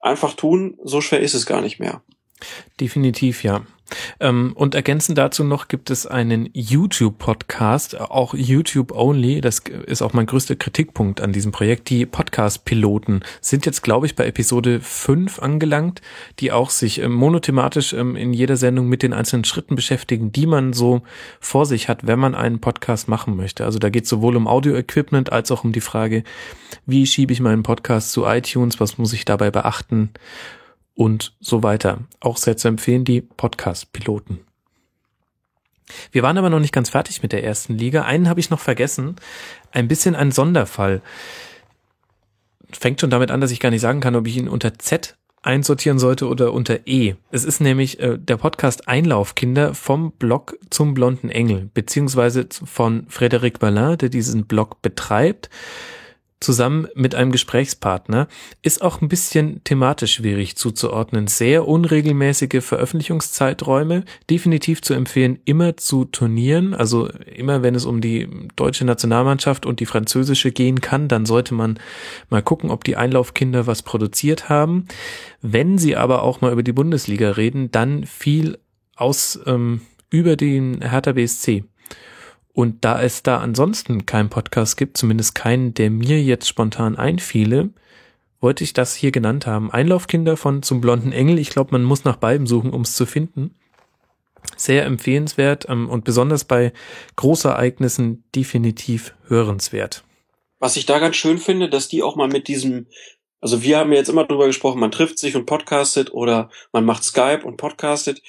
einfach 0.00 0.34
tun, 0.34 0.78
so 0.82 1.00
schwer 1.00 1.20
ist 1.20 1.34
es 1.34 1.46
gar 1.46 1.60
nicht 1.60 1.78
mehr. 1.78 2.02
Definitiv, 2.80 3.42
ja. 3.42 3.66
Ähm, 4.20 4.52
und 4.54 4.74
ergänzend 4.74 5.18
dazu 5.18 5.44
noch 5.44 5.68
gibt 5.68 5.90
es 5.90 6.06
einen 6.06 6.48
YouTube-Podcast, 6.52 8.00
auch 8.00 8.34
YouTube-only. 8.34 9.40
Das 9.40 9.60
ist 9.86 10.02
auch 10.02 10.12
mein 10.12 10.26
größter 10.26 10.56
Kritikpunkt 10.56 11.20
an 11.20 11.32
diesem 11.32 11.52
Projekt. 11.52 11.90
Die 11.90 12.06
Podcast-Piloten 12.06 13.20
sind 13.40 13.66
jetzt, 13.66 13.82
glaube 13.82 14.06
ich, 14.06 14.16
bei 14.16 14.26
Episode 14.26 14.80
5 14.80 15.38
angelangt, 15.38 16.02
die 16.40 16.52
auch 16.52 16.70
sich 16.70 17.00
ähm, 17.00 17.12
monothematisch 17.12 17.92
ähm, 17.92 18.16
in 18.16 18.32
jeder 18.32 18.56
Sendung 18.56 18.88
mit 18.88 19.02
den 19.02 19.12
einzelnen 19.12 19.44
Schritten 19.44 19.76
beschäftigen, 19.76 20.32
die 20.32 20.46
man 20.46 20.72
so 20.72 21.02
vor 21.40 21.66
sich 21.66 21.88
hat, 21.88 22.06
wenn 22.06 22.18
man 22.18 22.34
einen 22.34 22.60
Podcast 22.60 23.08
machen 23.08 23.36
möchte. 23.36 23.64
Also 23.64 23.78
da 23.78 23.90
geht 23.90 24.04
es 24.04 24.10
sowohl 24.10 24.36
um 24.36 24.48
Audio-Equipment 24.48 25.32
als 25.32 25.50
auch 25.50 25.64
um 25.64 25.72
die 25.72 25.80
Frage, 25.80 26.24
wie 26.86 27.06
schiebe 27.06 27.32
ich 27.32 27.40
meinen 27.40 27.62
Podcast 27.62 28.12
zu 28.12 28.24
iTunes, 28.26 28.80
was 28.80 28.98
muss 28.98 29.12
ich 29.12 29.24
dabei 29.24 29.50
beachten 29.50 30.10
und 30.96 31.34
so 31.40 31.62
weiter. 31.62 31.98
Auch 32.18 32.38
sehr 32.38 32.56
zu 32.56 32.66
empfehlen, 32.66 33.04
die 33.04 33.20
Podcast-Piloten. 33.20 34.40
Wir 36.10 36.24
waren 36.24 36.38
aber 36.38 36.50
noch 36.50 36.58
nicht 36.58 36.72
ganz 36.72 36.90
fertig 36.90 37.22
mit 37.22 37.30
der 37.30 37.44
ersten 37.44 37.78
Liga. 37.78 38.02
Einen 38.02 38.28
habe 38.28 38.40
ich 38.40 38.50
noch 38.50 38.58
vergessen. 38.58 39.14
Ein 39.70 39.86
bisschen 39.86 40.16
ein 40.16 40.32
Sonderfall. 40.32 41.00
Fängt 42.72 43.00
schon 43.00 43.10
damit 43.10 43.30
an, 43.30 43.40
dass 43.40 43.52
ich 43.52 43.60
gar 43.60 43.70
nicht 43.70 43.82
sagen 43.82 44.00
kann, 44.00 44.16
ob 44.16 44.26
ich 44.26 44.36
ihn 44.36 44.48
unter 44.48 44.76
Z 44.78 45.16
einsortieren 45.42 46.00
sollte 46.00 46.26
oder 46.26 46.52
unter 46.52 46.88
E. 46.88 47.14
Es 47.30 47.44
ist 47.44 47.60
nämlich 47.60 48.00
äh, 48.00 48.18
der 48.18 48.36
Podcast 48.36 48.88
Einlaufkinder 48.88 49.74
vom 49.74 50.10
Blog 50.10 50.58
zum 50.70 50.94
blonden 50.94 51.28
Engel, 51.28 51.70
beziehungsweise 51.72 52.48
von 52.64 53.06
Frédéric 53.06 53.60
Ballin, 53.60 53.96
der 53.96 54.08
diesen 54.08 54.46
Blog 54.46 54.82
betreibt 54.82 55.48
zusammen 56.40 56.86
mit 56.94 57.14
einem 57.14 57.32
Gesprächspartner, 57.32 58.28
ist 58.62 58.82
auch 58.82 59.00
ein 59.00 59.08
bisschen 59.08 59.64
thematisch 59.64 60.14
schwierig 60.14 60.56
zuzuordnen. 60.56 61.26
Sehr 61.26 61.66
unregelmäßige 61.66 62.62
Veröffentlichungszeiträume, 62.62 64.04
definitiv 64.28 64.82
zu 64.82 64.92
empfehlen, 64.92 65.38
immer 65.44 65.76
zu 65.76 66.04
Turnieren, 66.04 66.74
also 66.74 67.08
immer 67.08 67.62
wenn 67.62 67.74
es 67.74 67.86
um 67.86 68.00
die 68.00 68.28
deutsche 68.54 68.84
Nationalmannschaft 68.84 69.64
und 69.64 69.80
die 69.80 69.86
französische 69.86 70.52
gehen 70.52 70.80
kann, 70.80 71.08
dann 71.08 71.24
sollte 71.24 71.54
man 71.54 71.78
mal 72.28 72.42
gucken, 72.42 72.70
ob 72.70 72.84
die 72.84 72.96
Einlaufkinder 72.96 73.66
was 73.66 73.82
produziert 73.82 74.48
haben. 74.48 74.86
Wenn 75.40 75.78
sie 75.78 75.96
aber 75.96 76.22
auch 76.22 76.40
mal 76.42 76.52
über 76.52 76.62
die 76.62 76.72
Bundesliga 76.72 77.30
reden, 77.30 77.70
dann 77.70 78.04
viel 78.04 78.58
aus 78.94 79.40
ähm, 79.46 79.80
über 80.10 80.36
den 80.36 80.82
Hertha 80.82 81.12
BSC. 81.12 81.64
Und 82.56 82.86
da 82.86 83.02
es 83.02 83.22
da 83.22 83.36
ansonsten 83.36 84.06
keinen 84.06 84.30
Podcast 84.30 84.78
gibt, 84.78 84.96
zumindest 84.96 85.34
keinen, 85.34 85.74
der 85.74 85.90
mir 85.90 86.22
jetzt 86.22 86.48
spontan 86.48 86.96
einfiele, 86.96 87.68
wollte 88.40 88.64
ich 88.64 88.72
das 88.72 88.94
hier 88.94 89.12
genannt 89.12 89.46
haben. 89.46 89.70
Einlaufkinder 89.70 90.38
von 90.38 90.62
Zum 90.62 90.80
blonden 90.80 91.12
Engel. 91.12 91.38
Ich 91.38 91.50
glaube, 91.50 91.72
man 91.72 91.84
muss 91.84 92.04
nach 92.04 92.16
beiden 92.16 92.46
suchen, 92.46 92.70
um 92.70 92.80
es 92.80 92.96
zu 92.96 93.04
finden. 93.04 93.54
Sehr 94.56 94.86
empfehlenswert 94.86 95.68
ähm, 95.68 95.90
und 95.90 96.04
besonders 96.04 96.44
bei 96.44 96.72
Großereignissen 97.16 98.24
definitiv 98.34 99.14
hörenswert. 99.28 100.02
Was 100.58 100.78
ich 100.78 100.86
da 100.86 100.98
ganz 100.98 101.16
schön 101.16 101.36
finde, 101.36 101.68
dass 101.68 101.88
die 101.88 102.02
auch 102.02 102.16
mal 102.16 102.28
mit 102.28 102.48
diesem, 102.48 102.86
also 103.42 103.62
wir 103.62 103.76
haben 103.76 103.92
ja 103.92 103.98
jetzt 103.98 104.08
immer 104.08 104.24
drüber 104.24 104.46
gesprochen, 104.46 104.80
man 104.80 104.92
trifft 104.92 105.18
sich 105.18 105.36
und 105.36 105.44
podcastet 105.44 106.10
oder 106.10 106.48
man 106.72 106.86
macht 106.86 107.04
Skype 107.04 107.42
und 107.44 107.58
podcastet 107.58 108.22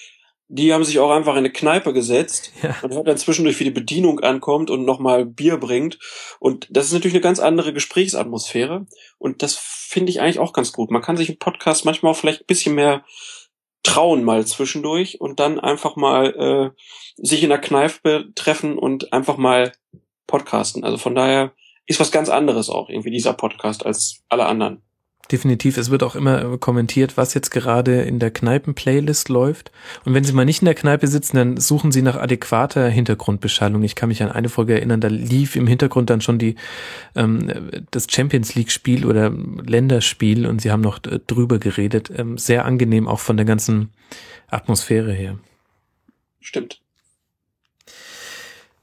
die 0.49 0.73
haben 0.73 0.83
sich 0.83 0.99
auch 0.99 1.11
einfach 1.11 1.33
in 1.33 1.39
eine 1.39 1.51
Kneipe 1.51 1.93
gesetzt 1.93 2.51
ja. 2.63 2.75
und 2.81 2.93
hört 2.93 3.07
dann 3.07 3.17
zwischendurch, 3.17 3.59
wie 3.59 3.65
die 3.65 3.71
Bedienung 3.71 4.19
ankommt 4.21 4.69
und 4.69 4.85
nochmal 4.85 5.25
Bier 5.25 5.57
bringt. 5.57 5.99
Und 6.39 6.67
das 6.69 6.85
ist 6.85 6.93
natürlich 6.93 7.15
eine 7.15 7.21
ganz 7.21 7.39
andere 7.39 7.73
Gesprächsatmosphäre. 7.73 8.85
Und 9.17 9.43
das 9.43 9.55
finde 9.55 10.09
ich 10.09 10.21
eigentlich 10.21 10.39
auch 10.39 10.53
ganz 10.53 10.71
gut. 10.71 10.91
Man 10.91 11.01
kann 11.01 11.17
sich 11.17 11.29
im 11.29 11.39
Podcast 11.39 11.85
manchmal 11.85 12.11
auch 12.11 12.17
vielleicht 12.17 12.41
ein 12.41 12.47
bisschen 12.47 12.75
mehr 12.75 13.03
trauen 13.83 14.23
mal 14.23 14.45
zwischendurch 14.45 15.21
und 15.21 15.39
dann 15.39 15.59
einfach 15.59 15.95
mal 15.95 16.73
äh, 16.75 16.81
sich 17.15 17.43
in 17.43 17.49
der 17.49 17.59
Kneipe 17.59 18.29
treffen 18.35 18.77
und 18.77 19.13
einfach 19.13 19.37
mal 19.37 19.71
podcasten. 20.27 20.83
Also 20.83 20.97
von 20.97 21.15
daher 21.15 21.53
ist 21.85 21.99
was 21.99 22.11
ganz 22.11 22.29
anderes 22.29 22.69
auch 22.69 22.89
irgendwie 22.89 23.11
dieser 23.11 23.33
Podcast 23.33 23.85
als 23.85 24.23
alle 24.27 24.45
anderen. 24.45 24.83
Definitiv. 25.31 25.77
Es 25.77 25.89
wird 25.89 26.03
auch 26.03 26.15
immer 26.15 26.57
kommentiert, 26.57 27.17
was 27.17 27.33
jetzt 27.33 27.51
gerade 27.51 28.01
in 28.03 28.19
der 28.19 28.31
Kneipen-Playlist 28.31 29.29
läuft. 29.29 29.71
Und 30.05 30.13
wenn 30.13 30.23
Sie 30.23 30.33
mal 30.33 30.45
nicht 30.45 30.61
in 30.61 30.65
der 30.65 30.75
Kneipe 30.75 31.07
sitzen, 31.07 31.37
dann 31.37 31.57
suchen 31.57 31.91
Sie 31.91 32.01
nach 32.01 32.15
adäquater 32.15 32.87
Hintergrundbeschallung. 32.87 33.83
Ich 33.83 33.95
kann 33.95 34.09
mich 34.09 34.23
an 34.23 34.31
eine 34.31 34.49
Folge 34.49 34.73
erinnern, 34.73 35.01
da 35.01 35.09
lief 35.09 35.55
im 35.55 35.67
Hintergrund 35.67 36.09
dann 36.09 36.21
schon 36.21 36.39
die 36.39 36.55
ähm, 37.15 37.51
das 37.91 38.07
Champions 38.09 38.55
League-Spiel 38.55 39.05
oder 39.05 39.29
Länderspiel 39.29 40.45
und 40.45 40.61
Sie 40.61 40.71
haben 40.71 40.81
noch 40.81 40.99
drüber 40.99 41.59
geredet. 41.59 42.11
Ähm, 42.15 42.37
sehr 42.37 42.65
angenehm 42.65 43.07
auch 43.07 43.19
von 43.19 43.37
der 43.37 43.45
ganzen 43.45 43.91
Atmosphäre 44.47 45.11
her. 45.11 45.37
Stimmt. 46.39 46.81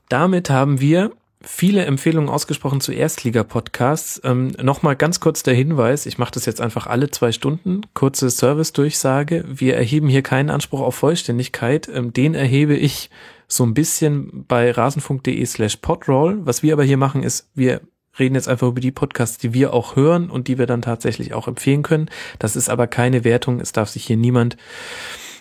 Damit 0.08 0.50
haben 0.50 0.80
wir 0.80 1.12
viele 1.44 1.84
Empfehlungen 1.84 2.28
ausgesprochen 2.28 2.80
zu 2.80 2.92
Erstliga-Podcasts. 2.92 4.20
Ähm, 4.24 4.48
Nochmal 4.62 4.96
ganz 4.96 5.20
kurz 5.20 5.42
der 5.42 5.54
Hinweis, 5.54 6.06
ich 6.06 6.18
mache 6.18 6.32
das 6.32 6.46
jetzt 6.46 6.60
einfach 6.60 6.86
alle 6.86 7.10
zwei 7.10 7.32
Stunden, 7.32 7.82
kurze 7.94 8.30
Service-Durchsage. 8.30 9.44
Wir 9.46 9.76
erheben 9.76 10.08
hier 10.08 10.22
keinen 10.22 10.50
Anspruch 10.50 10.80
auf 10.80 10.94
Vollständigkeit. 10.94 11.88
Ähm, 11.88 12.12
den 12.12 12.34
erhebe 12.34 12.74
ich 12.74 13.10
so 13.46 13.64
ein 13.64 13.74
bisschen 13.74 14.44
bei 14.46 14.70
rasenfunk.de 14.70 15.44
slash 15.46 15.76
podroll. 15.76 16.38
Was 16.44 16.62
wir 16.62 16.72
aber 16.72 16.84
hier 16.84 16.96
machen, 16.96 17.22
ist, 17.22 17.50
wir 17.54 17.80
reden 18.18 18.34
jetzt 18.34 18.48
einfach 18.48 18.68
über 18.68 18.80
die 18.80 18.92
Podcasts, 18.92 19.38
die 19.38 19.54
wir 19.54 19.72
auch 19.72 19.96
hören 19.96 20.30
und 20.30 20.48
die 20.48 20.58
wir 20.58 20.66
dann 20.66 20.82
tatsächlich 20.82 21.34
auch 21.34 21.48
empfehlen 21.48 21.82
können. 21.82 22.08
Das 22.38 22.56
ist 22.56 22.68
aber 22.68 22.86
keine 22.86 23.24
Wertung. 23.24 23.60
Es 23.60 23.72
darf 23.72 23.88
sich 23.88 24.04
hier 24.04 24.16
niemand 24.16 24.56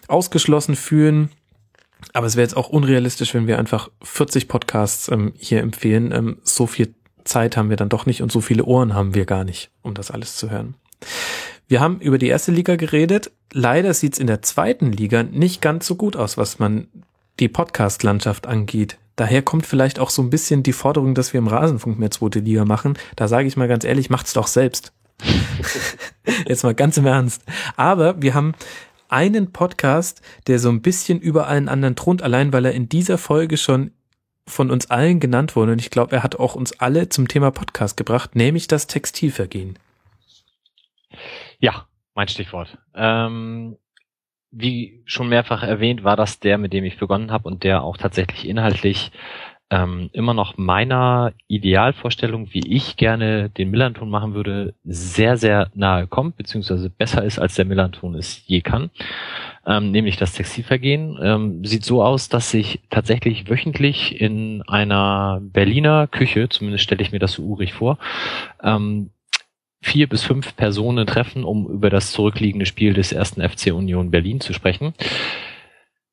ausgeschlossen 0.07 0.75
fühlen. 0.75 1.29
Aber 2.11 2.27
es 2.27 2.35
wäre 2.35 2.43
jetzt 2.43 2.57
auch 2.57 2.69
unrealistisch, 2.69 3.33
wenn 3.33 3.47
wir 3.47 3.59
einfach 3.59 3.89
40 4.01 4.47
Podcasts 4.47 5.09
ähm, 5.09 5.33
hier 5.37 5.61
empfehlen. 5.61 6.11
Ähm, 6.11 6.37
so 6.43 6.67
viel 6.67 6.93
Zeit 7.23 7.55
haben 7.55 7.69
wir 7.69 7.77
dann 7.77 7.89
doch 7.89 8.05
nicht 8.05 8.21
und 8.21 8.31
so 8.31 8.41
viele 8.41 8.65
Ohren 8.65 8.93
haben 8.93 9.15
wir 9.15 9.25
gar 9.25 9.43
nicht, 9.43 9.71
um 9.81 9.93
das 9.93 10.11
alles 10.11 10.35
zu 10.35 10.49
hören. 10.49 10.75
Wir 11.67 11.79
haben 11.79 11.99
über 12.01 12.17
die 12.17 12.27
erste 12.27 12.51
Liga 12.51 12.75
geredet. 12.75 13.31
Leider 13.51 13.93
sieht 13.93 14.13
es 14.13 14.19
in 14.19 14.27
der 14.27 14.41
zweiten 14.41 14.91
Liga 14.91 15.23
nicht 15.23 15.61
ganz 15.61 15.87
so 15.87 15.95
gut 15.95 16.15
aus, 16.15 16.37
was 16.37 16.59
man 16.59 16.87
die 17.39 17.47
Podcast-Landschaft 17.47 18.47
angeht. 18.47 18.97
Daher 19.15 19.41
kommt 19.41 19.65
vielleicht 19.65 19.99
auch 19.99 20.09
so 20.09 20.21
ein 20.21 20.29
bisschen 20.29 20.63
die 20.63 20.73
Forderung, 20.73 21.15
dass 21.15 21.33
wir 21.33 21.37
im 21.37 21.47
Rasenfunk 21.47 21.99
mehr 21.99 22.11
zweite 22.11 22.39
Liga 22.39 22.65
machen. 22.65 22.97
Da 23.15 23.27
sage 23.27 23.47
ich 23.47 23.57
mal 23.57 23.67
ganz 23.67 23.83
ehrlich, 23.83 24.09
macht's 24.09 24.33
doch 24.33 24.47
selbst. 24.47 24.91
Jetzt 26.47 26.63
mal 26.63 26.73
ganz 26.73 26.97
im 26.97 27.05
Ernst. 27.05 27.43
Aber 27.75 28.21
wir 28.21 28.33
haben 28.33 28.53
einen 29.13 29.53
Podcast, 29.53 30.21
der 30.47 30.59
so 30.59 30.69
ein 30.69 30.81
bisschen 30.81 31.19
über 31.19 31.47
allen 31.47 31.69
anderen 31.69 31.95
thront, 31.95 32.21
allein 32.21 32.51
weil 32.51 32.65
er 32.65 32.73
in 32.73 32.89
dieser 32.89 33.17
Folge 33.17 33.57
schon 33.57 33.91
von 34.45 34.71
uns 34.71 34.89
allen 34.89 35.19
genannt 35.19 35.55
wurde. 35.55 35.73
Und 35.73 35.79
ich 35.79 35.91
glaube, 35.91 36.15
er 36.15 36.23
hat 36.23 36.35
auch 36.35 36.55
uns 36.55 36.79
alle 36.79 37.07
zum 37.07 37.27
Thema 37.27 37.51
Podcast 37.51 37.95
gebracht, 37.95 38.35
nämlich 38.35 38.67
das 38.67 38.87
Textilvergehen. 38.87 39.79
Ja, 41.59 41.87
mein 42.15 42.27
Stichwort. 42.27 42.77
Ähm, 42.95 43.77
wie 44.51 45.01
schon 45.05 45.29
mehrfach 45.29 45.63
erwähnt, 45.63 46.03
war 46.03 46.15
das 46.15 46.39
der, 46.39 46.57
mit 46.57 46.73
dem 46.73 46.83
ich 46.83 46.97
begonnen 46.97 47.31
habe 47.31 47.47
und 47.47 47.63
der 47.63 47.83
auch 47.83 47.97
tatsächlich 47.97 48.47
inhaltlich 48.47 49.11
ähm, 49.73 50.11
immer 50.13 50.35
noch 50.35 50.55
meiner 50.55 51.33
Idealvorstellung, 51.47 52.53
wie 52.53 52.61
ich 52.67 52.95
gerne 52.95 53.49
den 53.49 53.71
Millanton 53.71 54.07
machen 54.07 54.35
würde, 54.35 54.75
sehr, 54.83 55.35
sehr 55.35 55.71
nahe 55.73 56.05
kommt, 56.05 56.37
beziehungsweise 56.37 56.91
besser 56.91 57.23
ist, 57.23 57.39
als 57.39 57.55
der 57.55 57.65
Millanton 57.65 58.13
es 58.13 58.43
je 58.45 58.61
kann. 58.61 58.91
Ähm, 59.65 59.89
nämlich 59.89 60.17
das 60.17 60.33
Textilvergehen. 60.33 61.17
Ähm, 61.19 61.65
sieht 61.65 61.85
so 61.85 62.03
aus, 62.03 62.29
dass 62.29 62.51
sich 62.51 62.81
tatsächlich 62.91 63.49
wöchentlich 63.49 64.21
in 64.21 64.61
einer 64.67 65.41
Berliner 65.41 66.05
Küche, 66.05 66.49
zumindest 66.49 66.83
stelle 66.83 67.01
ich 67.01 67.11
mir 67.11 67.19
das 67.19 67.33
so 67.33 67.43
urig 67.43 67.73
vor, 67.73 67.97
ähm, 68.61 69.09
vier 69.81 70.07
bis 70.07 70.21
fünf 70.21 70.55
Personen 70.55 71.07
treffen, 71.07 71.43
um 71.43 71.67
über 71.67 71.89
das 71.89 72.11
zurückliegende 72.11 72.67
Spiel 72.67 72.93
des 72.93 73.11
ersten 73.11 73.41
FC 73.41 73.73
Union 73.73 74.11
Berlin 74.11 74.39
zu 74.39 74.53
sprechen. 74.53 74.93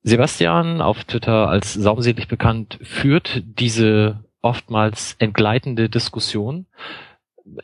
Sebastian, 0.02 0.80
auf 0.80 1.04
Twitter 1.04 1.48
als 1.48 1.74
saumselig 1.74 2.28
bekannt, 2.28 2.78
führt 2.82 3.42
diese 3.44 4.24
oftmals 4.40 5.16
entgleitende 5.18 5.88
Diskussion. 5.88 6.66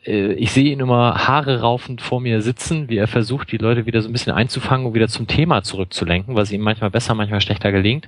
Äh, 0.05 0.33
ich 0.33 0.51
sehe 0.51 0.71
ihn 0.71 0.79
immer 0.79 1.27
Haare 1.27 1.61
raufend 1.61 2.01
vor 2.01 2.21
mir 2.21 2.41
sitzen, 2.41 2.89
wie 2.89 2.97
er 2.97 3.07
versucht, 3.07 3.51
die 3.51 3.57
Leute 3.57 3.85
wieder 3.85 4.01
so 4.01 4.09
ein 4.09 4.13
bisschen 4.13 4.33
einzufangen 4.33 4.85
und 4.85 4.93
wieder 4.93 5.07
zum 5.07 5.27
Thema 5.27 5.63
zurückzulenken, 5.63 6.35
was 6.35 6.51
ihm 6.51 6.61
manchmal 6.61 6.91
besser, 6.91 7.15
manchmal 7.15 7.41
schlechter 7.41 7.71
gelingt. 7.71 8.07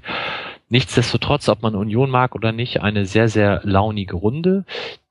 Nichtsdestotrotz, 0.69 1.49
ob 1.49 1.63
man 1.63 1.73
Union 1.73 2.11
mag 2.11 2.35
oder 2.35 2.51
nicht, 2.51 2.81
eine 2.81 3.05
sehr, 3.05 3.27
sehr 3.27 3.61
launige 3.63 4.15
Runde, 4.15 4.65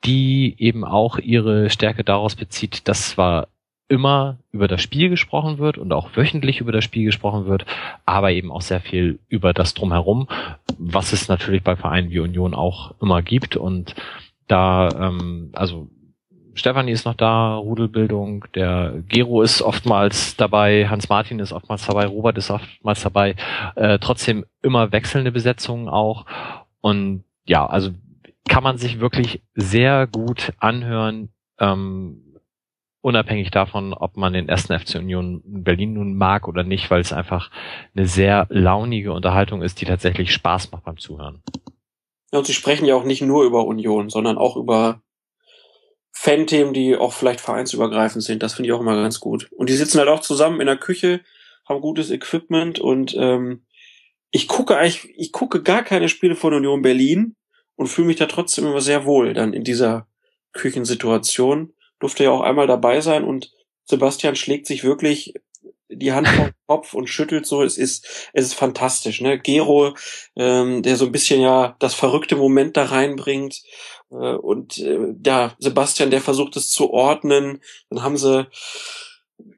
die 0.05 0.55
eben 0.59 0.85
auch 0.85 1.19
ihre 1.19 1.69
Stärke 1.71 2.05
daraus 2.05 2.37
bezieht, 2.37 2.87
dass 2.87 3.11
zwar 3.11 3.49
immer 3.89 4.39
über 4.53 4.69
das 4.69 4.83
Spiel 4.83 5.09
gesprochen 5.09 5.59
wird 5.59 5.79
und 5.79 5.93
auch 5.93 6.11
wöchentlich 6.15 6.61
über 6.61 6.73
das 6.73 6.85
Spiel 6.85 7.05
gesprochen 7.05 7.47
wird, 7.47 7.65
aber 8.05 8.31
eben 8.33 8.53
auch 8.53 8.61
sehr 8.61 8.81
viel 8.81 9.19
über 9.29 9.53
das 9.55 9.75
drumherum, 9.75 10.29
was 10.79 11.13
es 11.13 11.29
natürlich 11.29 11.63
bei 11.63 11.75
Vereinen 11.75 12.11
wie 12.11 12.21
Union 12.21 12.55
auch 12.55 12.95
immer 13.01 13.23
gibt. 13.23 13.57
Und 13.57 13.95
da, 14.47 14.89
ähm, 14.91 15.51
also 15.55 15.89
Stefanie 16.55 16.93
ist 16.93 17.07
noch 17.07 17.15
da, 17.15 17.55
Rudelbildung, 17.57 18.45
der 18.55 18.95
Gero 19.09 19.43
ist 19.43 19.63
oftmals 19.63 20.37
dabei, 20.37 20.89
Hans 20.89 21.09
Martin 21.09 21.39
ist 21.39 21.53
oftmals 21.53 21.87
dabei, 21.87 22.07
Robert 22.07 22.37
ist 22.37 22.51
oftmals 22.51 23.03
dabei, 23.03 23.37
äh, 23.77 23.99
trotzdem 23.99 24.45
immer 24.63 24.93
wechselnde 24.93 25.33
Besetzungen 25.33 25.89
auch. 25.89 26.27
Und 26.81 27.25
ja, 27.47 27.65
also 27.65 27.91
kann 28.49 28.65
man 28.65 28.77
sich 28.77 29.01
wirklich 29.01 29.41
sehr 29.55 30.07
gut 30.07 30.53
anhören, 30.59 31.29
ähm, 31.61 32.23
unabhängig 33.09 33.51
davon, 33.51 33.93
ob 33.93 34.17
man 34.17 34.33
den 34.33 34.49
ersten 34.49 34.79
FC 34.79 34.97
Union 34.97 35.43
Berlin 35.45 35.95
nun 35.95 36.15
mag 36.15 36.47
oder 36.47 36.63
nicht, 36.63 36.91
weil 36.91 37.01
es 37.01 37.13
einfach 37.13 37.51
eine 37.97 38.07
sehr 38.07 38.47
launige 38.51 39.13
Unterhaltung 39.13 39.63
ist, 39.63 39.81
die 39.81 39.85
tatsächlich 39.85 40.33
Spaß 40.33 40.71
macht 40.71 40.85
beim 40.85 40.99
Zuhören. 40.99 41.43
Ja, 42.33 42.39
und 42.39 42.47
sie 42.47 42.55
sprechen 42.55 42.85
ja 42.85 42.95
auch 42.95 43.05
nicht 43.05 43.23
nur 43.23 43.45
über 43.45 43.67
Union, 43.67 44.11
sondern 44.11 44.39
auch 44.39 44.57
über 44.57 45.03
Fan-Themen, 46.13 46.75
die 46.75 46.97
auch 46.97 47.13
vielleicht 47.13 47.41
vereinsübergreifend 47.41 48.23
sind. 48.23 48.43
Das 48.43 48.55
finde 48.55 48.69
ich 48.69 48.73
auch 48.73 48.81
immer 48.81 49.01
ganz 49.01 49.21
gut. 49.21 49.49
Und 49.53 49.71
die 49.71 49.75
sitzen 49.75 49.99
halt 49.99 50.09
auch 50.09 50.21
zusammen 50.21 50.61
in 50.61 50.67
der 50.67 50.77
Küche, 50.77 51.21
haben 51.67 51.81
gutes 51.81 52.11
Equipment 52.11 52.79
und 52.79 53.15
ähm, 53.19 53.65
ich 54.31 54.49
gucke 54.49 54.77
eigentlich, 54.77 55.09
ich 55.17 55.33
gucke 55.33 55.63
gar 55.63 55.83
keine 55.83 56.09
Spiele 56.09 56.37
von 56.37 56.53
Union 56.53 56.83
Berlin 56.83 57.37
und 57.77 57.87
fühle 57.87 58.09
mich 58.09 58.17
da 58.17 58.27
trotzdem 58.27 58.67
immer 58.67 58.81
sehr 58.81 59.05
wohl 59.07 59.33
dann 59.33 59.53
in 59.53 59.65
dieser 59.65 60.07
Küchensituation 60.53 61.73
durfte 62.01 62.25
ja 62.25 62.31
auch 62.31 62.41
einmal 62.41 62.67
dabei 62.67 63.01
sein 63.01 63.25
und 63.25 63.53
Sebastian 63.85 64.37
schlägt 64.37 64.67
sich 64.67 64.85
wirklich 64.85 65.35
die 65.89 66.13
Hand 66.13 66.29
vom 66.29 66.51
Kopf 66.67 66.95
und 66.95 67.09
schüttelt 67.09 67.47
so. 67.47 67.63
Es 67.63 67.79
ist, 67.79 68.31
es 68.33 68.47
ist 68.47 68.55
fantastisch, 68.55 69.21
ne? 69.21 69.39
Gero, 69.39 69.95
ähm, 70.37 70.83
der 70.83 70.97
so 70.97 71.07
ein 71.07 71.13
bisschen 71.13 71.41
ja 71.41 71.77
das 71.79 71.95
verrückte 71.95 72.37
Moment 72.37 72.77
da 72.77 72.85
reinbringt. 72.85 73.63
Äh, 74.11 74.35
und 74.35 74.79
äh, 74.79 75.15
ja, 75.25 75.55
Sebastian, 75.59 76.11
der 76.11 76.21
versucht 76.21 76.57
es 76.57 76.71
zu 76.71 76.91
ordnen. 76.91 77.63
Dann 77.89 78.03
haben 78.03 78.19
sie, 78.19 78.47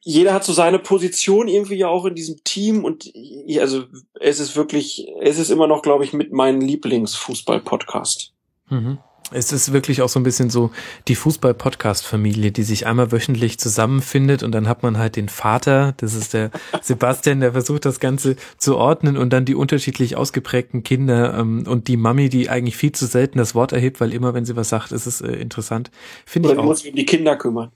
jeder 0.02 0.32
hat 0.32 0.44
so 0.44 0.52
seine 0.52 0.78
Position 0.78 1.48
irgendwie 1.48 1.76
ja 1.76 1.88
auch 1.88 2.04
in 2.04 2.14
diesem 2.14 2.42
Team 2.44 2.84
und 2.84 3.10
also 3.58 3.84
es 4.20 4.38
ist 4.38 4.54
wirklich, 4.54 5.06
es 5.20 5.38
ist 5.38 5.50
immer 5.50 5.66
noch, 5.66 5.82
glaube 5.82 6.04
ich, 6.04 6.12
mit 6.12 6.32
meinem 6.32 6.60
Lieblingsfußball-Podcast. 6.60 8.32
Mhm 8.68 8.98
es 9.32 9.52
ist 9.52 9.72
wirklich 9.72 10.02
auch 10.02 10.08
so 10.08 10.20
ein 10.20 10.22
bisschen 10.22 10.50
so 10.50 10.70
die 11.08 11.14
Fußball-Podcast-Familie, 11.14 12.52
die 12.52 12.62
sich 12.62 12.86
einmal 12.86 13.12
wöchentlich 13.12 13.58
zusammenfindet 13.58 14.42
und 14.42 14.52
dann 14.52 14.68
hat 14.68 14.82
man 14.82 14.98
halt 14.98 15.16
den 15.16 15.28
Vater, 15.28 15.94
das 15.98 16.14
ist 16.14 16.34
der 16.34 16.50
Sebastian, 16.82 17.40
der 17.40 17.52
versucht 17.52 17.84
das 17.84 18.00
Ganze 18.00 18.36
zu 18.58 18.76
ordnen 18.76 19.16
und 19.16 19.32
dann 19.32 19.44
die 19.44 19.54
unterschiedlich 19.54 20.16
ausgeprägten 20.16 20.82
Kinder 20.82 21.38
ähm, 21.38 21.64
und 21.66 21.88
die 21.88 21.96
Mami, 21.96 22.28
die 22.28 22.48
eigentlich 22.48 22.76
viel 22.76 22.92
zu 22.92 23.06
selten 23.06 23.38
das 23.38 23.54
Wort 23.54 23.72
erhebt, 23.72 24.00
weil 24.00 24.12
immer, 24.12 24.34
wenn 24.34 24.44
sie 24.44 24.56
was 24.56 24.68
sagt, 24.68 24.92
ist 24.92 25.06
es 25.06 25.20
äh, 25.20 25.32
interessant. 25.32 25.90
Finde 26.26 26.52
ich 26.52 26.58
auch. 26.58 26.64
muss 26.64 26.80
sich 26.80 26.90
um 26.90 26.96
die 26.96 27.06
Kinder 27.06 27.36
kümmern. 27.36 27.70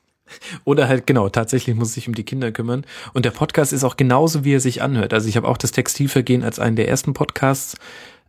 Oder 0.64 0.88
halt, 0.88 1.06
genau, 1.06 1.28
tatsächlich 1.28 1.76
muss 1.76 1.94
sich 1.94 2.08
um 2.08 2.14
die 2.14 2.24
Kinder 2.24 2.50
kümmern. 2.50 2.86
Und 3.12 3.24
der 3.24 3.30
Podcast 3.30 3.72
ist 3.72 3.84
auch 3.84 3.96
genauso, 3.96 4.44
wie 4.44 4.54
er 4.54 4.60
sich 4.60 4.82
anhört. 4.82 5.12
Also 5.12 5.28
ich 5.28 5.36
habe 5.36 5.46
auch 5.46 5.58
das 5.58 5.72
Textilvergehen 5.72 6.42
als 6.42 6.58
einen 6.58 6.76
der 6.76 6.88
ersten 6.88 7.12
Podcasts 7.12 7.76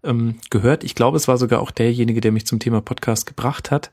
ähm, 0.06 0.36
gehört. 0.50 0.84
Ich 0.84 0.96
glaube, 0.96 1.18
es 1.18 1.28
war 1.28 1.38
sogar 1.38 1.62
auch 1.62 1.72
derjenige, 1.72 2.22
der 2.22 2.32
mich 2.32 2.46
zum 2.46 2.60
Thema 2.60 2.82
Podcast 2.82 3.26
gebracht 3.26 3.72
hat. 3.72 3.92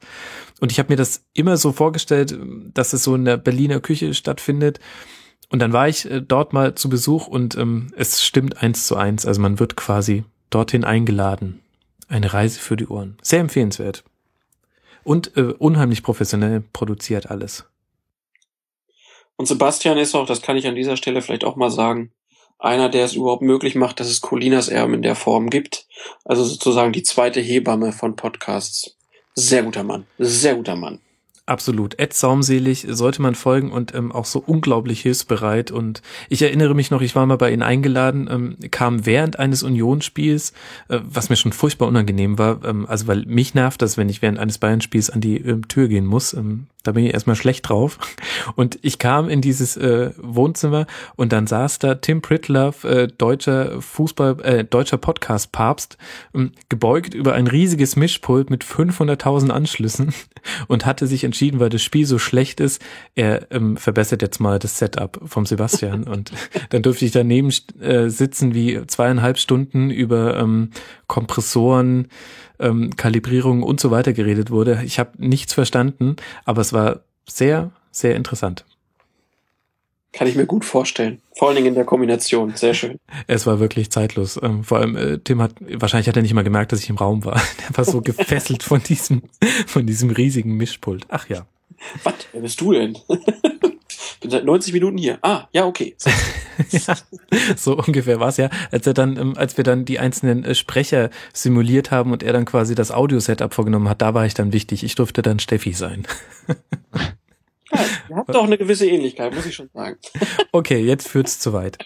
Und 0.60 0.72
ich 0.72 0.78
habe 0.78 0.92
mir 0.92 0.96
das 0.96 1.24
immer 1.34 1.56
so 1.56 1.72
vorgestellt, 1.72 2.36
dass 2.74 2.92
es 2.92 3.04
so 3.04 3.14
in 3.14 3.24
der 3.24 3.36
Berliner 3.36 3.80
Küche 3.80 4.14
stattfindet. 4.14 4.80
Und 5.48 5.58
dann 5.58 5.72
war 5.72 5.88
ich 5.88 6.10
äh, 6.10 6.20
dort 6.20 6.52
mal 6.52 6.74
zu 6.74 6.88
Besuch 6.88 7.26
und 7.26 7.56
ähm, 7.56 7.92
es 7.96 8.22
stimmt 8.22 8.62
eins 8.62 8.86
zu 8.86 8.96
eins. 8.96 9.26
Also 9.26 9.40
man 9.40 9.58
wird 9.58 9.76
quasi 9.76 10.24
dorthin 10.50 10.84
eingeladen. 10.84 11.60
Eine 12.08 12.32
Reise 12.32 12.60
für 12.60 12.76
die 12.76 12.86
Ohren. 12.86 13.16
Sehr 13.22 13.40
empfehlenswert. 13.40 14.04
Und 15.04 15.36
äh, 15.36 15.54
unheimlich 15.58 16.02
professionell 16.02 16.62
produziert 16.72 17.30
alles. 17.30 17.64
Und 19.36 19.46
Sebastian 19.46 19.98
ist 19.98 20.14
auch, 20.14 20.26
das 20.26 20.42
kann 20.42 20.56
ich 20.56 20.66
an 20.66 20.74
dieser 20.74 20.96
Stelle 20.96 21.20
vielleicht 21.20 21.44
auch 21.44 21.56
mal 21.56 21.70
sagen, 21.70 22.12
einer, 22.62 22.88
der 22.88 23.04
es 23.04 23.14
überhaupt 23.14 23.42
möglich 23.42 23.74
macht, 23.74 24.00
dass 24.00 24.08
es 24.08 24.20
Colinas 24.20 24.68
Erben 24.68 24.94
in 24.94 25.02
der 25.02 25.16
Form 25.16 25.50
gibt. 25.50 25.86
Also 26.24 26.44
sozusagen 26.44 26.92
die 26.92 27.02
zweite 27.02 27.40
Hebamme 27.40 27.92
von 27.92 28.16
Podcasts. 28.16 28.96
Sehr 29.34 29.62
guter 29.62 29.82
Mann. 29.82 30.06
Sehr 30.18 30.54
guter 30.54 30.76
Mann. 30.76 31.00
Absolut. 31.44 31.98
Ed 31.98 32.14
saumselig 32.14 32.86
sollte 32.88 33.20
man 33.20 33.34
folgen 33.34 33.72
und 33.72 33.92
ähm, 33.96 34.12
auch 34.12 34.26
so 34.26 34.38
unglaublich 34.38 35.00
hilfsbereit. 35.00 35.72
Und 35.72 36.00
ich 36.28 36.40
erinnere 36.40 36.72
mich 36.74 36.92
noch, 36.92 37.02
ich 37.02 37.16
war 37.16 37.26
mal 37.26 37.36
bei 37.36 37.50
Ihnen 37.50 37.62
eingeladen, 37.62 38.28
ähm, 38.30 38.56
kam 38.70 39.06
während 39.06 39.40
eines 39.40 39.64
Unionsspiels, 39.64 40.52
äh, 40.88 41.00
was 41.02 41.30
mir 41.30 41.36
schon 41.36 41.52
furchtbar 41.52 41.88
unangenehm 41.88 42.38
war, 42.38 42.64
ähm, 42.64 42.86
also 42.86 43.08
weil 43.08 43.24
mich 43.26 43.54
nervt 43.54 43.82
das, 43.82 43.96
wenn 43.96 44.08
ich 44.08 44.22
während 44.22 44.38
eines 44.38 44.58
Bayern-Spiels 44.58 45.10
an 45.10 45.20
die 45.20 45.38
ähm, 45.38 45.66
Tür 45.66 45.88
gehen 45.88 46.06
muss. 46.06 46.32
Ähm, 46.32 46.68
da 46.82 46.92
bin 46.92 47.04
ich 47.04 47.14
erstmal 47.14 47.36
schlecht 47.36 47.68
drauf. 47.68 47.98
Und 48.56 48.78
ich 48.82 48.98
kam 48.98 49.28
in 49.28 49.40
dieses 49.40 49.76
äh, 49.76 50.10
Wohnzimmer 50.18 50.86
und 51.16 51.32
dann 51.32 51.46
saß 51.46 51.78
da 51.78 51.94
Tim 51.94 52.22
Pritlove, 52.22 52.88
äh, 52.88 53.08
deutscher 53.08 53.80
Fußball, 53.80 54.40
äh, 54.42 54.64
deutscher 54.64 54.98
Podcast-Papst, 54.98 55.96
äh, 56.34 56.46
gebeugt 56.68 57.14
über 57.14 57.34
ein 57.34 57.46
riesiges 57.46 57.96
Mischpult 57.96 58.50
mit 58.50 58.64
500.000 58.64 59.50
Anschlüssen 59.50 60.12
und 60.68 60.86
hatte 60.86 61.06
sich 61.06 61.24
entschieden, 61.32 61.60
weil 61.60 61.70
das 61.70 61.82
Spiel 61.82 62.04
so 62.04 62.18
schlecht 62.18 62.60
ist, 62.60 62.82
er 63.14 63.50
ähm, 63.50 63.78
verbessert 63.78 64.20
jetzt 64.20 64.38
mal 64.38 64.58
das 64.58 64.78
Setup 64.78 65.18
vom 65.24 65.46
Sebastian. 65.46 66.04
und 66.08 66.30
dann 66.68 66.82
durfte 66.82 67.06
ich 67.06 67.12
daneben 67.12 67.50
äh, 67.80 68.10
sitzen, 68.10 68.54
wie 68.54 68.86
zweieinhalb 68.86 69.38
Stunden 69.38 69.90
über 69.90 70.36
ähm, 70.38 70.70
Kompressoren, 71.06 72.08
ähm, 72.60 72.94
Kalibrierung 72.96 73.62
und 73.62 73.80
so 73.80 73.90
weiter 73.90 74.12
geredet 74.12 74.50
wurde. 74.50 74.82
Ich 74.84 74.98
habe 74.98 75.12
nichts 75.16 75.54
verstanden, 75.54 76.16
aber 76.44 76.60
es 76.60 76.74
war 76.74 77.00
sehr, 77.26 77.70
sehr 77.90 78.14
interessant. 78.14 78.66
Kann 80.12 80.28
ich 80.28 80.36
mir 80.36 80.44
gut 80.44 80.64
vorstellen. 80.64 81.22
Vor 81.36 81.48
allen 81.48 81.56
Dingen 81.56 81.68
in 81.68 81.74
der 81.74 81.84
Kombination. 81.84 82.54
Sehr 82.54 82.74
schön. 82.74 82.98
Es 83.26 83.46
war 83.46 83.60
wirklich 83.60 83.90
zeitlos. 83.90 84.38
Ähm, 84.42 84.62
vor 84.62 84.78
allem, 84.78 84.96
äh, 84.96 85.18
Tim 85.18 85.40
hat, 85.40 85.54
wahrscheinlich 85.60 86.08
hat 86.08 86.16
er 86.16 86.22
nicht 86.22 86.34
mal 86.34 86.44
gemerkt, 86.44 86.72
dass 86.72 86.80
ich 86.80 86.90
im 86.90 86.96
Raum 86.96 87.24
war. 87.24 87.34
Der 87.68 87.76
war 87.76 87.84
so 87.84 88.02
gefesselt 88.02 88.62
von 88.62 88.82
diesem, 88.82 89.22
von 89.66 89.86
diesem 89.86 90.10
riesigen 90.10 90.56
Mischpult. 90.56 91.06
Ach 91.08 91.28
ja. 91.28 91.46
Was? 92.04 92.14
Wer 92.32 92.42
bist 92.42 92.60
du 92.60 92.72
denn? 92.72 92.98
Bin 94.20 94.30
seit 94.30 94.44
90 94.44 94.72
Minuten 94.74 94.98
hier. 94.98 95.18
Ah, 95.22 95.48
ja, 95.52 95.66
okay. 95.66 95.96
ja, 96.70 96.96
so 97.56 97.76
ungefähr 97.76 98.20
war 98.20 98.28
es 98.28 98.36
ja, 98.36 98.50
als 98.70 98.86
er 98.86 98.94
dann, 98.94 99.16
ähm, 99.16 99.34
als 99.36 99.56
wir 99.56 99.64
dann 99.64 99.84
die 99.84 99.98
einzelnen 99.98 100.44
äh, 100.44 100.54
Sprecher 100.54 101.10
simuliert 101.32 101.90
haben 101.90 102.12
und 102.12 102.22
er 102.22 102.32
dann 102.32 102.44
quasi 102.44 102.74
das 102.74 102.92
Audio-Setup 102.92 103.52
vorgenommen 103.52 103.88
hat, 103.88 104.02
da 104.02 104.14
war 104.14 104.26
ich 104.26 104.34
dann 104.34 104.52
wichtig. 104.52 104.84
Ich 104.84 104.94
durfte 104.94 105.22
dann 105.22 105.40
Steffi 105.40 105.72
sein. 105.72 106.06
Ihr 108.10 108.16
habt 108.16 108.34
doch 108.34 108.44
eine 108.44 108.58
gewisse 108.58 108.88
Ähnlichkeit, 108.88 109.34
muss 109.34 109.46
ich 109.46 109.54
schon 109.54 109.70
sagen. 109.72 109.98
Okay, 110.52 110.78
jetzt 110.80 111.08
führt's 111.08 111.38
zu 111.38 111.52
weit. 111.52 111.78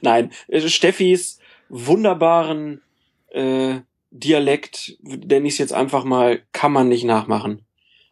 Nein, 0.00 0.32
äh, 0.48 0.68
Steffis 0.68 1.38
wunderbaren 1.68 2.82
äh, 3.28 3.80
Dialekt, 4.10 4.96
nenne 5.02 5.46
ich 5.46 5.54
es 5.54 5.58
jetzt 5.58 5.72
einfach 5.72 6.04
mal, 6.04 6.42
kann 6.52 6.72
man 6.72 6.88
nicht 6.88 7.04
nachmachen. 7.04 7.64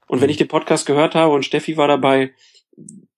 Und 0.06 0.20
wenn 0.20 0.28
hm. 0.28 0.30
ich 0.30 0.36
den 0.36 0.48
Podcast 0.48 0.86
gehört 0.86 1.14
habe 1.14 1.32
und 1.32 1.44
Steffi 1.44 1.76
war 1.76 1.88
dabei, 1.88 2.32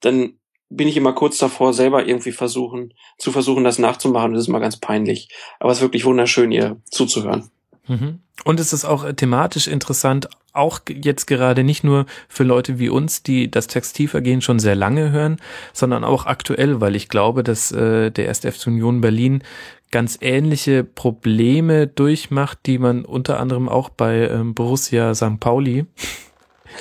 dann 0.01 0.39
bin 0.69 0.89
ich 0.89 0.97
immer 0.97 1.13
kurz 1.13 1.39
davor, 1.39 1.73
selber 1.73 2.07
irgendwie 2.07 2.33
versuchen, 2.33 2.95
zu 3.19 3.33
versuchen, 3.33 3.65
das 3.65 3.79
nachzumachen. 3.79 4.33
Das 4.33 4.43
ist 4.43 4.49
immer 4.49 4.61
ganz 4.61 4.79
peinlich. 4.79 5.29
Aber 5.61 5.73
es 5.73 5.79
ist 5.79 5.83
wirklich 5.83 6.05
wunderschön, 6.05 6.53
ihr 6.53 6.81
zuzuhören. 6.85 7.51
Mhm. 7.87 8.21
Und 8.45 8.61
es 8.61 8.73
ist 8.73 8.85
auch 8.85 9.11
thematisch 9.13 9.69
interessant, 9.69 10.29
auch 10.53 10.81
jetzt 10.89 11.27
gerade 11.27 11.65
nicht 11.65 11.85
nur 11.85 12.07
für 12.29 12.45
Leute 12.45 12.79
wie 12.79 12.89
uns, 12.89 13.23
die 13.23 13.51
das 13.51 13.67
Textilvergehen 13.67 14.41
schon 14.41 14.59
sehr 14.59 14.77
lange 14.77 15.11
hören, 15.11 15.37
sondern 15.73 16.05
auch 16.05 16.27
aktuell, 16.27 16.81
weil 16.81 16.95
ich 16.95 17.09
glaube, 17.09 17.43
dass 17.43 17.73
äh, 17.73 18.11
der 18.11 18.29
1. 18.29 18.41
FC 18.41 18.69
Union 18.69 19.01
Berlin 19.01 19.43
ganz 19.91 20.19
ähnliche 20.21 20.83
Probleme 20.85 21.87
durchmacht, 21.87 22.59
die 22.67 22.79
man 22.79 23.05
unter 23.05 23.39
anderem 23.39 23.69
auch 23.69 23.89
bei 23.89 24.29
ähm, 24.29 24.55
Borussia 24.55 25.15
St. 25.15 25.39
Pauli 25.39 25.87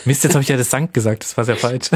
Mist, 0.06 0.24
jetzt 0.24 0.34
habe 0.34 0.44
ich 0.44 0.50
ja 0.50 0.58
das 0.58 0.70
Sankt 0.70 0.94
gesagt, 0.94 1.24
das 1.24 1.38
war 1.38 1.46
sehr 1.46 1.56
falsch. 1.56 1.90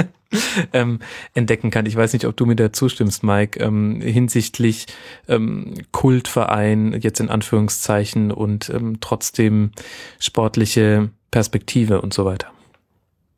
ähm, 0.72 1.00
entdecken 1.34 1.70
kann. 1.70 1.86
Ich 1.86 1.96
weiß 1.96 2.12
nicht, 2.12 2.26
ob 2.26 2.36
du 2.36 2.46
mir 2.46 2.56
da 2.56 2.72
zustimmst, 2.72 3.22
Mike, 3.22 3.58
ähm, 3.60 4.00
hinsichtlich 4.00 4.86
ähm, 5.28 5.74
Kultverein, 5.92 6.98
jetzt 7.00 7.20
in 7.20 7.30
Anführungszeichen, 7.30 8.30
und 8.30 8.70
ähm, 8.70 8.98
trotzdem 9.00 9.72
sportliche 10.18 11.10
Perspektive 11.30 12.00
und 12.00 12.12
so 12.12 12.24
weiter. 12.24 12.48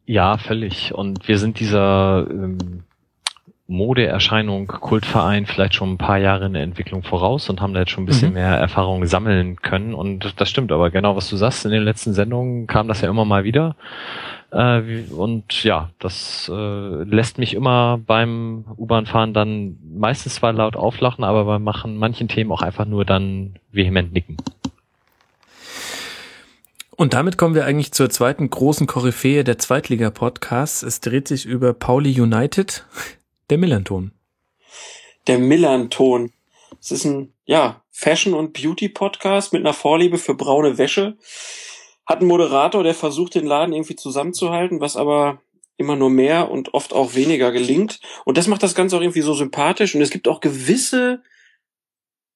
Ja, 0.06 0.38
völlig. 0.38 0.92
Und 0.92 1.28
wir 1.28 1.38
sind 1.38 1.60
dieser 1.60 2.26
ähm, 2.28 2.82
Modeerscheinung, 3.70 4.66
Kultverein 4.66 5.46
vielleicht 5.46 5.74
schon 5.74 5.92
ein 5.92 5.98
paar 5.98 6.18
Jahre 6.18 6.46
in 6.46 6.54
der 6.54 6.62
Entwicklung 6.62 7.04
voraus 7.04 7.48
und 7.48 7.60
haben 7.60 7.72
da 7.72 7.80
jetzt 7.80 7.92
schon 7.92 8.02
ein 8.02 8.06
bisschen 8.06 8.30
mhm. 8.30 8.34
mehr 8.34 8.56
Erfahrung 8.56 9.06
sammeln 9.06 9.56
können. 9.62 9.94
Und 9.94 10.34
das 10.40 10.50
stimmt, 10.50 10.72
aber 10.72 10.90
genau 10.90 11.14
was 11.14 11.30
du 11.30 11.36
sagst, 11.36 11.64
in 11.64 11.70
den 11.70 11.84
letzten 11.84 12.12
Sendungen 12.12 12.66
kam 12.66 12.88
das 12.88 13.00
ja 13.00 13.08
immer 13.08 13.24
mal 13.24 13.44
wieder. 13.44 13.76
Äh, 14.50 15.04
und 15.16 15.62
ja, 15.62 15.90
das 16.00 16.50
äh, 16.52 17.04
lässt 17.04 17.38
mich 17.38 17.54
immer 17.54 17.98
beim 18.04 18.64
U-Bahn-Fahren 18.76 19.32
dann 19.32 19.76
meistens 19.96 20.34
zwar 20.34 20.52
laut 20.52 20.74
auflachen, 20.74 21.22
aber 21.22 21.44
bei 21.44 21.58
machen 21.60 21.96
manchen 21.96 22.26
Themen 22.26 22.50
auch 22.50 22.62
einfach 22.62 22.86
nur 22.86 23.04
dann 23.04 23.54
vehement 23.70 24.12
nicken. 24.12 24.36
Und 26.96 27.14
damit 27.14 27.38
kommen 27.38 27.54
wir 27.54 27.64
eigentlich 27.64 27.92
zur 27.92 28.10
zweiten 28.10 28.50
großen 28.50 28.86
Koryphäe 28.86 29.44
der 29.44 29.58
Zweitliga-Podcasts. 29.58 30.82
Es 30.82 31.00
dreht 31.00 31.28
sich 31.28 31.46
über 31.46 31.72
Pauli 31.72 32.20
United. 32.20 32.84
Der 33.50 33.58
Millanton. 33.58 34.12
Der 35.26 35.40
Millanton. 35.40 36.32
Es 36.80 36.92
ist 36.92 37.04
ein, 37.04 37.32
ja, 37.46 37.82
Fashion- 37.90 38.34
und 38.34 38.52
Beauty-Podcast 38.52 39.52
mit 39.52 39.62
einer 39.62 39.74
Vorliebe 39.74 40.18
für 40.18 40.34
braune 40.34 40.78
Wäsche. 40.78 41.16
Hat 42.06 42.20
einen 42.20 42.28
Moderator, 42.28 42.84
der 42.84 42.94
versucht, 42.94 43.34
den 43.34 43.46
Laden 43.46 43.74
irgendwie 43.74 43.96
zusammenzuhalten, 43.96 44.80
was 44.80 44.96
aber 44.96 45.42
immer 45.76 45.96
nur 45.96 46.10
mehr 46.10 46.48
und 46.48 46.74
oft 46.74 46.92
auch 46.92 47.16
weniger 47.16 47.50
gelingt. 47.50 48.00
Und 48.24 48.38
das 48.38 48.46
macht 48.46 48.62
das 48.62 48.76
Ganze 48.76 48.96
auch 48.96 49.00
irgendwie 49.00 49.20
so 49.20 49.34
sympathisch. 49.34 49.96
Und 49.96 50.00
es 50.00 50.10
gibt 50.10 50.28
auch 50.28 50.40
gewisse 50.40 51.20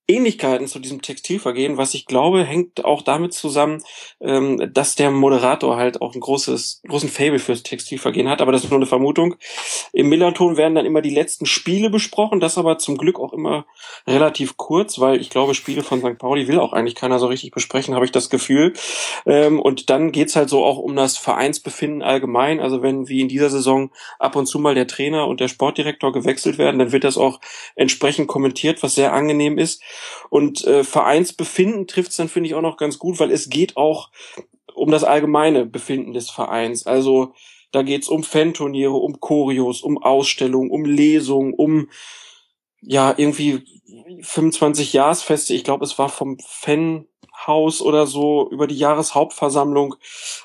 Ähnlichkeiten 0.07 0.67
zu 0.67 0.79
diesem 0.79 1.01
Textilvergehen, 1.01 1.79
was 1.79 1.95
ich 1.95 2.05
glaube, 2.05 2.45
hängt 2.45 2.85
auch 2.85 3.01
damit 3.01 3.33
zusammen, 3.33 3.83
ähm, 4.21 4.71
dass 4.73 4.97
der 4.97 5.11
Moderator 5.11 5.77
halt 5.77 6.03
auch 6.03 6.15
ein 6.15 6.21
großes, 6.21 6.83
großen 6.87 7.09
Fable 7.09 7.39
fürs 7.39 7.63
Textilvergehen 7.63 8.29
hat, 8.29 8.43
aber 8.43 8.53
das 8.53 8.65
ist 8.65 8.71
nur 8.71 8.79
eine 8.79 8.87
Vermutung. 8.87 9.37
Im 9.93 10.11
Millanton 10.11 10.59
werden 10.59 10.75
dann 10.75 10.85
immer 10.85 11.01
die 11.01 11.15
letzten 11.15 11.47
Spiele 11.47 11.89
besprochen, 11.89 12.41
das 12.41 12.59
aber 12.59 12.77
zum 12.77 12.99
Glück 12.99 13.19
auch 13.19 13.33
immer 13.33 13.65
relativ 14.07 14.59
kurz, 14.59 14.99
weil 14.99 15.21
ich 15.21 15.31
glaube, 15.31 15.55
Spiele 15.55 15.83
von 15.83 16.01
St. 16.01 16.19
Pauli 16.19 16.49
will 16.49 16.59
auch 16.59 16.75
eigentlich 16.75 16.95
keiner 16.95 17.19
so 17.19 17.27
richtig 17.27 17.53
besprechen, 17.53 17.95
habe 17.95 18.05
ich 18.05 18.13
das 18.13 18.29
Gefühl. 18.29 18.75
Ähm, 19.25 19.59
und 19.59 19.89
dann 19.89 20.13
geht's 20.13 20.37
halt 20.37 20.51
so 20.51 20.65
auch 20.65 20.79
um 20.79 20.97
das 20.97 21.17
Vereinsbefinden 21.17 22.03
allgemein. 22.03 22.61
Also 22.61 22.83
wenn 22.83 23.09
wie 23.09 23.21
in 23.21 23.29
dieser 23.29 23.49
Saison 23.49 23.91
ab 24.19 24.37
und 24.37 24.47
zu 24.47 24.59
mal 24.59 24.75
der 24.75 24.87
Trainer 24.87 25.27
und 25.29 25.41
der 25.41 25.49
Sportdirektor 25.49 26.13
gewechselt 26.13 26.59
werden, 26.59 26.79
dann 26.79 26.93
wird 26.93 27.05
das 27.05 27.17
auch 27.17 27.41
entsprechend 27.75 28.29
kommentiert, 28.29 28.83
was 28.83 28.95
sehr 28.95 29.15
angenehm 29.15 29.57
ist. 29.57 29.83
Und 30.31 30.65
äh, 30.65 30.85
Vereinsbefinden 30.85 31.87
trifft 31.87 32.11
es 32.11 32.17
dann, 32.17 32.29
finde 32.29 32.49
ich, 32.49 32.55
auch 32.55 32.63
noch 32.63 32.77
ganz 32.77 32.99
gut, 32.99 33.21
weil 33.21 33.31
es 33.31 33.49
geht 33.49 33.77
auch 33.77 34.11
um 34.75 34.91
das 34.91 35.05
allgemeine 35.05 35.67
Befinden 35.67 36.13
des 36.13 36.31
Vereins. 36.31 36.87
Also 36.87 37.33
da 37.75 37.83
geht's 37.83 38.09
um 38.09 38.23
Fanturniere, 38.23 38.95
um 38.95 39.21
Choreos, 39.21 39.83
um 39.83 40.01
Ausstellungen, 40.03 40.71
um 40.71 40.85
Lesungen, 40.85 41.55
um 41.55 41.89
ja 42.81 43.15
irgendwie 43.17 43.65
25 44.21 44.93
Jahresfeste. 44.93 45.55
Ich 45.55 45.65
glaube, 45.65 45.85
es 45.85 45.99
war 45.99 46.09
vom 46.09 46.39
Fanhaus 46.39 47.81
oder 47.81 48.07
so 48.07 48.49
über 48.51 48.67
die 48.67 48.77
Jahreshauptversammlung. 48.77 49.97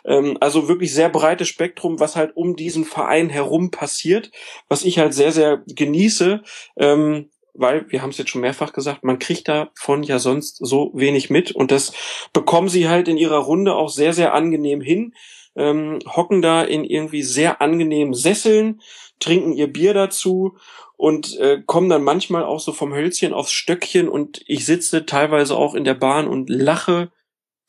Ähm, 0.06 0.38
also 0.40 0.68
wirklich 0.68 0.94
sehr 0.94 1.10
breites 1.10 1.48
Spektrum, 1.48 2.00
was 2.00 2.16
halt 2.16 2.36
um 2.36 2.56
diesen 2.56 2.86
Verein 2.86 3.30
herum 3.30 3.72
passiert, 3.72 4.32
was 4.68 4.84
ich 4.84 5.00
halt 5.00 5.14
sehr, 5.14 5.32
sehr 5.32 5.64
genieße. 5.68 6.42
Ähm, 6.78 7.30
weil, 7.54 7.86
wir 7.90 8.02
haben 8.02 8.10
es 8.12 8.18
jetzt 8.18 8.30
schon 8.30 8.42
mehrfach 8.42 8.74
gesagt, 8.74 9.04
man 9.04 9.20
kriegt 9.20 9.48
davon 9.48 10.04
ja 10.04 10.20
sonst 10.20 10.58
so 10.58 10.92
wenig 10.94 11.30
mit 11.30 11.52
und 11.52 11.72
das 11.72 11.94
bekommen 12.34 12.70
sie 12.70 12.88
halt 12.88 13.08
in 13.08 13.18
ihrer 13.18 13.40
Runde 13.40 13.76
auch 13.76 13.90
sehr, 13.90 14.14
sehr 14.14 14.34
angenehm 14.34 14.82
hin, 14.82 15.14
ähm, 15.56 16.00
hocken 16.06 16.42
da 16.42 16.64
in 16.64 16.84
irgendwie 16.84 17.24
sehr 17.24 17.62
angenehmen 17.62 18.14
Sesseln, 18.14 18.82
trinken 19.20 19.54
ihr 19.54 19.72
Bier 19.72 19.94
dazu 19.94 20.58
und 20.96 21.38
äh, 21.38 21.62
kommen 21.66 21.90
dann 21.90 22.04
manchmal 22.04 22.44
auch 22.44 22.60
so 22.60 22.74
vom 22.74 22.94
Hölzchen 22.94 23.34
aufs 23.34 23.52
Stöckchen 23.52 24.10
und 24.10 24.42
ich 24.48 24.66
sitze 24.66 25.06
teilweise 25.06 25.56
auch 25.56 25.76
in 25.76 25.84
der 25.84 25.94
Bahn 25.94 26.28
und 26.28 26.50
lache 26.50 27.12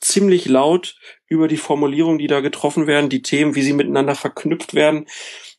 ziemlich 0.01 0.47
laut 0.47 0.97
über 1.29 1.47
die 1.47 1.57
Formulierungen, 1.57 2.19
die 2.19 2.27
da 2.27 2.41
getroffen 2.41 2.87
werden, 2.87 3.11
die 3.11 3.23
Themen, 3.23 3.55
wie 3.55 3.63
sie 3.63 3.73
miteinander 3.73 4.15
verknüpft 4.15 4.75
werden. 4.75 5.07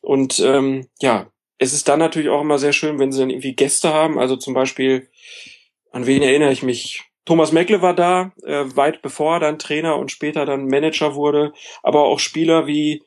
Und 0.00 0.40
ähm, 0.40 0.88
ja, 1.00 1.31
es 1.62 1.72
ist 1.72 1.88
dann 1.88 2.00
natürlich 2.00 2.28
auch 2.28 2.40
immer 2.40 2.58
sehr 2.58 2.72
schön, 2.72 2.98
wenn 2.98 3.12
sie 3.12 3.20
dann 3.20 3.30
irgendwie 3.30 3.54
Gäste 3.54 3.94
haben. 3.94 4.18
Also 4.18 4.36
zum 4.36 4.52
Beispiel, 4.52 5.08
an 5.92 6.06
wen 6.06 6.22
erinnere 6.22 6.50
ich 6.50 6.64
mich? 6.64 7.04
Thomas 7.24 7.52
Meckle 7.52 7.82
war 7.82 7.94
da, 7.94 8.32
äh, 8.42 8.64
weit 8.74 9.00
bevor 9.00 9.34
er 9.34 9.40
dann 9.40 9.60
Trainer 9.60 9.96
und 9.96 10.10
später 10.10 10.44
dann 10.44 10.66
Manager 10.66 11.14
wurde. 11.14 11.52
Aber 11.84 12.02
auch 12.02 12.18
Spieler 12.18 12.66
wie 12.66 13.04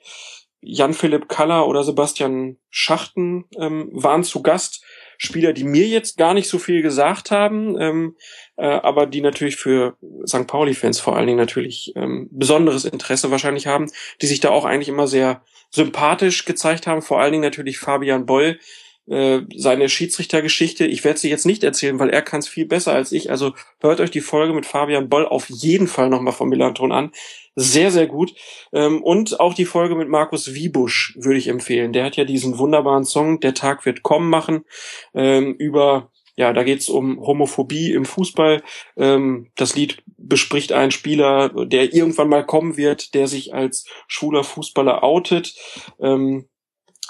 Jan-Philipp 0.61 1.27
Kaller 1.27 1.67
oder 1.67 1.83
Sebastian 1.83 2.57
Schachten 2.69 3.43
ähm, 3.59 3.89
waren 3.91 4.23
zu 4.23 4.41
Gast. 4.41 4.85
Spieler, 5.17 5.53
die 5.53 5.63
mir 5.63 5.87
jetzt 5.87 6.17
gar 6.17 6.33
nicht 6.33 6.49
so 6.49 6.59
viel 6.59 6.81
gesagt 6.81 7.31
haben, 7.31 7.79
ähm, 7.79 8.15
äh, 8.57 8.65
aber 8.65 9.05
die 9.05 9.21
natürlich 9.21 9.55
für 9.55 9.97
St. 10.27 10.47
Pauli-Fans 10.47 10.99
vor 10.99 11.15
allen 11.15 11.27
Dingen 11.27 11.39
natürlich 11.39 11.93
ähm, 11.95 12.27
besonderes 12.31 12.85
Interesse 12.85 13.31
wahrscheinlich 13.31 13.67
haben, 13.67 13.91
die 14.21 14.27
sich 14.27 14.39
da 14.39 14.49
auch 14.49 14.65
eigentlich 14.65 14.89
immer 14.89 15.07
sehr 15.07 15.43
sympathisch 15.71 16.45
gezeigt 16.45 16.87
haben. 16.87 17.01
Vor 17.01 17.19
allen 17.19 17.31
Dingen 17.31 17.43
natürlich 17.43 17.79
Fabian 17.79 18.25
Boll, 18.25 18.59
äh, 19.07 19.41
seine 19.55 19.89
Schiedsrichtergeschichte. 19.89 20.85
Ich 20.85 21.03
werde 21.03 21.19
sie 21.19 21.29
jetzt 21.29 21.45
nicht 21.45 21.63
erzählen, 21.63 21.99
weil 21.99 22.09
er 22.09 22.21
kann 22.21 22.39
es 22.39 22.47
viel 22.47 22.65
besser 22.65 22.93
als 22.93 23.11
ich. 23.11 23.29
Also 23.29 23.53
hört 23.79 23.99
euch 23.99 24.11
die 24.11 24.21
Folge 24.21 24.53
mit 24.53 24.65
Fabian 24.65 25.09
Boll 25.09 25.25
auf 25.25 25.49
jeden 25.49 25.87
Fall 25.87 26.09
nochmal 26.09 26.33
vom 26.33 26.49
Millanton 26.49 26.91
an. 26.91 27.11
Sehr, 27.55 27.91
sehr 27.91 28.07
gut. 28.07 28.33
Ähm, 28.73 29.01
und 29.01 29.39
auch 29.39 29.53
die 29.53 29.65
Folge 29.65 29.95
mit 29.95 30.09
Markus 30.09 30.53
Wiebusch 30.53 31.15
würde 31.19 31.37
ich 31.37 31.47
empfehlen. 31.47 31.93
Der 31.93 32.03
hat 32.05 32.17
ja 32.17 32.25
diesen 32.25 32.57
wunderbaren 32.57 33.05
Song 33.05 33.39
Der 33.39 33.53
Tag 33.53 33.85
wird 33.85 34.03
kommen 34.03 34.29
machen 34.29 34.65
ähm, 35.13 35.55
über 35.57 36.11
ja, 36.37 36.51
da 36.51 36.63
geht's 36.63 36.89
um 36.89 37.19
Homophobie 37.25 37.93
im 37.93 38.03
Fußball. 38.03 38.61
Ähm, 38.97 39.51
das 39.55 39.75
Lied 39.75 40.03
bespricht 40.17 40.73
einen 40.73 40.91
Spieler, 40.91 41.49
der 41.65 41.93
irgendwann 41.93 42.27
mal 42.27 42.45
kommen 42.45 42.75
wird, 42.75 43.13
der 43.13 43.27
sich 43.27 43.53
als 43.53 43.85
schwuler 44.07 44.43
Fußballer 44.43 45.01
outet. 45.03 45.55
Ähm, 45.99 46.49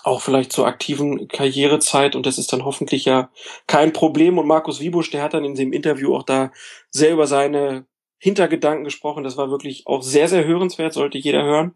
auch 0.06 0.22
vielleicht 0.22 0.52
zur 0.52 0.68
aktiven 0.68 1.28
Karrierezeit 1.28 2.16
und 2.16 2.28
das 2.28 2.38
ist 2.38 2.54
dann 2.54 2.64
hoffentlich 2.64 3.06
ja 3.06 3.32
kein 3.66 3.92
Problem. 3.92 4.38
Und 4.38 4.46
Markus 4.46 4.80
Wiebusch, 4.80 5.10
der 5.10 5.24
hat 5.24 5.34
dann 5.34 5.44
in 5.44 5.56
dem 5.56 5.74
Interview 5.74 6.16
auch 6.16 6.22
da 6.22 6.52
sehr 6.92 7.12
über 7.12 7.26
seine 7.26 7.88
Hintergedanken 8.20 8.84
gesprochen. 8.84 9.24
Das 9.24 9.36
war 9.36 9.50
wirklich 9.50 9.88
auch 9.88 10.04
sehr, 10.04 10.28
sehr 10.28 10.46
hörenswert, 10.46 10.94
sollte 10.94 11.18
jeder 11.18 11.44
hören. 11.44 11.74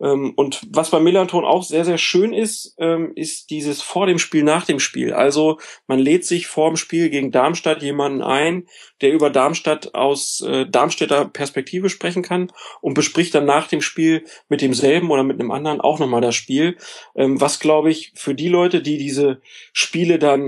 Ähm, 0.00 0.32
und 0.36 0.62
was 0.70 0.90
bei 0.90 1.00
Millanton 1.00 1.44
auch 1.44 1.62
sehr, 1.62 1.84
sehr 1.84 1.98
schön 1.98 2.32
ist, 2.32 2.74
ähm, 2.78 3.12
ist 3.14 3.50
dieses 3.50 3.82
vor 3.82 4.06
dem 4.06 4.18
Spiel, 4.18 4.42
nach 4.42 4.64
dem 4.64 4.80
Spiel. 4.80 5.12
Also 5.12 5.58
man 5.86 5.98
lädt 5.98 6.24
sich 6.24 6.46
vor 6.46 6.70
dem 6.70 6.76
Spiel 6.76 7.10
gegen 7.10 7.30
Darmstadt 7.30 7.82
jemanden 7.82 8.22
ein, 8.22 8.66
der 9.00 9.12
über 9.12 9.30
Darmstadt 9.30 9.94
aus 9.94 10.40
äh, 10.40 10.66
Darmstädter 10.66 11.26
Perspektive 11.26 11.90
sprechen 11.90 12.22
kann 12.22 12.50
und 12.80 12.94
bespricht 12.94 13.34
dann 13.34 13.44
nach 13.44 13.68
dem 13.68 13.82
Spiel 13.82 14.24
mit 14.48 14.62
demselben 14.62 15.10
oder 15.10 15.22
mit 15.22 15.38
einem 15.38 15.50
anderen 15.50 15.80
auch 15.80 15.98
nochmal 15.98 16.20
das 16.20 16.34
Spiel. 16.34 16.76
Ähm, 17.14 17.40
was, 17.40 17.60
glaube 17.60 17.90
ich, 17.90 18.12
für 18.14 18.34
die 18.34 18.48
Leute, 18.48 18.82
die 18.82 18.98
diese 18.98 19.40
Spiele 19.72 20.18
dann 20.18 20.40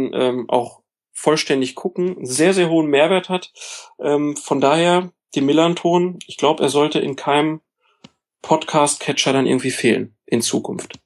auch 0.48 0.81
vollständig 1.12 1.74
gucken, 1.74 2.16
sehr, 2.24 2.55
sehr 2.55 2.68
hohen 2.68 2.86
Mehrwert 2.86 3.28
hat. 3.28 3.52
von 3.98 4.60
daher, 4.60 5.12
die 5.34 5.40
Millanton, 5.40 6.18
ich 6.26 6.36
glaube, 6.36 6.62
er 6.62 6.68
sollte 6.68 6.98
in 6.98 7.16
keinem 7.16 7.60
Podcast-Catcher 8.42 9.32
dann 9.32 9.46
irgendwie 9.46 9.70
fehlen 9.70 10.14
in 10.26 10.42
Zukunft. 10.42 10.98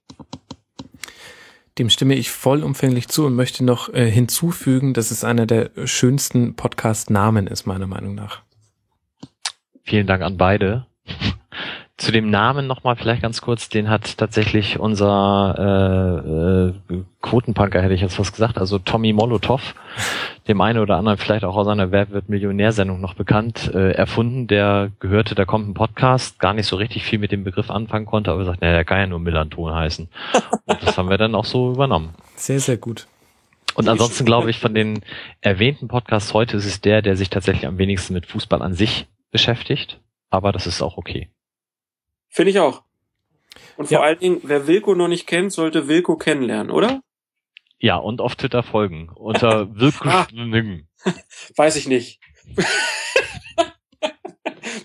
Dem 1.78 1.90
stimme 1.90 2.15
ich 2.15 2.31
vollumfänglich 2.31 3.08
zu 3.08 3.26
und 3.26 3.34
möchte 3.34 3.62
noch 3.62 3.92
äh, 3.92 4.10
hinzufügen, 4.10 4.94
dass 4.94 5.10
es 5.10 5.24
einer 5.24 5.44
der 5.44 5.70
schönsten 5.84 6.56
Podcast-Namen 6.56 7.47
ist, 7.47 7.66
meiner 7.66 7.86
Meinung 7.86 8.15
nach. 8.15 8.42
Vielen 9.84 10.06
Dank 10.06 10.23
an 10.23 10.39
beide. 10.39 10.86
Zu 11.99 12.12
dem 12.12 12.28
Namen 12.28 12.66
nochmal 12.66 12.94
vielleicht 12.94 13.23
ganz 13.23 13.41
kurz, 13.41 13.70
den 13.70 13.89
hat 13.89 14.18
tatsächlich 14.18 14.78
unser 14.78 16.75
äh, 16.91 16.94
äh, 16.94 17.05
Quotenpunker, 17.23 17.81
hätte 17.81 17.94
ich 17.94 18.02
jetzt 18.02 18.18
was 18.18 18.33
gesagt, 18.33 18.58
also 18.58 18.78
Tommy 18.78 19.15
Molotov, 19.15 19.75
dem 20.47 20.60
einen 20.60 20.78
oder 20.78 20.99
anderen 20.99 21.16
vielleicht 21.16 21.44
auch 21.44 21.57
aus 21.57 21.65
seiner 21.65 21.92
Wer 21.92 22.10
wird 22.10 22.28
Millionär-Sendung 22.28 23.00
noch 23.00 23.15
bekannt, 23.15 23.75
äh, 23.75 23.92
erfunden. 23.92 24.47
Der 24.47 24.92
gehörte, 25.00 25.34
da 25.34 25.47
kommt 25.47 25.70
ein 25.70 25.75
Podcast, 25.75 26.39
gar 26.39 26.52
nicht 26.52 26.66
so 26.66 26.76
richtig 26.76 27.02
viel 27.02 27.18
mit 27.18 27.33
dem 27.33 27.44
Begriff 27.44 27.70
anfangen 27.70 28.05
konnte, 28.05 28.31
aber 28.31 28.44
sagt, 28.44 28.60
naja, 28.60 28.75
der 28.75 28.84
kann 28.84 28.99
ja 28.99 29.07
nur 29.07 29.18
Millanton 29.18 29.75
heißen. 29.75 30.08
Und 30.66 30.83
das 30.83 30.99
haben 30.99 31.08
wir 31.08 31.16
dann 31.16 31.34
auch 31.34 31.47
so 31.47 31.73
übernommen. 31.73 32.15
Sehr, 32.34 32.60
sehr 32.60 32.76
gut. 32.76 33.07
Und 33.75 33.89
ansonsten 33.89 34.26
glaube 34.26 34.50
ich, 34.50 34.58
von 34.58 34.75
den 34.75 35.00
erwähnten 35.41 35.89
Podcasts 35.89 36.34
heute 36.34 36.58
ist 36.58 36.66
es 36.66 36.83
der, 36.83 37.00
der 37.00 37.16
sich 37.16 37.31
tatsächlich 37.31 37.66
am 37.66 37.78
wenigsten 37.78 38.12
mit 38.12 38.26
Fußball 38.26 38.60
an 38.60 38.75
sich 38.75 39.07
beschäftigt. 39.31 39.99
Aber 40.28 40.52
das 40.52 40.66
ist 40.66 40.83
auch 40.83 40.99
okay. 40.99 41.31
Finde 42.28 42.50
ich 42.50 42.58
auch. 42.58 42.82
Und 43.76 43.86
vor 43.86 43.98
ja. 43.98 44.00
allen 44.02 44.18
Dingen, 44.18 44.40
wer 44.42 44.66
Wilko 44.66 44.94
noch 44.94 45.08
nicht 45.08 45.26
kennt, 45.26 45.52
sollte 45.52 45.88
Wilko 45.88 46.16
kennenlernen, 46.16 46.70
oder? 46.70 47.02
Ja, 47.78 47.96
und 47.96 48.20
auf 48.20 48.36
Twitter 48.36 48.62
folgen. 48.62 49.10
Unter 49.14 49.74
Wilko 49.78 50.08
ah, 50.08 50.26
Weiß 51.56 51.76
ich 51.76 51.88
nicht. 51.88 52.20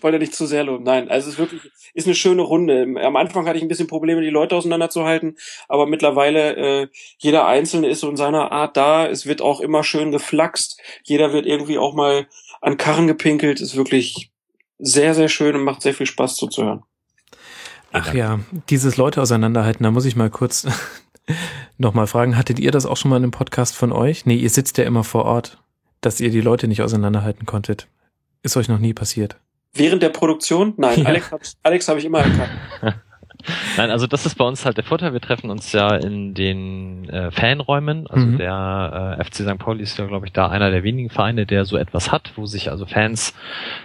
Wollte 0.02 0.20
nicht 0.20 0.34
zu 0.34 0.48
sehr 0.48 0.64
loben. 0.64 0.84
Nein, 0.84 1.10
also 1.10 1.28
es 1.28 1.34
ist 1.34 1.40
wirklich, 1.40 1.62
ist 1.94 2.08
eine 2.08 2.16
schöne 2.16 2.42
Runde. 2.42 2.88
Am 3.04 3.16
Anfang 3.16 3.46
hatte 3.48 3.58
ich 3.58 3.64
ein 3.64 3.68
bisschen 3.68 3.88
Probleme, 3.88 4.22
die 4.22 4.32
Leute 4.32 4.56
auseinanderzuhalten, 4.56 5.38
aber 5.68 5.86
mittlerweile 5.86 6.56
äh, 6.56 6.88
jeder 7.20 7.46
Einzelne 7.46 7.88
ist 7.88 8.00
so 8.00 8.10
in 8.10 8.18
seiner 8.18 8.52
Art 8.52 8.76
da. 8.78 9.08
Es 9.08 9.28
wird 9.28 9.42
auch 9.42 9.62
immer 9.62 9.84
schön 9.84 10.12
geflaxt. 10.12 10.82
Jeder 11.04 11.34
wird 11.34 11.46
irgendwie 11.46 11.78
auch 11.78 11.94
mal 11.94 12.28
an 12.62 12.78
Karren 12.78 13.06
gepinkelt. 13.06 13.62
Ist 13.62 13.76
wirklich 13.76 14.32
sehr, 14.80 15.14
sehr 15.14 15.30
schön 15.30 15.56
und 15.56 15.64
macht 15.64 15.84
sehr 15.84 15.94
viel 15.94 16.08
Spaß 16.08 16.36
zuzuhören. 16.36 16.84
Ach 17.92 18.14
ja, 18.14 18.40
dieses 18.70 18.98
Leute 18.98 19.22
auseinanderhalten, 19.22 19.84
da 19.84 19.92
muss 19.92 20.06
ich 20.06 20.16
mal 20.16 20.30
kurz 20.30 20.68
nochmal 21.78 22.08
fragen, 22.08 22.38
hattet 22.38 22.60
ihr 22.60 22.72
das 22.72 22.86
auch 22.86 22.98
schon 22.98 23.10
mal 23.10 23.18
in 23.18 23.24
einem 23.24 23.32
Podcast 23.32 23.76
von 23.76 23.92
euch? 23.92 24.26
Nee, 24.26 24.36
ihr 24.36 24.50
sitzt 24.50 24.78
ja 24.78 24.86
immer 24.86 25.04
vor 25.04 25.26
Ort, 25.26 25.58
dass 26.00 26.20
ihr 26.22 26.32
die 26.32 26.42
Leute 26.42 26.68
nicht 26.68 26.82
auseinanderhalten 26.82 27.46
konntet. 27.46 27.88
Ist 28.44 28.58
euch 28.58 28.70
noch 28.70 28.80
nie 28.80 28.94
passiert? 28.94 29.38
Während 29.74 30.04
der 30.04 30.10
Produktion? 30.10 30.74
Nein, 30.78 31.02
ja. 31.02 31.06
Alex, 31.06 31.58
Alex 31.64 31.88
habe 31.88 32.00
ich 32.00 32.06
immer 32.06 32.20
erkannt. 32.20 32.52
Nein, 33.78 33.90
also 33.90 34.08
das 34.08 34.26
ist 34.26 34.36
bei 34.36 34.46
uns 34.46 34.66
halt 34.66 34.78
der 34.78 34.84
Vorteil. 34.84 35.14
Wir 35.14 35.22
treffen 35.22 35.50
uns 35.50 35.72
ja 35.72 35.96
in 35.96 36.34
den 36.34 37.10
äh, 37.10 37.32
Fanräumen. 37.32 38.08
Also 38.08 38.26
mhm. 38.26 38.38
der 38.38 39.18
äh, 39.20 39.24
FC 39.24 39.36
St. 39.36 39.58
Pauli 39.58 39.84
ist 39.84 39.98
ja, 39.98 40.06
glaube 40.06 40.26
ich, 40.26 40.34
da 40.34 40.50
einer 40.50 40.72
der 40.72 40.84
wenigen 40.84 41.10
Vereine, 41.10 41.46
der 41.46 41.66
so 41.66 41.78
etwas 41.78 42.12
hat, 42.12 42.34
wo 42.36 42.46
sich 42.46 42.70
also 42.70 42.86
Fans 42.86 43.34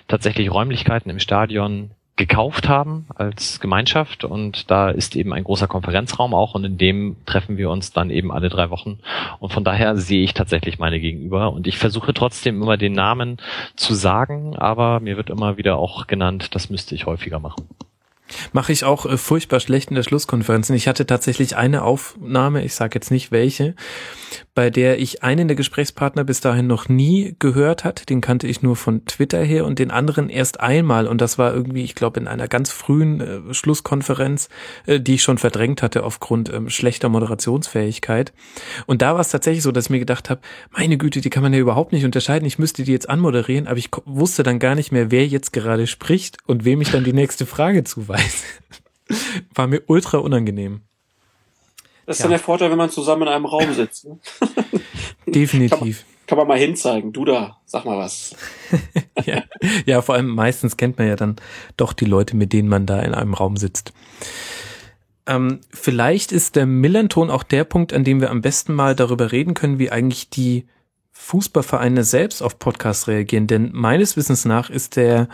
tatsächlich 0.09 0.51
Räumlichkeiten 0.51 1.11
im 1.11 1.19
Stadion 1.19 1.91
gekauft 2.17 2.67
haben 2.67 3.07
als 3.15 3.61
Gemeinschaft 3.61 4.25
und 4.25 4.71
da 4.71 4.89
ist 4.89 5.17
eben 5.17 5.35
ein 5.35 5.45
großer 5.45 5.69
Konferenzraum 5.69 6.33
auch 6.33 6.55
und 6.55 6.65
in 6.65 6.79
dem 6.79 7.17
treffen 7.27 7.59
wir 7.59 7.71
uns 7.71 7.93
dann 7.93 8.09
eben 8.09 8.33
alle 8.33 8.49
drei 8.49 8.71
Wochen 8.71 8.99
und 9.39 9.53
von 9.53 9.65
daher 9.65 9.97
sehe 9.97 10.25
ich 10.25 10.33
tatsächlich 10.33 10.79
meine 10.79 10.99
Gegenüber 10.99 11.53
und 11.53 11.67
ich 11.67 11.77
versuche 11.77 12.15
trotzdem 12.15 12.63
immer 12.63 12.79
den 12.79 12.95
Namen 12.95 13.37
zu 13.77 13.95
sagen, 13.95 14.57
aber 14.57 15.01
mir 15.01 15.19
wird 15.19 15.29
immer 15.29 15.59
wieder 15.59 15.77
auch 15.77 16.07
genannt, 16.07 16.55
das 16.55 16.71
müsste 16.71 16.95
ich 16.95 17.05
häufiger 17.05 17.39
machen. 17.39 17.69
Mache 18.53 18.73
ich 18.73 18.85
auch 18.85 19.07
äh, 19.07 19.17
furchtbar 19.17 19.61
schlecht 19.61 19.91
in 19.91 19.95
der 19.95 20.03
Schlusskonferenz. 20.03 20.71
Ich 20.71 20.89
hatte 20.89 21.07
tatsächlich 21.07 21.57
eine 21.57 21.83
Aufnahme, 21.83 22.65
ich 22.65 22.75
sage 22.75 22.97
jetzt 22.97 23.11
nicht 23.11 23.31
welche, 23.31 23.75
bei 24.55 24.71
der 24.71 24.99
ich 24.99 25.23
einen 25.23 25.49
der 25.49 25.57
Gesprächspartner 25.57 26.25
bis 26.25 26.41
dahin 26.41 26.67
noch 26.67 26.89
nie 26.89 27.37
gehört 27.39 27.85
hat. 27.85 28.09
Den 28.09 28.21
kannte 28.21 28.47
ich 28.47 28.63
nur 28.63 28.77
von 28.77 29.05
Twitter 29.05 29.43
her 29.43 29.65
und 29.65 29.79
den 29.79 29.91
anderen 29.91 30.29
erst 30.29 30.61
einmal. 30.61 31.07
Und 31.07 31.21
das 31.21 31.39
war 31.39 31.55
irgendwie, 31.55 31.85
ich 31.85 31.95
glaube, 31.95 32.19
in 32.19 32.27
einer 32.27 32.49
ganz 32.49 32.71
frühen 32.71 33.21
äh, 33.21 33.55
Schlusskonferenz, 33.55 34.49
äh, 34.87 34.99
die 34.99 35.15
ich 35.15 35.23
schon 35.23 35.39
verdrängt 35.39 35.83
hatte 35.83 36.05
aufgrund 36.05 36.53
ähm, 36.53 36.69
schlechter 36.69 37.09
Moderationsfähigkeit. 37.09 38.33
Und 38.87 39.03
da 39.03 39.15
war 39.15 39.21
es 39.21 39.29
tatsächlich 39.29 39.63
so, 39.63 39.73
dass 39.73 39.87
ich 39.87 39.91
mir 39.91 39.99
gedacht 39.99 40.31
habe, 40.31 40.41
meine 40.77 40.99
Güte, 40.99 41.21
die 41.21 41.31
kann 41.31 41.43
man 41.43 41.53
ja 41.53 41.61
überhaupt 41.61 41.93
nicht 41.93 42.05
unterscheiden. 42.05 42.47
Ich 42.47 42.59
müsste 42.59 42.83
die 42.83 42.93
jetzt 42.93 43.09
anmoderieren, 43.09 43.67
aber 43.67 43.79
ich 43.79 43.91
wusste 44.05 44.43
dann 44.43 44.59
gar 44.59 44.75
nicht 44.75 44.91
mehr, 44.91 45.11
wer 45.11 45.27
jetzt 45.27 45.53
gerade 45.53 45.87
spricht 45.87 46.39
und 46.47 46.65
wem 46.65 46.81
ich 46.81 46.91
dann 46.91 47.05
die 47.05 47.13
nächste 47.13 47.47
Frage 47.47 47.85
zuweise. 47.85 48.16
War 49.55 49.67
mir 49.67 49.83
ultra 49.87 50.19
unangenehm. 50.19 50.83
Das 52.07 52.17
ist 52.17 52.21
ja. 52.21 52.25
dann 52.25 52.31
der 52.31 52.39
Vorteil, 52.41 52.71
wenn 52.71 52.79
man 52.79 52.91
zusammen 52.91 53.23
in 53.23 53.29
einem 53.29 53.47
Raum 53.47 53.73
sitzt. 53.75 54.07
Ne? 54.07 54.19
Definitiv. 55.27 55.79
Kann 55.79 55.89
man, 55.89 56.27
kann 56.27 56.39
man 56.39 56.49
mal 56.49 56.59
hinzeigen. 56.59 57.13
Du 57.13 57.25
da, 57.25 57.61
sag 57.67 57.85
mal 57.85 57.99
was. 57.99 58.37
ja. 59.25 59.43
ja, 59.85 60.03
vor 60.03 60.15
allem 60.15 60.29
meistens 60.29 60.77
kennt 60.77 60.99
man 60.99 61.09
ja 61.09 61.17
dann 61.17 61.37
doch 61.77 61.93
die 61.93 62.05
Leute, 62.05 62.37
mit 62.37 62.53
denen 62.53 62.69
man 62.69 62.87
da 62.87 63.01
in 63.01 63.15
einem 63.15 63.35
Raum 63.35 63.57
sitzt. 63.57 63.93
Ähm, 65.27 65.61
vielleicht 65.71 66.31
ist 66.31 66.55
der 66.55 66.67
Millanton 66.67 67.31
auch 67.31 67.43
der 67.43 67.65
Punkt, 67.65 67.93
an 67.93 68.05
dem 68.05 68.21
wir 68.21 68.31
am 68.31 68.41
besten 68.41 68.75
mal 68.75 68.95
darüber 68.95 69.33
reden 69.33 69.55
können, 69.55 69.81
wie 69.81 69.91
eigentlich 69.91 70.31
die 70.31 70.67
Fußballvereine 71.11 72.05
selbst 72.05 72.43
auf 72.43 72.61
Podcasts 72.61 73.09
reagieren. 73.09 73.49
Denn 73.49 73.71
meines 73.73 74.17
Wissens 74.17 74.45
nach 74.45 74.71
ist 74.71 74.95
der 74.95 75.29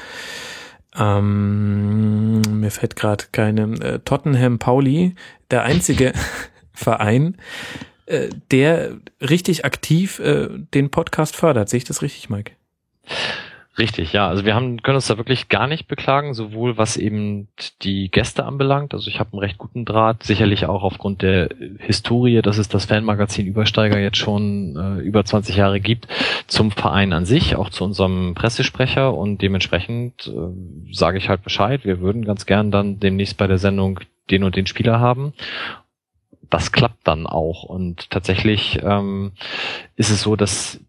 ähm, 0.97 2.41
mir 2.61 2.71
fällt 2.71 2.97
gerade 2.97 3.25
keine 3.33 3.63
äh, 3.81 3.99
Tottenham 4.01 4.59
Pauli, 4.59 5.15
der 5.51 5.63
einzige 5.63 6.13
Verein, 6.73 7.37
äh, 8.07 8.29
der 8.51 8.97
richtig 9.21 9.65
aktiv 9.65 10.19
äh, 10.19 10.49
den 10.75 10.91
Podcast 10.91 11.37
fördert. 11.37 11.69
Sehe 11.69 11.79
ich 11.79 11.85
das 11.85 12.03
richtig, 12.03 12.29
Mike? 12.29 12.53
Richtig, 13.79 14.13
ja. 14.13 14.29
Also 14.29 14.45
wir 14.45 14.55
haben, 14.55 14.83
können 14.83 14.97
uns 14.97 15.07
da 15.07 15.17
wirklich 15.17 15.49
gar 15.49 15.67
nicht 15.67 15.89
beklagen, 15.89 16.35
sowohl 16.35 16.77
was 16.77 16.99
eben 16.99 17.49
die 17.81 18.11
Gäste 18.11 18.45
anbelangt. 18.45 18.93
Also 18.93 19.09
ich 19.09 19.19
habe 19.19 19.33
einen 19.33 19.41
recht 19.41 19.57
guten 19.57 19.87
Draht, 19.87 20.25
sicherlich 20.25 20.67
auch 20.67 20.83
aufgrund 20.83 21.23
der 21.23 21.49
Historie, 21.79 22.43
dass 22.43 22.59
es 22.59 22.69
das 22.69 22.85
Fanmagazin 22.85 23.47
Übersteiger 23.47 23.99
jetzt 23.99 24.19
schon 24.19 24.77
äh, 24.77 25.01
über 25.01 25.25
20 25.25 25.57
Jahre 25.57 25.81
gibt, 25.81 26.07
zum 26.47 26.71
Verein 26.71 27.15
an 27.15 27.25
sich, 27.25 27.57
auch 27.57 27.71
zu 27.71 27.85
unserem 27.85 28.35
Pressesprecher 28.35 29.15
und 29.17 29.41
dementsprechend 29.41 30.27
äh, 30.27 30.93
sage 30.93 31.17
ich 31.17 31.31
halt 31.31 31.43
Bescheid. 31.43 31.87
Wir 31.87 32.01
würden 32.01 32.27
ganz 32.27 32.45
gern 32.45 32.71
dann 32.71 33.01
demnächst 33.01 33.39
bei 33.39 33.47
der 33.47 33.59
Sendung 33.59 34.01
den 34.31 34.45
und 34.45 34.55
den 34.55 34.67
Spieler 34.67 35.01
haben 35.01 35.33
das 36.51 36.71
klappt 36.71 37.09
dann 37.09 37.27
auch. 37.27 37.63
Und 37.63 38.11
tatsächlich 38.11 38.79
ähm, 38.83 39.33
ist 39.97 40.11
es 40.11 40.21
so, 40.21 40.37
dass 40.37 40.81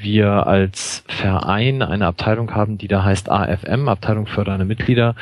wir 0.00 0.46
als 0.46 1.04
Verein 1.08 1.82
eine 1.82 2.06
Abteilung 2.06 2.54
haben, 2.54 2.78
die 2.78 2.88
da 2.88 3.04
heißt 3.04 3.30
AFM, 3.30 3.88
Abteilung 3.88 4.26
fördernde 4.26 4.64
Mitglieder, 4.64 5.14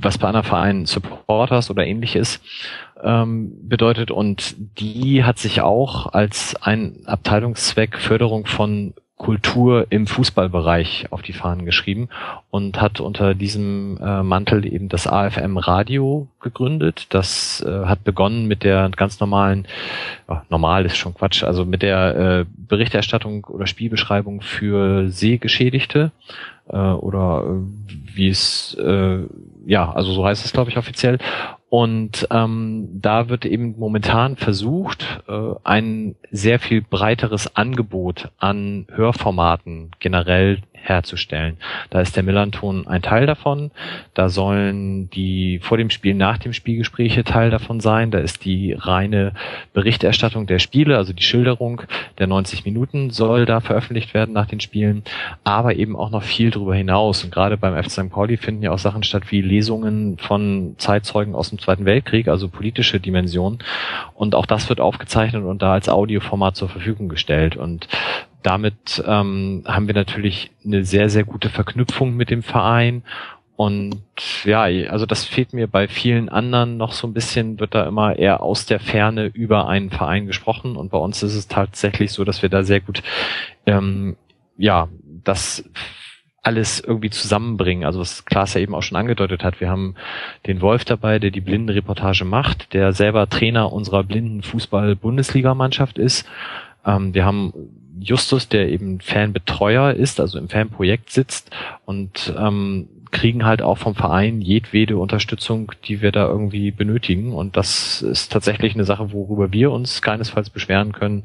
was 0.00 0.18
bei 0.18 0.28
einer 0.28 0.42
Verein 0.42 0.86
Supporters 0.86 1.70
oder 1.70 1.86
ähnlich 1.86 2.16
ist, 2.16 2.42
ähm, 3.02 3.68
bedeutet. 3.68 4.10
Und 4.10 4.56
die 4.78 5.24
hat 5.24 5.38
sich 5.38 5.60
auch 5.60 6.12
als 6.12 6.56
ein 6.62 7.02
Abteilungszweck 7.06 7.98
Förderung 7.98 8.46
von 8.46 8.94
Kultur 9.22 9.86
im 9.90 10.08
Fußballbereich 10.08 11.06
auf 11.10 11.22
die 11.22 11.32
Fahnen 11.32 11.64
geschrieben 11.64 12.08
und 12.50 12.80
hat 12.80 12.98
unter 12.98 13.36
diesem 13.36 13.96
äh, 14.02 14.24
Mantel 14.24 14.66
eben 14.66 14.88
das 14.88 15.06
AFM 15.06 15.58
Radio 15.58 16.26
gegründet. 16.40 17.06
Das 17.10 17.64
äh, 17.64 17.86
hat 17.86 18.02
begonnen 18.02 18.48
mit 18.48 18.64
der 18.64 18.90
ganz 18.90 19.20
normalen, 19.20 19.68
oh, 20.26 20.38
normal 20.50 20.86
ist 20.86 20.96
schon 20.96 21.14
Quatsch, 21.14 21.44
also 21.44 21.64
mit 21.64 21.82
der 21.82 22.16
äh, 22.16 22.44
Berichterstattung 22.48 23.44
oder 23.44 23.68
Spielbeschreibung 23.68 24.40
für 24.40 25.08
Sehgeschädigte 25.08 26.10
äh, 26.68 26.76
oder 26.76 27.44
äh, 27.46 27.94
wie 28.16 28.28
es 28.28 28.74
äh, 28.74 29.20
ja, 29.66 29.92
also 29.92 30.10
so 30.12 30.26
heißt 30.26 30.44
es 30.44 30.52
glaube 30.52 30.70
ich 30.70 30.78
offiziell 30.78 31.18
und 31.72 32.28
ähm, 32.30 33.00
da 33.00 33.30
wird 33.30 33.46
eben 33.46 33.78
momentan 33.78 34.36
versucht, 34.36 35.22
äh, 35.26 35.54
ein 35.64 36.16
sehr 36.30 36.58
viel 36.58 36.82
breiteres 36.82 37.56
Angebot 37.56 38.30
an 38.36 38.86
Hörformaten 38.92 39.90
generell 39.98 40.58
herzustellen. 40.82 41.56
Da 41.90 42.00
ist 42.00 42.16
der 42.16 42.22
Millanton 42.22 42.86
ein 42.86 43.02
Teil 43.02 43.26
davon. 43.26 43.70
Da 44.14 44.28
sollen 44.28 45.08
die 45.10 45.60
vor 45.60 45.78
dem 45.78 45.90
Spiel, 45.90 46.14
nach 46.14 46.38
dem 46.38 46.52
Spielgespräche 46.52 47.24
Teil 47.24 47.50
davon 47.50 47.80
sein. 47.80 48.10
Da 48.10 48.18
ist 48.18 48.44
die 48.44 48.72
reine 48.72 49.32
Berichterstattung 49.72 50.46
der 50.46 50.58
Spiele, 50.58 50.96
also 50.96 51.12
die 51.12 51.22
Schilderung 51.22 51.82
der 52.18 52.26
90 52.26 52.64
Minuten 52.64 53.10
soll 53.10 53.46
da 53.46 53.60
veröffentlicht 53.60 54.14
werden 54.14 54.34
nach 54.34 54.46
den 54.46 54.60
Spielen, 54.60 55.02
aber 55.44 55.76
eben 55.76 55.96
auch 55.96 56.10
noch 56.10 56.22
viel 56.22 56.50
darüber 56.50 56.74
hinaus. 56.74 57.24
Und 57.24 57.32
gerade 57.32 57.56
beim 57.56 57.80
FC 57.80 57.90
St. 57.90 58.10
Pauli 58.10 58.36
finden 58.36 58.62
ja 58.62 58.72
auch 58.72 58.78
Sachen 58.78 59.02
statt 59.02 59.30
wie 59.30 59.40
Lesungen 59.40 60.18
von 60.18 60.74
Zeitzeugen 60.78 61.34
aus 61.34 61.50
dem 61.50 61.58
Zweiten 61.58 61.84
Weltkrieg, 61.84 62.28
also 62.28 62.48
politische 62.48 63.00
Dimensionen. 63.00 63.58
Und 64.14 64.34
auch 64.34 64.46
das 64.46 64.68
wird 64.68 64.80
aufgezeichnet 64.80 65.44
und 65.44 65.62
da 65.62 65.72
als 65.72 65.88
Audioformat 65.88 66.56
zur 66.56 66.68
Verfügung 66.68 67.08
gestellt. 67.08 67.56
Und 67.56 67.88
damit 68.42 69.02
ähm, 69.06 69.62
haben 69.66 69.86
wir 69.86 69.94
natürlich 69.94 70.50
eine 70.64 70.84
sehr, 70.84 71.08
sehr 71.08 71.24
gute 71.24 71.48
Verknüpfung 71.48 72.14
mit 72.14 72.30
dem 72.30 72.42
Verein. 72.42 73.02
Und 73.56 74.02
ja, 74.44 74.62
also 74.62 75.06
das 75.06 75.24
fehlt 75.24 75.52
mir 75.52 75.68
bei 75.68 75.86
vielen 75.86 76.28
anderen 76.28 76.76
noch 76.76 76.92
so 76.92 77.06
ein 77.06 77.12
bisschen, 77.12 77.60
wird 77.60 77.74
da 77.74 77.86
immer 77.86 78.16
eher 78.18 78.42
aus 78.42 78.66
der 78.66 78.80
Ferne 78.80 79.26
über 79.26 79.68
einen 79.68 79.90
Verein 79.90 80.26
gesprochen. 80.26 80.76
Und 80.76 80.90
bei 80.90 80.98
uns 80.98 81.22
ist 81.22 81.34
es 81.34 81.48
tatsächlich 81.48 82.12
so, 82.12 82.24
dass 82.24 82.42
wir 82.42 82.48
da 82.48 82.64
sehr 82.64 82.80
gut, 82.80 83.02
ähm, 83.66 84.16
ja, 84.56 84.88
das 85.24 85.64
alles 86.42 86.80
irgendwie 86.80 87.10
zusammenbringen. 87.10 87.84
Also 87.84 88.00
was 88.00 88.24
Klaas 88.24 88.54
ja 88.54 88.60
eben 88.60 88.74
auch 88.74 88.82
schon 88.82 88.98
angedeutet 88.98 89.44
hat. 89.44 89.60
Wir 89.60 89.70
haben 89.70 89.94
den 90.46 90.60
Wolf 90.60 90.84
dabei, 90.84 91.20
der 91.20 91.30
die 91.30 91.40
Blindenreportage 91.40 92.24
macht, 92.24 92.72
der 92.72 92.92
selber 92.92 93.28
Trainer 93.28 93.72
unserer 93.72 94.02
blinden 94.02 94.42
Fußball-Bundesligamannschaft 94.42 95.98
ist. 95.98 96.28
Ähm, 96.84 97.14
wir 97.14 97.24
haben 97.24 97.52
Justus, 98.00 98.48
der 98.48 98.68
eben 98.68 99.00
Fanbetreuer 99.00 99.92
ist, 99.92 100.20
also 100.20 100.38
im 100.38 100.48
Fanprojekt 100.48 101.10
sitzt 101.10 101.50
und 101.84 102.34
ähm, 102.36 102.88
kriegen 103.12 103.44
halt 103.44 103.62
auch 103.62 103.78
vom 103.78 103.94
Verein 103.94 104.40
jedwede 104.40 104.96
Unterstützung, 104.96 105.70
die 105.84 106.00
wir 106.00 106.12
da 106.12 106.26
irgendwie 106.26 106.70
benötigen. 106.70 107.34
Und 107.34 107.56
das 107.56 108.02
ist 108.02 108.32
tatsächlich 108.32 108.74
eine 108.74 108.84
Sache, 108.84 109.12
worüber 109.12 109.52
wir 109.52 109.70
uns 109.70 110.00
keinesfalls 110.00 110.50
beschweren 110.50 110.92
können, 110.92 111.24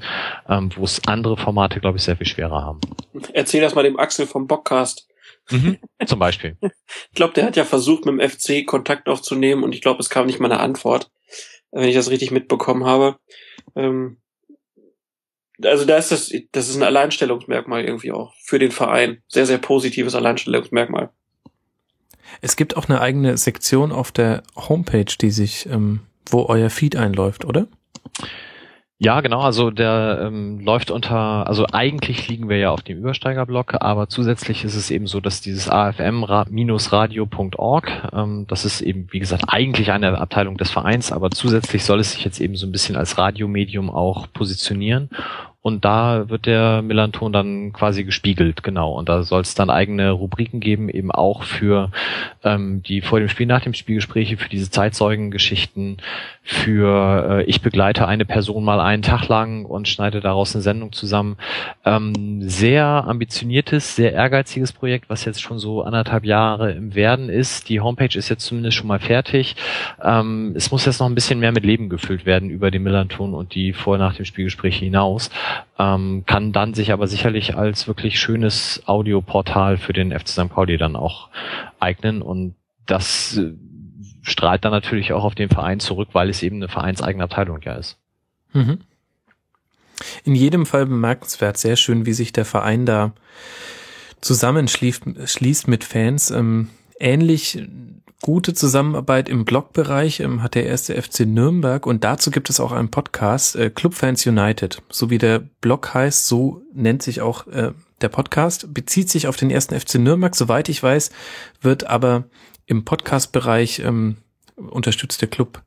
ähm, 0.50 0.70
wo 0.76 0.84
es 0.84 1.02
andere 1.08 1.38
Formate, 1.38 1.80
glaube 1.80 1.98
ich, 1.98 2.04
sehr 2.04 2.18
viel 2.18 2.28
schwerer 2.28 2.62
haben. 2.62 2.82
Erzähl 3.34 3.62
das 3.62 3.74
mal 3.74 3.84
dem 3.84 3.98
Axel 3.98 4.28
vom 4.28 4.48
Bockcast. 4.48 5.08
Mhm, 5.50 5.78
zum 6.06 6.20
Beispiel. 6.20 6.58
ich 6.62 7.16
glaube, 7.16 7.34
der 7.34 7.46
hat 7.46 7.56
ja 7.56 7.64
versucht, 7.64 8.06
mit 8.06 8.20
dem 8.20 8.30
FC 8.30 8.66
Kontakt 8.66 9.08
aufzunehmen 9.08 9.64
und 9.64 9.74
ich 9.74 9.82
glaube, 9.82 10.02
es 10.02 10.10
kam 10.10 10.26
nicht 10.26 10.42
mal 10.42 10.52
eine 10.52 10.60
Antwort, 10.60 11.10
wenn 11.72 11.88
ich 11.88 11.96
das 11.96 12.12
richtig 12.12 12.32
mitbekommen 12.32 12.86
habe. 12.86 13.16
Ähm, 13.76 14.18
also 15.64 15.86
da 15.86 15.98
ist 15.98 16.11
das, 16.11 16.32
das 16.52 16.69
ist 16.69 16.76
ein 16.76 16.84
Alleinstellungsmerkmal 16.84 17.84
irgendwie 17.84 18.11
auch 18.11 18.34
für 18.44 18.60
den 18.60 18.72
Verein. 18.72 19.22
Sehr, 19.27 19.45
sehr 19.45 19.58
positives 19.58 20.16
Alleinstellungsmerkmal. 20.16 21.10
Es 22.42 22.56
gibt 22.56 22.77
auch 22.77 22.88
eine 22.90 23.02
eigene 23.02 23.38
Sektion 23.38 23.92
auf 23.92 24.11
der 24.11 24.44
Homepage, 24.56 25.16
die 25.19 25.32
sich, 25.32 25.68
ähm, 25.68 26.02
wo 26.30 26.45
euer 26.45 26.69
Feed 26.69 26.95
einläuft, 26.95 27.45
oder? 27.45 27.68
Ja, 29.00 29.22
genau. 29.22 29.42
Also 29.42 29.69
der 29.69 30.22
ähm, 30.24 30.59
läuft 30.59 30.90
unter, 30.90 31.45
also 31.48 31.67
eigentlich 31.72 32.27
liegen 32.30 32.50
wir 32.50 32.58
ja 32.58 32.72
auf 32.72 32.82
dem 32.82 32.98
Übersteigerblock, 32.98 33.76
aber 33.80 34.09
zusätzlich 34.09 34.64
ist 34.64 34.74
es 34.74 34.90
eben 34.90 35.06
so, 35.06 35.19
dass 35.19 35.40
dieses 35.40 35.69
afm-radio.org, 35.69 36.51
ähm, 38.11 38.45
das 38.48 38.66
ist 38.66 38.82
eben, 38.82 39.08
wie 39.11 39.19
gesagt, 39.19 39.43
eigentlich 39.50 39.92
eine 39.92 40.17
Abteilung 40.17 40.58
des 40.58 40.72
Vereins, 40.72 41.11
aber 41.11 41.30
zusätzlich 41.30 41.85
soll 41.85 42.00
es 42.00 42.14
sich 42.14 42.26
jetzt 42.26 42.40
eben 42.42 42.56
so 42.56 42.66
ein 42.66 42.72
bisschen 42.72 42.95
als 42.95 43.19
Radiomedium 43.19 43.92
auch 43.92 44.26
positionieren 44.34 45.11
und 45.68 45.84
da 45.84 46.30
wird 46.30 46.46
der 46.46 46.82
Millanton 46.82 47.34
dann 47.34 47.74
quasi 47.74 48.06
gespiegelt, 48.06 48.64
genau. 48.64 48.94
Und 48.94 49.10
da 49.10 49.24
soll 49.24 49.42
es 49.42 49.54
dann 49.54 49.70
eigene 49.70 50.12
Rubriken 50.12 50.62
geben, 50.62 50.88
eben 50.88 51.12
auch 51.12 51.44
für 51.44 51.92
ähm, 52.46 52.82
die 52.84 53.02
vor 53.02 53.20
dem 53.20 53.28
Spiel, 53.28 53.48
nach 53.48 53.64
dem 53.64 53.74
Spielgespräche, 53.74 54.38
für 54.38 54.48
diese 54.48 54.72
Zeitzeugengeschichten, 54.72 55.98
für 56.42 57.40
äh, 57.40 57.44
ich 57.44 57.62
begleite 57.62 58.08
eine 58.08 58.24
Person 58.24 58.64
mal 58.64 58.80
einen 58.80 59.02
Tag 59.02 59.28
lang 59.28 59.66
und 59.66 59.90
schneide 59.90 60.22
daraus 60.22 60.56
eine 60.56 60.62
Sendung 60.62 60.94
zusammen. 60.94 61.36
Ähm, 61.84 62.48
sehr 62.48 62.86
ambitioniertes, 62.86 63.98
sehr 63.98 64.14
ehrgeiziges 64.14 64.72
Projekt, 64.72 65.10
was 65.10 65.26
jetzt 65.26 65.42
schon 65.42 65.60
so 65.60 65.82
anderthalb 65.82 66.24
Jahre 66.24 66.72
im 66.72 66.96
Werden 66.96 67.28
ist. 67.28 67.68
Die 67.68 67.82
Homepage 67.82 68.18
ist 68.18 68.30
jetzt 68.30 68.46
zumindest 68.46 68.78
schon 68.78 68.88
mal 68.88 69.00
fertig. 69.00 69.58
Ähm, 70.02 70.54
es 70.56 70.72
muss 70.72 70.86
jetzt 70.86 71.02
noch 71.02 71.08
ein 71.08 71.16
bisschen 71.16 71.42
mehr 71.42 71.52
mit 71.52 71.66
Leben 71.66 71.90
gefüllt 71.90 72.26
werden 72.26 72.50
über 72.50 72.72
den 72.72 72.84
Millanton 72.84 73.34
und 73.34 73.54
die 73.54 73.74
vor 73.74 73.98
nach 73.98 74.16
dem 74.16 74.24
Spielgespräch 74.24 74.78
hinaus 74.78 75.30
ähm, 75.80 76.24
kann 76.26 76.52
dann 76.52 76.74
sich 76.74 76.92
aber 76.92 77.08
sicherlich 77.08 77.56
als 77.56 77.88
wirklich 77.88 78.19
schönes 78.19 78.84
Audioportal 78.86 79.77
für 79.77 79.94
den 79.94 80.11
FC 80.11 80.30
St. 80.30 80.50
Pauli 80.50 80.77
dann 80.77 80.95
auch 80.95 81.30
eignen 81.80 82.22
und 82.22 82.56
das 82.86 83.38
äh, 83.38 83.53
strahlt 84.22 84.66
dann 84.66 84.72
natürlich 84.72 85.14
auch 85.14 85.24
auf 85.24 85.36
den 85.36 85.50
Verein 85.50 85.80
zurück, 85.80 86.10
weil 86.14 86.30
es 86.30 86.44
eben 86.44 86.58
eine 86.58 86.68
vereinseigene 86.68 87.24
Abteilung 87.24 87.61
ja 87.61 87.76
ist. 87.76 87.98
Mhm. 88.53 88.80
In 90.24 90.36
jedem 90.36 90.66
Fall 90.66 90.86
bemerkenswert, 90.86 91.58
sehr 91.58 91.76
schön, 91.76 92.06
wie 92.06 92.14
sich 92.14 92.32
der 92.32 92.45
Verein 92.45 92.86
da 92.86 93.14
zusammenschließt 94.22 95.68
mit 95.68 95.84
Fans. 95.84 96.32
Ähm, 96.32 96.69
ähnlich 97.00 97.60
gute 98.22 98.54
Zusammenarbeit 98.54 99.30
im 99.30 99.46
Blogbereich 99.46 100.20
ähm, 100.20 100.42
hat 100.42 100.56
der 100.56 100.66
erste 100.66 101.00
FC 101.02 101.22
Nürnberg 101.22 101.86
und 101.86 102.04
dazu 102.04 102.32
gibt 102.32 102.50
es 102.50 102.60
auch 102.60 102.72
einen 102.72 102.90
Podcast, 102.90 103.56
äh, 103.56 103.70
Clubfans 103.70 104.26
United. 104.26 104.82
So 104.90 105.10
wie 105.10 105.18
der 105.18 105.40
Blog 105.40 105.94
heißt, 105.94 106.28
so 106.28 106.62
nennt 106.74 107.04
sich 107.04 107.22
auch 107.22 107.48
äh, 107.48 107.74
der 108.02 108.10
Podcast, 108.10 108.74
bezieht 108.74 109.10
sich 109.10 109.28
auf 109.28 109.38
den 109.38 109.52
ersten 109.52 109.80
FC 109.80 109.96
Nürnberg. 109.96 110.36
Soweit 110.36 110.70
ich 110.70 110.82
weiß, 110.82 111.12
wird 111.62 111.86
aber 111.86 112.26
im 112.66 112.86
Podcast-Bereich 112.86 113.80
ähm, 113.80 114.18
unterstützt 114.56 115.22
der 115.22 115.30
Club 115.30 115.62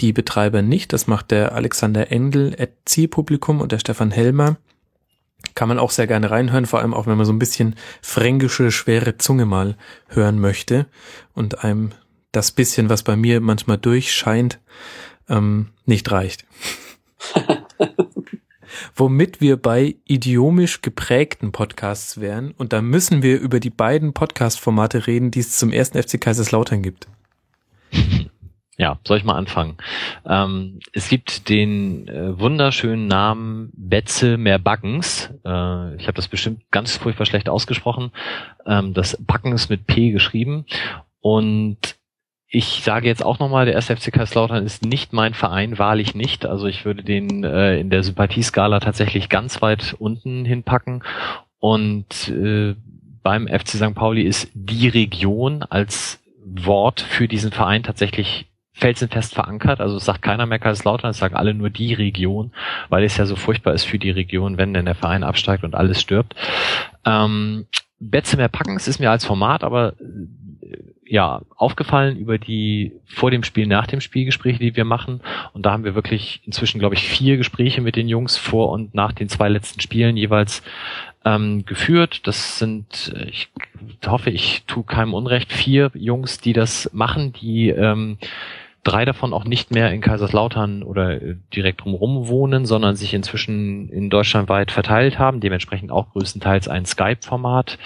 die 0.00 0.12
Betreiber 0.12 0.62
nicht. 0.62 0.92
Das 0.92 1.06
macht 1.06 1.30
der 1.30 1.52
Alexander 1.52 2.12
Endel, 2.12 2.54
Zielpublikum 2.84 3.60
und 3.60 3.72
der 3.72 3.78
Stefan 3.78 4.10
Helmer. 4.10 4.56
Kann 5.56 5.68
man 5.68 5.80
auch 5.80 5.90
sehr 5.90 6.06
gerne 6.06 6.30
reinhören, 6.30 6.66
vor 6.66 6.80
allem 6.80 6.94
auch 6.94 7.08
wenn 7.08 7.16
man 7.16 7.26
so 7.26 7.32
ein 7.32 7.40
bisschen 7.40 7.74
fränkische, 8.02 8.70
schwere 8.70 9.16
Zunge 9.16 9.46
mal 9.46 9.76
hören 10.06 10.38
möchte 10.38 10.86
und 11.34 11.64
einem 11.64 11.92
das 12.30 12.52
bisschen, 12.52 12.90
was 12.90 13.02
bei 13.02 13.16
mir 13.16 13.40
manchmal 13.40 13.78
durchscheint, 13.78 14.60
ähm, 15.28 15.70
nicht 15.86 16.12
reicht. 16.12 16.44
Womit 18.94 19.40
wir 19.40 19.56
bei 19.56 19.96
idiomisch 20.04 20.82
geprägten 20.82 21.52
Podcasts 21.52 22.20
wären 22.20 22.50
und 22.52 22.74
da 22.74 22.82
müssen 22.82 23.22
wir 23.22 23.40
über 23.40 23.58
die 23.58 23.70
beiden 23.70 24.12
Podcast-Formate 24.12 25.06
reden, 25.06 25.30
die 25.30 25.40
es 25.40 25.56
zum 25.56 25.72
ersten 25.72 26.00
FC 26.00 26.20
Kaiserslautern 26.20 26.82
gibt. 26.82 27.08
Ja, 28.78 28.98
soll 29.04 29.16
ich 29.16 29.24
mal 29.24 29.36
anfangen? 29.36 29.78
Ähm, 30.26 30.80
es 30.92 31.08
gibt 31.08 31.48
den 31.48 32.08
äh, 32.08 32.38
wunderschönen 32.38 33.06
Namen 33.06 33.70
Betze 33.74 34.36
mehr 34.36 34.58
Backens. 34.58 35.30
Äh, 35.46 35.96
ich 35.96 36.06
habe 36.06 36.16
das 36.16 36.28
bestimmt 36.28 36.70
ganz 36.70 36.98
furchtbar 36.98 37.24
schlecht 37.24 37.48
ausgesprochen. 37.48 38.12
Ähm, 38.66 38.92
das 38.92 39.16
Backens 39.18 39.70
mit 39.70 39.86
P 39.86 40.10
geschrieben. 40.10 40.66
Und 41.20 41.96
ich 42.48 42.82
sage 42.84 43.08
jetzt 43.08 43.24
auch 43.24 43.38
nochmal, 43.38 43.64
der 43.64 43.74
erste 43.74 43.96
FC 43.96 44.12
Kaiserslautern 44.12 44.64
ist 44.64 44.84
nicht 44.84 45.12
mein 45.12 45.32
Verein, 45.32 45.78
wahrlich 45.78 46.14
nicht. 46.14 46.44
Also 46.44 46.66
ich 46.66 46.84
würde 46.84 47.02
den 47.02 47.44
äh, 47.44 47.78
in 47.80 47.88
der 47.88 48.02
Sympathieskala 48.02 48.80
tatsächlich 48.80 49.30
ganz 49.30 49.62
weit 49.62 49.96
unten 49.98 50.44
hinpacken. 50.44 51.02
Und 51.58 52.28
äh, 52.28 52.74
beim 53.22 53.48
FC 53.48 53.70
St. 53.70 53.94
Pauli 53.94 54.22
ist 54.22 54.50
die 54.54 54.86
Region 54.88 55.62
als 55.62 56.22
Wort 56.44 57.00
für 57.00 57.26
diesen 57.26 57.50
Verein 57.50 57.82
tatsächlich 57.82 58.45
felsenfest 58.76 59.34
verankert. 59.34 59.80
Also 59.80 59.96
es 59.96 60.04
sagt 60.04 60.20
keiner 60.20 60.44
mehr 60.44 60.58
Kaiserslautern, 60.58 61.10
es 61.10 61.18
sagen 61.18 61.34
alle 61.34 61.54
nur 61.54 61.70
die 61.70 61.94
Region, 61.94 62.52
weil 62.90 63.04
es 63.04 63.16
ja 63.16 63.24
so 63.24 63.34
furchtbar 63.34 63.72
ist 63.72 63.84
für 63.84 63.98
die 63.98 64.10
Region, 64.10 64.58
wenn 64.58 64.74
denn 64.74 64.84
der 64.84 64.94
Verein 64.94 65.24
absteigt 65.24 65.64
und 65.64 65.74
alles 65.74 66.00
stirbt. 66.00 66.34
Ähm, 67.06 67.66
Betze 67.98 68.36
mehr 68.36 68.48
packen, 68.48 68.76
es 68.76 68.86
ist 68.86 69.00
mir 69.00 69.10
als 69.10 69.24
Format, 69.24 69.64
aber 69.64 69.94
äh, 69.98 70.76
ja, 71.08 71.40
aufgefallen 71.56 72.18
über 72.18 72.36
die 72.36 72.92
vor 73.06 73.30
dem 73.30 73.44
Spiel, 73.44 73.66
nach 73.66 73.86
dem 73.86 74.00
Spiel 74.00 74.26
Gespräche, 74.26 74.58
die 74.58 74.76
wir 74.76 74.84
machen. 74.84 75.22
Und 75.54 75.64
da 75.64 75.70
haben 75.70 75.84
wir 75.84 75.94
wirklich 75.94 76.42
inzwischen, 76.44 76.78
glaube 76.78 76.96
ich, 76.96 77.08
vier 77.08 77.38
Gespräche 77.38 77.80
mit 77.80 77.96
den 77.96 78.08
Jungs 78.08 78.36
vor 78.36 78.70
und 78.72 78.92
nach 78.92 79.12
den 79.12 79.28
zwei 79.30 79.48
letzten 79.48 79.80
Spielen 79.80 80.16
jeweils 80.16 80.62
ähm, 81.24 81.64
geführt. 81.64 82.26
Das 82.26 82.58
sind, 82.58 83.14
äh, 83.16 83.30
ich 83.30 83.48
hoffe, 84.06 84.28
ich 84.30 84.64
tue 84.66 84.84
keinem 84.84 85.14
Unrecht, 85.14 85.50
vier 85.50 85.90
Jungs, 85.94 86.40
die 86.40 86.52
das 86.52 86.90
machen, 86.92 87.32
die 87.32 87.70
ähm, 87.70 88.18
drei 88.86 89.04
davon 89.04 89.32
auch 89.32 89.44
nicht 89.44 89.72
mehr 89.72 89.90
in 89.92 90.00
Kaiserslautern 90.00 90.82
oder 90.84 91.20
äh, 91.20 91.36
direkt 91.54 91.82
drumherum 91.82 92.28
wohnen, 92.28 92.66
sondern 92.66 92.94
sich 92.94 93.14
inzwischen 93.14 93.88
in 93.88 94.10
Deutschland 94.10 94.48
weit 94.48 94.70
verteilt 94.70 95.18
haben, 95.18 95.40
dementsprechend 95.40 95.90
auch 95.90 96.10
größtenteils 96.12 96.68
ein 96.68 96.86
Skype-Format, 96.86 97.78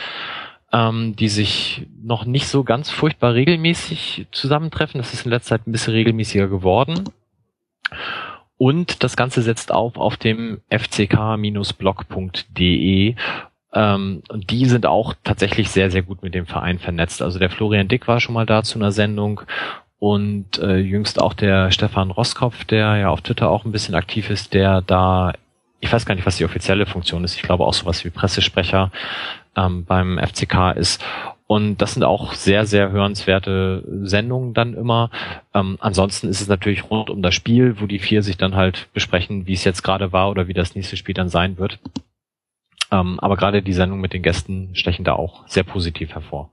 ähm, 0.73 1.17
die 1.17 1.29
sich 1.29 1.87
noch 2.03 2.27
nicht 2.27 2.49
so 2.49 2.65
ganz 2.65 2.91
furchtbar 2.91 3.33
regelmäßig 3.35 4.27
zusammentreffen. 4.31 5.01
Das 5.01 5.15
ist 5.15 5.25
in 5.25 5.31
letzter 5.31 5.57
Zeit 5.57 5.67
ein 5.67 5.73
bisschen 5.73 5.95
regelmäßiger 5.95 6.49
geworden. 6.49 7.05
Und 8.59 9.03
das 9.03 9.17
Ganze 9.17 9.41
setzt 9.41 9.73
auf 9.73 9.97
auf 9.97 10.19
dem 10.19 10.61
fck-blog.de. 10.69 11.15
Ähm, 13.73 14.23
und 14.29 14.51
die 14.51 14.67
sind 14.67 14.85
auch 14.85 15.15
tatsächlich 15.25 15.71
sehr, 15.71 15.91
sehr 15.91 16.03
gut 16.03 16.23
mit 16.23 16.35
dem 16.35 16.45
Verein 16.45 16.79
vernetzt. 16.79 17.23
Also 17.23 17.39
der 17.39 17.49
Florian 17.49 17.89
Dick 17.89 18.07
war 18.07 18.21
schon 18.21 18.35
mal 18.35 18.45
da 18.45 18.63
zu 18.63 18.79
einer 18.79 18.93
Sendung 18.93 19.41
und 20.01 20.59
äh, 20.59 20.79
jüngst 20.79 21.21
auch 21.21 21.35
der 21.35 21.71
Stefan 21.71 22.11
Roskopf, 22.11 22.65
der 22.65 22.97
ja 22.97 23.11
auf 23.11 23.21
Twitter 23.21 23.51
auch 23.51 23.65
ein 23.65 23.71
bisschen 23.71 23.95
aktiv 23.95 24.31
ist, 24.31 24.55
der 24.55 24.81
da, 24.81 25.35
ich 25.79 25.93
weiß 25.93 26.07
gar 26.07 26.15
nicht, 26.15 26.27
was 26.27 26.39
die 26.39 26.45
offizielle 26.47 26.87
Funktion 26.87 27.23
ist, 27.23 27.37
ich 27.37 27.43
glaube 27.43 27.65
auch 27.65 27.75
sowas 27.75 28.05
wie 28.05 28.11
Pressesprecher 28.11 28.91
ähm, 29.57 29.85
beim 29.85 30.19
FCK 30.19 30.73
ist. 30.75 31.05
Und 31.47 31.83
das 31.83 31.95
sind 31.95 32.05
auch 32.05 32.33
sehr, 32.33 32.65
sehr 32.65 32.93
hörenswerte 32.93 33.85
Sendungen 34.03 34.55
dann 34.55 34.73
immer. 34.73 35.11
Ähm, 35.53 35.77
ansonsten 35.81 36.29
ist 36.29 36.41
es 36.41 36.49
natürlich 36.49 36.89
rund 36.91 37.11
um 37.11 37.23
das 37.23 37.35
Spiel, 37.35 37.81
wo 37.81 37.87
die 37.87 37.99
vier 37.99 38.23
sich 38.23 38.37
dann 38.37 38.55
halt 38.55 38.89
besprechen, 38.95 39.47
wie 39.47 39.55
es 39.55 39.65
jetzt 39.65 39.83
gerade 39.83 40.13
war 40.13 40.31
oder 40.31 40.49
wie 40.49 40.55
das 40.55 40.75
nächste 40.75 40.97
Spiel 40.97 41.15
dann 41.15 41.29
sein 41.29 41.59
wird. 41.59 41.79
Ähm, 42.91 43.21
aber 43.21 43.37
gerade 43.37 43.63
die 43.63 43.73
Sendung 43.73 44.01
mit 44.01 44.13
den 44.13 44.23
Gästen 44.23 44.71
stechen 44.75 45.05
da 45.05 45.15
auch 45.15 45.47
sehr 45.47 45.65
positiv 45.65 46.15
hervor. 46.15 46.51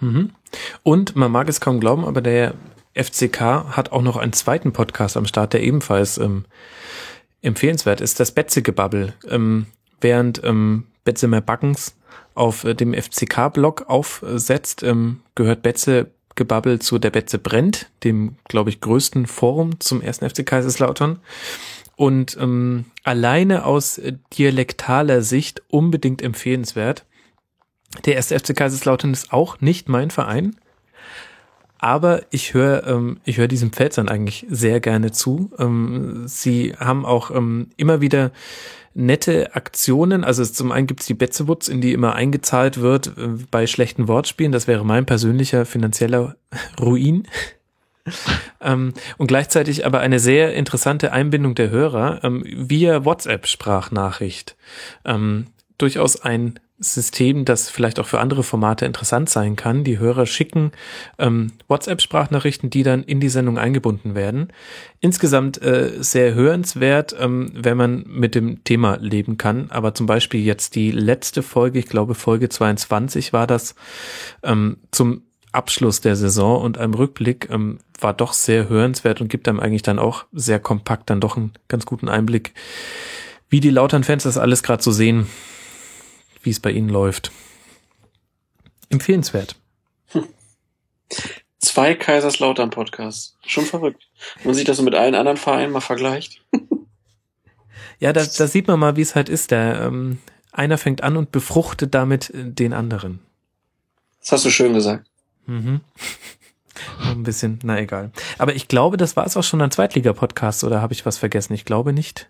Mhm. 0.00 0.30
Und 0.82 1.16
man 1.16 1.30
mag 1.30 1.48
es 1.48 1.60
kaum 1.60 1.80
glauben, 1.80 2.04
aber 2.04 2.20
der 2.20 2.54
FCK 2.94 3.40
hat 3.76 3.92
auch 3.92 4.02
noch 4.02 4.16
einen 4.16 4.32
zweiten 4.32 4.72
Podcast 4.72 5.16
am 5.16 5.26
Start, 5.26 5.52
der 5.52 5.62
ebenfalls 5.62 6.18
ähm, 6.18 6.44
empfehlenswert 7.42 8.00
ist, 8.00 8.20
das 8.20 8.32
Betze-Gebabbel. 8.32 9.14
Ähm, 9.28 9.66
während 10.00 10.42
ähm, 10.44 10.86
Betze 11.04 11.28
mehr 11.28 11.40
Backens 11.40 11.96
auf 12.34 12.64
äh, 12.64 12.74
dem 12.74 12.94
FCK-Blog 12.94 13.84
aufsetzt, 13.88 14.82
ähm, 14.82 15.20
gehört 15.34 15.62
Betze 15.62 16.10
Gebabbel 16.38 16.78
zu 16.78 16.98
der 16.98 17.10
Betze 17.10 17.38
brennt, 17.38 17.90
dem, 18.04 18.36
glaube 18.46 18.70
ich, 18.70 18.80
größten 18.80 19.26
Forum 19.26 19.80
zum 19.80 20.00
ersten 20.00 20.28
FC 20.28 20.46
Kaiserslautern. 20.46 21.18
Und 21.96 22.38
ähm, 22.40 22.84
alleine 23.02 23.64
aus 23.64 24.00
dialektaler 24.38 25.22
Sicht 25.22 25.62
unbedingt 25.68 26.22
empfehlenswert. 26.22 27.04
Der 28.04 28.16
erste 28.16 28.38
FC 28.38 28.54
Kaiserslautern 28.54 29.12
ist 29.12 29.32
auch 29.32 29.60
nicht 29.60 29.88
mein 29.88 30.10
Verein. 30.10 30.56
Aber 31.78 32.22
ich 32.30 32.54
höre 32.54 32.86
ähm, 32.86 33.20
ich 33.24 33.38
höre 33.38 33.48
diesem 33.48 33.72
Pfälzern 33.72 34.08
eigentlich 34.08 34.46
sehr 34.50 34.80
gerne 34.80 35.12
zu. 35.12 35.50
Ähm, 35.58 36.24
sie 36.26 36.74
haben 36.78 37.06
auch 37.06 37.30
ähm, 37.30 37.68
immer 37.76 38.00
wieder 38.00 38.32
nette 38.94 39.54
Aktionen. 39.54 40.24
Also 40.24 40.44
zum 40.44 40.72
einen 40.72 40.88
gibt's 40.88 41.06
die 41.06 41.14
Betzewutz, 41.14 41.68
in 41.68 41.80
die 41.80 41.92
immer 41.92 42.14
eingezahlt 42.14 42.80
wird 42.80 43.16
äh, 43.16 43.28
bei 43.50 43.66
schlechten 43.68 44.08
Wortspielen. 44.08 44.50
Das 44.50 44.66
wäre 44.66 44.84
mein 44.84 45.06
persönlicher 45.06 45.64
finanzieller 45.64 46.34
Ruin. 46.80 47.28
ähm, 48.60 48.92
und 49.18 49.28
gleichzeitig 49.28 49.86
aber 49.86 50.00
eine 50.00 50.18
sehr 50.18 50.54
interessante 50.54 51.12
Einbindung 51.12 51.54
der 51.54 51.70
Hörer 51.70 52.24
ähm, 52.24 52.42
via 52.44 53.04
WhatsApp-Sprachnachricht. 53.04 54.56
Ähm, 55.04 55.46
durchaus 55.76 56.20
ein 56.20 56.58
System, 56.80 57.44
das 57.44 57.68
vielleicht 57.68 57.98
auch 57.98 58.06
für 58.06 58.20
andere 58.20 58.44
Formate 58.44 58.86
interessant 58.86 59.28
sein 59.28 59.56
kann. 59.56 59.82
Die 59.82 59.98
Hörer 59.98 60.26
schicken 60.26 60.70
ähm, 61.18 61.52
WhatsApp-Sprachnachrichten, 61.66 62.70
die 62.70 62.84
dann 62.84 63.02
in 63.02 63.18
die 63.18 63.28
Sendung 63.28 63.58
eingebunden 63.58 64.14
werden. 64.14 64.52
Insgesamt 65.00 65.60
äh, 65.60 65.92
sehr 65.98 66.34
hörenswert, 66.34 67.16
ähm, 67.18 67.50
wenn 67.54 67.76
man 67.76 68.04
mit 68.06 68.36
dem 68.36 68.62
Thema 68.62 68.96
leben 69.00 69.38
kann. 69.38 69.70
Aber 69.70 69.94
zum 69.94 70.06
Beispiel 70.06 70.40
jetzt 70.40 70.76
die 70.76 70.92
letzte 70.92 71.42
Folge, 71.42 71.80
ich 71.80 71.86
glaube 71.86 72.14
Folge 72.14 72.48
22 72.48 73.32
war 73.32 73.48
das, 73.48 73.74
ähm, 74.44 74.76
zum 74.92 75.22
Abschluss 75.50 76.00
der 76.00 76.14
Saison 76.14 76.62
und 76.62 76.78
einem 76.78 76.94
Rückblick 76.94 77.48
ähm, 77.50 77.78
war 77.98 78.14
doch 78.14 78.32
sehr 78.32 78.68
hörenswert 78.68 79.20
und 79.20 79.28
gibt 79.28 79.48
einem 79.48 79.58
eigentlich 79.58 79.82
dann 79.82 79.98
auch 79.98 80.26
sehr 80.32 80.60
kompakt 80.60 81.10
dann 81.10 81.20
doch 81.20 81.36
einen 81.36 81.54
ganz 81.66 81.86
guten 81.86 82.08
Einblick, 82.08 82.54
wie 83.48 83.60
die 83.60 83.70
Lautern-Fans 83.70 84.22
das 84.22 84.38
alles 84.38 84.62
gerade 84.62 84.82
so 84.82 84.92
sehen 84.92 85.26
wie 86.42 86.50
es 86.50 86.60
bei 86.60 86.70
Ihnen 86.70 86.88
läuft. 86.88 87.32
Empfehlenswert. 88.88 89.56
Hm. 90.08 90.26
Zwei 91.60 91.94
Kaiserslautern-Podcasts. 91.94 93.36
Schon 93.44 93.64
verrückt. 93.64 94.08
Wenn 94.36 94.46
man 94.46 94.54
sich 94.54 94.64
das 94.64 94.76
so 94.76 94.82
mit 94.84 94.94
allen 94.94 95.16
anderen 95.16 95.36
Vereinen 95.36 95.72
mal 95.72 95.80
vergleicht. 95.80 96.40
ja, 97.98 98.12
da, 98.12 98.24
da 98.24 98.46
sieht 98.46 98.68
man 98.68 98.78
mal, 98.78 98.96
wie 98.96 99.02
es 99.02 99.16
halt 99.16 99.28
ist. 99.28 99.50
Der, 99.50 99.82
ähm, 99.82 100.18
einer 100.52 100.78
fängt 100.78 101.02
an 101.02 101.16
und 101.16 101.32
befruchtet 101.32 101.94
damit 101.94 102.30
äh, 102.30 102.44
den 102.44 102.72
anderen. 102.72 103.20
Das 104.20 104.32
hast 104.32 104.44
du 104.44 104.50
schön 104.50 104.74
gesagt. 104.74 105.08
Mhm. 105.46 105.80
Ein 107.00 107.24
bisschen, 107.24 107.58
na 107.64 107.80
egal. 107.80 108.12
Aber 108.38 108.54
ich 108.54 108.68
glaube, 108.68 108.96
das 108.96 109.16
war 109.16 109.26
es 109.26 109.36
auch 109.36 109.42
schon 109.42 109.60
ein 109.60 109.72
Zweitliga-Podcast, 109.72 110.62
oder 110.62 110.80
habe 110.80 110.92
ich 110.92 111.04
was 111.04 111.18
vergessen? 111.18 111.54
Ich 111.54 111.64
glaube 111.64 111.92
nicht. 111.92 112.28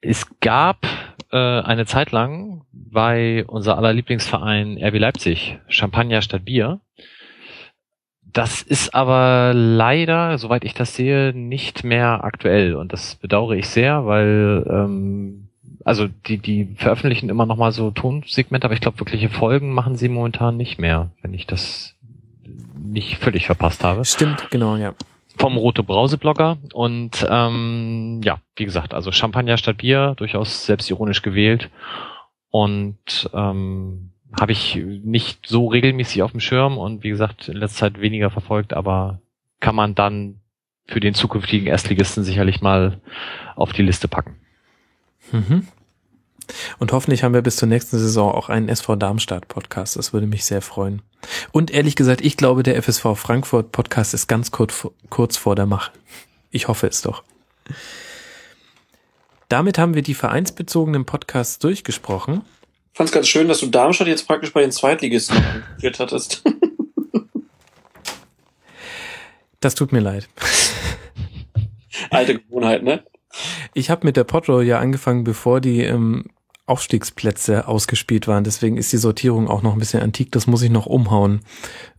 Es 0.00 0.26
gab 0.40 0.86
äh, 1.32 1.36
eine 1.36 1.86
Zeit 1.86 2.12
lang 2.12 2.62
bei 2.72 3.44
unser 3.46 3.76
aller 3.76 3.92
Lieblingsverein 3.92 4.78
RB 4.82 4.98
Leipzig 4.98 5.58
Champagner 5.68 6.22
statt 6.22 6.44
Bier. 6.44 6.80
Das 8.22 8.62
ist 8.62 8.94
aber 8.94 9.52
leider, 9.54 10.36
soweit 10.38 10.64
ich 10.64 10.74
das 10.74 10.94
sehe, 10.94 11.32
nicht 11.34 11.84
mehr 11.84 12.22
aktuell 12.24 12.74
und 12.74 12.92
das 12.92 13.14
bedauere 13.14 13.56
ich 13.56 13.68
sehr, 13.68 14.04
weil 14.04 14.66
ähm, 14.68 15.48
also 15.84 16.06
die 16.26 16.38
die 16.38 16.74
veröffentlichen 16.76 17.30
immer 17.30 17.46
noch 17.46 17.56
mal 17.56 17.72
so 17.72 17.90
Tonsegmente, 17.90 18.66
aber 18.66 18.74
ich 18.74 18.80
glaube 18.80 19.00
wirkliche 19.00 19.30
Folgen 19.30 19.72
machen 19.72 19.96
sie 19.96 20.08
momentan 20.08 20.56
nicht 20.56 20.78
mehr, 20.78 21.10
wenn 21.22 21.32
ich 21.32 21.46
das 21.46 21.94
nicht 22.78 23.16
völlig 23.16 23.46
verpasst 23.46 23.84
habe. 23.84 24.04
Stimmt, 24.04 24.50
genau, 24.50 24.76
ja 24.76 24.94
vom 25.36 25.56
Rote 25.56 25.82
Brause 25.82 26.18
Blogger 26.18 26.58
und 26.72 27.26
ähm, 27.28 28.20
ja, 28.24 28.38
wie 28.56 28.64
gesagt, 28.64 28.94
also 28.94 29.12
Champagner 29.12 29.56
statt 29.56 29.78
Bier, 29.78 30.14
durchaus 30.16 30.66
selbstironisch 30.66 31.22
gewählt 31.22 31.70
und 32.50 33.30
ähm, 33.34 34.12
habe 34.38 34.52
ich 34.52 34.76
nicht 34.76 35.46
so 35.46 35.68
regelmäßig 35.68 36.22
auf 36.22 36.32
dem 36.32 36.40
Schirm 36.40 36.78
und 36.78 37.04
wie 37.04 37.10
gesagt 37.10 37.48
in 37.48 37.56
letzter 37.56 37.92
Zeit 37.92 38.00
weniger 38.00 38.30
verfolgt, 38.30 38.72
aber 38.72 39.20
kann 39.60 39.74
man 39.74 39.94
dann 39.94 40.40
für 40.86 41.00
den 41.00 41.14
zukünftigen 41.14 41.66
Erstligisten 41.66 42.24
sicherlich 42.24 42.60
mal 42.60 43.00
auf 43.56 43.72
die 43.72 43.82
Liste 43.82 44.08
packen. 44.08 44.36
Mhm. 45.32 45.66
Und 46.78 46.92
hoffentlich 46.92 47.22
haben 47.22 47.34
wir 47.34 47.42
bis 47.42 47.56
zur 47.56 47.68
nächsten 47.68 47.98
Saison 47.98 48.32
auch 48.32 48.48
einen 48.48 48.68
SV 48.68 48.96
Darmstadt 48.96 49.48
Podcast. 49.48 49.96
Das 49.96 50.12
würde 50.12 50.26
mich 50.26 50.44
sehr 50.44 50.62
freuen. 50.62 51.02
Und 51.52 51.70
ehrlich 51.70 51.96
gesagt, 51.96 52.20
ich 52.20 52.36
glaube, 52.36 52.62
der 52.62 52.80
FSV 52.82 53.16
Frankfurt 53.16 53.72
Podcast 53.72 54.14
ist 54.14 54.26
ganz 54.26 54.50
kurz, 54.50 54.86
kurz 55.10 55.36
vor 55.36 55.56
der 55.56 55.66
Mache. 55.66 55.92
Ich 56.50 56.68
hoffe 56.68 56.86
es 56.86 57.02
doch. 57.02 57.22
Damit 59.48 59.78
haben 59.78 59.94
wir 59.94 60.02
die 60.02 60.14
vereinsbezogenen 60.14 61.04
Podcasts 61.04 61.58
durchgesprochen. 61.58 62.42
Ich 62.92 62.98
fand 62.98 63.08
es 63.08 63.14
ganz 63.14 63.28
schön, 63.28 63.48
dass 63.48 63.60
du 63.60 63.66
Darmstadt 63.66 64.08
jetzt 64.08 64.26
praktisch 64.26 64.52
bei 64.52 64.62
den 64.62 64.72
Zweitligisten 64.72 65.36
geführt 65.76 65.98
hattest. 66.00 66.42
Das 69.60 69.74
tut 69.74 69.90
mir 69.90 70.00
leid. 70.00 70.28
Alte 72.10 72.38
Gewohnheit, 72.38 72.82
ne? 72.82 73.02
Ich 73.74 73.90
habe 73.90 74.06
mit 74.06 74.16
der 74.16 74.24
Potro 74.24 74.60
ja 74.60 74.78
angefangen, 74.78 75.24
bevor 75.24 75.60
die 75.60 75.82
ähm, 75.82 76.26
Aufstiegsplätze 76.66 77.68
ausgespielt 77.68 78.26
waren. 78.26 78.44
Deswegen 78.44 78.76
ist 78.76 78.92
die 78.92 78.96
Sortierung 78.96 79.48
auch 79.48 79.62
noch 79.62 79.72
ein 79.72 79.78
bisschen 79.78 80.02
antik. 80.02 80.32
Das 80.32 80.46
muss 80.46 80.62
ich 80.62 80.70
noch 80.70 80.86
umhauen, 80.86 81.40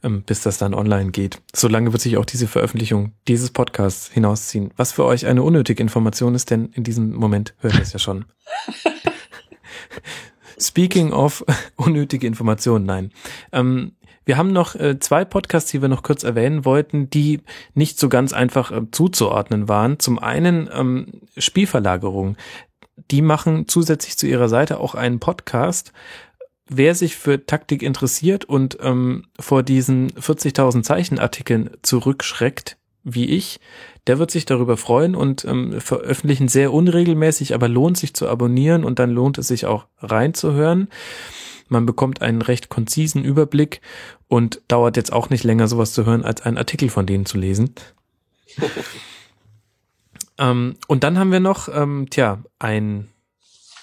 ähm, 0.03 0.23
bis 0.23 0.41
das 0.41 0.57
dann 0.57 0.73
online 0.73 1.11
geht. 1.11 1.41
Solange 1.55 1.93
wird 1.93 2.01
sich 2.01 2.17
auch 2.17 2.25
diese 2.25 2.47
Veröffentlichung 2.47 3.13
dieses 3.27 3.51
Podcasts 3.51 4.11
hinausziehen. 4.11 4.71
Was 4.75 4.91
für 4.91 5.05
euch 5.05 5.25
eine 5.25 5.43
unnötige 5.43 5.81
Information 5.81 6.35
ist, 6.35 6.51
denn 6.51 6.65
in 6.73 6.83
diesem 6.83 7.13
Moment 7.13 7.53
hört 7.59 7.75
ihr 7.75 7.81
es 7.81 7.93
ja 7.93 7.99
schon. 7.99 8.25
Speaking 10.59 11.13
of 11.13 11.45
unnötige 11.75 12.27
Informationen, 12.27 12.85
nein. 12.85 13.11
Ähm, 13.51 13.93
Wir 14.25 14.35
haben 14.35 14.51
noch 14.51 14.75
äh, 14.75 14.99
zwei 14.99 15.23
Podcasts, 15.23 15.71
die 15.71 15.81
wir 15.81 15.87
noch 15.87 16.03
kurz 16.03 16.23
erwähnen 16.23 16.65
wollten, 16.65 17.09
die 17.09 17.39
nicht 17.75 17.97
so 17.97 18.09
ganz 18.09 18.33
einfach 18.33 18.73
äh, 18.73 18.81
zuzuordnen 18.91 19.69
waren. 19.69 19.99
Zum 19.99 20.19
einen 20.19 20.69
ähm, 20.73 21.21
Spielverlagerung. 21.37 22.35
Die 23.11 23.21
machen 23.21 23.67
zusätzlich 23.67 24.17
zu 24.17 24.27
ihrer 24.27 24.49
Seite 24.49 24.79
auch 24.79 24.95
einen 24.95 25.19
Podcast. 25.19 25.93
Wer 26.69 26.95
sich 26.95 27.15
für 27.15 27.45
Taktik 27.45 27.81
interessiert 27.81 28.45
und 28.45 28.77
ähm, 28.81 29.25
vor 29.39 29.63
diesen 29.63 30.11
40.000 30.11 30.83
Zeichenartikeln 30.83 31.69
zurückschreckt, 31.81 32.77
wie 33.03 33.25
ich, 33.25 33.61
der 34.07 34.19
wird 34.19 34.31
sich 34.31 34.45
darüber 34.45 34.75
freuen 34.75 35.15
und 35.15 35.45
ähm, 35.45 35.79
veröffentlichen 35.79 36.49
sehr 36.49 36.73
unregelmäßig, 36.73 37.53
aber 37.53 37.69
lohnt 37.69 37.97
sich 37.97 38.13
zu 38.13 38.27
abonnieren 38.27 38.83
und 38.83 38.99
dann 38.99 39.11
lohnt 39.11 39.37
es 39.37 39.47
sich 39.47 39.65
auch 39.65 39.85
reinzuhören. 39.99 40.89
Man 41.69 41.85
bekommt 41.85 42.21
einen 42.21 42.41
recht 42.41 42.69
konzisen 42.69 43.23
Überblick 43.23 43.81
und 44.27 44.61
dauert 44.67 44.97
jetzt 44.97 45.13
auch 45.13 45.29
nicht 45.29 45.43
länger, 45.43 45.67
sowas 45.67 45.93
zu 45.93 46.05
hören, 46.05 46.23
als 46.23 46.41
einen 46.41 46.57
Artikel 46.57 46.89
von 46.89 47.05
denen 47.05 47.25
zu 47.25 47.37
lesen. 47.37 47.73
ähm, 50.37 50.77
und 50.87 51.03
dann 51.03 51.17
haben 51.17 51.31
wir 51.31 51.39
noch, 51.39 51.67
ähm, 51.69 52.07
tja, 52.09 52.43
ein, 52.59 53.09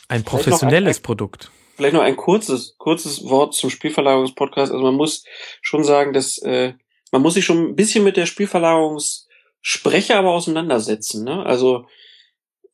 ein 0.08 0.24
professionelles 0.24 0.98
ein, 0.98 1.02
Produkt. 1.02 1.50
Vielleicht 1.76 1.94
noch 1.94 2.02
ein 2.02 2.16
kurzes, 2.16 2.76
kurzes 2.78 3.24
Wort 3.24 3.54
zum 3.54 3.70
Spielverlagerungspodcast. 3.70 4.70
Also 4.72 4.84
man 4.84 4.94
muss 4.94 5.24
schon 5.60 5.82
sagen, 5.82 6.12
dass 6.12 6.38
äh, 6.38 6.74
man 7.10 7.22
muss 7.22 7.34
sich 7.34 7.44
schon 7.44 7.70
ein 7.70 7.76
bisschen 7.76 8.04
mit 8.04 8.16
der 8.16 8.26
Spielverlagerungssprecher 8.26 10.16
aber 10.16 10.30
auseinandersetzen. 10.30 11.24
Ne? 11.24 11.44
Also 11.44 11.86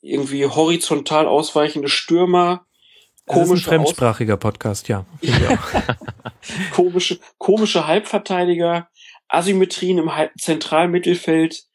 irgendwie 0.03 0.47
horizontal 0.47 1.27
ausweichende 1.27 1.89
Stürmer, 1.89 2.67
Komische 3.27 3.51
das 3.51 3.61
ist 3.61 3.67
ein 3.67 3.71
fremdsprachiger 3.71 4.35
Aus 4.35 4.41
Podcast, 4.41 4.89
ja. 4.89 5.07
komische, 6.73 7.21
komische 7.39 7.87
Halbverteidiger, 7.87 8.89
Asymmetrien 9.29 9.99
im 9.99 10.17
Halb 10.17 10.33
Zentralmittelfeld 10.39 11.55
äh, 11.55 11.70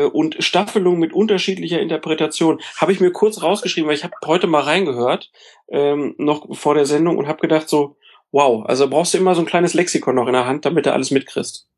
und 0.00 0.42
Staffelung 0.42 0.98
mit 0.98 1.12
unterschiedlicher 1.12 1.80
Interpretation. 1.80 2.60
Habe 2.76 2.92
ich 2.92 3.00
mir 3.00 3.12
kurz 3.12 3.42
rausgeschrieben, 3.42 3.88
weil 3.88 3.96
ich 3.96 4.04
habe 4.04 4.14
heute 4.24 4.46
mal 4.46 4.62
reingehört, 4.62 5.30
ähm, 5.68 6.14
noch 6.18 6.56
vor 6.56 6.74
der 6.74 6.86
Sendung 6.86 7.18
und 7.18 7.28
habe 7.28 7.40
gedacht 7.40 7.68
so, 7.68 7.96
wow, 8.30 8.64
also 8.66 8.88
brauchst 8.88 9.14
du 9.14 9.18
immer 9.18 9.34
so 9.34 9.42
ein 9.42 9.46
kleines 9.46 9.74
Lexikon 9.74 10.14
noch 10.14 10.26
in 10.26 10.32
der 10.32 10.46
Hand, 10.46 10.64
damit 10.64 10.86
du 10.86 10.92
alles 10.92 11.10
mitkriegst. 11.10 11.68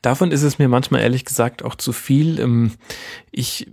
Davon 0.00 0.32
ist 0.32 0.42
es 0.42 0.58
mir 0.58 0.68
manchmal 0.68 1.02
ehrlich 1.02 1.26
gesagt 1.26 1.62
auch 1.62 1.74
zu 1.74 1.92
viel. 1.92 2.40
Ähm, 2.40 2.72
ich 3.30 3.66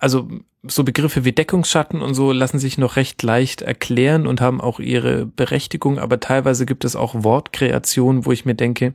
also 0.00 0.28
so 0.62 0.84
Begriffe 0.84 1.24
wie 1.24 1.32
Deckungsschatten 1.32 2.02
und 2.02 2.14
so 2.14 2.32
lassen 2.32 2.58
sich 2.58 2.78
noch 2.78 2.96
recht 2.96 3.22
leicht 3.22 3.62
erklären 3.62 4.26
und 4.26 4.40
haben 4.40 4.60
auch 4.60 4.78
ihre 4.78 5.26
Berechtigung, 5.26 5.98
aber 5.98 6.20
teilweise 6.20 6.66
gibt 6.66 6.84
es 6.84 6.96
auch 6.96 7.14
Wortkreationen, 7.24 8.26
wo 8.26 8.32
ich 8.32 8.44
mir 8.44 8.54
denke, 8.54 8.94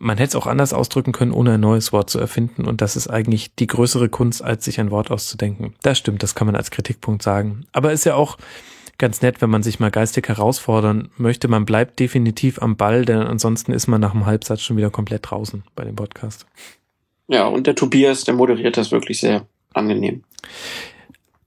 man 0.00 0.16
hätte 0.16 0.30
es 0.30 0.36
auch 0.36 0.46
anders 0.46 0.72
ausdrücken 0.72 1.12
können, 1.12 1.30
ohne 1.30 1.54
ein 1.54 1.60
neues 1.60 1.92
Wort 1.92 2.10
zu 2.10 2.18
erfinden. 2.18 2.66
Und 2.66 2.80
das 2.80 2.96
ist 2.96 3.08
eigentlich 3.08 3.54
die 3.54 3.66
größere 3.66 4.08
Kunst, 4.08 4.42
als 4.42 4.64
sich 4.64 4.80
ein 4.80 4.90
Wort 4.90 5.10
auszudenken. 5.10 5.74
Das 5.82 5.98
stimmt, 5.98 6.22
das 6.22 6.34
kann 6.34 6.46
man 6.46 6.56
als 6.56 6.70
Kritikpunkt 6.70 7.22
sagen. 7.22 7.66
Aber 7.72 7.92
ist 7.92 8.06
ja 8.06 8.14
auch 8.14 8.38
ganz 8.96 9.20
nett, 9.20 9.42
wenn 9.42 9.50
man 9.50 9.62
sich 9.62 9.78
mal 9.78 9.90
geistig 9.90 10.26
herausfordern 10.26 11.10
möchte. 11.18 11.48
Man 11.48 11.66
bleibt 11.66 12.00
definitiv 12.00 12.62
am 12.62 12.76
Ball, 12.76 13.04
denn 13.04 13.18
ansonsten 13.18 13.72
ist 13.72 13.88
man 13.88 14.00
nach 14.00 14.14
einem 14.14 14.26
Halbsatz 14.26 14.62
schon 14.62 14.78
wieder 14.78 14.90
komplett 14.90 15.30
draußen 15.30 15.64
bei 15.76 15.84
dem 15.84 15.96
Podcast. 15.96 16.46
Ja, 17.28 17.46
und 17.46 17.66
der 17.66 17.74
Tobias, 17.74 18.24
der 18.24 18.34
moderiert 18.34 18.78
das 18.78 18.90
wirklich 18.90 19.20
sehr 19.20 19.46
angenehm. 19.74 20.24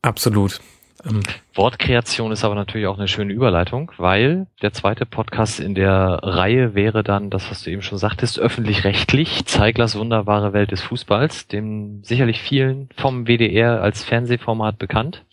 Absolut. 0.03 0.61
Ähm, 1.05 1.21
Wortkreation 1.53 2.31
ist 2.31 2.43
aber 2.43 2.55
natürlich 2.55 2.87
auch 2.87 2.97
eine 2.97 3.07
schöne 3.07 3.33
Überleitung, 3.33 3.91
weil 3.97 4.47
der 4.61 4.73
zweite 4.73 5.05
Podcast 5.05 5.59
in 5.59 5.75
der 5.75 6.19
Reihe 6.23 6.75
wäre 6.75 7.03
dann 7.03 7.29
das, 7.29 7.49
was 7.51 7.63
du 7.63 7.71
eben 7.71 7.81
schon 7.81 7.97
sagtest, 7.97 8.39
öffentlich-rechtlich, 8.39 9.45
Zeiglers 9.45 9.97
wunderbare 9.97 10.53
Welt 10.53 10.71
des 10.71 10.81
Fußballs, 10.81 11.47
dem 11.47 12.03
sicherlich 12.03 12.41
vielen 12.41 12.89
vom 12.95 13.25
WDR 13.25 13.81
als 13.81 14.03
Fernsehformat 14.03 14.79
bekannt. 14.79 15.25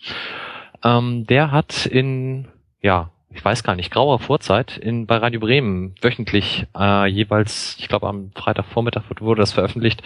Ähm, 0.83 1.25
der 1.27 1.51
hat 1.51 1.85
in, 1.85 2.47
ja, 2.81 3.11
ich 3.33 3.43
weiß 3.43 3.63
gar 3.63 3.75
nicht, 3.75 3.91
grauer 3.91 4.19
Vorzeit 4.19 4.77
in, 4.77 5.05
bei 5.07 5.17
Radio 5.17 5.39
Bremen 5.39 5.95
wöchentlich 6.01 6.67
äh, 6.77 7.07
jeweils, 7.07 7.77
ich 7.79 7.87
glaube 7.87 8.07
am 8.07 8.31
Freitagvormittag 8.35 9.03
wurde 9.19 9.41
das 9.41 9.53
veröffentlicht, 9.53 10.03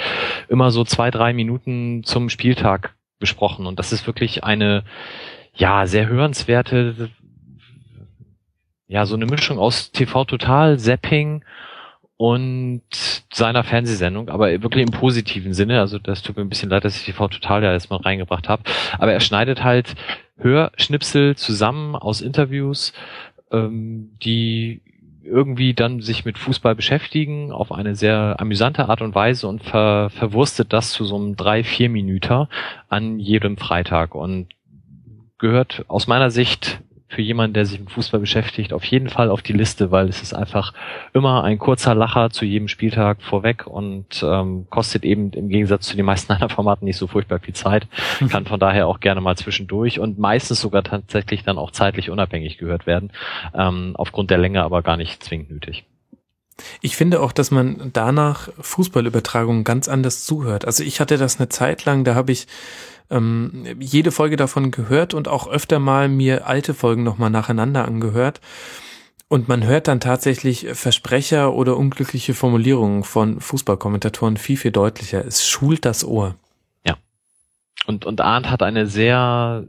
immer 0.48 0.70
so 0.70 0.84
zwei, 0.84 1.10
drei 1.10 1.34
Minuten 1.34 2.04
zum 2.04 2.30
Spieltag 2.30 2.94
besprochen. 3.20 3.66
Und 3.66 3.80
das 3.80 3.92
ist 3.92 4.06
wirklich 4.06 4.44
eine, 4.44 4.84
ja, 5.56 5.88
sehr 5.88 6.08
hörenswerte, 6.08 7.10
ja, 8.88 9.06
so 9.06 9.16
eine 9.16 9.26
Mischung 9.26 9.58
aus 9.58 9.92
TV 9.92 10.26
Total, 10.26 10.78
Zapping 10.78 11.44
und 12.18 12.82
seiner 13.34 13.64
Fernsehsendung, 13.64 14.30
aber 14.30 14.50
wirklich 14.62 14.84
im 14.84 14.92
positiven 14.92 15.54
Sinne. 15.54 15.80
Also 15.80 16.00
das 16.00 16.22
tut 16.22 16.38
mir 16.38 16.44
ein 16.44 16.50
bisschen 16.50 16.70
leid, 16.70 16.86
dass 16.86 16.96
ich 16.96 17.06
TV 17.06 17.28
Total 17.28 17.64
ja 17.64 17.74
jetzt 17.74 17.90
mal 17.90 17.98
reingebracht 17.98 18.48
habe. 18.48 18.64
Aber 18.98 19.12
er 19.12 19.20
schneidet 19.20 19.64
halt 19.64 19.96
Hörschnipsel 20.38 21.36
zusammen 21.36 21.96
aus 21.96 22.22
Interviews, 22.22 22.94
ähm, 23.52 24.12
die 24.24 24.82
irgendwie 25.24 25.74
dann 25.74 26.02
sich 26.02 26.24
mit 26.24 26.38
Fußball 26.38 26.76
beschäftigen 26.76 27.52
auf 27.52 27.72
eine 27.72 27.96
sehr 27.96 28.36
amüsante 28.38 28.88
Art 28.90 29.02
und 29.02 29.16
Weise 29.16 29.48
und 29.48 29.64
ver, 29.64 30.12
verwurstet 30.12 30.72
das 30.72 30.92
zu 30.92 31.04
so 31.04 31.16
einem 31.16 31.36
drei, 31.36 31.64
vier 31.64 31.90
Minüter 31.90 32.48
an 32.90 33.20
jedem 33.20 33.58
Freitag 33.58 34.14
und 34.14 34.50
gehört 35.38 35.86
aus 35.88 36.08
meiner 36.08 36.32
Sicht 36.32 36.82
für 37.08 37.22
jemanden, 37.22 37.54
der 37.54 37.66
sich 37.66 37.80
mit 37.80 37.92
Fußball 37.92 38.20
beschäftigt, 38.20 38.74
auf 38.74 38.84
jeden 38.84 39.10
Fall 39.10 39.30
auf 39.30 39.42
die 39.42 39.54
Liste, 39.54 39.92
weil 39.92 40.10
es 40.10 40.22
ist 40.22 40.34
einfach 40.34 40.74
immer 41.14 41.44
ein 41.44 41.60
kurzer 41.60 41.94
Lacher 41.94 42.32
zu 42.32 42.46
jedem 42.46 42.68
Spieltag 42.68 43.22
vorweg 43.22 43.68
und 43.68 44.24
ähm, 44.24 44.68
kostet 44.70 45.06
eben 45.06 45.32
im 45.32 45.50
Gegensatz 45.50 45.86
zu 45.88 45.96
den 45.96 46.06
meisten 46.06 46.32
anderen 46.34 46.54
Formaten 46.54 46.86
nicht 46.86 46.98
so 46.98 47.08
furchtbar 47.08 47.40
viel 47.40 47.54
Zeit, 47.54 47.88
kann 48.30 48.46
von 48.46 48.60
daher 48.60 48.88
auch 48.88 49.00
gerne 49.00 49.22
mal 49.22 49.38
zwischendurch 49.38 50.00
und 50.00 50.18
meistens 50.18 50.60
sogar 50.60 50.84
tatsächlich 50.84 51.44
dann 51.44 51.58
auch 51.58 51.72
zeitlich 51.72 52.10
unabhängig 52.10 52.58
gehört 52.58 52.88
werden, 52.88 53.12
ähm, 53.54 53.94
aufgrund 53.96 54.32
der 54.32 54.40
Länge 54.40 54.64
aber 54.64 54.82
gar 54.82 54.98
nicht 54.98 55.24
zwingend 55.24 55.52
nötig. 55.52 55.86
Ich 56.82 56.96
finde 56.96 57.22
auch, 57.22 57.34
dass 57.34 57.52
man 57.52 57.92
danach 57.94 58.50
Fußballübertragungen 58.60 59.66
ganz 59.66 59.90
anders 59.90 60.26
zuhört. 60.26 60.66
Also 60.66 60.84
ich 60.84 61.02
hatte 61.02 61.18
das 61.18 61.38
eine 61.38 61.50
Zeit 61.50 61.84
lang, 61.84 62.06
da 62.06 62.16
habe 62.16 62.32
ich 62.32 62.48
ähm, 63.10 63.66
jede 63.80 64.12
Folge 64.12 64.36
davon 64.36 64.72
gehört 64.72 65.14
und 65.14 65.28
auch 65.28 65.48
öfter 65.48 65.80
mal 65.80 66.10
mir 66.10 66.48
alte 66.48 66.74
Folgen 66.74 67.04
nochmal 67.04 67.30
nacheinander 67.30 67.86
angehört. 67.86 68.42
Und 69.28 69.48
man 69.48 69.64
hört 69.64 69.88
dann 69.88 70.00
tatsächlich 70.00 70.68
Versprecher 70.74 71.54
oder 71.54 71.78
unglückliche 71.78 72.34
Formulierungen 72.34 73.04
von 73.04 73.40
Fußballkommentatoren 73.42 74.38
viel, 74.38 74.58
viel 74.58 74.72
deutlicher. 74.72 75.26
Es 75.26 75.48
schult 75.48 75.86
das 75.86 76.06
Ohr. 76.06 76.36
Ja. 76.86 76.96
Und, 77.88 78.06
und 78.06 78.22
Arndt 78.22 78.52
hat 78.52 78.62
eine 78.62 78.86
sehr 78.86 79.66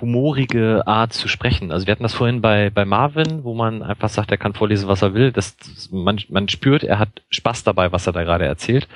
humorige 0.00 0.86
Art 0.86 1.12
zu 1.12 1.28
sprechen. 1.28 1.72
Also 1.72 1.86
wir 1.86 1.92
hatten 1.92 2.02
das 2.02 2.14
vorhin 2.14 2.40
bei, 2.40 2.70
bei 2.70 2.84
Marvin, 2.84 3.42
wo 3.42 3.54
man 3.54 3.82
einfach 3.82 4.08
sagt, 4.08 4.30
er 4.30 4.36
kann 4.38 4.54
vorlesen, 4.54 4.88
was 4.88 5.02
er 5.02 5.14
will. 5.14 5.32
Das, 5.32 5.56
man, 5.90 6.20
man 6.28 6.48
spürt, 6.48 6.84
er 6.84 6.98
hat 6.98 7.22
Spaß 7.30 7.64
dabei, 7.64 7.90
was 7.90 8.06
er 8.06 8.12
da 8.12 8.22
gerade 8.22 8.44
erzählt. 8.44 8.88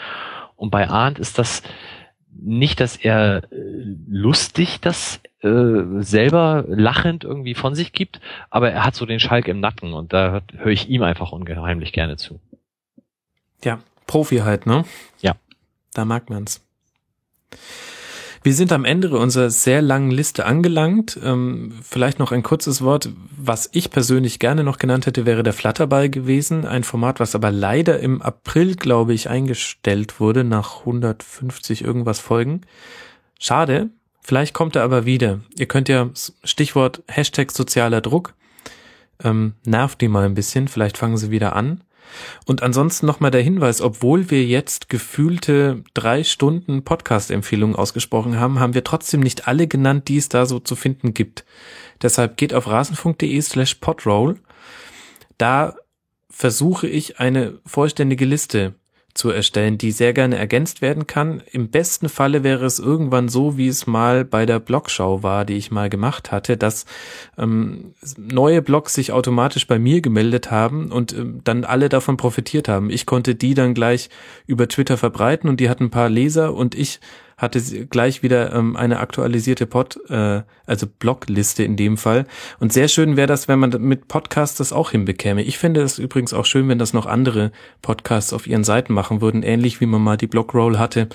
Und 0.57 0.71
bei 0.71 0.89
Arndt 0.89 1.19
ist 1.19 1.39
das, 1.39 1.63
nicht, 2.45 2.81
dass 2.81 2.97
er 2.97 3.45
äh, 3.53 3.57
lustig 4.09 4.81
das 4.81 5.21
äh, 5.43 5.83
selber 6.01 6.65
lachend 6.69 7.25
irgendwie 7.25 7.55
von 7.55 7.75
sich 7.75 7.93
gibt, 7.93 8.21
aber 8.51 8.71
er 8.71 8.85
hat 8.85 8.95
so 8.95 9.07
den 9.07 9.21
Schalk 9.21 9.49
im 9.49 9.61
Nacken 9.61 9.93
und 9.93 10.13
da 10.13 10.43
höre 10.57 10.73
ich 10.73 10.89
ihm 10.89 11.03
einfach 11.03 11.33
ungeheimlich 11.33 11.93
gerne 11.93 12.17
zu. 12.17 12.41
Ja, 13.65 13.81
Profi 14.07 14.39
halt, 14.39 14.67
ne? 14.67 14.85
Ja. 15.21 15.37
Da 15.95 16.05
mag 16.05 16.31
man's. 16.31 16.65
Wir 18.45 18.55
sind 18.55 18.73
am 18.73 18.85
Ende 18.85 19.17
unserer 19.17 19.51
sehr 19.51 19.81
langen 19.83 20.11
Liste 20.11 20.47
angelangt. 20.47 21.19
Ähm, 21.23 21.73
vielleicht 21.81 22.19
noch 22.19 22.33
ein 22.33 22.43
kurzes 22.43 22.83
Wort. 22.83 23.09
Was 23.37 23.71
ich 23.73 23.91
persönlich 23.91 24.41
gerne 24.41 24.65
noch 24.65 24.79
genannt 24.79 25.07
hätte, 25.07 25.27
wäre 25.27 25.45
der 25.45 25.53
Flatterball 25.53 26.11
gewesen. 26.11 26.67
Ein 26.67 26.83
Format, 26.83 27.21
was 27.21 27.37
aber 27.37 27.53
leider 27.53 28.01
im 28.01 28.21
April, 28.21 28.75
glaube 28.75 29.15
ich, 29.15 29.29
eingestellt 29.29 30.19
wurde 30.19 30.43
nach 30.43 30.81
150 30.81 31.85
irgendwas 31.85 32.19
Folgen. 32.19 32.63
Schade. 33.39 33.91
Vielleicht 34.25 34.55
kommt 34.55 34.77
er 34.77 34.83
aber 34.83 35.05
wieder. 35.05 35.41
Ihr 35.57 35.67
könnt 35.67 35.89
ja 35.89 36.11
Stichwort 36.45 37.03
Hashtag 37.09 37.53
sozialer 37.53 38.01
Druck. 38.01 38.35
Ähm, 39.23 39.55
nervt 39.65 40.01
die 40.01 40.09
mal 40.09 40.25
ein 40.25 40.35
bisschen. 40.35 40.67
Vielleicht 40.67 40.99
fangen 40.99 41.17
sie 41.17 41.31
wieder 41.31 41.55
an. 41.55 41.83
Und 42.47 42.63
ansonsten 42.63 43.07
nochmal 43.07 43.31
der 43.31 43.43
Hinweis, 43.43 43.81
obwohl 43.81 44.31
wir 44.31 44.45
jetzt 44.45 44.89
gefühlte 44.89 45.83
drei 45.95 46.25
Stunden 46.25 46.85
Podcast-Empfehlungen 46.85 47.77
ausgesprochen 47.77 48.39
haben, 48.39 48.61
haben 48.61 48.75
wir 48.75 48.85
trotzdem 48.85 49.21
nicht 49.21 49.49
alle 49.49 49.67
genannt, 49.67 50.09
die 50.09 50.17
es 50.17 50.29
da 50.29 50.47
so 50.47 50.61
zu 50.61 50.77
finden 50.77 51.15
gibt. 51.15 51.45
Deshalb 52.03 52.37
geht 52.37 52.55
auf 52.55 52.67
rasenfunk.de 52.67 53.41
slash 53.41 53.77
podroll. 53.77 54.37
Da 55.39 55.77
versuche 56.31 56.87
ich 56.87 57.21
eine 57.21 57.59
vollständige 57.67 58.25
Liste 58.25 58.75
zu 59.15 59.29
erstellen, 59.31 59.77
die 59.77 59.93
sehr 59.93 60.15
gerne 60.15 60.39
ergänzt 60.39 60.81
werden 60.81 61.07
kann. 61.07 61.43
Im 61.51 61.69
besten 61.69 62.09
Falle 62.09 62.43
wäre 62.43 62.65
es 62.65 62.79
irgendwann 62.79 63.29
so, 63.29 63.59
wie 63.59 63.69
es 63.69 63.87
mal 63.87 64.25
bei 64.25 64.47
der 64.47 64.59
Blogschau 64.59 65.23
war, 65.23 65.45
die 65.45 65.55
ich 65.55 65.71
mal 65.71 65.91
gemacht 65.91 66.33
hatte, 66.33 66.57
dass 66.57 66.87
ähm, 67.37 67.95
neue 68.17 68.63
Blogs 68.63 68.95
sich 68.95 69.13
automatisch 69.13 69.67
bei 69.67 69.79
mir 69.79 70.01
gemeldet 70.01 70.51
haben 70.51 70.91
und 70.91 71.13
ähm, 71.13 71.41
dann 71.45 71.65
alle 71.65 71.89
davon 71.89 72.17
profitiert 72.17 72.69
haben. 72.69 72.89
Ich 72.89 73.05
konnte 73.05 73.35
die 73.35 73.55
dann 73.55 73.75
gleich 73.75 74.09
über 74.47 74.67
Twitter 74.69 74.97
verbreiten 74.97 75.51
und 75.51 75.61
die 75.61 75.69
hatten 75.69 75.85
ein 75.85 75.91
paar 75.91 76.09
Leser 76.09 76.55
und 76.55 76.75
ich 76.75 77.01
hatte 77.43 77.59
sie 77.59 77.87
gleich 77.87 78.23
wieder 78.23 78.55
ähm, 78.55 78.77
eine 78.77 79.01
aktualisierte 79.01 79.67
Pod, 79.67 79.99
äh, 80.09 80.43
also 80.65 80.87
Blogliste 80.87 81.65
in 81.65 81.77
dem 81.77 81.97
Fall. 81.97 82.27
Und 82.61 82.73
sehr 82.73 82.87
schön 82.87 83.17
wäre 83.17 83.27
das, 83.27 83.49
wenn 83.49 83.59
man 83.59 83.71
mit 83.81 84.07
Podcasts 84.07 84.57
das 84.57 84.73
auch 84.73 84.93
hinbekäme. 84.93 85.43
Ich 85.43 85.59
finde 85.59 85.83
es 85.83 85.99
übrigens 85.99 86.33
auch 86.33 86.47
schön, 86.47 86.69
wenn 86.69 86.79
das 86.79 86.93
noch 86.93 87.05
andere 87.05 87.51
Podcasts 87.83 88.33
auf 88.33 88.47
ihren 88.47 88.63
Seiten 88.63 88.95
machen 88.95 89.21
würden, 89.21 89.43
ähnlich 89.43 89.81
wie 89.81 89.87
man 89.87 90.01
mal 90.01 90.17
die 90.17 90.29
Blogroll 90.29 90.79
hatte, 90.79 91.09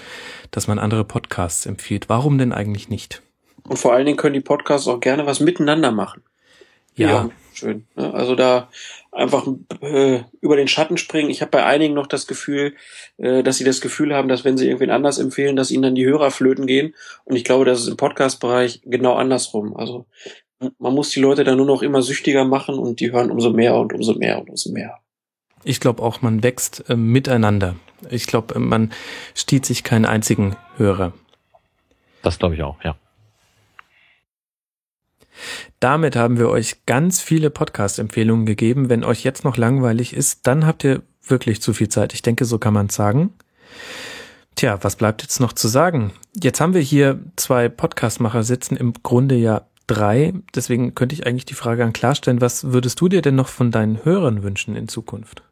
dass 0.51 0.67
man 0.67 0.79
andere 0.79 1.05
Podcasts 1.05 1.65
empfiehlt. 1.65 2.09
Warum 2.09 2.37
denn 2.37 2.51
eigentlich 2.51 2.89
nicht? 2.89 3.23
Und 3.63 3.79
vor 3.79 3.93
allen 3.93 4.05
Dingen 4.05 4.17
können 4.17 4.33
die 4.33 4.41
Podcasts 4.41 4.87
auch 4.87 4.99
gerne 4.99 5.25
was 5.25 5.39
miteinander 5.39 5.91
machen. 5.91 6.23
Ja. 6.95 7.07
ja 7.07 7.29
schön. 7.53 7.87
Ne? 7.95 8.13
Also 8.13 8.35
da 8.35 8.67
einfach 9.11 9.47
äh, 9.81 10.21
über 10.41 10.55
den 10.55 10.67
Schatten 10.67 10.97
springen. 10.97 11.29
Ich 11.29 11.41
habe 11.41 11.51
bei 11.51 11.65
einigen 11.65 11.93
noch 11.93 12.07
das 12.07 12.27
Gefühl, 12.27 12.75
äh, 13.17 13.43
dass 13.43 13.57
sie 13.57 13.63
das 13.63 13.81
Gefühl 13.81 14.13
haben, 14.13 14.27
dass 14.27 14.45
wenn 14.45 14.57
sie 14.57 14.65
irgendwen 14.65 14.91
anders 14.91 15.19
empfehlen, 15.19 15.55
dass 15.55 15.71
ihnen 15.71 15.83
dann 15.83 15.95
die 15.95 16.05
Hörer 16.05 16.31
flöten 16.31 16.67
gehen. 16.67 16.93
Und 17.25 17.35
ich 17.35 17.43
glaube, 17.43 17.65
das 17.65 17.79
ist 17.79 17.87
im 17.87 17.97
Podcast-Bereich 17.97 18.81
genau 18.85 19.15
andersrum. 19.15 19.75
Also 19.75 20.05
man 20.79 20.93
muss 20.93 21.09
die 21.09 21.19
Leute 21.19 21.43
dann 21.43 21.57
nur 21.57 21.65
noch 21.65 21.81
immer 21.81 22.01
süchtiger 22.01 22.45
machen 22.45 22.75
und 22.79 22.99
die 22.99 23.11
hören 23.11 23.31
umso 23.31 23.51
mehr 23.51 23.75
und 23.75 23.93
umso 23.93 24.13
mehr 24.13 24.39
und 24.39 24.49
umso 24.49 24.71
mehr. 24.71 24.99
Ich 25.63 25.79
glaube 25.79 26.01
auch, 26.01 26.21
man 26.21 26.43
wächst 26.43 26.83
äh, 26.89 26.95
miteinander. 26.95 27.75
Ich 28.09 28.27
glaube, 28.27 28.59
man 28.59 28.91
stiehlt 29.33 29.65
sich 29.65 29.83
keinen 29.83 30.05
einzigen 30.05 30.55
Hörer. 30.77 31.13
Das 32.21 32.39
glaube 32.39 32.55
ich 32.55 32.63
auch, 32.63 32.81
ja. 32.83 32.95
Damit 35.79 36.15
haben 36.15 36.37
wir 36.37 36.49
euch 36.49 36.85
ganz 36.85 37.21
viele 37.21 37.49
Podcast-Empfehlungen 37.49 38.45
gegeben. 38.45 38.89
Wenn 38.89 39.03
euch 39.03 39.23
jetzt 39.23 39.43
noch 39.43 39.57
langweilig 39.57 40.13
ist, 40.13 40.47
dann 40.47 40.65
habt 40.65 40.83
ihr 40.83 41.03
wirklich 41.23 41.61
zu 41.61 41.73
viel 41.73 41.89
Zeit. 41.89 42.13
Ich 42.13 42.21
denke, 42.21 42.45
so 42.45 42.57
kann 42.57 42.73
man 42.73 42.89
sagen. 42.89 43.33
Tja, 44.55 44.79
was 44.81 44.95
bleibt 44.95 45.21
jetzt 45.21 45.39
noch 45.39 45.53
zu 45.53 45.67
sagen? 45.67 46.13
Jetzt 46.35 46.59
haben 46.59 46.73
wir 46.73 46.81
hier 46.81 47.19
zwei 47.35 47.69
Podcastmacher 47.69 48.43
sitzen, 48.43 48.75
im 48.75 48.93
Grunde 49.03 49.35
ja 49.35 49.67
drei. 49.85 50.33
Deswegen 50.55 50.95
könnte 50.95 51.13
ich 51.13 51.27
eigentlich 51.27 51.45
die 51.45 51.53
Frage 51.53 51.83
an 51.83 51.93
klarstellen, 51.93 52.41
was 52.41 52.71
würdest 52.71 52.99
du 52.99 53.07
dir 53.07 53.21
denn 53.21 53.35
noch 53.35 53.47
von 53.47 53.71
deinen 53.71 54.03
Hörern 54.03 54.43
wünschen 54.43 54.75
in 54.75 54.87
Zukunft? 54.87 55.43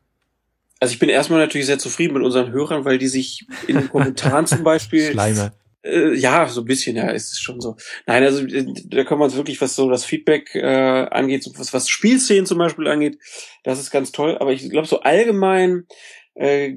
Also 0.80 0.93
ich 0.93 0.99
bin 0.99 1.09
erstmal 1.09 1.39
natürlich 1.39 1.67
sehr 1.67 1.80
zufrieden 1.80 2.14
mit 2.14 2.23
unseren 2.23 2.51
Hörern, 2.51 2.83
weil 2.83 2.97
die 2.97 3.07
sich 3.07 3.47
in 3.67 3.77
den 3.77 3.89
Kommentaren 3.89 4.45
zum 4.45 4.64
Beispiel 4.64 5.11
Schleimer. 5.11 5.51
Äh, 5.85 6.15
ja, 6.15 6.47
so 6.47 6.61
ein 6.61 6.65
bisschen, 6.65 6.95
ja, 6.95 7.09
ist 7.09 7.31
es 7.31 7.39
schon 7.39 7.61
so. 7.61 7.75
Nein, 8.07 8.23
also 8.23 8.45
äh, 8.45 8.65
da 8.88 9.03
kann 9.03 9.19
man 9.19 9.33
wirklich, 9.35 9.61
was 9.61 9.75
so 9.75 9.89
das 9.89 10.03
Feedback 10.03 10.55
äh, 10.55 11.07
angeht, 11.11 11.47
was, 11.57 11.73
was 11.73 11.89
Spielszenen 11.89 12.45
zum 12.45 12.57
Beispiel 12.57 12.88
angeht, 12.88 13.19
das 13.64 13.80
ist 13.80 13.91
ganz 13.91 14.11
toll. 14.11 14.38
Aber 14.39 14.51
ich 14.51 14.69
glaube, 14.69 14.88
so 14.88 15.01
allgemein 15.01 15.85
äh, 16.33 16.73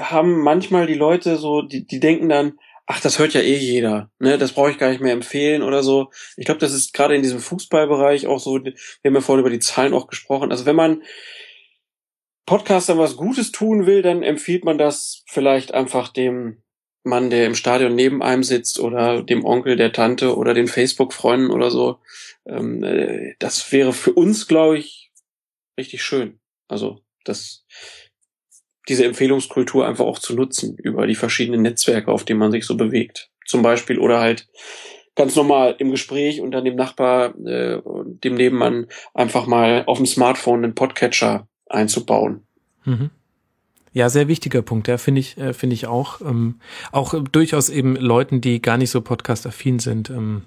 haben 0.00 0.40
manchmal 0.40 0.86
die 0.86 0.94
Leute 0.94 1.36
so, 1.36 1.62
die, 1.62 1.86
die 1.86 2.00
denken 2.00 2.28
dann, 2.28 2.58
ach, 2.86 3.00
das 3.00 3.18
hört 3.18 3.34
ja 3.34 3.40
eh 3.40 3.56
jeder, 3.56 4.10
ne, 4.18 4.36
das 4.36 4.52
brauche 4.52 4.70
ich 4.70 4.78
gar 4.78 4.90
nicht 4.90 5.00
mehr 5.00 5.12
empfehlen 5.12 5.62
oder 5.62 5.82
so. 5.82 6.10
Ich 6.36 6.44
glaube, 6.44 6.60
das 6.60 6.72
ist 6.72 6.92
gerade 6.92 7.14
in 7.14 7.22
diesem 7.22 7.40
Fußballbereich 7.40 8.26
auch 8.26 8.40
so, 8.40 8.62
wir 8.62 8.74
haben 9.06 9.14
ja 9.14 9.20
vorhin 9.20 9.40
über 9.40 9.50
die 9.50 9.60
Zahlen 9.60 9.94
auch 9.94 10.08
gesprochen. 10.08 10.50
Also 10.50 10.66
wenn 10.66 10.76
man 10.76 11.02
Podcastern 12.46 12.98
was 12.98 13.16
Gutes 13.16 13.52
tun 13.52 13.86
will, 13.86 14.02
dann 14.02 14.22
empfiehlt 14.22 14.64
man 14.64 14.76
das 14.76 15.22
vielleicht 15.28 15.72
einfach 15.72 16.08
dem 16.08 16.62
Mann, 17.02 17.30
der 17.30 17.46
im 17.46 17.54
Stadion 17.54 17.94
neben 17.94 18.22
einem 18.22 18.42
sitzt 18.42 18.78
oder 18.78 19.22
dem 19.22 19.44
Onkel, 19.44 19.76
der 19.76 19.92
Tante 19.92 20.36
oder 20.36 20.54
den 20.54 20.68
Facebook-Freunden 20.68 21.50
oder 21.50 21.70
so. 21.70 21.98
Ähm, 22.46 22.82
äh, 22.82 23.34
das 23.38 23.72
wäre 23.72 23.92
für 23.92 24.12
uns, 24.12 24.46
glaube 24.46 24.78
ich, 24.78 25.10
richtig 25.78 26.02
schön. 26.02 26.40
Also 26.68 27.00
das, 27.24 27.64
diese 28.88 29.04
Empfehlungskultur 29.04 29.86
einfach 29.86 30.04
auch 30.04 30.18
zu 30.18 30.34
nutzen 30.34 30.76
über 30.76 31.06
die 31.06 31.14
verschiedenen 31.14 31.62
Netzwerke, 31.62 32.12
auf 32.12 32.24
denen 32.24 32.40
man 32.40 32.52
sich 32.52 32.66
so 32.66 32.76
bewegt. 32.76 33.30
Zum 33.46 33.62
Beispiel 33.62 33.98
oder 33.98 34.20
halt 34.20 34.48
ganz 35.16 35.36
normal 35.36 35.76
im 35.78 35.90
Gespräch 35.90 36.40
und 36.40 36.52
dann 36.52 36.64
dem 36.64 36.76
Nachbar, 36.76 37.34
äh, 37.46 37.80
dem 37.84 38.34
Nebenmann 38.34 38.86
einfach 39.14 39.46
mal 39.46 39.84
auf 39.86 39.98
dem 39.98 40.06
Smartphone 40.06 40.64
einen 40.64 40.74
Podcatcher 40.74 41.48
einzubauen. 41.66 42.46
Mhm. 42.84 43.10
Ja, 43.92 44.08
sehr 44.08 44.28
wichtiger 44.28 44.62
Punkt, 44.62 44.86
ja, 44.86 44.98
finde 44.98 45.20
ich, 45.20 45.36
äh, 45.36 45.52
finde 45.52 45.74
ich 45.74 45.86
auch. 45.86 46.20
Ähm, 46.20 46.60
auch 46.92 47.12
äh, 47.12 47.22
durchaus 47.32 47.70
eben 47.70 47.96
Leuten, 47.96 48.40
die 48.40 48.62
gar 48.62 48.76
nicht 48.76 48.90
so 48.90 49.00
podcast-affin 49.00 49.80
sind, 49.80 50.10
ähm, 50.10 50.42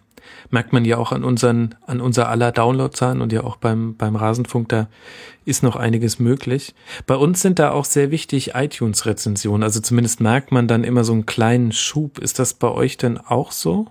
merkt 0.50 0.72
man 0.72 0.86
ja 0.86 0.98
auch 0.98 1.12
an 1.12 1.26
unseren, 1.26 1.76
an 1.86 2.00
unser 2.00 2.30
aller 2.30 2.54
Downloadzahlen 2.54 3.22
und 3.22 3.34
ja 3.34 3.44
auch 3.44 3.58
beim, 3.58 3.98
beim 3.98 4.16
Rasenfunk, 4.16 4.70
da 4.70 4.88
ist 5.44 5.62
noch 5.62 5.76
einiges 5.76 6.20
möglich. 6.20 6.74
Bei 7.06 7.16
uns 7.16 7.42
sind 7.42 7.60
da 7.60 7.72
auch 7.72 7.84
sehr 7.84 8.12
wichtig 8.12 8.52
iTunes-Rezensionen, 8.56 9.64
also 9.64 9.82
zumindest 9.82 10.22
merkt 10.22 10.54
man 10.54 10.70
dann 10.70 10.86
immer 10.86 11.04
so 11.04 11.12
einen 11.12 11.26
kleinen 11.26 11.74
Schub. 11.74 12.20
Ist 12.20 12.40
das 12.40 12.54
bei 12.54 12.70
euch 12.70 12.96
denn 12.98 13.18
auch 13.18 13.52
so? 13.52 13.88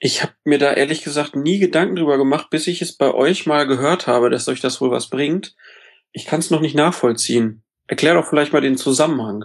Ich 0.00 0.22
habe 0.22 0.32
mir 0.44 0.58
da 0.58 0.72
ehrlich 0.72 1.04
gesagt 1.04 1.36
nie 1.36 1.58
Gedanken 1.58 1.96
drüber 1.96 2.18
gemacht, 2.18 2.50
bis 2.50 2.66
ich 2.66 2.82
es 2.82 2.96
bei 2.96 3.14
euch 3.14 3.46
mal 3.46 3.66
gehört 3.66 4.06
habe, 4.06 4.28
dass 4.28 4.48
euch 4.48 4.60
das 4.60 4.80
wohl 4.80 4.90
was 4.90 5.08
bringt. 5.08 5.54
Ich 6.12 6.26
kann 6.26 6.40
es 6.40 6.50
noch 6.50 6.60
nicht 6.60 6.74
nachvollziehen. 6.74 7.63
Erklär 7.86 8.14
doch 8.14 8.26
vielleicht 8.26 8.52
mal 8.52 8.60
den 8.60 8.76
Zusammenhang. 8.76 9.44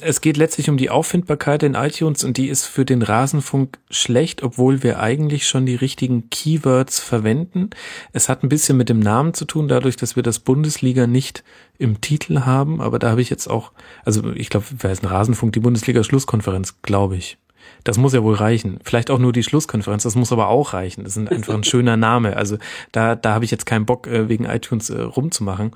Es 0.00 0.20
geht 0.20 0.36
letztlich 0.36 0.70
um 0.70 0.76
die 0.76 0.90
Auffindbarkeit 0.90 1.62
in 1.62 1.74
iTunes 1.74 2.24
und 2.24 2.36
die 2.36 2.48
ist 2.48 2.66
für 2.66 2.84
den 2.84 3.02
Rasenfunk 3.02 3.78
schlecht, 3.90 4.42
obwohl 4.42 4.82
wir 4.82 4.98
eigentlich 4.98 5.46
schon 5.46 5.66
die 5.66 5.74
richtigen 5.74 6.30
Keywords 6.30 7.00
verwenden. 7.00 7.70
Es 8.12 8.28
hat 8.28 8.42
ein 8.42 8.48
bisschen 8.48 8.76
mit 8.76 8.88
dem 8.88 8.98
Namen 8.98 9.34
zu 9.34 9.44
tun, 9.44 9.68
dadurch, 9.68 9.96
dass 9.96 10.16
wir 10.16 10.22
das 10.22 10.38
Bundesliga 10.38 11.06
nicht 11.06 11.44
im 11.78 12.00
Titel 12.00 12.40
haben, 12.40 12.80
aber 12.80 12.98
da 12.98 13.10
habe 13.10 13.20
ich 13.20 13.30
jetzt 13.30 13.48
auch, 13.48 13.72
also 14.04 14.32
ich 14.32 14.48
glaube, 14.48 14.66
wer 14.78 14.90
ist 14.90 15.02
ein 15.02 15.08
Rasenfunk, 15.08 15.52
die 15.52 15.60
Bundesliga-Schlusskonferenz, 15.60 16.80
glaube 16.82 17.16
ich. 17.16 17.36
Das 17.84 17.98
muss 17.98 18.12
ja 18.12 18.22
wohl 18.22 18.34
reichen. 18.34 18.78
Vielleicht 18.84 19.10
auch 19.10 19.18
nur 19.18 19.32
die 19.32 19.42
Schlusskonferenz, 19.42 20.02
das 20.02 20.16
muss 20.16 20.32
aber 20.32 20.48
auch 20.48 20.72
reichen. 20.72 21.04
Das 21.04 21.16
ist 21.16 21.30
einfach 21.30 21.54
ein 21.54 21.64
schöner 21.64 21.96
Name. 21.96 22.36
Also 22.36 22.58
da, 22.92 23.16
da 23.16 23.34
habe 23.34 23.44
ich 23.44 23.50
jetzt 23.50 23.66
keinen 23.66 23.86
Bock, 23.86 24.06
äh, 24.06 24.28
wegen 24.28 24.44
iTunes 24.44 24.90
äh, 24.90 25.00
rumzumachen. 25.00 25.72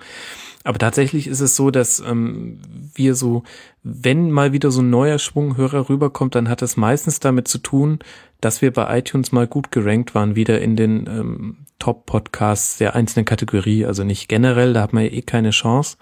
Aber 0.65 0.79
tatsächlich 0.79 1.27
ist 1.27 1.41
es 1.41 1.57
so, 1.57 1.71
dass 1.71 2.01
ähm, 2.01 2.59
wir 2.95 3.15
so, 3.15 3.43
wenn 3.83 4.31
mal 4.31 4.53
wieder 4.53 4.71
so 4.71 4.81
ein 4.81 4.89
neuer 4.89 5.19
Schwunghörer 5.19 5.91
rüberkommt, 5.91 6.35
dann 6.35 6.49
hat 6.49 6.63
das 6.63 6.79
meistens 6.79 7.21
damit 7.21 7.49
zu 7.49 7.59
tun, 7.59 7.99
dass 8.41 8.63
wir 8.63 8.73
bei 8.73 8.99
iTunes 8.99 9.31
mal 9.31 9.47
gut 9.47 9.71
gerankt 9.71 10.15
waren, 10.15 10.37
wieder 10.37 10.61
in 10.61 10.77
den 10.77 11.07
ähm, 11.07 11.57
Top-Podcasts 11.79 12.79
der 12.79 12.95
einzelnen 12.95 13.27
Kategorie. 13.27 13.85
Also 13.85 14.05
nicht 14.05 14.29
generell, 14.29 14.73
da 14.73 14.83
hat 14.83 14.95
man 14.95 15.05
ja 15.05 15.11
eh 15.11 15.23
keine 15.23 15.51
Chance, 15.51 15.99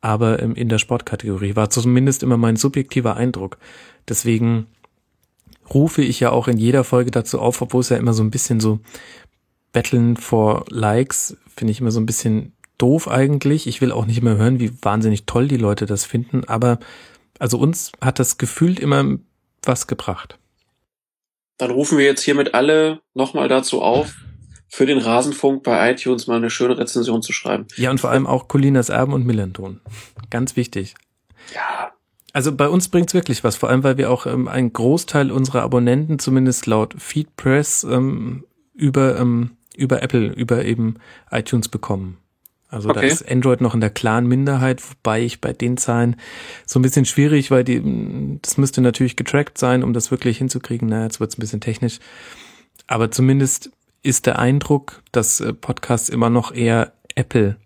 aber 0.00 0.42
ähm, 0.42 0.54
in 0.54 0.68
der 0.68 0.78
Sportkategorie 0.78 1.54
war 1.56 1.70
zumindest 1.70 2.22
immer 2.22 2.36
mein 2.36 2.56
subjektiver 2.56 3.16
Eindruck. 3.16 3.58
Deswegen 4.08 4.66
rufe 5.72 6.02
ich 6.02 6.20
ja 6.20 6.30
auch 6.30 6.48
in 6.48 6.58
jeder 6.58 6.84
Folge 6.84 7.10
dazu 7.10 7.40
auf, 7.40 7.62
obwohl 7.62 7.80
es 7.80 7.88
ja 7.88 7.96
immer 7.96 8.12
so 8.12 8.22
ein 8.22 8.30
bisschen 8.30 8.60
so 8.60 8.80
Betteln 9.72 10.16
vor 10.16 10.64
Likes, 10.70 11.36
finde 11.54 11.72
ich 11.72 11.80
immer 11.80 11.90
so 11.90 12.00
ein 12.00 12.06
bisschen 12.06 12.52
doof 12.78 13.08
eigentlich. 13.08 13.66
Ich 13.66 13.80
will 13.80 13.92
auch 13.92 14.06
nicht 14.06 14.22
mehr 14.22 14.36
hören, 14.36 14.60
wie 14.60 14.72
wahnsinnig 14.82 15.26
toll 15.26 15.48
die 15.48 15.56
Leute 15.56 15.86
das 15.86 16.04
finden, 16.04 16.44
aber 16.44 16.78
also 17.38 17.58
uns 17.58 17.92
hat 18.00 18.18
das 18.18 18.38
gefühlt 18.38 18.80
immer 18.80 19.18
was 19.62 19.86
gebracht. 19.86 20.38
Dann 21.58 21.70
rufen 21.70 21.98
wir 21.98 22.04
jetzt 22.04 22.22
hiermit 22.22 22.54
alle 22.54 23.00
nochmal 23.14 23.48
dazu 23.48 23.82
auf, 23.82 24.14
für 24.68 24.86
den 24.86 24.98
Rasenfunk 24.98 25.62
bei 25.62 25.92
iTunes 25.92 26.26
mal 26.26 26.36
eine 26.36 26.50
schöne 26.50 26.76
Rezension 26.76 27.22
zu 27.22 27.32
schreiben. 27.32 27.66
Ja, 27.76 27.90
und 27.90 28.00
vor 28.00 28.10
allem 28.10 28.26
auch 28.26 28.48
Colinas 28.48 28.88
Erben 28.88 29.12
und 29.12 29.24
Millanton. 29.24 29.80
Ganz 30.30 30.56
wichtig. 30.56 30.94
Ja. 31.54 31.92
Also 32.36 32.54
bei 32.54 32.68
uns 32.68 32.88
bringt's 32.88 33.14
wirklich 33.14 33.44
was, 33.44 33.56
vor 33.56 33.70
allem 33.70 33.82
weil 33.82 33.96
wir 33.96 34.10
auch 34.10 34.26
ähm, 34.26 34.46
einen 34.46 34.70
Großteil 34.70 35.32
unserer 35.32 35.62
Abonnenten, 35.62 36.18
zumindest 36.18 36.66
laut 36.66 36.94
Feedpress, 36.98 37.82
ähm, 37.84 38.44
über, 38.74 39.18
ähm, 39.18 39.52
über 39.74 40.02
Apple, 40.02 40.34
über 40.34 40.62
eben 40.66 40.96
iTunes 41.30 41.70
bekommen. 41.70 42.18
Also 42.68 42.90
okay. 42.90 43.00
da 43.00 43.06
ist 43.06 43.26
Android 43.26 43.62
noch 43.62 43.72
in 43.72 43.80
der 43.80 43.88
klaren 43.88 44.26
Minderheit, 44.26 44.82
wobei 44.86 45.22
ich 45.22 45.40
bei 45.40 45.54
den 45.54 45.78
Zahlen 45.78 46.16
so 46.66 46.78
ein 46.78 46.82
bisschen 46.82 47.06
schwierig, 47.06 47.50
weil 47.50 47.64
die, 47.64 48.38
das 48.42 48.58
müsste 48.58 48.82
natürlich 48.82 49.16
getrackt 49.16 49.56
sein, 49.56 49.82
um 49.82 49.94
das 49.94 50.10
wirklich 50.10 50.36
hinzukriegen. 50.36 50.90
Na, 50.90 51.04
jetzt 51.04 51.20
wird's 51.20 51.38
ein 51.38 51.40
bisschen 51.40 51.62
technisch. 51.62 52.00
Aber 52.86 53.10
zumindest 53.10 53.70
ist 54.02 54.26
der 54.26 54.38
Eindruck, 54.38 55.00
dass 55.10 55.40
äh, 55.40 55.54
Podcasts 55.54 56.10
immer 56.10 56.28
noch 56.28 56.52
eher 56.52 56.92
Apple, 57.14 57.56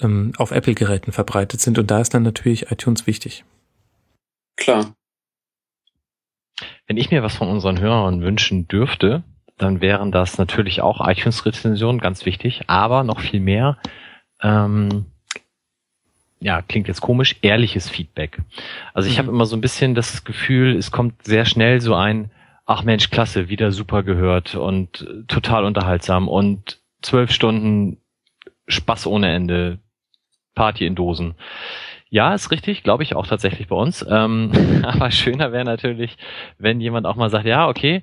ähm, 0.00 0.30
auf 0.38 0.52
Apple-Geräten 0.52 1.10
verbreitet 1.10 1.60
sind. 1.60 1.76
Und 1.76 1.90
da 1.90 2.00
ist 2.00 2.14
dann 2.14 2.22
natürlich 2.22 2.70
iTunes 2.70 3.08
wichtig. 3.08 3.42
Klar. 4.60 4.94
Wenn 6.86 6.96
ich 6.96 7.10
mir 7.10 7.24
was 7.24 7.36
von 7.36 7.48
unseren 7.48 7.80
Hörern 7.80 8.22
wünschen 8.22 8.68
dürfte, 8.68 9.24
dann 9.58 9.80
wären 9.80 10.12
das 10.12 10.38
natürlich 10.38 10.80
auch 10.80 11.06
iTunes-Rezensionen, 11.06 12.00
ganz 12.00 12.24
wichtig, 12.24 12.62
aber 12.68 13.02
noch 13.02 13.20
viel 13.20 13.40
mehr 13.40 13.78
ähm, 14.42 15.06
ja, 16.40 16.62
klingt 16.62 16.88
jetzt 16.88 17.02
komisch, 17.02 17.36
ehrliches 17.42 17.88
Feedback. 17.88 18.40
Also 18.94 19.08
ich 19.08 19.16
mhm. 19.16 19.18
habe 19.18 19.28
immer 19.30 19.44
so 19.44 19.56
ein 19.56 19.60
bisschen 19.60 19.94
das 19.94 20.24
Gefühl, 20.24 20.76
es 20.76 20.90
kommt 20.90 21.22
sehr 21.24 21.44
schnell 21.44 21.80
so 21.80 21.94
ein, 21.94 22.30
ach 22.64 22.82
Mensch, 22.82 23.10
klasse, 23.10 23.48
wieder 23.48 23.72
super 23.72 24.02
gehört 24.02 24.54
und 24.54 25.06
total 25.28 25.64
unterhaltsam 25.64 26.28
und 26.28 26.80
zwölf 27.02 27.30
Stunden 27.30 27.98
Spaß 28.68 29.06
ohne 29.06 29.32
Ende, 29.32 29.78
Party 30.54 30.86
in 30.86 30.94
Dosen. 30.94 31.34
Ja, 32.10 32.34
ist 32.34 32.50
richtig, 32.50 32.82
glaube 32.82 33.04
ich 33.04 33.14
auch 33.14 33.26
tatsächlich 33.26 33.68
bei 33.68 33.76
uns. 33.76 34.04
Ähm, 34.08 34.50
aber 34.82 35.10
schöner 35.12 35.52
wäre 35.52 35.64
natürlich, 35.64 36.18
wenn 36.58 36.80
jemand 36.80 37.06
auch 37.06 37.16
mal 37.16 37.30
sagt, 37.30 37.46
ja, 37.46 37.68
okay, 37.68 38.02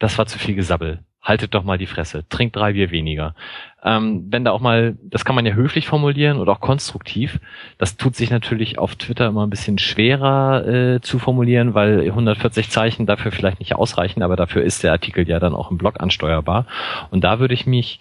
das 0.00 0.18
war 0.18 0.26
zu 0.26 0.38
viel 0.38 0.56
Gesabbel. 0.56 0.98
Haltet 1.22 1.54
doch 1.54 1.64
mal 1.64 1.78
die 1.78 1.86
Fresse. 1.86 2.28
Trinkt 2.28 2.56
drei 2.56 2.74
Bier 2.74 2.90
weniger. 2.90 3.34
Ähm, 3.82 4.26
wenn 4.28 4.44
da 4.44 4.50
auch 4.50 4.60
mal, 4.60 4.98
das 5.04 5.24
kann 5.24 5.36
man 5.36 5.46
ja 5.46 5.54
höflich 5.54 5.86
formulieren 5.86 6.38
oder 6.38 6.52
auch 6.52 6.60
konstruktiv. 6.60 7.40
Das 7.78 7.96
tut 7.96 8.14
sich 8.16 8.28
natürlich 8.30 8.78
auf 8.78 8.96
Twitter 8.96 9.28
immer 9.28 9.46
ein 9.46 9.50
bisschen 9.50 9.78
schwerer 9.78 10.66
äh, 10.66 11.00
zu 11.00 11.18
formulieren, 11.18 11.72
weil 11.72 12.00
140 12.00 12.68
Zeichen 12.68 13.06
dafür 13.06 13.32
vielleicht 13.32 13.60
nicht 13.60 13.74
ausreichen, 13.74 14.22
aber 14.22 14.36
dafür 14.36 14.62
ist 14.62 14.82
der 14.82 14.92
Artikel 14.92 15.26
ja 15.26 15.38
dann 15.38 15.54
auch 15.54 15.70
im 15.70 15.78
Blog 15.78 16.00
ansteuerbar. 16.00 16.66
Und 17.10 17.24
da 17.24 17.38
würde 17.38 17.54
ich 17.54 17.66
mich 17.66 18.00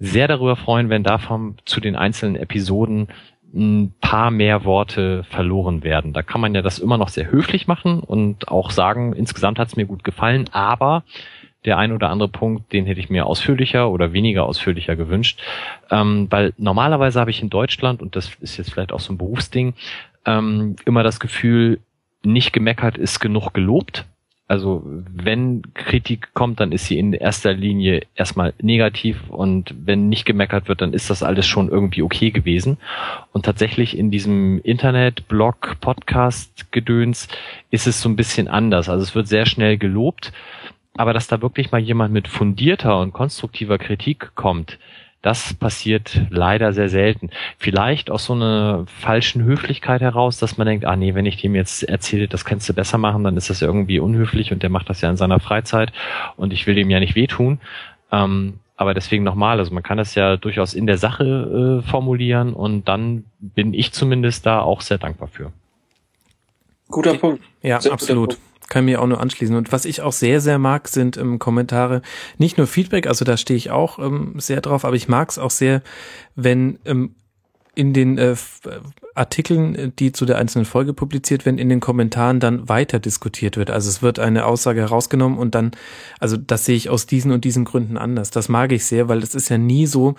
sehr 0.00 0.26
darüber 0.26 0.56
freuen, 0.56 0.88
wenn 0.88 1.04
davon 1.04 1.56
zu 1.66 1.80
den 1.80 1.94
einzelnen 1.94 2.34
Episoden 2.34 3.08
ein 3.54 3.94
paar 4.00 4.30
mehr 4.30 4.64
Worte 4.64 5.24
verloren 5.24 5.84
werden. 5.84 6.12
Da 6.12 6.22
kann 6.22 6.40
man 6.40 6.54
ja 6.54 6.62
das 6.62 6.78
immer 6.78 6.98
noch 6.98 7.08
sehr 7.08 7.30
höflich 7.30 7.66
machen 7.66 8.00
und 8.00 8.48
auch 8.48 8.70
sagen, 8.70 9.12
insgesamt 9.12 9.58
hat 9.58 9.68
es 9.68 9.76
mir 9.76 9.86
gut 9.86 10.04
gefallen, 10.04 10.50
aber 10.52 11.04
der 11.64 11.78
ein 11.78 11.92
oder 11.92 12.10
andere 12.10 12.28
Punkt, 12.28 12.72
den 12.72 12.84
hätte 12.84 13.00
ich 13.00 13.10
mir 13.10 13.26
ausführlicher 13.26 13.90
oder 13.90 14.12
weniger 14.12 14.44
ausführlicher 14.44 14.96
gewünscht. 14.96 15.40
Ähm, 15.90 16.26
weil 16.30 16.52
normalerweise 16.58 17.20
habe 17.20 17.30
ich 17.30 17.42
in 17.42 17.50
Deutschland, 17.50 18.02
und 18.02 18.16
das 18.16 18.34
ist 18.40 18.56
jetzt 18.56 18.72
vielleicht 18.72 18.92
auch 18.92 19.00
so 19.00 19.12
ein 19.12 19.18
Berufsding, 19.18 19.74
ähm, 20.26 20.76
immer 20.84 21.02
das 21.02 21.20
Gefühl, 21.20 21.80
nicht 22.22 22.52
gemeckert 22.52 22.98
ist 22.98 23.20
genug 23.20 23.52
gelobt. 23.52 24.06
Also 24.46 24.82
wenn 24.84 25.62
Kritik 25.72 26.34
kommt, 26.34 26.60
dann 26.60 26.70
ist 26.70 26.86
sie 26.86 26.98
in 26.98 27.14
erster 27.14 27.54
Linie 27.54 28.02
erstmal 28.14 28.52
negativ 28.60 29.30
und 29.30 29.74
wenn 29.86 30.10
nicht 30.10 30.26
gemeckert 30.26 30.68
wird, 30.68 30.82
dann 30.82 30.92
ist 30.92 31.08
das 31.08 31.22
alles 31.22 31.46
schon 31.46 31.70
irgendwie 31.70 32.02
okay 32.02 32.30
gewesen. 32.30 32.76
Und 33.32 33.46
tatsächlich 33.46 33.96
in 33.96 34.10
diesem 34.10 34.60
Internet, 34.60 35.28
Blog, 35.28 35.76
Podcast 35.80 36.70
Gedöns 36.72 37.28
ist 37.70 37.86
es 37.86 38.02
so 38.02 38.08
ein 38.10 38.16
bisschen 38.16 38.48
anders. 38.48 38.90
Also 38.90 39.02
es 39.02 39.14
wird 39.14 39.28
sehr 39.28 39.46
schnell 39.46 39.78
gelobt, 39.78 40.30
aber 40.96 41.14
dass 41.14 41.26
da 41.26 41.40
wirklich 41.40 41.72
mal 41.72 41.80
jemand 41.80 42.12
mit 42.12 42.28
fundierter 42.28 43.00
und 43.00 43.14
konstruktiver 43.14 43.78
Kritik 43.78 44.32
kommt, 44.34 44.78
das 45.24 45.54
passiert 45.54 46.20
leider 46.28 46.74
sehr 46.74 46.90
selten. 46.90 47.30
Vielleicht 47.58 48.10
aus 48.10 48.26
so 48.26 48.34
einer 48.34 48.84
falschen 49.00 49.42
Höflichkeit 49.42 50.02
heraus, 50.02 50.38
dass 50.38 50.58
man 50.58 50.66
denkt, 50.66 50.84
ah 50.84 50.96
nee, 50.96 51.14
wenn 51.14 51.24
ich 51.24 51.38
dem 51.38 51.54
jetzt 51.54 51.82
erzähle, 51.82 52.28
das 52.28 52.44
kannst 52.44 52.68
du 52.68 52.74
besser 52.74 52.98
machen, 52.98 53.24
dann 53.24 53.38
ist 53.38 53.48
das 53.48 53.60
ja 53.60 53.66
irgendwie 53.66 54.00
unhöflich 54.00 54.52
und 54.52 54.62
der 54.62 54.68
macht 54.68 54.90
das 54.90 55.00
ja 55.00 55.08
in 55.08 55.16
seiner 55.16 55.40
Freizeit 55.40 55.94
und 56.36 56.52
ich 56.52 56.66
will 56.66 56.74
dem 56.74 56.90
ja 56.90 57.00
nicht 57.00 57.14
wehtun. 57.14 57.58
Ähm, 58.12 58.60
aber 58.76 58.92
deswegen 58.92 59.24
nochmal, 59.24 59.60
also 59.60 59.72
man 59.72 59.82
kann 59.82 59.96
das 59.96 60.14
ja 60.14 60.36
durchaus 60.36 60.74
in 60.74 60.86
der 60.86 60.98
Sache 60.98 61.80
äh, 61.82 61.88
formulieren 61.88 62.52
und 62.52 62.86
dann 62.86 63.24
bin 63.40 63.72
ich 63.72 63.92
zumindest 63.92 64.44
da 64.44 64.60
auch 64.60 64.82
sehr 64.82 64.98
dankbar 64.98 65.28
für. 65.28 65.52
Guter 66.88 67.14
Punkt. 67.14 67.42
Ja, 67.62 67.80
sehr 67.80 67.92
absolut. 67.92 68.30
Punkt 68.30 68.53
kann 68.68 68.84
mir 68.84 69.00
auch 69.00 69.06
nur 69.06 69.20
anschließen. 69.20 69.56
Und 69.56 69.72
was 69.72 69.84
ich 69.84 70.02
auch 70.02 70.12
sehr, 70.12 70.40
sehr 70.40 70.58
mag, 70.58 70.88
sind 70.88 71.16
ähm, 71.16 71.38
Kommentare, 71.38 72.02
nicht 72.38 72.58
nur 72.58 72.66
Feedback, 72.66 73.06
also 73.06 73.24
da 73.24 73.36
stehe 73.36 73.56
ich 73.56 73.70
auch 73.70 73.98
ähm, 73.98 74.34
sehr 74.38 74.60
drauf, 74.60 74.84
aber 74.84 74.96
ich 74.96 75.08
mag 75.08 75.30
es 75.30 75.38
auch 75.38 75.50
sehr, 75.50 75.82
wenn 76.34 76.78
ähm, 76.84 77.14
in 77.74 77.92
den 77.92 78.18
äh, 78.18 78.36
Artikeln, 79.14 79.92
die 79.98 80.12
zu 80.12 80.26
der 80.26 80.38
einzelnen 80.38 80.64
Folge 80.64 80.92
publiziert 80.92 81.44
werden, 81.44 81.58
in 81.58 81.68
den 81.68 81.80
Kommentaren 81.80 82.40
dann 82.40 82.68
weiter 82.68 82.98
diskutiert 82.98 83.56
wird. 83.56 83.70
Also 83.70 83.88
es 83.88 84.02
wird 84.02 84.18
eine 84.18 84.46
Aussage 84.46 84.80
herausgenommen 84.80 85.38
und 85.38 85.54
dann, 85.54 85.72
also 86.20 86.36
das 86.36 86.64
sehe 86.64 86.76
ich 86.76 86.88
aus 86.88 87.06
diesen 87.06 87.32
und 87.32 87.44
diesen 87.44 87.64
Gründen 87.64 87.96
anders. 87.96 88.30
Das 88.30 88.48
mag 88.48 88.72
ich 88.72 88.86
sehr, 88.86 89.08
weil 89.08 89.22
es 89.22 89.34
ist 89.34 89.48
ja 89.48 89.58
nie 89.58 89.86
so, 89.86 90.14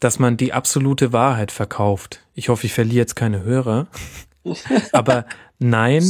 dass 0.00 0.18
man 0.18 0.36
die 0.36 0.52
absolute 0.52 1.12
Wahrheit 1.12 1.52
verkauft. 1.52 2.20
Ich 2.34 2.48
hoffe, 2.48 2.66
ich 2.66 2.72
verliere 2.72 2.96
jetzt 2.96 3.16
keine 3.16 3.42
Hörer. 3.42 3.88
Aber 4.92 5.26
nein, 5.58 6.04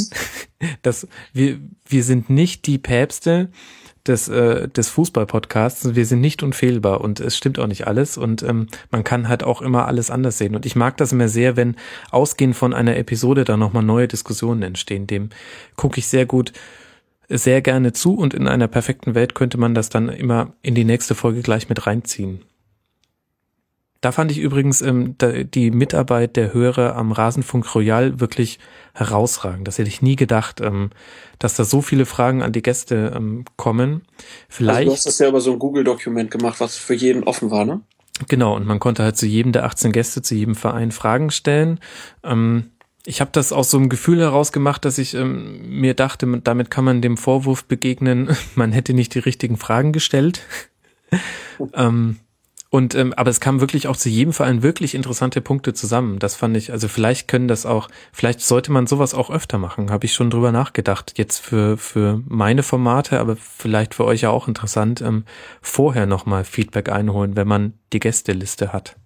das, 0.82 1.06
wir, 1.32 1.58
wir 1.86 2.05
sind 2.05 2.31
nicht 2.31 2.66
die 2.66 2.78
Päpste 2.78 3.50
des, 4.06 4.28
äh, 4.28 4.68
des 4.68 4.89
Fußball-Podcasts. 4.89 5.94
Wir 5.94 6.06
sind 6.06 6.20
nicht 6.20 6.42
unfehlbar 6.42 7.00
und 7.00 7.20
es 7.20 7.36
stimmt 7.36 7.58
auch 7.58 7.66
nicht 7.66 7.86
alles 7.86 8.18
und 8.18 8.42
ähm, 8.42 8.68
man 8.90 9.05
kann 9.05 9.28
halt 9.28 9.42
auch 9.42 9.62
immer 9.62 9.86
alles 9.86 10.10
anders 10.10 10.39
sehen. 10.39 10.55
Und 10.55 10.66
ich 10.66 10.76
mag 10.76 10.97
das 10.97 11.12
immer 11.12 11.28
sehr, 11.28 11.56
wenn 11.56 11.76
ausgehend 12.10 12.56
von 12.56 12.74
einer 12.74 12.97
Episode 12.97 13.44
da 13.44 13.56
nochmal 13.56 13.82
neue 13.82 14.08
Diskussionen 14.08 14.62
entstehen. 14.62 15.06
Dem 15.06 15.31
gucke 15.76 15.98
ich 15.98 16.06
sehr 16.06 16.26
gut 16.26 16.52
sehr 17.28 17.60
gerne 17.60 17.92
zu 17.92 18.15
und 18.15 18.34
in 18.34 18.47
einer 18.47 18.68
perfekten 18.68 19.16
Welt 19.16 19.34
könnte 19.34 19.58
man 19.58 19.74
das 19.74 19.89
dann 19.89 20.08
immer 20.08 20.52
in 20.62 20.76
die 20.76 20.84
nächste 20.84 21.15
Folge 21.15 21.42
gleich 21.42 21.68
mit 21.68 21.86
reinziehen. 21.86 22.44
Da 24.00 24.12
fand 24.12 24.31
ich 24.31 24.39
übrigens 24.39 24.83
ähm, 24.83 25.16
die 25.18 25.70
Mitarbeit 25.70 26.36
der 26.36 26.52
Hörer 26.52 26.97
am 26.97 27.12
Rasenfunk 27.12 27.75
Royal 27.75 28.20
wirklich 28.20 28.58
herausragend. 28.94 29.66
Das 29.66 29.78
hätte 29.78 29.89
ich 29.89 30.02
nie 30.02 30.16
gedacht, 30.16 30.60
ähm, 30.60 30.91
dass 31.39 31.57
da 31.57 31.65
so 31.65 31.83
viele 31.83 32.07
Fragen 32.07 32.42
an 32.42 32.52
die 32.52 32.62
Gäste 32.62 33.12
ähm, 33.16 33.44
kommen. 33.57 34.02
Vielleicht. 34.49 34.78
Also 34.78 34.91
du 34.91 34.92
hast 34.92 35.07
das 35.07 35.18
ja 35.18 35.28
über 35.28 35.41
so 35.41 35.52
ein 35.52 35.58
Google-Dokument 35.58 36.31
gemacht, 36.31 36.60
was 36.60 36.76
für 36.76 36.94
jeden 36.94 37.25
offen 37.25 37.50
war, 37.50 37.65
ne? 37.65 37.81
Genau, 38.28 38.57
und 38.57 38.66
man 38.66 38.81
konnte 38.81 39.02
halt 39.02 39.16
zu 39.16 39.26
jedem 39.26 39.52
der 39.52 39.65
18 39.65 39.92
Gäste, 39.92 40.23
zu 40.23 40.34
jedem 40.34 40.55
Verein 40.55 40.91
Fragen 40.91 41.31
stellen. 41.31 41.81
Ähm, 42.25 42.70
ich 43.05 43.20
habe 43.20 43.31
das 43.33 43.52
aus 43.52 43.70
so 43.70 43.78
einem 43.78 43.89
Gefühl 43.89 44.20
herausgemacht, 44.20 44.84
dass 44.84 44.99
ich 44.99 45.15
ähm, 45.15 45.78
mir 45.78 45.94
dachte, 45.94 46.26
damit 46.42 46.70
kann 46.70 46.84
man 46.84 47.02
dem 47.02 47.16
Vorwurf 47.16 47.65
begegnen, 47.65 48.36
man 48.55 48.73
hätte 48.73 48.94
nicht 48.94 49.15
die 49.15 49.20
richtigen 49.20 49.57
Fragen 49.57 49.92
gestellt. 49.92 50.42
ähm, 51.75 52.18
und 52.69 52.95
ähm, 52.95 53.12
aber 53.15 53.31
es 53.31 53.41
kamen 53.41 53.61
wirklich 53.61 53.86
auch 53.86 53.97
zu 53.97 54.09
jedem 54.09 54.33
Verein 54.33 54.62
wirklich 54.62 54.95
interessante 54.95 55.41
Punkte 55.41 55.73
zusammen. 55.73 56.19
Das 56.19 56.35
fand 56.35 56.57
ich, 56.57 56.73
also 56.73 56.89
vielleicht 56.89 57.28
können 57.28 57.47
das 57.47 57.65
auch, 57.65 57.89
vielleicht 58.12 58.41
sollte 58.41 58.73
man 58.73 58.86
sowas 58.86 59.15
auch 59.15 59.31
öfter 59.31 59.59
machen, 59.59 59.91
habe 59.91 60.07
ich 60.07 60.12
schon 60.12 60.31
drüber 60.31 60.51
nachgedacht. 60.51 61.15
Jetzt 61.17 61.39
für, 61.39 61.77
für 61.77 62.23
meine 62.27 62.62
Formate, 62.62 63.20
aber 63.20 63.36
vielleicht 63.36 63.95
für 63.95 64.05
euch 64.05 64.23
ja 64.23 64.31
auch 64.31 64.49
interessant, 64.49 65.01
ähm, 65.01 65.25
vorher 65.62 66.07
nochmal 66.07 66.45
Feedback 66.45 66.89
einholen, 66.89 67.36
wenn 67.36 67.49
man 67.49 67.75
die 67.93 68.01
Gästeliste 68.01 68.73
hat. 68.73 68.97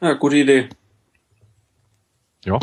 Ja, 0.00 0.12
gute 0.14 0.36
Idee. 0.36 0.68
Ja. 2.44 2.58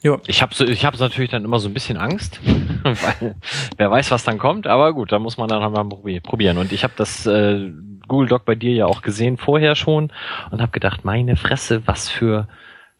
Ja. 0.00 0.18
Ich 0.26 0.42
habe 0.42 0.54
ich 0.64 0.84
hab 0.84 0.98
natürlich 0.98 1.30
dann 1.30 1.44
immer 1.44 1.58
so 1.58 1.68
ein 1.68 1.74
bisschen 1.74 1.96
Angst, 1.96 2.40
weil 2.82 3.34
wer 3.76 3.90
weiß, 3.90 4.10
was 4.10 4.24
dann 4.24 4.38
kommt. 4.38 4.66
Aber 4.66 4.92
gut, 4.92 5.12
da 5.12 5.18
muss 5.18 5.36
man 5.36 5.48
dann 5.48 5.62
halt 5.62 5.72
mal 5.72 6.20
probieren. 6.20 6.58
Und 6.58 6.72
ich 6.72 6.84
habe 6.84 6.94
das 6.96 7.26
äh, 7.26 7.70
Google 8.08 8.28
Doc 8.28 8.44
bei 8.44 8.54
dir 8.54 8.72
ja 8.72 8.86
auch 8.86 9.02
gesehen 9.02 9.36
vorher 9.36 9.76
schon 9.76 10.10
und 10.50 10.60
habe 10.60 10.72
gedacht, 10.72 11.04
meine 11.04 11.36
Fresse, 11.36 11.86
was 11.86 12.08
für 12.08 12.48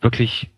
wirklich 0.00 0.50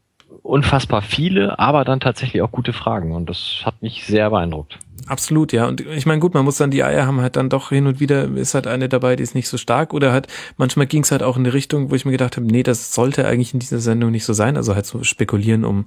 unfassbar 0.43 1.03
viele, 1.03 1.59
aber 1.59 1.85
dann 1.85 2.01
tatsächlich 2.01 2.43
auch 2.43 2.51
gute 2.51 2.73
Fragen 2.73 3.12
und 3.15 3.29
das 3.29 3.62
hat 3.65 3.83
mich 3.83 4.05
sehr 4.07 4.31
beeindruckt. 4.31 4.79
Absolut, 5.07 5.53
ja. 5.53 5.67
Und 5.67 5.81
ich 5.81 6.07
meine, 6.07 6.20
gut, 6.20 6.35
man 6.35 6.45
muss 6.45 6.59
dann 6.59 6.70
die 6.70 6.85
Eier 6.85 7.07
haben 7.07 7.20
halt 7.20 7.37
dann 7.37 7.49
doch 7.49 7.70
hin 7.70 7.87
und 7.87 8.01
wieder 8.01 8.25
ist 8.37 8.55
halt 8.55 8.67
eine 8.67 8.89
dabei, 8.89 9.17
die 9.17 9.23
ist 9.23 9.35
nicht 9.35 9.49
so 9.49 9.57
stark 9.57 9.93
oder 9.93 10.12
halt 10.12 10.29
manchmal 10.57 10.87
ging 10.87 11.03
es 11.03 11.11
halt 11.11 11.23
auch 11.23 11.37
in 11.37 11.43
eine 11.43 11.55
Richtung, 11.55 11.91
wo 11.91 11.95
ich 11.95 12.05
mir 12.05 12.12
gedacht 12.12 12.37
habe, 12.37 12.47
nee, 12.47 12.62
das 12.62 12.95
sollte 12.95 13.27
eigentlich 13.27 13.53
in 13.55 13.61
dieser 13.61 13.81
Sendung 13.81 14.11
nicht 14.11 14.25
so 14.25 14.33
sein. 14.33 14.57
Also 14.57 14.75
halt 14.75 14.87
so 14.87 15.03
spekulieren 15.03 15.65
um 15.65 15.87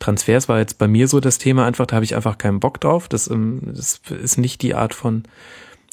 Transfers 0.00 0.48
war 0.48 0.58
jetzt 0.58 0.78
bei 0.78 0.88
mir 0.88 1.08
so 1.08 1.20
das 1.20 1.38
Thema 1.38 1.66
einfach, 1.66 1.86
da 1.86 1.96
habe 1.96 2.04
ich 2.04 2.16
einfach 2.16 2.38
keinen 2.38 2.60
Bock 2.60 2.80
drauf. 2.80 3.08
Das, 3.08 3.28
ähm, 3.30 3.60
das 3.74 4.00
ist 4.22 4.38
nicht 4.38 4.62
die 4.62 4.74
Art 4.74 4.94
von 4.94 5.24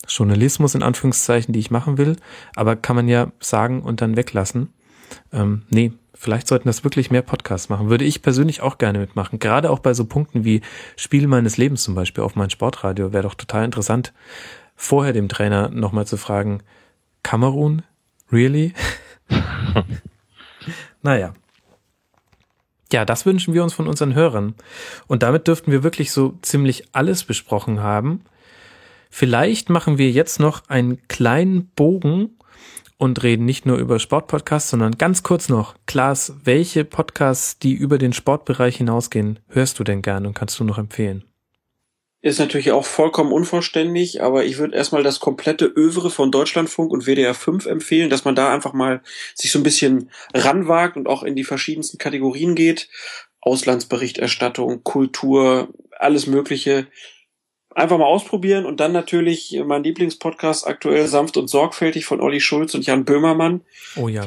Journalismus 0.08 0.76
in 0.76 0.84
Anführungszeichen, 0.84 1.54
die 1.54 1.60
ich 1.60 1.72
machen 1.72 1.98
will, 1.98 2.18
aber 2.56 2.76
kann 2.76 2.96
man 2.96 3.08
ja 3.08 3.32
sagen 3.40 3.82
und 3.82 4.02
dann 4.02 4.18
weglassen. 4.18 4.74
Ähm, 5.32 5.64
nee, 5.70 5.94
vielleicht 6.14 6.48
sollten 6.48 6.68
das 6.68 6.84
wirklich 6.84 7.12
mehr 7.12 7.22
Podcasts 7.22 7.70
machen. 7.70 7.90
Würde 7.90 8.06
ich 8.06 8.22
persönlich 8.22 8.62
auch 8.62 8.78
gerne 8.78 9.00
mitmachen. 9.00 9.40
Gerade 9.40 9.70
auch 9.70 9.80
bei 9.80 9.94
so 9.94 10.06
Punkten 10.06 10.44
wie 10.44 10.62
Spiel 10.96 11.28
meines 11.28 11.58
Lebens 11.58 11.84
zum 11.84 11.96
Beispiel 11.96 12.24
auf 12.24 12.36
mein 12.36 12.50
Sportradio 12.50 13.14
wäre 13.14 13.24
doch 13.24 13.36
total 13.36 13.66
interessant, 13.66 14.14
vorher 14.76 15.14
dem 15.14 15.30
Trainer 15.30 15.70
nochmal 15.70 16.08
zu 16.08 16.18
fragen, 16.18 16.62
Kamerun? 17.24 17.84
Really? 18.32 18.74
naja. 21.02 21.34
Ja, 22.92 23.06
das 23.06 23.26
wünschen 23.26 23.54
wir 23.54 23.64
uns 23.64 23.74
von 23.74 23.88
unseren 23.88 24.16
Hörern. 24.16 24.56
Und 25.08 25.24
damit 25.24 25.48
dürften 25.48 25.72
wir 25.72 25.84
wirklich 25.84 26.12
so 26.12 26.38
ziemlich 26.42 26.90
alles 26.92 27.24
besprochen 27.24 27.82
haben. 27.82 28.22
Vielleicht 29.12 29.70
machen 29.70 29.98
wir 29.98 30.10
jetzt 30.10 30.40
noch 30.40 30.68
einen 30.70 31.08
kleinen 31.08 31.68
Bogen 31.76 32.40
und 32.98 33.22
reden 33.22 33.46
nicht 33.46 33.66
nur 33.66 33.78
über 33.78 34.00
Sportpodcasts, 34.00 34.72
sondern 34.72 34.98
ganz 34.98 35.22
kurz 35.22 35.50
noch, 35.50 35.76
Klaas, 35.86 36.34
welche 36.44 36.86
Podcasts, 36.86 37.60
die 37.60 37.74
über 37.74 37.98
den 37.98 38.14
Sportbereich 38.14 38.78
hinausgehen, 38.78 39.40
hörst 39.50 39.78
du 39.78 39.84
denn 39.84 40.02
gern 40.02 40.26
und 40.26 40.34
kannst 40.34 40.60
du 40.60 40.64
noch 40.64 40.78
empfehlen? 40.78 41.26
ist 42.22 42.40
natürlich 42.40 42.72
auch 42.72 42.86
vollkommen 42.86 43.32
unvollständig, 43.32 44.22
aber 44.22 44.46
ich 44.46 44.60
würde 44.60 44.76
erstmal 44.76 45.02
das 45.02 45.20
komplette 45.20 45.66
Övre 45.66 46.12
von 46.12 46.32
Deutschlandfunk 46.32 46.92
und 46.92 47.08
WDR 47.08 47.34
5 47.34 47.66
empfehlen, 47.66 48.12
dass 48.12 48.26
man 48.26 48.36
da 48.36 48.54
einfach 48.54 48.74
mal 48.74 49.02
sich 49.34 49.52
so 49.52 49.58
ein 49.58 49.64
bisschen 49.64 50.12
ranwagt 50.34 50.98
und 50.98 51.08
auch 51.08 51.24
in 51.24 51.36
die 51.36 51.44
verschiedensten 51.44 51.98
Kategorien 51.98 52.54
geht. 52.54 52.90
Auslandsberichterstattung, 53.42 54.84
Kultur, 54.84 55.70
alles 55.98 56.28
Mögliche. 56.28 56.86
Einfach 57.74 57.98
mal 57.98 58.06
ausprobieren 58.06 58.66
und 58.66 58.80
dann 58.80 58.92
natürlich 58.92 59.60
mein 59.66 59.84
Lieblingspodcast 59.84 60.68
aktuell 60.68 61.08
sanft 61.08 61.38
und 61.38 61.48
sorgfältig 61.48 62.06
von 62.06 62.20
Olli 62.20 62.42
Schulz 62.42 62.76
und 62.76 62.86
Jan 62.86 63.06
Böhmermann. 63.06 63.62
Oh 63.96 64.08
ja. 64.08 64.26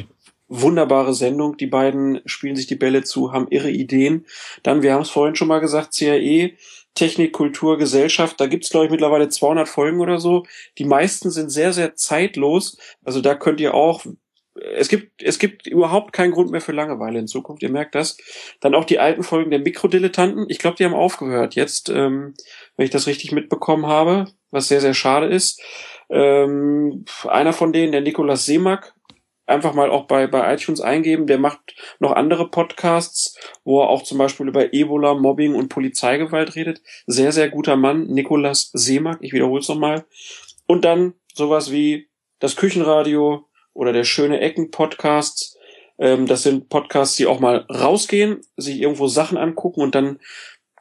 Wunderbare 0.48 1.14
Sendung. 1.14 1.56
Die 1.56 1.66
beiden 1.66 2.20
spielen 2.26 2.56
sich 2.56 2.66
die 2.66 2.76
Bälle 2.76 3.02
zu, 3.02 3.32
haben 3.32 3.48
irre 3.48 3.70
Ideen. 3.70 4.26
Dann, 4.62 4.82
wir 4.82 4.94
haben 4.94 5.02
es 5.02 5.10
vorhin 5.10 5.36
schon 5.36 5.48
mal 5.48 5.60
gesagt, 5.60 5.94
CAE 5.97 6.55
Technik, 6.94 7.32
Kultur, 7.32 7.76
Gesellschaft. 7.76 8.40
Da 8.40 8.47
gibt's 8.47 8.70
glaube 8.70 8.86
ich, 8.86 8.92
mittlerweile 8.92 9.28
200 9.28 9.68
Folgen 9.68 10.00
oder 10.00 10.18
so. 10.18 10.47
Die 10.78 10.84
meisten 10.84 11.31
sind 11.31 11.50
sehr, 11.50 11.73
sehr 11.73 11.97
zeitlos. 11.97 12.78
Also 13.05 13.20
da 13.20 13.34
könnt 13.34 13.60
ihr 13.60 13.74
auch 13.74 14.05
es 14.76 14.89
gibt, 14.89 15.23
es 15.23 15.39
gibt 15.39 15.66
überhaupt 15.66 16.12
keinen 16.12 16.31
Grund 16.31 16.50
mehr 16.50 16.60
für 16.60 16.73
Langeweile 16.73 17.18
in 17.18 17.26
Zukunft, 17.26 17.62
ihr 17.62 17.70
merkt 17.70 17.94
das. 17.94 18.16
Dann 18.60 18.74
auch 18.74 18.84
die 18.84 18.98
alten 18.98 19.24
Folgen 19.24 19.50
der 19.50 19.58
Mikrodilettanten. 19.58 20.47
Ich 20.48 20.58
glaube, 20.58 20.76
die 20.76 20.84
haben 20.84 20.94
aufgehört 20.94 21.56
jetzt, 21.56 21.89
ähm, 21.89 22.34
wenn 22.76 22.84
ich 22.84 22.90
das 22.90 23.06
richtig 23.06 23.32
mitbekommen 23.32 23.86
habe, 23.86 24.26
was 24.50 24.68
sehr, 24.68 24.80
sehr 24.80 24.94
schade 24.94 25.26
ist. 25.26 25.60
Ähm, 26.10 27.04
einer 27.28 27.52
von 27.52 27.72
denen, 27.72 27.92
der 27.92 28.00
Nikolaus 28.00 28.46
Seemack, 28.46 28.94
einfach 29.46 29.74
mal 29.74 29.90
auch 29.90 30.06
bei, 30.06 30.26
bei 30.26 30.54
iTunes 30.54 30.80
eingeben. 30.80 31.26
Der 31.26 31.38
macht 31.38 31.74
noch 31.98 32.12
andere 32.12 32.50
Podcasts, 32.50 33.38
wo 33.64 33.82
er 33.82 33.88
auch 33.88 34.02
zum 34.02 34.18
Beispiel 34.18 34.48
über 34.48 34.72
Ebola, 34.72 35.14
Mobbing 35.14 35.54
und 35.54 35.68
Polizeigewalt 35.68 36.56
redet. 36.56 36.82
Sehr, 37.06 37.32
sehr 37.32 37.48
guter 37.48 37.76
Mann, 37.76 38.06
Nikolas 38.06 38.70
Seemack, 38.72 39.18
ich 39.20 39.32
wiederhole 39.32 39.60
es 39.60 39.68
nochmal. 39.68 40.04
Und 40.66 40.84
dann 40.84 41.14
sowas 41.34 41.70
wie 41.70 42.08
das 42.38 42.56
Küchenradio 42.56 43.46
oder 43.72 43.92
der 43.92 44.04
Schöne 44.04 44.40
Ecken 44.40 44.70
Podcasts. 44.70 45.56
Ähm, 45.98 46.26
das 46.26 46.42
sind 46.42 46.68
Podcasts, 46.68 47.16
die 47.16 47.26
auch 47.26 47.40
mal 47.40 47.66
rausgehen, 47.70 48.40
sich 48.56 48.80
irgendwo 48.80 49.08
Sachen 49.08 49.36
angucken 49.36 49.80
und 49.80 49.94
dann 49.94 50.20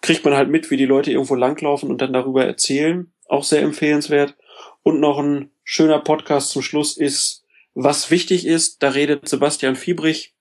kriegt 0.04 0.24
man 0.24 0.36
halt 0.36 0.50
mit, 0.50 0.70
wie 0.70 0.78
die 0.78 0.86
Leute 0.86 1.12
irgendwo 1.12 1.34
langlaufen 1.34 1.90
und 1.90 2.02
dann 2.02 2.14
darüber 2.14 2.46
erzählen. 2.46 3.12
Auch 3.28 3.44
sehr 3.44 3.64
empfehlenswert. 3.64 4.36
Und 4.84 5.00
noch 5.00 5.18
ein 5.18 5.50
schöner 5.64 6.00
Podcast 6.00 6.52
zum 6.52 6.62
Schluss 6.62 6.98
ist 6.98 7.44
was 7.76 8.12
wichtig 8.12 8.46
ist, 8.46 8.84
da 8.84 8.90
redet 8.90 9.28
Sebastian 9.28 9.76
Fiebrich 9.76 10.36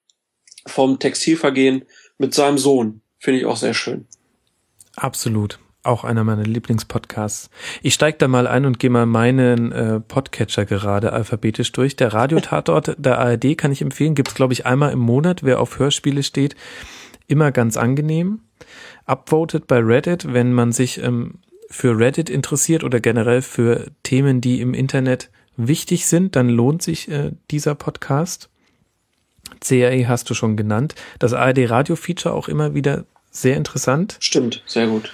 vom 0.66 0.98
Textilvergehen 0.98 1.84
mit 2.18 2.34
seinem 2.34 2.58
Sohn. 2.58 3.00
Finde 3.18 3.40
ich 3.40 3.46
auch 3.46 3.56
sehr 3.56 3.72
schön. 3.72 4.06
Absolut. 4.96 5.58
Auch 5.82 6.04
einer 6.04 6.22
meiner 6.22 6.44
Lieblingspodcasts. 6.44 7.50
Ich 7.82 7.94
steige 7.94 8.18
da 8.18 8.28
mal 8.28 8.46
ein 8.46 8.66
und 8.66 8.78
gehe 8.78 8.90
mal 8.90 9.06
meinen 9.06 9.72
äh, 9.72 10.00
Podcatcher 10.00 10.64
gerade 10.64 11.12
alphabetisch 11.12 11.72
durch. 11.72 11.96
Der 11.96 12.12
Radiotatort 12.12 12.94
der 12.98 13.18
ARD 13.18 13.56
kann 13.56 13.72
ich 13.72 13.80
empfehlen. 13.80 14.14
Gibt's 14.14 14.34
glaube 14.34 14.52
ich, 14.52 14.66
einmal 14.66 14.92
im 14.92 15.00
Monat. 15.00 15.42
Wer 15.42 15.58
auf 15.58 15.78
Hörspiele 15.78 16.22
steht, 16.22 16.54
immer 17.26 17.50
ganz 17.50 17.76
angenehm. 17.76 18.42
Upvoted 19.12 19.66
bei 19.66 19.78
Reddit, 19.78 20.32
wenn 20.32 20.52
man 20.52 20.72
sich 20.72 21.02
ähm, 21.02 21.34
für 21.68 21.98
Reddit 21.98 22.30
interessiert 22.30 22.82
oder 22.82 23.00
generell 23.00 23.42
für 23.42 23.90
Themen, 24.02 24.40
die 24.40 24.60
im 24.60 24.72
Internet 24.74 25.30
wichtig 25.56 26.06
sind, 26.06 26.34
dann 26.34 26.48
lohnt 26.48 26.82
sich 26.82 27.10
äh, 27.10 27.32
dieser 27.50 27.74
Podcast. 27.74 28.48
CRE 29.60 30.08
hast 30.08 30.30
du 30.30 30.34
schon 30.34 30.56
genannt. 30.56 30.94
Das 31.18 31.34
ARD 31.34 31.70
Radio 31.70 31.94
Feature 31.94 32.34
auch 32.34 32.48
immer 32.48 32.74
wieder 32.74 33.04
sehr 33.30 33.56
interessant. 33.56 34.16
Stimmt, 34.20 34.62
sehr 34.66 34.86
gut. 34.86 35.12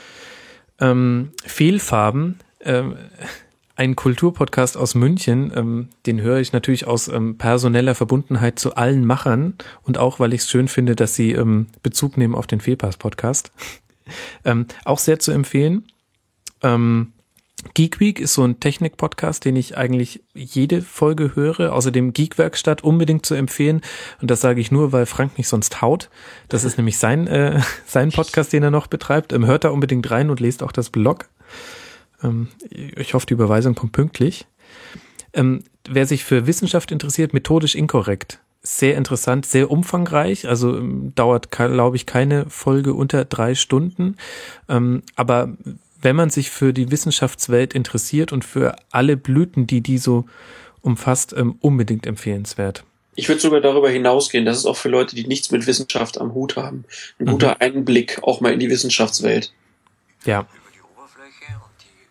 Ähm, 0.81 1.33
Fehlfarben, 1.45 2.39
ähm, 2.61 2.97
ein 3.77 3.95
Kulturpodcast 3.95 4.77
aus 4.77 4.95
München, 4.95 5.53
ähm, 5.55 5.89
den 6.07 6.21
höre 6.21 6.39
ich 6.39 6.53
natürlich 6.53 6.87
aus 6.87 7.09
ähm, 7.09 7.39
personeller 7.39 7.95
Verbundenheit 7.95 8.59
zu 8.59 8.75
allen 8.75 9.05
Machern 9.05 9.55
und 9.83 9.99
auch, 9.99 10.19
weil 10.19 10.35
ich 10.35 10.43
es 10.43 10.51
schön 10.51 10.67
finde, 10.67 10.97
dass 10.97 11.15
sie 11.15 11.33
ähm, 11.33 11.67
Bezug 11.83 12.17
nehmen 12.17 12.35
auf 12.35 12.49
den 12.49 12.61
Fehlpass-Podcast. 12.61 13.53
Ähm, 14.45 14.67
auch 14.85 14.99
sehr 14.99 15.19
zu 15.19 15.33
empfehlen. 15.33 15.85
Ähm, 16.63 17.13
Geek 17.75 17.99
Week 17.99 18.21
ist 18.21 18.35
so 18.35 18.45
ein 18.45 18.61
Technik-Podcast, 18.61 19.45
den 19.45 19.57
ich 19.57 19.77
eigentlich 19.77 20.23
jede 20.35 20.81
Folge 20.81 21.35
höre. 21.35 21.73
Außerdem 21.73 22.13
Geek-Werkstatt 22.13 22.85
unbedingt 22.85 23.27
zu 23.27 23.35
empfehlen. 23.35 23.81
Und 24.21 24.31
das 24.31 24.41
sage 24.41 24.61
ich 24.61 24.71
nur, 24.71 24.93
weil 24.93 25.07
Frank 25.07 25.37
mich 25.39 25.49
sonst 25.49 25.83
haut. 25.83 26.09
Das 26.49 26.65
ist 26.65 26.79
nämlich 26.79 26.99
sein, 26.99 27.27
äh, 27.27 27.61
sein 27.87 28.13
Podcast, 28.13 28.53
den 28.53 28.63
er 28.63 28.71
noch 28.71 28.87
betreibt. 28.87 29.33
Ähm, 29.33 29.47
hört 29.47 29.65
da 29.65 29.71
unbedingt 29.71 30.09
rein 30.11 30.31
und 30.31 30.41
lest 30.41 30.63
auch 30.63 30.73
das 30.73 30.91
Blog. 30.91 31.29
Ähm, 32.23 32.49
ich 32.71 33.15
hoffe, 33.15 33.27
die 33.27 33.35
Überweisung 33.35 33.75
kommt 33.75 33.93
pünktlich. 33.93 34.47
Ähm, 35.33 35.65
wer 35.89 36.07
sich 36.07 36.25
für 36.25 36.47
Wissenschaft 36.47 36.93
interessiert, 36.93 37.35
methodisch 37.35 37.75
inkorrekt. 37.75 38.41
Sehr 38.71 38.99
interessant, 38.99 39.47
sehr 39.47 39.71
umfangreich. 39.71 40.47
Also 40.47 40.77
ähm, 40.77 41.15
dauert, 41.15 41.51
glaube 41.51 41.97
ich, 41.97 42.05
keine 42.05 42.51
Folge 42.51 42.93
unter 42.93 43.25
drei 43.25 43.55
Stunden. 43.55 44.19
Ähm, 44.69 45.03
aber 45.17 45.57
wenn 46.03 46.15
man 46.15 46.29
sich 46.29 46.51
für 46.51 46.75
die 46.75 46.91
Wissenschaftswelt 46.91 47.73
interessiert 47.73 48.31
und 48.31 48.45
für 48.45 48.77
alle 48.91 49.17
Blüten, 49.17 49.67
die 49.67 49.81
die 49.81 49.97
so 49.97 50.27
umfasst, 50.83 51.35
ähm, 51.35 51.57
unbedingt 51.63 52.07
empfehlenswert. 52.07 52.85
Ich 53.15 53.31
würde 53.31 53.41
sogar 53.41 53.63
darüber 53.63 53.89
hinausgehen, 53.89 54.45
dass 54.45 54.59
es 54.59 54.67
auch 54.67 54.77
für 54.77 54.91
Leute, 54.91 55.17
die 55.17 55.27
nichts 55.27 55.51
mit 55.51 55.67
Wissenschaft 55.67 56.21
am 56.21 56.35
Hut 56.35 56.57
haben, 56.57 56.85
ein 57.19 57.25
mhm. 57.25 57.31
guter 57.31 57.63
Einblick 57.63 58.19
auch 58.23 58.43
mal 58.43 58.53
in 58.53 58.61
die 58.61 58.69
Wissenschaftswelt. 58.69 59.55
Ja, 60.27 60.47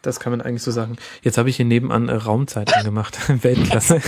das 0.08 0.20
kann 0.20 0.32
man 0.32 0.42
eigentlich 0.42 0.64
so 0.64 0.72
sagen. 0.72 0.96
Jetzt 1.22 1.38
habe 1.38 1.50
ich 1.50 1.58
hier 1.58 1.66
nebenan 1.66 2.10
äh, 2.10 2.14
Raumzeit 2.14 2.76
angemacht. 2.76 3.18
Weltklasse. 3.44 4.02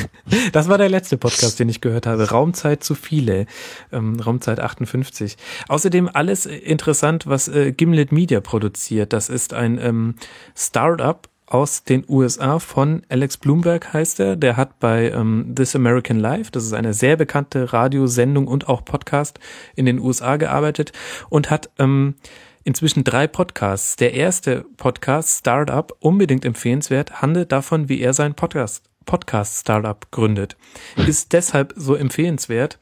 Das 0.54 0.70
war 0.70 0.78
der 0.78 0.90
letzte 0.90 1.18
Podcast, 1.18 1.60
den 1.60 1.70
ich 1.70 1.82
gehört 1.82 2.08
habe. 2.08 2.30
Raumzeit 2.30 2.84
zu 2.84 2.96
viele. 2.96 3.46
Ähm, 3.92 4.20
Raumzeit 4.20 4.60
58. 4.60 5.38
Außerdem 5.68 6.10
alles 6.12 6.46
interessant, 6.46 7.28
was 7.28 7.48
äh, 7.50 7.74
Gimlet 7.74 8.12
Media 8.12 8.40
produziert. 8.40 9.14
Das 9.14 9.30
ist 9.30 9.54
ein 9.54 9.78
ähm, 9.78 10.16
Startup 10.56 11.28
aus 11.50 11.84
den 11.84 12.06
USA 12.08 12.60
von 12.60 13.02
Alex 13.10 13.38
Bloomberg 13.38 13.92
heißt 13.92 14.20
er. 14.20 14.36
Der 14.36 14.56
hat 14.56 14.80
bei 14.80 15.10
ähm, 15.10 15.54
This 15.56 15.76
American 15.76 16.20
Life, 16.20 16.52
das 16.52 16.64
ist 16.64 16.74
eine 16.74 16.94
sehr 16.94 17.18
bekannte 17.18 17.74
Radiosendung 17.74 18.48
und 18.48 18.70
auch 18.70 18.86
Podcast 18.86 19.40
in 19.76 19.86
den 19.86 20.00
USA 20.00 20.38
gearbeitet 20.38 20.94
und 21.30 21.50
hat 21.50 21.72
ähm, 21.80 22.16
inzwischen 22.64 23.04
drei 23.04 23.28
Podcasts. 23.28 23.96
Der 23.96 24.14
erste 24.14 24.66
Podcast, 24.78 25.40
Startup, 25.40 25.96
unbedingt 26.00 26.46
empfehlenswert, 26.46 27.22
handelt 27.22 27.52
davon, 27.52 27.90
wie 27.90 28.02
er 28.02 28.14
sein 28.14 28.36
Podcast, 28.36 28.84
Podcast 29.06 29.62
Startup 29.62 30.10
gründet. 30.12 30.56
Ist 30.96 31.34
deshalb 31.34 31.74
so 31.76 31.96
empfehlenswert, 31.96 32.80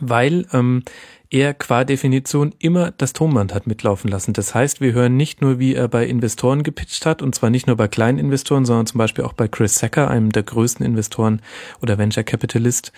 weil 0.00 0.46
ähm, 0.52 0.82
er 1.30 1.52
qua 1.52 1.84
Definition 1.84 2.54
immer 2.60 2.92
das 2.92 3.12
Tonband 3.12 3.54
hat 3.54 3.66
mitlaufen 3.66 4.08
lassen. 4.08 4.32
Das 4.34 4.54
heißt, 4.54 4.80
wir 4.80 4.92
hören 4.92 5.16
nicht 5.16 5.40
nur, 5.40 5.58
wie 5.58 5.74
er 5.74 5.88
bei 5.88 6.06
Investoren 6.06 6.62
gepitcht 6.62 7.06
hat, 7.06 7.22
und 7.22 7.34
zwar 7.34 7.50
nicht 7.50 7.66
nur 7.66 7.76
bei 7.76 7.88
kleinen 7.88 8.18
Investoren, 8.18 8.64
sondern 8.64 8.86
zum 8.86 8.98
Beispiel 8.98 9.24
auch 9.24 9.32
bei 9.32 9.48
Chris 9.48 9.74
Sacker, 9.74 10.08
einem 10.08 10.30
der 10.30 10.44
größten 10.44 10.86
Investoren 10.86 11.42
oder 11.82 11.98
Venture 11.98 12.22
Capitalist 12.22 12.92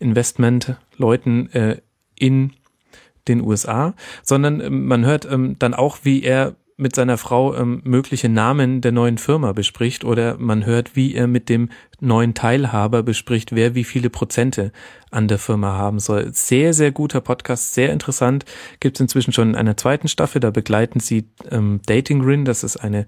Investment 0.00 0.76
Leuten 0.96 1.48
äh, 1.52 1.80
in 2.18 2.54
den 3.28 3.42
USA, 3.42 3.94
sondern 4.22 4.60
ähm, 4.60 4.86
man 4.86 5.04
hört 5.04 5.30
ähm, 5.30 5.56
dann 5.58 5.74
auch, 5.74 5.98
wie 6.02 6.22
er 6.22 6.56
mit 6.78 6.94
seiner 6.94 7.16
Frau 7.16 7.54
ähm, 7.54 7.80
mögliche 7.84 8.28
Namen 8.28 8.82
der 8.82 8.92
neuen 8.92 9.16
Firma 9.16 9.52
bespricht 9.52 10.04
oder 10.04 10.36
man 10.36 10.66
hört, 10.66 10.94
wie 10.94 11.14
er 11.14 11.26
mit 11.26 11.48
dem 11.48 11.70
neuen 12.00 12.34
Teilhaber 12.34 13.02
bespricht, 13.02 13.54
wer 13.54 13.74
wie 13.74 13.84
viele 13.84 14.10
Prozente 14.10 14.72
an 15.10 15.26
der 15.26 15.38
Firma 15.38 15.72
haben 15.72 15.98
soll. 15.98 16.34
Sehr, 16.34 16.74
sehr 16.74 16.92
guter 16.92 17.22
Podcast, 17.22 17.72
sehr 17.72 17.92
interessant. 17.92 18.44
Gibt 18.80 18.98
es 18.98 19.00
inzwischen 19.00 19.32
schon 19.32 19.50
in 19.50 19.56
einer 19.56 19.76
zweiten 19.78 20.08
Staffel, 20.08 20.40
da 20.40 20.50
begleiten 20.50 21.00
sie 21.00 21.28
ähm, 21.50 21.80
Dating 21.86 22.22
Rin, 22.22 22.44
das 22.44 22.62
ist 22.62 22.76
eine 22.76 23.06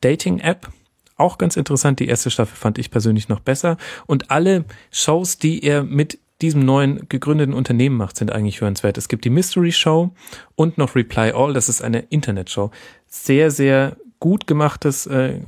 Dating-App. 0.00 0.68
Auch 1.16 1.36
ganz 1.36 1.56
interessant. 1.56 2.00
Die 2.00 2.08
erste 2.08 2.30
Staffel 2.30 2.56
fand 2.56 2.78
ich 2.78 2.90
persönlich 2.90 3.28
noch 3.28 3.40
besser. 3.40 3.76
Und 4.06 4.30
alle 4.30 4.64
Shows, 4.90 5.36
die 5.36 5.62
er 5.62 5.82
mit 5.82 6.18
diesem 6.42 6.64
neuen 6.64 7.08
gegründeten 7.08 7.54
Unternehmen 7.54 7.96
macht, 7.96 8.16
sind 8.16 8.32
eigentlich 8.32 8.60
hörenswert. 8.60 8.98
Es 8.98 9.08
gibt 9.08 9.24
die 9.24 9.30
Mystery 9.30 9.72
Show 9.72 10.10
und 10.56 10.78
noch 10.78 10.94
Reply 10.94 11.32
All, 11.32 11.52
das 11.52 11.68
ist 11.68 11.82
eine 11.82 12.00
Internetshow. 12.00 12.70
Sehr, 13.06 13.50
sehr 13.50 13.96
gut 14.18 14.46
gemachtes 14.46 15.06
äh, 15.06 15.40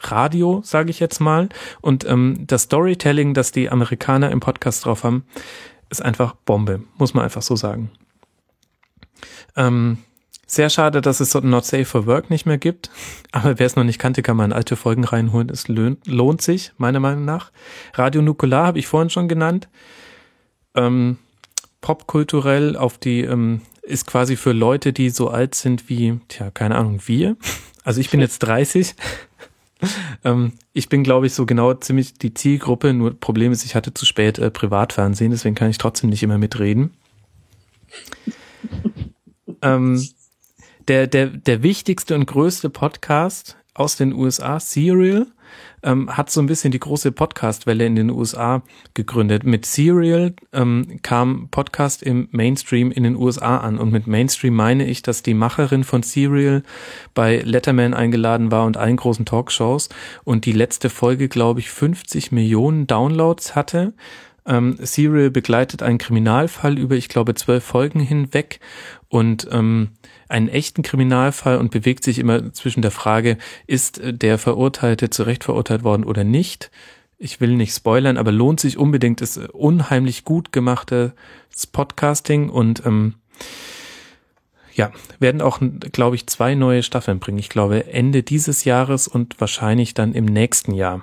Radio, 0.00 0.60
sage 0.64 0.90
ich 0.90 1.00
jetzt 1.00 1.20
mal. 1.20 1.48
Und 1.80 2.06
ähm, 2.06 2.44
das 2.46 2.62
Storytelling, 2.62 3.34
das 3.34 3.52
die 3.52 3.70
Amerikaner 3.70 4.30
im 4.30 4.40
Podcast 4.40 4.84
drauf 4.84 5.04
haben, 5.04 5.24
ist 5.90 6.02
einfach 6.02 6.34
Bombe, 6.34 6.82
muss 6.96 7.14
man 7.14 7.24
einfach 7.24 7.42
so 7.42 7.56
sagen. 7.56 7.90
Ähm, 9.56 9.98
sehr 10.46 10.70
schade, 10.70 11.00
dass 11.00 11.20
es 11.20 11.34
Not 11.34 11.64
Safe 11.64 11.84
for 11.84 12.06
Work 12.06 12.30
nicht 12.30 12.46
mehr 12.46 12.58
gibt. 12.58 12.90
Aber 13.32 13.58
wer 13.58 13.66
es 13.66 13.76
noch 13.76 13.84
nicht 13.84 13.98
kannte, 13.98 14.22
kann 14.22 14.36
man 14.36 14.52
alte 14.52 14.76
Folgen 14.76 15.04
reinholen. 15.04 15.50
Es 15.50 15.68
lohnt, 15.68 16.06
lohnt 16.06 16.42
sich, 16.42 16.72
meiner 16.78 17.00
Meinung 17.00 17.24
nach. 17.24 17.52
Radio 17.94 18.22
Nukular 18.22 18.66
habe 18.66 18.78
ich 18.78 18.86
vorhin 18.86 19.10
schon 19.10 19.28
genannt 19.28 19.68
ähm, 20.74 21.18
popkulturell 21.80 22.76
auf 22.76 22.98
die, 22.98 23.20
ähm, 23.20 23.62
ist 23.82 24.06
quasi 24.06 24.36
für 24.36 24.52
Leute, 24.52 24.92
die 24.92 25.10
so 25.10 25.28
alt 25.28 25.54
sind 25.54 25.88
wie, 25.88 26.20
tja, 26.28 26.50
keine 26.50 26.76
Ahnung, 26.76 27.00
wir. 27.06 27.36
Also 27.84 28.00
ich 28.00 28.10
bin 28.10 28.20
jetzt 28.20 28.40
30. 28.40 28.94
ähm, 30.24 30.52
ich 30.72 30.88
bin, 30.88 31.02
glaube 31.02 31.26
ich, 31.26 31.34
so 31.34 31.46
genau 31.46 31.74
ziemlich 31.74 32.14
die 32.14 32.34
Zielgruppe. 32.34 32.92
Nur 32.92 33.18
Problem 33.18 33.52
ist, 33.52 33.64
ich 33.64 33.74
hatte 33.74 33.94
zu 33.94 34.06
spät 34.06 34.38
äh, 34.38 34.50
Privatfernsehen, 34.50 35.30
deswegen 35.30 35.54
kann 35.54 35.70
ich 35.70 35.78
trotzdem 35.78 36.10
nicht 36.10 36.22
immer 36.22 36.38
mitreden. 36.38 36.94
ähm, 39.62 40.06
der, 40.88 41.06
der, 41.06 41.26
der 41.26 41.62
wichtigste 41.62 42.14
und 42.14 42.26
größte 42.26 42.70
Podcast 42.70 43.56
aus 43.74 43.96
den 43.96 44.12
USA, 44.12 44.60
Serial, 44.60 45.26
ähm, 45.82 46.16
hat 46.16 46.30
so 46.30 46.40
ein 46.40 46.46
bisschen 46.46 46.70
die 46.70 46.80
große 46.80 47.12
Podcast-Welle 47.12 47.86
in 47.86 47.96
den 47.96 48.10
USA 48.10 48.62
gegründet. 48.94 49.44
Mit 49.44 49.66
Serial 49.66 50.34
ähm, 50.52 51.00
kam 51.02 51.48
Podcast 51.50 52.02
im 52.02 52.28
Mainstream 52.32 52.90
in 52.90 53.02
den 53.02 53.16
USA 53.16 53.58
an. 53.58 53.78
Und 53.78 53.92
mit 53.92 54.06
Mainstream 54.06 54.54
meine 54.54 54.86
ich, 54.86 55.02
dass 55.02 55.22
die 55.22 55.34
Macherin 55.34 55.84
von 55.84 56.02
Serial 56.02 56.62
bei 57.14 57.38
Letterman 57.38 57.94
eingeladen 57.94 58.50
war 58.50 58.64
und 58.64 58.76
allen 58.76 58.96
großen 58.96 59.24
Talkshows 59.24 59.88
und 60.24 60.44
die 60.46 60.52
letzte 60.52 60.90
Folge, 60.90 61.28
glaube 61.28 61.60
ich, 61.60 61.70
50 61.70 62.32
Millionen 62.32 62.86
Downloads 62.86 63.54
hatte. 63.54 63.94
Ähm, 64.46 64.76
Serial 64.80 65.30
begleitet 65.30 65.82
einen 65.82 65.98
Kriminalfall 65.98 66.78
über, 66.78 66.96
ich 66.96 67.08
glaube, 67.08 67.34
zwölf 67.34 67.64
Folgen 67.64 68.00
hinweg 68.00 68.60
und 69.08 69.48
ähm, 69.52 69.90
einen 70.30 70.48
echten 70.48 70.82
Kriminalfall 70.82 71.58
und 71.58 71.70
bewegt 71.70 72.04
sich 72.04 72.18
immer 72.18 72.52
zwischen 72.52 72.82
der 72.82 72.90
Frage, 72.90 73.36
ist 73.66 74.00
der 74.04 74.38
Verurteilte 74.38 75.10
zu 75.10 75.24
Recht 75.24 75.44
verurteilt 75.44 75.82
worden 75.82 76.04
oder 76.04 76.24
nicht. 76.24 76.70
Ich 77.18 77.40
will 77.40 77.56
nicht 77.56 77.74
spoilern, 77.74 78.16
aber 78.16 78.32
lohnt 78.32 78.60
sich 78.60 78.78
unbedingt, 78.78 79.20
ist 79.20 79.36
unheimlich 79.36 80.24
gut 80.24 80.52
gemachtes 80.52 81.12
Podcasting 81.70 82.48
und 82.48 82.86
ähm, 82.86 83.16
ja, 84.74 84.92
werden 85.18 85.42
auch, 85.42 85.60
glaube 85.92 86.16
ich, 86.16 86.26
zwei 86.26 86.54
neue 86.54 86.82
Staffeln 86.82 87.18
bringen. 87.18 87.38
Ich 87.38 87.48
glaube 87.48 87.92
Ende 87.92 88.22
dieses 88.22 88.64
Jahres 88.64 89.08
und 89.08 89.40
wahrscheinlich 89.40 89.94
dann 89.94 90.14
im 90.14 90.24
nächsten 90.24 90.72
Jahr. 90.72 91.02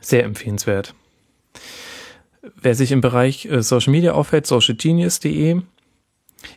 Sehr 0.00 0.24
empfehlenswert. 0.24 0.94
Wer 2.54 2.74
sich 2.74 2.92
im 2.92 3.00
Bereich 3.00 3.44
äh, 3.46 3.62
Social 3.62 3.90
Media 3.90 4.12
aufhält, 4.12 4.46
socialgenius.de, 4.46 5.60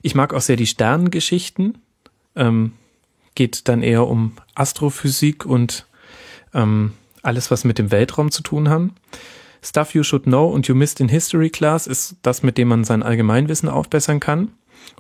ich 0.01 0.15
mag 0.15 0.33
auch 0.33 0.41
sehr 0.41 0.55
die 0.55 0.67
Sternengeschichten. 0.67 1.77
Ähm, 2.35 2.73
geht 3.35 3.67
dann 3.67 3.81
eher 3.83 4.07
um 4.07 4.33
Astrophysik 4.55 5.45
und 5.45 5.85
ähm, 6.53 6.93
alles, 7.21 7.51
was 7.51 7.63
mit 7.63 7.77
dem 7.77 7.91
Weltraum 7.91 8.31
zu 8.31 8.43
tun 8.43 8.69
haben. 8.69 8.95
Stuff 9.63 9.93
You 9.93 10.03
Should 10.03 10.23
Know 10.23 10.49
und 10.49 10.67
You 10.67 10.75
Missed 10.75 10.99
in 10.99 11.09
History 11.09 11.49
Class 11.49 11.87
ist 11.87 12.15
das, 12.23 12.43
mit 12.43 12.57
dem 12.57 12.67
man 12.67 12.83
sein 12.83 13.03
Allgemeinwissen 13.03 13.69
aufbessern 13.69 14.19
kann 14.19 14.51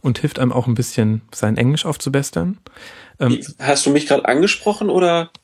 und 0.01 0.19
hilft 0.19 0.39
einem 0.39 0.53
auch 0.53 0.67
ein 0.67 0.75
bisschen, 0.75 1.21
sein 1.33 1.57
Englisch 1.57 1.85
aufzubessern. 1.85 2.59
Ähm, 3.19 3.41
Hast 3.59 3.85
du 3.85 3.89
mich 3.89 4.05
gerade 4.07 4.25
angesprochen 4.25 4.89
oder? 4.89 5.31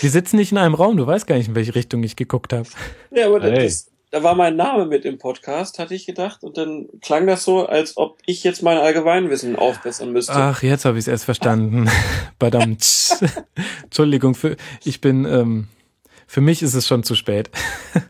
Wir 0.00 0.10
sitzen 0.10 0.36
nicht 0.36 0.52
in 0.52 0.58
einem 0.58 0.74
Raum, 0.74 0.96
du 0.96 1.06
weißt 1.06 1.26
gar 1.26 1.36
nicht, 1.36 1.48
in 1.48 1.54
welche 1.54 1.74
Richtung 1.74 2.02
ich 2.02 2.16
geguckt 2.16 2.52
habe. 2.52 2.68
Ja, 3.10 3.26
aber 3.26 3.40
hey. 3.42 3.64
das, 3.64 3.90
da 4.10 4.22
war 4.22 4.34
mein 4.34 4.56
Name 4.56 4.86
mit 4.86 5.04
im 5.04 5.18
Podcast, 5.18 5.78
hatte 5.78 5.94
ich 5.94 6.06
gedacht, 6.06 6.42
und 6.42 6.56
dann 6.56 6.88
klang 7.00 7.26
das 7.26 7.44
so, 7.44 7.66
als 7.66 7.96
ob 7.96 8.18
ich 8.24 8.44
jetzt 8.44 8.62
mein 8.62 8.78
Allgemeinwissen 8.78 9.56
aufbessern 9.56 10.12
müsste. 10.12 10.34
Ach, 10.34 10.62
jetzt 10.62 10.84
habe 10.84 10.96
ich 10.96 11.04
es 11.04 11.08
erst 11.08 11.24
verstanden. 11.24 11.90
Badam. 12.38 12.76
Entschuldigung, 13.82 14.34
für, 14.34 14.56
ich 14.84 15.00
bin, 15.00 15.24
ähm, 15.24 15.68
für 16.26 16.40
mich 16.40 16.62
ist 16.62 16.74
es 16.74 16.86
schon 16.86 17.02
zu 17.02 17.16
spät. 17.16 17.50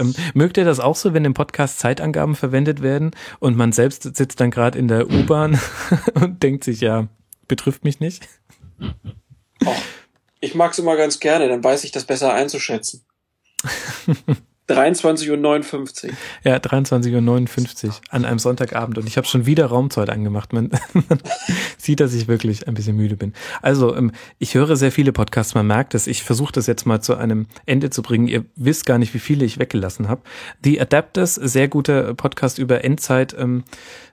ähm, 0.00 0.14
mögt 0.32 0.56
ihr 0.56 0.64
das 0.64 0.80
auch 0.80 0.96
so, 0.96 1.12
wenn 1.12 1.26
im 1.26 1.34
Podcast 1.34 1.78
Zeitangaben 1.78 2.34
verwendet 2.34 2.82
werden 2.82 3.10
und 3.38 3.56
man 3.56 3.72
selbst 3.72 4.16
sitzt 4.16 4.40
dann 4.40 4.50
gerade 4.50 4.78
in 4.78 4.88
der 4.88 5.10
U-Bahn 5.10 5.60
und 6.14 6.42
denkt 6.42 6.64
sich, 6.64 6.80
ja, 6.80 7.08
betrifft 7.48 7.84
mich 7.84 8.00
nicht? 8.00 8.26
Oh, 9.66 9.74
ich 10.40 10.54
mag 10.54 10.72
es 10.72 10.78
immer 10.78 10.96
ganz 10.96 11.20
gerne, 11.20 11.48
dann 11.48 11.62
weiß 11.62 11.84
ich 11.84 11.92
das 11.92 12.04
besser 12.04 12.32
einzuschätzen. 12.32 13.04
23.59 14.70 16.06
Uhr. 16.06 16.12
Ja, 16.44 16.56
23.59 16.56 17.86
Uhr 17.86 17.94
an 18.10 18.24
einem 18.24 18.38
Sonntagabend 18.38 18.98
und 18.98 19.06
ich 19.06 19.16
habe 19.16 19.26
schon 19.26 19.46
wieder 19.46 19.66
Raumzeit 19.66 20.10
angemacht. 20.10 20.52
Man, 20.52 20.70
man, 20.92 21.18
sieht, 21.76 22.00
dass 22.00 22.14
ich 22.14 22.28
wirklich 22.28 22.68
ein 22.68 22.74
bisschen 22.74 22.96
müde 22.96 23.16
bin. 23.16 23.32
Also, 23.62 23.96
ähm, 23.96 24.12
ich 24.38 24.54
höre 24.54 24.76
sehr 24.76 24.92
viele 24.92 25.12
Podcasts, 25.12 25.54
man 25.54 25.66
merkt 25.66 25.94
es. 25.94 26.06
Ich 26.06 26.22
versuche 26.22 26.52
das 26.52 26.66
jetzt 26.66 26.86
mal 26.86 27.00
zu 27.00 27.16
einem 27.16 27.46
Ende 27.66 27.90
zu 27.90 28.02
bringen. 28.02 28.28
Ihr 28.28 28.44
wisst 28.54 28.86
gar 28.86 28.98
nicht, 28.98 29.12
wie 29.12 29.18
viele 29.18 29.44
ich 29.44 29.58
weggelassen 29.58 30.08
habe. 30.08 30.22
The 30.62 30.80
Adapters, 30.80 31.34
sehr 31.34 31.68
guter 31.68 32.14
Podcast 32.14 32.58
über 32.58 32.84
Endzeit. 32.84 33.34
Ähm, 33.36 33.64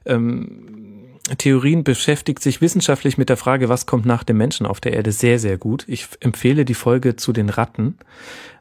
ähm, 0.05 1.07
Theorien 1.37 1.83
beschäftigt 1.83 2.41
sich 2.41 2.61
wissenschaftlich 2.61 3.17
mit 3.17 3.29
der 3.29 3.37
Frage, 3.37 3.67
was 3.67 3.85
kommt 3.85 4.05
nach 4.05 4.23
dem 4.23 4.37
Menschen 4.37 4.65
auf 4.65 4.79
der 4.79 4.93
Erde, 4.93 5.11
sehr, 5.11 5.39
sehr 5.39 5.57
gut. 5.57 5.83
Ich 5.87 6.07
empfehle 6.21 6.63
die 6.63 6.73
Folge 6.73 7.17
zu 7.17 7.33
den 7.33 7.49
Ratten. 7.49 7.97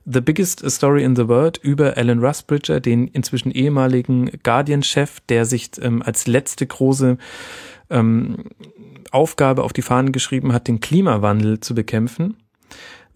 The 0.07 0.21
Biggest 0.21 0.69
Story 0.71 1.03
in 1.03 1.17
the 1.17 1.29
World 1.29 1.59
über 1.59 1.97
Alan 1.97 2.25
Rusbridger, 2.25 2.81
den 2.81 3.09
inzwischen 3.09 3.51
ehemaligen 3.51 4.31
Guardian-Chef, 4.43 5.21
der 5.29 5.45
sich 5.45 5.71
ähm, 5.81 6.03
als 6.03 6.27
letzte 6.27 6.67
große 6.67 7.19
ähm, 7.91 8.45
Aufgabe 9.11 9.65
auf 9.65 9.73
die 9.73 9.83
Fahnen 9.83 10.13
geschrieben 10.13 10.53
hat, 10.53 10.69
den 10.69 10.81
Klimawandel 10.81 11.61
zu 11.61 11.75
bekämpfen. 11.75 12.37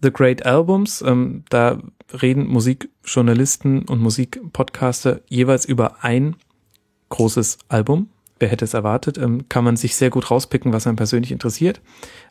The 0.01 0.11
Great 0.11 0.45
Albums, 0.45 1.01
ähm, 1.01 1.43
da 1.49 1.79
reden 2.21 2.47
Musikjournalisten 2.47 3.83
und 3.83 4.01
Musikpodcaster 4.01 5.21
jeweils 5.27 5.65
über 5.65 6.03
ein 6.03 6.35
großes 7.09 7.59
Album 7.69 8.09
wer 8.41 8.49
hätte 8.49 8.65
es 8.65 8.73
erwartet, 8.73 9.17
ähm, 9.17 9.47
kann 9.47 9.63
man 9.63 9.77
sich 9.77 9.95
sehr 9.95 10.09
gut 10.09 10.29
rauspicken, 10.29 10.73
was 10.73 10.87
einen 10.87 10.97
persönlich 10.97 11.31
interessiert. 11.31 11.79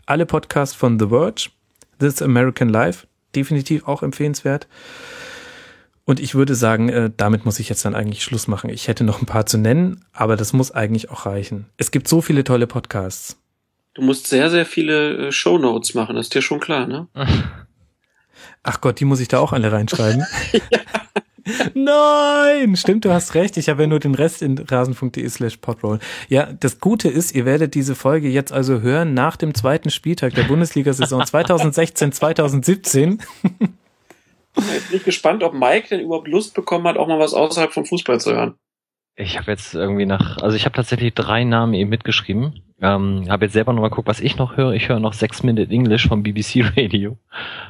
Alle 0.05 0.27
Podcasts 0.27 0.75
von 0.75 0.99
The 0.99 1.07
Verge, 1.07 1.51
This 1.99 2.21
American 2.21 2.69
Life, 2.69 3.07
definitiv 3.35 3.87
auch 3.87 4.03
empfehlenswert. 4.03 4.69
Und 6.05 6.19
ich 6.19 6.35
würde 6.35 6.55
sagen, 6.55 6.89
äh, 6.89 7.11
damit 7.17 7.45
muss 7.45 7.61
ich 7.61 7.69
jetzt 7.69 7.85
dann 7.85 7.95
eigentlich 7.95 8.25
Schluss 8.25 8.49
machen. 8.49 8.71
Ich 8.71 8.89
hätte 8.89 9.05
noch 9.05 9.21
ein 9.23 9.27
paar 9.27 9.47
zu 9.47 9.59
nennen, 9.59 10.05
aber 10.13 10.37
das 10.37 10.53
muss 10.53 10.73
eigentlich 10.73 11.11
auch 11.11 11.27
reichen. 11.27 11.67
Es 11.77 11.91
gibt 11.91 12.09
so 12.09 12.21
viele 12.21 12.43
tolle 12.43 12.67
Podcasts. 12.67 13.37
Du 13.95 14.03
musst 14.03 14.27
sehr, 14.27 14.51
sehr 14.51 14.67
viele 14.67 15.29
äh, 15.29 15.33
Show 15.33 15.59
Notes 15.59 15.95
machen, 15.95 16.17
das 16.17 16.27
ist 16.27 16.35
dir 16.35 16.43
schon 16.43 16.61
klar, 16.61 16.87
ne? 16.87 17.09
Ach 18.63 18.81
Gott, 18.81 19.01
die 19.01 19.05
muss 19.05 19.21
ich 19.21 19.29
da 19.29 19.39
auch 19.39 19.53
alle 19.53 19.73
reinschreiben. 19.73 20.25
ja. 20.53 20.81
Nein! 21.75 22.77
Stimmt, 22.77 23.05
du 23.05 23.13
hast 23.13 23.35
recht. 23.35 23.57
Ich 23.57 23.69
habe 23.69 23.83
ja 23.83 23.89
nur 23.89 24.01
den 24.01 24.15
Rest 24.15 24.43
in 24.43 24.59
rasen.de 24.59 25.29
slash 25.29 25.59
podroll. 25.59 25.99
Ja, 26.29 26.53
das 26.53 26.81
Gute 26.81 27.09
ist, 27.09 27.35
ihr 27.35 27.45
werdet 27.45 27.75
diese 27.75 27.95
Folge 27.95 28.29
jetzt 28.29 28.53
also 28.53 28.81
hören 28.81 29.15
nach 29.15 29.37
dem 29.37 29.55
zweiten 29.55 29.91
Spieltag 29.91 30.35
der 30.35 30.45
Bundesliga-Saison 30.45 31.25
2016, 31.25 32.13
2017. 32.13 33.23
Ich 34.57 34.89
bin 34.91 35.03
gespannt, 35.05 35.43
ob 35.43 35.55
Mike 35.55 35.89
denn 35.91 36.01
überhaupt 36.01 36.29
Lust 36.29 36.55
bekommen 36.55 36.87
hat, 36.87 36.97
auch 36.97 37.07
mal 37.07 37.19
was 37.19 37.35
außerhalb 37.35 37.73
vom 37.73 37.87
Fußball 37.87 38.21
zu 38.21 38.33
hören. 38.33 38.55
Ich 39.17 39.39
habe 39.39 39.51
jetzt 39.51 39.75
irgendwie 39.75 40.07
nach, 40.07 40.39
also 40.39 40.57
ich 40.57 40.65
habe 40.65 40.75
tatsächlich 40.75 41.15
drei 41.15 41.45
Namen 41.45 41.75
eben 41.75 41.91
mitgeschrieben. 41.91 42.63
Ähm, 42.83 43.27
habe 43.29 43.45
jetzt 43.45 43.53
selber 43.53 43.73
nochmal 43.73 43.91
geguckt, 43.91 44.09
was 44.09 44.21
ich 44.21 44.37
noch 44.37 44.57
höre. 44.57 44.73
Ich 44.73 44.89
höre 44.89 45.01
noch 45.01 45.13
Six 45.13 45.43
Minute 45.43 45.71
English 45.71 46.09
vom 46.09 46.23
BBC 46.23 46.65
Radio. 46.77 47.17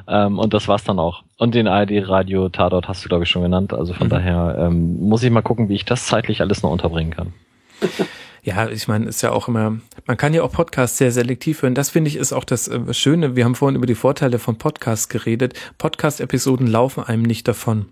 Ähm, 0.06 0.39
und 0.39 0.55
das 0.55 0.68
war's 0.68 0.84
dann 0.84 0.98
auch. 0.98 1.24
Und 1.36 1.55
den 1.55 1.66
ARD 1.66 2.08
Radio 2.08 2.48
Tatort 2.48 2.86
hast 2.89 3.05
du, 3.05 3.08
glaube 3.08 3.24
ich, 3.24 3.30
schon 3.30 3.42
genannt. 3.42 3.72
Also 3.72 3.92
von 3.92 4.06
mhm. 4.06 4.10
daher 4.10 4.56
ähm, 4.58 5.00
muss 5.00 5.22
ich 5.22 5.30
mal 5.30 5.42
gucken, 5.42 5.68
wie 5.68 5.74
ich 5.74 5.84
das 5.84 6.06
zeitlich 6.06 6.40
alles 6.40 6.62
noch 6.62 6.70
unterbringen 6.70 7.10
kann. 7.12 7.32
Ja, 8.42 8.70
ich 8.70 8.89
meine, 8.89 9.06
ist 9.06 9.20
ja 9.20 9.32
auch 9.32 9.48
immer, 9.48 9.76
man 10.06 10.16
kann 10.16 10.32
ja 10.32 10.42
auch 10.42 10.52
Podcasts 10.52 10.97
sehr 10.97 11.12
selektiv 11.12 11.60
hören. 11.60 11.74
Das 11.74 11.90
finde 11.90 12.08
ich 12.08 12.16
ist 12.16 12.32
auch 12.32 12.44
das 12.44 12.68
äh, 12.68 12.94
Schöne. 12.94 13.36
Wir 13.36 13.44
haben 13.44 13.55
vorhin 13.55 13.76
über 13.76 13.86
die 13.86 13.94
Vorteile 13.94 14.39
von 14.39 14.56
Podcasts 14.56 15.10
geredet. 15.10 15.52
Podcast-Episoden 15.76 16.66
laufen 16.66 17.05
einem 17.05 17.22
nicht 17.22 17.47
davon. 17.47 17.86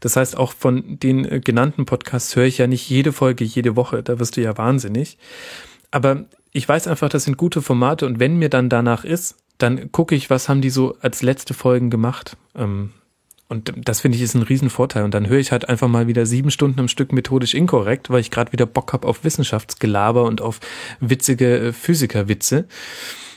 Das 0.00 0.16
heißt, 0.16 0.36
auch 0.36 0.52
von 0.52 0.98
den 0.98 1.24
äh, 1.24 1.40
genannten 1.40 1.86
Podcasts 1.86 2.36
höre 2.36 2.44
ich 2.44 2.58
ja 2.58 2.66
nicht 2.66 2.88
jede 2.90 3.12
Folge, 3.12 3.44
jede 3.44 3.76
Woche. 3.76 4.02
Da 4.02 4.18
wirst 4.18 4.36
du 4.36 4.42
ja 4.42 4.58
wahnsinnig. 4.58 5.16
Aber 5.94 6.24
ich 6.50 6.68
weiß 6.68 6.88
einfach, 6.88 7.08
das 7.08 7.22
sind 7.22 7.36
gute 7.36 7.62
Formate 7.62 8.04
und 8.04 8.18
wenn 8.18 8.36
mir 8.36 8.48
dann 8.48 8.68
danach 8.68 9.04
ist, 9.04 9.36
dann 9.58 9.92
gucke 9.92 10.16
ich, 10.16 10.28
was 10.28 10.48
haben 10.48 10.60
die 10.60 10.70
so 10.70 10.96
als 11.00 11.22
letzte 11.22 11.54
Folgen 11.54 11.88
gemacht. 11.88 12.36
Ähm, 12.56 12.90
und 13.46 13.72
das 13.76 14.00
finde 14.00 14.16
ich 14.16 14.22
ist 14.22 14.34
ein 14.34 14.42
Riesenvorteil. 14.42 15.04
Und 15.04 15.14
dann 15.14 15.28
höre 15.28 15.38
ich 15.38 15.52
halt 15.52 15.68
einfach 15.68 15.86
mal 15.86 16.08
wieder 16.08 16.26
sieben 16.26 16.50
Stunden 16.50 16.80
am 16.80 16.88
Stück 16.88 17.12
methodisch 17.12 17.54
inkorrekt, 17.54 18.10
weil 18.10 18.18
ich 18.18 18.32
gerade 18.32 18.50
wieder 18.50 18.66
Bock 18.66 18.92
habe 18.92 19.06
auf 19.06 19.22
Wissenschaftsgelaber 19.22 20.24
und 20.24 20.40
auf 20.40 20.58
witzige 20.98 21.58
äh, 21.58 21.72
Physikerwitze. 21.72 22.66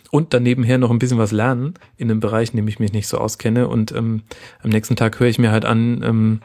Und 0.09 0.33
dann 0.33 0.41
nebenher 0.41 0.79
noch 0.79 0.89
ein 0.89 0.97
bisschen 0.97 1.19
was 1.19 1.31
lernen 1.31 1.75
in 1.95 2.09
einem 2.09 2.21
Bereich, 2.21 2.49
in 2.51 2.55
dem 2.55 2.67
ich 2.67 2.79
mich 2.79 2.91
nicht 2.91 3.07
so 3.07 3.19
auskenne. 3.19 3.67
Und 3.67 3.91
ähm, 3.91 4.23
am 4.63 4.71
nächsten 4.71 4.95
Tag 4.95 5.19
höre 5.19 5.27
ich 5.27 5.37
mir 5.37 5.51
halt 5.51 5.65
an, 5.65 6.01
ähm, 6.01 6.41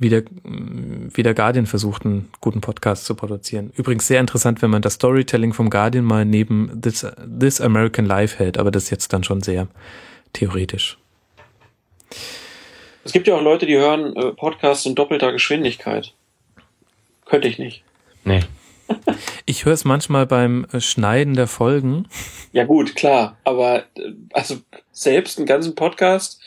wie, 0.00 0.08
der, 0.08 0.24
wie 0.42 1.22
der 1.22 1.34
Guardian 1.34 1.66
versucht, 1.66 2.06
einen 2.06 2.30
guten 2.40 2.62
Podcast 2.62 3.04
zu 3.04 3.14
produzieren. 3.14 3.70
Übrigens 3.76 4.06
sehr 4.06 4.18
interessant, 4.18 4.62
wenn 4.62 4.70
man 4.70 4.80
das 4.80 4.94
Storytelling 4.94 5.52
vom 5.52 5.68
Guardian 5.68 6.04
mal 6.04 6.24
neben 6.24 6.80
This, 6.80 7.06
This 7.38 7.60
American 7.60 8.06
Life 8.06 8.38
hält, 8.38 8.56
aber 8.56 8.70
das 8.70 8.84
ist 8.84 8.90
jetzt 8.90 9.12
dann 9.12 9.22
schon 9.22 9.42
sehr 9.42 9.68
theoretisch. 10.32 10.96
Es 13.04 13.12
gibt 13.12 13.28
ja 13.28 13.36
auch 13.36 13.42
Leute, 13.42 13.66
die 13.66 13.76
hören 13.76 14.16
äh, 14.16 14.32
Podcasts 14.32 14.86
in 14.86 14.94
doppelter 14.94 15.32
Geschwindigkeit. 15.32 16.14
Könnte 17.26 17.48
ich 17.48 17.58
nicht. 17.58 17.84
Nee. 18.24 18.40
Ich 19.46 19.64
höre 19.64 19.72
es 19.72 19.84
manchmal 19.84 20.26
beim 20.26 20.66
äh, 20.72 20.80
Schneiden 20.80 21.34
der 21.34 21.46
Folgen. 21.46 22.08
Ja 22.52 22.64
gut, 22.64 22.96
klar, 22.96 23.36
aber 23.44 23.84
äh, 23.96 24.12
also 24.32 24.56
selbst 24.92 25.38
einen 25.38 25.46
ganzen 25.46 25.74
Podcast, 25.74 26.40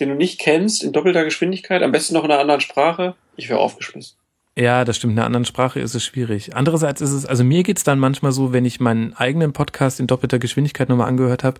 den 0.00 0.08
du 0.10 0.14
nicht 0.14 0.40
kennst, 0.40 0.82
in 0.82 0.92
doppelter 0.92 1.24
Geschwindigkeit, 1.24 1.82
am 1.82 1.92
besten 1.92 2.14
noch 2.14 2.24
in 2.24 2.30
einer 2.30 2.40
anderen 2.40 2.60
Sprache, 2.60 3.14
ich 3.36 3.48
wäre 3.48 3.60
aufgeschmissen. 3.60 4.16
Ja, 4.56 4.84
das 4.84 4.96
stimmt. 4.96 5.14
In 5.14 5.18
einer 5.18 5.26
anderen 5.26 5.44
Sprache 5.44 5.80
ist 5.80 5.94
es 5.94 6.04
schwierig. 6.04 6.54
Andererseits 6.54 7.00
ist 7.00 7.10
es, 7.10 7.26
also 7.26 7.42
mir 7.42 7.64
geht's 7.64 7.82
dann 7.82 7.98
manchmal 7.98 8.30
so, 8.30 8.52
wenn 8.52 8.64
ich 8.64 8.78
meinen 8.78 9.12
eigenen 9.14 9.52
Podcast 9.52 9.98
in 9.98 10.06
doppelter 10.06 10.38
Geschwindigkeit 10.38 10.88
nochmal 10.88 11.08
angehört 11.08 11.42
habe, 11.42 11.58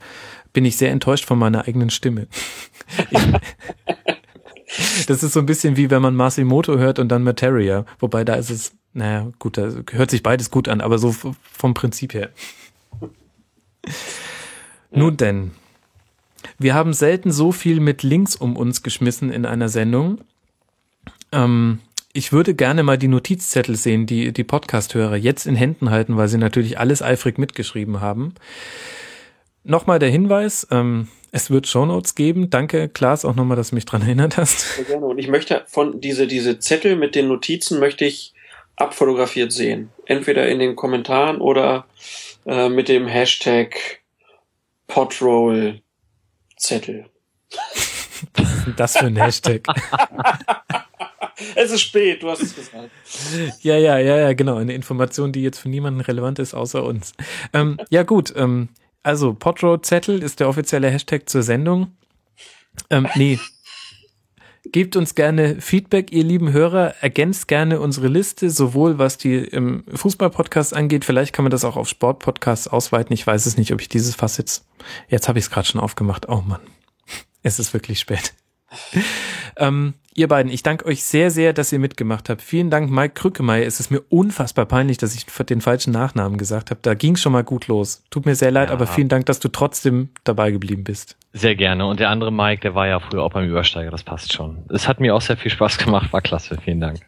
bin 0.53 0.65
ich 0.65 0.77
sehr 0.77 0.93
enttäuscht 0.93 1.25
von 1.25 1.39
meiner 1.39 1.67
eigenen 1.67 1.91
Stimme. 1.91 2.29
das 5.09 5.25
ist 5.25 5.33
so 5.33 5.41
ein 5.41 5.47
bisschen 5.47 5.77
wie 5.77 5.91
wenn 5.91 6.03
man 6.03 6.15
Masimoto 6.15 6.79
hört 6.79 7.01
und 7.01 7.09
dann 7.09 7.25
Materia. 7.25 7.85
Wobei 7.99 8.25
da 8.25 8.35
ist 8.35 8.51
es, 8.51 8.77
naja, 8.93 9.33
gut, 9.41 9.59
da 9.59 9.71
hört 9.91 10.11
sich 10.13 10.23
beides 10.23 10.53
gut 10.53 10.69
an, 10.69 10.81
aber 10.81 10.99
so 10.99 11.13
vom 11.13 11.75
Prinzip 11.75 12.15
her. 12.15 12.31
Nun 14.93 15.17
denn. 15.17 15.51
Wir 16.59 16.75
haben 16.75 16.93
selten 16.93 17.33
so 17.33 17.53
viel 17.53 17.81
mit 17.81 18.03
Links 18.03 18.37
um 18.37 18.57
uns 18.57 18.83
geschmissen 18.83 19.31
in 19.31 19.47
einer 19.47 19.69
Sendung. 19.69 20.21
Ähm, 21.33 21.81
ich 22.13 22.33
würde 22.33 22.55
gerne 22.55 22.83
mal 22.83 22.97
die 22.97 23.09
Notizzettel 23.09 23.75
sehen, 23.77 24.07
die 24.07 24.33
die 24.33 24.45
Podcast-Hörer 24.45 25.17
jetzt 25.17 25.47
in 25.47 25.57
Händen 25.57 25.91
halten, 25.91 26.17
weil 26.17 26.29
sie 26.29 26.39
natürlich 26.39 26.79
alles 26.79 27.03
eifrig 27.03 27.39
mitgeschrieben 27.39 28.01
haben. 28.01 28.35
Nochmal 29.65 29.99
der 29.99 30.11
Hinweis, 30.11 30.67
ähm, 30.71 31.09
es 31.33 31.51
wird 31.51 31.67
Shownotes 31.67 32.15
geben. 32.15 32.51
Danke, 32.51 32.89
Klaas, 32.89 33.25
auch 33.25 33.35
nochmal, 33.35 33.57
dass 33.57 33.71
du 33.71 33.75
mich 33.75 33.87
dran 33.87 34.03
erinnert 34.03 34.37
hast. 34.37 34.77
Sehr 34.77 34.85
gerne. 34.85 35.07
Und 35.07 35.19
ich 35.19 35.27
möchte 35.27 35.65
von 35.67 36.01
diese, 36.01 36.29
diese 36.29 36.61
Zettel 36.61 36.95
mit 36.95 37.17
den 37.17 37.27
Notizen 37.27 37.81
möchte 37.81 38.05
ich 38.05 38.35
abfotografiert 38.77 39.51
sehen. 39.51 39.91
Entweder 40.07 40.47
in 40.47 40.61
den 40.61 40.77
Kommentaren 40.77 41.41
oder 41.41 41.87
äh, 42.47 42.69
mit 42.69 42.89
dem 42.89 43.09
Hashtag 43.09 44.01
Podroll 44.87 45.81
Zettel. 46.65 47.05
das 48.76 48.97
für 48.97 49.07
ein 49.07 49.17
Hashtag? 49.17 49.67
es 51.55 51.70
ist 51.70 51.83
spät, 51.83 52.23
du 52.23 52.31
hast 52.31 52.43
es 52.43 52.55
gesagt. 52.55 52.91
Ja, 53.60 53.76
ja, 53.76 53.99
ja, 53.99 54.17
ja, 54.17 54.33
genau. 54.33 54.57
Eine 54.57 54.73
Information, 54.73 55.31
die 55.31 55.43
jetzt 55.43 55.59
für 55.59 55.68
niemanden 55.68 56.01
relevant 56.01 56.39
ist, 56.39 56.55
außer 56.55 56.83
uns. 56.83 57.12
Ähm, 57.52 57.78
ja, 57.91 58.02
gut. 58.02 58.33
Ähm, 58.34 58.70
also, 59.02 59.34
Podroad-Zettel 59.34 60.23
ist 60.23 60.41
der 60.41 60.49
offizielle 60.49 60.89
Hashtag 60.89 61.28
zur 61.28 61.43
Sendung. 61.43 61.97
Ähm, 62.89 63.09
nee. 63.15 63.39
Gebt 64.75 64.97
uns 64.97 65.15
gerne 65.15 65.61
Feedback, 65.61 66.11
ihr 66.11 66.25
lieben 66.25 66.51
Hörer. 66.51 66.97
Ergänzt 67.01 67.47
gerne 67.47 67.78
unsere 67.78 68.09
Liste, 68.09 68.51
sowohl 68.51 68.99
was 68.99 69.17
die 69.17 69.36
ähm, 69.36 69.85
Fußball-Podcasts 69.94 70.73
angeht. 70.73 71.05
Vielleicht 71.05 71.33
kann 71.33 71.44
man 71.44 71.53
das 71.53 71.65
auch 71.65 71.77
auf 71.77 71.89
Sport-Podcasts 71.89 72.67
ausweiten. 72.67 73.15
Ich 73.15 73.25
weiß 73.25 73.47
es 73.47 73.57
nicht, 73.57 73.73
ob 73.73 73.81
ich 73.81 73.89
dieses 73.89 74.17
Fass 74.17 74.36
jetzt. 74.36 74.67
Jetzt 75.07 75.28
habe 75.28 75.39
ich 75.39 75.44
es 75.44 75.51
gerade 75.53 75.69
schon 75.69 75.81
aufgemacht. 75.81 76.28
Oh 76.28 76.43
Mann. 76.44 76.59
Es 77.44 77.61
ist 77.61 77.73
wirklich 77.73 78.01
spät. 78.01 78.35
Ähm, 79.57 79.94
ihr 80.15 80.28
beiden, 80.28 80.51
ich 80.51 80.62
danke 80.62 80.86
euch 80.86 81.03
sehr, 81.05 81.31
sehr, 81.31 81.53
dass 81.53 81.73
ihr 81.73 81.78
mitgemacht 81.78 82.28
habt. 82.28 82.43
Vielen 82.43 82.70
Dank, 82.70 82.91
Mike 82.91 83.15
Krückemeier. 83.15 83.67
Es 83.67 83.81
ist 83.81 83.91
mir 83.91 84.03
unfassbar 84.09 84.67
peinlich, 84.67 84.99
dass 84.99 85.15
ich 85.15 85.27
den 85.27 85.61
falschen 85.61 85.93
Nachnamen 85.93 86.39
gesagt 86.39 86.70
habe. 86.70 86.81
Da 86.83 86.94
ging 86.94 87.17
schon 87.17 87.33
mal 87.33 87.44
gut 87.44 87.67
los. 87.67 88.03
Tut 88.11 88.27
mir 88.27 88.35
sehr 88.35 88.51
leid, 88.51 88.69
ja. 88.69 88.75
aber 88.75 88.86
vielen 88.86 89.09
Dank, 89.09 89.27
dass 89.27 89.41
du 89.41 89.49
trotzdem 89.49 90.11
dabei 90.25 90.51
geblieben 90.51 90.85
bist. 90.85 91.17
Sehr 91.33 91.57
gerne. 91.57 91.86
Und 91.86 92.01
der 92.01 92.11
andere 92.11 92.33
Mike, 92.33 92.61
der 92.62 92.75
war 92.75 92.86
ja 92.86 93.01
früher 93.01 93.23
auch 93.23 93.33
beim 93.33 93.49
Übersteiger. 93.49 93.91
Das 93.91 94.03
passt 94.03 94.33
schon. 94.33 94.65
Es 94.69 94.86
hat 94.89 95.01
mir 95.01 95.15
auch 95.15 95.23
sehr 95.23 95.36
viel 95.36 95.51
Spaß 95.51 95.78
gemacht. 95.78 96.12
War 96.12 96.23
klasse. 96.23 96.59
Vielen 96.65 96.81
Dank. 96.81 97.01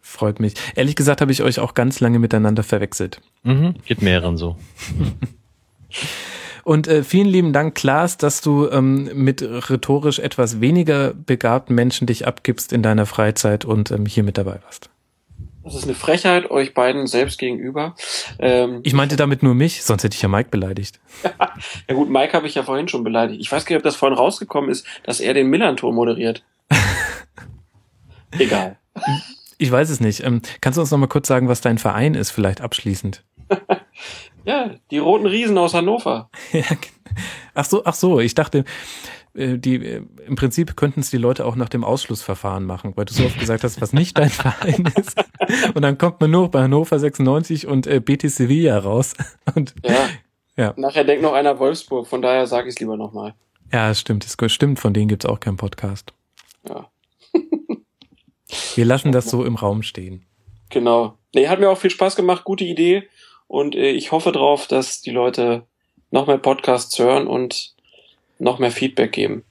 Freut 0.00 0.40
mich. 0.40 0.54
Ehrlich 0.74 0.96
gesagt 0.96 1.20
habe 1.20 1.30
ich 1.30 1.42
euch 1.42 1.60
auch 1.60 1.74
ganz 1.74 2.00
lange 2.00 2.18
miteinander 2.18 2.62
verwechselt. 2.62 3.20
Mhm, 3.42 3.74
geht 3.84 4.02
mehreren 4.02 4.36
so. 4.36 4.56
Und 6.64 6.88
äh, 6.88 7.02
vielen 7.02 7.28
lieben 7.28 7.52
Dank, 7.52 7.74
Klaas, 7.74 8.16
dass 8.16 8.40
du 8.40 8.68
ähm, 8.68 9.10
mit 9.14 9.42
rhetorisch 9.42 10.18
etwas 10.18 10.60
weniger 10.60 11.14
begabten 11.14 11.74
Menschen 11.74 12.06
dich 12.06 12.26
abgibst 12.26 12.72
in 12.72 12.82
deiner 12.82 13.06
Freizeit 13.06 13.64
und 13.64 13.90
ähm, 13.90 14.06
hier 14.06 14.22
mit 14.22 14.38
dabei 14.38 14.60
warst. 14.64 14.90
Das 15.62 15.74
ist 15.74 15.84
eine 15.84 15.94
Frechheit 15.94 16.50
euch 16.50 16.72
beiden 16.72 17.06
selbst 17.06 17.38
gegenüber. 17.38 17.94
Ähm, 18.38 18.80
ich 18.82 18.94
meinte 18.94 19.16
damit 19.16 19.42
nur 19.42 19.54
mich, 19.54 19.82
sonst 19.84 20.04
hätte 20.04 20.14
ich 20.14 20.22
ja 20.22 20.28
Mike 20.28 20.48
beleidigt. 20.50 21.00
ja 21.88 21.94
gut, 21.94 22.08
Mike 22.08 22.32
habe 22.32 22.46
ich 22.46 22.54
ja 22.54 22.62
vorhin 22.62 22.88
schon 22.88 23.04
beleidigt. 23.04 23.40
Ich 23.40 23.52
weiß 23.52 23.66
gar 23.66 23.74
nicht, 23.74 23.80
ob 23.80 23.84
das 23.84 23.96
vorhin 23.96 24.16
rausgekommen 24.16 24.70
ist, 24.70 24.86
dass 25.04 25.20
er 25.20 25.34
den 25.34 25.48
Millantor 25.48 25.92
moderiert. 25.92 26.44
Egal. 28.38 28.78
Ich 29.58 29.70
weiß 29.70 29.90
es 29.90 30.00
nicht. 30.00 30.24
Ähm, 30.24 30.40
kannst 30.62 30.78
du 30.78 30.80
uns 30.80 30.90
noch 30.90 30.98
mal 30.98 31.08
kurz 31.08 31.28
sagen, 31.28 31.48
was 31.48 31.60
dein 31.60 31.76
Verein 31.76 32.14
ist, 32.14 32.30
vielleicht 32.30 32.62
abschließend? 32.62 33.22
Ja, 34.50 34.74
die 34.90 34.98
roten 34.98 35.26
Riesen 35.26 35.56
aus 35.58 35.74
Hannover. 35.74 36.28
ach 37.54 37.64
so, 37.64 37.84
ach 37.84 37.94
so, 37.94 38.18
ich 38.18 38.34
dachte, 38.34 38.64
äh, 39.32 39.58
die, 39.58 39.76
äh, 39.76 40.02
im 40.26 40.34
Prinzip 40.34 40.74
könnten 40.74 40.98
es 41.00 41.10
die 41.10 41.18
Leute 41.18 41.46
auch 41.46 41.54
nach 41.54 41.68
dem 41.68 41.84
Ausschlussverfahren 41.84 42.64
machen, 42.64 42.94
weil 42.96 43.04
du 43.04 43.14
so 43.14 43.24
oft 43.26 43.38
gesagt 43.38 43.62
hast, 43.62 43.80
was 43.80 43.92
nicht 43.92 44.18
dein 44.18 44.28
Verein 44.28 44.92
ist. 44.96 45.22
Und 45.72 45.82
dann 45.82 45.98
kommt 45.98 46.20
man 46.20 46.32
nur 46.32 46.50
bei 46.50 46.62
Hannover 46.62 46.98
96 46.98 47.68
und 47.68 47.86
äh, 47.86 48.00
Betis 48.00 48.34
Sevilla 48.34 48.76
raus. 48.78 49.14
Und, 49.54 49.76
ja. 49.84 50.08
ja. 50.56 50.74
Nachher 50.76 51.04
denkt 51.04 51.22
noch 51.22 51.32
einer 51.32 51.60
Wolfsburg, 51.60 52.08
von 52.08 52.20
daher 52.20 52.48
sage 52.48 52.66
ich 52.66 52.74
es 52.74 52.80
lieber 52.80 52.96
nochmal. 52.96 53.34
Ja, 53.72 53.94
stimmt, 53.94 54.26
es 54.26 54.52
stimmt, 54.52 54.80
von 54.80 54.92
denen 54.92 55.06
gibt's 55.06 55.26
auch 55.26 55.38
keinen 55.38 55.58
Podcast. 55.58 56.12
Ja. 56.68 56.90
Wir 58.74 58.84
lassen 58.84 59.12
das 59.12 59.30
so 59.30 59.44
im 59.44 59.54
Raum 59.54 59.84
stehen. 59.84 60.26
Genau. 60.70 61.18
Nee, 61.36 61.46
hat 61.46 61.60
mir 61.60 61.70
auch 61.70 61.78
viel 61.78 61.90
Spaß 61.90 62.16
gemacht, 62.16 62.42
gute 62.42 62.64
Idee. 62.64 63.08
Und 63.50 63.74
äh, 63.74 63.90
ich 63.90 64.12
hoffe 64.12 64.30
drauf, 64.30 64.68
dass 64.68 65.00
die 65.00 65.10
Leute 65.10 65.64
noch 66.12 66.28
mehr 66.28 66.38
Podcasts 66.38 66.96
hören 67.00 67.26
und 67.26 67.74
noch 68.38 68.60
mehr 68.60 68.70
Feedback 68.70 69.10
geben. 69.10 69.42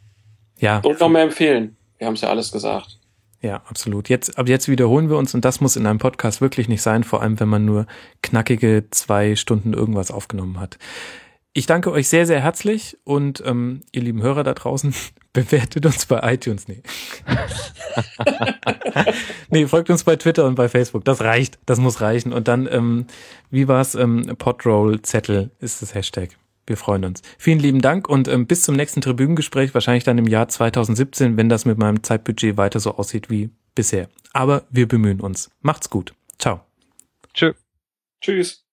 Ja. 0.58 0.80
Und 0.80 1.02
noch 1.02 1.10
mehr 1.10 1.24
empfehlen. 1.24 1.76
Wir 1.98 2.08
haben 2.08 2.14
es 2.14 2.22
ja 2.22 2.30
alles 2.30 2.54
gesagt. 2.54 2.98
Ja, 3.42 3.62
absolut. 3.68 4.08
Jetzt, 4.08 4.38
ab 4.38 4.48
jetzt 4.48 4.70
wiederholen 4.70 5.10
wir 5.10 5.18
uns 5.18 5.34
und 5.34 5.44
das 5.44 5.60
muss 5.60 5.76
in 5.76 5.86
einem 5.86 6.00
Podcast 6.00 6.40
wirklich 6.40 6.70
nicht 6.70 6.82
sein, 6.82 7.04
vor 7.04 7.22
allem 7.22 7.42
wenn 7.42 7.50
man 7.50 7.66
nur 7.66 7.88
knackige 8.22 8.86
zwei 8.90 9.36
Stunden 9.36 9.74
irgendwas 9.74 10.12
aufgenommen 10.12 10.62
hat. 10.62 10.78
Ich 11.54 11.66
danke 11.66 11.92
euch 11.92 12.08
sehr, 12.08 12.28
sehr 12.28 12.42
herzlich 12.42 12.98
und 13.04 13.42
ähm, 13.46 13.82
ihr 13.92 14.04
lieben 14.04 14.22
Hörer 14.22 14.44
da 14.44 14.54
draußen, 14.54 14.94
bewertet 15.34 15.86
uns 15.86 16.06
bei 16.06 16.34
iTunes. 16.34 16.68
Nee. 16.68 16.84
nee, 19.50 19.66
folgt 19.66 19.90
uns 19.90 20.04
bei 20.04 20.16
Twitter 20.16 20.46
und 20.46 20.56
bei 20.56 20.70
Facebook. 20.70 21.06
Das 21.06 21.22
reicht. 21.22 21.58
Das 21.66 21.80
muss 21.80 22.02
reichen. 22.02 22.34
Und 22.34 22.48
dann, 22.48 22.68
ähm, 22.72 23.08
wie 23.50 23.68
war's? 23.68 23.96
Ähm, 23.96 24.36
Podroll-Zettel 24.38 25.52
ist 25.60 25.82
das 25.82 25.96
Hashtag. 25.96 26.38
Wir 26.68 26.78
freuen 26.78 27.04
uns. 27.04 27.24
Vielen 27.40 27.60
lieben 27.60 27.82
Dank 27.82 28.08
und 28.08 28.28
ähm, 28.28 28.46
bis 28.46 28.62
zum 28.62 28.76
nächsten 28.76 29.02
Tribünengespräch, 29.02 29.74
wahrscheinlich 29.74 30.04
dann 30.04 30.20
im 30.20 30.28
Jahr 30.28 30.48
2017, 30.48 31.36
wenn 31.36 31.50
das 31.50 31.66
mit 31.66 31.80
meinem 31.80 32.04
Zeitbudget 32.04 32.58
weiter 32.58 32.80
so 32.80 32.96
aussieht 32.96 33.32
wie 33.32 33.50
bisher. 33.74 34.08
Aber 34.34 34.68
wir 34.70 34.88
bemühen 34.88 35.20
uns. 35.20 35.50
Macht's 35.62 35.90
gut. 35.90 36.14
Ciao. 36.38 36.62
Tschö. 37.34 37.54
Tschüss. 38.22 38.69